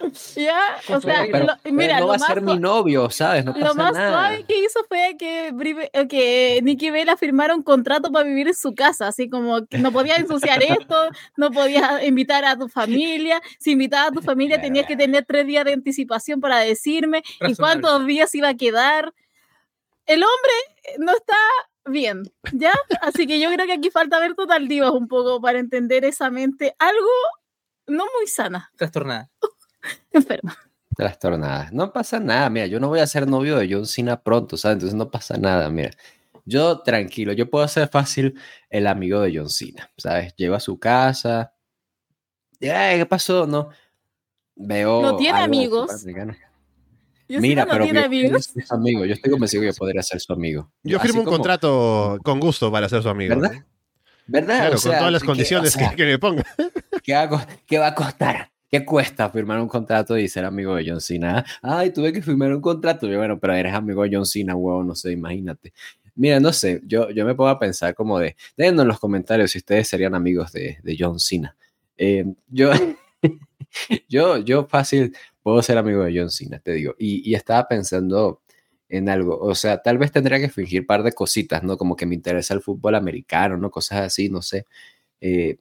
Ya, 0.36 0.78
o 0.88 1.00
sea, 1.00 1.26
pero, 1.30 1.46
lo, 1.46 1.72
mira, 1.72 1.94
no 1.94 2.00
lo 2.00 2.08
va 2.08 2.16
a 2.16 2.18
ser 2.18 2.42
mi 2.42 2.58
novio, 2.58 3.10
¿sabes? 3.10 3.44
No 3.44 3.52
lo 3.52 3.74
más 3.74 3.94
nada. 3.94 4.10
suave 4.10 4.44
que 4.44 4.58
hizo 4.64 4.80
fue 4.88 5.16
que, 5.18 5.52
que 6.08 6.60
Nicky 6.62 6.90
Vela 6.90 7.16
firmara 7.16 7.54
un 7.54 7.62
contrato 7.62 8.10
para 8.12 8.26
vivir 8.26 8.48
en 8.48 8.54
su 8.54 8.74
casa, 8.74 9.08
así 9.08 9.28
como 9.28 9.66
que 9.66 9.78
no 9.78 9.92
podías 9.92 10.18
ensuciar 10.18 10.62
esto, 10.62 10.96
no 11.36 11.50
podías 11.50 12.02
invitar 12.04 12.44
a 12.44 12.56
tu 12.56 12.68
familia, 12.68 13.40
si 13.58 13.72
invitabas 13.72 14.08
a 14.08 14.14
tu 14.14 14.22
familia 14.22 14.60
tenías 14.60 14.86
que 14.86 14.96
tener 14.96 15.24
tres 15.24 15.46
días 15.46 15.64
de 15.64 15.72
anticipación 15.72 16.40
para 16.40 16.58
decirme 16.58 17.22
y 17.40 17.54
cuántos 17.54 18.06
días 18.06 18.34
iba 18.34 18.48
a 18.48 18.54
quedar. 18.54 19.12
El 20.06 20.22
hombre 20.22 20.96
no 20.98 21.12
está 21.12 21.36
bien, 21.86 22.22
¿ya? 22.52 22.72
Así 23.00 23.26
que 23.26 23.40
yo 23.40 23.50
creo 23.52 23.66
que 23.66 23.72
aquí 23.72 23.90
falta 23.90 24.18
ver 24.20 24.34
Total 24.34 24.68
Divas 24.68 24.92
un 24.92 25.08
poco 25.08 25.40
para 25.40 25.58
entender 25.58 26.04
esa 26.04 26.30
mente 26.30 26.74
algo 26.78 27.08
no 27.86 28.04
muy 28.16 28.26
sana. 28.26 28.70
Trastornada. 28.76 29.30
enferma. 30.12 30.56
Trastornada. 30.96 31.68
No 31.72 31.92
pasa 31.92 32.18
nada, 32.18 32.48
mira, 32.48 32.66
yo 32.66 32.80
no 32.80 32.88
voy 32.88 33.00
a 33.00 33.06
ser 33.06 33.28
novio 33.28 33.58
de 33.58 33.68
John 33.70 33.86
Cena 33.86 34.22
pronto, 34.22 34.56
¿sabes? 34.56 34.76
Entonces 34.76 34.96
no 34.96 35.10
pasa 35.10 35.36
nada, 35.36 35.68
mira. 35.68 35.90
Yo 36.44 36.80
tranquilo, 36.80 37.32
yo 37.32 37.50
puedo 37.50 37.66
ser 37.68 37.88
fácil 37.88 38.38
el 38.70 38.86
amigo 38.86 39.20
de 39.20 39.36
John 39.36 39.50
Cena, 39.50 39.90
¿sabes? 39.96 40.34
Lleva 40.36 40.56
a 40.56 40.60
su 40.60 40.78
casa. 40.78 41.52
¿Qué 42.58 43.06
pasó? 43.08 43.46
No. 43.46 43.70
Veo. 44.54 45.02
No 45.02 45.16
tiene 45.16 45.40
amigos. 45.40 46.04
Mira, 47.28 47.64
no 47.64 47.72
pero 47.72 47.84
tiene 47.84 48.00
yo, 48.00 48.06
amigos. 48.06 48.54
Yo, 48.54 48.62
amigo. 48.70 49.04
yo 49.04 49.14
estoy 49.14 49.30
convencido 49.30 49.62
que 49.62 49.66
yo 49.68 49.74
podría 49.74 50.02
ser 50.02 50.20
su 50.20 50.32
amigo. 50.32 50.70
Yo 50.82 50.98
firmo 51.00 51.20
un 51.20 51.24
como, 51.24 51.36
contrato 51.36 52.18
con 52.22 52.40
gusto 52.40 52.70
para 52.70 52.88
ser 52.88 53.02
su 53.02 53.08
amigo. 53.08 53.34
¿Verdad? 53.34 53.64
¿Verdad? 54.26 54.56
Claro, 54.58 54.80
con 54.80 54.92
todas 54.92 55.12
las 55.12 55.24
condiciones 55.24 55.76
que, 55.76 56.04
me 56.04 56.18
ponga. 56.18 56.44
¿qué 57.02 57.14
va, 57.14 57.46
¿Qué 57.66 57.78
va 57.78 57.88
a 57.88 57.94
costar? 57.94 58.50
¿Qué 58.68 58.84
cuesta 58.84 59.30
firmar 59.30 59.60
un 59.60 59.68
contrato 59.68 60.18
y 60.18 60.28
ser 60.28 60.44
amigo 60.44 60.74
de 60.74 60.84
John 60.88 61.00
Cena? 61.00 61.44
Ay, 61.62 61.92
tuve 61.92 62.12
que 62.12 62.20
firmar 62.20 62.52
un 62.52 62.60
contrato. 62.60 63.06
Y 63.06 63.16
bueno, 63.16 63.38
pero 63.38 63.54
eres 63.54 63.72
amigo 63.74 64.02
de 64.02 64.10
John 64.12 64.26
Cena, 64.26 64.56
huevo, 64.56 64.82
no 64.82 64.94
sé, 64.94 65.12
imagínate. 65.12 65.72
Mira, 66.16 66.40
no 66.40 66.52
sé, 66.52 66.80
yo, 66.84 67.10
yo 67.10 67.24
me 67.26 67.34
a 67.48 67.58
pensar 67.58 67.94
como 67.94 68.18
de, 68.18 68.36
déjenos 68.56 68.82
en 68.82 68.88
los 68.88 68.98
comentarios 68.98 69.50
si 69.50 69.58
ustedes 69.58 69.86
serían 69.88 70.14
amigos 70.14 70.50
de, 70.52 70.78
de 70.82 70.96
John 70.98 71.20
Cena. 71.20 71.56
Eh, 71.96 72.24
yo, 72.48 72.70
yo, 74.08 74.38
yo 74.38 74.66
fácil 74.66 75.14
puedo 75.42 75.62
ser 75.62 75.78
amigo 75.78 76.02
de 76.04 76.18
John 76.18 76.30
Cena, 76.30 76.58
te 76.58 76.72
digo. 76.72 76.94
Y, 76.98 77.30
y, 77.30 77.34
estaba 77.34 77.68
pensando 77.68 78.42
en 78.88 79.08
algo, 79.08 79.38
o 79.38 79.54
sea, 79.54 79.82
tal 79.82 79.98
vez 79.98 80.10
tendría 80.12 80.40
que 80.40 80.48
fingir 80.48 80.80
un 80.80 80.86
par 80.86 81.02
de 81.02 81.12
cositas, 81.12 81.62
¿no? 81.62 81.76
Como 81.76 81.96
que 81.96 82.06
me 82.06 82.14
interesa 82.14 82.54
el 82.54 82.62
fútbol 82.62 82.94
americano, 82.94 83.56
¿no? 83.56 83.70
Cosas 83.70 84.00
así, 84.00 84.28
no 84.28 84.42
sé. 84.42 84.66
Eh, 85.20 85.58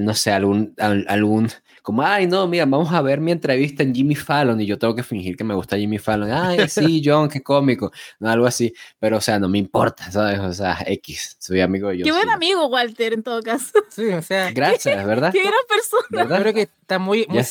no 0.00 0.14
sé, 0.14 0.32
algún, 0.32 0.74
algún, 0.78 1.48
como, 1.86 2.02
ay, 2.02 2.26
no, 2.26 2.48
mira, 2.48 2.66
vamos 2.66 2.92
a 2.92 3.00
ver 3.00 3.20
mi 3.20 3.30
entrevista 3.30 3.84
en 3.84 3.94
Jimmy 3.94 4.16
Fallon 4.16 4.60
y 4.60 4.66
yo 4.66 4.76
tengo 4.76 4.92
que 4.92 5.04
fingir 5.04 5.36
que 5.36 5.44
me 5.44 5.54
gusta 5.54 5.76
Jimmy 5.76 5.98
Fallon. 5.98 6.32
Ay, 6.32 6.68
sí, 6.68 7.00
John, 7.04 7.28
qué 7.28 7.44
cómico. 7.44 7.92
No, 8.18 8.28
algo 8.28 8.44
así. 8.44 8.74
Pero, 8.98 9.18
o 9.18 9.20
sea, 9.20 9.38
no 9.38 9.48
me 9.48 9.58
importa, 9.58 10.10
¿sabes? 10.10 10.40
O 10.40 10.52
sea, 10.52 10.78
X, 10.84 11.36
soy 11.38 11.60
amigo 11.60 11.90
de 11.90 11.98
John 11.98 12.02
Qué 12.02 12.10
buen 12.10 12.28
amigo, 12.28 12.66
Walter, 12.66 13.12
en 13.12 13.22
todo 13.22 13.40
caso. 13.40 13.70
Sí, 13.88 14.08
o 14.08 14.20
sea. 14.20 14.50
Gracias, 14.52 15.06
¿verdad? 15.06 15.30
Qué 15.32 15.42
gran 15.42 15.54
persona. 15.68 16.06
¿verdad? 16.10 16.38
Yo 16.38 16.42
creo 16.42 16.54
que 16.54 16.62
está 16.62 16.98
muy, 16.98 17.24
muy 17.28 17.44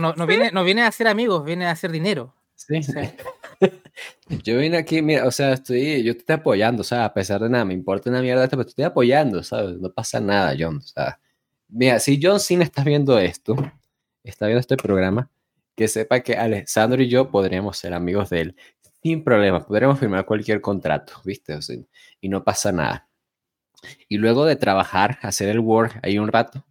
no, 0.00 0.14
no, 0.14 0.26
viene, 0.26 0.50
no 0.52 0.64
viene 0.64 0.84
a 0.84 0.90
ser 0.90 1.06
amigos, 1.06 1.44
viene 1.44 1.66
a 1.66 1.72
hacer 1.72 1.92
dinero. 1.92 2.34
Sí. 2.54 2.80
yo 4.42 4.56
vine 4.56 4.78
aquí, 4.78 5.02
mira, 5.02 5.26
o 5.26 5.30
sea, 5.30 5.52
estoy, 5.52 6.02
yo 6.02 6.14
te 6.14 6.20
estoy 6.20 6.36
apoyando, 6.36 6.80
o 6.80 6.84
sea, 6.84 7.04
a 7.04 7.12
pesar 7.12 7.42
de 7.42 7.50
nada, 7.50 7.66
me 7.66 7.74
importa 7.74 8.08
una 8.08 8.22
mierda 8.22 8.44
esto, 8.44 8.56
pero 8.56 8.64
te 8.64 8.70
estoy 8.70 8.84
apoyando, 8.86 9.42
¿sabes? 9.42 9.78
No 9.78 9.92
pasa 9.92 10.18
nada, 10.18 10.54
John, 10.58 10.78
o 10.78 10.80
sea 10.80 11.18
Mira, 11.74 11.98
si 12.00 12.20
John 12.22 12.38
Cena 12.38 12.64
está 12.64 12.84
viendo 12.84 13.18
esto, 13.18 13.56
está 14.24 14.46
viendo 14.46 14.60
este 14.60 14.76
programa, 14.76 15.30
que 15.74 15.88
sepa 15.88 16.20
que 16.20 16.36
Alessandro 16.36 17.02
y 17.02 17.08
yo 17.08 17.30
podríamos 17.30 17.78
ser 17.78 17.94
amigos 17.94 18.30
de 18.30 18.40
él 18.40 18.56
sin 19.02 19.24
problema, 19.24 19.66
podríamos 19.66 19.98
firmar 19.98 20.24
cualquier 20.24 20.60
contrato, 20.60 21.14
¿viste? 21.24 21.58
y 22.20 22.28
no 22.28 22.44
pasa 22.44 22.70
nada. 22.72 23.08
Y 24.08 24.18
luego 24.18 24.44
de 24.44 24.56
trabajar, 24.56 25.18
hacer 25.22 25.48
el 25.48 25.58
work 25.58 25.98
ahí 26.02 26.18
un 26.18 26.28
rato, 26.28 26.64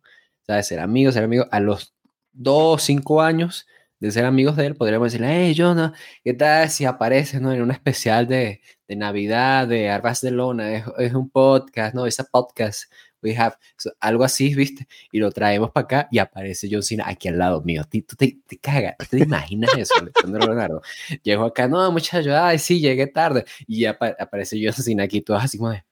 ¿sabes? 0.48 0.68
Ser 0.68 0.80
amigos, 0.80 1.14
ser 1.14 1.26
amigos, 1.26 1.48
a 1.52 1.60
los 1.60 1.94
dos, 2.32 2.84
cinco 2.84 3.22
años 3.22 3.68
de 4.00 4.12
ser 4.12 4.26
amigos 4.26 4.56
de 4.56 4.68
él, 4.68 4.76
podríamos 4.76 5.08
decirle, 5.12 5.28
hey, 5.30 5.56
Jonah, 5.56 5.94
¿qué 6.24 6.34
tal 6.34 6.70
si 6.70 6.86
apareces 6.86 7.42
¿no? 7.42 7.52
en 7.52 7.62
un 7.62 7.72
especial 7.72 8.28
de, 8.28 8.62
Navidad, 8.88 9.68
de 9.68 9.90
Arras 9.90 10.22
de 10.22 10.32
Lona? 10.32 10.74
Es, 10.74 10.86
es 11.00 11.14
un 11.14 11.30
podcast, 11.30 11.94
¿no? 11.94 12.06
Ese 12.08 12.24
podcast 12.24 12.92
we 13.22 13.36
have, 13.36 13.56
algo 14.00 14.24
así, 14.24 14.54
¿viste? 14.56 14.88
Y 15.12 15.20
lo 15.20 15.32
traemos 15.32 15.72
para 15.72 15.84
acá 15.86 16.08
y 16.12 16.20
aparece 16.20 16.68
John 16.72 16.84
Cena 16.84 17.06
aquí 17.08 17.28
al 17.28 17.38
lado 17.38 17.62
mío. 17.62 17.84
Tú 17.90 18.16
te, 18.16 18.40
cagas, 18.62 18.96
¿te 19.10 19.20
imaginas 19.20 19.72
eso, 19.78 19.94
Leonardo? 20.26 20.82
Llego 21.24 21.46
acá, 21.46 21.68
no, 21.68 21.92
muchacho, 21.92 22.36
ay, 22.36 22.60
sí, 22.60 22.80
llegué 22.80 23.08
tarde. 23.08 23.46
Y 23.68 23.86
aparece 23.86 24.60
John 24.64 24.74
Cena 24.74 25.04
aquí, 25.04 25.22
todo 25.22 25.38
así 25.38 25.58
como 25.58 25.72
de, 25.72 25.84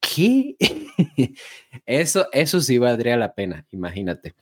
¿qué? 0.00 0.56
eso, 1.86 2.28
eso 2.32 2.60
sí 2.60 2.78
valdría 2.78 3.16
la 3.16 3.34
pena, 3.34 3.66
imagínate. 3.72 4.34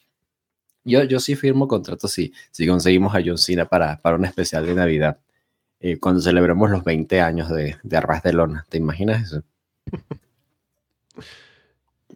Yo, 0.85 1.03
yo 1.05 1.19
sí 1.19 1.35
firmo 1.35 1.67
contrato 1.67 2.07
si, 2.07 2.33
si 2.53 2.67
conseguimos 2.67 3.15
a 3.15 3.21
John 3.25 3.39
Cena 3.39 3.67
para, 3.67 4.01
para 4.01 4.17
un 4.17 4.25
especial 4.25 4.67
de 4.67 4.75
Navidad. 4.75 5.19
Eh, 5.81 5.99
cuando 5.99 6.21
celebremos 6.21 6.71
los 6.71 6.85
20 6.85 7.21
años 7.21 7.51
de, 7.51 7.77
de 7.83 7.97
Arras 7.97 8.23
de 8.23 8.33
Lona. 8.33 8.65
¿Te 8.69 8.79
imaginas 8.79 9.23
eso? 9.25 9.43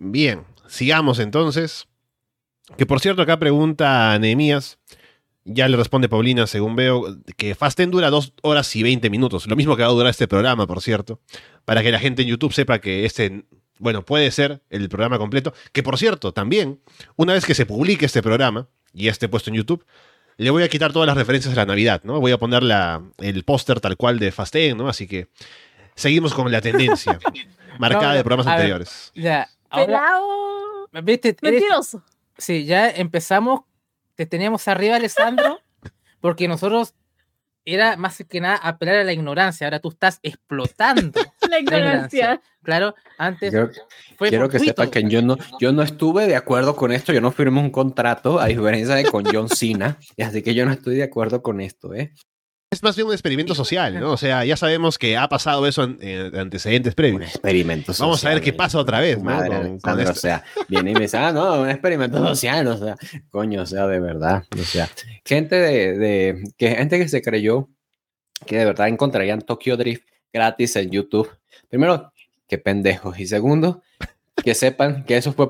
Bien, 0.00 0.44
sigamos 0.66 1.18
entonces. 1.18 1.86
Que 2.78 2.86
por 2.86 3.00
cierto, 3.00 3.22
acá 3.22 3.38
pregunta 3.38 4.18
Nehemías. 4.18 4.78
Ya 5.44 5.68
le 5.68 5.76
responde 5.76 6.08
Paulina, 6.08 6.46
según 6.46 6.74
veo, 6.74 7.04
que 7.36 7.54
Fasten 7.54 7.90
dura 7.90 8.10
dos 8.10 8.32
horas 8.42 8.74
y 8.76 8.82
20 8.82 9.10
minutos. 9.10 9.46
Lo 9.46 9.56
mismo 9.56 9.76
que 9.76 9.82
va 9.82 9.88
a 9.88 9.92
durar 9.92 10.10
este 10.10 10.26
programa, 10.26 10.66
por 10.66 10.80
cierto. 10.80 11.20
Para 11.64 11.82
que 11.82 11.90
la 11.90 11.98
gente 11.98 12.22
en 12.22 12.28
YouTube 12.28 12.52
sepa 12.52 12.78
que 12.78 13.04
este, 13.04 13.44
bueno, 13.78 14.04
puede 14.04 14.30
ser 14.30 14.62
el 14.70 14.88
programa 14.88 15.18
completo. 15.18 15.52
Que 15.72 15.82
por 15.82 15.98
cierto, 15.98 16.32
también, 16.32 16.80
una 17.16 17.34
vez 17.34 17.44
que 17.44 17.54
se 17.54 17.66
publique 17.66 18.06
este 18.06 18.22
programa 18.22 18.68
y 18.94 19.08
esté 19.08 19.28
puesto 19.28 19.50
en 19.50 19.56
YouTube, 19.56 19.84
le 20.38 20.48
voy 20.48 20.62
a 20.62 20.68
quitar 20.68 20.92
todas 20.92 21.06
las 21.06 21.16
referencias 21.16 21.52
a 21.52 21.56
la 21.56 21.66
Navidad, 21.66 22.00
¿no? 22.04 22.20
Voy 22.20 22.32
a 22.32 22.38
poner 22.38 22.62
la, 22.62 23.02
el 23.18 23.44
póster 23.44 23.80
tal 23.80 23.98
cual 23.98 24.18
de 24.18 24.32
Fasten, 24.32 24.78
¿no? 24.78 24.88
Así 24.88 25.06
que 25.06 25.28
seguimos 25.94 26.32
con 26.32 26.50
la 26.50 26.62
tendencia 26.62 27.18
marcada 27.78 28.14
de 28.14 28.24
programas 28.24 28.46
anteriores. 28.46 29.12
ya, 29.14 29.48
Pelado. 29.70 30.88
¿Viste? 31.02 31.36
Mentiroso. 31.42 32.02
Sí, 32.36 32.64
ya 32.64 32.88
empezamos. 32.90 33.62
Te 34.14 34.26
teníamos 34.26 34.68
arriba, 34.68 34.96
Alessandro, 34.96 35.60
porque 36.20 36.48
nosotros 36.48 36.94
era 37.64 37.96
más 37.96 38.24
que 38.28 38.40
nada 38.40 38.56
apelar 38.56 38.96
a 38.96 39.04
la 39.04 39.12
ignorancia. 39.12 39.66
Ahora 39.66 39.80
tú 39.80 39.90
estás 39.90 40.18
explotando 40.22 41.20
la 41.50 41.58
ignorancia. 41.58 42.40
Claro, 42.62 42.94
antes. 43.18 43.54
quiero 44.18 44.48
que 44.48 44.58
sepa 44.58 44.90
que 44.90 45.08
yo 45.08 45.22
no, 45.22 45.36
yo 45.60 45.72
no 45.72 45.82
estuve 45.82 46.26
de 46.26 46.36
acuerdo 46.36 46.76
con 46.76 46.92
esto. 46.92 47.12
Yo 47.12 47.20
no 47.20 47.30
firmé 47.30 47.60
un 47.60 47.70
contrato, 47.70 48.40
a 48.40 48.46
diferencia 48.46 48.94
de 48.94 49.04
con 49.04 49.24
John 49.24 49.48
Cena. 49.48 49.98
así 50.24 50.42
que 50.42 50.54
yo 50.54 50.64
no 50.66 50.72
estoy 50.72 50.96
de 50.96 51.04
acuerdo 51.04 51.42
con 51.42 51.60
esto, 51.60 51.94
¿eh? 51.94 52.12
Es 52.72 52.84
más 52.84 52.94
bien 52.94 53.08
un 53.08 53.12
experimento 53.12 53.52
social, 53.52 53.98
¿no? 53.98 54.12
O 54.12 54.16
sea, 54.16 54.44
ya 54.44 54.56
sabemos 54.56 54.96
que 54.96 55.16
ha 55.16 55.28
pasado 55.28 55.66
eso 55.66 55.82
en, 55.82 56.36
antecedentes 56.36 56.94
previos. 56.94 57.16
Un 57.16 57.26
experimento 57.26 57.92
social. 57.92 58.06
Vamos 58.06 58.24
a 58.24 58.28
ver 58.28 58.40
qué 58.40 58.52
pasa 58.52 58.78
otra 58.78 59.00
vez, 59.00 59.20
¿no? 59.20 59.36
o 59.36 60.14
sea, 60.14 60.44
viene 60.68 60.92
y 60.92 60.94
me 60.94 61.00
dice, 61.00 61.16
ah, 61.16 61.32
no, 61.32 61.62
un 61.62 61.68
experimento 61.68 62.24
social, 62.24 62.68
o 62.68 62.78
sea, 62.78 62.96
coño, 63.30 63.62
o 63.62 63.66
sea, 63.66 63.88
de 63.88 63.98
verdad, 63.98 64.44
o 64.56 64.62
sea, 64.62 64.88
gente 65.24 65.56
de, 65.56 66.44
que 66.56 66.70
gente 66.70 66.98
que 66.98 67.08
se 67.08 67.22
creyó 67.22 67.68
que 68.46 68.58
de 68.58 68.64
verdad 68.64 68.86
encontrarían 68.86 69.42
Tokyo 69.42 69.76
Drift 69.76 70.04
gratis 70.32 70.76
en 70.76 70.90
YouTube. 70.90 71.28
Primero, 71.68 72.12
qué 72.46 72.56
pendejos. 72.56 73.18
Y 73.18 73.26
segundo, 73.26 73.82
que 74.44 74.54
sepan 74.54 75.04
que 75.04 75.16
eso 75.16 75.32
fue 75.32 75.48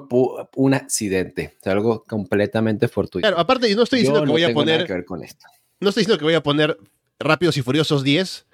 un 0.57 0.73
accidente, 0.73 1.55
o 1.61 1.63
sea, 1.65 1.73
algo 1.73 2.03
completamente 2.05 2.89
fortuito. 2.89 3.29
Claro, 3.29 3.39
aparte, 3.39 3.69
yo 3.69 3.77
no 3.77 3.83
estoy 3.83 3.99
diciendo 3.99 4.25
que 4.25 4.31
voy 4.31 4.45
a 4.45 4.55
poner. 4.55 4.87
que 4.87 4.93
ver 4.95 5.05
con 5.05 5.23
esto. 5.23 5.45
No 5.81 5.91
estoy 5.91 6.03
diciendo 6.03 6.19
que 6.19 6.25
voy 6.25 6.35
a 6.35 6.43
poner 6.43 6.79
Rápidos 7.21 7.59
y 7.59 7.63
Furiosos 7.63 8.03
10, 8.03 8.47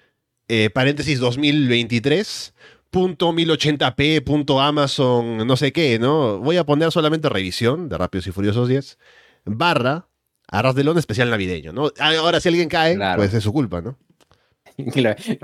eh, 0.48 0.70
paréntesis 0.70 1.20
2023, 1.20 2.52
punto 2.90 3.32
1080p, 3.32 4.24
punto 4.24 4.60
Amazon, 4.60 5.46
no 5.46 5.56
sé 5.56 5.72
qué, 5.72 6.00
¿no? 6.00 6.38
Voy 6.38 6.56
a 6.56 6.64
poner 6.64 6.90
solamente 6.90 7.28
revisión 7.28 7.88
de 7.88 7.96
Rápidos 7.96 8.26
y 8.26 8.32
Furiosos 8.32 8.68
10, 8.68 8.98
barra, 9.44 10.08
Arras 10.48 10.74
de 10.74 10.82
Lón 10.82 10.98
especial 10.98 11.30
navideño, 11.30 11.72
¿no? 11.72 11.92
Ahora, 12.00 12.40
si 12.40 12.48
alguien 12.48 12.68
cae, 12.68 12.98
pues 13.16 13.32
es 13.34 13.44
su 13.44 13.52
culpa, 13.52 13.80
¿no? 13.80 13.96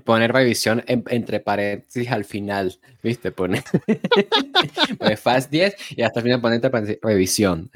Poner 0.05 0.33
revisión 0.33 0.85
entre 0.87 1.41
paréntesis 1.41 2.11
al 2.11 2.25
final, 2.25 2.79
¿viste? 3.03 3.33
Poner 3.33 3.63
Fast 5.17 5.51
10 5.51 5.75
y 5.97 6.03
hasta 6.03 6.21
el 6.21 6.25
final 6.25 6.41
poner 6.41 6.63
entre 6.63 6.99
revisión. 7.01 7.71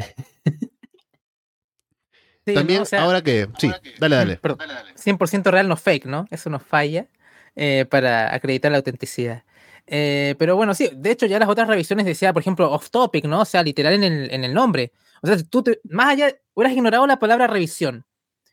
También, 2.55 2.85
ahora 2.99 3.23
que. 3.23 3.49
Sí, 3.59 3.71
dale, 3.99 4.17
dale. 4.17 4.41
100% 4.41 5.51
real, 5.51 5.69
no 5.69 5.77
fake, 5.77 6.07
¿no? 6.07 6.27
Eso 6.31 6.51
nos 6.51 6.63
falla 6.63 7.09
eh, 7.55 7.87
para 7.91 8.35
acreditar 8.35 8.71
la 8.71 8.79
autenticidad. 8.79 9.45
Eh, 9.87 10.35
pero 10.39 10.57
bueno, 10.57 10.75
sí, 10.75 10.91
de 10.95 11.13
hecho 11.13 11.27
ya 11.27 11.39
las 11.39 11.49
otras 11.49 11.69
revisiones 11.69 12.07
decía, 12.07 12.33
por 12.33 12.43
ejemplo, 12.43 12.71
off 12.71 12.91
topic, 12.91 13.25
¿no? 13.25 13.41
O 13.41 13.45
sea, 13.45 13.63
literal 13.63 13.95
en 13.95 14.05
el, 14.05 14.31
en 14.33 14.45
el 14.45 14.53
nombre. 14.55 14.93
O 15.23 15.27
sea, 15.27 15.37
tú 15.49 15.65
más 15.85 16.09
allá, 16.09 16.33
hubieras 16.55 16.77
ignorado 16.77 17.07
la 17.07 17.19
palabra 17.19 17.47
revisión 17.47 18.05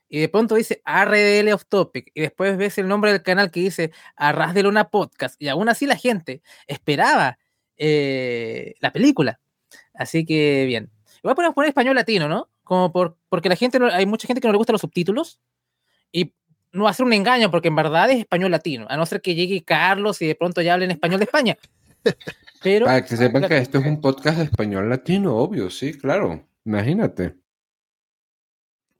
y 0.09 0.19
de 0.19 0.29
pronto 0.29 0.55
dice 0.55 0.81
RDL 0.85 1.51
off 1.53 1.65
topic 1.65 2.11
y 2.13 2.21
después 2.21 2.55
ves 2.55 2.77
el 2.77 2.87
nombre 2.87 3.11
del 3.11 3.23
canal 3.23 3.49
que 3.49 3.61
dice 3.61 3.91
Arras 4.15 4.53
de 4.53 4.61
Luna 4.61 4.89
Podcast 4.89 5.41
y 5.41 5.47
aún 5.47 5.69
así 5.69 5.87
la 5.87 5.97
gente 5.97 6.43
esperaba 6.67 7.39
eh, 7.77 8.75
la 8.79 8.93
película. 8.93 9.39
Así 9.93 10.25
que 10.25 10.65
bien. 10.65 10.91
Voy 11.23 11.31
a 11.31 11.35
poner 11.35 11.69
español 11.69 11.95
latino, 11.95 12.27
¿no? 12.27 12.49
Como 12.63 12.91
por, 12.91 13.17
porque 13.29 13.49
la 13.49 13.55
gente, 13.55 13.77
hay 13.91 14.05
mucha 14.05 14.27
gente 14.27 14.41
que 14.41 14.47
no 14.47 14.53
le 14.53 14.57
gustan 14.57 14.73
los 14.73 14.81
subtítulos 14.81 15.39
y 16.11 16.33
no 16.71 16.85
va 16.85 16.89
a 16.89 16.93
ser 16.93 17.05
un 17.05 17.13
engaño 17.13 17.51
porque 17.51 17.67
en 17.67 17.75
verdad 17.75 18.09
es 18.09 18.19
español 18.19 18.51
latino, 18.51 18.85
a 18.89 18.97
no 18.97 19.05
ser 19.05 19.21
que 19.21 19.35
llegue 19.35 19.63
Carlos 19.63 20.21
y 20.21 20.27
de 20.27 20.35
pronto 20.35 20.61
ya 20.61 20.73
hable 20.73 20.85
en 20.85 20.91
español 20.91 21.19
de 21.19 21.25
España. 21.25 21.57
Pero, 22.63 22.85
Para 22.85 23.03
que 23.03 23.17
sepan 23.17 23.47
que 23.47 23.57
esto 23.57 23.79
es 23.79 23.85
un 23.85 23.99
podcast 23.99 24.37
de 24.37 24.45
español 24.45 24.89
latino, 24.89 25.35
obvio, 25.35 25.69
sí, 25.69 25.93
claro. 25.93 26.47
Imagínate. 26.63 27.35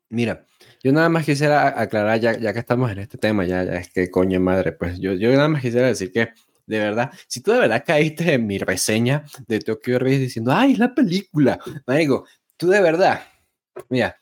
Mira, 0.10 0.46
yo 0.84 0.92
nada 0.92 1.10
más 1.10 1.26
quisiera 1.26 1.80
aclarar, 1.80 2.20
ya, 2.20 2.38
ya 2.38 2.54
que 2.54 2.60
estamos 2.60 2.92
en 2.92 3.00
este 3.00 3.18
tema, 3.18 3.46
ya, 3.46 3.64
ya 3.64 3.78
es 3.78 3.90
que 3.90 4.12
coño 4.12 4.40
madre, 4.40 4.74
pues 4.74 5.00
yo, 5.00 5.14
yo 5.14 5.32
nada 5.32 5.48
más 5.48 5.62
quisiera 5.62 5.88
decir 5.88 6.12
que, 6.12 6.30
de 6.68 6.80
verdad, 6.80 7.12
si 7.28 7.42
tú 7.42 7.52
de 7.52 7.60
verdad 7.60 7.84
caíste 7.86 8.34
en 8.34 8.46
mi 8.46 8.58
reseña 8.58 9.24
de 9.48 9.60
Tokyo 9.60 9.98
Revenge 9.98 10.24
diciendo, 10.24 10.52
ay, 10.54 10.74
es 10.74 10.80
la 10.80 10.94
película, 10.94 11.58
digo, 11.88 12.26
tú 12.58 12.68
de 12.68 12.82
verdad 12.82 13.22
Mira, 13.90 14.18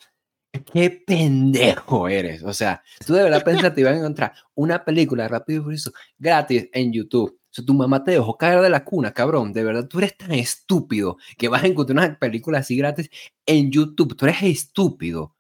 qué 0.72 0.90
pendejo 1.06 2.08
eres. 2.08 2.44
O 2.44 2.54
sea, 2.54 2.84
tú 3.06 3.14
de 3.14 3.24
verdad 3.24 3.44
pensas 3.44 3.64
que 3.64 3.72
te 3.72 3.82
iban 3.82 3.96
a 3.96 3.98
encontrar 3.98 4.34
una 4.56 4.84
película 4.84 5.28
Rápido 5.28 5.62
y 5.62 5.64
Furioso 5.64 5.92
gratis 6.18 6.70
en 6.74 6.92
YouTube. 6.94 7.38
O 7.38 7.54
sea, 7.54 7.66
tu 7.66 7.74
mamá 7.74 8.04
te 8.04 8.12
dejó 8.12 8.38
caer 8.38 8.62
de 8.62 8.70
la 8.70 8.84
cuna, 8.84 9.12
cabrón. 9.14 9.52
De 9.52 9.64
verdad, 9.64 9.88
tú 9.88 10.00
eres 10.00 10.16
tan 10.16 10.32
estúpido 10.32 11.18
que 11.38 11.50
vas 11.50 11.64
a 11.64 11.68
encontrar 11.68 11.98
una 11.98 12.18
película 12.18 12.60
así 12.60 12.78
gratis 12.78 13.10
en 13.46 13.72
YouTube. 13.72 14.16
Tú 14.16 14.26
eres 14.26 14.42
estúpido. 14.44 15.36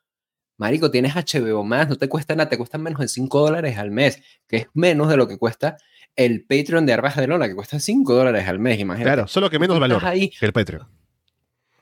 Marico, 0.57 0.91
tienes 0.91 1.15
HBO 1.15 1.63
más, 1.63 1.89
no 1.89 1.97
te 1.97 2.07
cuesta 2.07 2.35
nada, 2.35 2.47
te 2.47 2.57
cuesta 2.57 2.77
menos 2.77 2.99
de 2.99 3.07
5 3.07 3.39
dólares 3.39 3.77
al 3.79 3.89
mes, 3.89 4.21
que 4.47 4.57
es 4.57 4.67
menos 4.73 5.09
de 5.09 5.17
lo 5.17 5.27
que 5.27 5.39
cuesta 5.39 5.77
el 6.15 6.45
Patreon 6.45 6.85
de 6.85 6.93
Arbaja 6.93 7.19
de 7.19 7.27
Lola, 7.27 7.47
que 7.47 7.55
cuesta 7.55 7.79
5 7.79 8.13
dólares 8.13 8.47
al 8.47 8.59
mes, 8.59 8.79
imagínate. 8.79 9.11
Claro, 9.11 9.27
solo 9.27 9.49
que 9.49 9.57
menos 9.57 9.79
valor 9.79 10.05
ahí, 10.05 10.29
que 10.29 10.45
el 10.45 10.53
Patreon. 10.53 10.87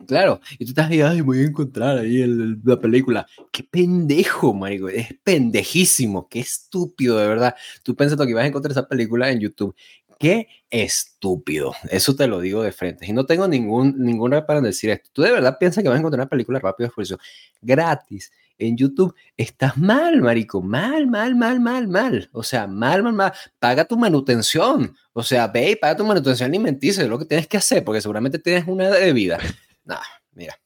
Claro, 0.08 0.40
y 0.58 0.66
tú 0.66 0.72
estás 0.72 0.90
ahí, 0.90 1.02
ay, 1.02 1.22
voy 1.22 1.40
a 1.40 1.44
encontrar 1.44 1.98
ahí 1.98 2.26
la 2.64 2.80
película. 2.80 3.28
Qué 3.52 3.64
pendejo, 3.64 4.54
marico, 4.54 4.88
es 4.88 5.10
pendejísimo, 5.24 6.28
qué 6.30 6.40
estúpido, 6.40 7.18
de 7.18 7.28
verdad. 7.28 7.56
Tú 7.84 7.96
pensando 7.96 8.26
que 8.26 8.32
ibas 8.32 8.46
a 8.46 8.48
encontrar 8.48 8.72
esa 8.72 8.88
película 8.88 9.30
en 9.30 9.40
YouTube. 9.40 9.76
Qué 10.18 10.48
estúpido, 10.70 11.74
eso 11.90 12.16
te 12.16 12.28
lo 12.28 12.40
digo 12.40 12.64
de 12.64 12.72
frente. 12.72 13.06
Y 13.06 13.14
no 13.14 13.26
tengo 13.26 13.48
ningún, 13.48 13.96
ningún 14.00 14.32
para 14.48 14.62
decir 14.62 14.90
esto. 14.90 15.10
Tú 15.14 15.22
de 15.22 15.32
verdad 15.32 15.58
piensas 15.60 15.84
que 15.84 15.90
vas 15.90 15.98
a 15.98 16.00
encontrar 16.00 16.22
una 16.22 16.30
película 16.30 16.60
rápido 16.60 16.92
de 16.96 17.18
gratis 17.62 18.32
en 18.60 18.78
YouTube, 18.78 19.16
estás 19.38 19.78
mal, 19.78 20.22
marico, 20.22 20.62
mal, 20.62 21.08
mal, 21.08 21.36
mal, 21.36 21.60
mal, 21.60 21.88
mal. 21.88 22.30
O 22.34 22.44
sea, 22.44 22.68
mal, 22.68 23.02
mal, 23.04 23.14
mal. 23.14 23.34
Paga 23.58 23.86
tu 23.86 23.98
manutención. 23.98 24.96
O 25.14 25.24
sea, 25.24 25.48
ve 25.48 25.72
y 25.72 25.76
paga 25.76 25.96
tu 25.96 26.06
manutención 26.06 26.50
alimenticia, 26.50 27.04
es 27.04 27.10
lo 27.10 27.18
que 27.18 27.26
tienes 27.26 27.48
que 27.48 27.58
hacer, 27.58 27.84
porque 27.84 28.02
seguramente 28.02 28.40
tienes 28.40 28.68
una 28.68 28.90
de 28.90 29.14
No, 29.86 29.98
mira. 30.34 30.60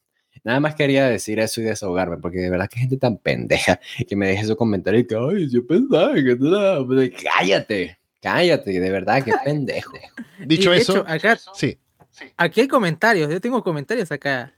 Nada 0.44 0.60
más 0.60 0.76
quería 0.76 1.08
decir 1.08 1.40
eso 1.40 1.62
y 1.62 1.64
desahogarme, 1.64 2.18
porque 2.18 2.40
de 2.40 2.50
verdad 2.50 2.68
que 2.70 2.80
gente 2.80 2.98
tan 2.98 3.18
pendeja 3.18 3.80
que 4.08 4.16
me 4.16 4.28
deje 4.28 4.44
esos 4.44 4.58
comentarios 4.58 5.06
que, 5.08 5.16
ay, 5.16 5.50
yo 5.50 5.66
pensaba 5.66 6.14
que 6.16 6.36
tú 6.36 6.54
era... 6.54 6.80
Cállate, 7.24 7.98
cállate, 8.22 8.80
de 8.80 8.90
verdad, 8.92 9.24
que 9.24 9.32
pendejo. 9.46 9.94
Dicho 10.46 10.74
eso, 10.74 11.06
acá, 11.08 11.40
sí. 11.54 11.80
Aquí 12.36 12.62
hay 12.62 12.68
comentarios, 12.68 13.32
yo 13.32 13.40
tengo 13.40 13.64
comentarios 13.64 14.12
acá. 14.12 14.54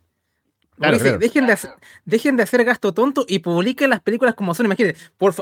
Dejen, 0.78 1.46
de 1.46 1.54
hacer, 1.54 1.72
dejen 2.04 2.36
de 2.36 2.44
hacer 2.44 2.64
gasto 2.66 2.94
tonto 2.94 3.26
y 3.28 3.40
publiquen 3.40 3.92
las 3.92 4.02
películas 4.02 4.36
como 4.36 4.54
son. 4.54 4.66
Imagínense, 4.66 5.00
por 5.18 5.34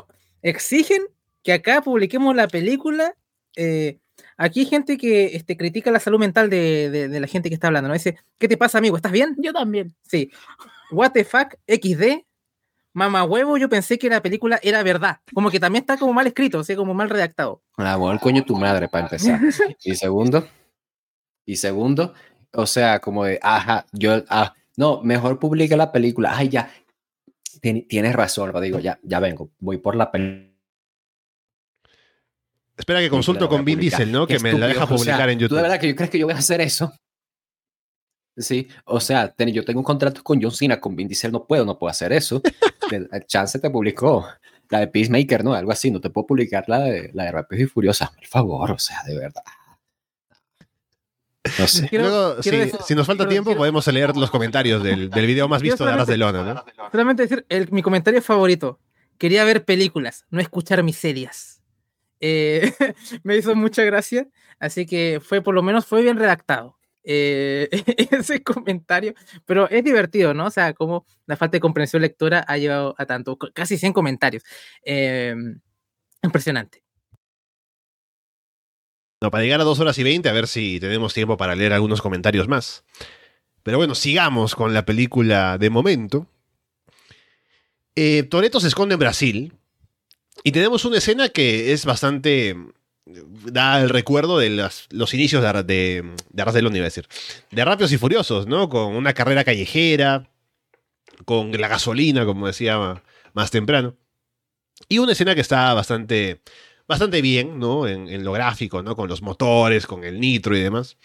exigen 0.42 1.02
que 1.42 1.54
acá 1.54 1.82
publiquemos 1.82 2.36
la 2.36 2.48
película. 2.48 3.16
Eh, 3.56 4.00
aquí 4.38 4.62
hay 4.62 4.66
gente 4.66 4.98
que 4.98 5.36
este, 5.36 5.58
critica 5.58 5.92
la 5.92 6.00
salud 6.00 6.20
mental 6.20 6.50
de, 6.50 7.08
la 7.10 7.28
gente 7.28 7.50
que 7.50 7.56
está 7.56 7.68
hablando. 7.68 7.88
¿no? 7.88 7.94
Dice, 7.94 8.18
¿qué 8.38 8.48
te 8.48 8.58
pasa, 8.58 8.78
amigo? 8.78 8.96
¿Estás 8.96 9.12
bien? 9.12 9.36
Yo 9.38 9.54
también. 9.54 9.96
Sí. 10.08 10.32
What 10.92 11.12
the 11.12 11.24
fuck, 11.24 11.56
XD. 11.68 12.24
Mamá 12.96 13.24
huevo, 13.24 13.58
yo 13.58 13.70
pensé 13.70 13.98
que 13.98 14.08
la 14.08 14.22
película 14.22 14.60
era 14.62 14.84
verdad. 14.84 15.20
Como 15.34 15.50
que 15.50 15.60
también 15.60 15.82
está 15.82 15.98
como 15.98 16.14
mal 16.14 16.28
escrito, 16.28 16.60
o 16.60 16.64
sea, 16.64 16.76
como 16.76 16.94
mal 16.94 17.10
redactado. 17.10 17.64
Ah, 17.78 17.96
bueno, 17.96 18.14
el 18.14 18.20
coño 18.20 18.44
tu 18.44 18.56
madre, 18.56 18.88
para 18.88 19.06
empezar. 19.06 19.42
Y 19.84 19.96
segundo, 19.96 20.48
y 21.44 21.56
segundo, 21.56 22.14
o 22.54 22.68
sea, 22.68 23.00
como 23.00 23.26
de, 23.26 23.40
ajá, 23.42 23.88
yo, 23.94 24.24
ah, 24.30 24.54
no, 24.78 25.02
mejor 25.02 25.40
publica 25.40 25.76
la 25.76 25.92
película. 25.92 26.38
Ay, 26.38 26.50
ya, 26.50 26.72
tienes 27.62 28.14
razón, 28.14 28.52
lo 28.54 28.62
digo, 28.62 28.78
ya, 28.78 29.00
ya 29.02 29.20
vengo, 29.20 29.50
voy 29.60 29.78
por 29.78 29.96
la 29.96 30.12
película. 30.12 30.53
Espera 32.78 33.00
que 33.00 33.10
consulto 33.10 33.48
con 33.48 33.64
Vin 33.64 33.80
Diesel, 33.80 34.12
¿no? 34.12 34.26
Que 34.26 34.40
me 34.40 34.54
la 34.54 34.68
deja 34.68 34.88
publicar 34.88 35.30
en 35.30 35.40
YouTube. 35.40 35.50
¿Tú 35.50 35.56
de 35.56 35.62
verdad 35.62 35.80
que 35.80 35.88
yo 35.88 35.96
crees 35.96 36.10
que 36.10 36.20
yo 36.20 36.26
voy 36.26 36.34
a 36.34 36.40
hacer 36.40 36.62
eso? 36.62 36.94
Sí, 38.36 38.68
o 38.86 39.00
sea, 39.00 39.34
yo 39.38 39.64
tengo 39.64 39.80
un 39.80 39.84
contrato 39.84 40.24
con 40.24 40.42
John 40.42 40.52
Cena, 40.52 40.80
con 40.80 40.96
Vin 40.96 41.08
Diesel 41.08 41.32
no 41.32 41.46
puedo, 41.46 41.66
no 41.66 41.78
puedo 41.78 41.92
hacer 41.92 42.12
eso. 42.14 42.42
Chance 43.28 43.60
te 43.60 43.70
publicó 43.70 44.28
la 44.70 44.80
de 44.80 44.88
Peacemaker, 44.88 45.44
¿no? 45.44 45.54
Algo 45.54 45.72
así, 45.72 45.92
no 45.92 46.02
te 46.02 46.10
puedo 46.10 46.26
publicar 46.26 46.64
la 46.68 46.80
de, 46.80 47.12
la 47.14 47.26
de 47.26 47.32
Rápidos 47.32 47.64
y 47.64 47.68
Furiosa. 47.68 48.12
Por 48.16 48.26
favor, 48.26 48.72
o 48.72 48.80
sea, 48.80 49.04
de 49.06 49.20
verdad. 49.20 49.44
No 51.60 51.68
sé. 51.68 51.90
Luego, 51.92 52.42
si, 52.42 52.96
nos 52.96 53.06
falta 53.06 53.28
tiempo, 53.28 53.56
podemos 53.56 53.86
leer 53.88 54.16
los 54.16 54.32
comentarios 54.32 54.82
del, 54.82 55.10
del 55.12 55.28
video 55.28 55.48
más 55.48 55.62
visto 55.62 55.86
de 55.86 55.92
Arras 55.92 56.08
de 56.08 56.18
Lona, 56.18 56.44
¿no? 56.44 56.90
Solamente 56.92 57.28
decir, 57.28 57.46
mi 57.72 57.84
comentario 57.84 58.22
favorito. 58.22 58.80
Quería 59.20 59.44
ver 59.44 59.64
películas, 59.64 60.26
no 60.32 60.42
escuchar 60.42 60.82
miserias. 60.82 61.53
Eh, 62.26 62.72
me 63.24 63.36
hizo 63.36 63.54
mucha 63.54 63.84
gracia, 63.84 64.28
así 64.60 64.86
que 64.86 65.20
fue, 65.22 65.42
por 65.42 65.54
lo 65.54 65.62
menos, 65.62 65.86
fue 65.86 66.02
bien 66.02 66.18
redactado. 66.18 66.78
Eh, 67.04 67.68
ese 68.12 68.42
comentario, 68.44 69.14
pero 69.46 69.70
es 69.70 69.84
divertido, 69.84 70.34
¿no? 70.34 70.46
O 70.46 70.52
sea, 70.52 70.74
como 70.74 71.06
la 71.26 71.36
falta 71.36 71.58
de 71.58 71.62
comprensión 71.62 72.02
lectora 72.02 72.46
ha 72.48 72.58
llevado 72.58 72.96
a 72.98 73.06
tanto, 73.06 73.38
casi 73.54 73.78
100 73.78 73.92
comentarios. 73.92 74.44
Eh, 74.86 75.36
impresionante 76.22 76.84
para 79.30 79.44
llegar 79.44 79.62
a 79.62 79.64
dos 79.64 79.80
horas 79.80 79.98
y 79.98 80.04
veinte, 80.04 80.30
a 80.30 80.34
ver 80.34 80.48
si 80.48 80.80
tenemos 80.80 81.14
tiempo 81.14 81.38
para 81.38 81.56
leer 81.56 81.74
algunos 81.74 82.02
comentarios 82.02 82.48
más. 82.48 82.84
Pero 83.64 83.78
bueno, 83.78 83.96
sigamos 83.96 84.56
con 84.56 84.74
la 84.74 84.86
película 84.86 85.58
de 85.58 85.70
momento. 85.70 86.28
Eh, 87.96 88.24
Toreto 88.24 88.60
se 88.60 88.68
esconde 88.68 88.94
en 88.94 89.00
Brasil. 89.00 89.54
Y 90.44 90.52
tenemos 90.52 90.86
una 90.86 90.98
escena 90.98 91.30
que 91.30 91.74
es 91.74 91.86
bastante. 91.86 92.56
da 93.06 93.82
el 93.82 93.90
recuerdo 93.90 94.40
de 94.40 94.50
los 94.50 95.14
inicios 95.14 95.44
de, 95.44 95.64
de, 95.64 96.04
de 96.32 96.82
decir. 96.82 97.08
De 97.52 97.66
Rápidos 97.66 97.92
y 97.92 97.98
Furiosos, 97.98 98.48
¿no? 98.48 98.70
Con 98.70 98.96
una 98.96 99.14
carrera 99.14 99.44
callejera. 99.44 100.30
Con 101.26 101.52
la 101.52 101.68
gasolina, 101.68 102.26
como 102.26 102.48
decía 102.48 103.04
más 103.34 103.52
temprano. 103.52 103.96
Y 104.90 104.98
una 104.98 105.12
escena 105.12 105.36
que 105.36 105.42
está 105.42 105.74
bastante 105.74 106.42
bastante 106.88 107.22
bien, 107.22 107.60
¿no? 107.60 107.88
En, 107.88 108.24
lo 108.24 108.32
gráfico, 108.34 108.84
¿no? 108.84 108.96
Con 108.96 109.10
los 109.10 109.22
motores, 109.22 109.88
con 109.88 110.04
el 110.04 110.20
nitro 110.20 110.56
y 110.56 110.62
demás. 110.62 110.98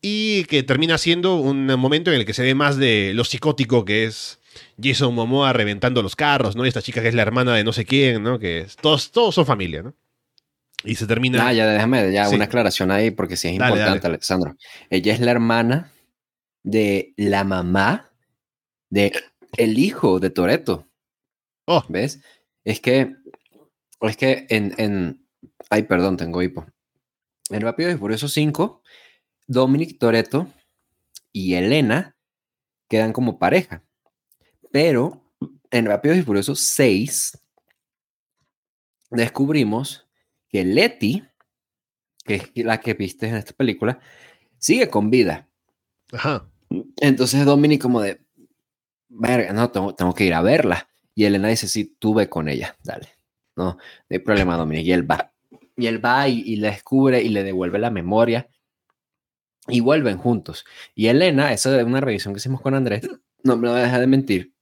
Y 0.00 0.44
que 0.44 0.62
termina 0.62 0.98
siendo 0.98 1.36
un 1.36 1.66
momento 1.66 2.10
en 2.12 2.20
el 2.20 2.26
que 2.26 2.34
se 2.34 2.42
ve 2.42 2.54
más 2.54 2.76
de 2.76 3.12
lo 3.14 3.24
psicótico 3.24 3.84
que 3.84 4.04
es 4.04 4.38
Jason 4.82 5.14
Momoa 5.14 5.52
reventando 5.52 6.02
los 6.02 6.16
carros, 6.16 6.56
¿no? 6.56 6.64
Y 6.64 6.68
esta 6.68 6.82
chica 6.82 7.02
que 7.02 7.08
es 7.08 7.14
la 7.14 7.22
hermana 7.22 7.54
de 7.54 7.64
no 7.64 7.72
sé 7.72 7.84
quién, 7.84 8.22
¿no? 8.22 8.38
Que 8.38 8.66
todos, 8.80 9.10
todos 9.10 9.34
son 9.34 9.46
familia, 9.46 9.82
¿no? 9.82 9.94
Y 10.84 10.96
se 10.96 11.06
termina. 11.06 11.46
Ah, 11.46 11.52
ya 11.52 11.66
déjame, 11.66 12.12
ya 12.12 12.28
una 12.28 12.44
aclaración 12.44 12.90
ahí, 12.90 13.10
porque 13.10 13.36
sí 13.36 13.48
es 13.48 13.54
importante, 13.54 14.06
Alexandro. 14.06 14.56
Ella 14.90 15.14
es 15.14 15.20
la 15.20 15.30
hermana 15.30 15.92
de 16.62 17.14
la 17.16 17.44
mamá 17.44 18.10
de 18.90 19.12
el 19.56 19.78
hijo 19.78 20.20
de 20.20 20.30
Toreto. 20.30 20.86
Oh. 21.66 21.84
¿Ves? 21.88 22.20
Es 22.64 22.80
que 22.80 23.14
es 24.08 24.16
que 24.16 24.46
en, 24.50 24.74
en. 24.78 25.26
Ay, 25.70 25.84
perdón, 25.84 26.16
tengo 26.16 26.42
hipo. 26.42 26.66
En 27.50 27.60
Rápido 27.60 27.90
y 27.90 27.96
Furioso 27.96 28.28
5, 28.28 28.82
Dominic 29.46 29.98
Toretto 29.98 30.48
y 31.32 31.54
Elena 31.54 32.16
quedan 32.88 33.12
como 33.12 33.38
pareja. 33.38 33.82
Pero 34.74 35.22
en 35.70 35.86
Rápido 35.86 36.16
y 36.16 36.22
Furioso 36.22 36.56
6 36.56 37.38
descubrimos 39.08 40.08
que 40.48 40.64
Letty, 40.64 41.22
que 42.24 42.34
es 42.34 42.50
la 42.56 42.80
que 42.80 42.94
viste 42.94 43.28
en 43.28 43.36
esta 43.36 43.52
película, 43.52 44.00
sigue 44.58 44.90
con 44.90 45.10
vida. 45.10 45.48
Ajá. 46.12 46.50
Entonces 46.96 47.44
Dominic 47.44 47.80
como 47.80 48.00
de, 48.00 48.20
verga, 49.08 49.52
no, 49.52 49.70
tengo, 49.70 49.94
tengo 49.94 50.12
que 50.12 50.24
ir 50.24 50.34
a 50.34 50.42
verla. 50.42 50.88
Y 51.14 51.24
Elena 51.24 51.46
dice, 51.46 51.68
sí, 51.68 51.94
tú 52.00 52.12
ve 52.12 52.28
con 52.28 52.48
ella, 52.48 52.76
dale. 52.82 53.10
No, 53.54 53.74
no 53.74 53.78
hay 54.10 54.18
problema, 54.18 54.56
Dominic. 54.56 54.86
Y 54.86 54.92
él 54.92 55.08
va. 55.08 55.32
Y 55.76 55.86
él 55.86 56.04
va 56.04 56.28
y, 56.28 56.56
le 56.56 56.70
descubre 56.70 57.22
y 57.22 57.28
le 57.28 57.44
devuelve 57.44 57.78
la 57.78 57.90
memoria. 57.90 58.50
Y 59.68 59.78
vuelven 59.78 60.18
juntos. 60.18 60.64
Y 60.96 61.06
Elena, 61.06 61.52
esa 61.52 61.78
es 61.78 61.84
una 61.84 62.00
revisión 62.00 62.34
que 62.34 62.38
hicimos 62.38 62.60
con 62.60 62.74
Andrés, 62.74 63.08
no 63.44 63.56
me 63.56 63.66
lo 63.66 63.72
voy 63.74 63.82
a 63.82 63.84
dejar 63.84 64.00
de 64.00 64.08
mentir. 64.08 64.53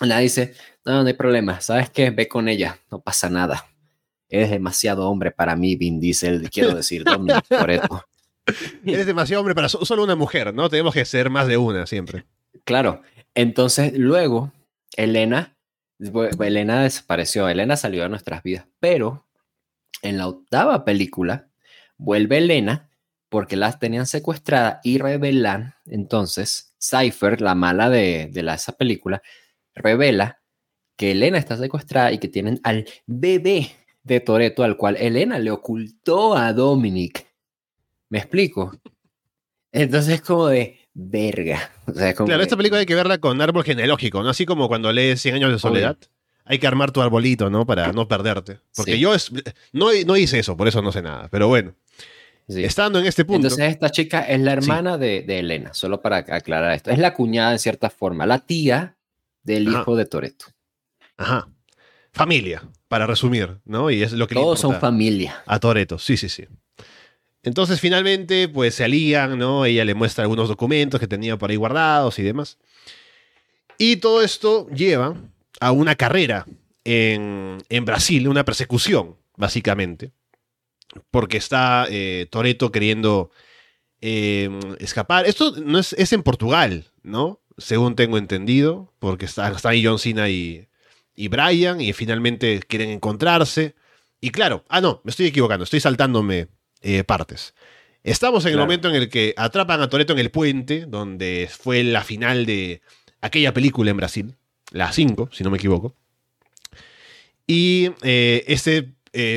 La 0.00 0.18
dice, 0.18 0.54
no, 0.84 1.02
no 1.02 1.08
hay 1.08 1.14
problema. 1.14 1.60
¿Sabes 1.60 1.90
qué? 1.90 2.10
Ve 2.10 2.28
con 2.28 2.48
ella. 2.48 2.78
No 2.90 3.00
pasa 3.00 3.30
nada. 3.30 3.66
Eres 4.28 4.50
demasiado 4.50 5.08
hombre 5.08 5.30
para 5.30 5.56
mí, 5.56 5.76
Vin 5.76 6.00
Diesel. 6.00 6.50
Quiero 6.50 6.74
decir, 6.74 7.04
Dominic 7.04 7.46
Toretto. 7.48 8.04
Eres 8.84 9.06
demasiado 9.06 9.40
hombre 9.40 9.54
para 9.54 9.68
solo 9.68 10.04
una 10.04 10.16
mujer, 10.16 10.52
¿no? 10.52 10.68
Tenemos 10.68 10.94
que 10.94 11.04
ser 11.04 11.30
más 11.30 11.46
de 11.46 11.56
una 11.56 11.86
siempre. 11.86 12.24
Claro. 12.64 13.02
Entonces, 13.34 13.92
luego, 13.96 14.52
Elena 14.96 15.54
Elena 15.98 16.82
desapareció, 16.82 17.48
Elena 17.48 17.76
salió 17.76 18.02
de 18.02 18.08
nuestras 18.08 18.42
vidas, 18.42 18.66
pero 18.80 19.26
en 20.02 20.18
la 20.18 20.28
octava 20.28 20.84
película 20.84 21.48
vuelve 21.96 22.38
Elena 22.38 22.90
porque 23.28 23.56
las 23.56 23.78
tenían 23.78 24.06
secuestrada 24.06 24.80
y 24.84 24.98
revelan, 24.98 25.74
entonces, 25.86 26.74
Cypher, 26.78 27.40
la 27.40 27.54
mala 27.54 27.90
de, 27.90 28.28
de 28.30 28.40
esa 28.52 28.72
película, 28.72 29.22
revela 29.74 30.40
que 30.96 31.12
Elena 31.12 31.38
está 31.38 31.56
secuestrada 31.56 32.12
y 32.12 32.18
que 32.18 32.28
tienen 32.28 32.60
al 32.62 32.86
bebé 33.06 33.72
de 34.02 34.20
Toreto, 34.20 34.62
al 34.62 34.76
cual 34.76 34.96
Elena 34.96 35.38
le 35.38 35.50
ocultó 35.50 36.36
a 36.36 36.52
Dominic. 36.52 37.26
¿Me 38.10 38.18
explico? 38.18 38.76
Entonces, 39.72 40.20
como 40.20 40.46
de, 40.46 40.78
verga. 40.94 41.70
claro, 42.16 42.42
esta 42.42 42.56
película 42.56 42.80
hay 42.80 42.86
que 42.86 42.94
verla 42.94 43.18
con 43.18 43.40
árbol 43.40 43.64
genealógico, 43.64 44.22
¿no? 44.22 44.30
Así 44.30 44.46
como 44.46 44.68
cuando 44.68 44.92
lees 44.92 45.20
100 45.20 45.34
años 45.34 45.52
de 45.52 45.58
soledad. 45.58 45.96
Hay 46.46 46.58
que 46.58 46.66
armar 46.66 46.92
tu 46.92 47.00
arbolito, 47.00 47.48
¿no? 47.48 47.66
Para 47.66 47.92
no 47.92 48.06
perderte. 48.06 48.60
Porque 48.76 48.98
yo 48.98 49.14
no, 49.72 49.88
no 50.06 50.16
hice 50.16 50.38
eso, 50.38 50.56
por 50.56 50.68
eso 50.68 50.82
no 50.82 50.92
sé 50.92 51.02
nada. 51.02 51.28
Pero 51.30 51.48
bueno. 51.48 51.74
Estando 52.46 52.98
en 52.98 53.06
este 53.06 53.24
punto. 53.24 53.48
Entonces, 53.48 53.70
esta 53.70 53.88
chica 53.90 54.20
es 54.20 54.38
la 54.40 54.52
hermana 54.52 54.98
de, 54.98 55.24
Elena, 55.26 55.72
solo 55.72 56.02
para 56.02 56.18
aclarar 56.18 56.72
esto. 56.74 56.90
Es 56.90 56.98
la 56.98 57.14
cuñada 57.14 57.52
en 57.52 57.58
cierta 57.58 57.88
forma, 57.88 58.26
la 58.26 58.40
tía 58.40 58.96
del 59.44 59.68
hijo 59.68 59.94
de 59.94 60.06
Toreto. 60.06 60.46
Ajá. 61.16 61.48
Familia, 62.12 62.62
para 62.88 63.06
resumir, 63.06 63.58
¿no? 63.64 63.90
Y 63.90 64.02
es 64.02 64.12
lo 64.12 64.26
que 64.26 64.34
Todos 64.34 64.60
son 64.60 64.80
familia. 64.80 65.42
A 65.46 65.58
Toreto, 65.60 65.98
sí, 65.98 66.16
sí, 66.16 66.28
sí. 66.28 66.46
Entonces, 67.42 67.80
finalmente, 67.80 68.48
pues 68.48 68.74
se 68.74 68.84
alían, 68.84 69.38
¿no? 69.38 69.64
Ella 69.64 69.84
le 69.84 69.94
muestra 69.94 70.22
algunos 70.22 70.48
documentos 70.48 70.98
que 70.98 71.06
tenía 71.06 71.36
por 71.36 71.50
ahí 71.50 71.56
guardados 71.56 72.18
y 72.18 72.22
demás. 72.22 72.58
Y 73.78 73.96
todo 73.96 74.22
esto 74.22 74.68
lleva 74.70 75.14
a 75.60 75.70
una 75.72 75.94
carrera 75.94 76.46
en, 76.84 77.58
en 77.68 77.84
Brasil, 77.84 78.28
una 78.28 78.44
persecución, 78.44 79.16
básicamente 79.36 80.12
porque 81.10 81.36
está 81.36 81.86
eh, 81.90 82.26
Toreto 82.30 82.70
queriendo 82.72 83.30
eh, 84.00 84.50
escapar. 84.78 85.26
Esto 85.26 85.54
no 85.64 85.78
es, 85.78 85.92
es 85.94 86.12
en 86.12 86.22
Portugal, 86.22 86.86
¿no? 87.02 87.40
Según 87.56 87.96
tengo 87.96 88.18
entendido, 88.18 88.92
porque 88.98 89.26
está, 89.26 89.54
ahí 89.64 89.84
John 89.84 89.98
Cena 89.98 90.28
y, 90.28 90.68
y 91.14 91.28
Brian 91.28 91.80
y 91.80 91.92
finalmente 91.92 92.60
quieren 92.66 92.90
encontrarse. 92.90 93.74
Y 94.20 94.30
claro, 94.30 94.64
ah, 94.68 94.80
no, 94.80 95.00
me 95.04 95.10
estoy 95.10 95.26
equivocando, 95.26 95.64
estoy 95.64 95.80
saltándome 95.80 96.48
eh, 96.80 97.04
partes. 97.04 97.54
Estamos 98.02 98.44
en 98.44 98.52
el 98.52 98.58
momento 98.58 98.88
en 98.88 98.96
el 98.96 99.08
que 99.08 99.34
atrapan 99.36 99.80
a 99.80 99.88
Toreto 99.88 100.12
en 100.12 100.18
el 100.18 100.30
puente, 100.30 100.84
donde 100.86 101.48
fue 101.50 101.82
la 101.84 102.02
final 102.02 102.44
de 102.44 102.82
aquella 103.22 103.54
película 103.54 103.90
en 103.90 103.96
Brasil, 103.96 104.34
la 104.72 104.92
5, 104.92 105.30
si 105.32 105.42
no 105.42 105.50
me 105.50 105.56
equivoco. 105.56 105.96
Y 107.46 107.90
este 108.02 108.92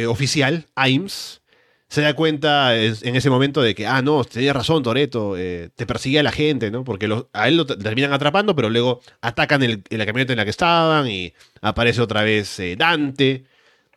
oficial, 0.07 0.65
Aims, 0.75 1.41
se 1.89 2.01
da 2.01 2.13
cuenta 2.13 2.75
en 2.75 3.15
ese 3.15 3.29
momento 3.29 3.61
de 3.61 3.73
que, 3.73 3.87
ah, 3.87 4.01
no, 4.01 4.23
tenía 4.25 4.51
razón, 4.51 4.83
Toreto, 4.83 5.37
eh, 5.37 5.69
te 5.73 5.85
persigue 5.85 6.19
a 6.19 6.23
la 6.23 6.33
gente, 6.33 6.69
¿no? 6.69 6.83
Porque 6.83 7.09
a 7.31 7.47
él 7.47 7.57
lo 7.57 7.65
terminan 7.65 8.11
atrapando, 8.11 8.55
pero 8.55 8.69
luego 8.69 9.01
atacan 9.21 9.63
el, 9.63 9.83
la 9.89 10.05
camioneta 10.05 10.33
en 10.33 10.37
la 10.37 10.43
que 10.43 10.51
estaban 10.51 11.07
y 11.09 11.33
aparece 11.61 12.01
otra 12.01 12.23
vez 12.23 12.59
eh, 12.59 12.75
Dante 12.77 13.45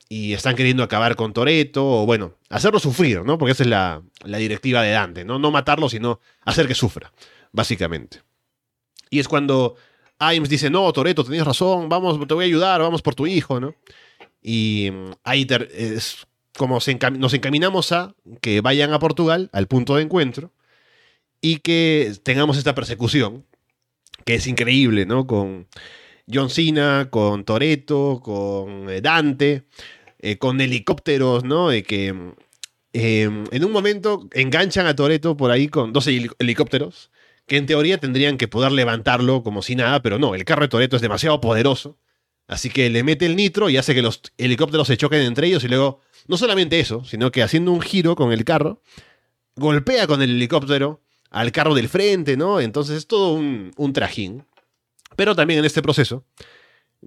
y 0.09 0.33
están 0.35 0.55
queriendo 0.55 0.85
acabar 0.85 1.17
con 1.17 1.33
Toreto, 1.33 2.03
o 2.03 2.07
bueno, 2.07 2.35
hacerlo 2.49 2.79
sufrir, 2.79 3.25
¿no? 3.25 3.39
Porque 3.39 3.53
esa 3.53 3.65
es 3.65 3.69
la, 3.69 4.03
directiva 4.25 4.83
de 4.83 4.91
Dante, 4.93 5.25
¿no? 5.25 5.39
No 5.41 5.51
matarlo, 5.51 5.89
sino 5.89 6.21
hacer 6.45 6.69
que 6.69 6.75
sufra, 6.75 7.13
básicamente. 7.53 8.23
Y 9.09 9.19
es 9.19 9.27
cuando 9.27 9.77
Aims 10.19 10.49
dice, 10.49 10.71
no, 10.71 10.93
Toreto, 10.93 11.25
tenías 11.25 11.47
razón, 11.47 11.89
vamos, 11.89 12.25
te 12.27 12.35
voy 12.35 12.45
a 12.45 12.47
ayudar, 12.47 12.81
vamos 12.81 13.03
por 13.03 13.17
tu 13.17 13.27
hijo, 13.27 13.59
¿no? 13.59 13.75
Y 14.43 14.91
mm, 14.93 15.11
ahí 15.25 15.47
es 15.73 16.27
como 16.61 16.75
nos 16.75 17.33
encaminamos 17.33 17.91
a 17.91 18.15
que 18.43 18.61
vayan 18.61 18.93
a 18.93 18.99
Portugal, 18.99 19.49
al 19.55 19.67
punto 19.67 19.97
de 19.97 20.03
encuentro, 20.03 20.53
y 21.41 21.61
que 21.61 22.13
tengamos 22.23 22.59
esta 22.59 22.75
persecución, 22.75 23.47
que 24.27 24.35
es 24.35 24.47
increíble, 24.47 25.07
¿no? 25.07 25.27
Con 25.27 25.69
John 26.31 26.51
Cena, 26.51 27.09
con 27.09 27.45
Toreto, 27.45 28.21
con 28.23 28.91
eh, 28.91 29.01
Dante, 29.01 29.63
eh, 30.19 30.37
con 30.37 30.61
helicópteros, 30.61 31.45
¿no? 31.45 31.71
De 31.71 31.83
que 31.83 32.09
em, 32.93 33.45
en 33.51 33.65
un 33.65 33.73
momento 33.73 34.29
enganchan 34.35 34.87
a 34.87 34.95
Toreto 34.95 35.39
por 35.39 35.51
ahí 35.53 35.69
con 35.69 35.95
dos 35.95 36.09
helicópteros, 36.09 37.11
que 37.47 37.57
en 37.57 37.65
teoría 37.65 37.97
tendrían 37.97 38.37
que 38.37 38.49
poder 38.49 38.73
levantarlo 38.73 39.43
como 39.43 39.63
si 39.63 39.77
nada, 39.77 40.03
pero 40.03 40.19
no, 40.19 40.35
el 40.35 40.45
carro 40.45 40.65
de 40.65 40.69
Toreto 40.69 40.97
es 40.97 41.03
demasiado 41.03 41.41
poderoso, 41.41 41.97
así 42.51 42.69
que 42.69 42.91
le 42.91 43.05
mete 43.05 43.27
el 43.27 43.37
nitro 43.37 43.71
y 43.71 43.77
hace 43.77 43.95
que 43.95 44.03
los 44.03 44.21
helicópteros 44.37 44.89
se 44.89 44.97
choquen 44.97 45.23
entre 45.23 45.47
ellos 45.47 45.63
y 45.63 45.69
luego 45.69 46.01
no 46.27 46.37
solamente 46.37 46.81
eso, 46.81 47.05
sino 47.05 47.31
que 47.31 47.43
haciendo 47.43 47.71
un 47.71 47.81
giro 47.81 48.17
con 48.17 48.33
el 48.33 48.45
carro, 48.45 48.83
golpea 49.55 50.09
con 50.09 50.21
el 50.21 50.31
helicóptero 50.31 51.01
al 51.31 51.53
carro 51.53 51.75
del 51.75 51.89
frente, 51.89 52.37
¿no? 52.37 52.61
Entonces 52.61 52.99
es 52.99 53.07
todo 53.07 53.35
un, 53.35 53.93
trajín. 53.95 54.45
Pero 55.15 55.37
también 55.37 55.61
en 55.61 55.65
este 55.65 55.81
proceso, 55.81 56.25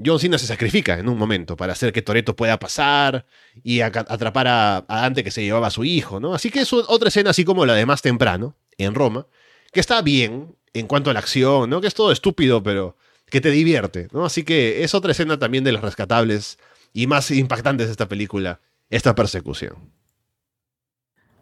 John 0.03 0.20
Cena 0.20 0.38
se 0.38 0.48
sacrifica 0.48 0.98
en 0.98 1.10
un 1.10 1.18
momento 1.18 1.57
para 1.57 1.74
hacer 1.74 1.91
que 1.91 2.02
Toreto 2.02 2.38
pueda 2.38 2.57
pasar 2.57 3.26
y 3.64 3.82
atrapar 3.82 4.48
a, 4.48 4.86
Dante 4.88 5.26
que 5.26 5.32
se 5.32 5.44
llevaba 5.44 5.68
a 5.68 5.72
su 5.72 5.84
hijo, 5.84 6.22
¿no? 6.22 6.34
Así 6.34 6.52
que 6.52 6.61
es 6.61 6.72
otra 6.72 7.10
escena 7.10 7.32
así 7.32 7.44
como 7.44 7.65
la 7.65 7.74
de 7.74 7.86
más 7.86 8.02
temprano, 8.02 8.56
en 8.78 8.95
Roma, 8.95 9.28
que 9.74 9.82
está 9.82 10.02
bien 10.02 10.56
en 10.74 10.88
cuanto 10.88 11.10
a 11.10 11.14
la 11.14 11.20
acción, 11.20 11.70
¿no? 11.70 11.82
Que 11.82 11.88
es 11.88 11.94
todo 11.94 12.14
estúpido, 12.14 12.64
pero 12.64 12.95
que 13.34 13.41
te 13.41 13.49
divierte, 13.49 14.10
¿no? 14.11 14.26
Así 14.26 14.43
que 14.43 14.84
es 14.84 14.93
otra 14.93 15.11
escena 15.11 15.39
también 15.39 15.64
de 15.64 15.72
las 15.72 15.81
rescatables 15.81 16.60
y 16.93 17.07
más 17.07 17.31
impactantes 17.31 17.88
de 17.88 17.91
esta 17.91 18.07
película 18.07 18.60
esta 18.91 19.15
persecución. 19.15 19.91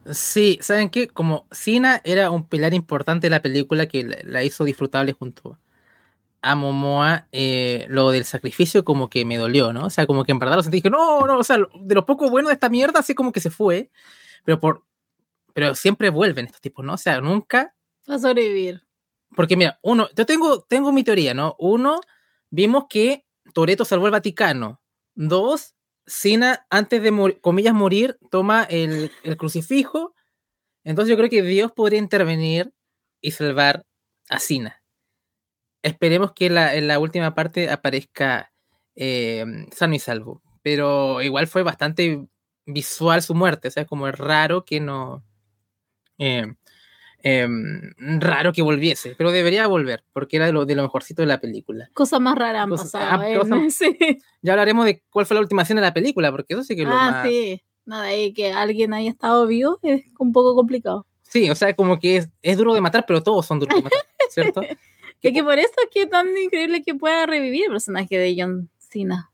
Sí, 0.10 0.58
¿saben 0.62 0.90
qué? 0.90 1.10
Como 1.10 1.48
Sina 1.52 2.00
era 2.06 2.32
un 2.32 2.48
pilar 2.48 2.74
importante 2.74 3.28
de 3.28 3.32
la 3.32 3.42
película 3.42 3.88
que 3.88 4.06
la 4.24 4.42
hizo 4.42 4.64
disfrutable 4.64 5.12
junto 5.12 5.60
a 6.42 6.56
Momoa, 6.56 7.28
eh, 7.34 7.88
lo 7.90 8.12
del 8.12 8.24
sacrificio 8.24 8.86
como 8.86 9.10
que 9.10 9.26
me 9.26 9.36
dolió, 9.36 9.74
¿no? 9.74 9.88
O 9.88 9.90
sea, 9.90 10.08
como 10.08 10.24
que 10.24 10.32
en 10.32 10.40
verdad 10.40 10.56
lo 10.56 10.64
sentí 10.64 10.82
que 10.82 10.90
no, 10.90 11.28
no, 11.28 11.40
o 11.40 11.44
sea, 11.44 11.58
de 11.58 11.94
lo 11.94 12.06
poco 12.06 12.30
bueno 12.30 12.48
de 12.48 12.54
esta 12.54 12.70
mierda, 12.70 13.02
así 13.02 13.14
como 13.14 13.34
que 13.34 13.42
se 13.42 13.50
fue, 13.50 13.92
pero 14.46 14.62
por 14.62 14.86
pero 15.54 15.76
siempre 15.76 16.10
vuelven 16.10 16.46
estos 16.46 16.62
tipos, 16.62 16.86
¿no? 16.86 16.94
O 16.94 16.98
sea, 16.98 17.20
nunca 17.20 17.76
va 18.10 18.16
a 18.16 18.20
sobrevivir. 18.20 18.82
Porque 19.36 19.56
mira, 19.56 19.80
uno, 19.82 20.10
yo 20.16 20.26
tengo, 20.26 20.62
tengo 20.64 20.92
mi 20.92 21.04
teoría, 21.04 21.34
¿no? 21.34 21.56
Uno, 21.60 22.02
vimos 22.50 22.86
que 22.90 23.26
Toreto 23.54 23.86
salvó 23.86 24.06
el 24.08 24.12
Vaticano. 24.12 24.82
Dos, 25.16 25.76
Sina, 26.06 26.66
antes 26.70 27.02
de, 27.02 27.40
comillas, 27.42 27.74
morir, 27.74 28.18
toma 28.30 28.64
el, 28.64 29.12
crucifijo. 29.38 30.16
Entonces 30.84 31.12
yo 31.12 31.18
creo 31.18 31.30
que 31.30 31.44
Dios 31.44 31.72
podría 31.72 32.00
intervenir 32.00 32.74
y 33.22 33.32
salvar 33.32 33.86
a 34.30 34.40
Sina. 34.40 34.82
Esperemos 35.84 36.34
que 36.34 36.48
en 36.48 36.88
la 36.88 37.00
última 37.00 37.34
parte 37.34 37.70
aparezca 37.70 38.52
eh, 38.96 39.46
sano 39.72 39.96
y 39.96 40.00
salvo. 40.00 40.42
Pero 40.62 41.22
igual 41.22 41.48
fue 41.48 41.64
bastante 41.64 42.28
visual 42.66 43.22
su 43.22 43.34
muerte. 43.34 43.68
O 43.68 43.72
sea, 43.72 43.86
como 43.86 44.08
es 44.08 44.18
raro 44.18 44.66
que 44.66 44.80
no... 44.80 45.24
Eh, 46.18 46.54
Em, 47.24 47.94
raro 48.20 48.52
que 48.52 48.64
volviese, 48.64 49.14
pero 49.16 49.32
debería 49.32 49.68
volver, 49.68 50.04
porque 50.12 50.38
era 50.38 50.48
de 50.48 50.54
lo, 50.54 50.66
de 50.66 50.76
lo 50.76 50.84
mejorcito 50.84 51.22
de 51.22 51.28
la 51.28 51.40
película. 51.40 51.90
Cosa 51.94 52.20
más 52.20 52.36
rara 52.36 52.64
han 52.64 52.70
pasado. 52.72 53.22
Ah, 53.22 53.30
¿eh? 53.30 53.40
Ya 54.42 54.54
hablaremos 54.54 54.86
de 54.86 55.04
cuál 55.10 55.26
fue 55.26 55.36
la 55.36 55.42
última 55.42 55.62
escena 55.62 55.82
de 55.82 55.88
la 55.88 55.94
película, 55.94 56.32
porque 56.32 56.54
eso 56.56 56.64
sí 56.64 56.76
que 56.76 56.82
es 56.82 56.88
lo 56.88 56.96
ah, 56.96 57.12
más... 57.12 57.28
sí. 57.28 57.62
Nada, 57.86 58.16
y 58.16 58.34
que 58.34 58.52
alguien 58.52 58.94
haya 58.94 59.10
estado 59.10 59.48
vivo 59.48 59.80
es 59.82 60.04
un 60.20 60.32
poco 60.32 60.56
complicado. 60.56 61.06
Sí, 61.24 61.50
o 61.50 61.56
sea, 61.56 61.74
como 61.76 62.00
que 62.00 62.28
es, 62.42 62.58
duro 62.58 62.74
de 62.74 62.82
matar, 62.82 63.06
pero 63.08 63.24
todos 63.24 63.46
son 63.46 63.60
duros 63.60 63.76
de 63.76 63.84
matar, 63.84 64.02
¿cierto? 64.30 64.62
que, 65.22 65.34
que 65.34 65.44
por 65.44 65.58
eso 65.58 65.72
es 65.78 65.90
que 65.92 66.04
es 66.04 66.10
tan 66.10 66.28
increíble 66.38 66.84
que 66.84 66.96
pueda 66.96 67.26
revivir 67.26 67.66
el 67.66 67.72
personaje 67.72 68.18
de 68.18 68.36
John 68.38 68.70
Cena. 68.78 69.32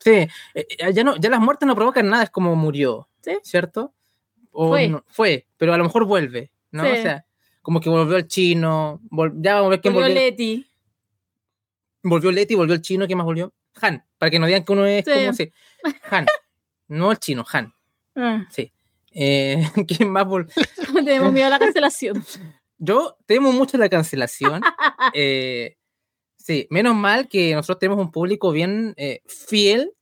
Sí, 0.00 0.10
eh, 0.10 0.30
eh, 0.54 0.92
ya, 0.92 1.04
no, 1.04 1.16
ya 1.16 1.30
las 1.30 1.40
muertes 1.40 1.66
no 1.66 1.74
provocan 1.74 2.08
nada, 2.08 2.24
es 2.24 2.30
como 2.30 2.54
murió, 2.56 3.08
¿cierto? 3.42 3.94
O 4.50 4.68
fue. 4.68 4.92
fue, 5.08 5.46
pero 5.56 5.72
a 5.72 5.78
lo 5.78 5.84
mejor 5.84 6.04
vuelve. 6.04 6.52
¿No? 6.72 6.82
O 6.82 6.96
sea, 6.96 7.24
como 7.62 7.80
que 7.80 7.88
volvió 7.88 8.16
el 8.16 8.26
chino, 8.26 9.00
ya 9.36 9.54
vamos 9.54 9.68
a 9.68 9.70
ver 9.70 9.80
quién 9.80 9.94
volvió. 9.94 10.08
Volvió 10.08 10.22
Leti. 10.22 10.66
Volvió 12.02 12.32
Leti, 12.32 12.54
volvió 12.56 12.74
el 12.74 12.82
chino, 12.82 13.06
¿quién 13.06 13.16
más 13.16 13.24
volvió? 13.24 13.54
Han, 13.80 14.04
para 14.18 14.30
que 14.30 14.38
no 14.38 14.46
digan 14.46 14.64
que 14.64 14.72
uno 14.72 14.84
es 14.84 15.04
como 15.04 15.30
así. 15.30 15.52
Han, 16.10 16.26
no 16.88 17.12
el 17.12 17.18
chino, 17.18 17.44
Han. 17.52 17.72
Ah. 18.16 18.46
Sí. 18.50 18.72
Eh, 19.12 19.62
¿Quién 19.86 20.10
más 20.10 20.26
volvió? 20.26 20.52
Tenemos 21.04 21.32
miedo 21.32 21.46
a 21.46 21.50
la 21.50 21.58
cancelación. 21.58 22.24
Yo 22.78 23.16
temo 23.26 23.52
mucho 23.52 23.78
la 23.78 23.88
cancelación. 23.88 24.62
Eh, 25.14 25.76
sí, 26.36 26.68
menos 26.70 26.94
mal 26.94 27.28
que 27.28 27.54
nosotros 27.54 27.80
tenemos 27.80 27.98
un 27.98 28.12
público 28.12 28.52
bien 28.52 28.94
eh, 28.96 29.20
fiel, 29.26 29.92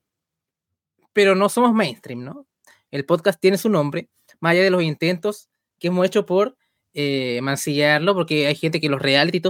pero 1.15 1.35
no 1.35 1.49
somos 1.49 1.73
mainstream, 1.73 2.23
¿no? 2.23 2.47
El 2.91 3.07
podcast 3.07 3.41
tiene 3.41 3.57
su 3.57 3.71
nombre, 3.71 4.11
más 4.41 4.53
allá 4.53 4.63
de 4.63 4.71
los 4.71 4.83
intentos 4.83 5.49
que 5.79 5.89
hemos 5.89 6.05
hecho 6.07 6.27
por 6.27 6.57
eh, 6.95 7.41
mancillarlo, 7.43 8.15
porque 8.15 8.47
hay 8.47 8.55
gente 8.55 8.81
que 8.81 8.89
los 8.89 9.01
reality 9.01 9.43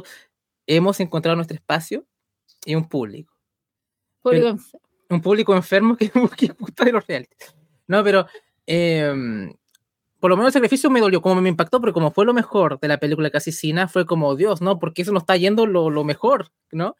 hemos 0.67 1.01
encontrado 1.01 1.37
nuestro 1.37 1.55
espacio 1.57 2.07
y 2.65 2.75
un 2.75 2.89
público. 2.89 3.35
un 5.09 5.21
público 5.21 5.55
enfermo 5.55 5.97
que, 5.97 6.11
que 6.37 6.49
gusta 6.49 6.85
de 6.85 6.93
los 6.93 7.07
reality. 7.07 7.37
No, 7.87 8.05
pero 8.05 8.27
em, 8.67 9.53
por 10.21 10.31
lo 10.31 10.37
menos 10.37 10.51
el 10.51 10.53
sacrificio 10.53 10.91
me 10.91 11.01
dolió, 11.01 11.21
como 11.23 11.41
me 11.41 11.49
impactó, 11.49 11.81
pero 11.81 11.93
como 11.93 12.13
fue 12.13 12.25
lo 12.25 12.35
mejor 12.35 12.79
de 12.79 12.89
la 12.89 12.99
película 12.99 13.31
casi 13.31 13.53
Cina, 13.53 13.89
fue 13.89 14.07
como, 14.07 14.37
Dios, 14.37 14.61
¿no? 14.61 14.79
Porque 14.79 15.03
eso 15.03 15.13
no 15.13 15.19
está 15.19 15.37
yendo 15.37 15.67
lo, 15.67 15.91
lo 15.91 16.05
mejor, 16.05 16.53
¿no? 16.71 16.97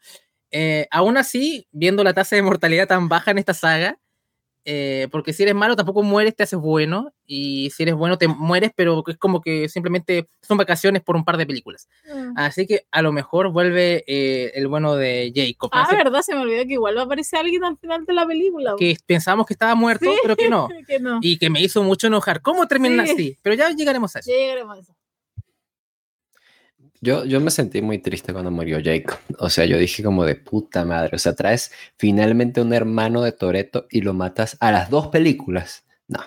Eh, 0.51 0.87
aún 0.91 1.17
así, 1.17 1.67
viendo 1.71 2.03
la 2.03 2.13
tasa 2.13 2.35
de 2.35 2.41
mortalidad 2.41 2.87
tan 2.87 3.07
baja 3.07 3.31
en 3.31 3.37
esta 3.37 3.53
saga, 3.53 3.99
eh, 4.65 5.07
porque 5.11 5.33
si 5.33 5.43
eres 5.43 5.55
malo 5.55 5.75
tampoco 5.75 6.03
mueres, 6.03 6.35
te 6.35 6.43
haces 6.43 6.59
bueno, 6.59 7.13
y 7.25 7.69
si 7.71 7.83
eres 7.83 7.95
bueno 7.95 8.17
te 8.17 8.27
mueres, 8.27 8.71
pero 8.75 9.03
es 9.07 9.17
como 9.17 9.41
que 9.41 9.69
simplemente 9.69 10.27
son 10.41 10.57
vacaciones 10.57 11.01
por 11.01 11.15
un 11.15 11.25
par 11.25 11.37
de 11.37 11.45
películas. 11.45 11.87
Mm. 12.13 12.33
Así 12.35 12.67
que 12.67 12.85
a 12.91 13.01
lo 13.01 13.11
mejor 13.11 13.51
vuelve 13.51 14.03
eh, 14.07 14.51
el 14.55 14.67
bueno 14.67 14.95
de 14.95 15.31
Jacob. 15.35 15.69
Ah, 15.73 15.87
verdad, 15.91 16.21
se 16.21 16.35
me 16.35 16.41
olvidó 16.41 16.63
que 16.65 16.73
igual 16.73 16.97
va 16.97 17.01
a 17.01 17.05
aparecer 17.05 17.39
alguien 17.39 17.63
al 17.63 17.77
final 17.77 18.05
de 18.05 18.13
la 18.13 18.27
película. 18.27 18.75
Que 18.77 18.97
pensamos 19.05 19.45
que 19.45 19.53
estaba 19.53 19.75
muerto, 19.75 20.11
pero 20.21 20.35
que 20.37 20.49
no. 20.49 20.67
Y 21.21 21.37
que 21.37 21.49
me 21.49 21.61
hizo 21.61 21.83
mucho 21.83 22.07
enojar. 22.07 22.41
¿Cómo 22.41 22.67
termina 22.67 23.03
así? 23.03 23.37
Pero 23.41 23.55
ya 23.55 23.69
llegaremos 23.69 24.15
a 24.15 24.19
eso. 24.19 24.31
Ya 24.31 24.37
llegaremos 24.37 24.77
a 24.77 24.81
eso. 24.81 24.93
Yo, 27.01 27.25
yo 27.25 27.41
me 27.41 27.49
sentí 27.49 27.81
muy 27.81 27.97
triste 27.97 28.31
cuando 28.31 28.51
murió 28.51 28.79
Jacob. 28.83 29.17
O 29.39 29.49
sea, 29.49 29.65
yo 29.65 29.77
dije 29.77 30.03
como 30.03 30.23
de 30.23 30.35
puta 30.35 30.85
madre. 30.85 31.15
O 31.15 31.19
sea, 31.19 31.33
traes 31.33 31.71
finalmente 31.97 32.61
un 32.61 32.73
hermano 32.73 33.23
de 33.23 33.31
Toreto 33.31 33.87
y 33.89 34.01
lo 34.01 34.13
matas 34.13 34.55
a 34.59 34.71
las 34.71 34.89
dos 34.89 35.07
películas. 35.07 35.83
No, 36.07 36.19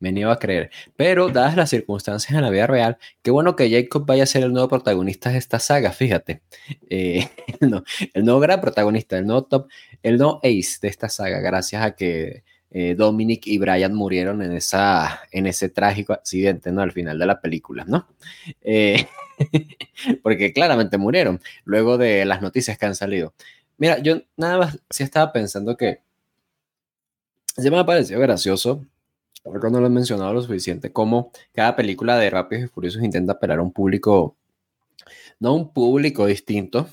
me 0.00 0.12
niego 0.12 0.30
a 0.30 0.38
creer. 0.38 0.70
Pero 0.96 1.28
dadas 1.28 1.56
las 1.56 1.70
circunstancias 1.70 2.32
en 2.36 2.42
la 2.42 2.50
vida 2.50 2.66
real, 2.66 2.98
qué 3.22 3.30
bueno 3.30 3.56
que 3.56 3.70
Jacob 3.70 4.06
vaya 4.06 4.24
a 4.24 4.26
ser 4.26 4.44
el 4.44 4.52
nuevo 4.52 4.68
protagonista 4.68 5.30
de 5.30 5.38
esta 5.38 5.58
saga, 5.58 5.92
fíjate. 5.92 6.42
Eh, 6.88 7.28
el 8.14 8.24
nuevo 8.24 8.40
gran 8.40 8.60
protagonista, 8.60 9.18
el 9.18 9.26
nuevo 9.26 9.44
top, 9.44 9.68
el 10.02 10.18
nuevo 10.18 10.40
ace 10.42 10.78
de 10.82 10.88
esta 10.88 11.08
saga, 11.08 11.40
gracias 11.40 11.82
a 11.84 11.94
que 11.94 12.44
eh, 12.70 12.94
Dominic 12.96 13.46
y 13.46 13.58
Brian 13.58 13.94
murieron 13.94 14.42
en, 14.42 14.52
esa, 14.52 15.22
en 15.30 15.46
ese 15.46 15.68
trágico 15.68 16.12
accidente, 16.12 16.70
¿no? 16.70 16.82
Al 16.82 16.92
final 16.92 17.18
de 17.18 17.26
la 17.26 17.40
película, 17.40 17.84
¿no? 17.86 18.08
Eh, 18.60 19.06
porque 20.22 20.52
claramente 20.52 20.98
murieron 20.98 21.40
luego 21.64 21.98
de 21.98 22.24
las 22.24 22.42
noticias 22.42 22.78
que 22.78 22.86
han 22.86 22.94
salido. 22.94 23.34
Mira, 23.76 23.98
yo 23.98 24.22
nada 24.36 24.58
más 24.58 24.78
sí 24.90 25.02
estaba 25.02 25.32
pensando 25.32 25.76
que 25.76 26.00
se 27.56 27.70
me 27.70 27.78
ha 27.78 27.86
parecido 27.86 28.20
gracioso, 28.20 28.84
cuando 29.42 29.80
lo 29.80 29.86
he 29.86 29.90
mencionado 29.90 30.32
lo 30.32 30.42
suficiente, 30.42 30.92
como 30.92 31.32
cada 31.52 31.74
película 31.76 32.18
de 32.18 32.30
Rápidos 32.30 32.64
y 32.64 32.68
Furiosos 32.68 33.02
intenta 33.02 33.32
apelar 33.32 33.58
a 33.58 33.62
un 33.62 33.72
público, 33.72 34.36
no 35.40 35.54
un 35.54 35.72
público 35.72 36.26
distinto, 36.26 36.88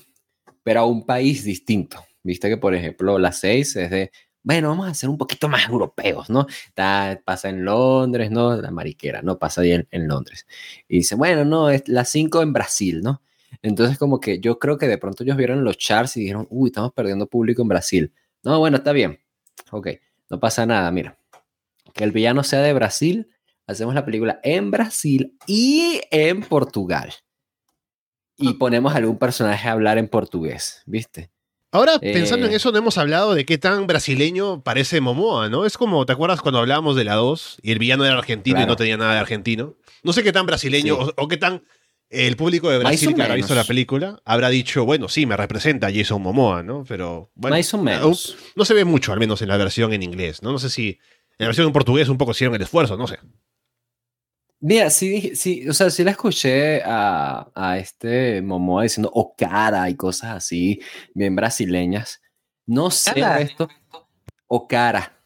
pero 0.62 0.80
a 0.80 0.86
un 0.86 1.04
país 1.04 1.44
distinto. 1.44 2.04
Viste 2.22 2.48
que, 2.48 2.56
por 2.56 2.74
ejemplo, 2.74 3.18
la 3.18 3.32
6 3.32 3.76
es 3.76 3.90
de 3.90 4.10
bueno, 4.46 4.68
vamos 4.68 4.86
a 4.86 4.94
ser 4.94 5.10
un 5.10 5.18
poquito 5.18 5.48
más 5.48 5.68
europeos, 5.68 6.30
¿no? 6.30 6.46
pasa 7.24 7.48
en 7.48 7.64
Londres, 7.64 8.30
¿no? 8.30 8.54
La 8.54 8.70
mariquera, 8.70 9.20
¿no? 9.20 9.40
Pasa 9.40 9.62
ahí 9.62 9.72
en, 9.72 10.06
Londres. 10.06 10.46
Y 10.86 10.98
dice, 10.98 11.16
bueno, 11.16 11.44
no, 11.44 11.68
es 11.68 11.88
la 11.88 12.04
5 12.04 12.42
en 12.42 12.52
Brasil, 12.52 13.00
¿no? 13.02 13.20
Entonces, 13.60 13.98
como 13.98 14.20
que 14.20 14.38
yo 14.38 14.60
creo 14.60 14.78
que 14.78 14.86
de 14.86 14.98
pronto 14.98 15.24
ellos 15.24 15.36
vieron 15.36 15.64
los 15.64 15.78
charts 15.78 16.16
y 16.16 16.20
dijeron, 16.20 16.46
uy, 16.48 16.68
estamos 16.68 16.92
perdiendo 16.92 17.26
público 17.26 17.60
en 17.62 17.66
Brasil. 17.66 18.12
No, 18.44 18.60
bueno, 18.60 18.76
está 18.76 18.92
bien. 18.92 19.18
Ok, 19.72 19.88
no 20.30 20.38
pasa 20.38 20.64
nada, 20.64 20.92
mira. 20.92 21.18
Que 21.92 22.04
el 22.04 22.12
villano 22.12 22.44
sea 22.44 22.60
de 22.60 22.72
Brasil, 22.72 23.28
hacemos 23.66 23.96
la 23.96 24.04
película 24.04 24.38
en 24.44 24.70
Brasil 24.70 25.36
y 25.48 26.02
en 26.12 26.42
Portugal. 26.42 27.12
Y 28.36 28.54
ponemos 28.54 28.94
a 28.94 28.98
algún 28.98 29.18
personaje 29.18 29.68
a 29.68 29.72
hablar 29.72 29.98
en 29.98 30.06
portugués, 30.06 30.84
¿viste? 30.86 31.32
Ahora, 31.72 31.98
pensando 31.98 32.46
en 32.46 32.52
eh. 32.52 32.56
eso, 32.56 32.70
no 32.72 32.78
hemos 32.78 32.96
hablado 32.96 33.34
de 33.34 33.44
qué 33.44 33.58
tan 33.58 33.86
brasileño 33.86 34.62
parece 34.62 35.00
Momoa, 35.00 35.48
¿no? 35.48 35.66
Es 35.66 35.76
como, 35.76 36.06
¿te 36.06 36.12
acuerdas 36.12 36.40
cuando 36.40 36.60
hablábamos 36.60 36.96
de 36.96 37.04
la 37.04 37.14
2 37.14 37.58
y 37.62 37.72
el 37.72 37.78
villano 37.78 38.04
era 38.04 38.16
argentino 38.16 38.62
y 38.62 38.66
no 38.66 38.76
tenía 38.76 38.96
nada 38.96 39.14
de 39.14 39.18
argentino? 39.18 39.74
No 40.02 40.12
sé 40.12 40.22
qué 40.22 40.32
tan 40.32 40.46
brasileño 40.46 40.96
o, 41.16 41.28
qué 41.28 41.36
tan 41.36 41.64
el 42.08 42.36
público 42.36 42.70
de 42.70 42.78
Brasil 42.78 43.14
que 43.14 43.22
habrá 43.22 43.34
visto 43.34 43.54
la 43.54 43.64
película 43.64 44.22
habrá 44.24 44.48
dicho, 44.48 44.84
bueno, 44.84 45.08
sí, 45.08 45.26
me 45.26 45.36
representa 45.36 45.92
Jason 45.92 46.22
Momoa, 46.22 46.62
¿no? 46.62 46.84
Pero 46.86 47.30
bueno, 47.34 47.56
no 48.54 48.64
se 48.64 48.74
ve 48.74 48.84
mucho, 48.84 49.12
al 49.12 49.18
menos 49.18 49.42
en 49.42 49.48
la 49.48 49.56
versión 49.56 49.92
en 49.92 50.02
inglés, 50.02 50.42
¿no? 50.42 50.52
No 50.52 50.58
sé 50.58 50.70
si 50.70 50.98
en 51.38 51.44
la 51.44 51.46
versión 51.46 51.66
en 51.66 51.72
portugués 51.72 52.08
un 52.08 52.16
poco 52.16 52.30
hicieron 52.30 52.54
el 52.54 52.62
esfuerzo, 52.62 52.96
no 52.96 53.06
sé. 53.06 53.18
Mira, 54.66 54.90
sí, 54.90 55.36
sí, 55.36 55.68
o 55.68 55.72
sea, 55.72 55.90
sí 55.90 56.02
la 56.02 56.10
escuché 56.10 56.82
a, 56.84 57.48
a 57.54 57.78
este 57.78 58.42
Momoa 58.42 58.82
diciendo 58.82 59.08
Okara 59.14 59.88
y 59.88 59.94
cosas 59.94 60.34
así, 60.38 60.80
bien 61.14 61.36
brasileñas. 61.36 62.20
No 62.66 62.90
sé 62.90 63.12
esto. 63.42 63.68
Okara. 64.48 65.24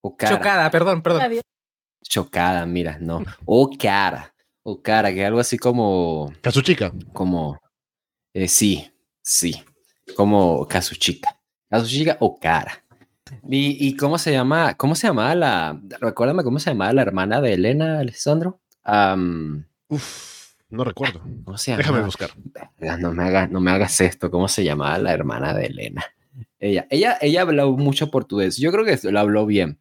Okara. 0.00 0.34
Chocada, 0.34 0.70
perdón, 0.70 1.02
perdón. 1.02 1.40
Chocada, 2.02 2.64
mira, 2.64 2.96
no. 2.98 3.22
Okara. 3.44 4.34
Okara, 4.62 5.12
que 5.12 5.20
es 5.20 5.26
algo 5.26 5.40
así 5.40 5.58
como. 5.58 6.32
Kazuchika. 6.40 6.90
Como. 7.12 7.60
Eh, 8.32 8.48
sí, 8.48 8.90
sí. 9.20 9.62
Como 10.16 10.66
Kazuchika. 10.66 11.38
Kazuchika 11.68 12.16
Okara. 12.20 12.82
¿Y, 13.46 13.88
¿Y, 13.88 13.94
cómo 13.98 14.16
se 14.16 14.32
llama? 14.32 14.74
¿Cómo 14.78 14.94
se 14.94 15.06
llamaba 15.06 15.34
la. 15.34 15.78
Recuérdame 16.00 16.44
cómo 16.44 16.58
se 16.58 16.70
llamaba 16.70 16.94
la 16.94 17.02
hermana 17.02 17.42
de 17.42 17.52
Elena, 17.52 17.98
Alessandro? 17.98 18.59
Uf, 19.88 20.54
no 20.68 20.84
recuerdo. 20.84 21.20
¿Cómo 21.44 21.58
se 21.58 21.76
Déjame 21.76 22.02
buscar. 22.02 22.30
No 22.98 23.12
me, 23.12 23.24
hagas, 23.24 23.50
no 23.50 23.60
me 23.60 23.70
hagas 23.70 24.00
esto. 24.00 24.30
¿Cómo 24.30 24.48
se 24.48 24.64
llamaba 24.64 24.98
la 24.98 25.12
hermana 25.12 25.54
de 25.54 25.66
Elena? 25.66 26.04
Ella, 26.58 26.86
ella, 26.90 27.18
ella 27.20 27.42
habló 27.42 27.72
mucho 27.72 28.10
portugués. 28.10 28.56
Yo 28.56 28.70
creo 28.72 28.84
que 28.84 28.98
lo 29.10 29.18
habló 29.18 29.46
bien. 29.46 29.78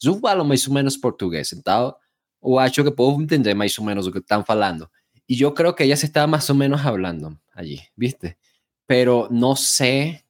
Yo 0.00 0.18
hablo 0.24 0.44
más 0.44 0.66
o 0.66 0.72
menos 0.72 0.98
portugués, 0.98 1.52
então 1.52 1.96
o 2.42 2.58
acho 2.58 2.84
que 2.84 2.90
puedo 2.90 3.14
entender 3.14 3.54
más 3.54 3.78
o 3.78 3.84
menos 3.84 4.04
lo 4.04 4.12
que 4.12 4.18
están 4.18 4.44
hablando. 4.46 4.90
Y 5.26 5.36
yo 5.36 5.54
creo 5.54 5.74
que 5.74 5.84
ella 5.84 5.96
se 5.96 6.06
estaba 6.06 6.26
más 6.26 6.50
o 6.50 6.54
menos 6.54 6.84
hablando 6.84 7.40
allí, 7.52 7.80
¿viste? 7.94 8.36
Pero 8.84 9.28
no 9.30 9.54
sé 9.54 10.26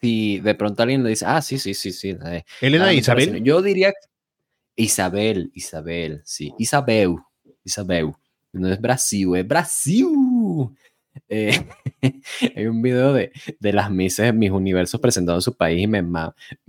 si 0.00 0.38
de 0.40 0.54
pronto 0.54 0.82
alguien 0.82 1.02
le 1.02 1.10
dice, 1.10 1.24
ah, 1.26 1.40
sí, 1.40 1.58
sí, 1.58 1.72
sí, 1.72 1.90
sí. 1.90 2.16
Eh, 2.24 2.44
Elena 2.60 2.92
Isabel. 2.92 3.42
Yo 3.42 3.62
diría 3.62 3.94
Isabel, 4.76 5.50
Isabel, 5.54 6.20
sí, 6.24 6.52
Isabel, 6.58 7.16
Isabel. 7.68 8.12
No 8.52 8.68
es 8.68 8.80
Brasil, 8.80 9.36
es 9.36 9.46
Brasil. 9.46 10.06
Eh, 11.28 11.66
hay 12.56 12.66
un 12.66 12.80
video 12.80 13.12
de, 13.12 13.32
de 13.58 13.72
las 13.72 13.90
Misses 13.90 14.32
Mis 14.34 14.50
Universos 14.50 15.00
presentando 15.00 15.38
en 15.38 15.42
su 15.42 15.56
país 15.56 15.82
y 15.82 15.86
me, 15.86 16.02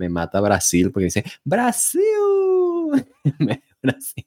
mata 0.08 0.40
Brasil 0.40 0.90
porque 0.90 1.04
dice 1.04 1.24
Brasil. 1.44 2.02
Brasil. 3.82 4.26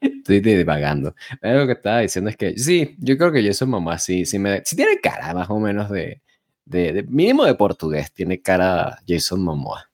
Estoy 0.00 0.40
divagando. 0.40 1.14
Lo 1.40 1.66
que 1.66 1.72
estaba 1.72 2.00
diciendo 2.00 2.30
es 2.30 2.36
que 2.36 2.56
sí, 2.56 2.96
yo 2.98 3.16
creo 3.18 3.32
que 3.32 3.42
yo 3.42 3.52
soy 3.52 3.68
sí, 3.98 4.24
sí, 4.24 4.38
me, 4.38 4.62
sí 4.64 4.76
tiene 4.76 5.00
cara 5.00 5.34
más 5.34 5.50
o 5.50 5.58
menos 5.58 5.90
de, 5.90 6.22
de, 6.64 7.04
mínimo 7.08 7.44
de 7.44 7.54
portugués, 7.54 8.12
tiene 8.12 8.40
cara 8.40 8.98
Jason 9.06 9.42
Momoa. 9.42 9.87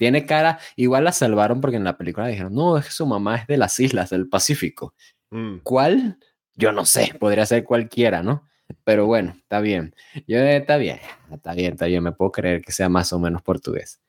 Tiene 0.00 0.24
cara, 0.24 0.58
igual 0.76 1.04
la 1.04 1.12
salvaron 1.12 1.60
porque 1.60 1.76
en 1.76 1.84
la 1.84 1.98
película 1.98 2.26
dijeron, 2.26 2.54
no, 2.54 2.78
es 2.78 2.86
que 2.86 2.90
su 2.90 3.04
mamá 3.04 3.36
es 3.36 3.46
de 3.46 3.58
las 3.58 3.78
islas 3.78 4.08
del 4.08 4.30
Pacífico. 4.30 4.94
Mm. 5.28 5.58
¿Cuál? 5.62 6.16
Yo 6.54 6.72
no 6.72 6.86
sé, 6.86 7.12
podría 7.20 7.44
ser 7.44 7.64
cualquiera, 7.64 8.22
¿no? 8.22 8.48
Pero 8.82 9.04
bueno, 9.04 9.34
está 9.36 9.60
bien. 9.60 9.94
Yo, 10.26 10.38
está 10.38 10.78
bien, 10.78 11.00
está 11.30 11.52
bien, 11.52 11.72
está 11.74 11.84
bien, 11.84 12.02
me 12.02 12.12
puedo 12.12 12.32
creer 12.32 12.62
que 12.62 12.72
sea 12.72 12.88
más 12.88 13.12
o 13.12 13.18
menos 13.18 13.42
portugués. 13.42 14.00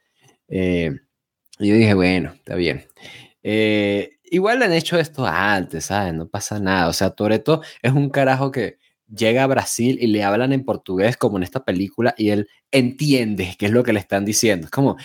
Eh, 0.48 0.92
yo 1.60 1.76
dije, 1.76 1.94
bueno, 1.94 2.32
está 2.36 2.56
bien. 2.56 2.86
Eh, 3.44 4.12
igual 4.24 4.64
han 4.64 4.72
hecho 4.72 4.98
esto 4.98 5.26
antes, 5.26 5.88
¿sabes? 5.88 6.14
No 6.14 6.30
pasa 6.30 6.58
nada. 6.58 6.88
O 6.88 6.94
sea, 6.94 7.10
Toreto 7.10 7.62
es 7.82 7.92
un 7.92 8.10
carajo 8.10 8.50
que 8.50 8.78
llega 9.14 9.44
a 9.44 9.48
Brasil 9.48 9.98
y 10.00 10.08
le 10.08 10.24
hablan 10.24 10.54
en 10.54 10.64
portugués 10.64 11.18
como 11.18 11.36
en 11.36 11.44
esta 11.44 11.66
película 11.66 12.16
y 12.18 12.30
él 12.30 12.48
entiende 12.72 13.56
qué 13.60 13.66
es 13.66 13.72
lo 13.74 13.84
que 13.84 13.94
le 13.94 14.00
están 14.00 14.26
diciendo. 14.26 14.66
Es 14.66 14.72
como, 14.72 14.98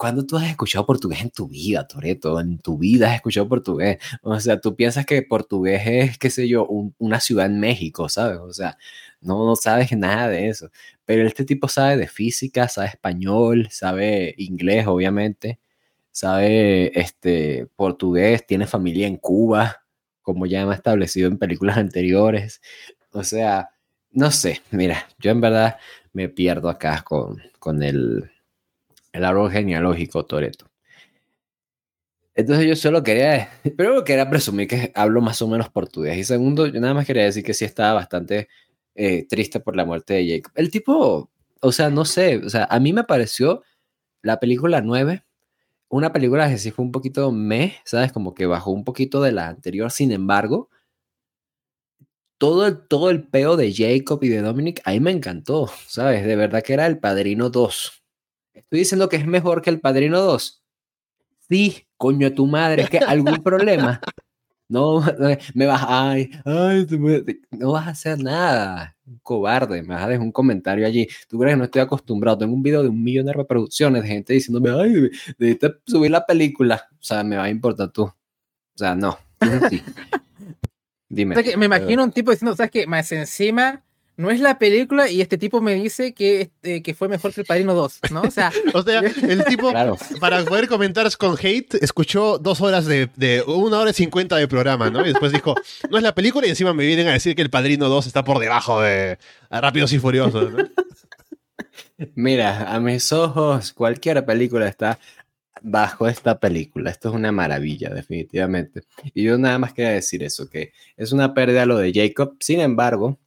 ¿cuándo 0.00 0.24
tú 0.24 0.38
has 0.38 0.48
escuchado 0.48 0.86
portugués 0.86 1.20
en 1.20 1.30
tu 1.30 1.46
vida, 1.46 1.86
Toreto? 1.86 2.40
En 2.40 2.58
tu 2.58 2.78
vida 2.78 3.10
has 3.10 3.16
escuchado 3.16 3.46
portugués. 3.46 3.98
O 4.22 4.40
sea, 4.40 4.58
tú 4.58 4.74
piensas 4.74 5.04
que 5.04 5.20
portugués 5.22 5.82
es, 5.84 6.18
qué 6.18 6.30
sé 6.30 6.48
yo, 6.48 6.66
una 6.98 7.20
ciudad 7.20 7.44
en 7.44 7.60
México, 7.60 8.08
¿sabes? 8.08 8.38
O 8.38 8.50
sea, 8.54 8.78
no, 9.20 9.44
no 9.44 9.56
sabes 9.56 9.92
nada 9.92 10.28
de 10.28 10.48
eso. 10.48 10.70
Pero 11.04 11.26
este 11.26 11.44
tipo 11.44 11.68
sabe 11.68 11.98
de 11.98 12.08
física, 12.08 12.66
sabe 12.68 12.88
español, 12.88 13.68
sabe 13.70 14.34
inglés, 14.38 14.86
obviamente, 14.86 15.60
sabe 16.12 16.98
este, 16.98 17.66
portugués, 17.76 18.46
tiene 18.46 18.66
familia 18.66 19.06
en 19.06 19.18
Cuba, 19.18 19.84
como 20.22 20.46
ya 20.46 20.62
hemos 20.62 20.76
establecido 20.76 21.28
en 21.28 21.38
películas 21.38 21.76
anteriores. 21.76 22.62
O 23.12 23.22
sea, 23.22 23.70
no 24.12 24.30
sé, 24.30 24.62
mira, 24.70 25.08
yo 25.18 25.30
en 25.30 25.42
verdad 25.42 25.76
me 26.14 26.30
pierdo 26.30 26.70
acá 26.70 27.02
con, 27.02 27.42
con 27.58 27.82
el, 27.82 28.30
el 29.12 29.24
árbol 29.24 29.50
genealógico 29.50 30.24
Toreto. 30.24 30.70
Entonces 32.34 32.66
yo 32.66 32.76
solo 32.76 33.02
quería, 33.02 33.50
primero 33.76 34.04
quería 34.04 34.30
presumir 34.30 34.68
que 34.68 34.92
hablo 34.94 35.20
más 35.20 35.42
o 35.42 35.48
menos 35.48 35.68
portugués 35.68 36.16
y 36.16 36.24
segundo, 36.24 36.66
yo 36.66 36.80
nada 36.80 36.94
más 36.94 37.06
quería 37.06 37.24
decir 37.24 37.44
que 37.44 37.54
sí 37.54 37.64
estaba 37.64 37.94
bastante 37.94 38.48
eh, 38.94 39.26
triste 39.28 39.60
por 39.60 39.76
la 39.76 39.84
muerte 39.84 40.14
de 40.14 40.28
Jacob. 40.28 40.52
El 40.56 40.70
tipo, 40.70 41.30
o 41.60 41.72
sea, 41.72 41.90
no 41.90 42.04
sé, 42.04 42.38
o 42.38 42.48
sea, 42.50 42.64
a 42.70 42.80
mí 42.80 42.92
me 42.92 43.04
pareció 43.04 43.62
la 44.22 44.40
película 44.40 44.80
9, 44.80 45.24
una 45.88 46.12
película 46.12 46.48
que 46.48 46.58
sí 46.58 46.70
fue 46.70 46.84
un 46.84 46.92
poquito 46.92 47.32
meh, 47.32 47.76
¿sabes? 47.84 48.12
Como 48.12 48.34
que 48.34 48.46
bajó 48.46 48.70
un 48.72 48.84
poquito 48.84 49.22
de 49.22 49.32
la 49.32 49.48
anterior, 49.48 49.90
sin 49.90 50.12
embargo, 50.12 50.70
todo 52.38 52.66
el, 52.66 52.86
todo 52.88 53.10
el 53.10 53.28
peo 53.28 53.56
de 53.56 53.72
Jacob 53.74 54.18
y 54.24 54.28
de 54.30 54.40
Dominic, 54.40 54.80
ahí 54.84 54.98
me 55.00 55.10
encantó, 55.10 55.70
¿sabes? 55.86 56.24
De 56.24 56.36
verdad 56.36 56.62
que 56.62 56.72
era 56.72 56.86
el 56.86 56.98
Padrino 56.98 57.50
2. 57.50 57.99
Estoy 58.54 58.80
diciendo 58.80 59.08
que 59.08 59.16
es 59.16 59.26
mejor 59.26 59.62
que 59.62 59.70
el 59.70 59.80
Padrino 59.80 60.20
2. 60.20 60.62
Sí, 61.48 61.86
coño 61.96 62.32
tu 62.32 62.46
madre, 62.46 62.82
es 62.82 62.90
que 62.90 62.98
algún 62.98 63.42
problema. 63.42 64.00
No, 64.68 65.00
me 65.54 65.66
vas, 65.66 65.84
ay, 65.86 66.30
ay, 66.44 66.86
no 67.50 67.72
vas 67.72 67.88
a 67.88 67.90
hacer 67.90 68.22
nada. 68.22 68.96
cobarde, 69.24 69.82
me 69.82 69.94
vas 69.94 70.04
a 70.04 70.08
dejar 70.08 70.22
un 70.22 70.30
comentario 70.30 70.86
allí. 70.86 71.08
Tú 71.28 71.40
crees 71.40 71.54
que 71.54 71.58
no 71.58 71.64
estoy 71.64 71.82
acostumbrado. 71.82 72.38
Tengo 72.38 72.54
un 72.54 72.62
video 72.62 72.84
de 72.84 72.88
un 72.88 73.02
millón 73.02 73.26
de 73.26 73.32
reproducciones 73.32 74.02
de 74.02 74.08
gente 74.08 74.32
diciéndome, 74.32 74.70
ay, 74.70 75.10
debiste 75.36 75.74
subir 75.86 76.12
la 76.12 76.24
película. 76.24 76.86
O 76.92 77.02
sea, 77.02 77.24
me 77.24 77.36
va 77.36 77.44
a 77.44 77.50
importar 77.50 77.90
tú. 77.90 78.04
O 78.04 78.14
sea, 78.76 78.94
no. 78.94 79.18
Dime. 81.08 81.34
me 81.56 81.66
imagino 81.66 82.04
un 82.04 82.12
tipo 82.12 82.30
diciendo, 82.30 82.54
¿sabes 82.54 82.70
qué? 82.70 82.86
Más 82.86 83.10
encima 83.10 83.82
no 84.20 84.30
es 84.30 84.38
la 84.40 84.58
película 84.58 85.08
y 85.10 85.22
este 85.22 85.38
tipo 85.38 85.62
me 85.62 85.74
dice 85.74 86.12
que, 86.12 86.42
este, 86.42 86.82
que 86.82 86.92
fue 86.92 87.08
mejor 87.08 87.32
que 87.32 87.40
El 87.40 87.46
Padrino 87.46 87.72
2, 87.72 88.00
¿no? 88.10 88.20
O 88.20 88.30
sea, 88.30 88.52
o 88.74 88.82
sea 88.82 89.00
el 89.00 89.44
tipo, 89.46 89.72
para 90.20 90.44
poder 90.44 90.68
comentar 90.68 91.08
con 91.16 91.36
hate, 91.40 91.82
escuchó 91.82 92.38
dos 92.38 92.60
horas 92.60 92.84
de, 92.84 93.08
de, 93.16 93.42
una 93.46 93.78
hora 93.78 93.92
y 93.92 93.94
cincuenta 93.94 94.36
de 94.36 94.46
programa, 94.46 94.90
¿no? 94.90 95.00
Y 95.00 95.08
después 95.08 95.32
dijo, 95.32 95.54
no 95.90 95.96
es 95.96 96.02
la 96.02 96.14
película 96.14 96.46
y 96.46 96.50
encima 96.50 96.74
me 96.74 96.84
vienen 96.84 97.08
a 97.08 97.12
decir 97.12 97.34
que 97.34 97.40
El 97.40 97.48
Padrino 97.48 97.88
2 97.88 98.06
está 98.06 98.22
por 98.22 98.38
debajo 98.40 98.82
de 98.82 99.18
Rápidos 99.50 99.90
y 99.94 99.98
Furiosos, 99.98 100.52
¿no? 100.52 100.68
Mira, 102.14 102.74
a 102.74 102.78
mis 102.78 103.12
ojos, 103.14 103.72
cualquier 103.72 104.22
película 104.26 104.68
está 104.68 104.98
bajo 105.62 106.08
esta 106.08 106.38
película. 106.38 106.90
Esto 106.90 107.08
es 107.08 107.14
una 107.14 107.32
maravilla, 107.32 107.88
definitivamente. 107.88 108.82
Y 109.14 109.24
yo 109.24 109.38
nada 109.38 109.58
más 109.58 109.72
quería 109.72 109.92
decir 109.92 110.22
eso, 110.22 110.48
que 110.48 110.72
es 110.98 111.12
una 111.12 111.32
pérdida 111.32 111.64
lo 111.64 111.78
de 111.78 111.92
Jacob. 111.92 112.36
Sin 112.40 112.60
embargo, 112.60 113.18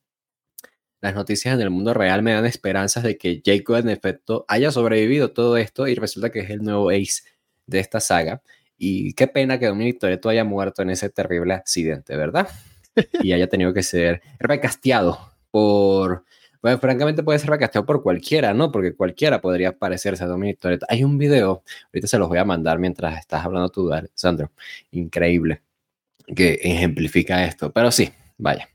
las 1.03 1.15
noticias 1.15 1.53
en 1.53 1.59
el 1.59 1.69
mundo 1.69 1.93
real 1.93 2.23
me 2.23 2.31
dan 2.31 2.45
esperanzas 2.45 3.03
de 3.03 3.17
que 3.17 3.41
Jacob 3.45 3.75
en 3.75 3.89
efecto 3.89 4.45
haya 4.47 4.71
sobrevivido 4.71 5.31
todo 5.31 5.57
esto 5.57 5.85
y 5.89 5.95
resulta 5.95 6.29
que 6.29 6.39
es 6.39 6.49
el 6.49 6.63
nuevo 6.63 6.91
Ace 6.91 7.23
de 7.67 7.79
esta 7.79 7.99
saga. 7.99 8.41
Y 8.77 9.11
qué 9.13 9.27
pena 9.27 9.59
que 9.59 9.67
Dominic 9.67 9.99
Toretto 9.99 10.29
haya 10.29 10.45
muerto 10.45 10.81
en 10.81 10.91
ese 10.91 11.09
terrible 11.09 11.55
accidente, 11.55 12.15
¿verdad? 12.15 12.47
Y 13.21 13.33
haya 13.33 13.47
tenido 13.47 13.73
que 13.73 13.83
ser 13.83 14.21
recasteado 14.39 15.19
por... 15.51 16.23
Bueno, 16.61 16.79
francamente 16.79 17.21
puede 17.21 17.39
ser 17.39 17.49
recasteado 17.49 17.85
por 17.85 18.01
cualquiera, 18.01 18.53
¿no? 18.53 18.71
Porque 18.71 18.95
cualquiera 18.95 19.41
podría 19.41 19.77
parecerse 19.77 20.23
a 20.23 20.27
Dominic 20.27 20.59
Toretto. 20.59 20.85
Hay 20.87 21.03
un 21.03 21.17
video, 21.17 21.63
ahorita 21.87 22.07
se 22.07 22.17
los 22.17 22.29
voy 22.29 22.37
a 22.37 22.45
mandar 22.45 22.79
mientras 22.79 23.19
estás 23.19 23.43
hablando 23.43 23.67
tú, 23.67 23.91
Sandro. 24.13 24.53
Increíble 24.91 25.63
que 26.33 26.61
ejemplifica 26.63 27.43
esto. 27.45 27.73
Pero 27.73 27.91
sí, 27.91 28.09
vaya. 28.37 28.72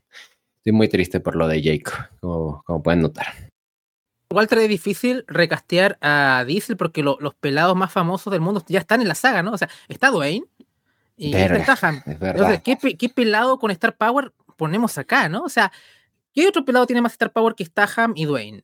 Estoy 0.59 0.73
muy 0.73 0.89
triste 0.89 1.19
por 1.19 1.35
lo 1.35 1.47
de 1.47 1.61
Jake, 1.61 1.91
como, 2.19 2.63
pueden 2.83 3.01
notar. 3.01 3.27
Igual 4.29 4.47
trae 4.47 4.67
difícil 4.67 5.23
recastear 5.27 5.97
a 6.01 6.43
Diesel 6.45 6.77
porque 6.77 7.01
los 7.01 7.33
pelados 7.39 7.75
más 7.75 7.91
famosos 7.91 8.31
del 8.31 8.41
mundo 8.41 8.63
ya 8.67 8.79
están 8.79 9.01
en 9.01 9.07
la 9.07 9.15
saga, 9.15 9.41
¿no? 9.41 9.53
O 9.53 9.57
sea, 9.57 9.69
está 9.87 10.11
Dwayne 10.11 10.45
y 11.15 11.33
está 11.33 11.63
Taham. 11.75 12.03
Entonces, 12.05 12.61
¿qué, 12.61 13.09
pelado 13.09 13.57
con 13.57 13.71
Star 13.71 13.95
Power 13.95 14.33
ponemos 14.57 14.97
acá, 14.97 15.29
no? 15.29 15.43
O 15.43 15.49
sea, 15.49 15.71
¿qué 16.33 16.45
otro 16.45 16.65
pelado 16.65 16.85
tiene 16.85 17.01
más 17.01 17.13
Star 17.13 17.31
Power 17.31 17.55
que 17.55 17.65
Staham 17.65 18.13
y 18.15 18.25
Dwayne? 18.25 18.63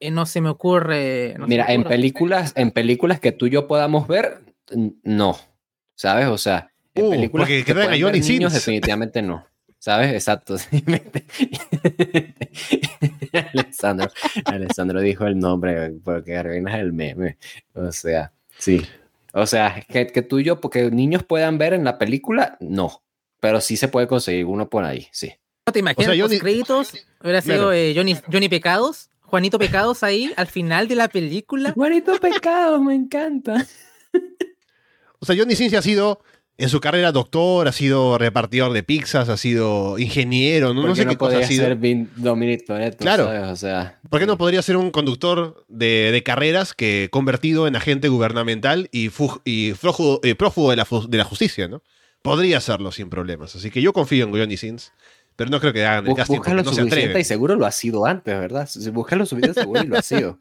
Eh, 0.00 0.10
no 0.10 0.26
se 0.26 0.40
me 0.40 0.48
ocurre. 0.48 1.36
Mira, 1.46 1.66
en 1.68 1.84
películas, 1.84 2.52
en 2.56 2.72
películas 2.72 3.20
que 3.20 3.32
tú 3.32 3.46
y 3.46 3.50
yo 3.50 3.68
podamos 3.68 4.08
ver, 4.08 4.42
no. 5.04 5.38
¿Sabes? 5.94 6.26
O 6.26 6.38
sea, 6.38 6.72
en 6.94 7.06
uh, 7.06 7.10
películas 7.10 7.46
que, 7.46 7.64
que 7.64 7.72
a 7.72 7.98
Johnny 8.00 8.20
niños, 8.20 8.52
definitivamente 8.52 9.22
no. 9.22 9.46
¿Sabes? 9.80 10.12
Exacto. 10.12 10.56
Alessandro, 13.52 14.08
Alessandro 14.44 15.00
dijo 15.00 15.26
el 15.26 15.38
nombre 15.38 15.92
porque 16.04 16.36
arruinas 16.36 16.78
el 16.78 16.92
meme. 16.92 17.38
O 17.72 17.90
sea, 17.90 18.30
sí. 18.58 18.82
O 19.32 19.46
sea, 19.46 19.82
que, 19.88 20.08
que 20.08 20.20
tú 20.20 20.38
y 20.38 20.44
yo, 20.44 20.60
porque 20.60 20.90
niños 20.90 21.24
puedan 21.24 21.56
ver 21.56 21.72
en 21.72 21.84
la 21.84 21.96
película, 21.96 22.58
no. 22.60 23.02
Pero 23.40 23.62
sí 23.62 23.78
se 23.78 23.88
puede 23.88 24.06
conseguir 24.06 24.44
uno 24.44 24.68
por 24.68 24.84
ahí, 24.84 25.08
sí. 25.12 25.32
¿No 25.66 25.72
te 25.72 25.78
imaginas 25.78 26.14
los 26.14 26.38
créditos? 26.38 26.92
Hubiera 27.22 27.40
sido 27.40 27.72
eh, 27.72 27.94
Johnny, 27.96 28.18
Johnny 28.30 28.50
Pecados, 28.50 29.08
Juanito 29.22 29.58
Pecados 29.58 30.02
ahí 30.02 30.30
al 30.36 30.48
final 30.48 30.88
de 30.88 30.96
la 30.96 31.08
película. 31.08 31.72
Juanito 31.72 32.20
Pecados, 32.20 32.82
me 32.82 32.94
encanta. 32.94 33.66
O 35.20 35.26
sea, 35.26 35.36
Johnny 35.38 35.54
Sins 35.54 35.74
ha 35.74 35.82
sido 35.82 36.22
en 36.60 36.68
su 36.68 36.78
carrera 36.78 37.10
doctor, 37.10 37.68
ha 37.68 37.72
sido 37.72 38.18
repartidor 38.18 38.74
de 38.74 38.82
pizzas, 38.82 39.30
ha 39.30 39.38
sido 39.38 39.98
ingeniero, 39.98 40.74
no, 40.74 40.94
sé 40.94 41.06
qué 41.06 41.16
cosa 41.16 41.38
ha 41.38 41.42
sido. 41.42 41.64
ser 41.64 41.78
Dominic 42.16 42.66
Toretto, 42.66 42.98
claro. 42.98 43.50
O 43.50 43.56
sea, 43.56 43.98
¿Por 44.10 44.20
qué 44.20 44.26
no 44.26 44.36
podría 44.36 44.60
ser 44.60 44.76
un 44.76 44.90
conductor 44.90 45.64
de, 45.68 46.22
carreras 46.22 46.74
que 46.74 47.08
convertido 47.10 47.66
en 47.66 47.76
agente 47.76 48.08
gubernamental 48.08 48.90
y, 48.92 49.10
y 49.46 49.70
eh, 49.70 50.34
prófugo 50.34 50.70
de 50.70 50.76
la, 50.76 50.86
de 51.08 51.16
la, 51.16 51.24
justicia, 51.24 51.66
¿no? 51.66 51.82
Podría 52.20 52.60
serlo 52.60 52.92
sin 52.92 53.08
problemas. 53.08 53.56
Así 53.56 53.70
que 53.70 53.80
yo 53.80 53.94
confío 53.94 54.26
en 54.26 54.32
Johnny 54.32 54.58
Sins, 54.58 54.92
pero 55.36 55.48
no 55.48 55.60
creo 55.60 55.72
que 55.72 55.86
hagan 55.86 56.08
el 56.08 56.14
casting 56.14 56.36
porque 56.36 56.52
no 56.52 56.70
se 56.70 56.82
atreve. 56.82 57.18
y 57.18 57.24
seguro 57.24 57.56
lo 57.56 57.64
ha 57.64 57.72
sido 57.72 58.04
antes, 58.04 58.38
¿verdad? 58.38 58.68
Busca 58.92 59.16
lo 59.16 59.24
suficiente 59.24 59.62
seguro 59.62 59.82
y 59.82 59.86
lo 59.86 59.96
ha 59.96 60.02
sido. 60.02 60.38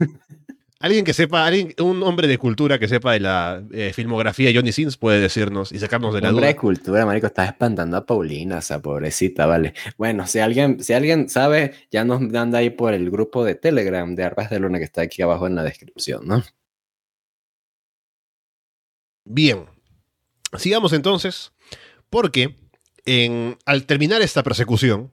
Alguien 0.82 1.04
que 1.04 1.12
sepa, 1.12 1.44
alguien, 1.44 1.74
un 1.78 2.02
hombre 2.02 2.26
de 2.26 2.38
cultura 2.38 2.78
que 2.78 2.88
sepa 2.88 3.12
de 3.12 3.20
la 3.20 3.62
eh, 3.70 3.92
filmografía 3.92 4.48
de 4.48 4.54
Johnny 4.54 4.72
Sins 4.72 4.96
puede 4.96 5.20
decirnos 5.20 5.72
y 5.72 5.78
sacarnos 5.78 6.14
de 6.14 6.22
la 6.22 6.28
duda. 6.28 6.38
Hombre 6.38 6.46
de 6.48 6.56
cultura, 6.56 7.04
marico, 7.04 7.26
estás 7.26 7.48
espantando 7.48 7.98
a 7.98 8.06
Paulina, 8.06 8.56
o 8.56 8.62
sea, 8.62 8.80
pobrecita, 8.80 9.44
vale. 9.44 9.74
Bueno, 9.98 10.26
si 10.26 10.38
alguien, 10.38 10.82
si 10.82 10.94
alguien 10.94 11.28
sabe, 11.28 11.74
ya 11.90 12.02
nos 12.04 12.22
manda 12.22 12.60
ahí 12.60 12.70
por 12.70 12.94
el 12.94 13.10
grupo 13.10 13.44
de 13.44 13.56
Telegram 13.56 14.14
de 14.14 14.24
Arpas 14.24 14.48
de 14.48 14.58
Luna 14.58 14.78
que 14.78 14.84
está 14.84 15.02
aquí 15.02 15.20
abajo 15.20 15.46
en 15.46 15.54
la 15.54 15.64
descripción, 15.64 16.26
¿no? 16.26 16.42
Bien, 19.26 19.66
sigamos 20.56 20.94
entonces, 20.94 21.52
porque 22.08 22.56
en, 23.04 23.58
al 23.66 23.84
terminar 23.84 24.22
esta 24.22 24.42
persecución, 24.42 25.12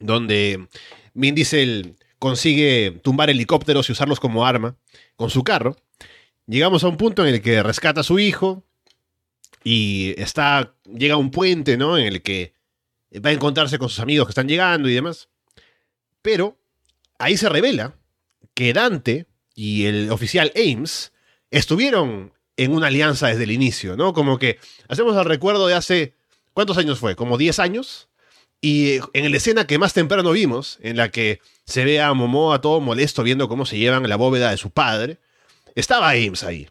donde 0.00 0.66
Vin 1.14 1.36
Diesel 1.36 1.94
consigue 2.18 2.98
tumbar 3.02 3.30
helicópteros 3.30 3.88
y 3.88 3.92
usarlos 3.92 4.18
como 4.18 4.44
arma 4.44 4.76
con 5.18 5.30
su 5.30 5.44
carro. 5.44 5.76
Llegamos 6.46 6.84
a 6.84 6.88
un 6.88 6.96
punto 6.96 7.26
en 7.26 7.34
el 7.34 7.42
que 7.42 7.62
rescata 7.62 8.00
a 8.00 8.04
su 8.04 8.18
hijo 8.18 8.64
y 9.64 10.14
está 10.16 10.74
llega 10.86 11.14
a 11.14 11.18
un 11.18 11.30
puente, 11.30 11.76
¿no? 11.76 11.98
En 11.98 12.06
el 12.06 12.22
que 12.22 12.54
va 13.14 13.30
a 13.30 13.32
encontrarse 13.34 13.78
con 13.78 13.90
sus 13.90 13.98
amigos 13.98 14.26
que 14.26 14.30
están 14.30 14.48
llegando 14.48 14.88
y 14.88 14.94
demás. 14.94 15.28
Pero 16.22 16.56
ahí 17.18 17.36
se 17.36 17.48
revela 17.48 17.96
que 18.54 18.72
Dante 18.72 19.26
y 19.54 19.86
el 19.86 20.10
oficial 20.10 20.52
Ames 20.56 21.12
estuvieron 21.50 22.32
en 22.56 22.72
una 22.72 22.86
alianza 22.86 23.26
desde 23.26 23.44
el 23.44 23.50
inicio, 23.50 23.96
¿no? 23.96 24.12
Como 24.12 24.38
que 24.38 24.58
hacemos 24.88 25.16
el 25.16 25.24
recuerdo 25.24 25.66
de 25.66 25.74
hace 25.74 26.14
¿cuántos 26.54 26.78
años 26.78 27.00
fue? 27.00 27.16
Como 27.16 27.36
10 27.38 27.58
años 27.58 28.08
y 28.60 29.00
en 29.14 29.30
la 29.30 29.36
escena 29.36 29.66
que 29.66 29.78
más 29.78 29.94
temprano 29.94 30.30
vimos, 30.30 30.78
en 30.80 30.96
la 30.96 31.10
que 31.10 31.40
se 31.68 31.84
ve 31.84 32.00
a 32.00 32.14
Momoa 32.14 32.62
todo 32.62 32.80
molesto 32.80 33.22
viendo 33.22 33.46
cómo 33.46 33.66
se 33.66 33.76
llevan 33.76 34.08
la 34.08 34.16
bóveda 34.16 34.50
de 34.50 34.56
su 34.56 34.70
padre, 34.70 35.18
estaba 35.74 36.08
Ames 36.08 36.42
ahí. 36.42 36.66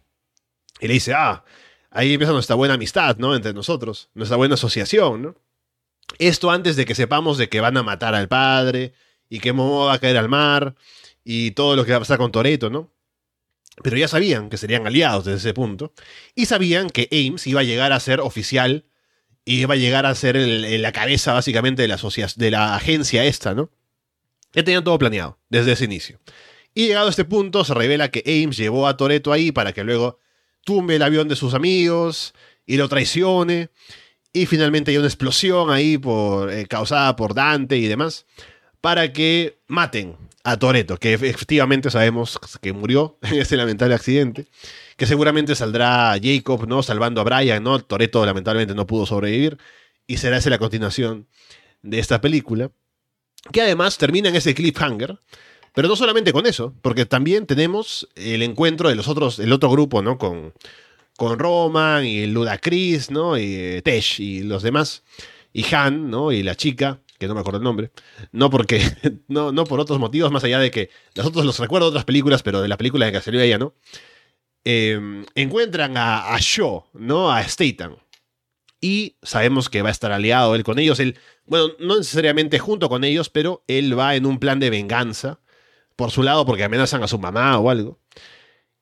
Y 0.80 0.88
le 0.88 0.96
dice, 0.96 1.14
ah, 1.14 1.46
ahí 1.92 2.14
empieza 2.14 2.34
nuestra 2.34 2.56
buena 2.56 2.74
amistad, 2.74 3.16
¿no? 3.18 3.36
Entre 3.36 3.54
nosotros, 3.54 4.10
nuestra 4.16 4.38
buena 4.38 4.56
asociación, 4.56 5.22
¿no? 5.22 5.36
Esto 6.18 6.50
antes 6.50 6.76
de 6.76 6.86
que 6.86 6.96
sepamos 6.96 7.38
de 7.38 7.48
que 7.48 7.60
van 7.60 7.78
a 7.78 7.84
matar 7.84 8.16
al 8.16 8.28
padre 8.28 8.94
y 9.30 9.40
que 9.40 9.54
Momoa 9.54 9.86
va 9.86 9.94
a 9.94 10.00
caer 10.00 10.18
al 10.18 10.30
mar 10.30 10.74
y 11.24 11.52
todo 11.52 11.76
lo 11.76 11.86
que 11.86 11.92
va 11.92 11.98
a 11.98 12.02
pasar 12.02 12.18
con 12.18 12.32
Toreto, 12.32 12.72
¿no? 12.72 12.92
Pero 13.84 13.98
ya 13.98 14.08
sabían 14.08 14.50
que 14.50 14.58
serían 14.58 14.88
aliados 14.88 15.26
desde 15.26 15.38
ese 15.38 15.54
punto 15.54 15.94
y 16.34 16.48
sabían 16.48 16.90
que 16.90 17.08
Ames 17.12 17.46
iba 17.46 17.62
a 17.62 17.64
llegar 17.64 17.94
a 17.94 18.00
ser 18.00 18.20
oficial 18.20 18.86
y 19.46 19.62
iba 19.62 19.76
a 19.76 19.78
llegar 19.78 20.08
a 20.08 20.16
ser 20.16 20.38
la 20.38 20.92
cabeza 20.92 21.34
básicamente 21.34 21.84
de 21.84 21.88
la, 21.88 22.00
de 22.36 22.52
la 22.52 22.76
agencia 22.76 23.26
esta, 23.26 23.54
¿no? 23.54 23.70
Ya 24.58 24.64
tenían 24.64 24.84
todo 24.84 24.98
planeado 24.98 25.38
desde 25.50 25.74
ese 25.74 25.86
inicio. 25.86 26.20
Y 26.74 26.88
llegado 26.88 27.06
a 27.06 27.10
este 27.12 27.26
punto 27.26 27.64
se 27.64 27.76
revela 27.76 28.10
que 28.10 28.24
Ames 28.26 28.58
llevó 28.58 28.88
a 28.88 28.98
Toreto 28.98 29.32
ahí 29.32 29.52
para 29.52 29.72
que 29.72 29.84
luego 29.84 30.20
tumbe 30.66 30.96
el 30.96 31.04
avión 31.04 31.28
de 31.28 31.36
sus 31.36 31.54
amigos 31.54 32.34
y 32.66 32.78
lo 32.78 32.90
traicione. 32.90 33.70
Y 34.34 34.48
finalmente 34.48 34.90
hay 34.90 34.98
una 34.98 35.06
explosión 35.06 35.70
ahí 35.70 36.00
por, 36.00 36.52
eh, 36.52 36.66
causada 36.66 37.16
por 37.16 37.36
Dante 37.36 37.78
y 37.78 37.86
demás 37.86 38.26
para 38.82 39.14
que 39.14 39.60
maten 39.68 40.18
a 40.44 40.58
Toreto, 40.58 40.98
que 40.98 41.14
efectivamente 41.14 41.92
sabemos 41.92 42.40
que 42.60 42.74
murió 42.74 43.20
en 43.22 43.36
ese 43.36 43.58
lamentable 43.58 43.94
accidente 43.94 44.48
que 44.96 45.06
seguramente 45.06 45.54
saldrá 45.54 46.16
Jacob, 46.20 46.68
¿no? 46.68 46.82
Salvando 46.82 47.22
a 47.22 47.26
Brian, 47.26 47.62
¿no? 47.62 47.78
Toreto 47.80 48.26
lamentablemente 48.26 48.74
no 48.74 48.88
pudo 48.88 49.06
sobrevivir 49.06 49.60
y 50.08 50.18
será 50.18 50.38
esa 50.38 50.50
la 50.50 50.58
continuación 50.58 51.28
de 51.84 52.00
esta 52.00 52.22
película, 52.22 52.72
que 53.52 53.62
además 53.62 53.98
termina 53.98 54.30
en 54.30 54.36
ese 54.36 54.54
cliffhanger, 54.54 55.20
pero 55.74 55.88
no 55.88 55.96
solamente 55.96 56.34
con 56.34 56.46
eso, 56.46 56.74
porque 56.82 57.06
también 57.06 57.46
tenemos 57.46 58.08
el 58.16 58.42
encuentro 58.42 58.90
de 58.90 58.96
los 58.96 59.08
otros, 59.08 59.40
el 59.40 59.54
otro 59.54 59.70
grupo, 59.70 60.02
¿no? 60.02 60.18
Con, 60.18 60.54
con 61.18 61.38
Roman 61.38 62.06
y 62.06 62.26
Ludacris, 62.28 63.12
¿no? 63.12 63.38
Y 63.38 63.56
eh, 63.56 63.82
Tesh 63.84 64.20
y 64.20 64.44
los 64.44 64.64
demás, 64.64 65.04
y 65.54 65.64
Han, 65.74 66.10
¿no? 66.10 66.32
Y 66.32 66.44
la 66.44 66.56
chica, 66.56 67.00
que 67.20 67.28
no 67.28 67.34
me 67.36 67.42
acuerdo 67.42 67.58
el 67.58 67.64
nombre, 67.64 67.92
no 68.32 68.50
porque, 68.50 68.82
no, 69.28 69.52
no 69.52 69.66
por 69.66 69.80
otros 69.80 70.00
motivos, 70.00 70.32
más 70.32 70.44
allá 70.44 70.60
de 70.60 70.72
que 70.72 70.90
los 71.16 71.26
otros 71.26 71.46
los 71.46 71.60
recuerdo 71.60 71.88
de 71.88 71.90
otras 71.92 72.06
películas, 72.06 72.44
pero 72.44 72.62
de 72.62 72.68
la 72.68 72.78
película 72.78 73.08
en 73.08 73.14
que 73.14 73.22
salió 73.22 73.42
ella, 73.42 73.58
¿no? 73.58 73.74
em, 74.68 75.26
encuentran 75.36 75.96
a, 75.96 76.36
a 76.36 76.38
Shaw, 76.40 76.84
¿no? 76.94 77.32
A 77.32 77.42
Statham. 77.48 77.96
Y 78.80 79.18
sabemos 79.24 79.70
que 79.70 79.82
va 79.82 79.90
a 79.90 79.92
estar 79.92 80.12
aliado 80.12 80.56
él 80.56 80.64
con 80.64 80.80
ellos. 80.80 81.00
Él, 81.00 81.18
bueno, 81.46 81.70
no 81.80 81.98
necesariamente 81.98 82.60
junto 82.60 82.90
con 82.90 83.04
ellos, 83.04 83.30
pero 83.30 83.64
él 83.68 83.98
va 83.98 84.16
en 84.16 84.26
un 84.26 84.40
plan 84.40 84.60
de 84.60 84.70
venganza 84.70 85.40
por 85.96 86.12
su 86.12 86.24
lado 86.24 86.46
porque 86.46 86.64
amenazan 86.64 87.04
a 87.04 87.08
su 87.08 87.18
mamá 87.18 87.58
o 87.58 87.70
algo. 87.70 88.00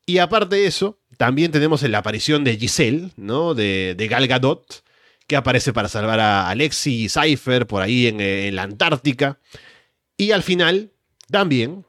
Y 0.06 0.20
aparte 0.20 0.58
de 0.58 0.66
eso, 0.68 1.00
también 1.18 1.52
tenemos 1.52 1.82
la 1.84 2.00
aparición 2.00 2.44
de 2.44 2.58
Giselle, 2.58 3.12
¿no? 3.16 3.54
De, 3.54 3.96
de 3.98 4.08
Gal 4.08 4.28
Gadot, 4.28 4.84
que 5.28 5.36
aparece 5.36 5.74
para 5.74 5.88
salvar 5.88 6.20
a 6.20 6.50
Alexi 6.50 7.06
y 7.06 7.10
Cypher 7.10 7.66
por 7.66 7.82
ahí 7.82 8.08
en, 8.08 8.20
en 8.20 8.56
la 8.56 8.64
Antártica. 8.64 9.40
Y 10.18 10.32
al 10.32 10.44
final, 10.44 10.92
también, 11.32 11.86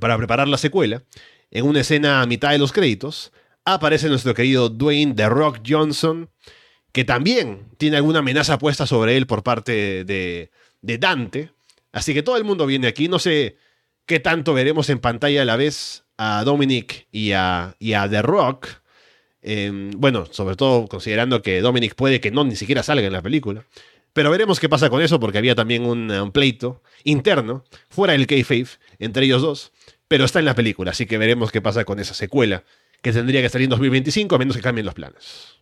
para 0.00 0.16
preparar 0.18 0.48
la 0.48 0.58
secuela, 0.58 1.04
en 1.50 1.64
una 1.64 1.80
escena 1.80 2.20
a 2.20 2.26
mitad 2.26 2.50
de 2.50 2.58
los 2.58 2.72
créditos, 2.72 3.32
aparece 3.64 4.08
nuestro 4.08 4.34
querido 4.34 4.68
Dwayne 4.68 5.14
The 5.14 5.28
Rock 5.28 5.60
Johnson, 5.66 6.30
que 6.92 7.04
también 7.04 7.66
tiene 7.76 7.96
alguna 7.96 8.20
amenaza 8.20 8.58
puesta 8.58 8.86
sobre 8.86 9.16
él 9.16 9.26
por 9.26 9.42
parte 9.42 10.04
de, 10.04 10.50
de 10.82 10.98
Dante. 10.98 11.50
Así 11.92 12.14
que 12.14 12.22
todo 12.22 12.36
el 12.36 12.44
mundo 12.44 12.66
viene 12.66 12.86
aquí. 12.86 13.08
No 13.08 13.18
sé 13.18 13.56
qué 14.06 14.20
tanto 14.20 14.54
veremos 14.54 14.88
en 14.90 14.98
pantalla 14.98 15.42
a 15.42 15.44
la 15.44 15.56
vez 15.56 16.04
a 16.16 16.42
Dominic 16.44 17.06
y 17.12 17.32
a, 17.32 17.76
a 17.78 18.08
The 18.08 18.22
Rock. 18.22 18.68
Eh, 19.42 19.70
bueno, 19.96 20.26
sobre 20.30 20.56
todo 20.56 20.88
considerando 20.88 21.42
que 21.42 21.60
Dominic 21.60 21.94
puede 21.94 22.20
que 22.20 22.30
no 22.30 22.44
ni 22.44 22.56
siquiera 22.56 22.82
salga 22.82 23.06
en 23.06 23.12
la 23.12 23.22
película. 23.22 23.64
Pero 24.12 24.30
veremos 24.30 24.58
qué 24.58 24.68
pasa 24.68 24.90
con 24.90 25.00
eso, 25.00 25.20
porque 25.20 25.38
había 25.38 25.54
también 25.54 25.84
un, 25.84 26.10
un 26.10 26.32
pleito 26.32 26.82
interno, 27.04 27.64
fuera 27.88 28.14
del 28.14 28.26
kayfabe, 28.26 28.66
entre 28.98 29.26
ellos 29.26 29.42
dos, 29.42 29.72
pero 30.08 30.24
está 30.24 30.40
en 30.40 30.46
la 30.46 30.54
película, 30.54 30.90
así 30.90 31.06
que 31.06 31.18
veremos 31.18 31.52
qué 31.52 31.60
pasa 31.60 31.84
con 31.84 32.00
esa 32.00 32.14
secuela, 32.14 32.64
que 33.00 33.12
tendría 33.12 33.42
que 33.42 33.48
salir 33.48 33.66
en 33.66 33.70
2025, 33.70 34.34
a 34.34 34.38
menos 34.38 34.56
que 34.56 34.62
cambien 34.62 34.86
los 34.86 34.94
planes. 34.94 35.57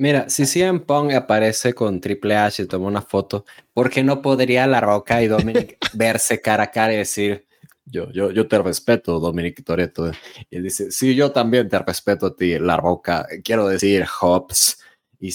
Mira, 0.00 0.30
si 0.30 0.46
CM 0.46 0.80
Pong 0.80 1.12
aparece 1.12 1.74
con 1.74 2.00
Triple 2.00 2.34
H 2.34 2.62
y 2.62 2.66
toma 2.66 2.86
una 2.86 3.02
foto, 3.02 3.44
¿por 3.74 3.90
qué 3.90 4.02
no 4.02 4.22
podría 4.22 4.66
La 4.66 4.80
Roca 4.80 5.22
y 5.22 5.26
Dominic 5.26 5.76
verse 5.92 6.40
cara 6.40 6.62
a 6.62 6.70
cara 6.70 6.94
y 6.94 6.96
decir, 6.96 7.46
yo, 7.84 8.10
yo, 8.10 8.30
yo 8.30 8.48
te 8.48 8.58
respeto, 8.62 9.20
Dominic 9.20 9.62
Toretto? 9.62 10.10
Y 10.48 10.56
él 10.56 10.62
dice, 10.62 10.90
sí, 10.90 11.14
yo 11.14 11.32
también 11.32 11.68
te 11.68 11.78
respeto 11.80 12.28
a 12.28 12.34
ti, 12.34 12.58
La 12.58 12.78
Roca. 12.78 13.26
Quiero 13.44 13.68
decir, 13.68 14.06
Hobbs. 14.06 14.82
Y, 15.18 15.32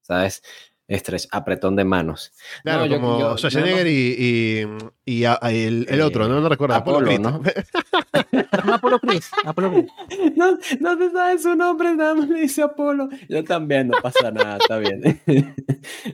¿sabes? 0.00 0.42
Estrecho, 0.88 1.28
apretón 1.30 1.76
de 1.76 1.84
manos. 1.84 2.32
Claro, 2.62 2.86
no, 2.86 3.00
como 3.00 3.20
yo, 3.20 3.38
Schwarzenegger 3.38 3.86
y, 3.86 4.66
y, 5.06 5.20
y 5.20 5.24
a, 5.24 5.34
el, 5.44 5.86
el, 5.88 6.00
otro, 6.00 6.28
¿no? 6.28 6.40
No 6.40 6.48
recuerdo. 6.48 6.74
Apolo, 6.74 7.08
Apolo 7.10 7.18
¿no? 7.18 8.74
Apolo 8.74 8.98
Chris. 8.98 9.30
Apolo 9.44 9.72
Chris. 9.72 9.90
No, 10.36 10.58
no 10.80 10.98
te 10.98 11.10
sabe 11.10 11.38
su 11.38 11.54
nombre, 11.54 11.94
nada 11.94 12.14
más 12.14 12.28
le 12.28 12.40
dice 12.40 12.62
Apolo. 12.62 13.08
Yo 13.28 13.44
también, 13.44 13.88
no 13.88 13.98
pasa 14.02 14.30
nada, 14.30 14.58
está 14.58 14.78
bien. 14.78 15.20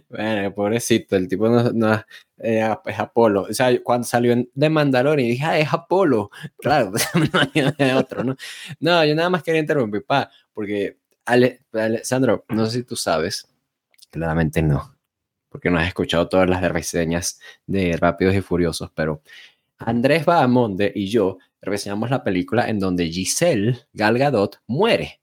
bueno, 0.08 0.54
pobrecito, 0.54 1.16
el 1.16 1.28
tipo 1.28 1.48
no, 1.48 1.72
no 1.72 2.04
eh, 2.38 2.74
es 2.84 2.98
Apolo. 2.98 3.42
O 3.42 3.54
sea, 3.54 3.70
cuando 3.82 4.06
salió 4.06 4.36
The 4.54 4.68
Mandalorian, 4.68 5.30
dije, 5.30 5.44
ah, 5.44 5.58
es 5.58 5.72
Apolo. 5.72 6.30
Claro, 6.58 6.92
no 7.14 7.40
hay 7.78 7.90
otro, 7.92 8.22
¿no? 8.22 8.36
No, 8.80 9.04
yo 9.04 9.14
nada 9.14 9.30
más 9.30 9.42
quería 9.42 9.60
interrumpir, 9.60 10.04
pa, 10.04 10.30
porque 10.52 10.98
Ale, 11.24 11.62
Alessandro, 11.72 12.44
no 12.48 12.66
sé 12.66 12.78
si 12.78 12.84
tú 12.84 12.96
sabes, 12.96 13.47
Claramente 14.10 14.62
no, 14.62 14.96
porque 15.48 15.70
no 15.70 15.78
has 15.78 15.88
escuchado 15.88 16.28
todas 16.28 16.48
las 16.48 16.62
reseñas 16.72 17.40
de 17.66 17.96
Rápidos 17.96 18.34
y 18.34 18.40
Furiosos, 18.40 18.90
pero 18.94 19.22
Andrés 19.78 20.24
Bahamonde 20.24 20.92
y 20.94 21.08
yo 21.08 21.38
reseñamos 21.60 22.10
la 22.10 22.24
película 22.24 22.68
en 22.68 22.78
donde 22.78 23.06
Giselle 23.08 23.78
Gal 23.92 24.18
Gadot 24.18 24.60
muere. 24.66 25.20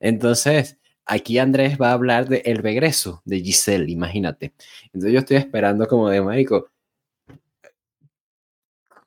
Entonces, 0.00 0.78
aquí 1.06 1.38
Andrés 1.38 1.78
va 1.80 1.90
a 1.90 1.94
hablar 1.94 2.28
de 2.28 2.42
el 2.46 2.58
regreso 2.58 3.22
de 3.24 3.40
Giselle, 3.40 3.90
imagínate. 3.90 4.54
Entonces 4.86 5.12
yo 5.12 5.18
estoy 5.20 5.36
esperando 5.38 5.86
como 5.86 6.08
de, 6.08 6.22
marico, 6.22 6.70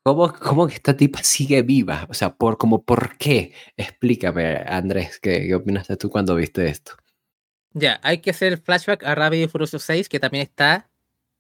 ¿Cómo, 0.04 0.32
¿Cómo, 0.34 0.68
que 0.68 0.76
esta 0.76 0.96
tipa 0.96 1.22
sigue 1.22 1.62
viva? 1.64 2.08
O 2.10 2.14
sea, 2.14 2.34
por, 2.34 2.58
como, 2.58 2.82
¿por 2.82 3.18
qué? 3.18 3.54
Explícame, 3.76 4.56
Andrés, 4.66 5.20
¿qué, 5.20 5.46
qué 5.48 5.56
opinaste 5.56 5.98
tú 5.98 6.10
cuando 6.10 6.34
viste 6.36 6.66
esto? 6.70 6.94
Ya, 7.80 8.00
hay 8.02 8.22
que 8.22 8.32
hacer 8.32 8.58
flashback 8.60 9.04
a 9.04 9.14
Rápido 9.14 9.44
y 9.46 9.48
Furioso 9.48 9.78
6, 9.78 10.10
que 10.10 10.20
también 10.20 10.42
está 10.42 10.90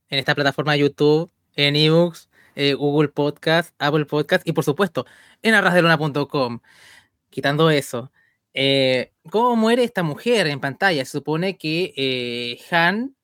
en 0.07 0.19
esta 0.19 0.35
plataforma 0.35 0.73
de 0.73 0.79
YouTube, 0.79 1.31
en 1.55 1.75
ebooks, 1.75 2.29
eh, 2.55 2.75
Google 2.75 3.09
Podcast, 3.09 3.73
Apple 3.79 4.05
Podcast 4.05 4.47
y 4.47 4.51
por 4.53 4.63
supuesto 4.63 5.07
en 5.41 5.55
arrasdelona.com. 5.55 6.59
Quitando 7.31 7.71
eso, 7.71 8.11
eh, 8.53 9.13
¿cómo 9.31 9.55
muere 9.55 9.83
esta 9.83 10.03
mujer 10.03 10.45
en 10.45 10.59
pantalla? 10.59 11.03
Se 11.05 11.11
supone 11.11 11.57
que 11.57 11.93
eh, 11.97 12.59
Han, 12.69 13.15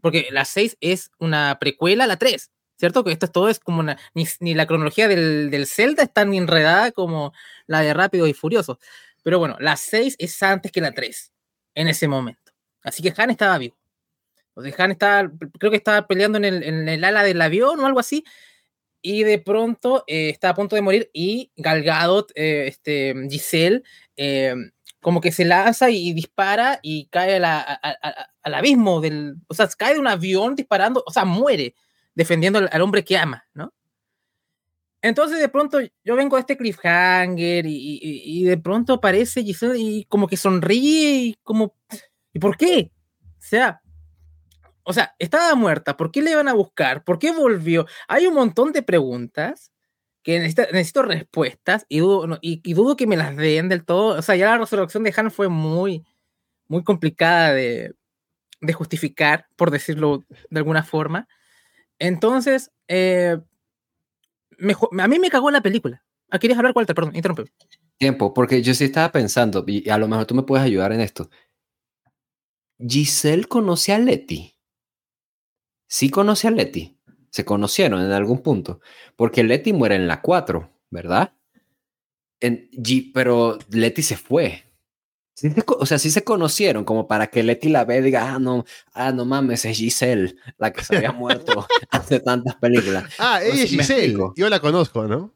porque 0.00 0.28
la 0.30 0.44
6 0.44 0.76
es 0.80 1.10
una 1.18 1.58
precuela 1.58 2.04
a 2.04 2.06
la 2.06 2.18
3, 2.18 2.52
¿cierto? 2.78 3.02
Que 3.02 3.10
esto 3.12 3.26
es 3.26 3.32
todo 3.32 3.48
es 3.48 3.58
como 3.58 3.80
una. 3.80 3.98
Ni, 4.14 4.26
ni 4.38 4.54
la 4.54 4.66
cronología 4.66 5.08
del, 5.08 5.50
del, 5.50 5.66
Zelda 5.66 6.04
es 6.04 6.12
tan 6.12 6.32
enredada 6.34 6.92
como 6.92 7.32
la 7.66 7.80
de 7.80 7.94
Rápido 7.94 8.28
y 8.28 8.32
Furioso. 8.32 8.78
Pero 9.24 9.40
bueno, 9.40 9.56
la 9.60 9.76
6 9.76 10.16
es 10.20 10.40
antes 10.42 10.70
que 10.70 10.80
la 10.80 10.92
3 10.92 11.32
en 11.74 11.88
ese 11.88 12.08
momento. 12.08 12.43
Así 12.84 13.02
que 13.02 13.12
Han 13.16 13.30
estaba 13.30 13.58
vivo. 13.58 13.76
O 14.54 14.62
sea, 14.62 14.72
Han 14.78 14.92
estaba, 14.92 15.30
creo 15.58 15.70
que 15.70 15.78
estaba 15.78 16.06
peleando 16.06 16.38
en 16.38 16.44
el, 16.88 17.04
ala 17.04 17.24
del 17.24 17.42
avión 17.42 17.80
o 17.80 17.86
algo 17.86 17.98
así. 17.98 18.24
Y 19.02 19.24
de 19.24 19.38
pronto 19.38 20.04
eh, 20.06 20.30
está 20.30 20.50
a 20.50 20.54
punto 20.54 20.76
de 20.76 20.82
morir 20.82 21.10
y 21.12 21.50
Galgado, 21.56 22.26
eh, 22.34 22.66
este, 22.68 23.14
Giselle, 23.28 23.82
eh, 24.16 24.54
como 25.00 25.20
que 25.20 25.32
se 25.32 25.44
lanza 25.44 25.90
y 25.90 26.14
dispara 26.14 26.78
y 26.82 27.06
cae 27.06 27.36
al 27.36 28.54
abismo 28.54 29.00
del. 29.00 29.34
O 29.48 29.54
sea, 29.54 29.68
cae 29.76 29.94
de 29.94 30.00
un 30.00 30.06
avión 30.06 30.54
disparando, 30.54 31.02
o 31.06 31.10
sea, 31.10 31.24
muere 31.26 31.74
defendiendo 32.14 32.60
al, 32.60 32.70
al 32.72 32.80
hombre 32.80 33.04
que 33.04 33.18
ama, 33.18 33.44
¿no? 33.52 33.74
Entonces 35.04 35.38
de 35.38 35.50
pronto 35.50 35.80
yo 36.02 36.16
vengo 36.16 36.36
a 36.36 36.40
este 36.40 36.56
cliffhanger 36.56 37.66
y, 37.66 37.76
y, 37.76 38.22
y, 38.40 38.44
de 38.44 38.56
pronto 38.56 38.94
aparece 38.94 39.44
Giselle 39.44 39.78
y 39.78 40.06
como 40.06 40.26
que 40.26 40.38
sonríe 40.38 41.16
y 41.16 41.34
como, 41.42 41.74
¿y 42.34 42.38
por 42.38 42.56
qué? 42.58 42.90
O 43.22 43.46
sea, 43.46 43.80
o 44.84 44.92
sea, 44.92 45.14
estaba 45.18 45.54
muerta, 45.54 45.96
¿por 45.96 46.12
qué 46.12 46.20
le 46.20 46.32
iban 46.32 46.48
a 46.48 46.52
buscar? 46.52 47.04
¿Por 47.04 47.18
qué 47.18 47.32
volvió? 47.32 47.86
Hay 48.06 48.26
un 48.26 48.34
montón 48.34 48.72
de 48.72 48.82
preguntas 48.82 49.72
que 50.22 50.38
necesito, 50.38 50.62
necesito 50.72 51.02
respuestas 51.02 51.86
y 51.88 52.00
dudo, 52.00 52.38
y, 52.42 52.74
dudo, 52.74 52.96
que 52.96 53.06
me 53.06 53.16
las 53.16 53.34
den 53.36 53.68
del 53.68 53.84
todo. 53.84 54.18
O 54.18 54.22
sea, 54.22 54.36
ya 54.36 54.50
la 54.50 54.58
resurrección 54.58 55.02
de 55.02 55.14
Han 55.16 55.30
fue 55.30 55.48
muy, 55.48 56.04
muy 56.68 56.84
complicada 56.84 57.54
de, 57.54 57.94
justificar, 58.74 59.46
por 59.56 59.70
decirlo 59.70 60.24
de 60.50 60.58
alguna 60.58 60.82
forma. 60.82 61.28
Entonces, 61.98 62.70
eh, 62.88 63.38
a 64.98 65.08
mí 65.08 65.18
me 65.18 65.30
cagó 65.30 65.50
la 65.50 65.60
película. 65.62 66.02
Ah, 66.30 66.38
¿Quieres 66.38 66.56
hablar, 66.56 66.72
Walter? 66.74 66.94
Perdón, 66.94 67.14
interrumpe. 67.16 67.52
Tiempo, 67.98 68.34
porque 68.34 68.62
yo 68.62 68.74
sí 68.74 68.84
estaba 68.84 69.12
pensando, 69.12 69.64
y 69.66 69.88
a 69.88 69.98
lo 69.98 70.08
mejor 70.08 70.26
tú 70.26 70.34
me 70.34 70.42
puedes 70.42 70.64
ayudar 70.64 70.92
en 70.92 71.00
esto. 71.00 71.30
¿Giselle 72.78 73.44
conoce 73.44 73.92
a 73.92 73.98
Letty? 73.98 74.54
Sí 75.86 76.10
conoce 76.10 76.48
a 76.48 76.50
Letty. 76.50 76.98
Se 77.30 77.44
conocieron 77.44 78.00
en 78.00 78.12
algún 78.12 78.42
punto. 78.42 78.80
Porque 79.16 79.42
Letty 79.42 79.72
muere 79.72 79.96
en 79.96 80.06
la 80.06 80.22
4, 80.22 80.70
¿verdad? 80.90 81.34
En 82.40 82.70
G, 82.70 83.10
pero 83.12 83.58
Letty 83.70 84.02
se 84.02 84.16
fue. 84.16 84.64
Sí 85.34 85.50
se, 85.50 85.64
o 85.66 85.84
sea, 85.84 85.98
sí 85.98 86.12
se 86.12 86.22
conocieron, 86.22 86.84
como 86.84 87.08
para 87.08 87.26
que 87.26 87.42
Letty 87.42 87.68
la 87.68 87.84
vea 87.84 87.98
y 87.98 88.02
diga, 88.02 88.34
ah, 88.34 88.38
no, 88.38 88.64
ah, 88.92 89.10
no 89.10 89.24
mames, 89.24 89.64
es 89.64 89.76
Giselle, 89.76 90.36
la 90.58 90.72
que 90.72 90.84
se 90.84 90.96
había 90.96 91.10
muerto 91.12 91.66
hace 91.90 92.20
tantas 92.20 92.54
películas. 92.56 93.12
Ah, 93.18 93.42
ella 93.42 93.64
es 93.64 93.70
Giselle, 93.70 94.16
yo 94.36 94.48
la 94.48 94.60
conozco, 94.60 95.08
¿no? 95.08 95.34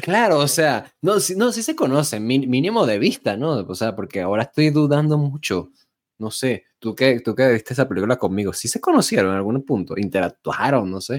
Claro, 0.00 0.38
o 0.38 0.48
sea, 0.48 0.90
no, 1.02 1.20
sí, 1.20 1.36
no, 1.36 1.52
sí 1.52 1.62
se 1.62 1.76
conocen, 1.76 2.26
mínimo 2.26 2.86
de 2.86 2.98
vista, 2.98 3.36
¿no? 3.36 3.58
O 3.58 3.74
sea, 3.74 3.94
porque 3.94 4.22
ahora 4.22 4.44
estoy 4.44 4.70
dudando 4.70 5.18
mucho. 5.18 5.70
No 6.18 6.30
sé, 6.30 6.64
tú 6.78 6.94
que, 6.94 7.20
tú 7.20 7.34
que 7.34 7.52
viste 7.52 7.74
esa 7.74 7.88
película 7.88 8.16
conmigo, 8.16 8.52
sí 8.52 8.68
se 8.68 8.80
conocieron 8.80 9.32
en 9.32 9.36
algún 9.36 9.62
punto, 9.62 9.94
interactuaron, 9.96 10.90
no 10.90 11.00
sé. 11.00 11.18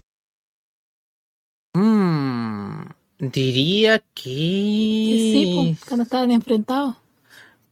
Mm, 1.73 2.81
diría 3.19 3.99
que... 4.13 4.23
Sí, 4.23 5.53
pues, 5.55 5.85
cuando 5.85 6.03
estaban 6.03 6.31
enfrentados. 6.31 6.95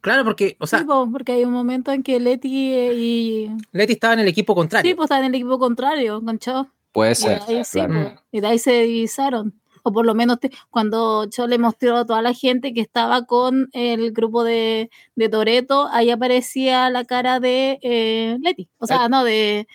Claro, 0.05 0.23
porque, 0.23 0.55
o 0.59 0.67
sea. 0.67 0.79
Sí, 0.79 0.85
porque 1.11 1.31
hay 1.31 1.45
un 1.45 1.51
momento 1.51 1.91
en 1.91 2.03
que 2.03 2.19
Leti 2.19 2.47
y. 2.47 3.49
Leti 3.71 3.93
estaba 3.93 4.13
en 4.13 4.19
el 4.19 4.27
equipo 4.27 4.53
contrario. 4.53 4.87
Sí, 4.87 4.93
pues 4.93 5.05
estaba 5.07 5.21
en 5.21 5.33
el 5.33 5.35
equipo 5.35 5.57
contrario, 5.57 6.21
con. 6.21 6.71
Puede 6.91 7.15
ser. 7.15 7.41
Y 7.47 7.53
de 7.53 7.57
ahí, 7.57 7.65
sí, 7.65 7.79
pues, 7.87 8.13
y 8.31 8.39
de 8.39 8.47
ahí 8.47 8.59
se 8.59 8.83
divisaron. 8.83 9.59
O 9.87 9.93
por 9.93 10.03
lo 10.03 10.15
menos 10.15 10.39
te, 10.39 10.49
cuando 10.71 11.27
Cho 11.29 11.45
le 11.45 11.59
mostró 11.59 11.97
a 11.97 12.05
toda 12.05 12.23
la 12.23 12.33
gente 12.33 12.73
que 12.73 12.81
estaba 12.81 13.25
con 13.25 13.69
el 13.71 14.11
grupo 14.13 14.43
de, 14.43 14.89
de 15.15 15.29
Toreto, 15.29 15.87
ahí 15.91 16.09
aparecía 16.09 16.89
la 16.89 17.05
cara 17.05 17.39
de 17.39 17.77
eh, 17.83 18.37
Leti. 18.41 18.67
O 18.79 18.87
sea, 18.87 19.05
el, 19.05 19.11
no, 19.11 19.23
de 19.23 19.67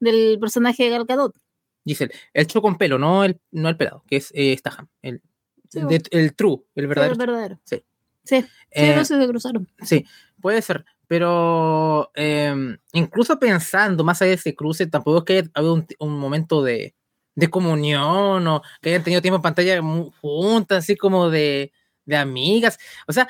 del 0.00 0.38
personaje 0.40 0.82
de 0.82 0.90
Gal 0.90 1.04
Gadot. 1.04 1.36
Giselle, 1.84 2.12
el 2.32 2.48
Cho 2.48 2.60
con 2.60 2.76
pelo, 2.76 2.98
no 2.98 3.22
el, 3.22 3.40
no 3.52 3.68
el 3.68 3.76
pelado, 3.76 4.02
que 4.08 4.16
es 4.16 4.32
eh, 4.34 4.56
Staham. 4.58 4.88
El, 5.02 5.22
sí, 5.68 5.80
de, 5.82 6.02
el 6.10 6.34
true, 6.34 6.64
el 6.74 6.88
verdadero. 6.88 7.14
Sí, 7.14 7.20
el 7.20 7.26
verdadero. 7.26 7.60
Sí. 7.62 7.84
Sí, 8.24 8.40
sí, 8.40 8.48
eh, 8.70 8.96
no 8.96 9.04
se 9.04 9.28
cruzaron. 9.28 9.68
Sí, 9.82 10.04
puede 10.40 10.62
ser. 10.62 10.84
Pero 11.06 12.10
em, 12.14 12.76
incluso 12.92 13.38
pensando 13.38 14.02
más 14.02 14.20
allá 14.20 14.30
de 14.30 14.34
ese 14.36 14.54
cruce, 14.54 14.86
tampoco 14.86 15.18
es 15.18 15.24
que 15.24 15.32
haya 15.38 15.50
habido 15.54 15.84
un, 16.00 16.18
momento 16.18 16.62
de, 16.62 16.94
de, 17.34 17.50
comunión 17.50 18.46
o 18.46 18.62
que 18.80 18.90
hayan 18.90 19.04
tenido 19.04 19.22
tiempo 19.22 19.36
en 19.36 19.42
pantalla 19.42 19.80
juntas, 20.20 20.78
así 20.84 20.96
como 20.96 21.30
de, 21.30 21.72
de 22.04 22.16
amigas. 22.16 22.78
O 23.06 23.12
sea, 23.12 23.28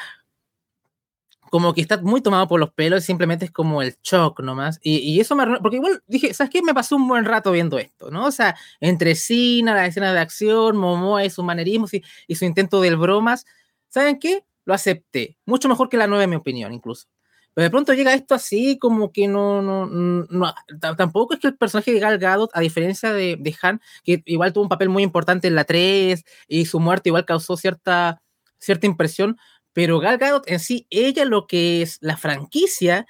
como 1.55 1.73
que 1.73 1.81
está 1.81 1.99
muy 1.99 2.21
tomado 2.21 2.49
por 2.49 2.59
los 2.59 2.73
pelos, 2.73 3.05
simplemente 3.05 3.45
es 3.45 3.53
como 3.53 3.81
el 3.81 3.95
shock 4.03 4.41
nomás. 4.41 4.81
Y, 4.83 4.97
y 4.99 5.21
eso 5.21 5.37
me. 5.37 5.61
Porque 5.61 5.77
igual 5.77 6.03
dije, 6.09 6.35
¿sabes 6.35 6.51
qué? 6.51 6.63
Me 6.63 6.75
pasó 6.75 6.97
un 6.97 7.07
buen 7.07 7.25
rato 7.25 7.53
viendo 7.53 7.79
esto, 7.79 8.11
¿no? 8.11 8.27
O 8.27 8.33
sea, 8.33 8.57
entre 8.81 9.15
Cina, 9.15 9.73
las 9.73 9.91
escenas 9.91 10.15
de 10.15 10.19
acción, 10.19 10.77
Momoa 10.77 11.25
y 11.25 11.31
su 11.31 11.45
manerismo 11.45 11.87
y, 11.93 12.03
y, 12.27 12.35
su 12.35 12.45
intento 12.45 12.81
del 12.81 12.97
bromas. 12.97 13.47
¿Saben 13.89 14.19
qué? 14.19 14.45
Lo 14.65 14.75
acepté. 14.75 15.39
Mucho 15.47 15.69
mejor 15.69 15.89
que 15.89 15.97
la 15.97 16.09
nueva, 16.09 16.25
en 16.25 16.31
mi 16.31 16.37
opinión, 16.37 16.73
incluso. 16.73 17.07
Pero 17.55 17.65
de 17.65 17.71
pronto 17.71 17.95
llega 17.95 18.15
esto 18.15 18.35
así, 18.35 18.79
como 18.79 19.13
que 19.13 19.29
no, 19.29 19.63
no, 19.63 20.55
tampoco 20.97 21.35
es 21.35 21.41
que 21.41 21.47
el 21.49 21.57
personaje 21.57 21.93
de 21.93 22.01
Gal 22.01 22.19
Gadot, 22.19 22.51
a 22.53 22.61
diferencia 22.61 23.13
de, 23.13 23.37
de, 23.39 23.57
Han, 23.63 23.81
que 24.05 24.23
igual 24.27 24.53
tuvo 24.53 24.65
un 24.65 24.69
papel 24.69 24.89
muy 24.89 25.05
importante 25.05 25.47
en 25.49 25.55
la 25.55 25.65
3 25.65 26.25
y 26.49 26.67
su 26.67 26.81
muerte 26.81 27.11
igual 27.11 27.25
causó 27.25 27.57
cierta, 27.57 28.21
cierta 28.59 28.87
impresión, 28.87 29.39
pero 29.73 30.01
Gal 30.01 30.19
Gadot 30.19 30.45
en 30.51 30.59
sí, 30.61 30.87
ella 30.91 31.25
lo 31.25 31.47
que 31.47 31.83
es 31.83 31.99
la 32.01 32.17
franquicia, 32.17 33.07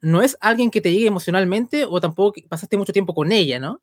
no 0.00 0.22
es 0.22 0.36
alguien 0.40 0.70
que 0.70 0.80
te 0.80 0.92
llegue 0.92 1.08
emocionalmente 1.08 1.84
o 1.84 2.00
tampoco 2.00 2.40
pasaste 2.48 2.76
mucho 2.76 2.92
tiempo 2.92 3.14
con 3.14 3.32
ella, 3.32 3.58
¿no? 3.58 3.82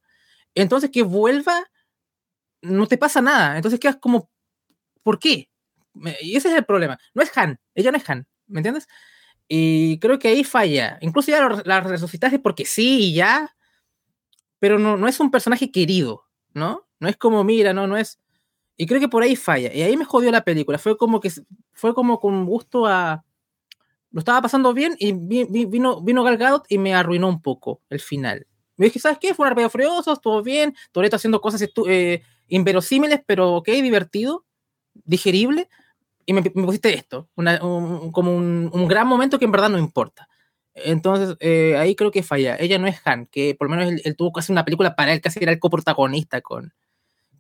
Entonces 0.56 0.92
que 0.92 1.04
vuelva, 1.04 1.66
no 2.62 2.88
te 2.88 2.98
pasa 2.98 3.22
nada. 3.22 3.58
Entonces 3.58 3.80
quedas 3.80 3.98
como, 3.98 4.30
¿por 5.04 5.20
qué? 5.20 5.50
Y 6.22 6.36
ese 6.38 6.50
es 6.50 6.56
el 6.56 6.66
problema. 6.66 7.00
No 7.14 7.24
es 7.24 7.36
Han, 7.38 7.60
ella 7.76 7.92
no 7.92 7.98
es 7.98 8.10
Han, 8.10 8.28
¿me 8.48 8.60
entiendes? 8.60 8.88
Y 9.48 10.00
creo 10.00 10.20
que 10.20 10.30
ahí 10.30 10.44
falla. 10.44 10.98
Incluso 11.02 11.32
ya 11.32 11.48
la 11.66 11.82
resucitaste 11.82 12.40
porque 12.40 12.66
sí, 12.66 13.14
ya, 13.14 13.56
pero 14.60 14.80
no, 14.80 14.98
no 14.98 15.08
es 15.08 15.20
un 15.20 15.32
personaje 15.32 15.72
querido, 15.72 16.24
¿no? 16.54 16.88
No 17.00 17.08
es 17.08 17.18
como, 17.18 17.44
mira, 17.44 17.74
no, 17.74 17.88
no 17.88 17.98
es 17.98 18.20
y 18.78 18.88
creo 18.88 19.00
que 19.00 19.08
por 19.08 19.24
ahí 19.24 19.36
falla. 19.36 19.74
Y 19.74 19.82
ahí 19.82 19.96
me 19.98 20.06
jodió 20.06 20.32
la 20.32 20.44
película. 20.44 20.78
Fue 20.78 20.98
como 20.98 21.20
que 21.20 21.32
fue 21.74 21.94
como 21.94 22.20
con 22.20 22.46
gusto 22.46 22.86
a. 22.86 23.24
Lo 24.12 24.20
estaba 24.20 24.42
pasando 24.42 24.74
bien 24.74 24.96
y 24.98 25.12
vino, 25.14 26.02
vino 26.02 26.24
Gal 26.24 26.62
y 26.70 26.78
me 26.78 26.94
arruinó 26.96 27.28
un 27.28 27.42
poco 27.42 27.82
el 27.90 28.00
final. 28.00 28.48
Me 28.78 28.86
dije, 28.86 29.00
¿sabes 29.00 29.18
qué? 29.20 29.34
Fue 29.34 29.46
un 29.46 29.50
arpegio 29.50 29.70
furioso, 29.70 30.14
estuvo 30.14 30.42
bien. 30.42 30.74
Toreto 30.92 31.18
haciendo 31.18 31.42
cosas 31.42 31.70
eh, 31.88 32.22
inverosímiles, 32.48 33.22
pero 33.26 33.56
ok, 33.56 33.68
divertido, 33.70 34.46
digerible. 34.94 35.70
Y 36.26 36.34
me, 36.34 36.42
pusiste 36.42 36.94
esto, 36.94 37.30
como 38.12 38.36
un, 38.36 38.88
gran 38.88 39.08
momento 39.08 39.38
que 39.38 39.46
en 39.46 39.52
verdad 39.52 39.70
no 39.70 39.78
importa. 39.78 40.28
Entonces, 40.74 41.38
eh, 41.40 41.78
ahí 41.78 41.96
creo 41.96 42.12
que 42.12 42.24
falla. 42.24 42.58
Ella 42.60 42.78
no 42.80 42.88
es 42.88 43.00
Han, 43.06 43.28
que 43.28 43.56
por 43.56 43.70
lo 43.70 43.76
menos 43.76 43.94
él, 43.94 44.02
él 44.04 44.16
tuvo 44.16 44.34
casi 44.34 44.52
una 44.52 44.66
película 44.66 44.96
para 44.96 45.14
él, 45.14 45.22
casi 45.22 45.40
era 45.42 45.52
el 45.52 45.60
coprotagonista 45.60 46.42
con, 46.42 46.74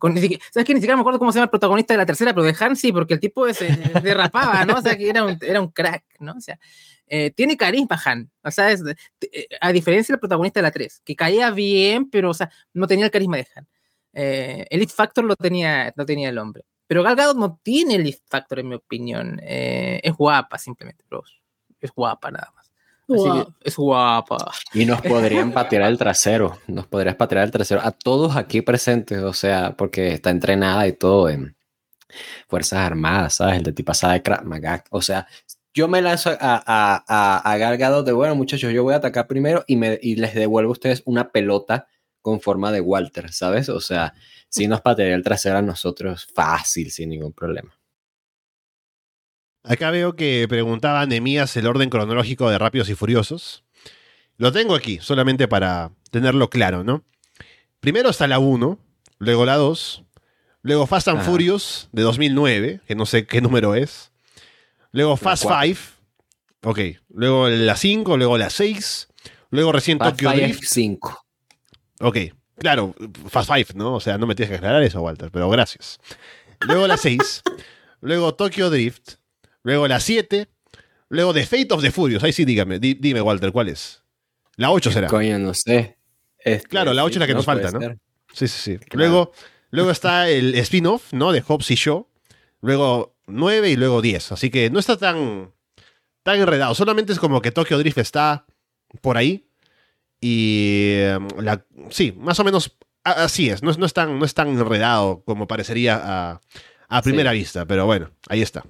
¿Sabes 0.02 0.66
qué? 0.66 0.74
Ni 0.74 0.80
siquiera 0.80 0.96
me 0.96 1.02
acuerdo 1.02 1.20
cómo 1.20 1.32
se 1.32 1.38
llama 1.38 1.46
el 1.46 1.50
protagonista 1.50 1.94
de 1.94 1.98
la 1.98 2.06
tercera, 2.06 2.34
pero 2.34 2.46
de 2.46 2.56
Han 2.60 2.76
sí, 2.76 2.92
porque 2.92 3.14
el 3.14 3.20
tipo 3.20 3.52
se 3.54 3.68
derrapaba, 4.04 4.66
¿no? 4.66 4.78
O 4.78 4.82
sea, 4.82 4.98
que 4.98 5.10
era 5.10 5.24
un, 5.24 5.38
era 5.42 5.62
un 5.62 5.70
crack, 5.70 6.04
¿no? 6.20 6.34
O 6.34 6.42
sea, 6.42 6.60
eh, 7.08 7.32
tiene 7.32 7.58
carisma 7.58 8.00
Han. 8.04 8.30
O 8.44 8.52
sea, 8.52 8.72
es, 8.72 8.84
eh, 9.32 9.48
a 9.60 9.72
diferencia 9.72 10.14
del 10.14 10.20
protagonista 10.20 10.60
de 10.60 10.64
la 10.64 10.72
3, 10.72 11.02
que 11.04 11.16
caía 11.16 11.50
bien, 11.52 12.10
pero, 12.10 12.30
o 12.30 12.34
sea, 12.34 12.52
no 12.74 12.88
tenía 12.88 13.06
el 13.06 13.12
carisma 13.12 13.38
de 13.38 13.48
Han. 13.56 13.68
Eh, 14.14 14.68
el 14.70 14.88
Factor 14.90 15.26
lo 15.26 15.36
tenía, 15.36 15.94
lo 15.96 16.06
tenía 16.06 16.30
el 16.30 16.38
hombre. 16.38 16.64
Pero 16.88 17.04
Gal 17.04 17.16
Gadot 17.16 17.38
no 17.38 17.60
tiene 17.64 17.96
el 17.96 18.16
Factor, 18.28 18.60
en 18.60 18.70
mi 18.70 18.76
opinión. 18.76 19.40
Eh, 19.44 20.00
es 20.04 20.14
guapa, 20.14 20.58
simplemente, 20.58 21.04
bros. 21.10 21.42
Es 21.80 21.92
guapa, 21.92 22.32
nada 22.32 22.52
más 22.56 22.66
es 23.64 23.76
guapa. 23.76 24.38
Y 24.74 24.86
nos 24.86 25.02
podrían 25.02 25.52
patear 25.52 25.84
el 25.84 25.98
trasero, 25.98 26.60
nos 26.68 26.88
podrías 26.88 27.16
patear 27.16 27.44
el 27.44 27.52
trasero 27.52 27.82
a 27.84 27.92
todos 27.92 28.36
aquí 28.36 28.62
presentes, 28.62 29.20
o 29.20 29.34
sea, 29.34 29.76
porque 29.78 30.14
está 30.14 30.30
entrenada 30.30 30.88
y 30.88 30.94
todo 30.94 31.30
en 31.30 31.56
Fuerzas 32.48 32.80
Armadas, 32.80 33.36
¿sabes? 33.36 33.58
El 33.58 33.64
de 33.64 33.74
tipo 33.74 33.92
de 33.92 34.22
Krav 34.22 34.44
O 34.90 35.02
sea, 35.02 35.28
yo 35.74 35.88
me 35.88 36.02
lanzo 36.02 36.32
a, 36.40 36.64
a, 36.66 37.52
a, 37.52 38.04
de, 38.04 38.12
bueno, 38.14 38.36
muchachos, 38.36 38.72
yo 38.72 38.84
voy 38.84 38.94
a 38.94 38.98
atacar 38.98 39.28
primero 39.28 39.64
y, 39.68 39.76
me, 39.76 40.00
y 40.02 40.16
les 40.16 40.34
devuelvo 40.34 40.72
a 40.72 40.74
ustedes 40.74 41.04
una 41.06 41.32
pelota 41.32 41.88
con 42.26 42.42
forma 42.42 42.72
de 42.72 42.82
Walter, 42.82 43.32
¿sabes? 43.32 43.70
O 43.70 43.80
sea, 43.80 44.16
si 44.50 44.68
nos 44.68 44.82
patearía 44.82 45.14
el 45.14 45.22
trasero 45.22 45.60
a 45.60 45.62
nosotros, 45.62 46.28
fácil, 46.34 46.90
sin 46.90 47.10
ningún 47.10 47.34
problema. 47.34 47.78
Acá 49.62 49.92
veo 49.92 50.16
que 50.16 50.48
preguntaba 50.50 51.06
Nemías 51.06 51.56
el 51.56 51.68
orden 51.68 51.92
cronológico 51.92 52.50
de 52.50 52.58
Rápidos 52.58 52.90
y 52.90 52.96
Furiosos. 52.96 53.64
Lo 54.38 54.52
tengo 54.52 54.74
aquí, 54.74 54.98
solamente 55.04 55.48
para 55.48 55.92
tenerlo 56.10 56.50
claro, 56.50 56.84
¿no? 56.84 57.04
Primero 57.80 58.10
está 58.10 58.28
la 58.28 58.40
1, 58.40 58.80
luego 59.20 59.46
la 59.46 59.58
2, 59.58 60.04
luego 60.64 60.88
Fast 60.88 61.10
and 61.10 61.22
Furious 61.22 61.90
de 61.92 62.02
2009, 62.02 62.82
que 62.88 62.96
no 62.96 63.06
sé 63.06 63.28
qué 63.28 63.40
número 63.40 63.76
es. 63.76 64.12
Luego 64.92 65.16
Fast 65.16 65.44
5, 65.44 65.80
ok. 66.64 66.80
Luego 67.10 67.50
la 67.50 67.76
5, 67.76 68.18
luego 68.18 68.40
la 68.40 68.50
6, 68.50 69.10
luego 69.52 69.72
recién 69.72 70.00
Tokyo 70.00 70.32
Drift. 70.32 70.64
5. 70.64 71.25
Ok, 72.00 72.18
claro, 72.58 72.94
Fast 73.30 73.52
5, 73.54 73.74
¿no? 73.76 73.96
O 73.96 74.00
sea, 74.00 74.18
no 74.18 74.28
me 74.28 74.36
tienes 74.36 74.52
que 74.52 74.58
aclarar 74.58 74.84
eso, 74.84 75.02
Walter, 75.02 75.30
pero 75.32 75.50
gracias. 75.50 76.00
Luego 76.62 76.88
la 76.88 76.98
6, 76.98 77.44
luego 78.02 78.34
Tokyo 78.36 78.70
Drift, 78.70 79.16
Luego 79.66 79.88
la 79.88 80.00
7. 80.00 80.48
Luego 81.10 81.34
The 81.34 81.46
Fate 81.46 81.68
of 81.72 81.82
the 81.82 81.92
Furious. 81.92 82.24
Ahí 82.24 82.32
sí, 82.32 82.46
dígame, 82.46 82.78
dime, 82.80 83.20
Walter, 83.20 83.52
¿cuál 83.52 83.68
es? 83.70 84.04
La 84.58 84.70
8 84.70 84.92
será. 84.92 85.08
Coño, 85.08 85.40
no 85.40 85.56
sé. 85.56 85.98
Este, 86.38 86.68
claro, 86.68 86.94
la 86.94 87.04
8 87.04 87.16
es 87.16 87.20
la 87.20 87.28
que 87.28 87.34
nos 87.34 87.46
falta, 87.46 87.72
¿no? 87.72 87.80
Sí, 88.32 88.48
sí, 88.48 88.78
sí. 88.78 88.80
Luego, 88.92 89.32
luego 89.72 89.90
está 89.90 90.30
el 90.30 90.54
spin-off, 90.56 91.14
¿no? 91.14 91.32
De 91.32 91.42
Hobbs 91.42 91.72
y 91.72 91.76
Shaw. 91.76 92.08
Luego 92.62 93.16
9 93.26 93.72
y 93.72 93.76
luego 93.76 94.04
10. 94.04 94.34
Así 94.34 94.52
que 94.52 94.70
no 94.70 94.78
está 94.78 94.98
tan, 94.98 95.52
tan 96.22 96.40
enredado. 96.40 96.76
Solamente 96.76 97.12
es 97.12 97.20
como 97.20 97.42
que 97.42 97.52
Tokyo 97.52 97.80
Drift 97.80 97.98
está 97.98 98.46
por 99.02 99.18
ahí. 99.18 99.48
Y 100.28 101.02
em, 101.02 101.28
la, 101.38 101.64
sí, 101.92 102.12
más 102.18 102.40
o 102.40 102.44
menos 102.44 102.76
así 103.04 103.52
es. 103.52 103.62
No, 103.62 103.72
no, 103.74 103.86
es, 103.86 103.94
tan, 103.94 104.18
no 104.18 104.26
es 104.26 104.34
tan 104.34 104.48
enredado 104.48 105.24
como 105.24 105.46
parecería 105.46 106.40
a, 106.90 107.02
primera 107.04 107.32
vista. 107.32 107.68
Pero 107.68 107.86
bueno, 107.86 108.10
ahí 108.28 108.42
está. 108.42 108.64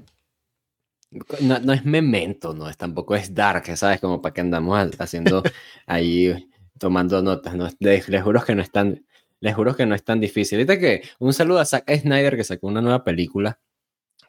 No, 1.40 1.72
es 1.72 1.86
memento, 1.86 2.54
no 2.54 2.70
es 2.70 2.76
tampoco 2.76 3.16
es 3.16 3.34
dark, 3.34 3.66
¿sabes? 3.78 4.02
Como 4.02 4.22
para 4.22 4.34
que 4.34 4.42
andamos 4.42 4.78
haciendo 5.00 5.44
ahí, 5.86 6.50
tomando 6.78 7.22
notas. 7.22 7.56
¿no? 7.56 7.70
Les, 7.80 8.06
juro 8.22 8.44
que 8.44 8.54
no 8.54 8.62
es 8.62 8.70
tan, 8.70 9.06
les 9.40 9.56
juro 9.56 9.78
que 9.78 9.86
no 9.86 9.96
es 9.96 10.04
tan 10.04 10.20
difícil. 10.20 10.58
Ahorita 10.58 10.78
que 10.78 11.04
un 11.20 11.32
saludo 11.32 11.60
a 11.60 11.66
Zack 11.66 11.90
Snyder 11.90 12.36
que 12.36 12.44
sacó 12.44 12.68
una 12.68 12.82
nueva 12.82 13.06
película. 13.06 13.62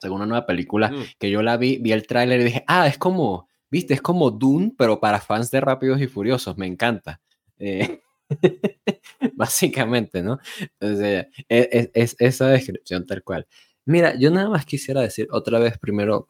Sacó 0.00 0.14
una 0.14 0.26
nueva 0.26 0.46
película 0.46 0.92
mm. 0.92 1.04
que 1.18 1.28
yo 1.28 1.42
la 1.42 1.56
vi, 1.56 1.78
vi 1.78 1.90
el 1.90 2.06
tráiler 2.06 2.40
y 2.42 2.44
dije, 2.44 2.64
ah, 2.68 2.86
es 2.86 2.98
como, 2.98 3.48
viste, 3.70 3.94
es 3.94 4.02
como 4.02 4.30
Dune, 4.30 4.72
pero 4.76 5.00
para 5.00 5.20
fans 5.20 5.50
de 5.50 5.60
Rápidos 5.60 6.00
y 6.00 6.06
Furiosos, 6.06 6.56
me 6.56 6.66
encanta. 6.66 7.20
Eh, 7.58 8.00
básicamente, 9.34 10.22
¿no? 10.22 10.38
Es, 10.80 11.26
es, 11.48 11.90
es, 11.94 12.16
esa 12.18 12.48
descripción 12.48 13.06
tal 13.06 13.22
cual. 13.22 13.46
Mira, 13.84 14.16
yo 14.16 14.30
nada 14.30 14.48
más 14.48 14.66
quisiera 14.66 15.00
decir 15.00 15.28
otra 15.30 15.58
vez 15.58 15.78
primero 15.78 16.26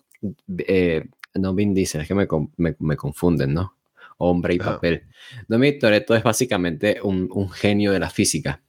eh, 0.58 1.04
no 1.34 1.54
Vin 1.54 1.74
Diesel, 1.74 2.02
es 2.02 2.08
que 2.08 2.14
me, 2.14 2.26
me, 2.78 2.96
confunden, 2.96 3.54
¿no? 3.54 3.76
Hombre 4.18 4.54
y 4.54 4.58
papel. 4.58 5.04
Dominic 5.46 5.80
Toretto 5.80 6.14
es 6.14 6.22
básicamente 6.22 7.00
un, 7.02 7.28
un, 7.32 7.50
genio 7.50 7.92
de 7.92 7.98
la 7.98 8.08
física. 8.08 8.62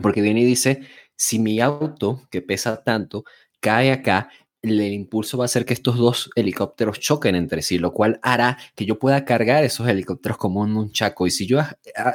Porque 0.00 0.22
viene 0.22 0.40
y 0.40 0.44
dice, 0.44 0.82
si 1.14 1.38
mi 1.38 1.60
auto, 1.60 2.22
que 2.30 2.40
pesa 2.40 2.82
tanto, 2.82 3.24
cae 3.60 3.92
acá, 3.92 4.30
el 4.64 4.92
impulso 4.92 5.38
va 5.38 5.44
a 5.44 5.46
hacer 5.46 5.64
que 5.64 5.74
estos 5.74 5.96
dos 5.96 6.30
helicópteros 6.34 6.98
choquen 6.98 7.34
entre 7.34 7.62
sí, 7.62 7.78
lo 7.78 7.92
cual 7.92 8.18
hará 8.22 8.58
que 8.74 8.86
yo 8.86 8.98
pueda 8.98 9.24
cargar 9.24 9.62
esos 9.64 9.86
helicópteros 9.88 10.38
como 10.38 10.64
en 10.64 10.76
un 10.76 10.90
chaco. 10.90 11.26
Y 11.26 11.30
si 11.30 11.46
yo 11.46 11.60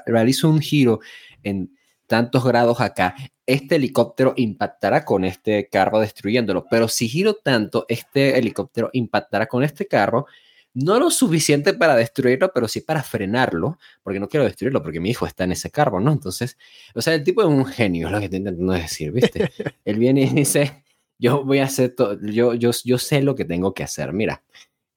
realizo 0.06 0.50
un 0.50 0.60
giro 0.60 1.00
en 1.44 1.78
tantos 2.08 2.44
grados 2.44 2.82
acá, 2.82 3.16
este 3.46 3.76
helicóptero 3.76 4.34
impactará 4.36 5.06
con 5.06 5.26
este 5.26 5.70
carro 5.70 6.00
destruyéndolo. 6.00 6.66
Pero 6.70 6.88
si 6.88 7.08
giro 7.08 7.36
tanto, 7.36 7.86
este 7.88 8.38
helicóptero 8.38 8.90
impactará 8.94 9.46
con 9.46 9.64
este 9.64 9.88
carro, 9.88 10.26
no 10.74 11.00
lo 11.00 11.12
suficiente 11.12 11.74
para 11.74 11.96
destruirlo, 11.96 12.52
pero 12.54 12.68
sí 12.68 12.82
para 12.82 13.04
frenarlo, 13.04 13.78
porque 14.04 14.20
no 14.20 14.28
quiero 14.28 14.46
destruirlo, 14.46 14.82
porque 14.82 15.00
mi 15.00 15.10
hijo 15.10 15.26
está 15.26 15.44
en 15.44 15.52
ese 15.52 15.72
carro, 15.72 16.00
¿no? 16.00 16.12
Entonces, 16.12 16.58
o 16.94 17.02
sea, 17.02 17.14
el 17.16 17.24
tipo 17.24 17.42
es 17.42 17.48
un 17.48 17.66
genio, 17.66 18.08
es 18.08 18.14
lo 18.14 18.20
que 18.20 18.26
estoy 18.26 18.40
intentando 18.40 18.74
decir, 18.74 19.12
¿viste? 19.12 19.52
Él 19.86 19.98
viene 19.98 20.22
y 20.22 20.30
dice, 20.30 20.84
yo 21.20 21.44
voy 21.44 21.60
a 21.60 21.66
hacer 21.66 21.94
todo, 21.96 22.18
yo, 22.22 22.54
yo, 22.54 22.72
yo 22.84 22.98
sé 22.98 23.22
lo 23.22 23.36
que 23.36 23.46
tengo 23.46 23.74
que 23.74 23.84
hacer, 23.84 24.14
mira, 24.14 24.44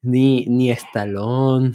ni, 0.03 0.47
ni 0.47 0.70
Stallone, 0.70 1.74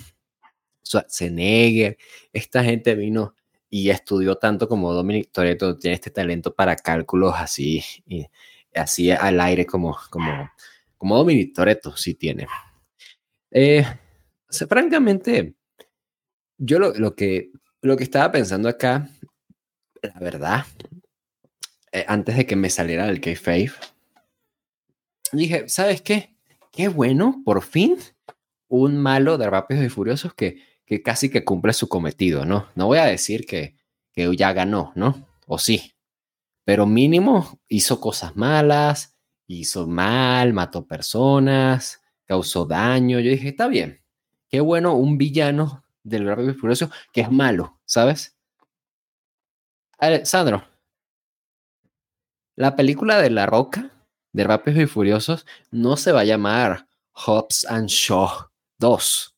Schwarzenegger, 0.84 1.98
esta 2.32 2.64
gente 2.64 2.96
vino 2.96 3.36
y 3.70 3.90
estudió 3.90 4.38
tanto 4.38 4.70
como 4.70 4.94
Dominic 4.94 5.32
Toretto, 5.32 5.78
tiene 5.78 5.96
este 5.96 6.12
talento 6.12 6.56
para 6.56 6.78
cálculos 6.78 7.34
así, 7.36 7.84
y 8.06 8.26
así 8.74 9.12
al 9.12 9.40
aire 9.42 9.66
como, 9.66 9.98
como, 10.10 10.50
como 10.98 11.18
Dominic 11.18 11.54
Toretto 11.54 11.96
sí 11.98 12.14
tiene. 12.14 12.48
Eh, 13.52 13.86
francamente, 14.70 15.56
yo 16.58 16.80
lo, 16.80 17.16
que, 17.16 17.52
lo 17.82 17.98
que 17.98 18.04
estaba 18.06 18.32
pensando 18.32 18.70
acá, 18.70 19.10
la 20.02 20.20
verdad, 20.22 20.66
eh, 21.92 22.06
antes 22.08 22.38
de 22.38 22.46
que 22.46 22.56
me 22.56 22.70
saliera 22.70 23.10
el 23.10 23.20
K-Fave, 23.20 23.74
dije, 25.32 25.68
¿sabes 25.70 26.02
qué? 26.02 26.36
Qué 26.72 26.88
bueno, 26.88 27.42
por 27.46 27.64
fin, 27.64 27.98
un 28.68 28.98
malo 28.98 29.38
de 29.38 29.50
Rápidos 29.50 29.86
y 29.86 29.90
Furiosos 29.90 30.34
que, 30.34 30.62
que 30.86 31.02
casi 31.02 31.30
que 31.30 31.44
cumple 31.44 31.74
su 31.74 31.88
cometido, 31.88 32.46
¿no? 32.46 32.68
No 32.76 32.88
voy 32.88 33.00
a 33.00 33.06
decir 33.06 33.46
que, 33.46 33.76
que 34.12 34.36
ya 34.36 34.54
ganó, 34.54 34.92
¿no? 34.96 35.28
O 35.48 35.58
sí, 35.58 35.94
pero 36.64 36.86
mínimo 36.86 37.60
hizo 37.68 38.00
cosas 38.00 38.36
malas, 38.36 39.18
hizo 39.48 39.88
mal, 39.88 40.54
mató 40.54 40.86
personas, 40.86 42.02
causó 42.26 42.66
daño. 42.66 43.20
Yo 43.20 43.32
dije, 43.32 43.50
está 43.50 43.68
bien, 43.68 44.04
qué 44.50 44.60
bueno 44.60 44.96
un 44.96 45.18
villano 45.18 45.86
del 46.04 46.28
Rápido 46.28 46.52
y 46.52 46.54
Furioso 46.54 46.90
que 47.12 47.22
es 47.22 47.32
malo, 47.32 47.80
¿sabes? 47.86 48.38
Sandro, 50.24 50.64
la 52.56 52.76
película 52.76 53.20
de 53.22 53.30
La 53.30 53.46
Roca, 53.46 53.92
de 54.38 54.44
Rápidos 54.44 54.80
y 54.80 54.86
Furiosos, 54.86 55.46
no 55.72 55.98
se 55.98 56.12
va 56.12 56.22
a 56.22 56.24
llamar 56.24 56.88
Hobbs 57.12 57.66
and 57.66 57.90
Shaw 57.90 58.30
2, 58.78 59.36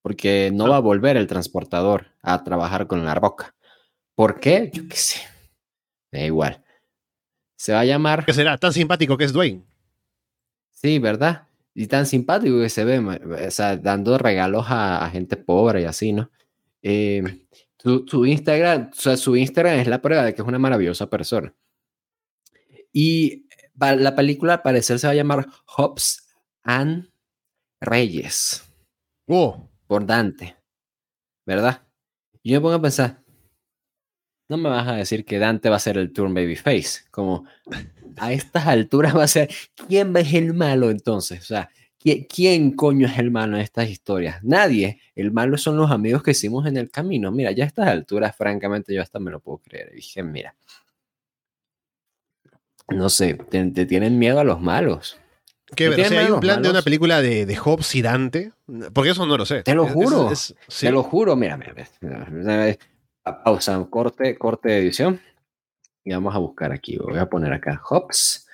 porque 0.00 0.50
no 0.52 0.66
va 0.66 0.76
a 0.76 0.80
volver 0.80 1.18
el 1.18 1.26
transportador 1.26 2.06
a 2.22 2.42
trabajar 2.42 2.86
con 2.86 3.04
La 3.04 3.14
Roca. 3.14 3.54
¿Por 4.14 4.40
qué? 4.40 4.70
Yo 4.72 4.88
qué 4.88 4.96
sé. 4.96 5.20
Da 6.10 6.20
igual. 6.20 6.64
Se 7.54 7.74
va 7.74 7.80
a 7.80 7.84
llamar. 7.84 8.24
¿Qué 8.24 8.32
será? 8.32 8.56
Tan 8.56 8.72
simpático 8.72 9.18
que 9.18 9.24
es 9.24 9.32
Dwayne. 9.34 9.62
Sí, 10.70 10.98
¿verdad? 10.98 11.46
Y 11.74 11.86
tan 11.86 12.06
simpático 12.06 12.60
que 12.60 12.70
se 12.70 12.84
ve, 12.84 12.98
o 12.98 13.50
sea, 13.50 13.76
dando 13.76 14.16
regalos 14.16 14.64
a, 14.68 15.06
gente 15.10 15.36
pobre 15.36 15.82
y 15.82 15.84
así, 15.84 16.14
¿no? 16.14 16.30
Eh, 16.80 17.44
su, 17.78 18.24
Instagram, 18.24 18.90
o 18.90 18.94
sea, 18.94 19.18
su 19.18 19.36
Instagram 19.36 19.80
es 19.80 19.86
la 19.86 20.00
prueba 20.00 20.24
de 20.24 20.34
que 20.34 20.40
es 20.40 20.48
una 20.48 20.58
maravillosa 20.58 21.10
persona. 21.10 21.54
Y 22.90 23.44
la 23.76 24.14
película 24.14 24.54
al 24.54 24.62
parecer 24.62 24.98
se 24.98 25.06
va 25.06 25.12
a 25.12 25.16
llamar 25.16 25.46
Hobbs 25.66 26.26
and 26.62 27.10
Reyes. 27.80 28.62
Oh. 29.26 29.68
Por 29.86 30.06
Dante. 30.06 30.56
¿Verdad? 31.46 31.82
Y 32.42 32.50
yo 32.50 32.58
me 32.58 32.62
pongo 32.62 32.74
a 32.74 32.82
pensar, 32.82 33.22
no 34.48 34.56
me 34.56 34.68
vas 34.68 34.86
a 34.86 34.96
decir 34.96 35.24
que 35.24 35.38
Dante 35.38 35.68
va 35.68 35.76
a 35.76 35.80
ser 35.80 35.98
el 35.98 36.12
turn 36.12 36.34
babyface. 36.34 37.02
Como 37.10 37.46
a 38.16 38.32
estas 38.32 38.66
alturas 38.66 39.16
va 39.16 39.24
a 39.24 39.28
ser, 39.28 39.50
¿quién 39.88 40.16
es 40.16 40.32
el 40.34 40.54
malo 40.54 40.90
entonces? 40.90 41.40
O 41.40 41.44
sea, 41.44 41.70
¿quién, 41.98 42.72
coño 42.72 43.06
es 43.06 43.18
el 43.18 43.30
malo 43.30 43.56
en 43.56 43.62
estas 43.62 43.88
historias? 43.88 44.42
Nadie. 44.42 45.00
El 45.14 45.32
malo 45.32 45.56
son 45.56 45.76
los 45.76 45.90
amigos 45.90 46.22
que 46.22 46.32
hicimos 46.32 46.66
en 46.66 46.76
el 46.76 46.90
camino. 46.90 47.30
Mira, 47.30 47.52
ya 47.52 47.64
a 47.64 47.66
estas 47.66 47.88
alturas, 47.88 48.36
francamente, 48.36 48.94
yo 48.94 49.02
hasta 49.02 49.18
me 49.18 49.30
lo 49.30 49.40
puedo 49.40 49.58
creer. 49.58 49.92
dije, 49.94 50.22
mira, 50.22 50.54
no 52.88 53.08
sé, 53.08 53.34
te, 53.34 53.86
tienen 53.86 54.18
miedo 54.18 54.40
a 54.40 54.44
los 54.44 54.60
malos. 54.60 55.18
¿Qué, 55.74 55.88
o 55.88 55.92
sea, 55.94 56.20
¿Hay 56.20 56.30
un 56.30 56.40
plan 56.40 56.62
de 56.62 56.70
una 56.70 56.82
película 56.82 57.20
de, 57.20 57.46
de, 57.46 57.56
Hobbes 57.56 57.94
y 57.94 58.02
Dante? 58.02 58.52
Porque 58.92 59.10
eso 59.10 59.26
no 59.26 59.36
lo 59.36 59.44
sé. 59.44 59.62
Te 59.62 59.74
lo 59.74 59.86
juro. 59.86 60.30
Te 60.80 60.90
lo 60.90 61.02
juro. 61.02 61.34
Mira, 61.34 61.56
mira, 61.56 61.74
mira 62.30 62.76
pausa, 63.42 63.84
corte, 63.90 64.36
corte 64.36 64.68
de 64.68 64.78
edición. 64.78 65.20
Y 66.04 66.12
vamos 66.12 66.34
a 66.34 66.38
buscar 66.38 66.70
aquí. 66.70 66.96
Voy 66.98 67.18
a 67.18 67.28
poner 67.28 67.52
acá 67.52 67.80
Hobbs 67.82 68.46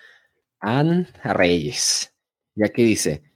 and 0.61 1.09
Reyes. 1.25 2.15
Y 2.55 2.65
aquí 2.65 2.85
dice 2.85 3.30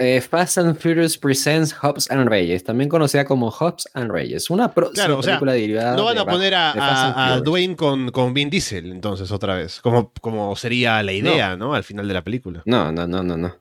eh, 0.00 0.22
Fast 0.22 0.56
and 0.56 0.78
Furious 0.78 1.18
Presents 1.18 1.74
Hobbs 1.74 2.10
and 2.10 2.26
Reyes, 2.26 2.64
también 2.64 2.88
conocida 2.88 3.26
como 3.26 3.50
Hobbs 3.50 3.86
and 3.92 4.10
Reyes. 4.10 4.48
Una 4.48 4.72
película 4.72 5.52
derivada. 5.52 5.94
No 5.94 6.04
van 6.04 6.16
a 6.16 6.24
poner 6.24 6.54
a, 6.54 7.38
Dwayne 7.44 7.76
con, 7.76 8.10
con 8.10 8.32
Vin 8.32 8.48
Diesel, 8.48 8.90
entonces, 8.90 9.30
otra 9.30 9.56
vez. 9.56 9.80
Como, 9.82 10.10
como 10.22 10.56
sería 10.56 11.02
la 11.02 11.12
idea, 11.12 11.54
¿no? 11.56 11.74
Al 11.74 11.84
final 11.84 12.08
de 12.08 12.14
la 12.14 12.24
película. 12.24 12.62
No, 12.64 12.90
no, 12.90 13.06
no, 13.06 13.22
no, 13.22 13.36
no. 13.36 13.54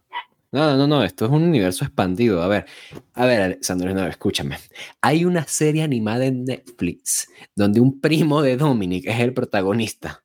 No, 0.51 0.75
no, 0.77 0.87
no, 0.87 1.03
esto 1.03 1.25
es 1.25 1.31
un 1.31 1.43
universo 1.43 1.83
expandido. 1.83 2.41
A 2.41 2.47
ver, 2.47 2.65
a 3.13 3.25
ver, 3.25 3.41
Alexandre, 3.41 3.93
no, 3.93 4.07
escúchame. 4.07 4.57
Hay 5.01 5.25
una 5.25 5.45
serie 5.45 5.83
animada 5.83 6.25
en 6.25 6.45
Netflix 6.45 7.27
donde 7.53 7.81
un 7.81 7.99
primo 7.99 8.41
de 8.41 8.55
Dominic 8.55 9.05
es 9.07 9.19
el 9.19 9.33
protagonista. 9.33 10.23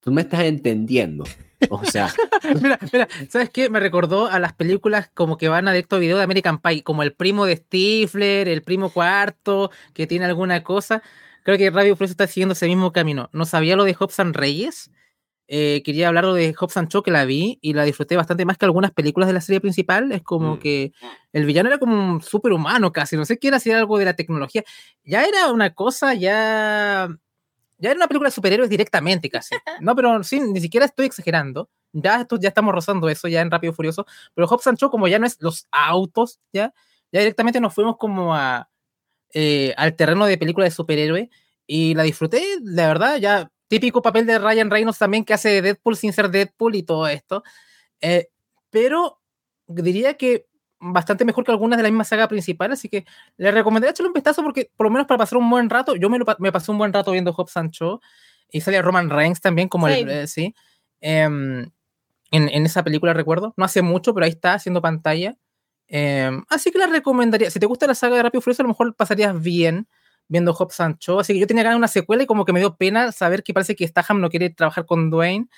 Tú 0.00 0.12
me 0.12 0.22
estás 0.22 0.44
entendiendo. 0.44 1.24
O 1.70 1.84
sea. 1.84 2.12
mira, 2.62 2.78
mira, 2.92 3.08
¿sabes 3.28 3.50
qué? 3.50 3.70
Me 3.70 3.80
recordó 3.80 4.26
a 4.26 4.38
las 4.38 4.52
películas 4.52 5.10
como 5.14 5.36
que 5.36 5.48
van 5.48 5.68
a 5.68 5.72
directo 5.72 5.98
video 5.98 6.16
de 6.16 6.24
American 6.24 6.60
Pie, 6.60 6.82
como 6.82 7.02
el 7.02 7.14
primo 7.14 7.46
de 7.46 7.56
Stifler, 7.56 8.48
el 8.48 8.62
primo 8.62 8.90
cuarto, 8.90 9.70
que 9.94 10.06
tiene 10.06 10.24
alguna 10.24 10.62
cosa. 10.62 11.02
Creo 11.44 11.58
que 11.58 11.70
Radio 11.70 11.96
Frost 11.96 12.12
está 12.12 12.26
siguiendo 12.26 12.52
ese 12.52 12.66
mismo 12.66 12.92
camino. 12.92 13.28
¿No 13.32 13.44
sabía 13.44 13.76
lo 13.76 13.84
de 13.84 13.94
Hobson 13.94 14.32
Reyes? 14.32 14.90
Eh, 15.48 15.82
quería 15.84 16.08
hablar 16.08 16.24
de 16.32 16.54
Hobbs 16.54 16.76
and 16.78 16.88
Shaw, 16.88 17.02
que 17.02 17.10
la 17.10 17.24
vi 17.24 17.58
y 17.60 17.74
la 17.74 17.84
disfruté 17.84 18.16
bastante 18.16 18.44
más 18.44 18.56
que 18.56 18.64
algunas 18.64 18.92
películas 18.92 19.26
de 19.26 19.34
la 19.34 19.40
serie 19.40 19.60
principal. 19.60 20.10
Es 20.12 20.22
como 20.22 20.56
mm. 20.56 20.58
que 20.60 20.92
el 21.32 21.44
villano 21.44 21.68
era 21.68 21.78
como 21.78 21.94
un 21.94 22.22
superhumano 22.22 22.92
casi, 22.92 23.16
no 23.16 23.24
sé 23.24 23.38
qué 23.38 23.48
era, 23.48 23.58
si 23.58 23.70
era 23.70 23.80
algo 23.80 23.98
de 23.98 24.06
la 24.06 24.14
tecnología. 24.14 24.64
Ya 25.04 25.24
era 25.24 25.52
una 25.52 25.74
cosa, 25.74 26.14
ya. 26.14 27.08
Ya 27.82 27.90
era 27.90 27.98
una 27.98 28.06
película 28.06 28.28
de 28.28 28.34
superhéroes 28.34 28.70
directamente 28.70 29.28
casi. 29.28 29.56
No, 29.80 29.96
pero 29.96 30.22
sí, 30.22 30.40
ni 30.40 30.60
siquiera 30.60 30.86
estoy 30.86 31.06
exagerando. 31.06 31.68
Ya, 31.92 32.20
esto, 32.20 32.38
ya 32.40 32.48
estamos 32.48 32.72
rozando 32.72 33.08
eso 33.08 33.26
ya 33.26 33.40
en 33.40 33.50
Rápido 33.50 33.72
y 33.72 33.76
Furioso. 33.76 34.06
Pero 34.34 34.46
Hobbs 34.46 34.68
and 34.68 34.78
Shaw, 34.78 34.88
como 34.88 35.08
ya 35.08 35.18
no 35.18 35.26
es 35.26 35.36
los 35.40 35.66
autos, 35.72 36.38
ya, 36.52 36.72
ya 37.10 37.20
directamente 37.20 37.60
nos 37.60 37.74
fuimos 37.74 37.96
como 37.96 38.34
a, 38.36 38.70
eh, 39.34 39.74
al 39.76 39.96
terreno 39.96 40.26
de 40.26 40.38
película 40.38 40.64
de 40.64 40.70
superhéroe 40.70 41.28
y 41.66 41.94
la 41.94 42.04
disfruté, 42.04 42.44
la 42.62 42.86
verdad, 42.86 43.16
ya 43.16 43.50
típico 43.66 44.00
papel 44.00 44.26
de 44.26 44.38
Ryan 44.38 44.70
Reynolds 44.70 44.98
también 44.98 45.24
que 45.24 45.34
hace 45.34 45.48
de 45.48 45.62
Deadpool 45.62 45.96
sin 45.96 46.12
ser 46.12 46.30
Deadpool 46.30 46.76
y 46.76 46.84
todo 46.84 47.08
esto. 47.08 47.42
Eh, 48.00 48.28
pero 48.70 49.20
diría 49.66 50.14
que 50.14 50.46
bastante 50.82 51.24
mejor 51.24 51.44
que 51.44 51.52
algunas 51.52 51.76
de 51.76 51.84
la 51.84 51.88
misma 51.88 52.04
saga 52.04 52.28
principal, 52.28 52.72
así 52.72 52.88
que 52.88 53.04
le 53.36 53.50
recomendaría 53.52 53.92
echarle 53.92 54.08
un 54.08 54.14
vistazo 54.14 54.42
porque 54.42 54.70
por 54.76 54.86
lo 54.86 54.90
menos 54.90 55.06
para 55.06 55.18
pasar 55.18 55.38
un 55.38 55.48
buen 55.48 55.70
rato, 55.70 55.94
yo 55.94 56.10
me, 56.10 56.18
me 56.38 56.52
pasé 56.52 56.72
un 56.72 56.78
buen 56.78 56.92
rato 56.92 57.12
viendo 57.12 57.32
Hobbs 57.32 57.52
Sancho 57.52 58.00
y 58.50 58.60
salía 58.60 58.82
Roman 58.82 59.08
Reigns 59.08 59.40
también 59.40 59.68
como 59.68 59.88
el, 59.88 60.08
eh, 60.10 60.26
sí, 60.26 60.54
em, 61.00 61.70
en, 62.30 62.48
en, 62.48 62.66
esa 62.66 62.82
película 62.82 63.14
recuerdo, 63.14 63.54
no 63.56 63.64
hace 63.64 63.80
mucho, 63.82 64.12
pero 64.12 64.24
ahí 64.24 64.32
está 64.32 64.54
haciendo 64.54 64.82
pantalla. 64.82 65.36
Em, 65.86 66.42
así 66.48 66.70
que 66.70 66.78
la 66.78 66.86
recomendaría, 66.86 67.50
si 67.50 67.60
te 67.60 67.66
gusta 67.66 67.86
la 67.86 67.94
saga 67.94 68.16
de 68.16 68.22
Rápido 68.22 68.40
Furioso, 68.40 68.62
a 68.62 68.64
lo 68.64 68.70
mejor 68.70 68.94
pasarías 68.96 69.40
bien 69.40 69.86
viendo 70.28 70.54
Hobbs 70.54 70.74
Sancho. 70.74 71.20
Así 71.20 71.34
que 71.34 71.38
yo 71.38 71.46
tenía 71.46 71.62
ganas 71.62 71.74
de 71.76 71.78
una 71.78 71.88
secuela 71.88 72.22
y 72.22 72.26
como 72.26 72.44
que 72.44 72.52
me 72.52 72.60
dio 72.60 72.76
pena 72.76 73.12
saber 73.12 73.42
que 73.42 73.52
parece 73.52 73.76
que 73.76 73.86
Staham 73.86 74.20
no 74.20 74.30
quiere 74.30 74.50
trabajar 74.50 74.86
con 74.86 75.10
Dwayne. 75.10 75.48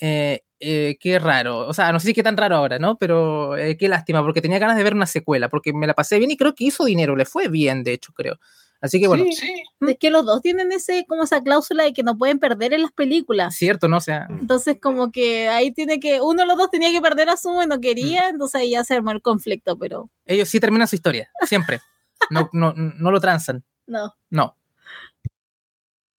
Eh, 0.00 0.42
eh, 0.58 0.98
qué 1.00 1.18
raro. 1.18 1.66
O 1.66 1.74
sea, 1.74 1.92
no 1.92 2.00
sé 2.00 2.08
si 2.08 2.14
qué 2.14 2.22
tan 2.22 2.36
raro 2.36 2.56
ahora, 2.56 2.78
¿no? 2.78 2.98
Pero 2.98 3.56
eh, 3.56 3.76
qué 3.76 3.88
lástima, 3.88 4.22
porque 4.22 4.42
tenía 4.42 4.58
ganas 4.58 4.76
de 4.76 4.84
ver 4.84 4.94
una 4.94 5.06
secuela, 5.06 5.48
porque 5.48 5.72
me 5.72 5.86
la 5.86 5.94
pasé 5.94 6.18
bien 6.18 6.30
y 6.30 6.36
creo 6.36 6.54
que 6.54 6.64
hizo 6.64 6.84
dinero, 6.84 7.16
le 7.16 7.24
fue 7.24 7.48
bien, 7.48 7.82
de 7.82 7.92
hecho, 7.92 8.12
creo. 8.12 8.38
Así 8.82 8.98
que 8.98 9.08
bueno. 9.08 9.24
Sí, 9.30 9.62
Es 9.80 9.98
que 9.98 10.10
los 10.10 10.24
dos 10.24 10.40
tienen 10.40 10.72
ese, 10.72 11.04
como 11.06 11.24
esa 11.24 11.42
cláusula 11.42 11.84
de 11.84 11.92
que 11.92 12.02
no 12.02 12.16
pueden 12.16 12.38
perder 12.38 12.72
en 12.72 12.82
las 12.82 12.92
películas. 12.92 13.54
Cierto, 13.54 13.88
¿no? 13.88 13.98
O 13.98 14.00
sea. 14.00 14.26
Entonces, 14.30 14.78
como 14.80 15.12
que 15.12 15.48
ahí 15.48 15.70
tiene 15.70 16.00
que, 16.00 16.20
uno 16.20 16.42
de 16.42 16.46
los 16.46 16.56
dos 16.56 16.70
tenía 16.70 16.90
que 16.90 17.02
perder 17.02 17.28
a 17.28 17.36
su 17.36 17.62
y 17.62 17.66
no 17.66 17.80
quería, 17.80 18.28
entonces 18.30 18.60
ahí 18.60 18.70
ya 18.70 18.84
se 18.84 18.94
armó 18.94 19.10
el 19.10 19.20
conflicto, 19.20 19.78
pero. 19.78 20.10
Ellos 20.24 20.48
sí 20.48 20.60
terminan 20.60 20.88
su 20.88 20.96
historia, 20.96 21.30
siempre. 21.46 21.80
no, 22.30 22.48
no, 22.52 22.72
no 22.74 23.10
lo 23.10 23.20
transan. 23.20 23.64
No. 23.86 24.14
No. 24.30 24.56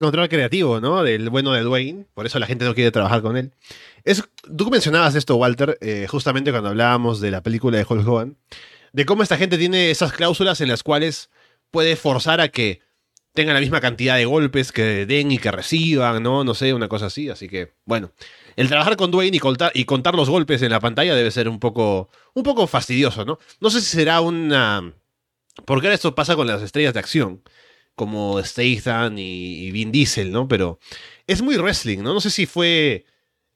Control 0.01 0.31
creativo, 0.31 0.81
¿no? 0.81 1.03
Del 1.03 1.29
bueno 1.29 1.53
de 1.53 1.61
Dwayne. 1.61 2.07
Por 2.15 2.25
eso 2.25 2.39
la 2.39 2.47
gente 2.47 2.65
no 2.65 2.75
quiere 2.75 2.91
trabajar 2.91 3.21
con 3.21 3.37
él. 3.37 3.53
Es, 4.03 4.25
tú 4.57 4.71
mencionabas 4.71 5.15
esto, 5.15 5.37
Walter, 5.37 5.77
eh, 5.83 6.07
justamente 6.09 6.51
cuando 6.51 6.71
hablábamos 6.71 7.21
de 7.21 7.31
la 7.31 7.43
película 7.43 7.77
de 7.77 7.87
Hulk 7.87 8.09
Hogan, 8.09 8.39
de 8.95 9.05
cómo 9.05 9.23
esta 9.23 9.37
gente 9.37 9.59
tiene 9.59 9.91
esas 9.91 10.15
cláusulas 10.15 10.63
en 10.63 10.69
las 10.69 10.83
cuales 10.83 11.29
puede 11.71 11.97
forzar 11.97 12.41
a 12.41 12.49
que 12.49 12.81
tengan 13.35 13.55
la 13.55 13.61
misma 13.61 13.83
cantidad 13.83 14.17
de 14.17 14.25
golpes 14.25 14.73
que 14.73 15.05
den 15.05 15.33
y 15.33 15.39
que 15.39 15.51
reciban, 15.51 16.23
¿no? 16.23 16.45
No 16.45 16.55
sé, 16.55 16.73
una 16.73 16.89
cosa 16.89 17.07
así. 17.07 17.29
Así 17.29 17.49
que, 17.49 17.75
bueno, 17.85 18.11
el 18.57 18.69
trabajar 18.69 18.97
con 18.97 19.11
Dwayne 19.11 19.37
y 19.37 19.41
contar, 19.41 19.71
y 19.75 19.85
contar 19.85 20.15
los 20.15 20.31
golpes 20.31 20.63
en 20.63 20.71
la 20.71 20.81
pantalla 20.81 21.15
debe 21.15 21.31
ser 21.31 21.47
un 21.47 21.61
poco, 21.61 22.09
un 22.33 22.43
poco 22.43 22.67
fastidioso, 22.67 23.27
¿no? 23.27 23.39
No 23.61 23.69
sé 23.69 23.83
si 23.83 23.97
será 23.99 24.23
una 24.23 24.95
porque 25.65 25.87
ahora 25.87 25.95
esto 25.95 26.15
pasa 26.15 26.37
con 26.37 26.47
las 26.47 26.63
estrellas 26.63 26.95
de 26.95 27.01
acción, 27.01 27.43
como 28.01 28.43
Statham 28.43 29.19
y 29.19 29.71
Vin 29.73 29.93
Diesel, 29.93 30.33
¿no? 30.33 30.49
Pero 30.49 30.79
es 31.27 31.43
muy 31.43 31.59
wrestling, 31.59 31.99
¿no? 31.99 32.15
No 32.15 32.21
sé 32.23 32.31
si 32.31 32.47
fue 32.47 33.05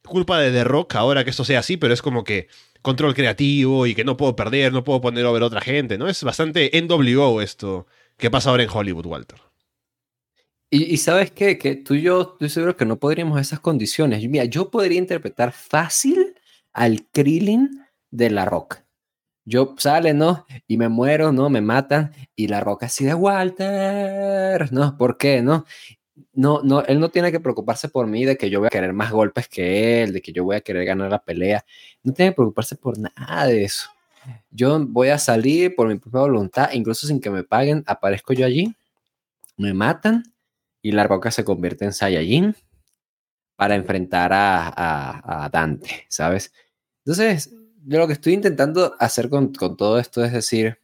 culpa 0.02 0.38
de 0.38 0.52
The 0.52 0.64
Rock 0.64 0.96
ahora 0.96 1.24
que 1.24 1.30
esto 1.30 1.46
sea 1.46 1.60
así, 1.60 1.78
pero 1.78 1.94
es 1.94 2.02
como 2.02 2.24
que 2.24 2.48
control 2.82 3.14
creativo 3.14 3.86
y 3.86 3.94
que 3.94 4.04
no 4.04 4.18
puedo 4.18 4.36
perder, 4.36 4.70
no 4.70 4.84
puedo 4.84 5.00
poner 5.00 5.24
over 5.24 5.42
a 5.42 5.46
otra 5.46 5.62
gente, 5.62 5.96
¿no? 5.96 6.08
Es 6.08 6.22
bastante 6.22 6.70
NWO 6.78 7.40
esto 7.40 7.86
que 8.18 8.30
pasa 8.30 8.50
ahora 8.50 8.64
en 8.64 8.68
Hollywood, 8.70 9.06
Walter. 9.06 9.38
Y, 10.68 10.98
sabes 10.98 11.30
qué? 11.30 11.56
que 11.56 11.76
tú 11.76 11.94
y 11.94 12.02
yo 12.02 12.32
estoy 12.32 12.50
seguro 12.50 12.76
que 12.76 12.84
no 12.84 12.98
podríamos 12.98 13.40
esas 13.40 13.60
condiciones. 13.60 14.28
Mira, 14.28 14.44
yo 14.44 14.70
podría 14.70 14.98
interpretar 14.98 15.52
fácil 15.52 16.34
al 16.74 17.06
Krillin 17.12 17.82
de 18.10 18.28
la 18.28 18.44
roca. 18.44 18.83
Yo 19.44 19.74
sale, 19.78 20.14
¿no? 20.14 20.46
Y 20.66 20.78
me 20.78 20.88
muero, 20.88 21.32
¿no? 21.32 21.50
Me 21.50 21.60
matan. 21.60 22.12
Y 22.34 22.48
la 22.48 22.60
roca 22.60 22.86
así 22.86 23.04
de 23.04 23.14
Walter, 23.14 24.72
¿no? 24.72 24.96
¿Por 24.96 25.18
qué, 25.18 25.42
no? 25.42 25.66
No, 26.32 26.62
no, 26.62 26.82
él 26.84 27.00
no 27.00 27.10
tiene 27.10 27.30
que 27.32 27.40
preocuparse 27.40 27.88
por 27.88 28.06
mí 28.06 28.24
de 28.24 28.36
que 28.36 28.50
yo 28.50 28.60
voy 28.60 28.68
a 28.68 28.70
querer 28.70 28.92
más 28.92 29.10
golpes 29.12 29.48
que 29.48 30.02
él, 30.02 30.12
de 30.12 30.22
que 30.22 30.32
yo 30.32 30.44
voy 30.44 30.56
a 30.56 30.60
querer 30.60 30.84
ganar 30.84 31.10
la 31.10 31.22
pelea. 31.22 31.64
No 32.02 32.12
tiene 32.12 32.32
que 32.32 32.36
preocuparse 32.36 32.76
por 32.76 32.98
nada 32.98 33.46
de 33.46 33.64
eso. 33.64 33.90
Yo 34.50 34.84
voy 34.86 35.08
a 35.08 35.18
salir 35.18 35.74
por 35.74 35.88
mi 35.88 35.96
propia 35.96 36.20
voluntad, 36.20 36.70
incluso 36.72 37.06
sin 37.06 37.20
que 37.20 37.30
me 37.30 37.44
paguen, 37.44 37.84
aparezco 37.86 38.32
yo 38.32 38.46
allí, 38.46 38.74
me 39.56 39.74
matan 39.74 40.24
y 40.82 40.92
la 40.92 41.04
roca 41.06 41.30
se 41.30 41.44
convierte 41.44 41.84
en 41.84 41.92
Saiyajin 41.92 42.56
para 43.56 43.74
enfrentar 43.74 44.32
a, 44.32 45.44
a 45.44 45.48
Dante, 45.50 46.06
¿sabes? 46.08 46.52
Entonces, 47.04 47.54
yo 47.86 47.98
lo 47.98 48.06
que 48.06 48.14
estoy 48.14 48.34
intentando 48.34 48.94
hacer 48.98 49.28
con, 49.28 49.52
con 49.52 49.76
todo 49.76 49.98
esto 49.98 50.24
es 50.24 50.32
decir 50.32 50.78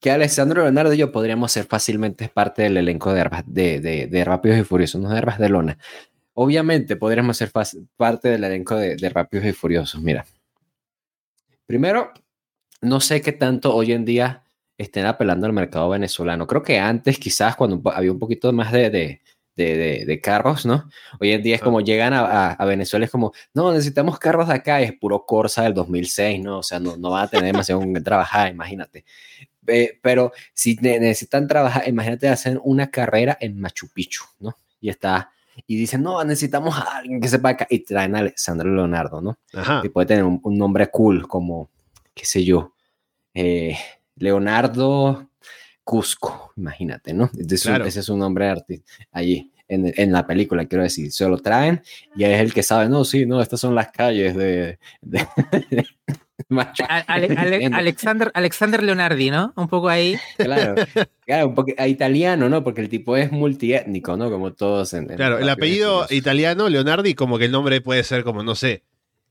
que 0.00 0.10
Alessandro 0.10 0.62
Leonardo 0.62 0.92
y 0.92 0.98
yo 0.98 1.12
podríamos 1.12 1.52
ser 1.52 1.64
fácilmente 1.64 2.28
parte 2.28 2.62
del 2.62 2.76
elenco 2.76 3.12
de, 3.12 3.80
de, 3.80 4.08
de, 4.08 4.24
Rápidos 4.24 4.58
y 4.58 4.64
Furiosos, 4.64 5.00
no 5.00 5.08
de 5.10 5.18
Herbas 5.18 5.38
de 5.38 5.48
Lona. 5.48 5.78
Obviamente 6.34 6.96
podríamos 6.96 7.36
ser 7.36 7.52
parte 7.96 8.28
del 8.28 8.42
elenco 8.42 8.74
de, 8.74 8.96
de 8.96 9.08
Rápidos 9.08 9.46
y 9.46 9.52
Furiosos. 9.52 10.00
Mira, 10.02 10.26
primero, 11.66 12.12
no 12.80 13.00
sé 13.00 13.22
qué 13.22 13.30
tanto 13.30 13.76
hoy 13.76 13.92
en 13.92 14.04
día 14.04 14.42
estén 14.76 15.06
apelando 15.06 15.46
al 15.46 15.52
mercado 15.52 15.88
venezolano. 15.88 16.48
Creo 16.48 16.64
que 16.64 16.80
antes, 16.80 17.18
quizás 17.20 17.54
cuando 17.54 17.80
había 17.92 18.10
un 18.10 18.18
poquito 18.18 18.52
más 18.52 18.72
de, 18.72 18.90
de, 18.90 19.21
de, 19.56 20.20
carros, 20.22 20.64
¿no? 20.66 20.88
Hoy 21.20 21.32
en 21.32 21.42
día 21.42 21.56
es 21.56 21.60
como 21.60 21.80
llegan 21.80 22.12
a, 22.12 22.52
a, 22.52 22.64
Venezuela, 22.64 23.04
es 23.04 23.10
como, 23.10 23.32
no, 23.54 23.72
necesitamos 23.72 24.18
carros 24.18 24.48
de 24.48 24.54
acá, 24.54 24.80
es 24.80 24.92
puro 24.94 25.24
Corsa 25.26 25.62
del 25.62 25.74
2006, 25.74 26.40
¿no? 26.42 26.58
O 26.58 26.62
sea, 26.62 26.78
no, 26.78 26.96
no 26.96 27.10
van 27.10 27.24
a 27.24 27.28
tener 27.28 27.46
demasiado 27.46 27.80
que 27.80 28.00
trabajar, 28.00 28.50
imagínate. 28.50 29.04
pero 30.00 30.32
si 30.54 30.76
necesitan 30.76 31.46
trabajar, 31.46 31.86
imagínate 31.86 32.28
hacer 32.28 32.60
una 32.64 32.90
carrera 32.90 33.36
en 33.40 33.60
Machu 33.60 33.88
Picchu, 33.92 34.24
¿no? 34.40 34.56
Y 34.80 34.88
está, 34.88 35.30
y 35.66 35.76
dicen, 35.76 36.02
no, 36.02 36.22
necesitamos 36.24 36.76
a 36.76 36.98
alguien 36.98 37.20
que 37.20 37.28
sepa 37.28 37.50
acá, 37.50 37.66
y 37.68 37.80
traen 37.80 38.16
a 38.16 38.20
Alessandro 38.20 38.74
Leonardo, 38.74 39.20
¿no? 39.20 39.38
Ajá. 39.52 39.82
Y 39.84 39.88
puede 39.90 40.06
tener 40.06 40.24
un, 40.24 40.40
nombre 40.44 40.88
cool, 40.88 41.28
como, 41.28 41.70
qué 42.14 42.24
sé 42.24 42.44
yo, 42.44 42.74
eh, 43.34 43.76
Leonardo 44.16 45.28
Cusco, 45.84 46.52
imagínate, 46.56 47.12
¿no? 47.12 47.30
Ese 47.36 48.00
es 48.00 48.08
un 48.08 48.18
nombre 48.18 48.46
de 48.46 48.50
artista 48.50 48.92
allí. 49.10 49.50
En, 49.68 49.90
en, 49.96 50.12
la 50.12 50.26
película, 50.26 50.66
quiero 50.66 50.84
decir, 50.84 51.10
se 51.12 51.26
lo 51.26 51.38
traen 51.38 51.80
y 52.14 52.24
es 52.24 52.40
el 52.40 52.52
que 52.52 52.62
sabe, 52.62 52.90
no, 52.90 53.06
sí, 53.06 53.24
no, 53.24 53.40
estas 53.40 53.58
son 53.58 53.74
las 53.74 53.90
calles 53.90 54.36
de... 54.36 54.78
Alexander, 57.72 58.30
Alexander 58.34 58.82
Leonardi, 58.82 59.30
¿no? 59.30 59.54
Un 59.56 59.68
poco 59.68 59.88
ahí. 59.88 60.18
Claro, 60.36 60.74
claro 61.24 61.48
un 61.48 61.54
poco 61.54 61.72
italiano, 61.86 62.50
¿no? 62.50 62.62
Porque 62.62 62.82
el 62.82 62.90
tipo 62.90 63.16
es 63.16 63.32
multiétnico, 63.32 64.16
¿no? 64.16 64.30
Como 64.30 64.52
todos 64.52 64.92
en... 64.92 65.06
claro, 65.06 65.38
el 65.38 65.48
apellido 65.48 66.06
italiano, 66.10 66.68
Leonardi, 66.68 67.14
como 67.14 67.38
que 67.38 67.46
el 67.46 67.52
nombre 67.52 67.80
puede 67.80 68.04
ser 68.04 68.24
como, 68.24 68.42
no 68.42 68.54
sé, 68.54 68.82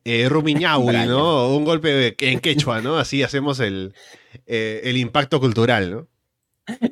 eh, 0.04 0.30
¿no? 1.08 1.56
Un 1.56 1.66
golpe 1.66 2.16
en 2.20 2.40
quechua, 2.40 2.82
¿no? 2.82 2.98
Así 2.98 3.22
hacemos 3.24 3.60
el, 3.60 3.94
eh, 4.48 4.82
el 4.86 4.98
impacto 4.98 5.40
cultural, 5.40 5.92
¿no? 5.92 6.08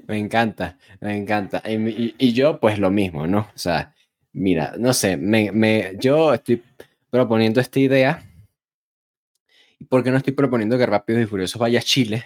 Me 0.08 0.18
encanta, 0.18 0.78
me 1.00 1.16
encanta. 1.16 1.62
Y, 1.66 2.34
yo, 2.34 2.60
pues 2.60 2.80
lo 2.80 2.90
mismo, 2.92 3.28
¿no? 3.28 3.40
O 3.40 3.58
sea, 3.58 3.94
mira, 4.34 4.74
no 4.78 4.94
sé, 4.94 5.18
me, 5.18 5.52
me, 5.52 5.94
yo 6.00 6.34
estoy 6.34 6.64
proponiendo 7.10 7.62
esta 7.62 7.80
idea. 7.80 8.24
¿Y 9.80 9.86
por 9.86 10.04
qué 10.04 10.12
no 10.12 10.18
estoy 10.18 10.34
proponiendo 10.34 10.78
que 10.78 10.86
Rápidos 10.86 11.24
y 11.24 11.26
Furiosos 11.26 11.60
vaya 11.60 11.80
a 11.80 11.84
Chile? 11.84 12.26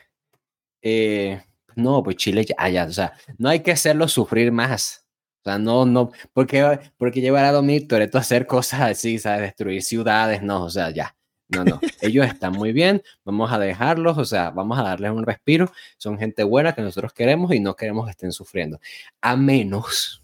Eh, 0.81 1.41
no, 1.75 2.03
pues 2.03 2.17
Chile 2.17 2.45
ya, 2.45 2.69
ya, 2.69 2.85
o 2.85 2.91
sea, 2.91 3.13
no 3.37 3.49
hay 3.49 3.61
que 3.61 3.71
hacerlo 3.71 4.07
sufrir 4.07 4.51
más. 4.51 5.05
O 5.41 5.49
sea, 5.49 5.59
no, 5.59 5.85
no, 5.85 6.11
porque, 6.33 6.79
porque 6.97 7.21
llevar 7.21 7.45
a 7.45 7.51
Dominic 7.51 7.87
Toretto 7.89 8.17
a 8.17 8.21
hacer 8.21 8.47
cosas 8.47 8.81
así, 8.81 9.19
¿sabes? 9.19 9.41
Destruir 9.41 9.83
ciudades, 9.83 10.41
no, 10.41 10.63
o 10.63 10.69
sea, 10.69 10.89
ya. 10.91 11.15
No, 11.49 11.63
no, 11.63 11.79
ellos 12.01 12.25
están 12.25 12.53
muy 12.53 12.71
bien, 12.71 13.03
vamos 13.25 13.51
a 13.51 13.59
dejarlos, 13.59 14.17
o 14.17 14.25
sea, 14.25 14.49
vamos 14.49 14.79
a 14.79 14.83
darles 14.83 15.11
un 15.11 15.25
respiro, 15.25 15.71
son 15.97 16.17
gente 16.17 16.43
buena 16.43 16.73
que 16.73 16.81
nosotros 16.81 17.13
queremos 17.13 17.53
y 17.53 17.59
no 17.59 17.75
queremos 17.75 18.05
que 18.05 18.11
estén 18.11 18.31
sufriendo, 18.31 18.79
a 19.21 19.35
menos 19.35 20.23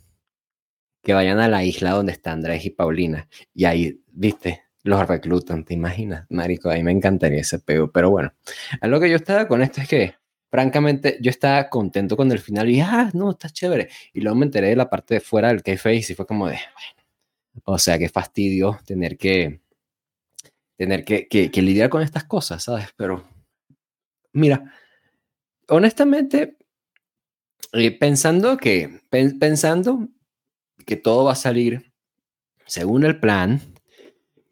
que 1.03 1.13
vayan 1.13 1.39
a 1.39 1.47
la 1.47 1.63
isla 1.63 1.91
donde 1.91 2.13
está 2.13 2.31
Andrés 2.31 2.65
y 2.65 2.71
Paulina 2.71 3.27
y 3.53 3.65
ahí, 3.65 4.01
viste, 4.07 4.63
los 4.83 5.07
reclutan, 5.07 5.65
¿te 5.65 5.73
imaginas? 5.73 6.25
Marico, 6.29 6.69
ahí 6.69 6.83
me 6.83 6.91
encantaría 6.91 7.41
ese 7.41 7.59
pego, 7.59 7.91
pero 7.91 8.09
bueno, 8.09 8.33
a 8.81 8.87
lo 8.87 8.99
que 8.99 9.09
yo 9.09 9.17
estaba 9.17 9.47
con 9.47 9.61
esto 9.61 9.81
es 9.81 9.87
que, 9.87 10.15
francamente, 10.49 11.17
yo 11.21 11.29
estaba 11.29 11.69
contento 11.69 12.17
con 12.17 12.31
el 12.31 12.39
final 12.39 12.69
y, 12.69 12.79
ah, 12.81 13.11
no, 13.13 13.31
está 13.31 13.49
chévere, 13.49 13.89
y 14.13 14.21
luego 14.21 14.37
me 14.37 14.45
enteré 14.45 14.69
de 14.69 14.75
la 14.75 14.89
parte 14.89 15.15
de 15.15 15.19
fuera 15.19 15.49
del 15.49 15.61
K-Face 15.61 16.13
y 16.13 16.15
fue 16.15 16.25
como 16.25 16.47
de, 16.47 16.53
bueno, 16.55 17.63
o 17.65 17.77
sea, 17.77 17.99
qué 17.99 18.09
fastidio 18.09 18.79
tener 18.85 19.17
que 19.17 19.61
tener 20.79 21.03
que, 21.03 21.27
que, 21.27 21.61
lidiar 21.61 21.89
con 21.89 22.01
estas 22.01 22.23
cosas, 22.23 22.63
¿sabes? 22.63 22.87
Pero, 22.95 23.27
mira, 24.31 24.73
honestamente, 25.67 26.55
eh, 27.73 27.91
pensando 27.91 28.55
que, 28.55 29.01
pensando 29.09 30.07
que 30.85 30.95
todo 30.95 31.25
va 31.25 31.33
a 31.33 31.35
salir 31.35 31.91
según 32.65 33.03
el 33.03 33.19
plan, 33.19 33.59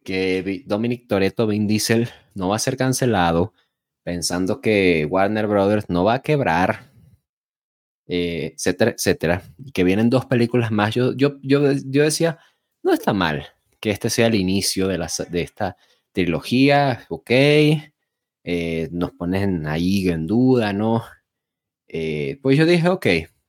que 0.03 0.63
Dominic 0.65 1.07
Toretto, 1.07 1.47
Vin 1.47 1.65
Diesel 1.65 2.09
no 2.35 2.49
va 2.49 2.57
a 2.57 2.59
ser 2.59 2.75
cancelado, 2.75 3.53
pensando 4.03 4.59
que 4.59 5.07
Warner 5.09 5.47
Brothers 5.47 5.85
no 5.87 6.03
va 6.03 6.15
a 6.15 6.21
quebrar, 6.21 6.91
eh, 8.05 8.51
etcétera, 8.53 8.91
etcétera, 8.91 9.43
que 9.73 9.85
vienen 9.85 10.09
dos 10.09 10.25
películas 10.25 10.71
más, 10.71 10.93
yo, 10.93 11.13
yo, 11.15 11.37
yo, 11.41 11.71
yo 11.85 12.03
decía, 12.03 12.37
no 12.83 12.91
está 12.91 13.13
mal 13.13 13.47
que 13.79 13.91
este 13.91 14.09
sea 14.09 14.27
el 14.27 14.35
inicio 14.35 14.89
de, 14.89 14.97
la, 14.97 15.09
de 15.29 15.41
esta 15.41 15.77
trilogía, 16.17 17.05
ok, 17.09 17.29
eh, 17.29 18.89
nos 18.91 19.11
ponen 19.11 19.67
ahí 19.67 20.09
en 20.09 20.25
duda, 20.25 20.73
¿no? 20.73 21.03
Eh, 21.87 22.39
pues 22.41 22.57
yo 22.57 22.65
dije, 22.65 22.89
ok, 22.89 23.05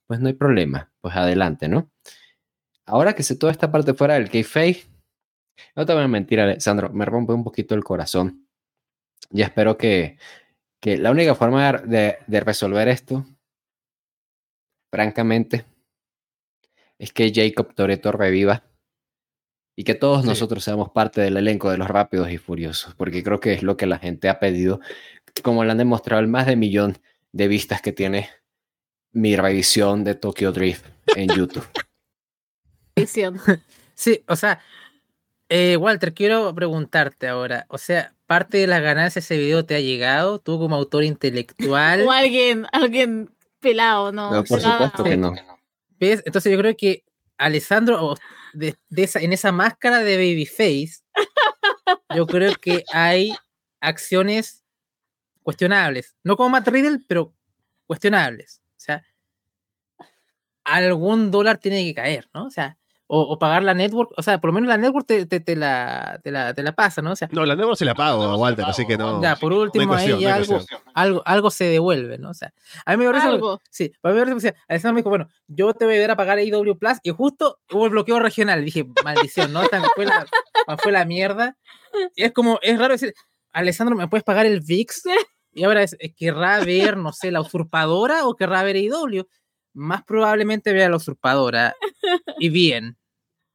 pues 0.06 0.20
no 0.20 0.28
hay 0.28 0.34
problema, 0.34 0.92
pues 1.00 1.16
adelante, 1.16 1.66
¿no? 1.66 1.90
Ahora 2.84 3.14
que 3.14 3.22
sé 3.22 3.36
toda 3.36 3.52
esta 3.52 3.72
parte 3.72 3.94
fuera 3.94 4.14
del 4.14 4.28
kayfabe, 4.28 4.82
no 5.76 5.86
te 5.86 5.94
voy 5.94 6.02
a 6.02 6.08
mentir, 6.08 6.40
Alessandro, 6.40 6.90
me 6.90 7.06
rompe 7.06 7.32
un 7.32 7.42
poquito 7.42 7.74
el 7.74 7.82
corazón. 7.82 8.46
Y 9.30 9.40
espero 9.40 9.78
que, 9.78 10.18
que 10.78 10.98
la 10.98 11.10
única 11.10 11.34
forma 11.34 11.72
de, 11.72 12.18
de 12.26 12.40
resolver 12.40 12.86
esto, 12.88 13.24
francamente, 14.92 15.64
es 16.98 17.14
que 17.14 17.32
Jacob 17.34 17.74
Toreto 17.74 18.12
reviva 18.12 18.67
y 19.78 19.84
que 19.84 19.94
todos 19.94 20.24
nosotros 20.24 20.64
seamos 20.64 20.90
parte 20.90 21.20
del 21.20 21.36
elenco 21.36 21.70
de 21.70 21.78
los 21.78 21.86
rápidos 21.86 22.32
y 22.32 22.36
furiosos, 22.36 22.96
porque 22.96 23.22
creo 23.22 23.38
que 23.38 23.52
es 23.52 23.62
lo 23.62 23.76
que 23.76 23.86
la 23.86 24.00
gente 24.00 24.28
ha 24.28 24.40
pedido, 24.40 24.80
como 25.44 25.62
le 25.62 25.70
han 25.70 25.78
demostrado 25.78 26.20
el 26.20 26.26
más 26.26 26.46
de 26.46 26.56
millón 26.56 26.98
de 27.30 27.46
vistas 27.46 27.80
que 27.80 27.92
tiene 27.92 28.28
mi 29.12 29.36
revisión 29.36 30.02
de 30.02 30.16
Tokyo 30.16 30.50
Drift 30.50 30.84
en 31.14 31.28
YouTube. 31.28 31.64
Sí, 33.94 34.24
o 34.28 34.36
sea, 34.36 34.60
eh, 35.48 35.76
Walter, 35.76 36.14
quiero 36.14 36.52
preguntarte 36.54 37.26
ahora, 37.26 37.66
o 37.68 37.78
sea, 37.78 38.14
parte 38.26 38.58
de 38.58 38.66
las 38.68 38.80
ganancias 38.80 39.28
de 39.28 39.34
ese 39.34 39.44
video 39.44 39.64
te 39.64 39.74
ha 39.76 39.80
llegado, 39.80 40.40
tú 40.40 40.58
como 40.58 40.74
autor 40.74 41.04
intelectual. 41.04 42.02
o 42.02 42.10
alguien, 42.12 42.66
alguien 42.72 43.30
pelado, 43.60 44.12
¿no? 44.12 44.32
no 44.32 44.44
por 44.44 44.60
supuesto 44.60 45.04
que 45.04 45.16
no. 45.16 45.34
¿Ves? 45.98 46.22
Entonces 46.26 46.52
yo 46.52 46.58
creo 46.58 46.76
que 46.76 47.04
Alessandro 47.38 48.16
de, 48.52 48.76
en 48.90 49.32
esa 49.32 49.52
máscara 49.52 50.00
de 50.00 50.16
Babyface, 50.16 51.02
yo 52.14 52.26
creo 52.26 52.54
que 52.54 52.84
hay 52.92 53.34
acciones 53.80 54.64
cuestionables. 55.42 56.16
No 56.22 56.36
como 56.36 56.50
Matt 56.50 56.68
Riddle, 56.68 57.00
pero 57.06 57.34
cuestionables. 57.86 58.62
O 58.76 58.80
sea, 58.80 59.04
algún 60.64 61.30
dólar 61.30 61.58
tiene 61.58 61.84
que 61.84 61.94
caer, 61.94 62.28
¿no? 62.32 62.46
O 62.46 62.50
sea, 62.50 62.77
o, 63.10 63.38
pagar 63.38 63.62
la 63.62 63.72
network, 63.72 64.12
o 64.16 64.22
sea, 64.22 64.38
por 64.38 64.48
lo 64.48 64.54
menos 64.54 64.68
la 64.68 64.76
network 64.76 65.06
te, 65.06 65.26
te, 65.26 65.56
la, 65.56 66.20
te, 66.22 66.30
la, 66.30 66.52
te 66.52 66.62
la 66.62 66.72
pasa, 66.72 67.00
¿no? 67.00 67.12
O 67.12 67.16
sea, 67.16 67.28
no, 67.32 67.46
la 67.46 67.56
network 67.56 67.78
se 67.78 67.86
la 67.86 67.94
pago, 67.94 68.36
Walter, 68.36 68.66
así 68.66 68.86
que 68.86 68.98
no. 68.98 69.22
Ya, 69.22 69.34
por 69.36 69.52
último, 69.52 69.94
ahí 69.94 70.26
algo, 70.26 70.60
algo, 70.92 71.22
algo, 71.24 71.50
se 71.50 71.64
devuelve, 71.64 72.18
¿no? 72.18 72.30
O 72.30 72.34
sea, 72.34 72.52
a 72.84 72.96
mí 72.96 73.04
me 73.04 73.10
parece. 73.10 73.28
Algo. 73.28 73.60
Sí, 73.70 73.90
a 74.02 74.08
mí 74.08 74.14
me 74.14 74.26
parece. 74.26 74.54
Alessandro 74.68 74.94
me 74.94 75.00
dijo, 75.00 75.08
bueno, 75.08 75.28
yo 75.46 75.72
te 75.72 75.86
voy 75.86 75.94
a 75.94 75.96
ayudar 75.96 76.10
a 76.10 76.16
pagar 76.16 76.38
IW 76.38 76.76
Plus, 76.78 76.98
y 77.02 77.10
justo 77.10 77.58
hubo 77.72 77.86
el 77.86 77.90
bloqueo 77.90 78.18
regional. 78.20 78.62
Dije, 78.62 78.86
maldición, 79.02 79.54
¿no? 79.54 79.62
fue, 79.94 80.04
la, 80.04 80.26
fue 80.76 80.92
la 80.92 81.06
mierda. 81.06 81.56
Y 82.14 82.24
es 82.24 82.32
como, 82.32 82.58
es 82.60 82.78
raro 82.78 82.92
decir, 82.92 83.14
Alessandro, 83.52 83.96
¿me 83.96 84.08
puedes 84.08 84.24
pagar 84.24 84.44
el 84.44 84.60
VIX? 84.60 85.02
Y 85.54 85.64
ahora 85.64 85.82
es, 85.82 85.96
querrá 86.14 86.60
ver, 86.60 86.98
no 86.98 87.12
sé, 87.12 87.30
la 87.30 87.40
usurpadora 87.40 88.26
o 88.26 88.36
querrá 88.36 88.62
ver 88.62 88.76
IW. 88.76 89.26
Más 89.72 90.04
probablemente 90.04 90.74
vea 90.74 90.90
la 90.90 90.96
usurpadora. 90.96 91.74
Y 92.38 92.50
bien, 92.50 92.97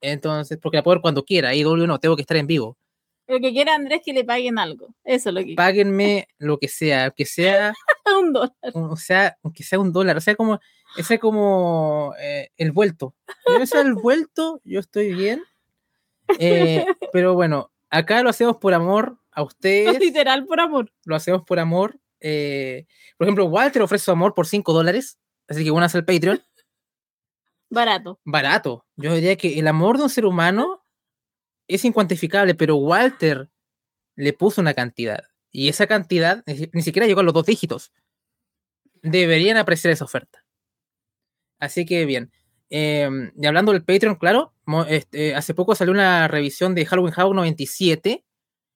entonces, 0.03 0.59
porque 0.61 0.77
la 0.77 0.84
puedo 0.84 0.97
ver 0.97 1.01
cuando 1.01 1.23
quiera, 1.23 1.55
y 1.55 1.63
W 1.63 1.88
no, 1.88 1.97
tengo 1.97 2.15
que 2.17 2.21
estar 2.23 2.35
en 2.35 2.45
vivo. 2.45 2.77
Lo 3.25 3.39
que 3.39 3.53
quiere 3.53 3.71
Andrés 3.71 4.01
que 4.03 4.11
le 4.11 4.25
paguen 4.25 4.59
algo. 4.59 4.93
Eso 5.05 5.30
es 5.30 5.35
lo 5.35 5.43
que 5.43 5.55
Páguenme 5.55 6.27
lo 6.38 6.57
que 6.57 6.67
sea, 6.67 7.09
que 7.11 7.25
sea 7.25 7.73
un 8.19 8.34
dólar. 8.34 8.53
O 8.73 8.97
sea, 8.97 9.38
aunque 9.41 9.63
sea 9.63 9.80
un 9.80 9.93
dólar, 9.93 10.17
o 10.17 10.21
sea, 10.21 10.35
como, 10.35 10.59
ese 10.97 11.19
como 11.19 12.13
eh, 12.19 12.49
el 12.57 12.73
vuelto. 12.73 13.15
Yo 13.47 13.65
sea 13.65 13.81
el 13.81 13.93
vuelto, 13.93 14.59
yo 14.65 14.81
estoy 14.81 15.13
bien. 15.13 15.41
Eh, 16.38 16.85
pero 17.13 17.34
bueno, 17.34 17.71
acá 17.89 18.21
lo 18.23 18.30
hacemos 18.30 18.57
por 18.57 18.73
amor 18.73 19.17
a 19.31 19.41
ustedes. 19.41 19.99
Literal 19.99 20.45
por 20.45 20.59
amor. 20.59 20.91
Lo 21.05 21.15
hacemos 21.15 21.43
por 21.43 21.59
amor. 21.59 21.97
Eh, 22.19 22.88
por 23.17 23.25
ejemplo, 23.25 23.45
Walter 23.45 23.81
ofrece 23.81 24.03
su 24.03 24.11
amor 24.11 24.34
por 24.34 24.47
5 24.47 24.73
dólares. 24.73 25.17
Así 25.47 25.63
que 25.63 25.71
bueno, 25.71 25.88
el 25.91 26.05
Patreon. 26.05 26.41
Barato. 27.73 28.19
Barato. 28.23 28.85
Yo 28.95 29.15
diría 29.15 29.35
que 29.35 29.57
el 29.59 29.67
amor 29.67 29.97
de 29.97 30.03
un 30.03 30.09
ser 30.09 30.25
humano 30.25 30.85
es 31.67 31.83
incuantificable, 31.85 32.53
pero 32.55 32.75
Walter 32.75 33.49
le 34.15 34.33
puso 34.33 34.61
una 34.61 34.73
cantidad. 34.73 35.23
Y 35.51 35.69
esa 35.69 35.87
cantidad 35.87 36.43
ni 36.71 36.81
siquiera 36.81 37.07
llegó 37.07 37.21
a 37.21 37.23
los 37.23 37.33
dos 37.33 37.45
dígitos. 37.45 37.91
Deberían 39.01 39.57
apreciar 39.57 39.91
esa 39.91 40.05
oferta. 40.05 40.45
Así 41.59 41.85
que 41.85 42.05
bien. 42.05 42.31
Em, 42.69 43.31
y 43.35 43.45
hablando 43.45 43.71
del 43.71 43.83
Patreon, 43.83 44.15
claro, 44.15 44.53
este, 44.87 45.35
hace 45.35 45.53
poco 45.53 45.75
salió 45.75 45.93
una 45.93 46.27
revisión 46.27 46.75
de 46.75 46.85
Halloween 46.85 47.13
House 47.13 47.35
97, 47.35 48.23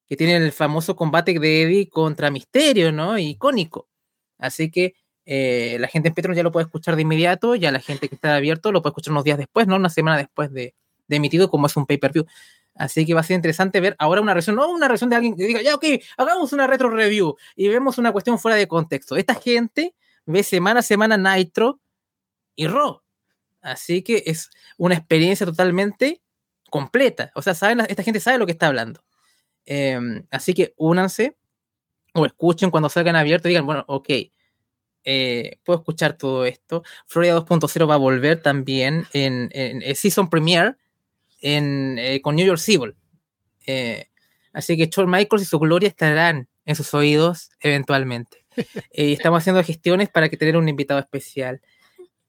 que 0.07 0.15
tiene 0.17 0.37
el 0.37 0.51
famoso 0.51 0.95
combate 0.95 1.37
de 1.39 1.63
Eddie 1.63 1.89
contra 1.89 2.31
Misterio, 2.31 2.91
¿no? 2.91 3.17
Icónico. 3.17 3.89
Así 4.37 4.71
que 4.71 4.95
eh, 5.29 5.75
la 5.79 5.89
gente 5.89 6.07
en 6.07 6.15
Patreon 6.15 6.37
ya 6.37 6.43
lo 6.43 6.53
puede 6.53 6.63
escuchar 6.65 6.95
de 6.95 7.01
inmediato, 7.01 7.53
ya 7.55 7.69
la 7.69 7.81
gente 7.81 8.07
que 8.07 8.15
está 8.15 8.35
abierto 8.35 8.71
lo 8.71 8.81
puede 8.81 8.91
escuchar 8.91 9.11
unos 9.11 9.25
días 9.25 9.37
después, 9.37 9.67
¿no? 9.67 9.75
Una 9.75 9.89
semana 9.89 10.17
después 10.17 10.53
de, 10.53 10.73
de 11.09 11.15
emitido, 11.17 11.49
como 11.49 11.67
es 11.67 11.75
un 11.75 11.85
pay-per-view. 11.85 12.25
Así 12.75 13.05
que 13.05 13.13
va 13.13 13.19
a 13.19 13.23
ser 13.23 13.35
interesante 13.35 13.81
ver 13.81 13.97
ahora 13.99 14.21
una 14.21 14.33
reacción, 14.33 14.55
no 14.55 14.69
una 14.71 14.87
reacción 14.87 15.09
de 15.09 15.17
alguien 15.17 15.35
que 15.35 15.45
diga, 15.45 15.61
ya, 15.61 15.75
ok, 15.75 15.83
hagamos 16.15 16.53
una 16.53 16.65
retro 16.65 16.89
review 16.89 17.35
y 17.57 17.67
vemos 17.67 17.97
una 17.97 18.13
cuestión 18.13 18.39
fuera 18.39 18.55
de 18.55 18.69
contexto. 18.69 19.17
Esta 19.17 19.35
gente 19.35 19.93
ve 20.25 20.43
semana 20.43 20.79
a 20.79 20.83
semana 20.83 21.17
Nitro 21.17 21.81
y 22.55 22.67
Raw. 22.67 23.01
Así 23.61 24.03
que 24.03 24.23
es 24.27 24.49
una 24.77 24.95
experiencia 24.95 25.45
totalmente 25.45 26.21
completa. 26.69 27.31
O 27.35 27.41
sea, 27.41 27.53
saben, 27.53 27.81
esta 27.89 28.03
gente 28.03 28.21
sabe 28.21 28.37
lo 28.37 28.45
que 28.45 28.53
está 28.53 28.67
hablando. 28.67 29.03
Em, 29.65 30.25
así 30.31 30.53
que 30.53 30.73
únanse 30.77 31.35
o 32.13 32.25
escuchen 32.25 32.71
cuando 32.71 32.87
salgan 32.87 33.17
abiertos 33.17 33.47
y 33.47 33.49
digan, 33.49 33.65
bueno, 33.65 33.83
ok, 33.87 34.09
eh, 35.09 35.59
puedo 35.63 35.79
escuchar 35.79 36.17
todo 36.17 36.45
esto. 36.45 36.83
Florida 37.05 37.37
2.0 37.37 37.89
va 37.89 37.93
a 37.93 37.97
volver 37.97 38.41
también 38.41 39.07
en, 39.13 39.49
en, 39.53 39.95
Season 39.95 40.29
Premiere 40.29 40.75
en, 41.39 41.97
eh, 41.97 42.19
con 42.21 42.35
New 42.35 42.45
York 42.45 42.59
Civil. 42.59 42.93
Eh, 43.65 44.09
así 44.51 44.75
que 44.75 44.87
Shawn 44.87 45.09
Michaels 45.09 45.43
y 45.43 45.45
su 45.45 45.59
gloria 45.59 45.87
estarán 45.87 46.49
en 46.65 46.75
sus 46.75 46.93
oídos 46.93 47.49
eventualmente. 47.61 48.43
Eh, 48.91 49.13
estamos 49.13 49.37
haciendo 49.37 49.63
gestiones 49.63 50.09
para 50.09 50.29
que 50.29 50.35
tener 50.35 50.57
un 50.57 50.67
invitado 50.67 50.99
especial 50.99 51.61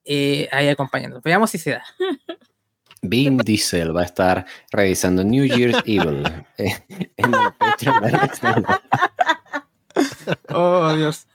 ahí 0.05 0.67
acompañando. 0.67 1.19
Veamos 1.21 1.49
si 1.49 1.57
se 1.57 1.71
da. 1.71 1.83
Vin 3.01 3.39
Diesel 3.39 3.95
va 3.95 4.01
a 4.01 4.05
estar 4.05 4.45
revisando 4.71 5.23
New 5.23 5.45
Year's 5.45 5.81
Evil 5.85 6.23
en 6.57 7.31
Oh, 10.49 10.93
Dios. 10.95 11.25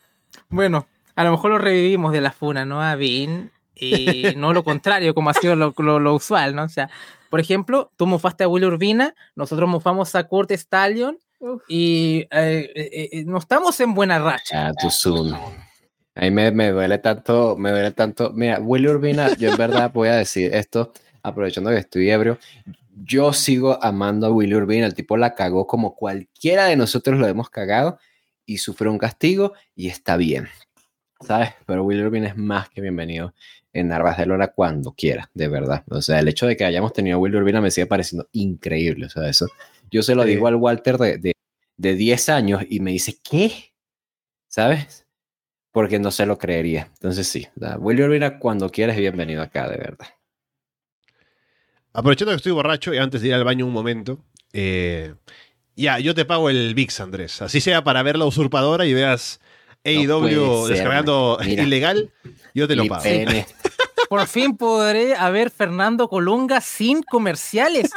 Bueno, 0.49 0.87
a 1.17 1.25
lo 1.25 1.31
mejor 1.31 1.51
lo 1.51 1.59
revivimos 1.59 2.13
de 2.13 2.21
la 2.21 2.33
funa, 2.33 2.65
¿no? 2.65 2.83
A 2.83 2.97
Vin 2.97 3.51
y 3.75 4.25
no 4.37 4.53
lo 4.53 4.65
contrario, 4.65 5.15
como 5.15 5.31
ha 5.31 5.35
sido 5.35 5.57
lo, 5.57 5.73
lo 5.77 6.15
usual, 6.15 6.55
¿no? 6.55 6.65
O 6.65 6.69
sea, 6.69 6.91
por 7.31 7.41
ejemplo, 7.41 7.91
tú 7.97 8.07
mofaste 8.07 8.45
a 8.45 8.49
Willy 8.49 8.67
Urbina, 8.67 9.15
nosotros 9.35 9.69
mofamos 9.69 10.15
a 10.15 10.25
Kurt 10.25 10.53
Stallion 10.53 11.19
y 11.69 12.27
eh, 12.31 12.71
eh, 12.75 13.09
eh, 13.13 13.25
no 13.25 13.39
estamos 13.39 13.79
en 13.81 13.93
buena 13.93 14.19
racha. 14.19 14.69
Ah, 14.69 14.73
too 14.81 14.91
soon. 14.91 15.35
A 15.35 16.21
mí 16.21 16.31
me, 16.31 16.53
me, 16.53 16.71
duele 16.71 16.99
tanto, 16.99 17.57
me 17.57 17.71
duele 17.71 17.91
tanto. 17.91 18.31
Mira, 18.33 18.61
Willy 18.61 18.87
Urbina, 18.87 19.35
yo 19.37 19.51
en 19.51 19.57
verdad 19.57 19.91
voy 19.93 20.09
a 20.09 20.15
decir 20.15 20.55
esto, 20.55 20.93
aprovechando 21.23 21.71
que 21.71 21.79
estoy 21.79 22.09
ebrio, 22.09 22.39
yo 22.95 23.33
sigo 23.33 23.83
amando 23.83 24.29
a 24.29 24.31
Willy 24.31 24.55
Urbina, 24.55 24.87
el 24.87 24.95
tipo 24.95 25.17
la 25.17 25.35
cagó 25.35 25.67
como 25.67 25.97
cualquiera 25.97 26.67
de 26.67 26.77
nosotros 26.77 27.19
lo 27.19 27.27
hemos 27.27 27.51
cagado 27.51 27.99
y 28.47 28.59
sufrió 28.59 28.93
un 28.93 28.99
castigo 28.99 29.55
y 29.75 29.89
está 29.89 30.17
bien, 30.17 30.49
¿sabes? 31.21 31.51
Pero 31.67 31.85
Willy 31.85 32.03
Urbina 32.03 32.29
es 32.29 32.37
más 32.37 32.69
que 32.69 32.81
bienvenido 32.81 33.35
en 33.73 33.89
Narvas 33.89 34.19
de 34.19 34.27
Lora 34.27 34.49
cuando 34.49 34.93
quiera, 34.93 35.31
de 35.35 35.49
verdad. 35.49 35.85
O 35.91 36.01
sea, 36.01 36.21
el 36.21 36.29
hecho 36.29 36.47
de 36.47 36.57
que 36.57 36.65
hayamos 36.65 36.93
tenido 36.93 37.17
a 37.17 37.21
Will 37.21 37.37
Urbina 37.37 37.61
me 37.61 37.71
sigue 37.71 37.87
pareciendo 37.87 38.29
increíble. 38.33 39.07
O 39.07 39.11
sea, 39.11 39.29
eso. 39.29 39.49
Yo 39.91 40.03
se 40.03 40.15
lo 40.15 40.25
digo 40.25 40.47
al 40.47 40.57
Walter 40.57 40.99
de, 40.99 41.19
de, 41.19 41.33
de 41.77 41.95
10 41.95 42.29
años 42.29 42.63
y 42.69 42.81
me 42.81 42.93
dice, 42.93 43.19
¿qué? 43.23 43.75
¿Sabes? 44.49 45.07
Porque 45.73 45.99
no 45.99 46.11
se 46.11 46.27
lo 46.27 46.39
creería. 46.39 46.91
Entonces 46.95 47.27
sí, 47.27 47.49
Will 47.79 48.01
Urbina 48.01 48.39
cuando 48.39 48.71
quieras 48.71 48.97
bienvenido 48.97 49.43
acá, 49.43 49.69
de 49.69 49.77
verdad. 49.77 50.07
Aprovechando 51.93 52.33
que 52.33 52.37
estoy 52.37 52.53
borracho 52.53 52.93
y 52.93 52.99
antes 52.99 53.23
de 53.23 53.29
ir 53.29 53.35
al 53.35 53.45
baño 53.45 53.67
un 53.67 53.73
momento, 53.73 54.25
eh, 54.53 55.15
ya, 55.77 55.99
yo 55.99 56.15
te 56.15 56.25
pago 56.25 56.51
el 56.51 56.75
VIX, 56.75 57.01
Andrés. 57.01 57.43
Así 57.43 57.61
sea 57.61 57.83
para 57.83 58.03
ver 58.03 58.17
la 58.17 58.25
usurpadora 58.25 58.87
y 58.87 58.95
veas 58.95 59.41
AEW 59.85 60.67
descargando 60.69 61.39
ilegal, 61.45 62.11
yo 62.55 62.67
te 62.67 62.77
lo 62.77 62.87
pago. 62.87 63.05
Por 64.09 64.27
fin 64.27 64.57
podré 64.57 65.15
ver 65.31 65.51
Fernando 65.51 66.09
Colunga 66.09 66.61
sin 66.61 67.03
comerciales. 67.03 67.91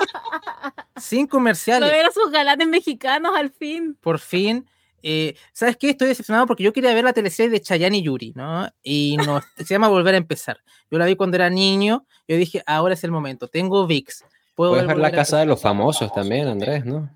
sin 0.96 1.26
comerciales. 1.26 1.90
ver 1.90 2.06
a 2.06 2.10
sus 2.10 2.30
galanes 2.30 2.68
mexicanos 2.68 3.32
al 3.36 3.50
fin. 3.50 3.96
Por 4.00 4.18
fin. 4.18 4.66
Eh, 5.02 5.36
¿Sabes 5.52 5.76
qué? 5.76 5.90
Estoy 5.90 6.08
decepcionado 6.08 6.46
porque 6.46 6.62
yo 6.62 6.72
quería 6.72 6.94
ver 6.94 7.04
la 7.04 7.12
teleserie 7.12 7.50
de 7.50 7.60
Chayanne 7.60 7.98
y 7.98 8.02
Yuri, 8.02 8.32
¿no? 8.34 8.68
Y 8.82 9.18
no, 9.18 9.42
se 9.56 9.64
llama 9.64 9.88
Volver 9.88 10.14
a 10.14 10.18
empezar. 10.18 10.60
Yo 10.90 10.98
la 10.98 11.04
vi 11.04 11.14
cuando 11.14 11.36
era 11.36 11.50
niño. 11.50 12.06
Yo 12.26 12.36
dije, 12.36 12.62
ahora 12.66 12.94
es 12.94 13.04
el 13.04 13.10
momento. 13.10 13.48
Tengo 13.48 13.86
VIX. 13.86 14.24
Puedes 14.54 14.86
ver 14.86 14.96
la 14.96 15.10
casa 15.10 15.40
de 15.40 15.46
los 15.46 15.60
famosos 15.60 16.12
también, 16.12 16.48
Andrés, 16.48 16.86
¿no? 16.86 17.10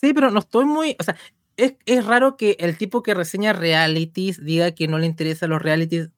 Sí, 0.00 0.14
pero 0.14 0.30
no 0.30 0.38
estoy 0.38 0.64
muy. 0.64 0.96
O 0.98 1.02
sea, 1.02 1.16
es, 1.56 1.74
es, 1.86 2.04
raro 2.04 2.36
que 2.36 2.56
el 2.60 2.76
tipo 2.76 3.02
que 3.02 3.14
reseña 3.14 3.52
realities 3.52 4.44
diga 4.44 4.72
que 4.72 4.88
no 4.88 4.98
le 4.98 5.06
interesan 5.06 5.50
los 5.50 5.62
realities 5.62 6.10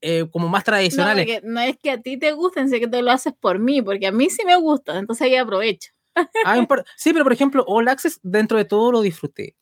eh, 0.00 0.26
como 0.30 0.48
más 0.48 0.64
tradicionales. 0.64 1.42
No, 1.42 1.52
no, 1.52 1.60
es 1.60 1.76
que 1.78 1.90
a 1.90 2.00
ti 2.00 2.16
te 2.16 2.32
gusten, 2.32 2.68
sé 2.68 2.80
que 2.80 2.88
tú 2.88 3.00
lo 3.00 3.10
haces 3.10 3.32
por 3.38 3.58
mí, 3.58 3.82
porque 3.82 4.08
a 4.08 4.12
mí 4.12 4.28
sí 4.30 4.44
me 4.44 4.56
gusta, 4.56 4.98
entonces 4.98 5.24
ahí 5.26 5.36
aprovecho. 5.36 5.92
Ah, 6.44 6.66
sí, 6.96 7.12
pero 7.12 7.24
por 7.24 7.32
ejemplo, 7.32 7.64
All 7.66 7.88
Access, 7.88 8.18
dentro 8.22 8.58
de 8.58 8.64
todo 8.64 8.92
lo 8.92 9.00
disfruté. 9.00 9.56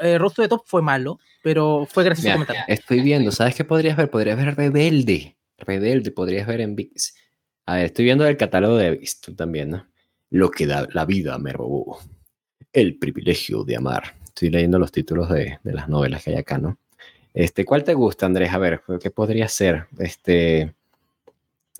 Eh, 0.00 0.18
Rostro 0.18 0.42
de 0.42 0.48
Top 0.48 0.62
fue 0.64 0.82
malo, 0.82 1.18
pero 1.42 1.86
fue 1.90 2.04
gracioso 2.04 2.32
comentar. 2.32 2.56
Estoy 2.68 3.00
viendo, 3.00 3.32
¿sabes 3.32 3.54
qué 3.54 3.64
podrías 3.64 3.96
ver? 3.96 4.10
Podrías 4.10 4.36
ver 4.36 4.54
Rebelde. 4.54 5.36
Rebelde, 5.58 6.10
podrías 6.10 6.46
ver 6.46 6.60
en 6.60 6.76
VIX. 6.76 7.14
A 7.66 7.76
ver, 7.76 7.86
estoy 7.86 8.04
viendo 8.04 8.26
el 8.26 8.36
catálogo 8.36 8.76
de 8.76 8.90
VIX, 8.92 9.20
tú 9.20 9.34
también, 9.34 9.70
¿no? 9.70 9.86
Lo 10.30 10.50
que 10.50 10.66
da 10.66 10.86
la 10.92 11.04
vida 11.04 11.38
me 11.38 11.52
robó. 11.52 11.98
El 12.72 12.98
privilegio 12.98 13.64
de 13.64 13.76
amar 13.76 14.14
estoy 14.38 14.50
leyendo 14.50 14.78
los 14.78 14.92
títulos 14.92 15.28
de, 15.30 15.58
de, 15.64 15.72
las 15.72 15.88
novelas 15.88 16.22
que 16.22 16.30
hay 16.30 16.36
acá, 16.36 16.58
¿no? 16.58 16.78
Este, 17.34 17.64
¿Cuál 17.64 17.82
te 17.82 17.94
gusta, 17.94 18.26
Andrés? 18.26 18.52
A 18.52 18.58
ver, 18.58 18.82
¿qué 19.02 19.10
podría 19.10 19.48
ser? 19.48 19.86
Este, 19.98 20.74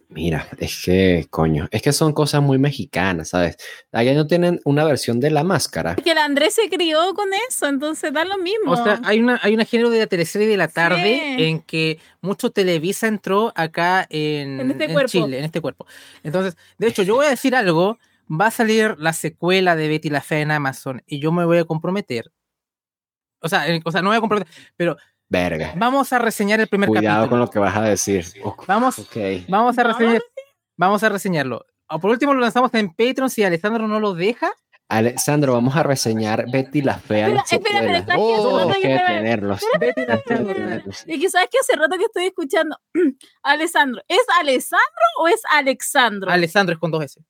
mira, 0.08 0.48
es 0.58 0.82
que, 0.84 1.26
coño, 1.30 1.68
es 1.70 1.82
que 1.82 1.92
son 1.92 2.12
cosas 2.12 2.42
muy 2.42 2.58
mexicanas, 2.58 3.28
¿sabes? 3.28 3.56
Allá 3.92 4.12
no 4.14 4.26
tienen 4.26 4.60
una 4.64 4.84
versión 4.84 5.20
de 5.20 5.30
la 5.30 5.44
máscara. 5.44 5.94
Es 5.96 6.02
que 6.02 6.10
el 6.10 6.18
Andrés 6.18 6.54
se 6.54 6.68
crió 6.68 7.14
con 7.14 7.28
eso, 7.48 7.66
entonces 7.66 8.12
da 8.12 8.24
lo 8.24 8.38
mismo. 8.38 8.72
O 8.72 8.76
sea, 8.76 9.00
hay 9.04 9.20
una, 9.20 9.38
hay 9.42 9.54
una 9.54 9.64
género 9.64 9.90
de 9.90 10.00
la 10.00 10.06
teleserie 10.08 10.48
de 10.48 10.56
la 10.56 10.66
tarde 10.68 11.48
en 11.48 11.60
que 11.60 12.00
mucho 12.20 12.50
Televisa 12.50 13.06
entró 13.06 13.52
acá 13.54 14.04
en, 14.10 14.60
en, 14.60 14.70
este 14.72 14.84
en 14.84 15.06
Chile, 15.06 15.38
en 15.38 15.44
este 15.44 15.60
cuerpo. 15.60 15.86
Entonces, 16.24 16.56
de 16.76 16.88
hecho, 16.88 17.04
yo 17.04 17.14
voy 17.14 17.26
a 17.26 17.30
decir 17.30 17.54
algo. 17.54 17.98
Va 18.30 18.48
a 18.48 18.50
salir 18.50 18.94
la 18.98 19.14
secuela 19.14 19.74
de 19.74 19.88
Betty 19.88 20.10
la 20.10 20.20
Fea 20.20 20.40
en 20.40 20.50
Amazon 20.50 21.02
y 21.06 21.18
yo 21.18 21.32
me 21.32 21.46
voy 21.46 21.56
a 21.56 21.64
comprometer 21.64 22.30
o 23.40 23.48
sea, 23.48 23.66
o 23.84 23.90
sea, 23.90 24.02
no 24.02 24.08
voy 24.08 24.18
a 24.18 24.20
comprometer, 24.20 24.52
pero 24.76 24.96
Verga. 25.28 25.74
Vamos 25.76 26.12
a 26.12 26.18
reseñar 26.18 26.58
el 26.60 26.68
primer 26.68 26.88
capítulo. 26.88 27.00
Cuidado 27.00 27.28
con 27.28 27.38
lo 27.38 27.50
que 27.50 27.58
vas 27.58 27.76
a 27.76 27.82
decir. 27.82 28.24
Vamos, 28.66 28.98
okay. 28.98 29.44
vamos 29.48 29.78
a 29.78 29.82
reseñar, 29.82 30.22
vamos 30.76 31.02
a 31.02 31.08
reseñarlo. 31.10 31.66
O 31.90 31.98
por 31.98 32.10
último 32.10 32.32
lo 32.32 32.40
lanzamos 32.40 32.72
en 32.74 32.88
Patreon 32.88 33.28
si 33.28 33.44
Alessandro 33.44 33.86
no 33.86 34.00
lo 34.00 34.14
deja. 34.14 34.50
Alessandro, 34.90 35.52
vamos 35.52 35.76
a 35.76 35.82
reseñar 35.82 36.50
Betty 36.50 36.80
la 36.80 36.98
fea. 36.98 37.28
Espera, 37.28 37.80
espera, 37.80 37.98
espera, 37.98 38.18
oh, 38.18 38.72
que, 38.72 38.80
que 38.80 38.98
tenerlos. 39.06 39.60
Betty 39.78 40.06
la 40.06 40.18
fea. 40.18 40.82
Y 41.06 41.20
que 41.20 41.28
sabes 41.28 41.50
que 41.50 41.58
hace 41.58 41.76
rato 41.76 41.98
que 41.98 42.04
estoy 42.04 42.26
escuchando 42.26 42.78
Alessandro. 43.42 44.00
¿Es 44.08 44.24
Alessandro 44.40 45.04
o 45.20 45.28
es 45.28 45.42
Alexandro? 45.50 46.30
Alessandro 46.30 46.72
es 46.72 46.78
con 46.78 46.90
dos 46.90 47.04
S. 47.04 47.20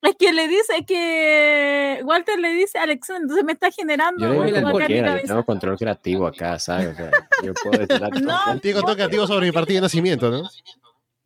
Es 0.00 0.14
que 0.16 0.32
le 0.32 0.46
dice 0.46 0.84
que 0.86 2.00
Walter 2.04 2.38
le 2.38 2.52
dice 2.52 2.78
a 2.78 2.84
Alexander, 2.84 3.22
entonces 3.22 3.44
me 3.44 3.52
está 3.52 3.70
generando. 3.72 4.32
Yo 4.32 4.44
le 4.44 4.52
digo 4.52 4.62
como 4.72 4.86
quiera, 4.86 5.20
yo 5.20 5.26
tengo 5.26 5.44
control 5.44 5.76
creativo 5.76 6.26
acá, 6.26 6.58
¿sabes? 6.58 6.92
O 6.92 6.94
sea, 6.94 7.10
yo 7.42 7.52
puedo 7.54 7.84
decir 7.84 8.00
no, 8.22 8.38
contigo 8.44 8.78
control 8.78 8.96
creativo 8.96 9.26
sobre 9.26 9.46
mi 9.46 9.52
partida 9.52 9.78
de 9.78 9.82
nacimiento, 9.82 10.30
¿no? 10.30 10.48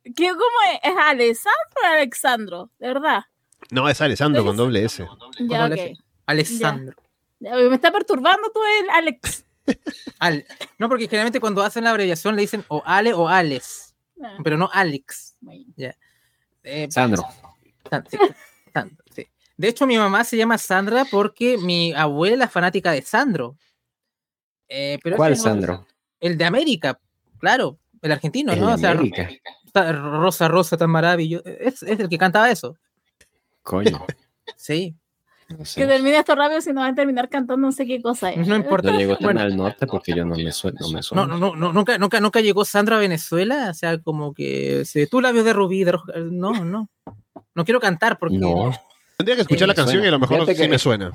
¿Qué, 0.05 0.29
¿Cómo 0.31 0.57
es? 0.73 0.91
¿Es 0.91 0.97
Alessandro 0.99 1.81
o 1.83 1.87
Alexandro? 1.87 2.71
¿De 2.79 2.89
verdad? 2.89 3.25
No, 3.71 3.89
es 3.89 4.01
Alessandro 4.01 4.45
con 4.45 4.57
doble 4.57 4.85
S. 4.85 5.07
Ya, 5.41 5.67
ok. 5.67 5.99
Alessandro. 6.27 6.97
Me 7.41 7.75
está 7.75 7.93
perturbando 7.93 8.51
tú 8.53 8.61
el 8.81 8.91
Alex. 8.91 9.45
no, 10.79 10.89
porque 10.89 11.05
generalmente 11.05 11.41
cuando 11.41 11.63
hacen 11.63 11.85
la 11.85 11.91
abreviación 11.91 12.37
le 12.37 12.43
dicen 12.43 12.65
o 12.69 12.83
Ale 12.85 13.13
o 13.13 13.29
Alex, 13.29 13.95
ah. 14.23 14.39
pero 14.43 14.57
no 14.57 14.71
Alex. 14.73 15.37
Eh, 16.65 16.89
Sandro. 16.91 17.25
De 19.57 19.69
hecho, 19.69 19.87
mi 19.87 19.97
mamá 19.97 20.25
se 20.25 20.37
llama 20.37 20.59
Sandra 20.59 21.05
porque 21.11 21.59
mi 21.59 21.93
abuela 21.93 22.47
es 22.47 22.51
fanática 22.51 22.93
de 22.93 23.03
Sandro. 23.03 23.57
Eh, 24.69 24.99
pero 25.03 25.17
¿Cuál 25.17 25.37
Sandro? 25.37 25.87
El 26.19 26.39
de 26.39 26.45
América, 26.45 26.99
claro, 27.39 27.79
el 28.01 28.13
argentino, 28.13 28.57
¿no? 28.57 28.75
O 28.75 28.79
sea, 28.79 28.95
Rosa, 29.93 30.49
Rosa, 30.49 30.77
tan 30.77 30.91
maravilloso. 30.91 31.45
Es, 31.47 31.83
es 31.83 32.01
el 32.01 32.09
que 32.09 32.19
cantaba 32.19 32.51
eso. 32.51 32.77
Coño. 33.63 34.05
Sí. 34.57 34.97
Que 35.75 35.87
termine 35.87 36.19
esto 36.19 36.35
rápido, 36.35 36.61
si 36.61 36.73
no 36.73 36.81
va 36.81 36.89
a 36.89 36.95
terminar 36.95 37.29
cantando 37.29 37.67
no 37.67 37.73
sé 37.73 37.87
qué 37.87 38.01
cosa 38.01 38.31
es. 38.31 38.47
No 38.47 38.57
importa. 38.57 38.91
No 38.91 38.99
llegó 38.99 39.17
tan 39.17 39.39
al 39.39 39.57
norte 39.57 39.87
porque 39.87 40.15
yo 40.15 40.25
no 40.25 40.37
me, 40.37 40.53
suena. 40.53 40.81
No, 41.13 41.27
no, 41.27 41.55
no, 41.55 41.73
nunca, 41.73 41.99
nunca, 41.99 42.21
nunca 42.21 42.41
llegó 42.41 42.65
Sandra 42.65 42.97
a 42.97 43.01
Venezuela. 43.01 43.69
O 43.71 43.75
sea, 43.75 43.99
como 43.99 44.33
que 44.35 44.85
se, 44.85 45.07
tú 45.07 45.21
labios 45.21 45.45
de 45.45 45.53
rubí, 45.53 45.85
no, 46.31 46.65
no. 46.65 46.89
No 47.55 47.65
quiero 47.65 47.81
cantar 47.81 48.19
porque. 48.19 48.39
No. 48.39 48.73
Tendría 49.19 49.37
que 49.37 49.43
escuchar 49.43 49.69
la 49.69 49.75
canción 49.75 50.03
y 50.03 50.07
a 50.07 50.11
lo 50.11 50.19
mejor 50.19 50.47
sí 50.55 50.69
me 50.69 50.79
suena. 50.79 51.13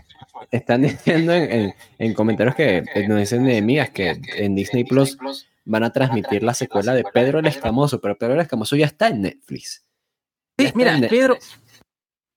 Están 0.52 0.84
diciendo 0.84 1.34
en, 1.34 1.74
en, 1.98 2.14
comentarios 2.14 2.56
que 2.56 2.84
nos 3.08 3.18
dicen 3.18 3.44
de 3.44 3.62
mías 3.62 3.90
que 3.90 4.22
en 4.38 4.56
Disney 4.56 4.84
Plus 4.84 5.18
van 5.68 5.84
a 5.84 5.92
transmitir 5.92 6.44
la 6.44 6.54
secuela 6.54 6.94
de 6.94 7.04
Pedro 7.14 7.40
el 7.40 7.48
Escamoso, 7.48 8.00
pero 8.00 8.18
Pedro 8.18 8.36
el 8.36 8.40
Escamoso 8.40 8.76
ya 8.76 8.86
está 8.86 9.10
en 9.10 9.22
Netflix. 9.22 9.84
Sí, 10.58 10.72
mira, 10.74 10.98
Pedro, 11.10 11.38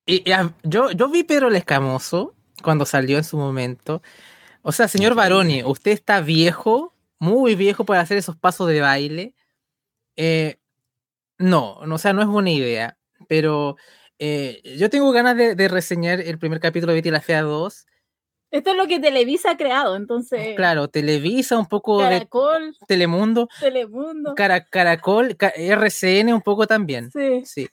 y, 0.07 0.25
yo, 0.63 0.91
yo 0.91 1.09
vi 1.09 1.25
Pedro 1.25 1.49
el 1.49 1.57
Escamoso 1.57 2.35
cuando 2.63 2.85
salió 2.85 3.19
en 3.19 3.25
su 3.25 3.37
momento. 3.37 4.03
O 4.63 4.73
sea, 4.73 4.89
señor 4.89 5.15
Baroni, 5.15 5.63
usted 5.65 5.93
está 5.93 6.21
viejo, 6.21 6.95
muy 7.19 7.55
viejo 7.55 7.85
para 7.85 8.01
hacer 8.01 8.19
esos 8.19 8.37
pasos 8.37 8.69
de 8.69 8.81
baile. 8.81 9.35
Eh, 10.17 10.59
no, 11.39 11.75
o 11.79 11.99
sea, 11.99 12.13
no 12.13 12.23
es 12.23 12.29
buena 12.29 12.51
idea. 12.51 12.99
Pero 13.29 13.77
eh, 14.19 14.61
yo 14.77 14.91
tengo 14.91 15.11
ganas 15.13 15.37
de, 15.37 15.69
reseñar 15.69 16.21
el 16.21 16.39
primer 16.39 16.61
capítulo 16.61 16.93
de 16.93 16.99
Betty 16.99 17.11
la 17.11 17.21
Fea 17.21 17.43
2. 17.43 17.87
Esto 18.51 18.71
es 18.71 18.77
lo 18.77 18.89
que 18.89 18.99
Televisa 18.99 19.53
ha 19.53 19.57
creado, 19.57 19.97
entonces. 19.97 20.57
Claro, 20.57 20.89
Televisa, 20.89 21.57
un 21.57 21.67
poco 21.67 21.99
Caracol, 21.99 22.73
de 22.73 22.87
Telemundo. 22.87 23.49
Telemundo. 23.61 24.35
Caracol, 24.35 25.37
RCN 25.39 26.33
un 26.35 26.43
poco 26.43 26.67
también. 26.67 27.11
Sí. 27.13 27.43
sí. 27.45 27.69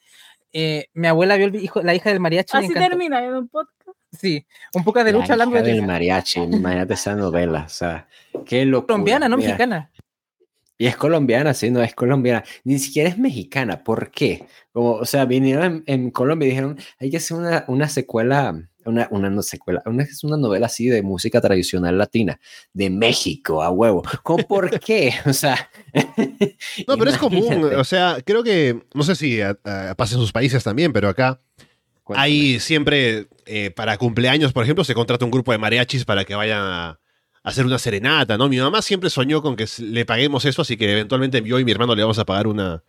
Eh, 0.53 0.87
mi 0.93 1.07
abuela 1.07 1.35
vio 1.37 1.49
la 1.83 1.95
hija 1.95 2.09
del 2.09 2.19
mariachi. 2.19 2.57
Así 2.57 2.73
termina 2.73 3.23
en 3.23 3.33
un 3.33 3.47
podcast. 3.47 3.77
Sí, 4.11 4.45
un 4.73 4.83
poco 4.83 5.03
de 5.03 5.11
lucha 5.11 5.33
hablando 5.33 5.61
del 5.61 5.85
mariachi, 5.85 6.39
imagínate 6.39 6.93
esa 6.93 7.13
novela, 7.13 7.63
o 7.65 7.69
sea, 7.69 8.07
qué 8.45 8.65
locura. 8.65 8.93
Colombiana, 8.93 9.27
no 9.29 9.37
mexicana. 9.37 9.91
Y 10.77 10.85
es 10.85 10.95
colombiana, 10.95 11.53
sí, 11.53 11.71
no 11.71 11.81
es 11.81 11.95
colombiana. 11.95 12.43
Ni 12.63 12.77
siquiera 12.77 13.09
es 13.09 13.17
mexicana. 13.17 13.83
¿Por 13.83 14.11
qué? 14.11 14.45
Como, 14.71 14.91
o 14.93 15.05
sea, 15.05 15.25
vinieron 15.25 15.83
en, 15.87 16.11
Colombia 16.11 16.45
y 16.45 16.49
dijeron, 16.49 16.77
hay 16.99 17.09
que 17.09 17.17
hacer 17.17 17.35
una, 17.35 17.65
una 17.67 17.89
secuela, 17.89 18.55
una, 18.87 19.07
una 19.11 19.41
secuela, 19.41 19.81
una, 19.85 20.03
es 20.03 20.23
una 20.23 20.37
novela 20.37 20.65
así 20.65 20.87
de 20.87 21.01
música 21.01 21.41
tradicional 21.41 21.97
latina, 21.97 22.39
de 22.73 22.89
México, 22.89 23.61
a 23.61 23.69
huevo. 23.69 24.03
¿Cómo 24.23 24.47
por 24.47 24.79
qué? 24.79 25.13
O 25.25 25.33
sea. 25.33 25.69
no, 26.87 26.97
pero 26.97 27.09
es 27.09 27.17
común. 27.17 27.71
O 27.75 27.83
sea, 27.83 28.17
creo 28.25 28.43
que, 28.43 28.81
no 28.93 29.03
sé 29.03 29.15
si 29.15 29.39
pasa 29.95 30.15
en 30.15 30.21
sus 30.21 30.31
países 30.31 30.63
también, 30.63 30.93
pero 30.93 31.09
acá 31.09 31.39
hay 32.15 32.59
siempre, 32.59 33.27
eh, 33.45 33.71
para 33.71 33.97
cumpleaños, 33.97 34.53
por 34.53 34.63
ejemplo, 34.63 34.83
se 34.83 34.93
contrata 34.93 35.25
un 35.25 35.31
grupo 35.31 35.51
de 35.51 35.57
mariachis 35.57 36.05
para 36.05 36.23
que 36.25 36.35
vayan 36.35 36.61
a 36.61 36.99
hacer 37.43 37.65
una 37.65 37.79
serenata, 37.79 38.37
¿no? 38.37 38.49
Mi 38.49 38.57
mamá 38.57 38.81
siempre 38.81 39.09
soñó 39.09 39.41
con 39.41 39.55
que 39.55 39.65
le 39.79 40.05
paguemos 40.05 40.45
eso, 40.45 40.61
así 40.61 40.77
que 40.77 40.91
eventualmente 40.91 41.41
yo 41.43 41.59
y 41.59 41.65
mi 41.65 41.71
hermano 41.71 41.95
le 41.95 42.03
vamos 42.03 42.19
a 42.19 42.25
pagar 42.25 42.47
una, 42.47 42.83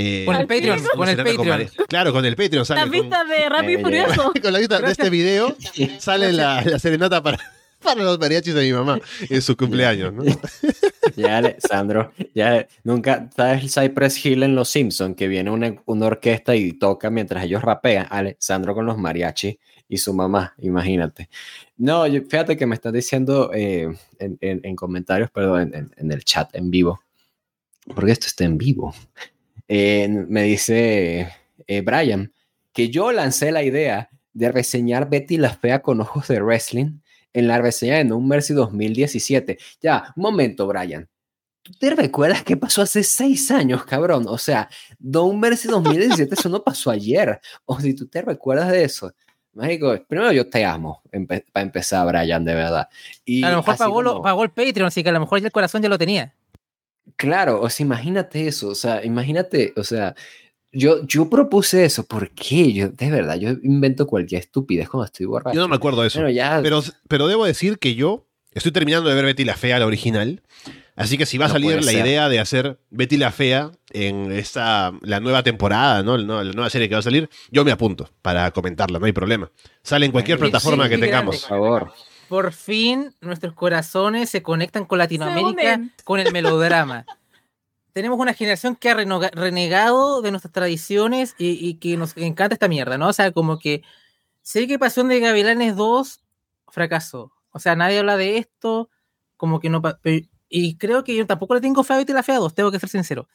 eh, 0.00 0.24
con 0.24 0.36
el 0.36 0.46
Patreon, 0.46 0.80
con 0.94 1.08
el 1.08 1.16
Patreon. 1.16 1.68
claro, 1.88 2.12
con 2.12 2.24
el 2.24 2.36
Patreon 2.36 2.64
sale. 2.64 2.80
La 2.80 2.86
vista 2.86 3.24
de 3.24 3.48
Rápido 3.48 3.80
y 3.80 3.82
Furioso. 3.82 4.32
con 4.42 4.52
la 4.52 4.58
vista 4.60 4.80
de 4.80 4.92
este 4.92 5.10
video 5.10 5.56
sale 5.98 6.32
la, 6.32 6.78
serenata 6.78 7.20
para, 7.20 7.38
para 7.82 8.04
los 8.04 8.16
mariachis 8.18 8.54
de 8.54 8.62
mi 8.62 8.72
mamá 8.72 9.00
en 9.28 9.42
su 9.42 9.56
cumpleaños, 9.56 10.12
¿no? 10.12 10.22
Ya, 11.16 11.38
Alessandro, 11.38 12.12
ya 12.32 12.68
nunca, 12.84 13.28
¿sabes 13.34 13.62
el 13.62 13.70
Cypress 13.70 14.24
Hill 14.24 14.44
en 14.44 14.54
Los 14.54 14.68
Simpsons? 14.68 15.16
Que 15.16 15.26
viene 15.26 15.50
una, 15.50 15.74
una, 15.86 16.06
orquesta 16.06 16.54
y 16.54 16.74
toca 16.74 17.10
mientras 17.10 17.44
ellos 17.44 17.62
rapean. 17.62 18.06
Alessandro 18.10 18.72
con 18.72 18.86
los 18.86 18.98
mariachis 18.98 19.56
y 19.88 19.96
su 19.96 20.14
mamá, 20.14 20.54
imagínate. 20.58 21.28
No, 21.76 22.04
fíjate 22.04 22.56
que 22.56 22.66
me 22.66 22.76
estás 22.76 22.92
diciendo 22.92 23.50
eh, 23.52 23.88
en, 24.20 24.38
en, 24.40 24.76
comentarios, 24.76 25.30
perdón, 25.30 25.74
en, 25.74 25.90
en, 25.96 26.12
el 26.12 26.22
chat 26.22 26.54
en 26.54 26.70
vivo, 26.70 27.00
porque 27.94 28.12
esto 28.12 28.26
está 28.26 28.44
en 28.44 28.58
vivo. 28.58 28.94
Eh, 29.68 30.08
me 30.08 30.42
dice 30.44 31.30
eh, 31.66 31.80
Brian 31.82 32.32
que 32.72 32.88
yo 32.88 33.12
lancé 33.12 33.52
la 33.52 33.62
idea 33.62 34.08
de 34.32 34.50
reseñar 34.50 35.10
Betty 35.10 35.36
la 35.36 35.50
Fea 35.50 35.82
con 35.82 36.00
ojos 36.00 36.28
de 36.28 36.40
wrestling 36.40 37.00
en 37.32 37.48
la 37.48 37.58
reseña 37.58 37.96
de 37.96 38.04
No 38.04 38.20
Mercy 38.20 38.54
2017. 38.54 39.58
Ya, 39.80 40.12
un 40.16 40.22
momento, 40.22 40.66
Brian. 40.66 41.08
¿Tú 41.62 41.72
te 41.72 41.90
recuerdas 41.94 42.42
qué 42.44 42.56
pasó 42.56 42.82
hace 42.82 43.02
seis 43.02 43.50
años, 43.50 43.84
cabrón? 43.84 44.24
O 44.28 44.38
sea, 44.38 44.68
No 44.98 45.30
Mercy 45.32 45.68
2017, 45.68 46.34
eso 46.34 46.48
no 46.48 46.62
pasó 46.62 46.90
ayer. 46.90 47.40
O 47.64 47.78
si 47.80 47.94
tú 47.94 48.06
te 48.06 48.22
recuerdas 48.22 48.70
de 48.70 48.84
eso. 48.84 49.12
México, 49.52 49.92
primero 50.06 50.30
yo 50.32 50.48
te 50.48 50.64
amo, 50.64 51.02
para 51.52 51.62
empezar, 51.64 52.06
Brian, 52.06 52.44
de 52.44 52.54
verdad. 52.54 52.88
Y 53.24 53.42
a 53.42 53.50
lo 53.50 53.56
mejor 53.58 53.76
pagó, 53.76 54.22
pagó, 54.22 54.44
el 54.44 54.50
Patreon, 54.50 54.86
así 54.86 55.02
que 55.02 55.08
a 55.08 55.12
lo 55.12 55.20
mejor 55.20 55.40
ya 55.40 55.46
el 55.46 55.52
corazón 55.52 55.82
ya 55.82 55.88
lo 55.88 55.98
tenía. 55.98 56.34
Claro, 57.16 57.60
o 57.60 57.70
sea, 57.70 57.84
imagínate 57.84 58.46
eso, 58.46 58.68
o 58.68 58.74
sea, 58.74 59.04
imagínate, 59.04 59.72
o 59.76 59.84
sea, 59.84 60.14
yo, 60.72 61.06
yo 61.06 61.30
propuse 61.30 61.84
eso, 61.84 62.04
¿por 62.04 62.30
qué? 62.30 62.72
Yo, 62.72 62.88
de 62.88 63.10
verdad, 63.10 63.36
yo 63.36 63.50
invento 63.62 64.06
cualquier 64.06 64.42
estupidez 64.42 64.88
cuando 64.88 65.06
estoy 65.06 65.26
borracho. 65.26 65.54
Yo 65.54 65.62
no 65.62 65.68
me 65.68 65.76
acuerdo 65.76 66.02
de 66.02 66.08
eso. 66.08 66.20
Pero, 66.62 66.82
pero, 67.08 67.26
debo 67.26 67.46
decir 67.46 67.78
que 67.78 67.94
yo 67.94 68.26
estoy 68.52 68.72
terminando 68.72 69.08
de 69.08 69.14
ver 69.14 69.24
Betty 69.24 69.44
la 69.44 69.56
Fea, 69.56 69.78
la 69.78 69.86
original. 69.86 70.42
Así 70.94 71.16
que 71.16 71.26
si 71.26 71.38
va 71.38 71.46
a 71.46 71.48
salir 71.48 71.84
la 71.84 71.92
idea 71.92 72.28
de 72.28 72.40
hacer 72.40 72.80
Betty 72.90 73.16
la 73.16 73.30
Fea 73.30 73.70
en 73.90 74.32
esta, 74.32 74.92
la 75.02 75.20
nueva 75.20 75.44
temporada, 75.44 76.02
¿no? 76.02 76.16
La 76.18 76.52
nueva 76.52 76.68
serie 76.70 76.88
que 76.88 76.96
va 76.96 76.98
a 76.98 77.02
salir, 77.02 77.30
yo 77.52 77.64
me 77.64 77.70
apunto 77.70 78.10
para 78.20 78.50
comentarla, 78.50 78.98
no 78.98 79.06
hay 79.06 79.12
problema. 79.12 79.50
Sale 79.82 80.06
en 80.06 80.12
cualquier 80.12 80.38
plataforma 80.38 80.88
que 80.88 80.98
tengamos. 80.98 81.38
Por 81.38 81.48
favor. 81.48 81.92
Por 82.28 82.52
fin 82.52 83.14
nuestros 83.20 83.54
corazones 83.54 84.28
se 84.30 84.42
conectan 84.42 84.84
con 84.84 84.98
Latinoamérica, 84.98 85.80
con 86.04 86.20
el 86.20 86.32
melodrama. 86.32 87.06
Tenemos 87.92 88.18
una 88.20 88.34
generación 88.34 88.76
que 88.76 88.90
ha 88.90 88.94
renegado 88.94 90.22
de 90.22 90.30
nuestras 90.30 90.52
tradiciones 90.52 91.34
y, 91.38 91.74
que 91.74 91.96
nos 91.96 92.16
encanta 92.16 92.54
esta 92.54 92.68
mierda, 92.68 92.96
¿no? 92.96 93.08
O 93.08 93.12
sea, 93.12 93.32
como 93.32 93.58
que 93.58 93.82
sé 94.42 94.68
que 94.68 94.78
Pasión 94.78 95.08
de 95.08 95.18
Gavilanes 95.18 95.74
2 95.74 96.20
fracasó. 96.68 97.32
O 97.50 97.58
sea, 97.58 97.74
nadie 97.74 97.98
habla 97.98 98.16
de 98.16 98.36
esto, 98.36 98.88
como 99.36 99.58
que 99.58 99.68
no... 99.68 99.82
Y 100.48 100.76
creo 100.76 101.02
que 101.02 101.16
yo 101.16 101.26
tampoco 101.26 101.54
le 101.54 101.60
tengo 101.60 101.82
fe 101.82 101.94
a 101.94 101.96
Betty 101.96 102.12
la 102.12 102.22
Fea 102.22 102.36
2, 102.36 102.54
tengo 102.54 102.70
que 102.70 102.78
ser 102.78 102.88
sincero. 102.88 103.26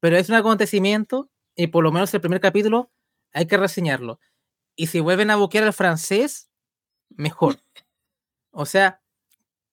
Pero 0.00 0.18
es 0.18 0.28
un 0.28 0.34
acontecimiento 0.34 1.30
y 1.54 1.68
por 1.68 1.82
lo 1.82 1.92
menos 1.92 2.12
el 2.12 2.20
primer 2.20 2.40
capítulo 2.40 2.90
hay 3.32 3.46
que 3.46 3.56
reseñarlo. 3.56 4.20
Y 4.76 4.88
si 4.88 5.00
vuelven 5.00 5.30
a 5.30 5.36
boquear 5.36 5.64
al 5.64 5.72
francés, 5.72 6.50
mejor. 7.08 7.56
O 8.50 8.66
sea, 8.66 9.00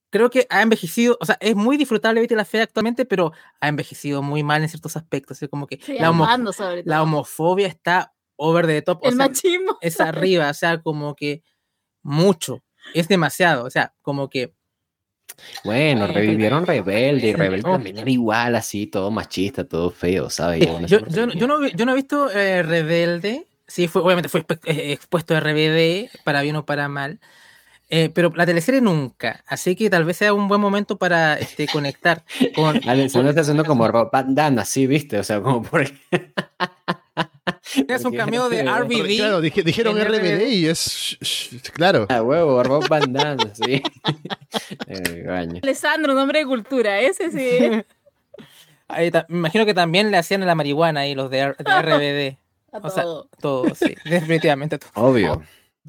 creo 0.09 0.29
que 0.29 0.47
ha 0.49 0.61
envejecido, 0.61 1.17
o 1.19 1.25
sea, 1.25 1.37
es 1.39 1.55
muy 1.55 1.77
disfrutable 1.77 2.21
Betty 2.21 2.35
la 2.35 2.45
Fea 2.45 2.63
actualmente, 2.63 3.05
pero 3.05 3.33
ha 3.59 3.67
envejecido 3.67 4.21
muy 4.21 4.43
mal 4.43 4.61
en 4.61 4.69
ciertos 4.69 4.97
aspectos. 4.97 5.41
Es 5.41 5.49
como 5.49 5.67
que 5.67 5.79
la, 5.87 6.11
la, 6.85 7.03
homofobia 7.03 7.67
está 7.67 8.13
over 8.35 8.65
the 8.65 8.81
top. 8.81 8.99
El 9.03 9.15
machismo. 9.15 9.77
Es 9.81 9.99
arriba, 9.99 10.49
o 10.49 10.53
sea, 10.53 10.81
como 10.81 11.15
que 11.15 11.43
mucho. 12.03 12.63
Es 12.93 13.07
demasiado, 13.07 13.65
o 13.65 13.69
sea, 13.69 13.93
como 14.01 14.29
que. 14.29 14.53
Bueno, 15.63 16.07
revivieron 16.07 16.65
Rebelde 16.65 17.27
y 17.27 17.33
Rebelde 17.33 17.69
también 17.69 17.97
era 17.97 18.09
igual, 18.09 18.55
así, 18.55 18.87
todo 18.87 19.11
machista, 19.11 19.65
todo 19.65 19.91
feo, 19.91 20.29
¿sabes? 20.29 20.65
Yo, 20.87 21.05
yo, 21.05 21.27
no, 21.27 21.67
yo 21.67 21.85
no 21.85 21.91
he 21.91 21.95
visto 21.95 22.31
eh, 22.31 22.63
Rebelde, 22.63 23.45
sí, 23.67 23.87
fue, 23.87 24.01
obviamente 24.01 24.29
fue 24.29 24.45
eh, 24.65 24.93
expuesto 24.93 25.35
a 25.35 25.41
RBD, 25.41 26.09
para 26.23 26.41
bien 26.41 26.55
o 26.55 26.65
para 26.65 26.87
mal, 26.87 27.19
eh, 27.89 28.09
pero 28.13 28.31
la 28.35 28.45
teleserie 28.45 28.81
nunca, 28.81 29.43
así 29.47 29.75
que 29.75 29.89
tal 29.89 30.03
vez 30.03 30.17
sea 30.17 30.33
un 30.33 30.47
buen 30.47 30.59
momento 30.59 30.97
para 30.97 31.35
este, 31.35 31.67
conectar 31.67 32.23
con... 32.53 32.77
Alessandro 32.89 33.29
está 33.29 33.41
haciendo 33.41 33.63
como 33.63 33.87
bandana, 34.11 34.65
sí, 34.65 34.87
viste, 34.87 35.19
o 35.19 35.23
sea, 35.23 35.41
como 35.41 35.63
por... 35.63 35.85
Es 37.87 38.05
un 38.05 38.15
cameo 38.15 38.49
de 38.49 38.63
RBD. 38.79 39.17
Claro, 39.17 39.41
dijeron 39.41 39.99
RBD 39.99 40.47
y 40.47 40.67
es. 40.67 41.17
Claro. 41.73 42.05
A 42.09 42.21
huevo, 42.21 42.63
Rob 42.63 42.87
Bandana, 42.87 43.37
sí. 43.53 43.81
Alessandro, 45.61 46.13
nombre 46.13 46.39
de 46.39 46.45
cultura, 46.45 46.99
ese 46.99 47.31
sí. 47.31 47.83
me 49.27 49.37
imagino 49.37 49.65
que 49.65 49.73
también 49.73 50.11
le 50.11 50.17
hacían 50.17 50.43
a 50.43 50.45
la 50.45 50.55
marihuana 50.55 51.01
ahí 51.01 51.15
los 51.15 51.29
de, 51.29 51.53
RBD. 51.53 52.37
A 52.71 52.79
o 52.79 52.91
todo. 52.91 53.29
todo, 53.39 53.75
sí. 53.75 53.95
Definitivamente 54.05 54.77
todo. 54.77 54.91
Obvio. 54.95 55.43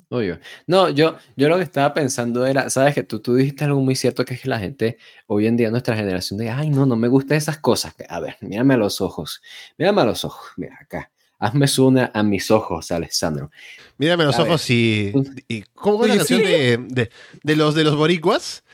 Obvio. 0.08 0.38
No, 0.66 0.88
yo, 0.88 1.16
yo 1.36 1.48
lo 1.48 1.56
que 1.56 1.62
estaba 1.62 1.92
pensando 1.94 2.46
era, 2.46 2.70
sabes 2.70 2.94
que 2.94 3.02
tú, 3.02 3.20
tú 3.20 3.34
dijiste 3.34 3.64
algo 3.64 3.80
muy 3.80 3.96
cierto, 3.96 4.24
que 4.24 4.34
es 4.34 4.40
que 4.40 4.48
la 4.48 4.58
gente 4.58 4.98
hoy 5.26 5.46
en 5.46 5.56
día, 5.56 5.70
nuestra 5.70 5.96
generación, 5.96 6.38
de, 6.38 6.50
ay, 6.50 6.70
no, 6.70 6.86
no 6.86 6.96
me 6.96 7.08
gustan 7.08 7.36
esas 7.36 7.58
cosas. 7.58 7.94
A 8.08 8.20
ver, 8.20 8.36
mírame 8.40 8.74
a 8.74 8.76
los 8.76 9.00
ojos, 9.00 9.42
mírame 9.76 10.02
a 10.02 10.04
los 10.04 10.24
ojos, 10.24 10.52
mira 10.56 10.76
acá. 10.80 11.10
Hazme 11.40 11.66
una 11.78 12.10
a 12.12 12.22
mis 12.24 12.50
ojos, 12.50 12.90
Alessandro. 12.90 13.50
Mírame 13.96 14.24
a 14.24 14.26
los 14.26 14.38
ojos 14.40 14.68
y, 14.70 15.12
y, 15.46 15.62
¿Cómo 15.72 16.04
es 16.04 16.10
la 16.10 16.16
canción 16.16 16.42
de, 16.42 16.78
de, 16.88 17.10
de, 17.44 17.56
los, 17.56 17.76
de 17.76 17.84
los 17.84 17.94
boricuas? 17.94 18.64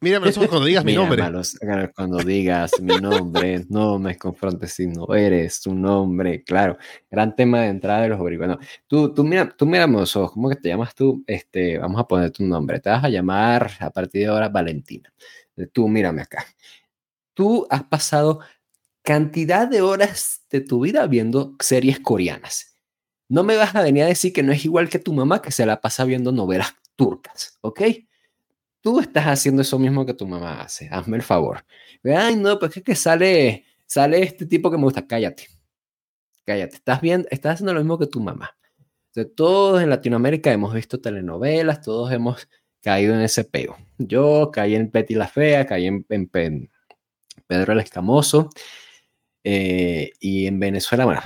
Mírame 0.00 0.26
los 0.26 0.36
ojos 0.36 0.48
cuando 0.50 0.66
digas 0.66 0.84
mi 0.84 0.94
nombre. 0.94 1.22
cuando 1.94 2.18
digas 2.18 2.72
mi 2.80 2.96
nombre, 2.96 3.64
no 3.68 3.98
me 3.98 4.16
confrontes 4.16 4.74
si 4.74 4.86
no 4.86 5.14
eres 5.14 5.60
tu 5.62 5.74
nombre. 5.74 6.42
Claro, 6.44 6.76
gran 7.10 7.34
tema 7.34 7.62
de 7.62 7.68
entrada 7.68 8.02
de 8.02 8.08
los 8.10 8.18
boricuanos. 8.18 8.58
Tú, 8.86 9.14
tú, 9.14 9.24
mira, 9.24 9.48
tú 9.48 9.64
mírame 9.66 9.98
los 9.98 10.14
ojos, 10.16 10.32
¿cómo 10.32 10.50
que 10.50 10.56
te 10.56 10.68
llamas 10.68 10.94
tú? 10.94 11.24
Este, 11.26 11.78
vamos 11.78 12.00
a 12.00 12.06
poner 12.06 12.30
tu 12.30 12.44
nombre. 12.44 12.78
Te 12.80 12.90
vas 12.90 13.04
a 13.04 13.08
llamar 13.08 13.70
a 13.80 13.90
partir 13.90 14.22
de 14.22 14.26
ahora 14.28 14.48
Valentina. 14.48 15.12
Tú 15.72 15.88
mírame 15.88 16.22
acá. 16.22 16.44
Tú 17.32 17.66
has 17.70 17.84
pasado 17.84 18.40
cantidad 19.02 19.68
de 19.68 19.80
horas 19.80 20.42
de 20.50 20.60
tu 20.60 20.80
vida 20.80 21.06
viendo 21.06 21.54
series 21.60 22.00
coreanas. 22.00 22.76
No 23.28 23.44
me 23.44 23.56
vas 23.56 23.74
a 23.74 23.82
venir 23.82 24.02
a 24.04 24.06
decir 24.06 24.32
que 24.32 24.42
no 24.42 24.52
es 24.52 24.64
igual 24.64 24.88
que 24.88 24.98
tu 24.98 25.12
mamá 25.12 25.40
que 25.40 25.50
se 25.50 25.64
la 25.64 25.80
pasa 25.80 26.04
viendo 26.04 26.32
novelas 26.32 26.74
turcas, 26.96 27.58
¿ok? 27.60 27.82
Tú 28.86 29.00
estás 29.00 29.24
haciendo 29.26 29.62
eso 29.62 29.80
mismo 29.80 30.06
que 30.06 30.14
tu 30.14 30.28
mamá 30.28 30.60
hace. 30.60 30.88
Hazme 30.92 31.16
el 31.16 31.24
favor. 31.24 31.64
Ay, 32.04 32.36
no, 32.36 32.56
pues 32.56 32.76
es 32.76 32.84
que 32.84 32.94
sale, 32.94 33.64
sale 33.84 34.22
este 34.22 34.46
tipo 34.46 34.70
que 34.70 34.76
me 34.76 34.84
gusta. 34.84 35.04
Cállate. 35.04 35.48
Cállate. 36.44 36.76
Estás 36.76 37.00
bien, 37.00 37.26
estás 37.32 37.54
haciendo 37.54 37.74
lo 37.74 37.80
mismo 37.80 37.98
que 37.98 38.06
tu 38.06 38.20
mamá. 38.20 38.56
todos 39.34 39.82
en 39.82 39.90
Latinoamérica 39.90 40.52
hemos 40.52 40.72
visto 40.72 41.00
telenovelas, 41.00 41.80
todos 41.82 42.12
hemos 42.12 42.48
caído 42.80 43.12
en 43.16 43.22
ese 43.22 43.42
peo. 43.42 43.76
Yo 43.98 44.52
caí 44.52 44.76
en 44.76 44.88
Betty 44.88 45.16
la 45.16 45.26
Fea, 45.26 45.66
caí 45.66 45.88
en, 45.88 46.04
Pedro 47.48 47.72
el 47.72 47.80
Escamoso. 47.80 48.50
Eh, 49.42 50.12
y 50.20 50.46
en 50.46 50.60
Venezuela, 50.60 51.06
bueno, 51.06 51.22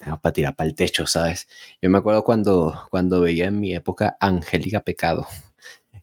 tenemos 0.00 0.18
para 0.18 0.32
tirar 0.32 0.56
para 0.56 0.68
el 0.68 0.74
techo, 0.74 1.06
¿sabes? 1.06 1.46
Yo 1.80 1.90
me 1.90 1.98
acuerdo 1.98 2.24
cuando, 2.24 2.88
cuando 2.90 3.20
veía 3.20 3.46
en 3.46 3.60
mi 3.60 3.72
época 3.72 4.16
Angélica 4.18 4.80
Pecado 4.80 5.28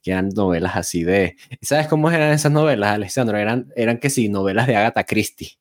que 0.02 0.12
eran 0.12 0.30
novelas 0.30 0.76
así 0.76 1.04
de... 1.04 1.36
¿Sabes 1.62 1.88
cómo 1.88 2.10
eran 2.10 2.34
esas 2.34 2.52
novelas, 2.52 2.94
Alessandro? 2.94 3.38
Eran, 3.38 3.72
eran 3.76 3.98
que 4.00 4.10
sí, 4.10 4.30
novelas 4.30 4.68
de 4.68 4.76
Agatha 4.76 5.04
Christie. 5.04 5.58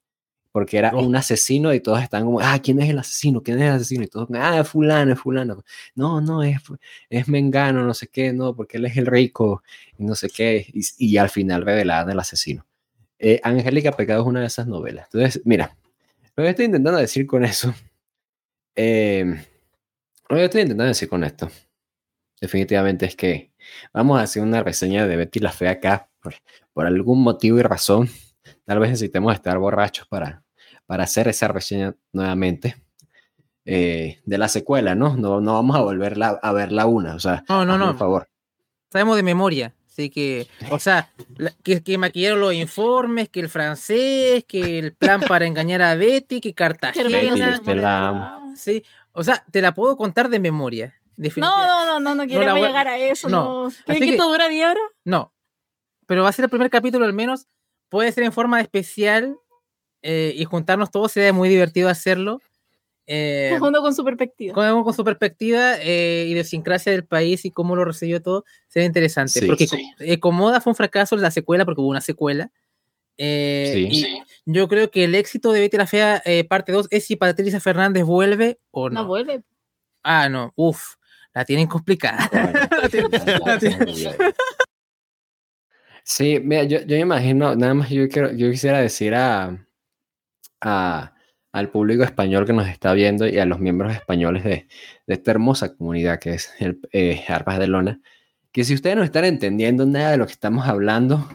Porque 0.52 0.78
era 0.78 0.90
oh. 0.94 1.04
un 1.04 1.14
asesino 1.14 1.72
y 1.72 1.80
todos 1.80 2.02
están 2.02 2.24
como, 2.24 2.40
ah, 2.40 2.58
¿quién 2.62 2.80
es 2.80 2.90
el 2.90 2.98
asesino? 2.98 3.42
¿Quién 3.42 3.58
es 3.58 3.64
el 3.64 3.72
asesino? 3.72 4.04
Y 4.04 4.08
todos, 4.08 4.28
ah, 4.34 4.64
fulano, 4.64 5.12
es 5.12 5.20
fulano. 5.20 5.62
No, 5.94 6.20
no, 6.20 6.42
es, 6.42 6.58
es 7.08 7.28
Mengano, 7.28 7.84
no 7.84 7.94
sé 7.94 8.08
qué, 8.08 8.32
no, 8.32 8.56
porque 8.56 8.78
él 8.78 8.86
es 8.86 8.96
el 8.96 9.06
rico 9.06 9.62
y 9.96 10.04
no 10.04 10.14
sé 10.14 10.28
qué. 10.28 10.66
Y, 10.72 10.82
y 10.98 11.16
al 11.18 11.28
final 11.28 11.64
revelaban 11.64 12.10
el 12.10 12.18
asesino. 12.18 12.66
Eh, 13.18 13.38
Angélica 13.44 13.92
Pecado 13.92 14.22
es 14.22 14.26
una 14.26 14.40
de 14.40 14.46
esas 14.46 14.66
novelas. 14.66 15.06
Entonces, 15.12 15.42
mira, 15.44 15.76
lo 16.34 16.42
que 16.42 16.50
estoy 16.50 16.64
intentando 16.64 16.98
decir 16.98 17.26
con 17.26 17.44
eso, 17.44 17.74
eh, 18.74 19.44
lo 20.28 20.36
que 20.36 20.44
estoy 20.44 20.62
intentando 20.62 20.88
decir 20.88 21.08
con 21.08 21.22
esto, 21.22 21.50
definitivamente 22.40 23.06
es 23.06 23.16
que 23.16 23.50
Vamos 23.92 24.18
a 24.18 24.22
hacer 24.22 24.42
una 24.42 24.62
reseña 24.62 25.06
de 25.06 25.16
Betty 25.16 25.40
la 25.40 25.52
Fea 25.52 25.72
acá 25.72 26.08
por, 26.72 26.86
algún 26.86 27.22
motivo 27.22 27.58
y 27.58 27.62
razón. 27.62 28.08
Tal 28.64 28.78
vez 28.78 28.90
necesitemos 28.90 29.34
estar 29.34 29.58
borrachos 29.58 30.06
para, 30.08 30.42
para 30.86 31.04
hacer 31.04 31.28
esa 31.28 31.48
reseña 31.48 31.94
nuevamente. 32.12 32.76
Eh, 33.66 34.20
de 34.24 34.38
la 34.38 34.48
secuela, 34.48 34.94
¿no? 34.94 35.16
¿no? 35.16 35.40
No 35.40 35.52
vamos 35.54 35.76
a 35.76 35.80
volver 35.80 36.18
a 36.20 36.52
ver 36.52 36.72
la 36.72 36.86
una, 36.86 37.14
o 37.14 37.20
sea, 37.20 37.44
no, 37.48 37.64
no, 37.64 37.76
no. 37.76 37.88
por 37.88 37.98
favor. 37.98 38.28
Sabemos 38.90 39.16
de 39.16 39.22
memoria, 39.22 39.74
así 39.86 40.08
que, 40.08 40.48
o 40.70 40.78
sea, 40.78 41.12
que, 41.62 41.82
que, 41.82 41.98
maquillaron 41.98 42.40
los 42.40 42.54
informes, 42.54 43.28
que 43.28 43.38
el 43.38 43.50
francés, 43.50 44.44
que 44.48 44.78
el 44.78 44.94
plan 44.94 45.20
para 45.20 45.46
engañar 45.46 45.82
a 45.82 45.94
Betty, 45.94 46.40
que 46.40 46.54
Cartagena. 46.54 48.40
Sí, 48.56 48.82
o 49.12 49.22
sea, 49.22 49.44
te 49.50 49.60
la 49.60 49.74
puedo 49.74 49.96
contar 49.96 50.30
de 50.30 50.40
memoria. 50.40 50.99
No, 51.36 51.66
no, 51.66 51.86
no, 51.86 52.00
no, 52.00 52.14
no 52.14 52.26
queremos 52.26 52.60
llegar 52.60 52.88
a 52.88 52.98
eso. 52.98 53.28
No. 53.28 53.64
no. 53.64 53.74
¿Qué, 53.86 53.98
que, 54.00 54.16
dura 54.16 54.48
10 54.48 54.70
horas? 54.70 54.82
No. 55.04 55.32
Pero 56.06 56.22
va 56.22 56.30
a 56.30 56.32
ser 56.32 56.44
el 56.44 56.50
primer 56.50 56.70
capítulo 56.70 57.04
al 57.04 57.12
menos. 57.12 57.46
Puede 57.88 58.10
ser 58.12 58.24
en 58.24 58.32
forma 58.32 58.60
especial 58.60 59.36
eh, 60.02 60.32
y 60.34 60.44
juntarnos 60.44 60.90
todos. 60.90 61.12
Sería 61.12 61.32
muy 61.32 61.48
divertido 61.48 61.88
hacerlo. 61.88 62.40
Eh, 63.06 63.56
junto 63.60 63.82
con 63.82 63.94
su 63.94 64.02
perspectiva. 64.02 64.54
Con, 64.54 64.82
con 64.82 64.94
su 64.94 65.04
perspectiva 65.04 65.74
eh, 65.80 66.26
idiosincrasia 66.28 66.92
del 66.92 67.04
país 67.04 67.44
y 67.44 67.50
cómo 67.50 67.76
lo 67.76 67.84
recibió 67.84 68.22
todo. 68.22 68.44
Sería 68.68 68.86
interesante. 68.86 69.46
porque 69.46 69.66
sí. 69.66 70.18
Comoda 70.20 70.60
fue 70.62 70.70
un 70.70 70.76
fracaso 70.76 71.16
en 71.16 71.22
la 71.22 71.30
secuela 71.30 71.66
porque 71.66 71.82
hubo 71.82 71.88
una 71.88 72.00
secuela. 72.00 72.50
Eh, 73.18 73.72
sí, 73.74 73.88
y 73.90 74.22
yo 74.46 74.66
creo 74.68 74.90
que 74.90 75.04
el 75.04 75.14
éxito 75.14 75.52
de 75.52 75.60
Betty 75.60 75.76
la 75.76 75.86
Fea 75.86 76.22
parte 76.48 76.72
2 76.72 76.86
es 76.90 77.04
si 77.04 77.16
Patricia 77.16 77.60
Fernández 77.60 78.04
vuelve 78.04 78.58
o 78.70 78.88
no. 78.88 79.02
No 79.02 79.06
vuelve. 79.06 79.42
Ah, 80.02 80.30
no, 80.30 80.54
uff 80.56 80.94
la 81.34 81.44
tienen 81.44 81.66
complicada. 81.68 82.28
Sí, 86.04 86.40
mira, 86.42 86.64
yo, 86.64 86.80
yo, 86.80 86.96
me 86.96 87.00
imagino, 87.00 87.54
nada 87.54 87.74
más 87.74 87.90
yo, 87.90 88.08
quiero, 88.08 88.32
yo 88.32 88.50
quisiera 88.50 88.80
decir 88.80 89.14
a, 89.14 89.66
a, 90.60 91.14
al 91.52 91.70
público 91.70 92.02
español 92.02 92.46
que 92.46 92.52
nos 92.52 92.68
está 92.68 92.92
viendo 92.94 93.28
y 93.28 93.38
a 93.38 93.44
los 93.44 93.60
miembros 93.60 93.92
españoles 93.92 94.44
de, 94.44 94.66
de 95.06 95.14
esta 95.14 95.30
hermosa 95.30 95.74
comunidad 95.74 96.18
que 96.18 96.34
es 96.34 96.52
el 96.58 96.80
eh, 96.92 97.24
Arpas 97.28 97.58
de 97.58 97.66
Lona, 97.66 98.00
que 98.52 98.64
si 98.64 98.74
ustedes 98.74 98.96
no 98.96 99.04
están 99.04 99.24
entendiendo 99.24 99.86
nada 99.86 100.12
de 100.12 100.16
lo 100.16 100.26
que 100.26 100.32
estamos 100.32 100.66
hablando, 100.66 101.28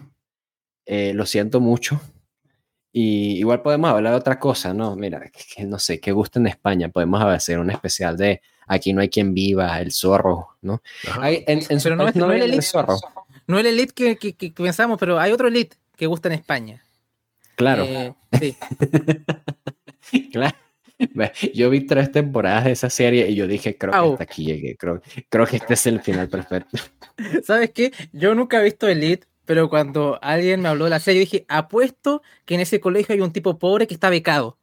eh, 0.85 1.14
lo 1.14 1.25
siento 1.25 1.59
mucho. 1.59 2.01
Y 2.91 3.38
igual 3.40 3.61
podemos 3.61 3.90
hablar 3.90 4.14
de 4.14 4.19
otra 4.19 4.40
cosa, 4.40 4.74
¿no? 4.74 4.95
Mira, 4.95 5.22
que, 5.30 5.65
no 5.65 5.80
sé, 5.80 5.99
que 5.99 6.11
gusta 6.11 6.40
en 6.40 6.48
España, 6.48 6.90
podemos 6.90 7.22
hacer 7.24 7.59
un 7.59 7.69
especial 7.69 8.15
de 8.15 8.41
aquí 8.68 8.94
no 8.94 9.02
hay 9.02 9.10
quien 9.10 9.34
viva, 9.34 9.80
el 9.80 9.92
zorro, 9.92 10.58
¿no? 10.61 10.82
Hay, 11.19 11.44
en, 11.48 11.61
pero 11.82 11.95
no, 11.95 12.08
es, 12.08 12.16
no, 12.16 12.32
el 12.32 12.42
elite, 12.42 12.61
zorro. 12.61 12.98
No 13.48 13.60
el 13.60 13.66
elite 13.66 13.94
que, 13.94 14.16
que, 14.18 14.34
que, 14.34 14.52
pensamos, 14.52 14.98
pero 15.00 15.19
hay 15.19 15.32
otro 15.32 15.48
elite 15.48 15.77
que 15.95 16.08
gusta 16.08 16.30
en 16.30 16.34
España. 16.34 16.84
Claro. 17.56 17.84
Eh, 17.85 18.14
sí. 18.40 18.58
claro. 20.32 20.56
Yo 21.53 21.69
vi 21.69 21.82
tres 21.82 22.11
temporadas 22.11 22.66
de 22.66 22.72
esa 22.72 22.90
serie 22.90 23.30
y 23.30 23.35
yo 23.35 23.48
dije, 23.48 23.77
creo 23.77 23.92
que 23.92 23.98
hasta 23.98 24.24
aquí 24.24 24.45
llegué, 24.45 24.77
creo, 24.77 25.02
creo 25.30 25.45
que 25.45 25.58
este 25.58 25.74
es 25.74 25.88
el 25.88 26.02
final 26.02 26.30
perfecto. 26.30 26.77
¿Sabes 27.44 27.72
qué? 27.72 27.92
Yo 28.14 28.35
nunca 28.35 28.60
he 28.60 28.64
visto 28.64 28.88
Elite, 28.88 29.27
pero 29.45 29.69
cuando 29.69 30.19
alguien 30.22 30.61
me 30.61 30.69
habló 30.69 30.85
de 30.85 30.92
la 30.92 31.00
serie, 31.00 31.22
yo 31.22 31.32
dije, 31.32 31.45
apuesto 31.48 32.22
que 32.45 32.56
en 32.56 32.61
ese 32.61 32.80
colegio 32.80 33.14
hay 33.14 33.22
un 33.22 33.32
tipo 33.32 33.60
pobre 33.60 33.88
que 33.88 33.94
está 33.94 34.10
becado. 34.10 34.58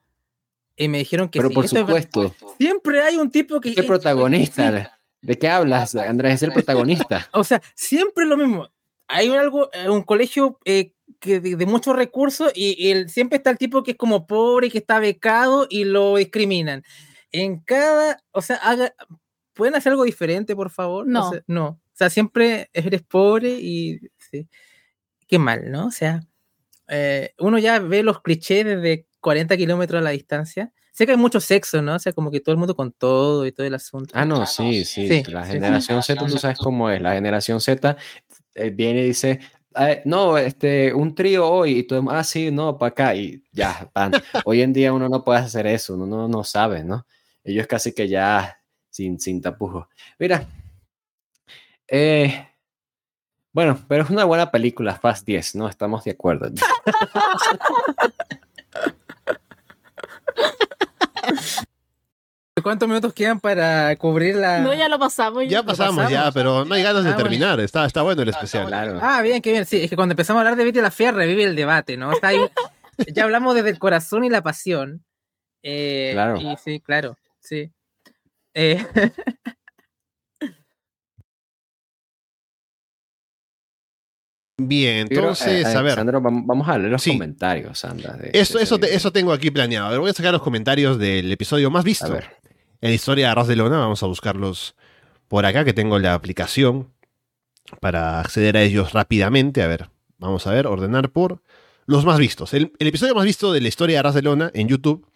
Y 0.77 0.89
me 0.89 0.99
dijeron 0.99 1.29
que 1.29 1.39
Pero 1.39 1.51
por 1.51 1.69
supuesto. 1.69 2.35
Siempre 2.59 3.03
hay 3.03 3.17
un 3.17 3.31
tipo 3.31 3.61
que. 3.61 3.71
Es 3.71 3.79
el 3.79 3.87
protagonista. 3.87 4.99
¿De 5.21 5.39
qué 5.39 5.49
hablas, 5.49 5.95
Andrés? 5.95 6.35
Es 6.35 6.43
el 6.43 6.53
protagonista. 6.53 7.29
o 7.33 7.45
sea, 7.45 7.63
siempre 7.75 8.27
lo 8.27 8.37
mismo. 8.37 8.69
Hay 9.07 9.29
algo, 9.31 9.71
eh, 9.73 9.89
un 9.89 10.03
colegio 10.03 10.59
eh, 10.65 10.95
que 11.21 11.39
de, 11.39 11.67
muchos 11.67 11.95
recursos 11.95 12.51
y, 12.55 12.93
siempre 13.09 13.37
está 13.37 13.51
el 13.51 13.59
tipo 13.59 13.83
que 13.83 13.93
es 13.93 13.97
como 13.97 14.27
pobre, 14.27 14.71
que 14.71 14.79
está 14.79 14.99
becado 14.99 15.67
y 15.71 15.85
lo 15.85 16.17
discriminan. 16.17 16.83
En 17.31 17.61
cada, 17.61 18.23
o 18.33 18.43
sea, 18.43 18.57
haga, 18.57 18.95
¿pueden 19.55 19.75
hacer 19.75 19.93
algo 19.93 20.05
diferente, 20.05 20.57
por 20.57 20.71
favor? 20.71 21.07
No. 21.07 21.29
O 21.29 21.33
sea, 21.33 21.43
no. 21.47 21.67
O 21.69 21.95
sea, 21.95 22.11
siempre 22.11 22.71
eres 22.73 23.03
pobre 23.03 23.51
y 23.51 24.01
sí. 24.19 24.49
Qué 25.29 25.39
mal, 25.39 25.71
¿no? 25.71 25.87
O 25.87 25.91
sea, 25.91 26.23
eh, 26.89 27.33
uno 27.39 27.59
ya 27.59 27.79
ve 27.79 28.03
los 28.03 28.23
clichés 28.23 28.65
desde 28.65 29.07
40 29.23 29.57
kilómetros 29.57 30.01
a 30.01 30.05
la 30.05 30.11
distancia. 30.11 30.73
Sé 30.93 31.07
que 31.07 31.13
hay 31.13 31.19
mucho 31.19 31.41
sexo, 31.41 31.81
¿no? 31.81 31.95
O 31.95 31.99
sea, 31.99 32.13
como 32.13 32.31
que 32.31 32.41
todo 32.41 32.53
el 32.53 32.59
mundo 32.59 32.77
con 32.77 32.93
todo 32.93 33.47
y 33.47 33.53
todo 33.53 33.67
el 33.67 33.73
asunto. 33.73 34.13
Ah, 34.15 34.27
no, 34.27 34.45
sí, 34.45 34.85
sí. 34.85 35.23
la 35.29 35.47
generación 35.47 36.03
Z, 36.03 36.27
tú 36.27 36.37
sabes 36.37 36.59
cómo 36.59 36.91
es. 36.91 37.01
La 37.01 37.15
generación 37.15 37.61
Z 37.61 37.97
eh, 38.55 38.71
viene 38.71 39.01
y 39.01 39.07
dice, 39.07 39.41
no, 40.05 40.37
este, 40.37 40.93
un 40.93 41.15
trío 41.15 41.49
hoy, 41.49 41.79
y 41.79 41.83
tú, 41.85 42.07
ah, 42.11 42.23
sí, 42.25 42.51
no, 42.51 42.77
para 42.77 42.91
acá, 42.91 43.15
y 43.15 43.43
ya, 43.53 43.89
pan. 43.93 44.13
Hoy 44.45 44.61
en 44.61 44.75
día 44.75 44.93
uno 44.93 45.09
no 45.09 45.25
puede 45.25 45.41
hacer 45.41 45.67
eso, 45.67 45.95
uno 45.95 46.29
no, 46.29 46.45
sabe, 46.45 46.85
¿no? 46.85 47.07
Ellos 47.43 47.67
casi 47.67 47.95
que 47.95 48.09
ya 48.09 48.61
sin, 48.91 49.19
sin 49.19 49.41
tapujos. 49.41 49.87
Mira, 50.19 50.47
eh, 51.89 52.49
bueno, 53.53 53.79
pero 53.89 54.05
es 54.05 54.11
una 54.11 54.25
buena 54.25 54.51
película, 54.51 54.97
Fast 54.97 55.27
10, 55.27 55.55
¿no? 55.55 55.69
Estamos 55.69 56.05
de 56.05 56.11
acuerdo. 56.11 56.51
¿Cuántos 62.61 62.87
minutos 62.87 63.15
quedan 63.15 63.41
para 63.41 63.97
cubrir 63.97 64.37
la.? 64.37 64.59
No, 64.61 64.75
ya 64.75 64.87
lo 64.89 64.99
pasamos. 64.99 65.45
Ya, 65.49 65.63
pasamos, 65.63 65.97
pasamos, 65.97 66.13
ya, 66.13 66.31
pero 66.33 66.67
no 66.67 66.75
hay 66.75 66.83
ganas 66.83 67.03
de 67.03 67.11
ah, 67.11 67.17
terminar. 67.17 67.59
Está, 67.61 67.87
está 67.87 68.03
bueno 68.03 68.21
el 68.21 68.29
ah, 68.29 68.33
especial. 68.33 68.99
Ah, 69.01 69.23
bien, 69.23 69.41
qué 69.41 69.53
bien. 69.53 69.65
Sí, 69.65 69.85
es 69.85 69.89
que 69.89 69.97
cuando 69.97 70.13
empezamos 70.13 70.39
a 70.39 70.43
hablar 70.43 70.57
de 70.57 70.65
Betty 70.65 70.83
la 70.83 70.91
revive 71.13 71.45
el 71.45 71.57
debate, 71.57 71.97
¿no? 71.97 72.13
Está 72.13 72.29
ahí, 72.29 72.39
ya 73.15 73.25
hablamos 73.25 73.55
desde 73.55 73.71
el 73.71 73.79
corazón 73.79 74.25
y 74.25 74.29
la 74.29 74.43
pasión. 74.43 75.03
Eh, 75.63 76.11
claro. 76.13 76.37
Y, 76.39 76.55
sí, 76.63 76.81
claro, 76.81 77.17
sí. 77.41 77.73
Eh, 78.53 78.85
bien, 84.59 85.07
entonces, 85.11 85.65
Pero, 85.65 85.79
a 85.79 85.83
ver. 85.83 85.95
Sandro, 85.95 86.21
vamos 86.21 86.69
a 86.69 86.77
leer 86.77 86.91
los 86.91 87.03
comentarios, 87.03 87.79
Sandra. 87.79 88.19
Eso, 88.35 88.59
este 88.59 88.63
eso, 88.63 88.79
eso 88.83 89.11
tengo 89.11 89.33
aquí 89.33 89.51
planeado. 89.51 89.87
A 89.87 89.91
ver, 89.91 90.01
voy 90.01 90.11
a 90.11 90.13
sacar 90.13 90.33
los 90.33 90.43
comentarios 90.43 90.99
del 90.99 91.33
episodio 91.33 91.71
más 91.71 91.83
visto. 91.83 92.05
A 92.05 92.11
ver. 92.11 92.42
En 92.83 92.91
la 92.91 92.97
historia 92.97 93.27
de 93.27 93.31
Arras 93.31 93.47
de 93.47 93.55
Lona, 93.55 93.79
vamos 93.79 94.03
a 94.03 94.07
buscarlos 94.07 94.75
por 95.29 95.47
acá, 95.47 95.65
que 95.65 95.73
tengo 95.73 96.01
la 96.01 96.15
aplicación 96.15 96.93
para 97.81 98.19
acceder 98.19 98.57
a 98.57 98.63
ellos 98.63 98.93
rápidamente. 98.93 99.63
A 99.63 99.69
ver, 99.69 99.89
vamos 100.19 100.49
a 100.49 100.51
ver, 100.51 100.67
ordenar 100.67 101.11
por 101.11 101.41
los 101.87 102.05
más 102.05 102.19
vistos. 102.19 102.53
El, 102.55 102.73
episodio 102.81 103.15
más 103.15 103.25
visto 103.25 103.53
de 103.53 103.61
la 103.61 103.69
historia 103.69 103.95
de 103.95 103.99
Arras 104.01 104.15
de 104.17 104.23
Lona 104.23 104.51
en 104.53 104.67
YouTube 104.67 105.07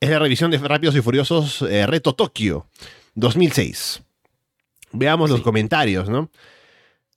es 0.00 0.10
la 0.10 0.18
revisión 0.18 0.50
de 0.50 0.58
Rápidos 0.58 0.96
y 0.96 1.00
Furiosos 1.00 1.62
eh, 1.62 1.86
Reto 1.86 2.16
Tokio 2.16 2.66
2006. 3.14 4.02
Veamos 4.90 5.30
los 5.30 5.42
comentarios, 5.42 6.08
¿no? 6.08 6.28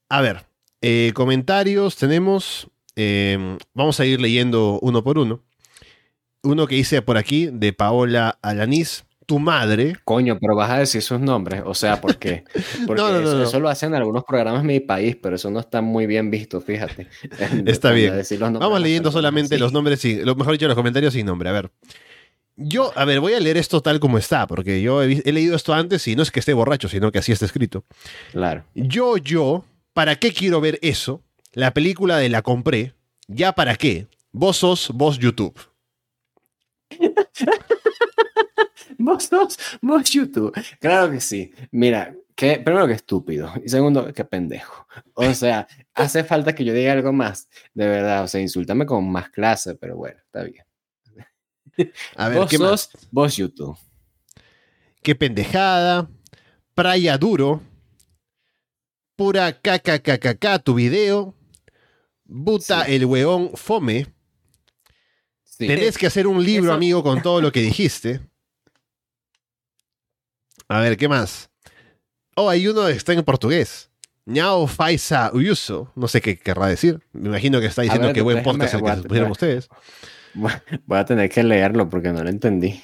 A 0.07 0.21
ver, 0.21 0.45
eh, 0.81 1.13
comentarios 1.15 1.95
tenemos. 1.95 2.67
Em, 2.95 3.57
vamos 3.73 3.99
a 3.99 4.05
ir 4.05 4.21
leyendo 4.21 4.77
uno 4.83 5.03
por 5.03 5.17
uno. 5.17 5.41
Uno 6.43 6.67
que 6.67 6.75
hice 6.75 7.01
por 7.01 7.17
aquí 7.17 7.47
de 7.51 7.73
Paola 7.73 8.37
Alanís, 8.43 9.05
tu 9.29 9.37
madre. 9.39 9.95
Coño, 10.03 10.39
pero 10.41 10.55
vas 10.55 10.71
a 10.71 10.79
decir 10.79 11.03
sus 11.03 11.19
nombres. 11.19 11.61
O 11.63 11.75
sea, 11.75 12.01
¿por 12.01 12.17
qué? 12.17 12.43
Porque 12.87 12.99
no, 12.99 13.21
no, 13.21 13.43
eso, 13.43 13.59
lo 13.59 13.69
hacen 13.69 13.93
algunos 13.93 14.23
programas 14.23 14.61
en 14.61 14.67
mi 14.67 14.79
país, 14.79 15.15
pero 15.15 15.35
eso 15.35 15.51
no 15.51 15.59
está 15.59 15.81
muy 15.81 16.07
bien 16.07 16.31
visto, 16.31 16.59
fíjate. 16.59 17.07
Está 17.65 17.91
bien. 17.91 18.13
Vamos 18.39 18.81
leyendo 18.81 19.11
solamente 19.11 19.59
los 19.59 19.71
nombres, 19.71 20.03
y, 20.03 20.23
lo 20.23 20.35
mejor 20.35 20.53
dicho, 20.53 20.67
los 20.67 20.75
comentarios 20.75 21.13
sin 21.13 21.27
nombre. 21.27 21.47
A 21.49 21.51
ver. 21.51 21.69
Yo, 22.55 22.91
a 22.95 23.05
ver, 23.05 23.19
voy 23.19 23.33
a 23.33 23.39
leer 23.39 23.57
esto 23.57 23.81
tal 23.81 23.99
como 23.99 24.17
está, 24.17 24.47
porque 24.47 24.81
yo 24.81 25.03
he, 25.03 25.21
he, 25.23 25.31
leído 25.31 25.55
esto 25.55 25.73
antes 25.73 26.05
y 26.07 26.15
no 26.15 26.23
es 26.23 26.31
que 26.31 26.41
esté 26.41 26.53
borracho, 26.53 26.89
sino 26.89 27.11
que 27.11 27.19
así 27.19 27.31
está 27.31 27.45
escrito. 27.45 27.85
Claro. 28.33 28.65
Yo, 28.73 29.15
yo, 29.15 29.63
¿Para 29.93 30.15
qué 30.15 30.31
quiero 30.31 30.61
ver 30.61 30.79
eso? 30.81 31.21
La 31.53 31.73
película 31.73 32.17
de 32.17 32.29
la 32.29 32.41
compré. 32.41 32.93
¿Ya 33.27 33.53
para 33.53 33.75
qué? 33.75 34.07
Vos 34.31 34.57
sos 34.57 34.91
vos 34.93 35.19
YouTube. 35.19 35.59
Vos 38.97 39.23
sos 39.23 39.57
vos 39.81 40.09
YouTube. 40.09 40.53
Claro 40.79 41.11
que 41.11 41.19
sí. 41.19 41.51
Mira, 41.71 42.15
que, 42.35 42.59
primero 42.59 42.87
que 42.87 42.93
estúpido. 42.93 43.51
Y 43.63 43.69
segundo, 43.69 44.13
que 44.13 44.25
pendejo. 44.25 44.87
O 45.13 45.33
sea, 45.33 45.67
hace 45.93 46.23
falta 46.23 46.53
que 46.53 46.63
yo 46.63 46.73
diga 46.73 46.93
algo 46.93 47.13
más. 47.13 47.49
De 47.73 47.87
verdad, 47.87 48.23
o 48.23 48.27
sea, 48.27 48.41
insultame 48.41 48.85
con 48.85 49.09
más 49.11 49.29
clase, 49.29 49.75
pero 49.75 49.95
bueno, 49.97 50.19
está 50.25 50.43
bien. 50.43 50.65
A 52.15 52.29
ver, 52.29 52.39
vos 52.39 52.49
¿qué 52.49 52.57
sos 52.57 52.89
vos 53.11 53.37
YouTube. 53.37 53.77
Qué 55.01 55.15
pendejada. 55.15 56.09
Praya 56.73 57.17
duro 57.17 57.61
pura 59.19 59.51
caca 59.51 60.59
tu 60.59 60.75
video. 60.75 61.35
Buta 62.23 62.83
el 62.83 63.03
weón 63.03 63.51
fome. 63.53 64.07
Tenés 65.67 65.97
que 65.97 66.07
hacer 66.07 66.25
un 66.25 66.43
libro, 66.43 66.71
amigo, 66.71 67.03
con 67.03 67.21
todo 67.21 67.41
lo 67.41 67.51
que 67.51 67.61
dijiste. 67.61 68.21
A 70.69 70.79
ver, 70.79 70.95
¿qué 70.95 71.09
más? 71.09 71.49
Oh, 72.35 72.49
hay 72.49 72.67
uno 72.67 72.85
que 72.85 72.93
está 72.93 73.11
en 73.11 73.23
portugués. 73.23 73.89
Ñao 74.25 74.67
Faisa 74.67 75.31
Uyuso. 75.33 75.91
No 75.95 76.07
sé 76.07 76.21
qué 76.21 76.37
querrá 76.37 76.67
decir. 76.67 77.01
Me 77.11 77.27
imagino 77.27 77.59
que 77.59 77.65
está 77.65 77.81
diciendo 77.81 78.13
que 78.13 78.21
buen 78.21 78.41
podcast 78.41 78.75
el 78.75 78.83
que 78.83 78.95
se 78.95 79.01
pusieron 79.03 79.31
ustedes. 79.31 79.69
Voy 80.33 80.97
a 80.97 81.05
tener 81.05 81.29
que 81.29 81.43
leerlo 81.43 81.89
porque 81.89 82.13
no 82.13 82.23
lo 82.23 82.29
entendí. 82.29 82.81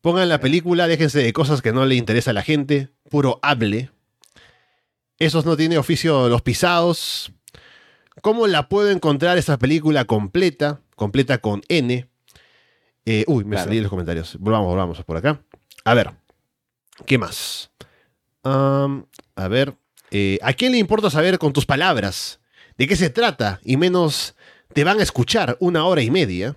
Pongan 0.00 0.28
la 0.28 0.40
película, 0.40 0.86
déjense 0.86 1.18
de 1.18 1.32
cosas 1.32 1.60
que 1.60 1.72
no 1.72 1.84
le 1.84 1.96
interesa 1.96 2.30
a 2.30 2.34
la 2.34 2.42
gente. 2.42 2.88
Puro 3.10 3.40
hable. 3.42 3.90
Esos 5.18 5.44
no 5.44 5.56
tiene 5.56 5.76
oficio 5.76 6.28
los 6.28 6.40
pisados. 6.40 7.32
¿Cómo 8.22 8.46
la 8.46 8.68
puedo 8.68 8.90
encontrar 8.90 9.36
esa 9.36 9.58
película 9.58 10.04
completa? 10.06 10.80
Completa 10.98 11.38
con 11.38 11.62
N. 11.68 12.08
Eh, 13.06 13.24
uy, 13.28 13.44
me 13.44 13.56
salí 13.56 13.76
en 13.76 13.84
los 13.84 13.90
comentarios. 13.90 14.36
Volvamos, 14.40 14.66
volvamos 14.66 15.02
por 15.04 15.16
acá. 15.16 15.40
A 15.84 15.94
ver. 15.94 16.10
¿Qué 17.06 17.16
más? 17.16 17.70
a 18.42 19.48
ver. 19.48 19.74
Eh, 20.10 20.38
¿A 20.42 20.54
quién 20.54 20.72
le 20.72 20.78
importa 20.78 21.08
saber 21.08 21.38
con 21.38 21.52
tus 21.52 21.66
palabras 21.66 22.40
de 22.76 22.88
qué 22.88 22.96
se 22.96 23.10
trata? 23.10 23.60
Y 23.62 23.76
menos 23.76 24.34
te 24.72 24.82
van 24.82 24.98
a 24.98 25.04
escuchar 25.04 25.56
una 25.60 25.84
hora 25.84 26.02
y 26.02 26.10
media. 26.10 26.56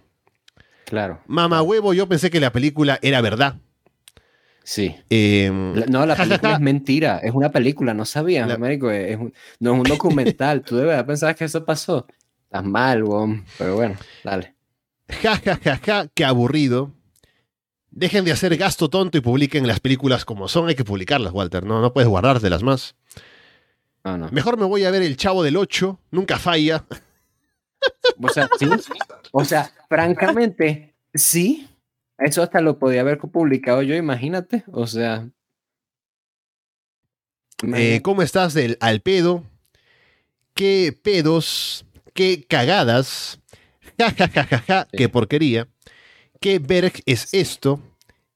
Claro. 0.86 1.22
Mamá 1.28 1.62
huevo, 1.62 1.94
yo 1.94 2.10
pensé 2.10 2.32
que 2.32 2.40
la 2.40 2.52
película 2.52 2.98
era 3.04 3.22
verdad. 3.22 3.58
Sí. 4.64 4.96
Em, 5.12 5.76
no, 5.88 6.06
la 6.08 6.16
película 6.16 6.54
es 6.54 6.60
mentira, 6.60 7.20
es 7.20 7.34
una 7.34 7.52
película, 7.52 7.94
no 7.94 8.06
sabía, 8.06 8.46
es 8.46 9.18
un, 9.18 9.34
no 9.60 9.74
es 9.74 9.80
un 9.80 9.84
documental, 9.84 10.64
tú 10.64 10.78
de 10.78 10.86
verdad 10.86 11.06
pensabas 11.06 11.36
que 11.36 11.46
eso 11.46 11.64
pasó. 11.64 12.08
Estás 12.52 12.66
mal, 12.66 13.06
pero 13.58 13.76
bueno, 13.78 13.96
dale. 14.26 14.54
Ja, 15.08 15.38
ja, 15.38 15.58
ja, 15.64 15.78
ja, 15.78 16.08
qué 16.14 16.26
aburrido. 16.26 16.92
Dejen 17.92 18.26
de 18.26 18.34
hacer 18.34 18.58
gasto 18.58 18.90
tonto 18.90 19.18
y 19.18 19.22
publiquen 19.22 19.66
las 19.68 19.80
películas 19.80 20.26
como 20.26 20.50
son, 20.50 20.68
hay 20.68 20.76
que 20.76 20.84
publicarlas, 20.84 21.32
Walter, 21.32 21.66
no, 21.66 21.80
no 21.80 21.94
puedes 21.94 22.10
guardártelas 22.10 22.62
más. 22.62 22.98
Mejor 24.32 24.58
me 24.58 24.66
voy 24.66 24.84
a 24.84 24.92
ver 24.92 25.02
El 25.02 25.16
Chavo 25.16 25.44
del 25.44 25.56
8, 25.56 25.98
nunca 26.12 26.40
falla. 26.40 26.86
O 28.22 28.28
sea, 28.28 28.50
sí, 28.60 28.68
o 29.32 29.46
sea, 29.46 29.72
francamente, 29.88 30.94
sí, 31.14 31.70
eso 32.18 32.44
hasta 32.44 32.60
lo 32.60 32.78
podía 32.78 33.00
haber 33.00 33.18
publicado 33.18 33.82
yo, 33.82 33.96
imagínate. 33.96 34.66
O 34.74 34.88
sea. 34.88 35.30
Eh, 37.74 38.02
¿Cómo 38.04 38.24
estás 38.24 38.54
del 38.54 38.78
al 38.82 39.00
pedo? 39.00 39.46
¿Qué 40.54 40.98
pedos? 41.02 41.86
¿Qué 42.14 42.46
cagadas? 42.48 43.40
Ja, 44.00 44.10
ja, 44.12 44.28
ja, 44.30 44.46
ja, 44.46 44.64
ja, 44.66 44.88
qué 44.92 45.10
porquería. 45.10 45.68
¿Qué 46.40 46.58
verg 46.58 46.94
es 47.06 47.32
esto? 47.34 47.80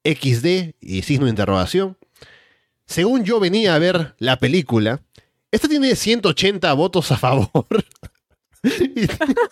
XD 0.04 0.76
y 0.80 1.02
signo 1.02 1.26
de 1.26 1.32
interrogación. 1.32 1.98
Según 2.86 3.24
yo 3.24 3.40
venía 3.40 3.74
a 3.74 3.80
ver 3.80 4.14
la 4.20 4.38
película, 4.38 5.02
esta 5.50 5.68
tiene 5.68 5.96
180 5.96 6.72
votos 6.74 7.12
a 7.12 7.18
favor. 7.18 7.66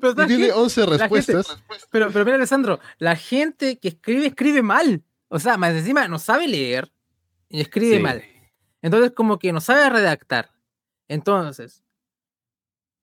Pero 0.00 0.26
tiene 0.26 0.52
11 0.52 0.86
respuestas. 0.86 1.58
pero, 1.90 2.10
pero 2.10 2.24
mira, 2.24 2.36
Alessandro, 2.36 2.80
la 2.98 3.16
gente 3.16 3.78
que 3.78 3.88
escribe, 3.88 4.26
escribe 4.26 4.62
mal. 4.62 5.02
O 5.28 5.38
sea, 5.38 5.56
más 5.56 5.74
encima 5.74 6.08
no 6.08 6.18
sabe 6.18 6.48
leer 6.48 6.90
y 7.48 7.60
escribe 7.60 8.00
mal. 8.00 8.24
Entonces, 8.82 9.12
como 9.12 9.38
que 9.38 9.52
no 9.52 9.60
sabe 9.60 9.88
redactar. 9.90 10.50
Entonces, 11.08 11.82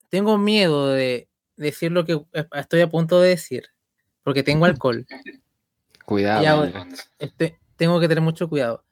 tengo 0.09 0.37
miedo 0.37 0.89
de 0.89 1.29
decir 1.55 1.91
lo 1.91 2.05
que 2.05 2.21
estoy 2.53 2.81
a 2.81 2.89
punto 2.89 3.19
de 3.19 3.29
decir, 3.29 3.67
porque 4.23 4.43
tengo 4.43 4.65
alcohol. 4.65 5.05
Cuidado. 6.05 6.73
este, 7.19 7.59
tengo 7.75 7.99
que 7.99 8.07
tener 8.07 8.23
mucho 8.23 8.47
cuidado. 8.47 8.85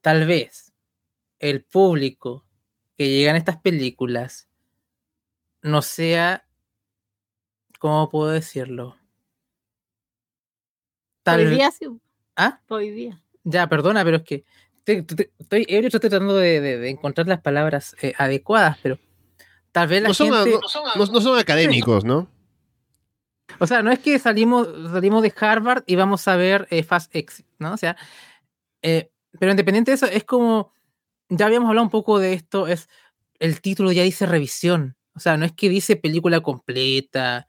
Tal 0.00 0.26
vez 0.26 0.72
el 1.38 1.64
público 1.64 2.46
que 2.96 3.08
llega 3.08 3.30
en 3.30 3.36
estas 3.36 3.58
películas 3.58 4.48
no 5.60 5.82
sea 5.82 6.46
¿Cómo 7.78 8.08
puedo 8.08 8.30
decirlo? 8.30 8.96
Tal 11.22 11.40
Hoy 11.40 11.54
día 11.54 11.70
¿Ah? 12.36 12.60
Hoy 12.68 12.90
día. 12.90 13.22
Ya, 13.44 13.68
perdona, 13.68 14.04
pero 14.04 14.18
es 14.18 14.22
que 14.22 14.44
estoy, 14.84 15.66
estoy 15.68 16.00
tratando 16.00 16.36
de, 16.36 16.88
encontrar 16.88 17.26
las 17.26 17.40
palabras 17.40 17.96
eh, 18.00 18.12
adecuadas, 18.18 18.78
pero 18.82 18.98
tal 19.76 19.88
vez 19.88 20.00
la 20.00 20.08
no 20.08 20.14
son, 20.14 20.32
gente... 20.32 20.58
no, 20.96 21.20
son, 21.20 21.38
académicos, 21.38 22.02
¿no? 22.02 22.28
O 23.58 23.66
sea, 23.66 23.82
no 23.82 23.92
es 23.92 23.98
que 23.98 24.18
salimos, 24.18 24.68
salimos 24.90 25.22
de 25.22 25.32
Harvard 25.38 25.84
y 25.86 25.96
vamos 25.96 26.26
a 26.28 26.36
ver 26.36 26.66
eh, 26.70 26.82
Fast 26.82 27.14
Exit, 27.14 27.46
¿no? 27.58 27.74
O 27.74 27.76
sea, 27.76 27.94
eh, 28.82 29.10
pero 29.38 29.50
independiente 29.50 29.90
de 29.90 29.96
eso, 29.96 30.06
es 30.06 30.24
como, 30.24 30.72
ya 31.28 31.44
habíamos 31.44 31.68
hablado 31.68 31.84
un 31.84 31.90
poco 31.90 32.18
de 32.18 32.32
esto, 32.32 32.66
es, 32.66 32.88
el 33.38 33.60
título 33.60 33.92
ya 33.92 34.02
dice 34.02 34.24
revisión, 34.24 34.96
o 35.14 35.20
sea, 35.20 35.36
no 35.36 35.44
es 35.44 35.52
que 35.52 35.68
dice 35.68 35.96
película 35.96 36.40
completa, 36.40 37.46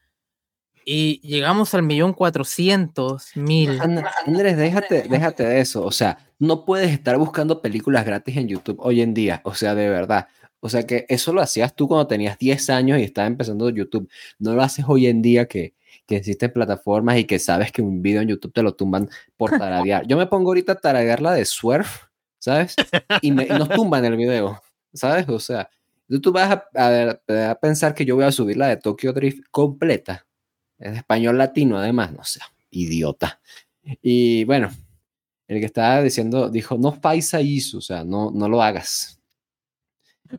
y 0.89 1.19
llegamos 1.21 1.73
al 1.73 1.83
millón 1.83 2.13
cuatrocientos 2.13 3.35
mil. 3.35 3.77
Andrés, 3.81 4.55
déjate, 4.55 5.03
déjate 5.09 5.43
de 5.43 5.59
eso. 5.59 5.83
O 5.83 5.91
sea, 5.91 6.17
no 6.39 6.63
puedes 6.63 6.91
estar 6.91 7.17
buscando 7.17 7.61
películas 7.61 8.05
gratis 8.05 8.37
en 8.37 8.47
YouTube 8.47 8.77
hoy 8.79 9.01
en 9.01 9.13
día. 9.13 9.41
O 9.43 9.53
sea, 9.53 9.75
de 9.75 9.89
verdad. 9.89 10.29
O 10.67 10.69
sea, 10.69 10.85
que 10.85 11.05
eso 11.07 11.31
lo 11.31 11.39
hacías 11.39 11.73
tú 11.73 11.87
cuando 11.87 12.07
tenías 12.07 12.37
10 12.37 12.69
años 12.71 12.99
y 12.99 13.03
estabas 13.03 13.31
empezando 13.31 13.69
YouTube. 13.69 14.09
No 14.37 14.53
lo 14.53 14.61
haces 14.61 14.83
hoy 14.85 15.07
en 15.07 15.21
día 15.21 15.47
que, 15.47 15.75
que 16.05 16.17
existen 16.17 16.51
plataformas 16.51 17.17
y 17.19 17.23
que 17.23 17.39
sabes 17.39 17.71
que 17.71 17.81
un 17.81 18.01
video 18.01 18.21
en 18.21 18.27
YouTube 18.27 18.51
te 18.51 18.61
lo 18.61 18.75
tumban 18.75 19.09
por 19.37 19.51
taradear. 19.51 20.05
Yo 20.07 20.17
me 20.17 20.27
pongo 20.27 20.49
ahorita 20.49 20.73
a 20.73 20.75
taradear 20.75 21.21
la 21.21 21.31
de 21.31 21.45
Swerve, 21.45 21.87
¿sabes? 22.37 22.75
Y, 23.21 23.31
me, 23.31 23.45
nos 23.45 23.69
tumban 23.69 24.03
el 24.03 24.17
video, 24.17 24.61
¿sabes? 24.93 25.29
O 25.29 25.39
sea, 25.39 25.69
tú 26.21 26.33
vas 26.33 26.61
a, 26.75 27.55
pensar 27.61 27.95
que 27.95 28.03
yo 28.03 28.17
voy 28.17 28.25
a 28.25 28.31
subir 28.33 28.57
la 28.57 28.67
de 28.67 28.75
Tokyo 28.75 29.13
Drift 29.13 29.45
completa 29.49 30.25
de 30.77 30.97
español 30.97 31.37
latino 31.37 31.77
además, 31.77 32.11
no 32.11 32.25
sé, 32.25 32.41
idiota. 32.71 33.39
Y 34.01 34.43
bueno, 34.43 34.69
el 35.47 35.61
que 35.61 35.65
estaba 35.65 36.01
diciendo, 36.01 36.49
dijo, 36.49 36.77
no 36.77 36.99
paisa 36.99 37.39
hizo, 37.39 37.77
o 37.77 37.81
sea, 37.81 38.03
no, 38.03 38.31
no 38.31 38.49
lo 38.49 38.61
hagas. 38.61 39.16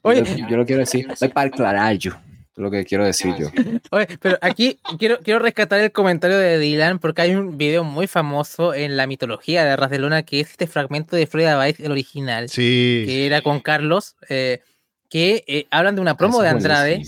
Oye, 0.02 0.24
yo, 0.48 0.56
lo 0.56 0.66
quiero 0.66 0.80
decir, 0.80 1.06
para 1.32 1.48
aclarar 1.48 1.96
yo 1.96 2.12
lo 2.58 2.70
que 2.70 2.84
quiero 2.84 3.04
decir 3.04 3.34
yo. 3.38 3.48
Oye, 3.90 4.08
pero 4.20 4.36
aquí 4.40 4.78
quiero, 4.98 5.20
quiero 5.20 5.38
rescatar 5.38 5.80
el 5.80 5.92
comentario 5.92 6.36
de 6.36 6.58
Dylan 6.58 6.98
porque 6.98 7.22
hay 7.22 7.34
un 7.34 7.56
video 7.56 7.84
muy 7.84 8.06
famoso 8.06 8.74
en 8.74 8.96
la 8.96 9.06
mitología 9.06 9.64
de 9.64 9.70
Arras 9.70 9.90
de 9.90 10.00
Luna 10.00 10.24
que 10.24 10.40
es 10.40 10.50
este 10.50 10.66
fragmento 10.66 11.16
de 11.16 11.26
Freda 11.26 11.64
Vice, 11.64 11.84
el 11.84 11.92
original, 11.92 12.48
sí. 12.48 13.04
que 13.06 13.26
era 13.26 13.42
con 13.42 13.60
Carlos, 13.60 14.16
eh, 14.28 14.60
que 15.08 15.44
eh, 15.46 15.66
hablan 15.70 15.94
de 15.94 16.00
una 16.00 16.16
promo 16.16 16.42
de 16.42 16.48
Andrade 16.48 17.02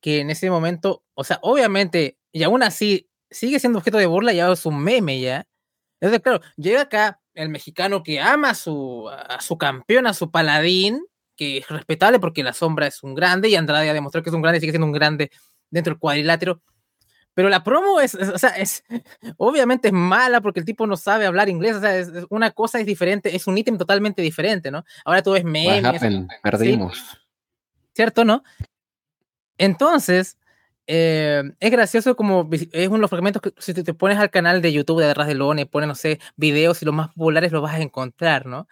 que 0.00 0.20
en 0.20 0.30
ese 0.30 0.50
momento, 0.50 1.02
o 1.14 1.24
sea, 1.24 1.38
obviamente, 1.42 2.18
y 2.30 2.42
aún 2.42 2.62
así 2.62 3.08
sigue 3.30 3.58
siendo 3.58 3.78
objeto 3.78 3.98
de 3.98 4.06
burla, 4.06 4.32
ya 4.32 4.52
es 4.52 4.66
un 4.66 4.78
meme 4.78 5.18
ya. 5.18 5.46
Entonces, 6.00 6.22
claro, 6.22 6.40
llega 6.56 6.82
acá 6.82 7.20
el 7.32 7.48
mexicano 7.48 8.02
que 8.02 8.20
ama 8.20 8.50
a 8.50 8.54
su, 8.54 9.08
a 9.08 9.40
su 9.40 9.56
campeón, 9.56 10.06
a 10.06 10.12
su 10.12 10.30
paladín, 10.30 11.04
que 11.36 11.58
es 11.58 11.68
respetable 11.68 12.18
porque 12.18 12.42
la 12.42 12.52
sombra 12.52 12.86
es 12.86 13.02
un 13.02 13.14
grande 13.14 13.48
y 13.48 13.56
Andrade 13.56 13.90
ha 13.90 13.94
demostrado 13.94 14.22
que 14.22 14.30
es 14.30 14.34
un 14.34 14.42
grande 14.42 14.58
y 14.58 14.60
sigue 14.60 14.72
siendo 14.72 14.86
un 14.86 14.92
grande 14.92 15.30
dentro 15.70 15.92
del 15.92 16.00
cuadrilátero. 16.00 16.60
Pero 17.34 17.48
la 17.48 17.64
promo 17.64 18.00
es, 18.00 18.14
o 18.14 18.38
sea, 18.38 18.50
es, 18.50 18.84
obviamente 19.36 19.88
es 19.88 19.94
mala 19.94 20.40
porque 20.40 20.60
el 20.60 20.66
tipo 20.66 20.86
no 20.86 20.96
sabe 20.96 21.26
hablar 21.26 21.48
inglés, 21.48 21.76
o 21.76 21.80
sea, 21.80 21.96
es, 21.96 22.10
una 22.30 22.52
cosa 22.52 22.78
es 22.78 22.86
diferente, 22.86 23.34
es 23.34 23.46
un 23.46 23.58
ítem 23.58 23.76
totalmente 23.76 24.22
diferente, 24.22 24.70
¿no? 24.70 24.84
Ahora 25.04 25.22
tú 25.22 25.32
ves 25.32 25.44
memes. 25.44 26.00
Perdimos. 26.42 27.02
¿Cierto, 27.92 28.24
no? 28.24 28.42
Entonces, 29.58 30.38
eh, 30.86 31.42
es 31.60 31.70
gracioso 31.70 32.14
como 32.14 32.48
es 32.52 32.88
uno 32.88 32.96
de 32.96 33.00
los 33.00 33.10
fragmentos 33.10 33.40
que 33.40 33.52
si 33.58 33.72
te, 33.72 33.94
pones 33.94 34.18
al 34.18 34.30
canal 34.30 34.60
de 34.60 34.72
YouTube 34.72 35.00
de 35.00 35.06
Detrás 35.06 35.26
de 35.26 35.34
Lone, 35.34 35.66
pones, 35.66 35.88
no 35.88 35.94
sé, 35.94 36.20
videos 36.36 36.82
y 36.82 36.84
los 36.84 36.94
más 36.94 37.08
populares 37.08 37.52
los 37.52 37.62
vas 37.62 37.74
a 37.74 37.80
encontrar, 37.80 38.46
¿no? 38.46 38.68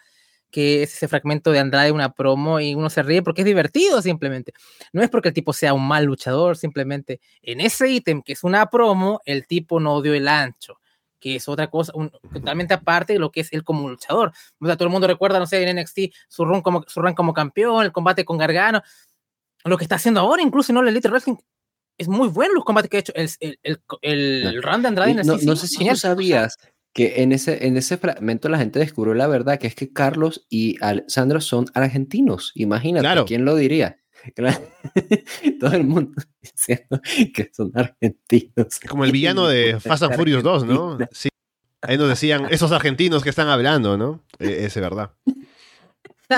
Que 0.52 0.82
es 0.82 0.94
ese 0.94 1.08
fragmento 1.08 1.50
de 1.50 1.58
Andrade, 1.58 1.90
una 1.90 2.12
promo, 2.12 2.60
y 2.60 2.74
uno 2.74 2.90
se 2.90 3.02
ríe 3.02 3.22
porque 3.22 3.40
es 3.40 3.46
divertido 3.46 4.02
simplemente. 4.02 4.52
No 4.92 5.02
es 5.02 5.08
porque 5.08 5.28
el 5.28 5.34
tipo 5.34 5.52
sea 5.54 5.72
un 5.72 5.88
mal 5.88 6.04
luchador, 6.04 6.56
simplemente 6.56 7.20
en 7.40 7.60
ese 7.60 7.88
ítem 7.88 8.22
que 8.22 8.34
es 8.34 8.44
una 8.44 8.66
promo, 8.66 9.22
el 9.24 9.46
tipo 9.46 9.80
no 9.80 10.02
dio 10.02 10.12
el 10.12 10.28
ancho, 10.28 10.78
que 11.18 11.36
es 11.36 11.48
otra 11.48 11.70
cosa 11.70 11.92
totalmente 12.32 12.74
aparte 12.74 13.14
de 13.14 13.18
lo 13.18 13.32
que 13.32 13.40
es 13.40 13.52
él 13.52 13.64
como 13.64 13.88
luchador. 13.88 14.32
O 14.60 14.66
sea, 14.66 14.76
todo 14.76 14.86
el 14.86 14.92
mundo 14.92 15.06
recuerda, 15.06 15.38
no 15.38 15.46
sé, 15.46 15.66
en 15.66 15.80
NXT 15.80 15.98
su 16.28 16.44
run 16.44 16.60
como, 16.60 16.84
su 16.86 17.00
run 17.00 17.14
como 17.14 17.32
campeón, 17.32 17.84
el 17.84 17.92
combate 17.92 18.26
con 18.26 18.36
Gargano, 18.36 18.82
lo 19.64 19.78
que 19.78 19.84
está 19.84 19.94
haciendo 19.94 20.20
ahora, 20.20 20.42
incluso 20.42 20.72
no 20.74 20.80
el 20.80 20.88
Elite 20.88 21.08
Wrestling. 21.08 21.36
Es 21.96 22.08
muy 22.08 22.28
bueno 22.28 22.54
los 22.54 22.64
combates 22.64 22.90
que 22.90 22.98
ha 22.98 23.00
hecho. 23.00 23.12
El, 23.14 23.30
el, 23.40 23.80
el, 24.02 24.62
run 24.62 24.82
de 24.82 24.88
Andrade 24.88 25.10
en 25.12 25.26
no, 25.26 25.36
no 25.36 25.56
sé 25.56 25.66
si 25.66 25.88
tú 25.88 25.96
sabías 25.96 26.58
que 26.92 27.22
en 27.22 27.32
ese, 27.32 27.66
en 27.66 27.76
ese 27.76 27.96
fragmento 27.96 28.48
la 28.48 28.58
gente 28.58 28.78
descubrió 28.78 29.14
la 29.14 29.26
verdad, 29.26 29.58
que 29.58 29.66
es 29.66 29.74
que 29.74 29.92
Carlos 29.92 30.46
y 30.50 30.76
Alessandro 30.82 31.40
son 31.40 31.66
argentinos. 31.74 32.52
Imagínate, 32.54 33.24
¿quién 33.24 33.44
lo 33.44 33.56
diría? 33.56 33.98
Todo 35.60 35.72
el 35.72 35.84
mundo 35.84 36.22
diciendo 36.42 37.00
que 37.34 37.50
son 37.52 37.72
argentinos. 37.74 38.80
Como 38.88 39.04
el 39.04 39.12
villano 39.12 39.48
de 39.48 39.80
Fast 39.84 40.04
and 40.04 40.16
Furious 40.16 40.42
2, 40.42 40.64
¿no? 40.66 40.98
Sí. 41.10 41.28
Ahí 41.80 41.98
nos 41.98 42.08
decían, 42.08 42.46
esos 42.50 42.70
argentinos 42.70 43.24
que 43.24 43.30
están 43.30 43.48
hablando, 43.48 43.96
¿no? 43.96 44.22
E, 44.38 44.66
es 44.66 44.74
verdad. 44.76 45.12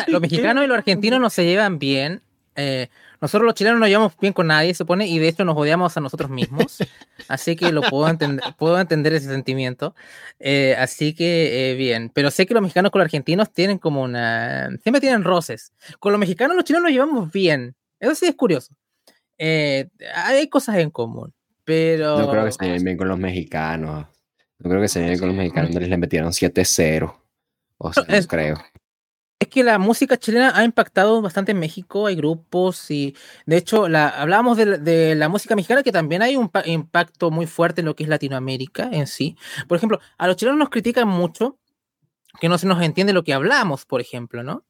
Los 0.07 0.20
mexicanos 0.20 0.65
y 0.65 0.66
los 0.66 0.78
argentinos 0.78 1.20
no 1.20 1.31
se 1.31 1.44
llevan 1.44 1.78
bien. 1.78 2.23
Eh, 2.57 2.89
nosotros 3.25 3.47
los 3.47 3.55
chilenos 3.55 3.81
no 3.81 3.89
llevamos 3.89 4.12
bien 4.20 4.35
con 4.35 4.49
nadie, 4.49 4.75
se 4.75 4.78
supone, 4.78 5.07
y 5.07 5.19
de 5.19 5.28
hecho 5.28 5.47
nos 5.47 5.57
odiamos 5.57 5.97
a 5.97 6.01
nosotros 6.01 6.28
mismos. 6.28 6.77
así 7.28 7.57
que 7.57 7.73
lo 7.73 7.81
puedo 7.81 8.07
entender, 8.07 8.44
puedo 8.59 8.78
entender 8.78 9.15
ese 9.15 9.31
sentimiento. 9.31 9.94
Eh, 10.39 10.77
así 10.78 11.15
que 11.15 11.70
eh, 11.70 11.75
bien. 11.75 12.11
Pero 12.12 12.31
sé 12.31 12.44
que 12.44 12.53
los 12.53 12.62
mexicanos 12.62 12.93
con 12.93 12.99
los 12.99 13.07
argentinos 13.07 13.51
tienen 13.51 13.78
como 13.78 14.03
una. 14.03 14.69
Siempre 14.83 15.01
tienen 15.01 15.25
roces. 15.25 15.73
Con 16.01 16.12
los 16.12 16.19
mexicanos 16.19 16.55
los 16.55 16.67
chilenos 16.67 16.83
nos 16.83 16.93
llevamos 16.93 17.33
bien. 17.33 17.75
Eso 17.99 18.15
sí 18.15 18.27
es 18.27 18.35
curioso. 18.35 18.75
Eh, 19.39 19.89
hay 20.15 20.47
cosas 20.51 20.77
en 20.77 20.91
común. 20.91 21.33
Pero. 21.65 22.19
No 22.19 22.31
creo 22.31 22.44
que 22.44 22.53
se 22.53 22.62
lleven 22.62 22.85
bien 22.85 22.99
con 22.99 23.09
los 23.09 23.19
mexicanos. 23.19 24.07
No 24.59 24.69
creo 24.69 24.83
que 24.83 24.89
se 24.89 24.99
lleven 24.99 25.12
bien 25.12 25.20
con 25.20 25.28
los 25.28 25.36
mexicanos. 25.39 25.75
Les 25.75 25.99
metieron 25.99 26.31
7-0. 26.31 27.17
O 27.78 27.91
sea, 27.91 28.05
no 28.07 28.27
creo 28.27 28.59
es 29.39 29.49
que 29.49 29.65
la 29.65 29.79
música 29.79 30.17
chilena 30.17 30.53
ha 30.55 30.65
impactado 30.65 31.21
bastante 31.21 31.53
en 31.53 31.59
México, 31.59 32.07
hay 32.07 32.17
grupos 32.17 32.91
y 32.91 33.17
de 33.47 33.57
hecho 33.57 33.89
la, 33.89 34.09
hablábamos 34.09 34.57
de, 34.57 35.15
la 35.15 35.29
música 35.29 35.57
mexicana 35.57 35.83
que 35.83 35.93
también 35.93 36.23
hay 36.23 36.37
un 36.37 36.51
impacto 36.65 37.31
muy 37.31 37.47
fuerte 37.47 37.81
en 37.81 37.87
lo 37.87 37.97
que 37.97 38.05
es 38.05 38.09
Latinoamérica 38.09 38.89
en 38.93 39.07
sí. 39.07 39.37
Por 39.69 39.77
ejemplo, 39.77 40.01
a 40.19 40.27
los 40.27 40.37
chilenos 40.37 40.59
nos 40.59 40.71
critican 40.71 41.09
mucho 41.09 41.59
que 42.41 42.49
no 42.49 42.59
se 42.59 42.67
nos 42.67 42.83
entiende 42.83 43.13
lo 43.13 43.25
que 43.25 43.35
hablamos, 43.35 43.87
por 43.87 44.01
ejemplo, 44.01 44.43
¿no? 44.43 44.65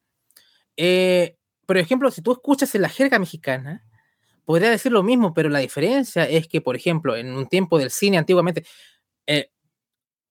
Eh, 0.77 1.37
por 1.65 1.77
ejemplo, 1.77 2.11
si 2.11 2.21
tú 2.21 2.31
escuchas 2.31 2.75
en 2.75 2.81
la 2.83 2.89
jerga 2.89 3.17
mexicana, 3.19 3.83
podría 4.45 4.69
decir 4.69 4.91
lo 4.91 5.03
mismo, 5.03 5.33
pero 5.33 5.49
la 5.49 5.59
diferencia 5.59 6.25
es 6.25 6.47
que, 6.47 6.61
por 6.61 6.75
ejemplo, 6.75 7.15
en 7.15 7.35
un 7.35 7.47
tiempo 7.47 7.79
del 7.79 7.91
cine 7.91 8.17
antiguamente, 8.17 8.65
eh, 9.27 9.49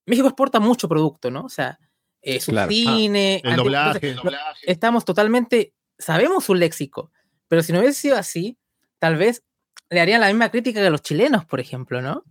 México 0.06 0.28
exporta 0.28 0.60
mucho 0.60 0.88
producto, 0.88 1.30
¿no? 1.30 1.44
O 1.44 1.48
sea, 1.48 1.78
eh, 2.24 2.40
su 2.40 2.52
cine, 2.68 3.40
el, 3.44 3.56
doblaje, 3.56 4.16
Estamos 4.62 5.04
totalmente, 5.04 5.74
sabemos 5.98 6.44
su 6.44 6.54
léxico, 6.54 7.12
pero 7.48 7.62
si 7.62 7.72
no 7.72 7.80
hubiese 7.80 8.00
sido 8.00 8.16
así, 8.16 8.58
tal 8.98 9.16
vez 9.16 9.44
le 9.90 10.00
harían 10.00 10.20
la 10.20 10.28
misma 10.28 10.50
crítica 10.50 10.80
que 10.80 10.86
a 10.86 10.90
los 10.90 11.02
chilenos, 11.02 11.44
por 11.44 11.60
ejemplo, 11.60 12.00
¿no? 12.00 12.24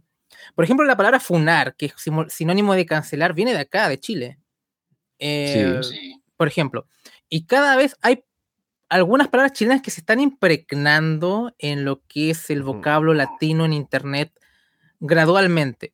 Por 0.55 0.65
ejemplo, 0.65 0.85
la 0.85 0.97
palabra 0.97 1.19
funar, 1.19 1.75
que 1.75 1.87
es 1.87 1.93
sinónimo 2.29 2.73
de 2.73 2.85
cancelar, 2.85 3.33
viene 3.33 3.53
de 3.53 3.59
acá, 3.59 3.87
de 3.87 3.99
Chile. 3.99 4.39
Eh, 5.19 5.79
por 6.35 6.47
ejemplo, 6.47 6.87
y 7.29 7.45
cada 7.45 7.75
vez 7.75 7.95
hay 8.01 8.25
algunas 8.89 9.27
palabras 9.27 9.53
chilenas 9.53 9.81
que 9.81 9.91
se 9.91 10.01
están 10.01 10.19
impregnando 10.19 11.53
en 11.57 11.85
lo 11.85 12.01
que 12.07 12.31
es 12.31 12.49
el 12.49 12.63
vocablo 12.63 13.13
latino 13.13 13.65
en 13.65 13.73
Internet 13.73 14.31
gradualmente. 14.99 15.93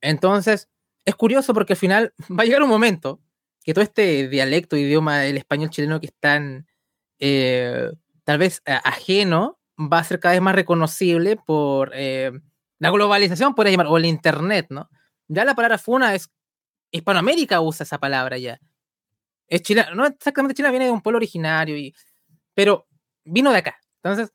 Entonces, 0.00 0.68
es 1.04 1.14
curioso 1.14 1.54
porque 1.54 1.72
al 1.72 1.78
final 1.78 2.14
va 2.30 2.42
a 2.42 2.46
llegar 2.46 2.62
un 2.62 2.68
momento 2.68 3.20
que 3.68 3.74
todo 3.74 3.84
este 3.84 4.28
dialecto, 4.28 4.78
idioma, 4.78 5.26
el 5.26 5.36
español 5.36 5.68
chileno 5.68 6.00
que 6.00 6.06
es 6.06 6.14
tan 6.18 6.66
eh, 7.18 7.90
tal 8.24 8.38
vez 8.38 8.62
ajeno, 8.64 9.58
va 9.78 9.98
a 9.98 10.04
ser 10.04 10.20
cada 10.20 10.32
vez 10.32 10.40
más 10.40 10.54
reconocible 10.54 11.36
por 11.36 11.90
eh, 11.92 12.32
la 12.78 12.90
globalización, 12.90 13.54
podría 13.54 13.72
llamar, 13.72 13.88
o 13.88 13.98
el 13.98 14.06
internet, 14.06 14.68
¿no? 14.70 14.88
Ya 15.26 15.44
la 15.44 15.54
palabra 15.54 15.76
funa 15.76 16.14
es, 16.14 16.30
Hispanoamérica 16.92 17.60
usa 17.60 17.84
esa 17.84 17.98
palabra 17.98 18.38
ya. 18.38 18.58
Es 19.48 19.60
China, 19.60 19.90
no 19.94 20.06
exactamente 20.06 20.54
China 20.54 20.70
viene 20.70 20.86
de 20.86 20.90
un 20.90 21.02
pueblo 21.02 21.18
originario, 21.18 21.76
y, 21.76 21.94
pero 22.54 22.88
vino 23.22 23.52
de 23.52 23.58
acá. 23.58 23.78
Entonces, 24.02 24.32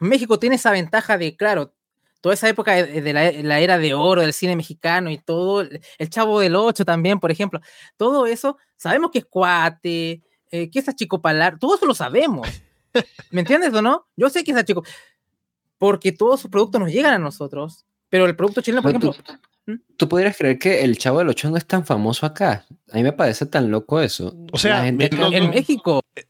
México 0.00 0.40
tiene 0.40 0.56
esa 0.56 0.72
ventaja 0.72 1.16
de, 1.16 1.36
claro, 1.36 1.76
toda 2.22 2.34
esa 2.34 2.48
época 2.48 2.72
de, 2.74 3.12
la, 3.12 3.60
era 3.60 3.76
de 3.76 3.92
oro 3.92 4.22
del 4.22 4.32
cine 4.32 4.56
mexicano 4.56 5.10
y 5.10 5.18
todo, 5.18 5.62
el 5.62 6.08
Chavo 6.08 6.40
del 6.40 6.56
Ocho 6.56 6.84
también, 6.84 7.20
por 7.20 7.30
ejemplo, 7.30 7.60
todo 7.98 8.26
eso, 8.26 8.56
sabemos 8.76 9.10
que 9.10 9.18
es 9.18 9.26
cuate, 9.26 10.22
eh, 10.50 10.70
que 10.70 10.78
es 10.78 10.88
achicopalar, 10.88 11.58
todo 11.58 11.74
eso 11.74 11.84
lo 11.84 11.94
sabemos. 11.94 12.48
¿Me 13.30 13.40
entiendes 13.40 13.74
o 13.74 13.82
no? 13.82 14.06
Yo 14.16 14.30
sé 14.30 14.44
que 14.44 14.52
es 14.52 14.56
achico, 14.56 14.84
porque 15.78 16.12
todos 16.12 16.40
sus 16.40 16.50
productos 16.50 16.80
nos 16.80 16.92
llegan 16.92 17.12
a 17.12 17.18
nosotros, 17.18 17.84
pero 18.08 18.24
el 18.26 18.36
producto 18.36 18.62
chileno, 18.62 18.82
por 18.82 18.92
ejemplo... 18.92 19.14
¿Tú 19.96 20.08
podrías 20.08 20.36
creer 20.36 20.58
que 20.58 20.82
el 20.82 20.98
Chavo 20.98 21.20
del 21.20 21.28
Ocho 21.28 21.48
no 21.48 21.56
es 21.56 21.66
tan 21.66 21.86
famoso 21.86 22.26
acá? 22.26 22.66
A 22.90 22.96
mí 22.96 23.02
me 23.04 23.12
parece 23.12 23.46
tan 23.46 23.70
loco 23.70 24.00
eso. 24.00 24.34
O 24.52 24.58
sea, 24.58 24.88
en 24.88 24.96
México. 24.96 26.02
Eh, 26.16 26.24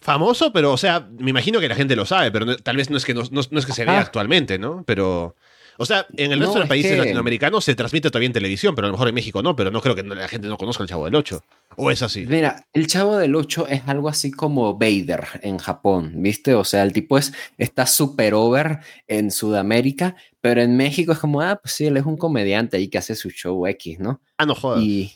famoso, 0.00 0.52
pero, 0.52 0.72
o 0.72 0.78
sea, 0.78 1.06
me 1.18 1.30
imagino 1.30 1.60
que 1.60 1.68
la 1.68 1.74
gente 1.74 1.96
lo 1.96 2.06
sabe, 2.06 2.30
pero 2.30 2.56
tal 2.56 2.76
vez 2.76 2.88
no 2.88 2.96
es 2.96 3.04
que, 3.04 3.12
no, 3.12 3.20
es 3.22 3.66
que 3.66 3.72
se 3.72 3.84
vea 3.84 4.00
actualmente, 4.00 4.58
¿no? 4.58 4.84
Pero. 4.86 5.36
O 5.80 5.86
sea, 5.86 6.06
en 6.16 6.32
el 6.32 6.40
resto 6.40 6.54
de 6.54 6.60
los 6.60 6.68
países 6.68 6.98
latinoamericanos 6.98 7.64
se 7.64 7.76
transmite 7.76 8.10
todavía 8.10 8.26
en 8.26 8.32
televisión, 8.32 8.74
pero 8.74 8.86
a 8.86 8.90
lo 8.90 8.94
mejor 8.94 9.08
en 9.08 9.14
México 9.14 9.42
no, 9.44 9.54
pero 9.54 9.70
no 9.70 9.80
creo 9.80 9.94
que 9.94 10.02
la 10.02 10.26
gente 10.26 10.48
no 10.48 10.58
conozca 10.58 10.82
el 10.82 10.88
Chavo 10.88 11.04
del 11.04 11.14
Ocho. 11.14 11.44
¿O 11.76 11.92
es 11.92 12.02
así? 12.02 12.26
Mira, 12.26 12.66
el 12.72 12.88
Chavo 12.88 13.16
del 13.16 13.36
Ocho 13.36 13.68
es 13.68 13.82
algo 13.86 14.08
así 14.08 14.32
como 14.32 14.74
Vader 14.76 15.24
en 15.42 15.58
Japón, 15.58 16.14
¿viste? 16.16 16.54
O 16.54 16.64
sea, 16.64 16.82
el 16.82 16.92
tipo 16.92 17.16
es, 17.16 17.32
está 17.58 17.86
super 17.86 18.34
over 18.34 18.80
en 19.06 19.30
Sudamérica, 19.30 20.16
pero 20.40 20.60
en 20.62 20.76
México 20.76 21.12
es 21.12 21.20
como, 21.20 21.40
ah, 21.40 21.60
pues 21.62 21.74
sí, 21.74 21.86
él 21.86 21.96
es 21.96 22.04
un 22.04 22.16
comediante 22.16 22.76
ahí 22.76 22.88
que 22.88 22.98
hace 22.98 23.14
su 23.14 23.30
show 23.30 23.64
X, 23.68 24.00
¿no? 24.00 24.20
Ah, 24.36 24.46
no 24.46 24.56
jodas. 24.56 24.82
Y, 24.82 25.12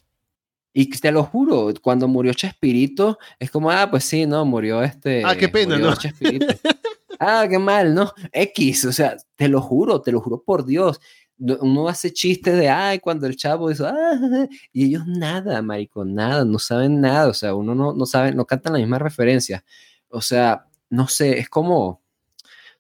y 0.73 0.89
te 0.89 1.11
lo 1.11 1.25
juro, 1.25 1.75
cuando 1.83 2.07
murió 2.07 2.33
Chespirito, 2.35 3.19
es 3.41 3.51
como, 3.51 3.69
ah, 3.73 3.91
pues 3.91 4.05
sí, 4.05 4.27
no, 4.27 4.45
murió 4.45 4.81
este. 4.85 5.25
Ah, 5.25 5.37
qué 5.37 5.49
pena, 5.49 5.77
¿no? 5.77 5.93
ah, 7.23 7.47
qué 7.49 7.59
mal, 7.59 7.95
¿no? 7.95 8.13
X, 8.33 8.85
o 8.87 8.93
sea, 8.93 9.17
te 9.37 9.49
lo 9.49 9.61
juro, 9.61 10.01
te 10.03 10.13
lo 10.13 10.21
juro 10.21 10.43
por 10.43 10.65
Dios. 10.67 11.01
Uno 11.39 11.89
hace 11.89 12.13
chistes 12.13 12.57
de, 12.57 12.69
ay, 12.69 13.01
cuando 13.01 13.27
el 13.27 13.37
chavo 13.37 13.69
dice, 13.69 13.85
ah, 13.87 14.47
y 14.73 14.87
ellos 14.87 15.07
nada, 15.07 15.63
marico, 15.63 16.05
nada, 16.05 16.45
no 16.45 16.59
saben 16.59 17.01
nada, 17.01 17.29
o 17.29 17.35
sea, 17.35 17.55
uno 17.55 17.75
no, 17.75 17.93
no 17.95 18.07
sabe, 18.07 18.33
no 18.33 18.47
cantan 18.47 18.75
la 18.75 18.79
misma 18.79 18.99
referencia. 18.99 19.65
O 20.09 20.21
sea, 20.21 20.67
no 20.91 21.09
sé, 21.09 21.39
es 21.39 21.49
como, 21.49 22.03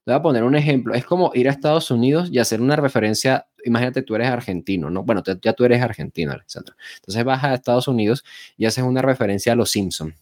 te 0.04 0.12
voy 0.12 0.14
a 0.14 0.22
poner 0.22 0.44
un 0.44 0.56
ejemplo, 0.56 0.94
es 0.94 1.04
como 1.04 1.32
ir 1.34 1.48
a 1.48 1.52
Estados 1.52 1.90
Unidos 1.90 2.28
y 2.32 2.38
hacer 2.38 2.60
una 2.60 2.76
referencia, 2.76 3.46
imagínate, 3.64 4.02
tú 4.02 4.14
eres 4.16 4.28
argentino, 4.28 4.90
¿no? 4.90 5.04
Bueno, 5.04 5.22
ya 5.42 5.52
tú 5.54 5.64
eres 5.64 5.82
argentino, 5.82 6.32
Alexandra. 6.32 6.76
Entonces 6.96 7.24
vas 7.24 7.44
a 7.44 7.54
Estados 7.54 7.88
Unidos 7.88 8.24
y 8.56 8.66
haces 8.66 8.84
una 8.84 9.02
referencia 9.02 9.52
a 9.52 9.56
los 9.56 9.70
Simpsons 9.70 10.14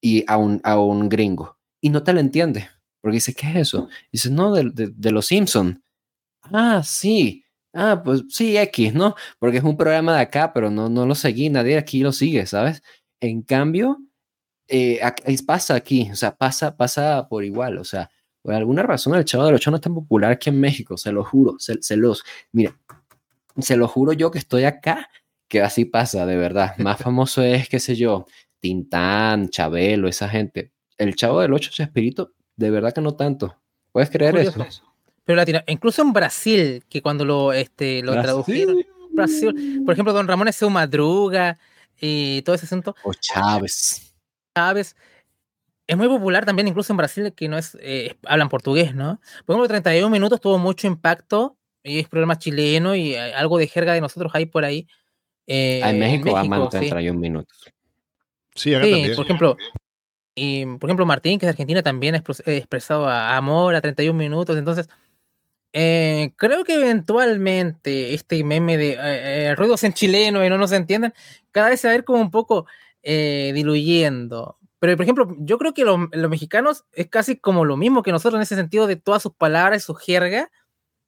y 0.00 0.24
a 0.28 0.36
un, 0.36 0.60
a 0.64 0.78
un 0.78 1.08
gringo 1.08 1.58
y 1.84 1.90
no 1.90 2.02
te 2.02 2.14
lo 2.14 2.20
entiende. 2.20 2.70
Porque 3.04 3.16
dice, 3.16 3.34
¿qué 3.34 3.50
es 3.50 3.56
eso? 3.56 3.90
dice, 4.10 4.30
no, 4.30 4.54
de, 4.54 4.70
de, 4.72 5.10
los 5.10 5.26
Simpson. 5.26 5.84
Ah, 6.44 6.82
sí. 6.82 7.44
Ah, 7.74 8.00
pues 8.02 8.22
sí, 8.30 8.56
X, 8.56 8.94
¿no? 8.94 9.14
Porque 9.38 9.58
es 9.58 9.62
un 9.62 9.76
programa 9.76 10.16
de 10.16 10.22
acá, 10.22 10.54
pero 10.54 10.70
no, 10.70 10.88
no 10.88 11.04
lo 11.04 11.14
seguí, 11.14 11.50
nadie 11.50 11.76
aquí 11.76 12.00
lo 12.00 12.12
sigue, 12.12 12.46
¿sabes? 12.46 12.82
En 13.20 13.42
cambio, 13.42 13.98
eh, 14.68 15.00
pasa 15.46 15.74
aquí, 15.74 16.08
o 16.10 16.16
sea, 16.16 16.34
pasa, 16.34 16.78
pasa 16.78 17.28
por 17.28 17.44
igual, 17.44 17.76
o 17.76 17.84
sea, 17.84 18.08
por 18.40 18.54
alguna 18.54 18.82
razón 18.82 19.14
el 19.16 19.26
Chavo 19.26 19.44
del 19.44 19.56
Ocho 19.56 19.70
no 19.70 19.76
es 19.76 19.82
tan 19.82 19.94
popular 19.94 20.32
aquí 20.32 20.48
en 20.48 20.58
México, 20.58 20.96
se 20.96 21.12
lo 21.12 21.24
juro, 21.24 21.56
se, 21.58 21.82
se 21.82 21.98
los, 21.98 22.24
mira, 22.52 22.74
se 23.58 23.76
lo 23.76 23.86
juro 23.86 24.14
yo 24.14 24.30
que 24.30 24.38
estoy 24.38 24.64
acá, 24.64 25.10
que 25.46 25.60
así 25.60 25.84
pasa, 25.84 26.24
de 26.24 26.38
verdad. 26.38 26.74
Más 26.78 26.98
famoso 26.98 27.42
es, 27.42 27.68
qué 27.68 27.80
sé 27.80 27.96
yo, 27.96 28.24
Tintán, 28.60 29.50
Chabelo, 29.50 30.08
esa 30.08 30.26
gente. 30.26 30.72
El 30.96 31.16
Chavo 31.16 31.42
del 31.42 31.52
Ocho, 31.52 31.68
ese 31.70 31.82
espíritu, 31.82 32.33
de 32.56 32.70
verdad 32.70 32.92
que 32.92 33.00
no 33.00 33.14
tanto. 33.14 33.56
¿Puedes 33.92 34.10
creer 34.10 34.36
eso? 34.36 34.66
Pero 35.24 35.42
incluso 35.66 36.02
en 36.02 36.12
Brasil, 36.12 36.84
que 36.88 37.00
cuando 37.00 37.24
lo, 37.24 37.52
este, 37.52 38.02
lo 38.02 38.12
tradujeron, 38.12 38.76
Brasil, 39.12 39.82
por 39.84 39.94
ejemplo, 39.94 40.12
Don 40.12 40.28
Ramón 40.28 40.48
es 40.48 40.56
su 40.56 40.68
madruga 40.68 41.58
y 42.00 42.42
todo 42.42 42.56
ese 42.56 42.66
asunto. 42.66 42.94
O 43.04 43.14
Chávez. 43.14 44.12
Chávez. 44.54 44.96
Es 45.86 45.96
muy 45.96 46.08
popular 46.08 46.44
también, 46.44 46.68
incluso 46.68 46.92
en 46.92 46.96
Brasil, 46.96 47.32
que 47.34 47.48
no 47.48 47.58
es, 47.58 47.76
eh, 47.80 48.16
hablan 48.26 48.48
portugués, 48.48 48.94
¿no? 48.94 49.20
Por 49.44 49.54
ejemplo, 49.54 49.68
31 49.68 50.10
minutos 50.10 50.40
tuvo 50.40 50.58
mucho 50.58 50.86
impacto, 50.86 51.56
y 51.82 52.00
es 52.00 52.08
problema 52.08 52.38
chileno 52.38 52.94
y 52.96 53.14
algo 53.14 53.58
de 53.58 53.68
jerga 53.68 53.92
de 53.92 54.00
nosotros 54.00 54.32
hay 54.34 54.46
por 54.46 54.64
ahí. 54.64 54.88
Eh, 55.46 55.80
en 55.84 55.98
México, 55.98 56.38
en 56.40 56.48
México 56.48 56.68
31 56.70 57.20
minutos. 57.20 57.58
Sí, 58.54 58.74
acá 58.74 58.86
sí 58.86 59.12
por 59.14 59.24
ejemplo, 59.26 59.56
y, 60.34 60.66
por 60.78 60.88
ejemplo, 60.90 61.06
Martín, 61.06 61.38
que 61.38 61.46
es 61.46 61.48
de 61.48 61.50
Argentina, 61.50 61.82
también 61.82 62.14
ha 62.14 62.18
expresado 62.18 63.08
amor 63.08 63.74
a 63.74 63.80
31 63.80 64.18
minutos. 64.18 64.56
Entonces, 64.56 64.88
eh, 65.72 66.32
creo 66.36 66.64
que 66.64 66.74
eventualmente 66.74 68.14
este 68.14 68.44
meme 68.44 68.76
de 68.76 68.92
eh, 68.92 68.98
eh, 69.48 69.54
ruidos 69.56 69.82
en 69.84 69.92
chileno 69.92 70.44
y 70.44 70.48
no 70.48 70.56
nos 70.56 70.70
entienden, 70.72 71.12
cada 71.50 71.70
vez 71.70 71.80
se 71.80 71.88
va 71.88 71.94
a 71.94 71.96
ir 71.96 72.04
como 72.04 72.20
un 72.20 72.30
poco 72.30 72.66
diluyendo. 73.02 74.58
Pero, 74.78 74.96
por 74.96 75.02
ejemplo, 75.04 75.36
yo 75.40 75.58
creo 75.58 75.74
que 75.74 75.84
los 75.84 76.30
mexicanos 76.30 76.84
es 76.92 77.08
casi 77.08 77.38
como 77.38 77.64
lo 77.64 77.76
mismo 77.76 78.02
que 78.02 78.12
nosotros 78.12 78.38
en 78.38 78.42
ese 78.42 78.56
sentido 78.56 78.86
de 78.86 78.96
todas 78.96 79.22
sus 79.22 79.34
palabras 79.34 79.82
su 79.84 79.94
jerga, 79.94 80.50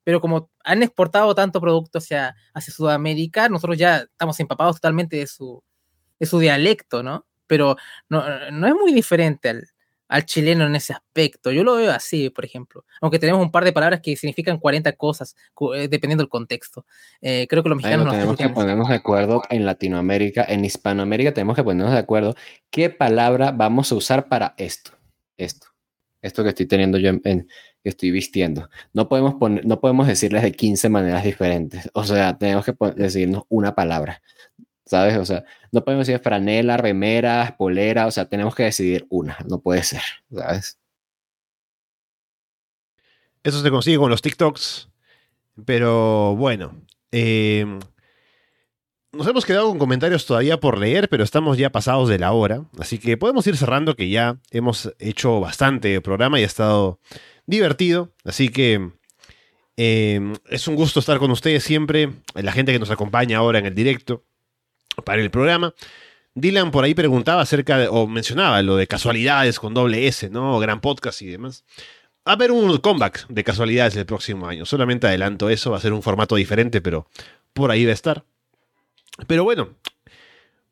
pero 0.05 0.21
como 0.21 0.51
han 0.65 0.83
exportado 0.83 1.35
tanto 1.35 1.61
producto 1.61 1.99
hacia, 1.99 2.37
hacia 2.55 2.73
Sudamérica, 2.75 3.49
nosotros 3.49 3.79
ya 3.79 3.99
estamos 3.99 4.39
empapados 4.41 4.77
totalmente 4.77 5.17
de 5.17 5.27
su, 5.27 5.63
de 6.19 6.27
su 6.27 6.39
dialecto, 6.39 7.03
¿no? 7.03 7.27
Pero 7.47 7.77
no, 8.09 8.25
no 8.51 8.67
es 8.67 8.75
muy 8.75 8.93
diferente 8.93 9.49
al, 9.49 9.69
al, 10.09 10.25
chileno 10.25 10.67
en 10.67 10.77
ese 10.77 10.93
aspecto. 10.93 11.51
Yo 11.51 11.65
lo 11.65 11.77
veo 11.77 11.93
así, 11.93 12.31
por 12.31 12.45
ejemplo. 12.45 12.85
Aunque 13.01 13.19
tenemos 13.19 13.43
un 13.43 13.51
par 13.51 13.65
de 13.65 13.73
palabras 13.73 14.01
que 14.01 14.17
significan 14.17 14.59
40 14.59 14.93
cosas, 14.93 15.37
eh, 15.75 15.89
dependiendo 15.89 16.23
del 16.23 16.29
contexto. 16.29 16.87
Eh, 17.21 17.47
creo 17.49 17.63
que 17.63 17.69
los 17.69 17.77
mexicanos... 17.77 18.13
tenemos 18.13 18.37
que 18.37 18.49
ponernos 18.49 18.89
de 18.89 18.95
acuerdo 18.95 19.43
en 19.51 19.67
Latinoamérica, 19.67 20.45
en 20.49 20.65
Hispanoamérica 20.65 21.33
tenemos 21.33 21.57
que 21.57 21.65
ponernos 21.65 21.93
de 21.93 22.01
acuerdo 22.01 22.35
qué 22.71 22.91
palabra 22.91 23.53
vamos 23.53 23.93
a 23.93 23.95
usar 23.95 24.29
para 24.29 24.55
esto. 24.59 24.93
Esto. 25.37 25.69
Esto 26.23 26.43
que 26.43 26.49
estoy 26.49 26.67
teniendo 26.67 26.99
yo 26.99 27.11
en, 27.11 27.21
que 27.23 27.91
estoy 27.91 28.11
vistiendo. 28.11 28.69
No 28.93 29.09
podemos, 29.09 29.35
poner, 29.35 29.65
no 29.65 29.81
podemos 29.81 30.09
decirles 30.09 30.43
de 30.43 30.51
15 30.51 30.89
maneras 30.89 31.23
diferentes. 31.23 31.89
O 31.93 32.03
sea, 32.03 32.37
tenemos 32.37 32.65
que 32.65 32.75
decirnos 32.97 33.45
una 33.49 33.77
palabra. 33.77 34.21
¿Sabes? 34.87 35.19
O 35.19 35.25
sea, 35.25 35.45
no 35.73 35.85
podemos 35.85 36.07
decir 36.07 36.23
franela, 36.23 36.77
remeras, 36.77 37.53
polera, 37.53 38.07
o 38.07 38.11
sea, 38.11 38.29
tenemos 38.29 38.55
que 38.55 38.63
decidir 38.63 39.07
una, 39.11 39.37
no 39.47 39.61
puede 39.61 39.83
ser, 39.83 40.03
¿sabes? 40.33 40.79
Eso 43.43 43.63
se 43.63 43.71
consigue 43.71 43.99
con 43.99 44.11
los 44.11 44.23
TikToks, 44.23 44.89
pero 45.65 46.35
bueno, 46.37 46.81
em, 47.11 47.79
nos 49.13 49.27
hemos 49.27 49.45
quedado 49.45 49.69
con 49.69 49.79
comentarios 49.79 50.27
todavía 50.27 50.59
por 50.59 50.79
leer, 50.79 51.09
pero 51.09 51.25
estamos 51.25 51.59
ya 51.59 51.71
pasados 51.71 52.09
de 52.09 52.19
la 52.19 52.33
hora, 52.33 52.65
así 52.79 52.99
que 52.99 53.17
podemos 53.17 53.47
ir 53.47 53.57
cerrando 53.57 53.97
que 53.97 54.09
ya 54.09 54.39
hemos 54.51 54.93
hecho 54.99 55.41
bastante 55.41 56.01
programa 56.01 56.39
y 56.39 56.45
ha 56.45 56.47
estado 56.47 57.01
divertido, 57.47 58.13
así 58.25 58.49
que 58.49 58.93
em, 59.77 60.35
es 60.49 60.69
un 60.69 60.77
gusto 60.77 61.01
estar 61.01 61.19
con 61.19 61.31
ustedes 61.31 61.65
siempre, 61.65 62.13
la 62.35 62.53
gente 62.53 62.73
que 62.73 62.79
nos 62.79 62.91
acompaña 62.91 63.39
ahora 63.39 63.59
en 63.59 63.67
el 63.67 63.75
directo 63.75 64.25
para 65.05 65.23
el 65.23 65.31
programa. 65.31 65.75
Dylan 66.35 66.71
por 66.71 66.85
ahí 66.85 66.95
preguntaba 66.95 67.43
acerca 67.43 67.91
o 67.91 68.07
mencionaba 68.07 68.61
lo 68.63 68.77
de 68.77 68.87
casualidades 68.87 69.59
con 69.59 69.73
doble 69.73 70.07
S, 70.07 70.29
¿no? 70.29 70.59
Gran 70.59 70.81
podcast 70.81 71.23
y 71.23 71.27
demás. 71.27 71.65
Va 72.27 72.33
a 72.33 72.35
haber 72.35 72.51
un 72.51 72.77
comeback 72.79 73.27
de 73.29 73.45
casualidades 73.45 73.97
el 73.97 74.05
próximo 74.05 74.47
año. 74.47 74.67
Solamente 74.67 75.07
adelanto 75.07 75.49
eso, 75.49 75.71
va 75.71 75.79
a 75.79 75.81
ser 75.81 75.93
un 75.93 76.03
formato 76.03 76.35
diferente, 76.35 76.81
pero 76.81 77.09
por 77.53 77.71
ahí 77.71 77.85
va 77.85 77.93
a 77.93 77.95
estar. 77.95 78.25
Pero 79.27 79.45
bueno, 79.45 79.71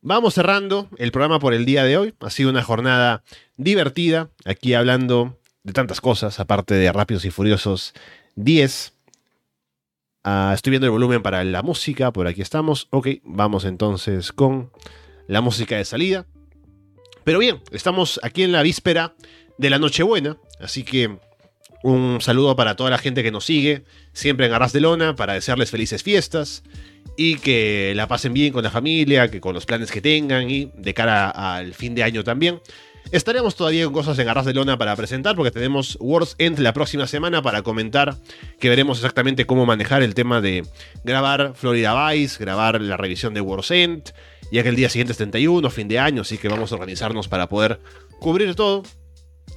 vamos 0.02 0.34
cerrando 0.34 0.88
el 0.98 1.12
programa 1.12 1.38
por 1.38 1.54
el 1.54 1.64
día 1.64 1.84
de 1.84 1.96
hoy. 1.96 2.14
Ha 2.20 2.30
sido 2.30 2.50
una 2.50 2.62
jornada 2.62 3.22
divertida, 3.56 4.30
aquí 4.44 4.74
hablando 4.74 5.38
de 5.62 5.72
tantas 5.72 6.00
cosas, 6.00 6.40
aparte 6.40 6.74
de 6.74 6.92
Rápidos 6.92 7.24
y 7.24 7.30
Furiosos 7.30 7.94
10. 8.36 8.93
Ah, 10.26 10.52
estoy 10.54 10.70
viendo 10.70 10.86
el 10.86 10.90
volumen 10.90 11.22
para 11.22 11.44
la 11.44 11.62
música, 11.62 12.10
por 12.10 12.26
aquí 12.26 12.40
estamos. 12.40 12.88
Ok, 12.88 13.08
vamos 13.24 13.66
entonces 13.66 14.32
con 14.32 14.70
la 15.28 15.42
música 15.42 15.76
de 15.76 15.84
salida. 15.84 16.24
Pero 17.24 17.38
bien, 17.38 17.60
estamos 17.72 18.18
aquí 18.22 18.42
en 18.42 18.50
la 18.50 18.62
víspera 18.62 19.14
de 19.58 19.68
la 19.68 19.78
Nochebuena, 19.78 20.38
así 20.60 20.82
que 20.82 21.18
un 21.82 22.22
saludo 22.22 22.56
para 22.56 22.74
toda 22.74 22.88
la 22.88 22.96
gente 22.96 23.22
que 23.22 23.30
nos 23.30 23.44
sigue, 23.44 23.84
siempre 24.14 24.46
en 24.46 24.54
Arras 24.54 24.72
de 24.72 24.80
Lona, 24.80 25.14
para 25.14 25.34
desearles 25.34 25.70
felices 25.70 26.02
fiestas 26.02 26.62
y 27.18 27.36
que 27.36 27.92
la 27.94 28.08
pasen 28.08 28.32
bien 28.32 28.50
con 28.50 28.64
la 28.64 28.70
familia, 28.70 29.30
que 29.30 29.42
con 29.42 29.54
los 29.54 29.66
planes 29.66 29.90
que 29.90 30.00
tengan 30.00 30.50
y 30.50 30.72
de 30.74 30.94
cara 30.94 31.28
al 31.28 31.74
fin 31.74 31.94
de 31.94 32.02
año 32.02 32.24
también. 32.24 32.62
Estaremos 33.10 33.55
todavía 33.55 33.84
con 33.84 33.92
cosas 33.92 34.18
en 34.18 34.28
Arras 34.28 34.47
de 34.47 34.55
Lona 34.55 34.78
para 34.78 34.97
presentar, 34.97 35.36
porque 35.36 35.50
tenemos 35.50 35.97
World's 36.00 36.34
End 36.39 36.58
la 36.58 36.73
próxima 36.73 37.07
semana 37.07 37.42
para 37.42 37.62
comentar, 37.62 38.16
que 38.58 38.68
veremos 38.68 38.99
exactamente 38.99 39.47
cómo 39.47 39.66
manejar 39.66 40.02
el 40.02 40.15
tema 40.15 40.41
de 40.41 40.66
grabar 41.05 41.52
Florida 41.55 42.10
Vice, 42.10 42.42
grabar 42.42 42.81
la 42.81 42.97
revisión 42.97 43.34
de 43.34 43.41
World's 43.41 43.70
End, 43.70 44.12
ya 44.50 44.62
que 44.62 44.70
el 44.70 44.76
día 44.76 44.89
siguiente 44.89 45.12
es 45.12 45.18
31, 45.18 45.70
fin 45.70 45.86
de 45.86 45.99
año, 45.99 46.23
así 46.23 46.39
que 46.39 46.49
vamos 46.49 46.73
a 46.73 46.74
organizarnos 46.74 47.28
para 47.28 47.49
poder 47.49 47.81
cubrir 48.18 48.55
todo. 48.55 48.83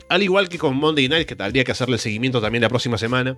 Al 0.09 0.23
igual 0.23 0.49
que 0.49 0.57
con 0.57 0.75
Monday 0.75 1.07
Night, 1.07 1.27
que 1.27 1.35
tendría 1.35 1.63
que 1.63 1.71
hacerle 1.71 1.97
seguimiento 1.97 2.41
también 2.41 2.61
la 2.61 2.69
próxima 2.69 2.97
semana, 2.97 3.35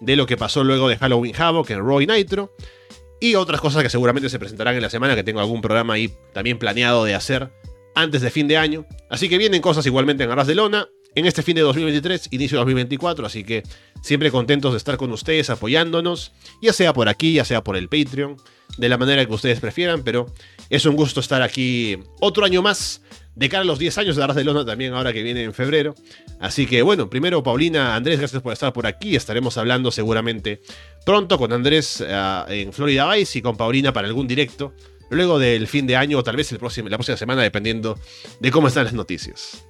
de 0.00 0.16
lo 0.16 0.26
que 0.26 0.36
pasó 0.36 0.64
luego 0.64 0.88
de 0.88 0.96
Halloween 0.96 1.34
Havoc 1.36 1.70
en 1.70 1.78
Roy 1.78 2.06
Nitro. 2.06 2.54
Y 3.20 3.36
otras 3.36 3.60
cosas 3.60 3.84
que 3.84 3.90
seguramente 3.90 4.28
se 4.28 4.40
presentarán 4.40 4.74
en 4.74 4.82
la 4.82 4.90
semana, 4.90 5.14
que 5.14 5.22
tengo 5.22 5.38
algún 5.38 5.60
programa 5.60 5.94
ahí 5.94 6.12
también 6.32 6.58
planeado 6.58 7.04
de 7.04 7.14
hacer 7.14 7.50
antes 7.94 8.22
de 8.22 8.30
fin 8.30 8.48
de 8.48 8.56
año. 8.56 8.86
Así 9.10 9.28
que 9.28 9.38
vienen 9.38 9.60
cosas 9.60 9.86
igualmente 9.86 10.24
en 10.24 10.30
Arras 10.30 10.46
de 10.46 10.54
Lona 10.54 10.88
en 11.14 11.26
este 11.26 11.42
fin 11.42 11.54
de 11.54 11.62
2023, 11.62 12.28
inicio 12.30 12.56
de 12.56 12.60
2024, 12.60 13.26
así 13.26 13.44
que 13.44 13.62
siempre 14.02 14.30
contentos 14.30 14.72
de 14.72 14.78
estar 14.78 14.96
con 14.96 15.12
ustedes 15.12 15.50
apoyándonos, 15.50 16.32
ya 16.62 16.72
sea 16.72 16.92
por 16.92 17.08
aquí, 17.08 17.34
ya 17.34 17.44
sea 17.44 17.62
por 17.62 17.76
el 17.76 17.88
Patreon, 17.88 18.36
de 18.78 18.88
la 18.88 18.96
manera 18.96 19.24
que 19.26 19.32
ustedes 19.32 19.60
prefieran, 19.60 20.02
pero 20.02 20.32
es 20.70 20.86
un 20.86 20.96
gusto 20.96 21.20
estar 21.20 21.42
aquí 21.42 21.98
otro 22.20 22.44
año 22.44 22.62
más, 22.62 23.02
de 23.34 23.48
cara 23.48 23.62
a 23.62 23.64
los 23.64 23.78
10 23.78 23.98
años 23.98 24.16
de 24.16 24.22
Arras 24.22 24.36
de 24.36 24.44
Lona 24.44 24.64
también 24.64 24.92
ahora 24.92 25.12
que 25.12 25.22
viene 25.22 25.42
en 25.42 25.54
febrero. 25.54 25.94
Así 26.40 26.66
que 26.66 26.82
bueno, 26.82 27.08
primero 27.08 27.42
Paulina, 27.42 27.94
Andrés, 27.94 28.18
gracias 28.18 28.42
por 28.42 28.52
estar 28.52 28.72
por 28.72 28.86
aquí, 28.86 29.16
estaremos 29.16 29.56
hablando 29.56 29.90
seguramente 29.90 30.60
pronto 31.04 31.38
con 31.38 31.52
Andrés 31.52 32.02
eh, 32.06 32.44
en 32.48 32.72
Florida 32.72 33.12
Vice 33.12 33.38
y 33.38 33.42
con 33.42 33.56
Paulina 33.56 33.92
para 33.92 34.08
algún 34.08 34.26
directo 34.26 34.74
luego 35.14 35.38
del 35.38 35.66
fin 35.66 35.86
de 35.86 35.96
año 35.96 36.18
o 36.18 36.22
tal 36.22 36.36
vez 36.36 36.50
el 36.52 36.58
próximo, 36.58 36.88
la 36.88 36.96
próxima 36.96 37.16
semana, 37.16 37.42
dependiendo 37.42 37.98
de 38.40 38.50
cómo 38.50 38.68
están 38.68 38.84
las 38.84 38.94
noticias. 38.94 39.64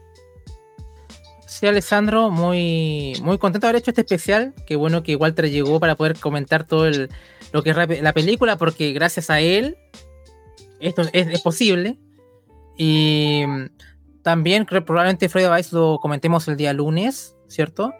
Sí, 1.46 1.66
Alessandro, 1.66 2.30
muy, 2.30 3.14
muy 3.22 3.38
contento 3.38 3.66
de 3.66 3.70
haber 3.70 3.82
hecho 3.82 3.90
este 3.90 4.00
especial. 4.00 4.54
Qué 4.66 4.76
bueno 4.76 5.02
que 5.02 5.16
Walter 5.16 5.50
llegó 5.50 5.78
para 5.78 5.96
poder 5.96 6.18
comentar 6.18 6.66
todo 6.66 6.90
lo 7.52 7.62
que 7.62 7.70
es 7.70 8.02
la 8.02 8.12
película, 8.12 8.56
porque 8.56 8.92
gracias 8.92 9.30
a 9.30 9.40
él 9.40 9.76
esto 10.82 11.02
es, 11.12 11.40
posible. 11.40 11.98
Y 12.76 13.42
también 14.22 14.64
creo 14.64 14.84
probablemente 14.84 15.28
Freddy 15.28 15.54
Vice 15.54 15.74
lo 15.74 15.98
comentemos 16.00 16.48
el 16.48 16.56
día 16.56 16.72
lunes, 16.72 17.36
¿cierto? 17.48 17.92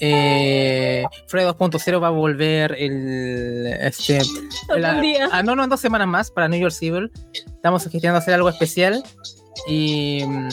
Eh, 0.00 1.04
Fred 1.28 1.46
2.0 1.46 2.02
va 2.02 2.08
a 2.08 2.10
volver 2.10 2.74
el. 2.78 3.66
Este, 3.80 4.20
ah, 5.30 5.42
no, 5.42 5.54
no, 5.54 5.64
en 5.64 5.70
dos 5.70 5.80
semanas 5.80 6.08
más 6.08 6.30
para 6.30 6.48
New 6.48 6.60
York 6.60 6.74
Civil. 6.74 7.10
Estamos 7.32 7.82
gestionando 7.84 8.18
hacer 8.18 8.34
algo 8.34 8.48
especial. 8.48 9.02
Y 9.68 10.24
mm, 10.26 10.48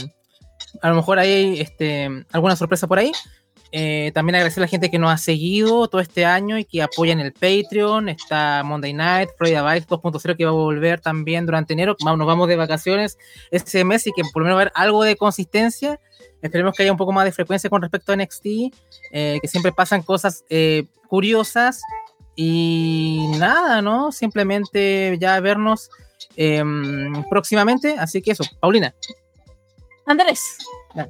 a 0.81 0.89
lo 0.89 0.95
mejor 0.95 1.19
hay 1.19 1.59
este, 1.59 2.09
alguna 2.31 2.55
sorpresa 2.55 2.87
por 2.87 2.99
ahí. 2.99 3.11
Eh, 3.71 4.11
también 4.15 4.35
agradecer 4.35 4.61
a 4.61 4.65
la 4.65 4.67
gente 4.67 4.89
que 4.89 4.97
nos 4.97 5.11
ha 5.11 5.17
seguido 5.17 5.87
todo 5.87 6.01
este 6.01 6.25
año 6.25 6.57
y 6.57 6.65
que 6.65 6.81
apoya 6.81 7.13
en 7.13 7.19
el 7.19 7.33
Patreon. 7.33 8.09
Está 8.09 8.63
Monday 8.63 8.93
Night, 8.93 9.29
Friday 9.37 9.61
Vice 9.75 9.87
2.0 9.87 10.37
que 10.37 10.45
va 10.45 10.51
a 10.51 10.53
volver 10.53 10.99
también 10.99 11.45
durante 11.45 11.73
enero. 11.73 11.95
Nos 12.03 12.27
vamos 12.27 12.47
de 12.47 12.55
vacaciones 12.55 13.17
este 13.51 13.83
mes 13.83 14.07
y 14.07 14.11
que 14.11 14.23
por 14.33 14.41
lo 14.41 14.45
menos 14.45 14.57
va 14.57 14.59
a 14.59 14.63
haber 14.63 14.73
algo 14.75 15.03
de 15.03 15.15
consistencia. 15.15 15.99
Esperemos 16.41 16.73
que 16.75 16.83
haya 16.83 16.91
un 16.91 16.97
poco 16.97 17.11
más 17.11 17.25
de 17.25 17.31
frecuencia 17.31 17.69
con 17.69 17.81
respecto 17.81 18.11
a 18.11 18.15
NXT, 18.15 18.45
eh, 19.11 19.39
que 19.41 19.47
siempre 19.47 19.71
pasan 19.71 20.03
cosas 20.03 20.43
eh, 20.49 20.85
curiosas. 21.07 21.81
Y 22.35 23.31
nada, 23.37 23.81
¿no? 23.81 24.13
Simplemente 24.13 25.17
ya 25.19 25.39
vernos 25.41 25.89
em, 26.37 27.23
próximamente. 27.29 27.95
Así 27.99 28.21
que 28.21 28.31
eso, 28.31 28.45
Paulina. 28.61 28.95
Andrés. 30.05 30.57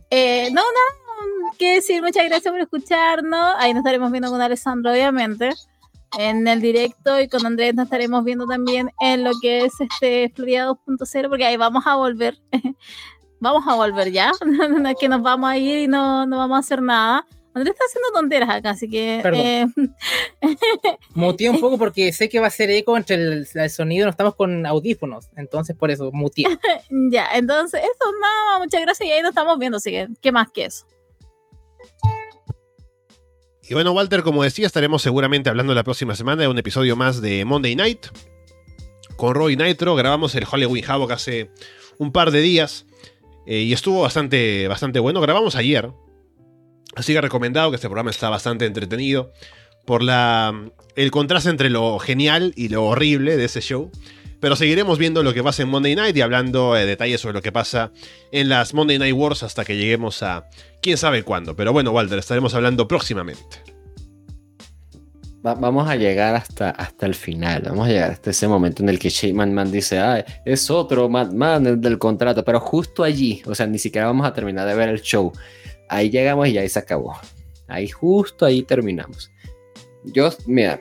Eh, 0.10 0.50
no, 0.52 0.62
no, 0.62 1.52
que 1.58 1.76
decir, 1.76 2.02
muchas 2.02 2.26
gracias 2.26 2.52
por 2.52 2.60
escucharnos. 2.60 3.56
Ahí 3.58 3.74
nos 3.74 3.82
estaremos 3.82 4.12
viendo 4.12 4.32
con 4.32 4.42
Alessandro, 4.42 4.92
obviamente, 4.92 5.52
en 6.18 6.48
el 6.48 6.62
directo 6.62 7.20
y 7.20 7.28
con 7.28 7.46
Andrés 7.46 7.76
nos 7.76 7.86
estaremos 7.86 8.24
viendo 8.24 8.46
también 8.48 8.90
en 9.00 9.24
lo 9.24 9.32
que 9.42 9.66
es 9.66 9.74
este 9.80 10.32
Florida 10.36 10.68
2.0, 10.70 11.30
porque 11.30 11.46
ahí 11.46 11.58
vamos 11.58 11.86
a 11.86 11.96
volver. 11.96 12.38
vamos 13.40 13.64
a 13.68 13.76
volver 13.76 14.12
ya, 14.12 14.32
que 15.00 15.10
nos 15.10 15.22
vamos 15.22 15.50
a 15.50 15.58
ir 15.58 15.80
y 15.80 15.88
no, 15.88 16.26
no 16.26 16.38
vamos 16.38 16.56
a 16.56 16.60
hacer 16.60 16.82
nada. 16.82 17.26
Andrés 17.54 17.74
está 17.74 17.86
haciendo 17.86 18.12
tonteras 18.14 18.50
acá, 18.50 18.70
así 18.72 18.90
que. 18.90 19.22
Eh... 19.26 19.66
un 21.50 21.60
poco 21.60 21.78
porque 21.78 22.14
sé 22.14 22.30
que 22.30 22.40
va 22.40 22.48
a 22.48 22.52
ser 22.52 22.70
eco 22.70 22.96
entre 22.96 23.16
el, 23.16 23.48
sonido, 23.70 24.06
no 24.06 24.12
estamos 24.12 24.36
con 24.36 24.66
audífonos, 24.66 25.30
entonces 25.36 25.76
por 25.76 25.90
eso 25.90 26.12
muteé. 26.14 26.46
ya, 27.12 27.28
entonces 27.34 27.82
eso, 27.82 28.12
nada, 28.22 28.60
muchas 28.60 28.82
gracias 28.82 29.10
y 29.10 29.12
ahí 29.12 29.22
nos 29.22 29.30
estamos 29.30 29.58
viendo, 29.58 29.78
así 29.78 29.92
que, 29.92 30.08
¿qué 30.22 30.32
más 30.32 30.50
que 30.52 30.66
eso? 30.66 30.86
Y 33.68 33.74
bueno, 33.74 33.92
Walter, 33.92 34.24
como 34.24 34.44
decía, 34.44 34.66
estaremos 34.66 35.02
seguramente 35.02 35.50
hablando 35.50 35.76
la 35.76 35.84
próxima 35.84 36.16
semana 36.16 36.42
de 36.42 36.48
un 36.48 36.58
episodio 36.58 36.96
más 36.96 37.22
de 37.22 37.46
Monday 37.46 37.76
Night 37.76 38.08
con 39.16 39.36
Roy 39.36 39.56
Nitro. 39.56 39.94
Grabamos 39.96 40.34
el 40.34 40.46
Halloween 40.46 40.84
Havoc 40.88 41.12
hace 41.12 41.52
un 42.00 42.12
par 42.12 42.32
de 42.32 42.42
días 42.42 42.88
eh, 43.50 43.64
y 43.64 43.74
estuvo 43.74 44.04
bastante, 44.04 44.68
bastante 44.68 45.00
bueno. 45.00 45.22
Grabamos 45.22 45.56
ayer, 45.56 45.90
Así 46.96 47.14
que 47.14 47.22
recomendado 47.22 47.72
que 47.72 47.76
este 47.76 47.88
programa 47.88 48.12
está 48.12 48.30
bastante 48.30 48.66
entretenido 48.66 49.32
por 49.86 50.04
la, 50.04 50.54
el 50.96 51.12
contraste 51.12 51.50
entre 51.50 51.70
lo 51.70 51.98
genial 51.98 52.54
y 52.56 52.70
lo 52.70 52.86
horrible 52.86 53.38
de 53.38 53.46
ese 53.46 53.62
show. 53.62 53.92
Pero 54.40 54.56
seguiremos 54.56 55.00
viendo 55.00 55.24
lo 55.24 55.34
que 55.34 55.44
pasa 55.44 55.64
en 55.64 55.70
Monday 55.70 55.96
Night 55.96 56.16
y 56.16 56.22
hablando 56.22 56.74
de 56.76 56.86
detalles 56.86 57.22
sobre 57.22 57.34
lo 57.34 57.42
que 57.42 57.52
pasa 57.52 57.92
en 58.32 58.50
las 58.50 58.74
Monday 58.74 59.00
Night 59.00 59.16
Wars 59.16 59.44
hasta 59.44 59.66
que 59.66 59.78
lleguemos 59.78 60.24
a 60.24 60.48
quién 60.82 60.98
sabe 60.98 61.24
cuándo. 61.24 61.56
Pero 61.56 61.74
bueno, 61.74 61.92
Walter, 61.92 62.20
estaremos 62.20 62.54
hablando 62.54 62.88
próximamente. 62.88 63.79
Vamos 65.42 65.90
a 65.90 65.96
llegar 65.96 66.36
hasta, 66.36 66.70
hasta 66.72 67.06
el 67.06 67.16
final. 67.16 67.64
Vamos 67.68 67.88
a 67.88 67.92
llegar 67.92 68.12
hasta 68.12 68.32
ese 68.32 68.48
momento 68.48 68.84
en 68.84 68.90
el 68.90 69.00
que 69.00 69.10
Shayman 69.10 69.54
Man 69.54 69.72
dice, 69.72 70.00
ah, 70.00 70.26
es 70.46 70.70
otro 70.70 71.10
Man 71.10 71.82
del 71.82 71.98
contrato. 71.98 72.44
Pero 72.44 72.60
justo 72.60 73.04
allí, 73.04 73.42
o 73.46 73.56
sea, 73.56 73.68
ni 73.68 73.80
siquiera 73.80 74.08
vamos 74.08 74.28
a 74.28 74.34
terminar 74.34 74.68
de 74.68 74.76
ver 74.76 74.90
el 74.90 75.02
show 75.02 75.32
ahí 75.90 76.10
llegamos 76.10 76.48
y 76.48 76.58
ahí 76.58 76.70
se 76.70 76.80
acabó. 76.80 77.18
Ahí 77.68 77.88
justo 77.90 78.46
ahí 78.46 78.64
terminamos. 78.64 79.32
Yo, 80.06 80.30
mira, 80.46 80.80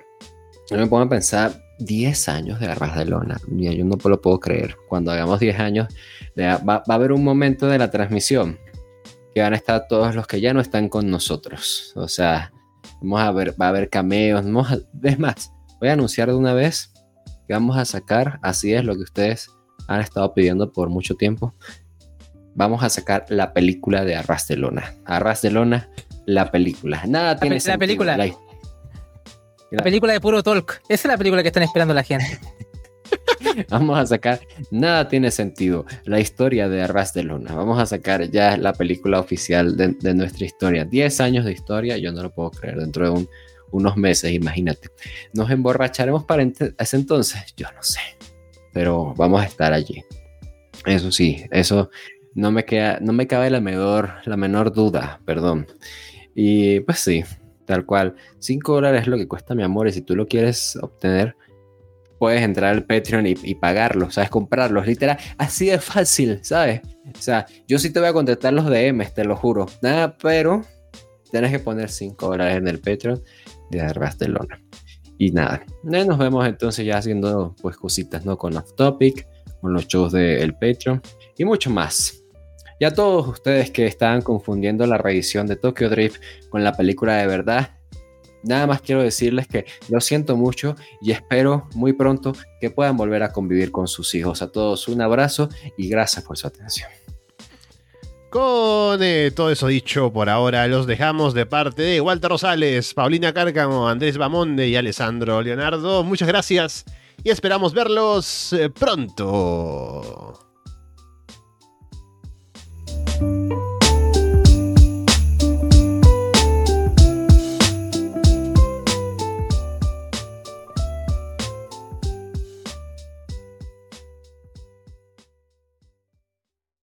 yo 0.71 0.77
me 0.77 0.87
pongo 0.87 1.03
a 1.03 1.09
pensar 1.09 1.61
10 1.81 2.29
años 2.29 2.61
de 2.61 2.67
Arras 2.67 2.97
de 2.97 3.07
Lona. 3.07 3.41
Mira, 3.49 3.73
yo 3.73 3.85
no 3.85 3.97
lo 4.03 4.21
puedo 4.21 4.39
creer. 4.39 4.77
Cuando 4.89 5.11
hagamos 5.11 5.41
10 5.41 5.59
años, 5.59 5.89
va, 6.39 6.83
a 6.87 6.95
haber 6.95 7.13
un 7.13 7.25
momento 7.25 7.67
de 7.67 7.79
la 7.79 7.91
transmisión 7.91 8.59
que 9.35 9.41
van 9.41 9.55
a 9.55 9.57
estar 9.57 9.89
todos 9.89 10.15
los 10.15 10.27
que 10.27 10.41
ya 10.41 10.55
no 10.55 10.61
están 10.61 10.89
con 10.89 11.11
nosotros. 11.11 11.93
O 11.97 12.09
sea, 12.09 12.53
vamos 13.01 13.21
a 13.21 13.31
ver, 13.33 13.61
va 13.61 13.67
a 13.67 13.69
haber 13.71 13.91
cameos. 13.91 14.45
es 15.03 15.19
más, 15.19 15.53
voy 15.81 15.89
a 15.89 15.93
anunciar 15.93 16.29
de 16.29 16.35
una 16.35 16.55
vez 16.55 16.93
que 17.47 17.55
vamos 17.55 17.77
a 17.77 17.85
sacar, 17.85 18.39
así 18.43 18.75
es 18.75 18.85
lo 18.85 18.95
que 18.97 19.03
ustedes 19.03 19.51
han 19.87 20.01
estado 20.01 20.35
pidiendo 20.35 20.73
por 20.73 20.91
mucho 20.91 21.15
tiempo, 21.15 21.55
vamos 22.55 22.83
a 22.83 22.91
sacar 22.91 23.25
la 23.29 23.53
película 23.55 24.05
de 24.05 24.17
Arras 24.17 24.49
de 24.49 24.57
Lona. 24.57 24.95
Arras 25.07 25.43
de 25.43 25.51
Lona, 25.51 25.89
la 26.27 26.51
película. 26.51 27.03
Nada 27.07 27.35
la 27.35 27.41
tiene 27.41 27.59
La 27.65 27.79
película. 27.79 28.17
La, 28.17 29.83
película 29.83 30.13
de 30.13 30.21
puro 30.21 30.43
talk. 30.43 30.83
Esa 30.89 31.09
es 31.09 31.13
la 31.13 31.17
película 31.17 31.43
que 31.43 31.49
están 31.49 31.63
esperando 31.63 31.95
la 31.95 32.03
gente. 32.03 32.39
Vamos 33.71 33.99
a 33.99 34.07
sacar, 34.07 34.41
nada 34.71 35.09
tiene 35.09 35.31
sentido, 35.31 35.85
la 36.05 36.21
historia 36.21 36.69
de 36.69 36.83
Arras 36.83 37.15
de 37.15 37.25
Lona. 37.25 37.55
Vamos 37.55 37.79
a 37.79 37.87
sacar 37.87 38.31
ya 38.31 38.57
la 38.57 38.73
película 38.73 39.21
oficial 39.21 39.77
de, 39.77 40.15
nuestra 40.15 40.47
historia. 40.47 40.85
10 40.85 41.21
años 41.21 41.45
de 41.45 41.53
historia, 41.53 41.97
yo 41.99 42.13
no 42.13 42.23
lo 42.23 42.33
puedo 42.33 42.51
creer, 42.51 42.77
dentro 42.77 43.11
de 43.11 43.27
unos 43.71 43.97
meses, 43.97 44.33
imagínate. 44.33 44.91
¿Nos 45.33 45.51
emborracharemos 45.51 46.25
para 46.25 46.43
ese 46.43 46.97
entonces? 46.97 47.55
Yo 47.57 47.67
no 47.75 47.83
sé, 47.83 48.01
pero 48.73 49.15
vamos 49.17 49.43
a 49.43 49.45
estar 49.45 49.73
allí. 49.73 50.05
Eso 50.87 51.11
sí, 51.11 51.45
eso 51.51 51.91
no 52.35 52.51
me, 52.51 52.65
queda, 52.65 52.99
no 53.01 53.13
me 53.13 53.27
cabe 53.27 53.51
la 53.51 53.61
menor, 53.61 54.13
la 54.25 54.37
menor 54.37 54.73
duda, 54.73 55.21
perdón. 55.25 55.67
Y 56.35 56.81
pues 56.81 57.01
sí, 57.01 57.25
tal 57.65 57.85
cual. 57.85 58.15
5 58.39 58.75
dólares 58.75 59.03
es 59.03 59.09
lo 59.09 59.17
que 59.17 59.27
cuesta 59.27 59.55
mi 59.55 59.65
amor 59.65 59.89
y 59.89 59.93
si 59.93 60.03
tú 60.03 60.15
lo 60.15 60.27
quieres 60.27 60.77
obtener, 60.81 61.35
puedes 62.19 62.43
entrar 62.43 62.75
al 62.75 62.85
Patreon 62.85 63.27
y, 63.27 63.55
pagarlo, 63.55 64.11
¿sabes? 64.11 64.31
Comprarlos, 64.31 64.87
literal. 64.87 65.19
Así 65.37 65.67
de 65.67 65.79
fácil, 65.79 66.41
¿sabes? 66.43 66.81
O 67.17 67.21
sea, 67.21 67.47
yo 67.67 67.79
sí 67.79 67.91
te 67.91 68.01
voy 68.01 68.09
a 68.09 68.13
contestar 68.13 68.53
los 68.53 68.67
DMs, 68.67 69.15
te 69.15 69.25
lo 69.25 69.37
juro. 69.37 69.67
Nada, 69.83 70.17
pero 70.17 70.65
tienes 71.31 71.51
que 71.51 71.59
poner 71.59 71.91
5 71.91 72.27
dólares 72.27 72.57
en 72.57 72.69
el 72.69 72.81
Patreon 72.81 73.23
de 73.71 73.93
Barcelona. 73.93 74.61
Y 75.19 75.33
nada, 75.33 75.65
nos 75.83 76.19
vemos 76.19 76.47
entonces 76.47 76.87
ya 76.87 76.99
haciendo 76.99 77.55
pues 77.61 77.77
cositas, 77.77 78.25
¿no? 78.25 78.39
Con 78.39 78.57
Off 78.57 78.75
Topic, 78.77 79.27
con 79.61 79.73
los 79.73 79.87
shows 79.89 80.13
del 80.13 80.55
Patreon 80.55 81.03
y 81.37 81.45
mucho 81.45 81.71
más. 81.71 82.23
Y 82.81 82.85
a 82.85 82.95
todos 82.95 83.27
ustedes 83.27 83.73
que 83.73 83.87
estaban 83.87 84.23
confundiendo 84.23 84.87
la 84.87 84.99
reedición 84.99 85.49
de 85.49 85.57
Tokyo 85.57 85.89
Drift 85.89 86.23
con 86.49 86.63
la 86.63 86.73
película 86.73 87.17
de 87.17 87.27
verdad, 87.27 87.78
nada 88.43 88.67
más 88.67 88.81
quiero 88.81 89.03
decirles 89.03 89.47
que 89.47 89.67
lo 89.89 90.01
siento 90.01 90.37
mucho 90.37 90.77
y 91.01 91.13
espero 91.13 91.69
muy 91.75 91.93
pronto 91.93 92.33
que 92.61 92.71
puedan 92.71 92.97
volver 92.97 93.23
a 93.23 93.33
convivir 93.33 93.71
con 93.71 93.89
sus 93.89 94.15
hijos. 94.15 94.43
A 94.43 94.51
todos 94.51 94.89
un 94.89 95.01
abrazo 95.01 95.49
y 95.77 95.89
gracias 95.89 96.25
por 96.25 96.37
su 96.37 96.47
atención. 96.47 96.89
Con 98.31 99.03
eh, 99.03 99.33
todo 99.35 99.51
eso 99.51 99.69
dicho, 99.69 100.13
por 100.13 100.29
ahora 100.29 100.67
los 100.69 100.87
dejamos 100.87 101.33
de 101.33 101.47
parte 101.47 101.81
de 101.81 102.01
Walter 102.03 102.31
Rosales, 102.31 102.93
Paulina 102.93 103.33
Cárcamo, 103.33 103.89
Andrés 103.89 104.19
Bamonde 104.19 104.69
y 104.69 104.77
Alessandro 104.77 105.41
Leonardo. 105.41 106.05
Muchas 106.05 106.29
gracias 106.29 106.85
y 107.25 107.31
esperamos 107.31 107.73
verlos 107.73 108.53
eh, 108.53 108.69
pronto. 108.69 110.48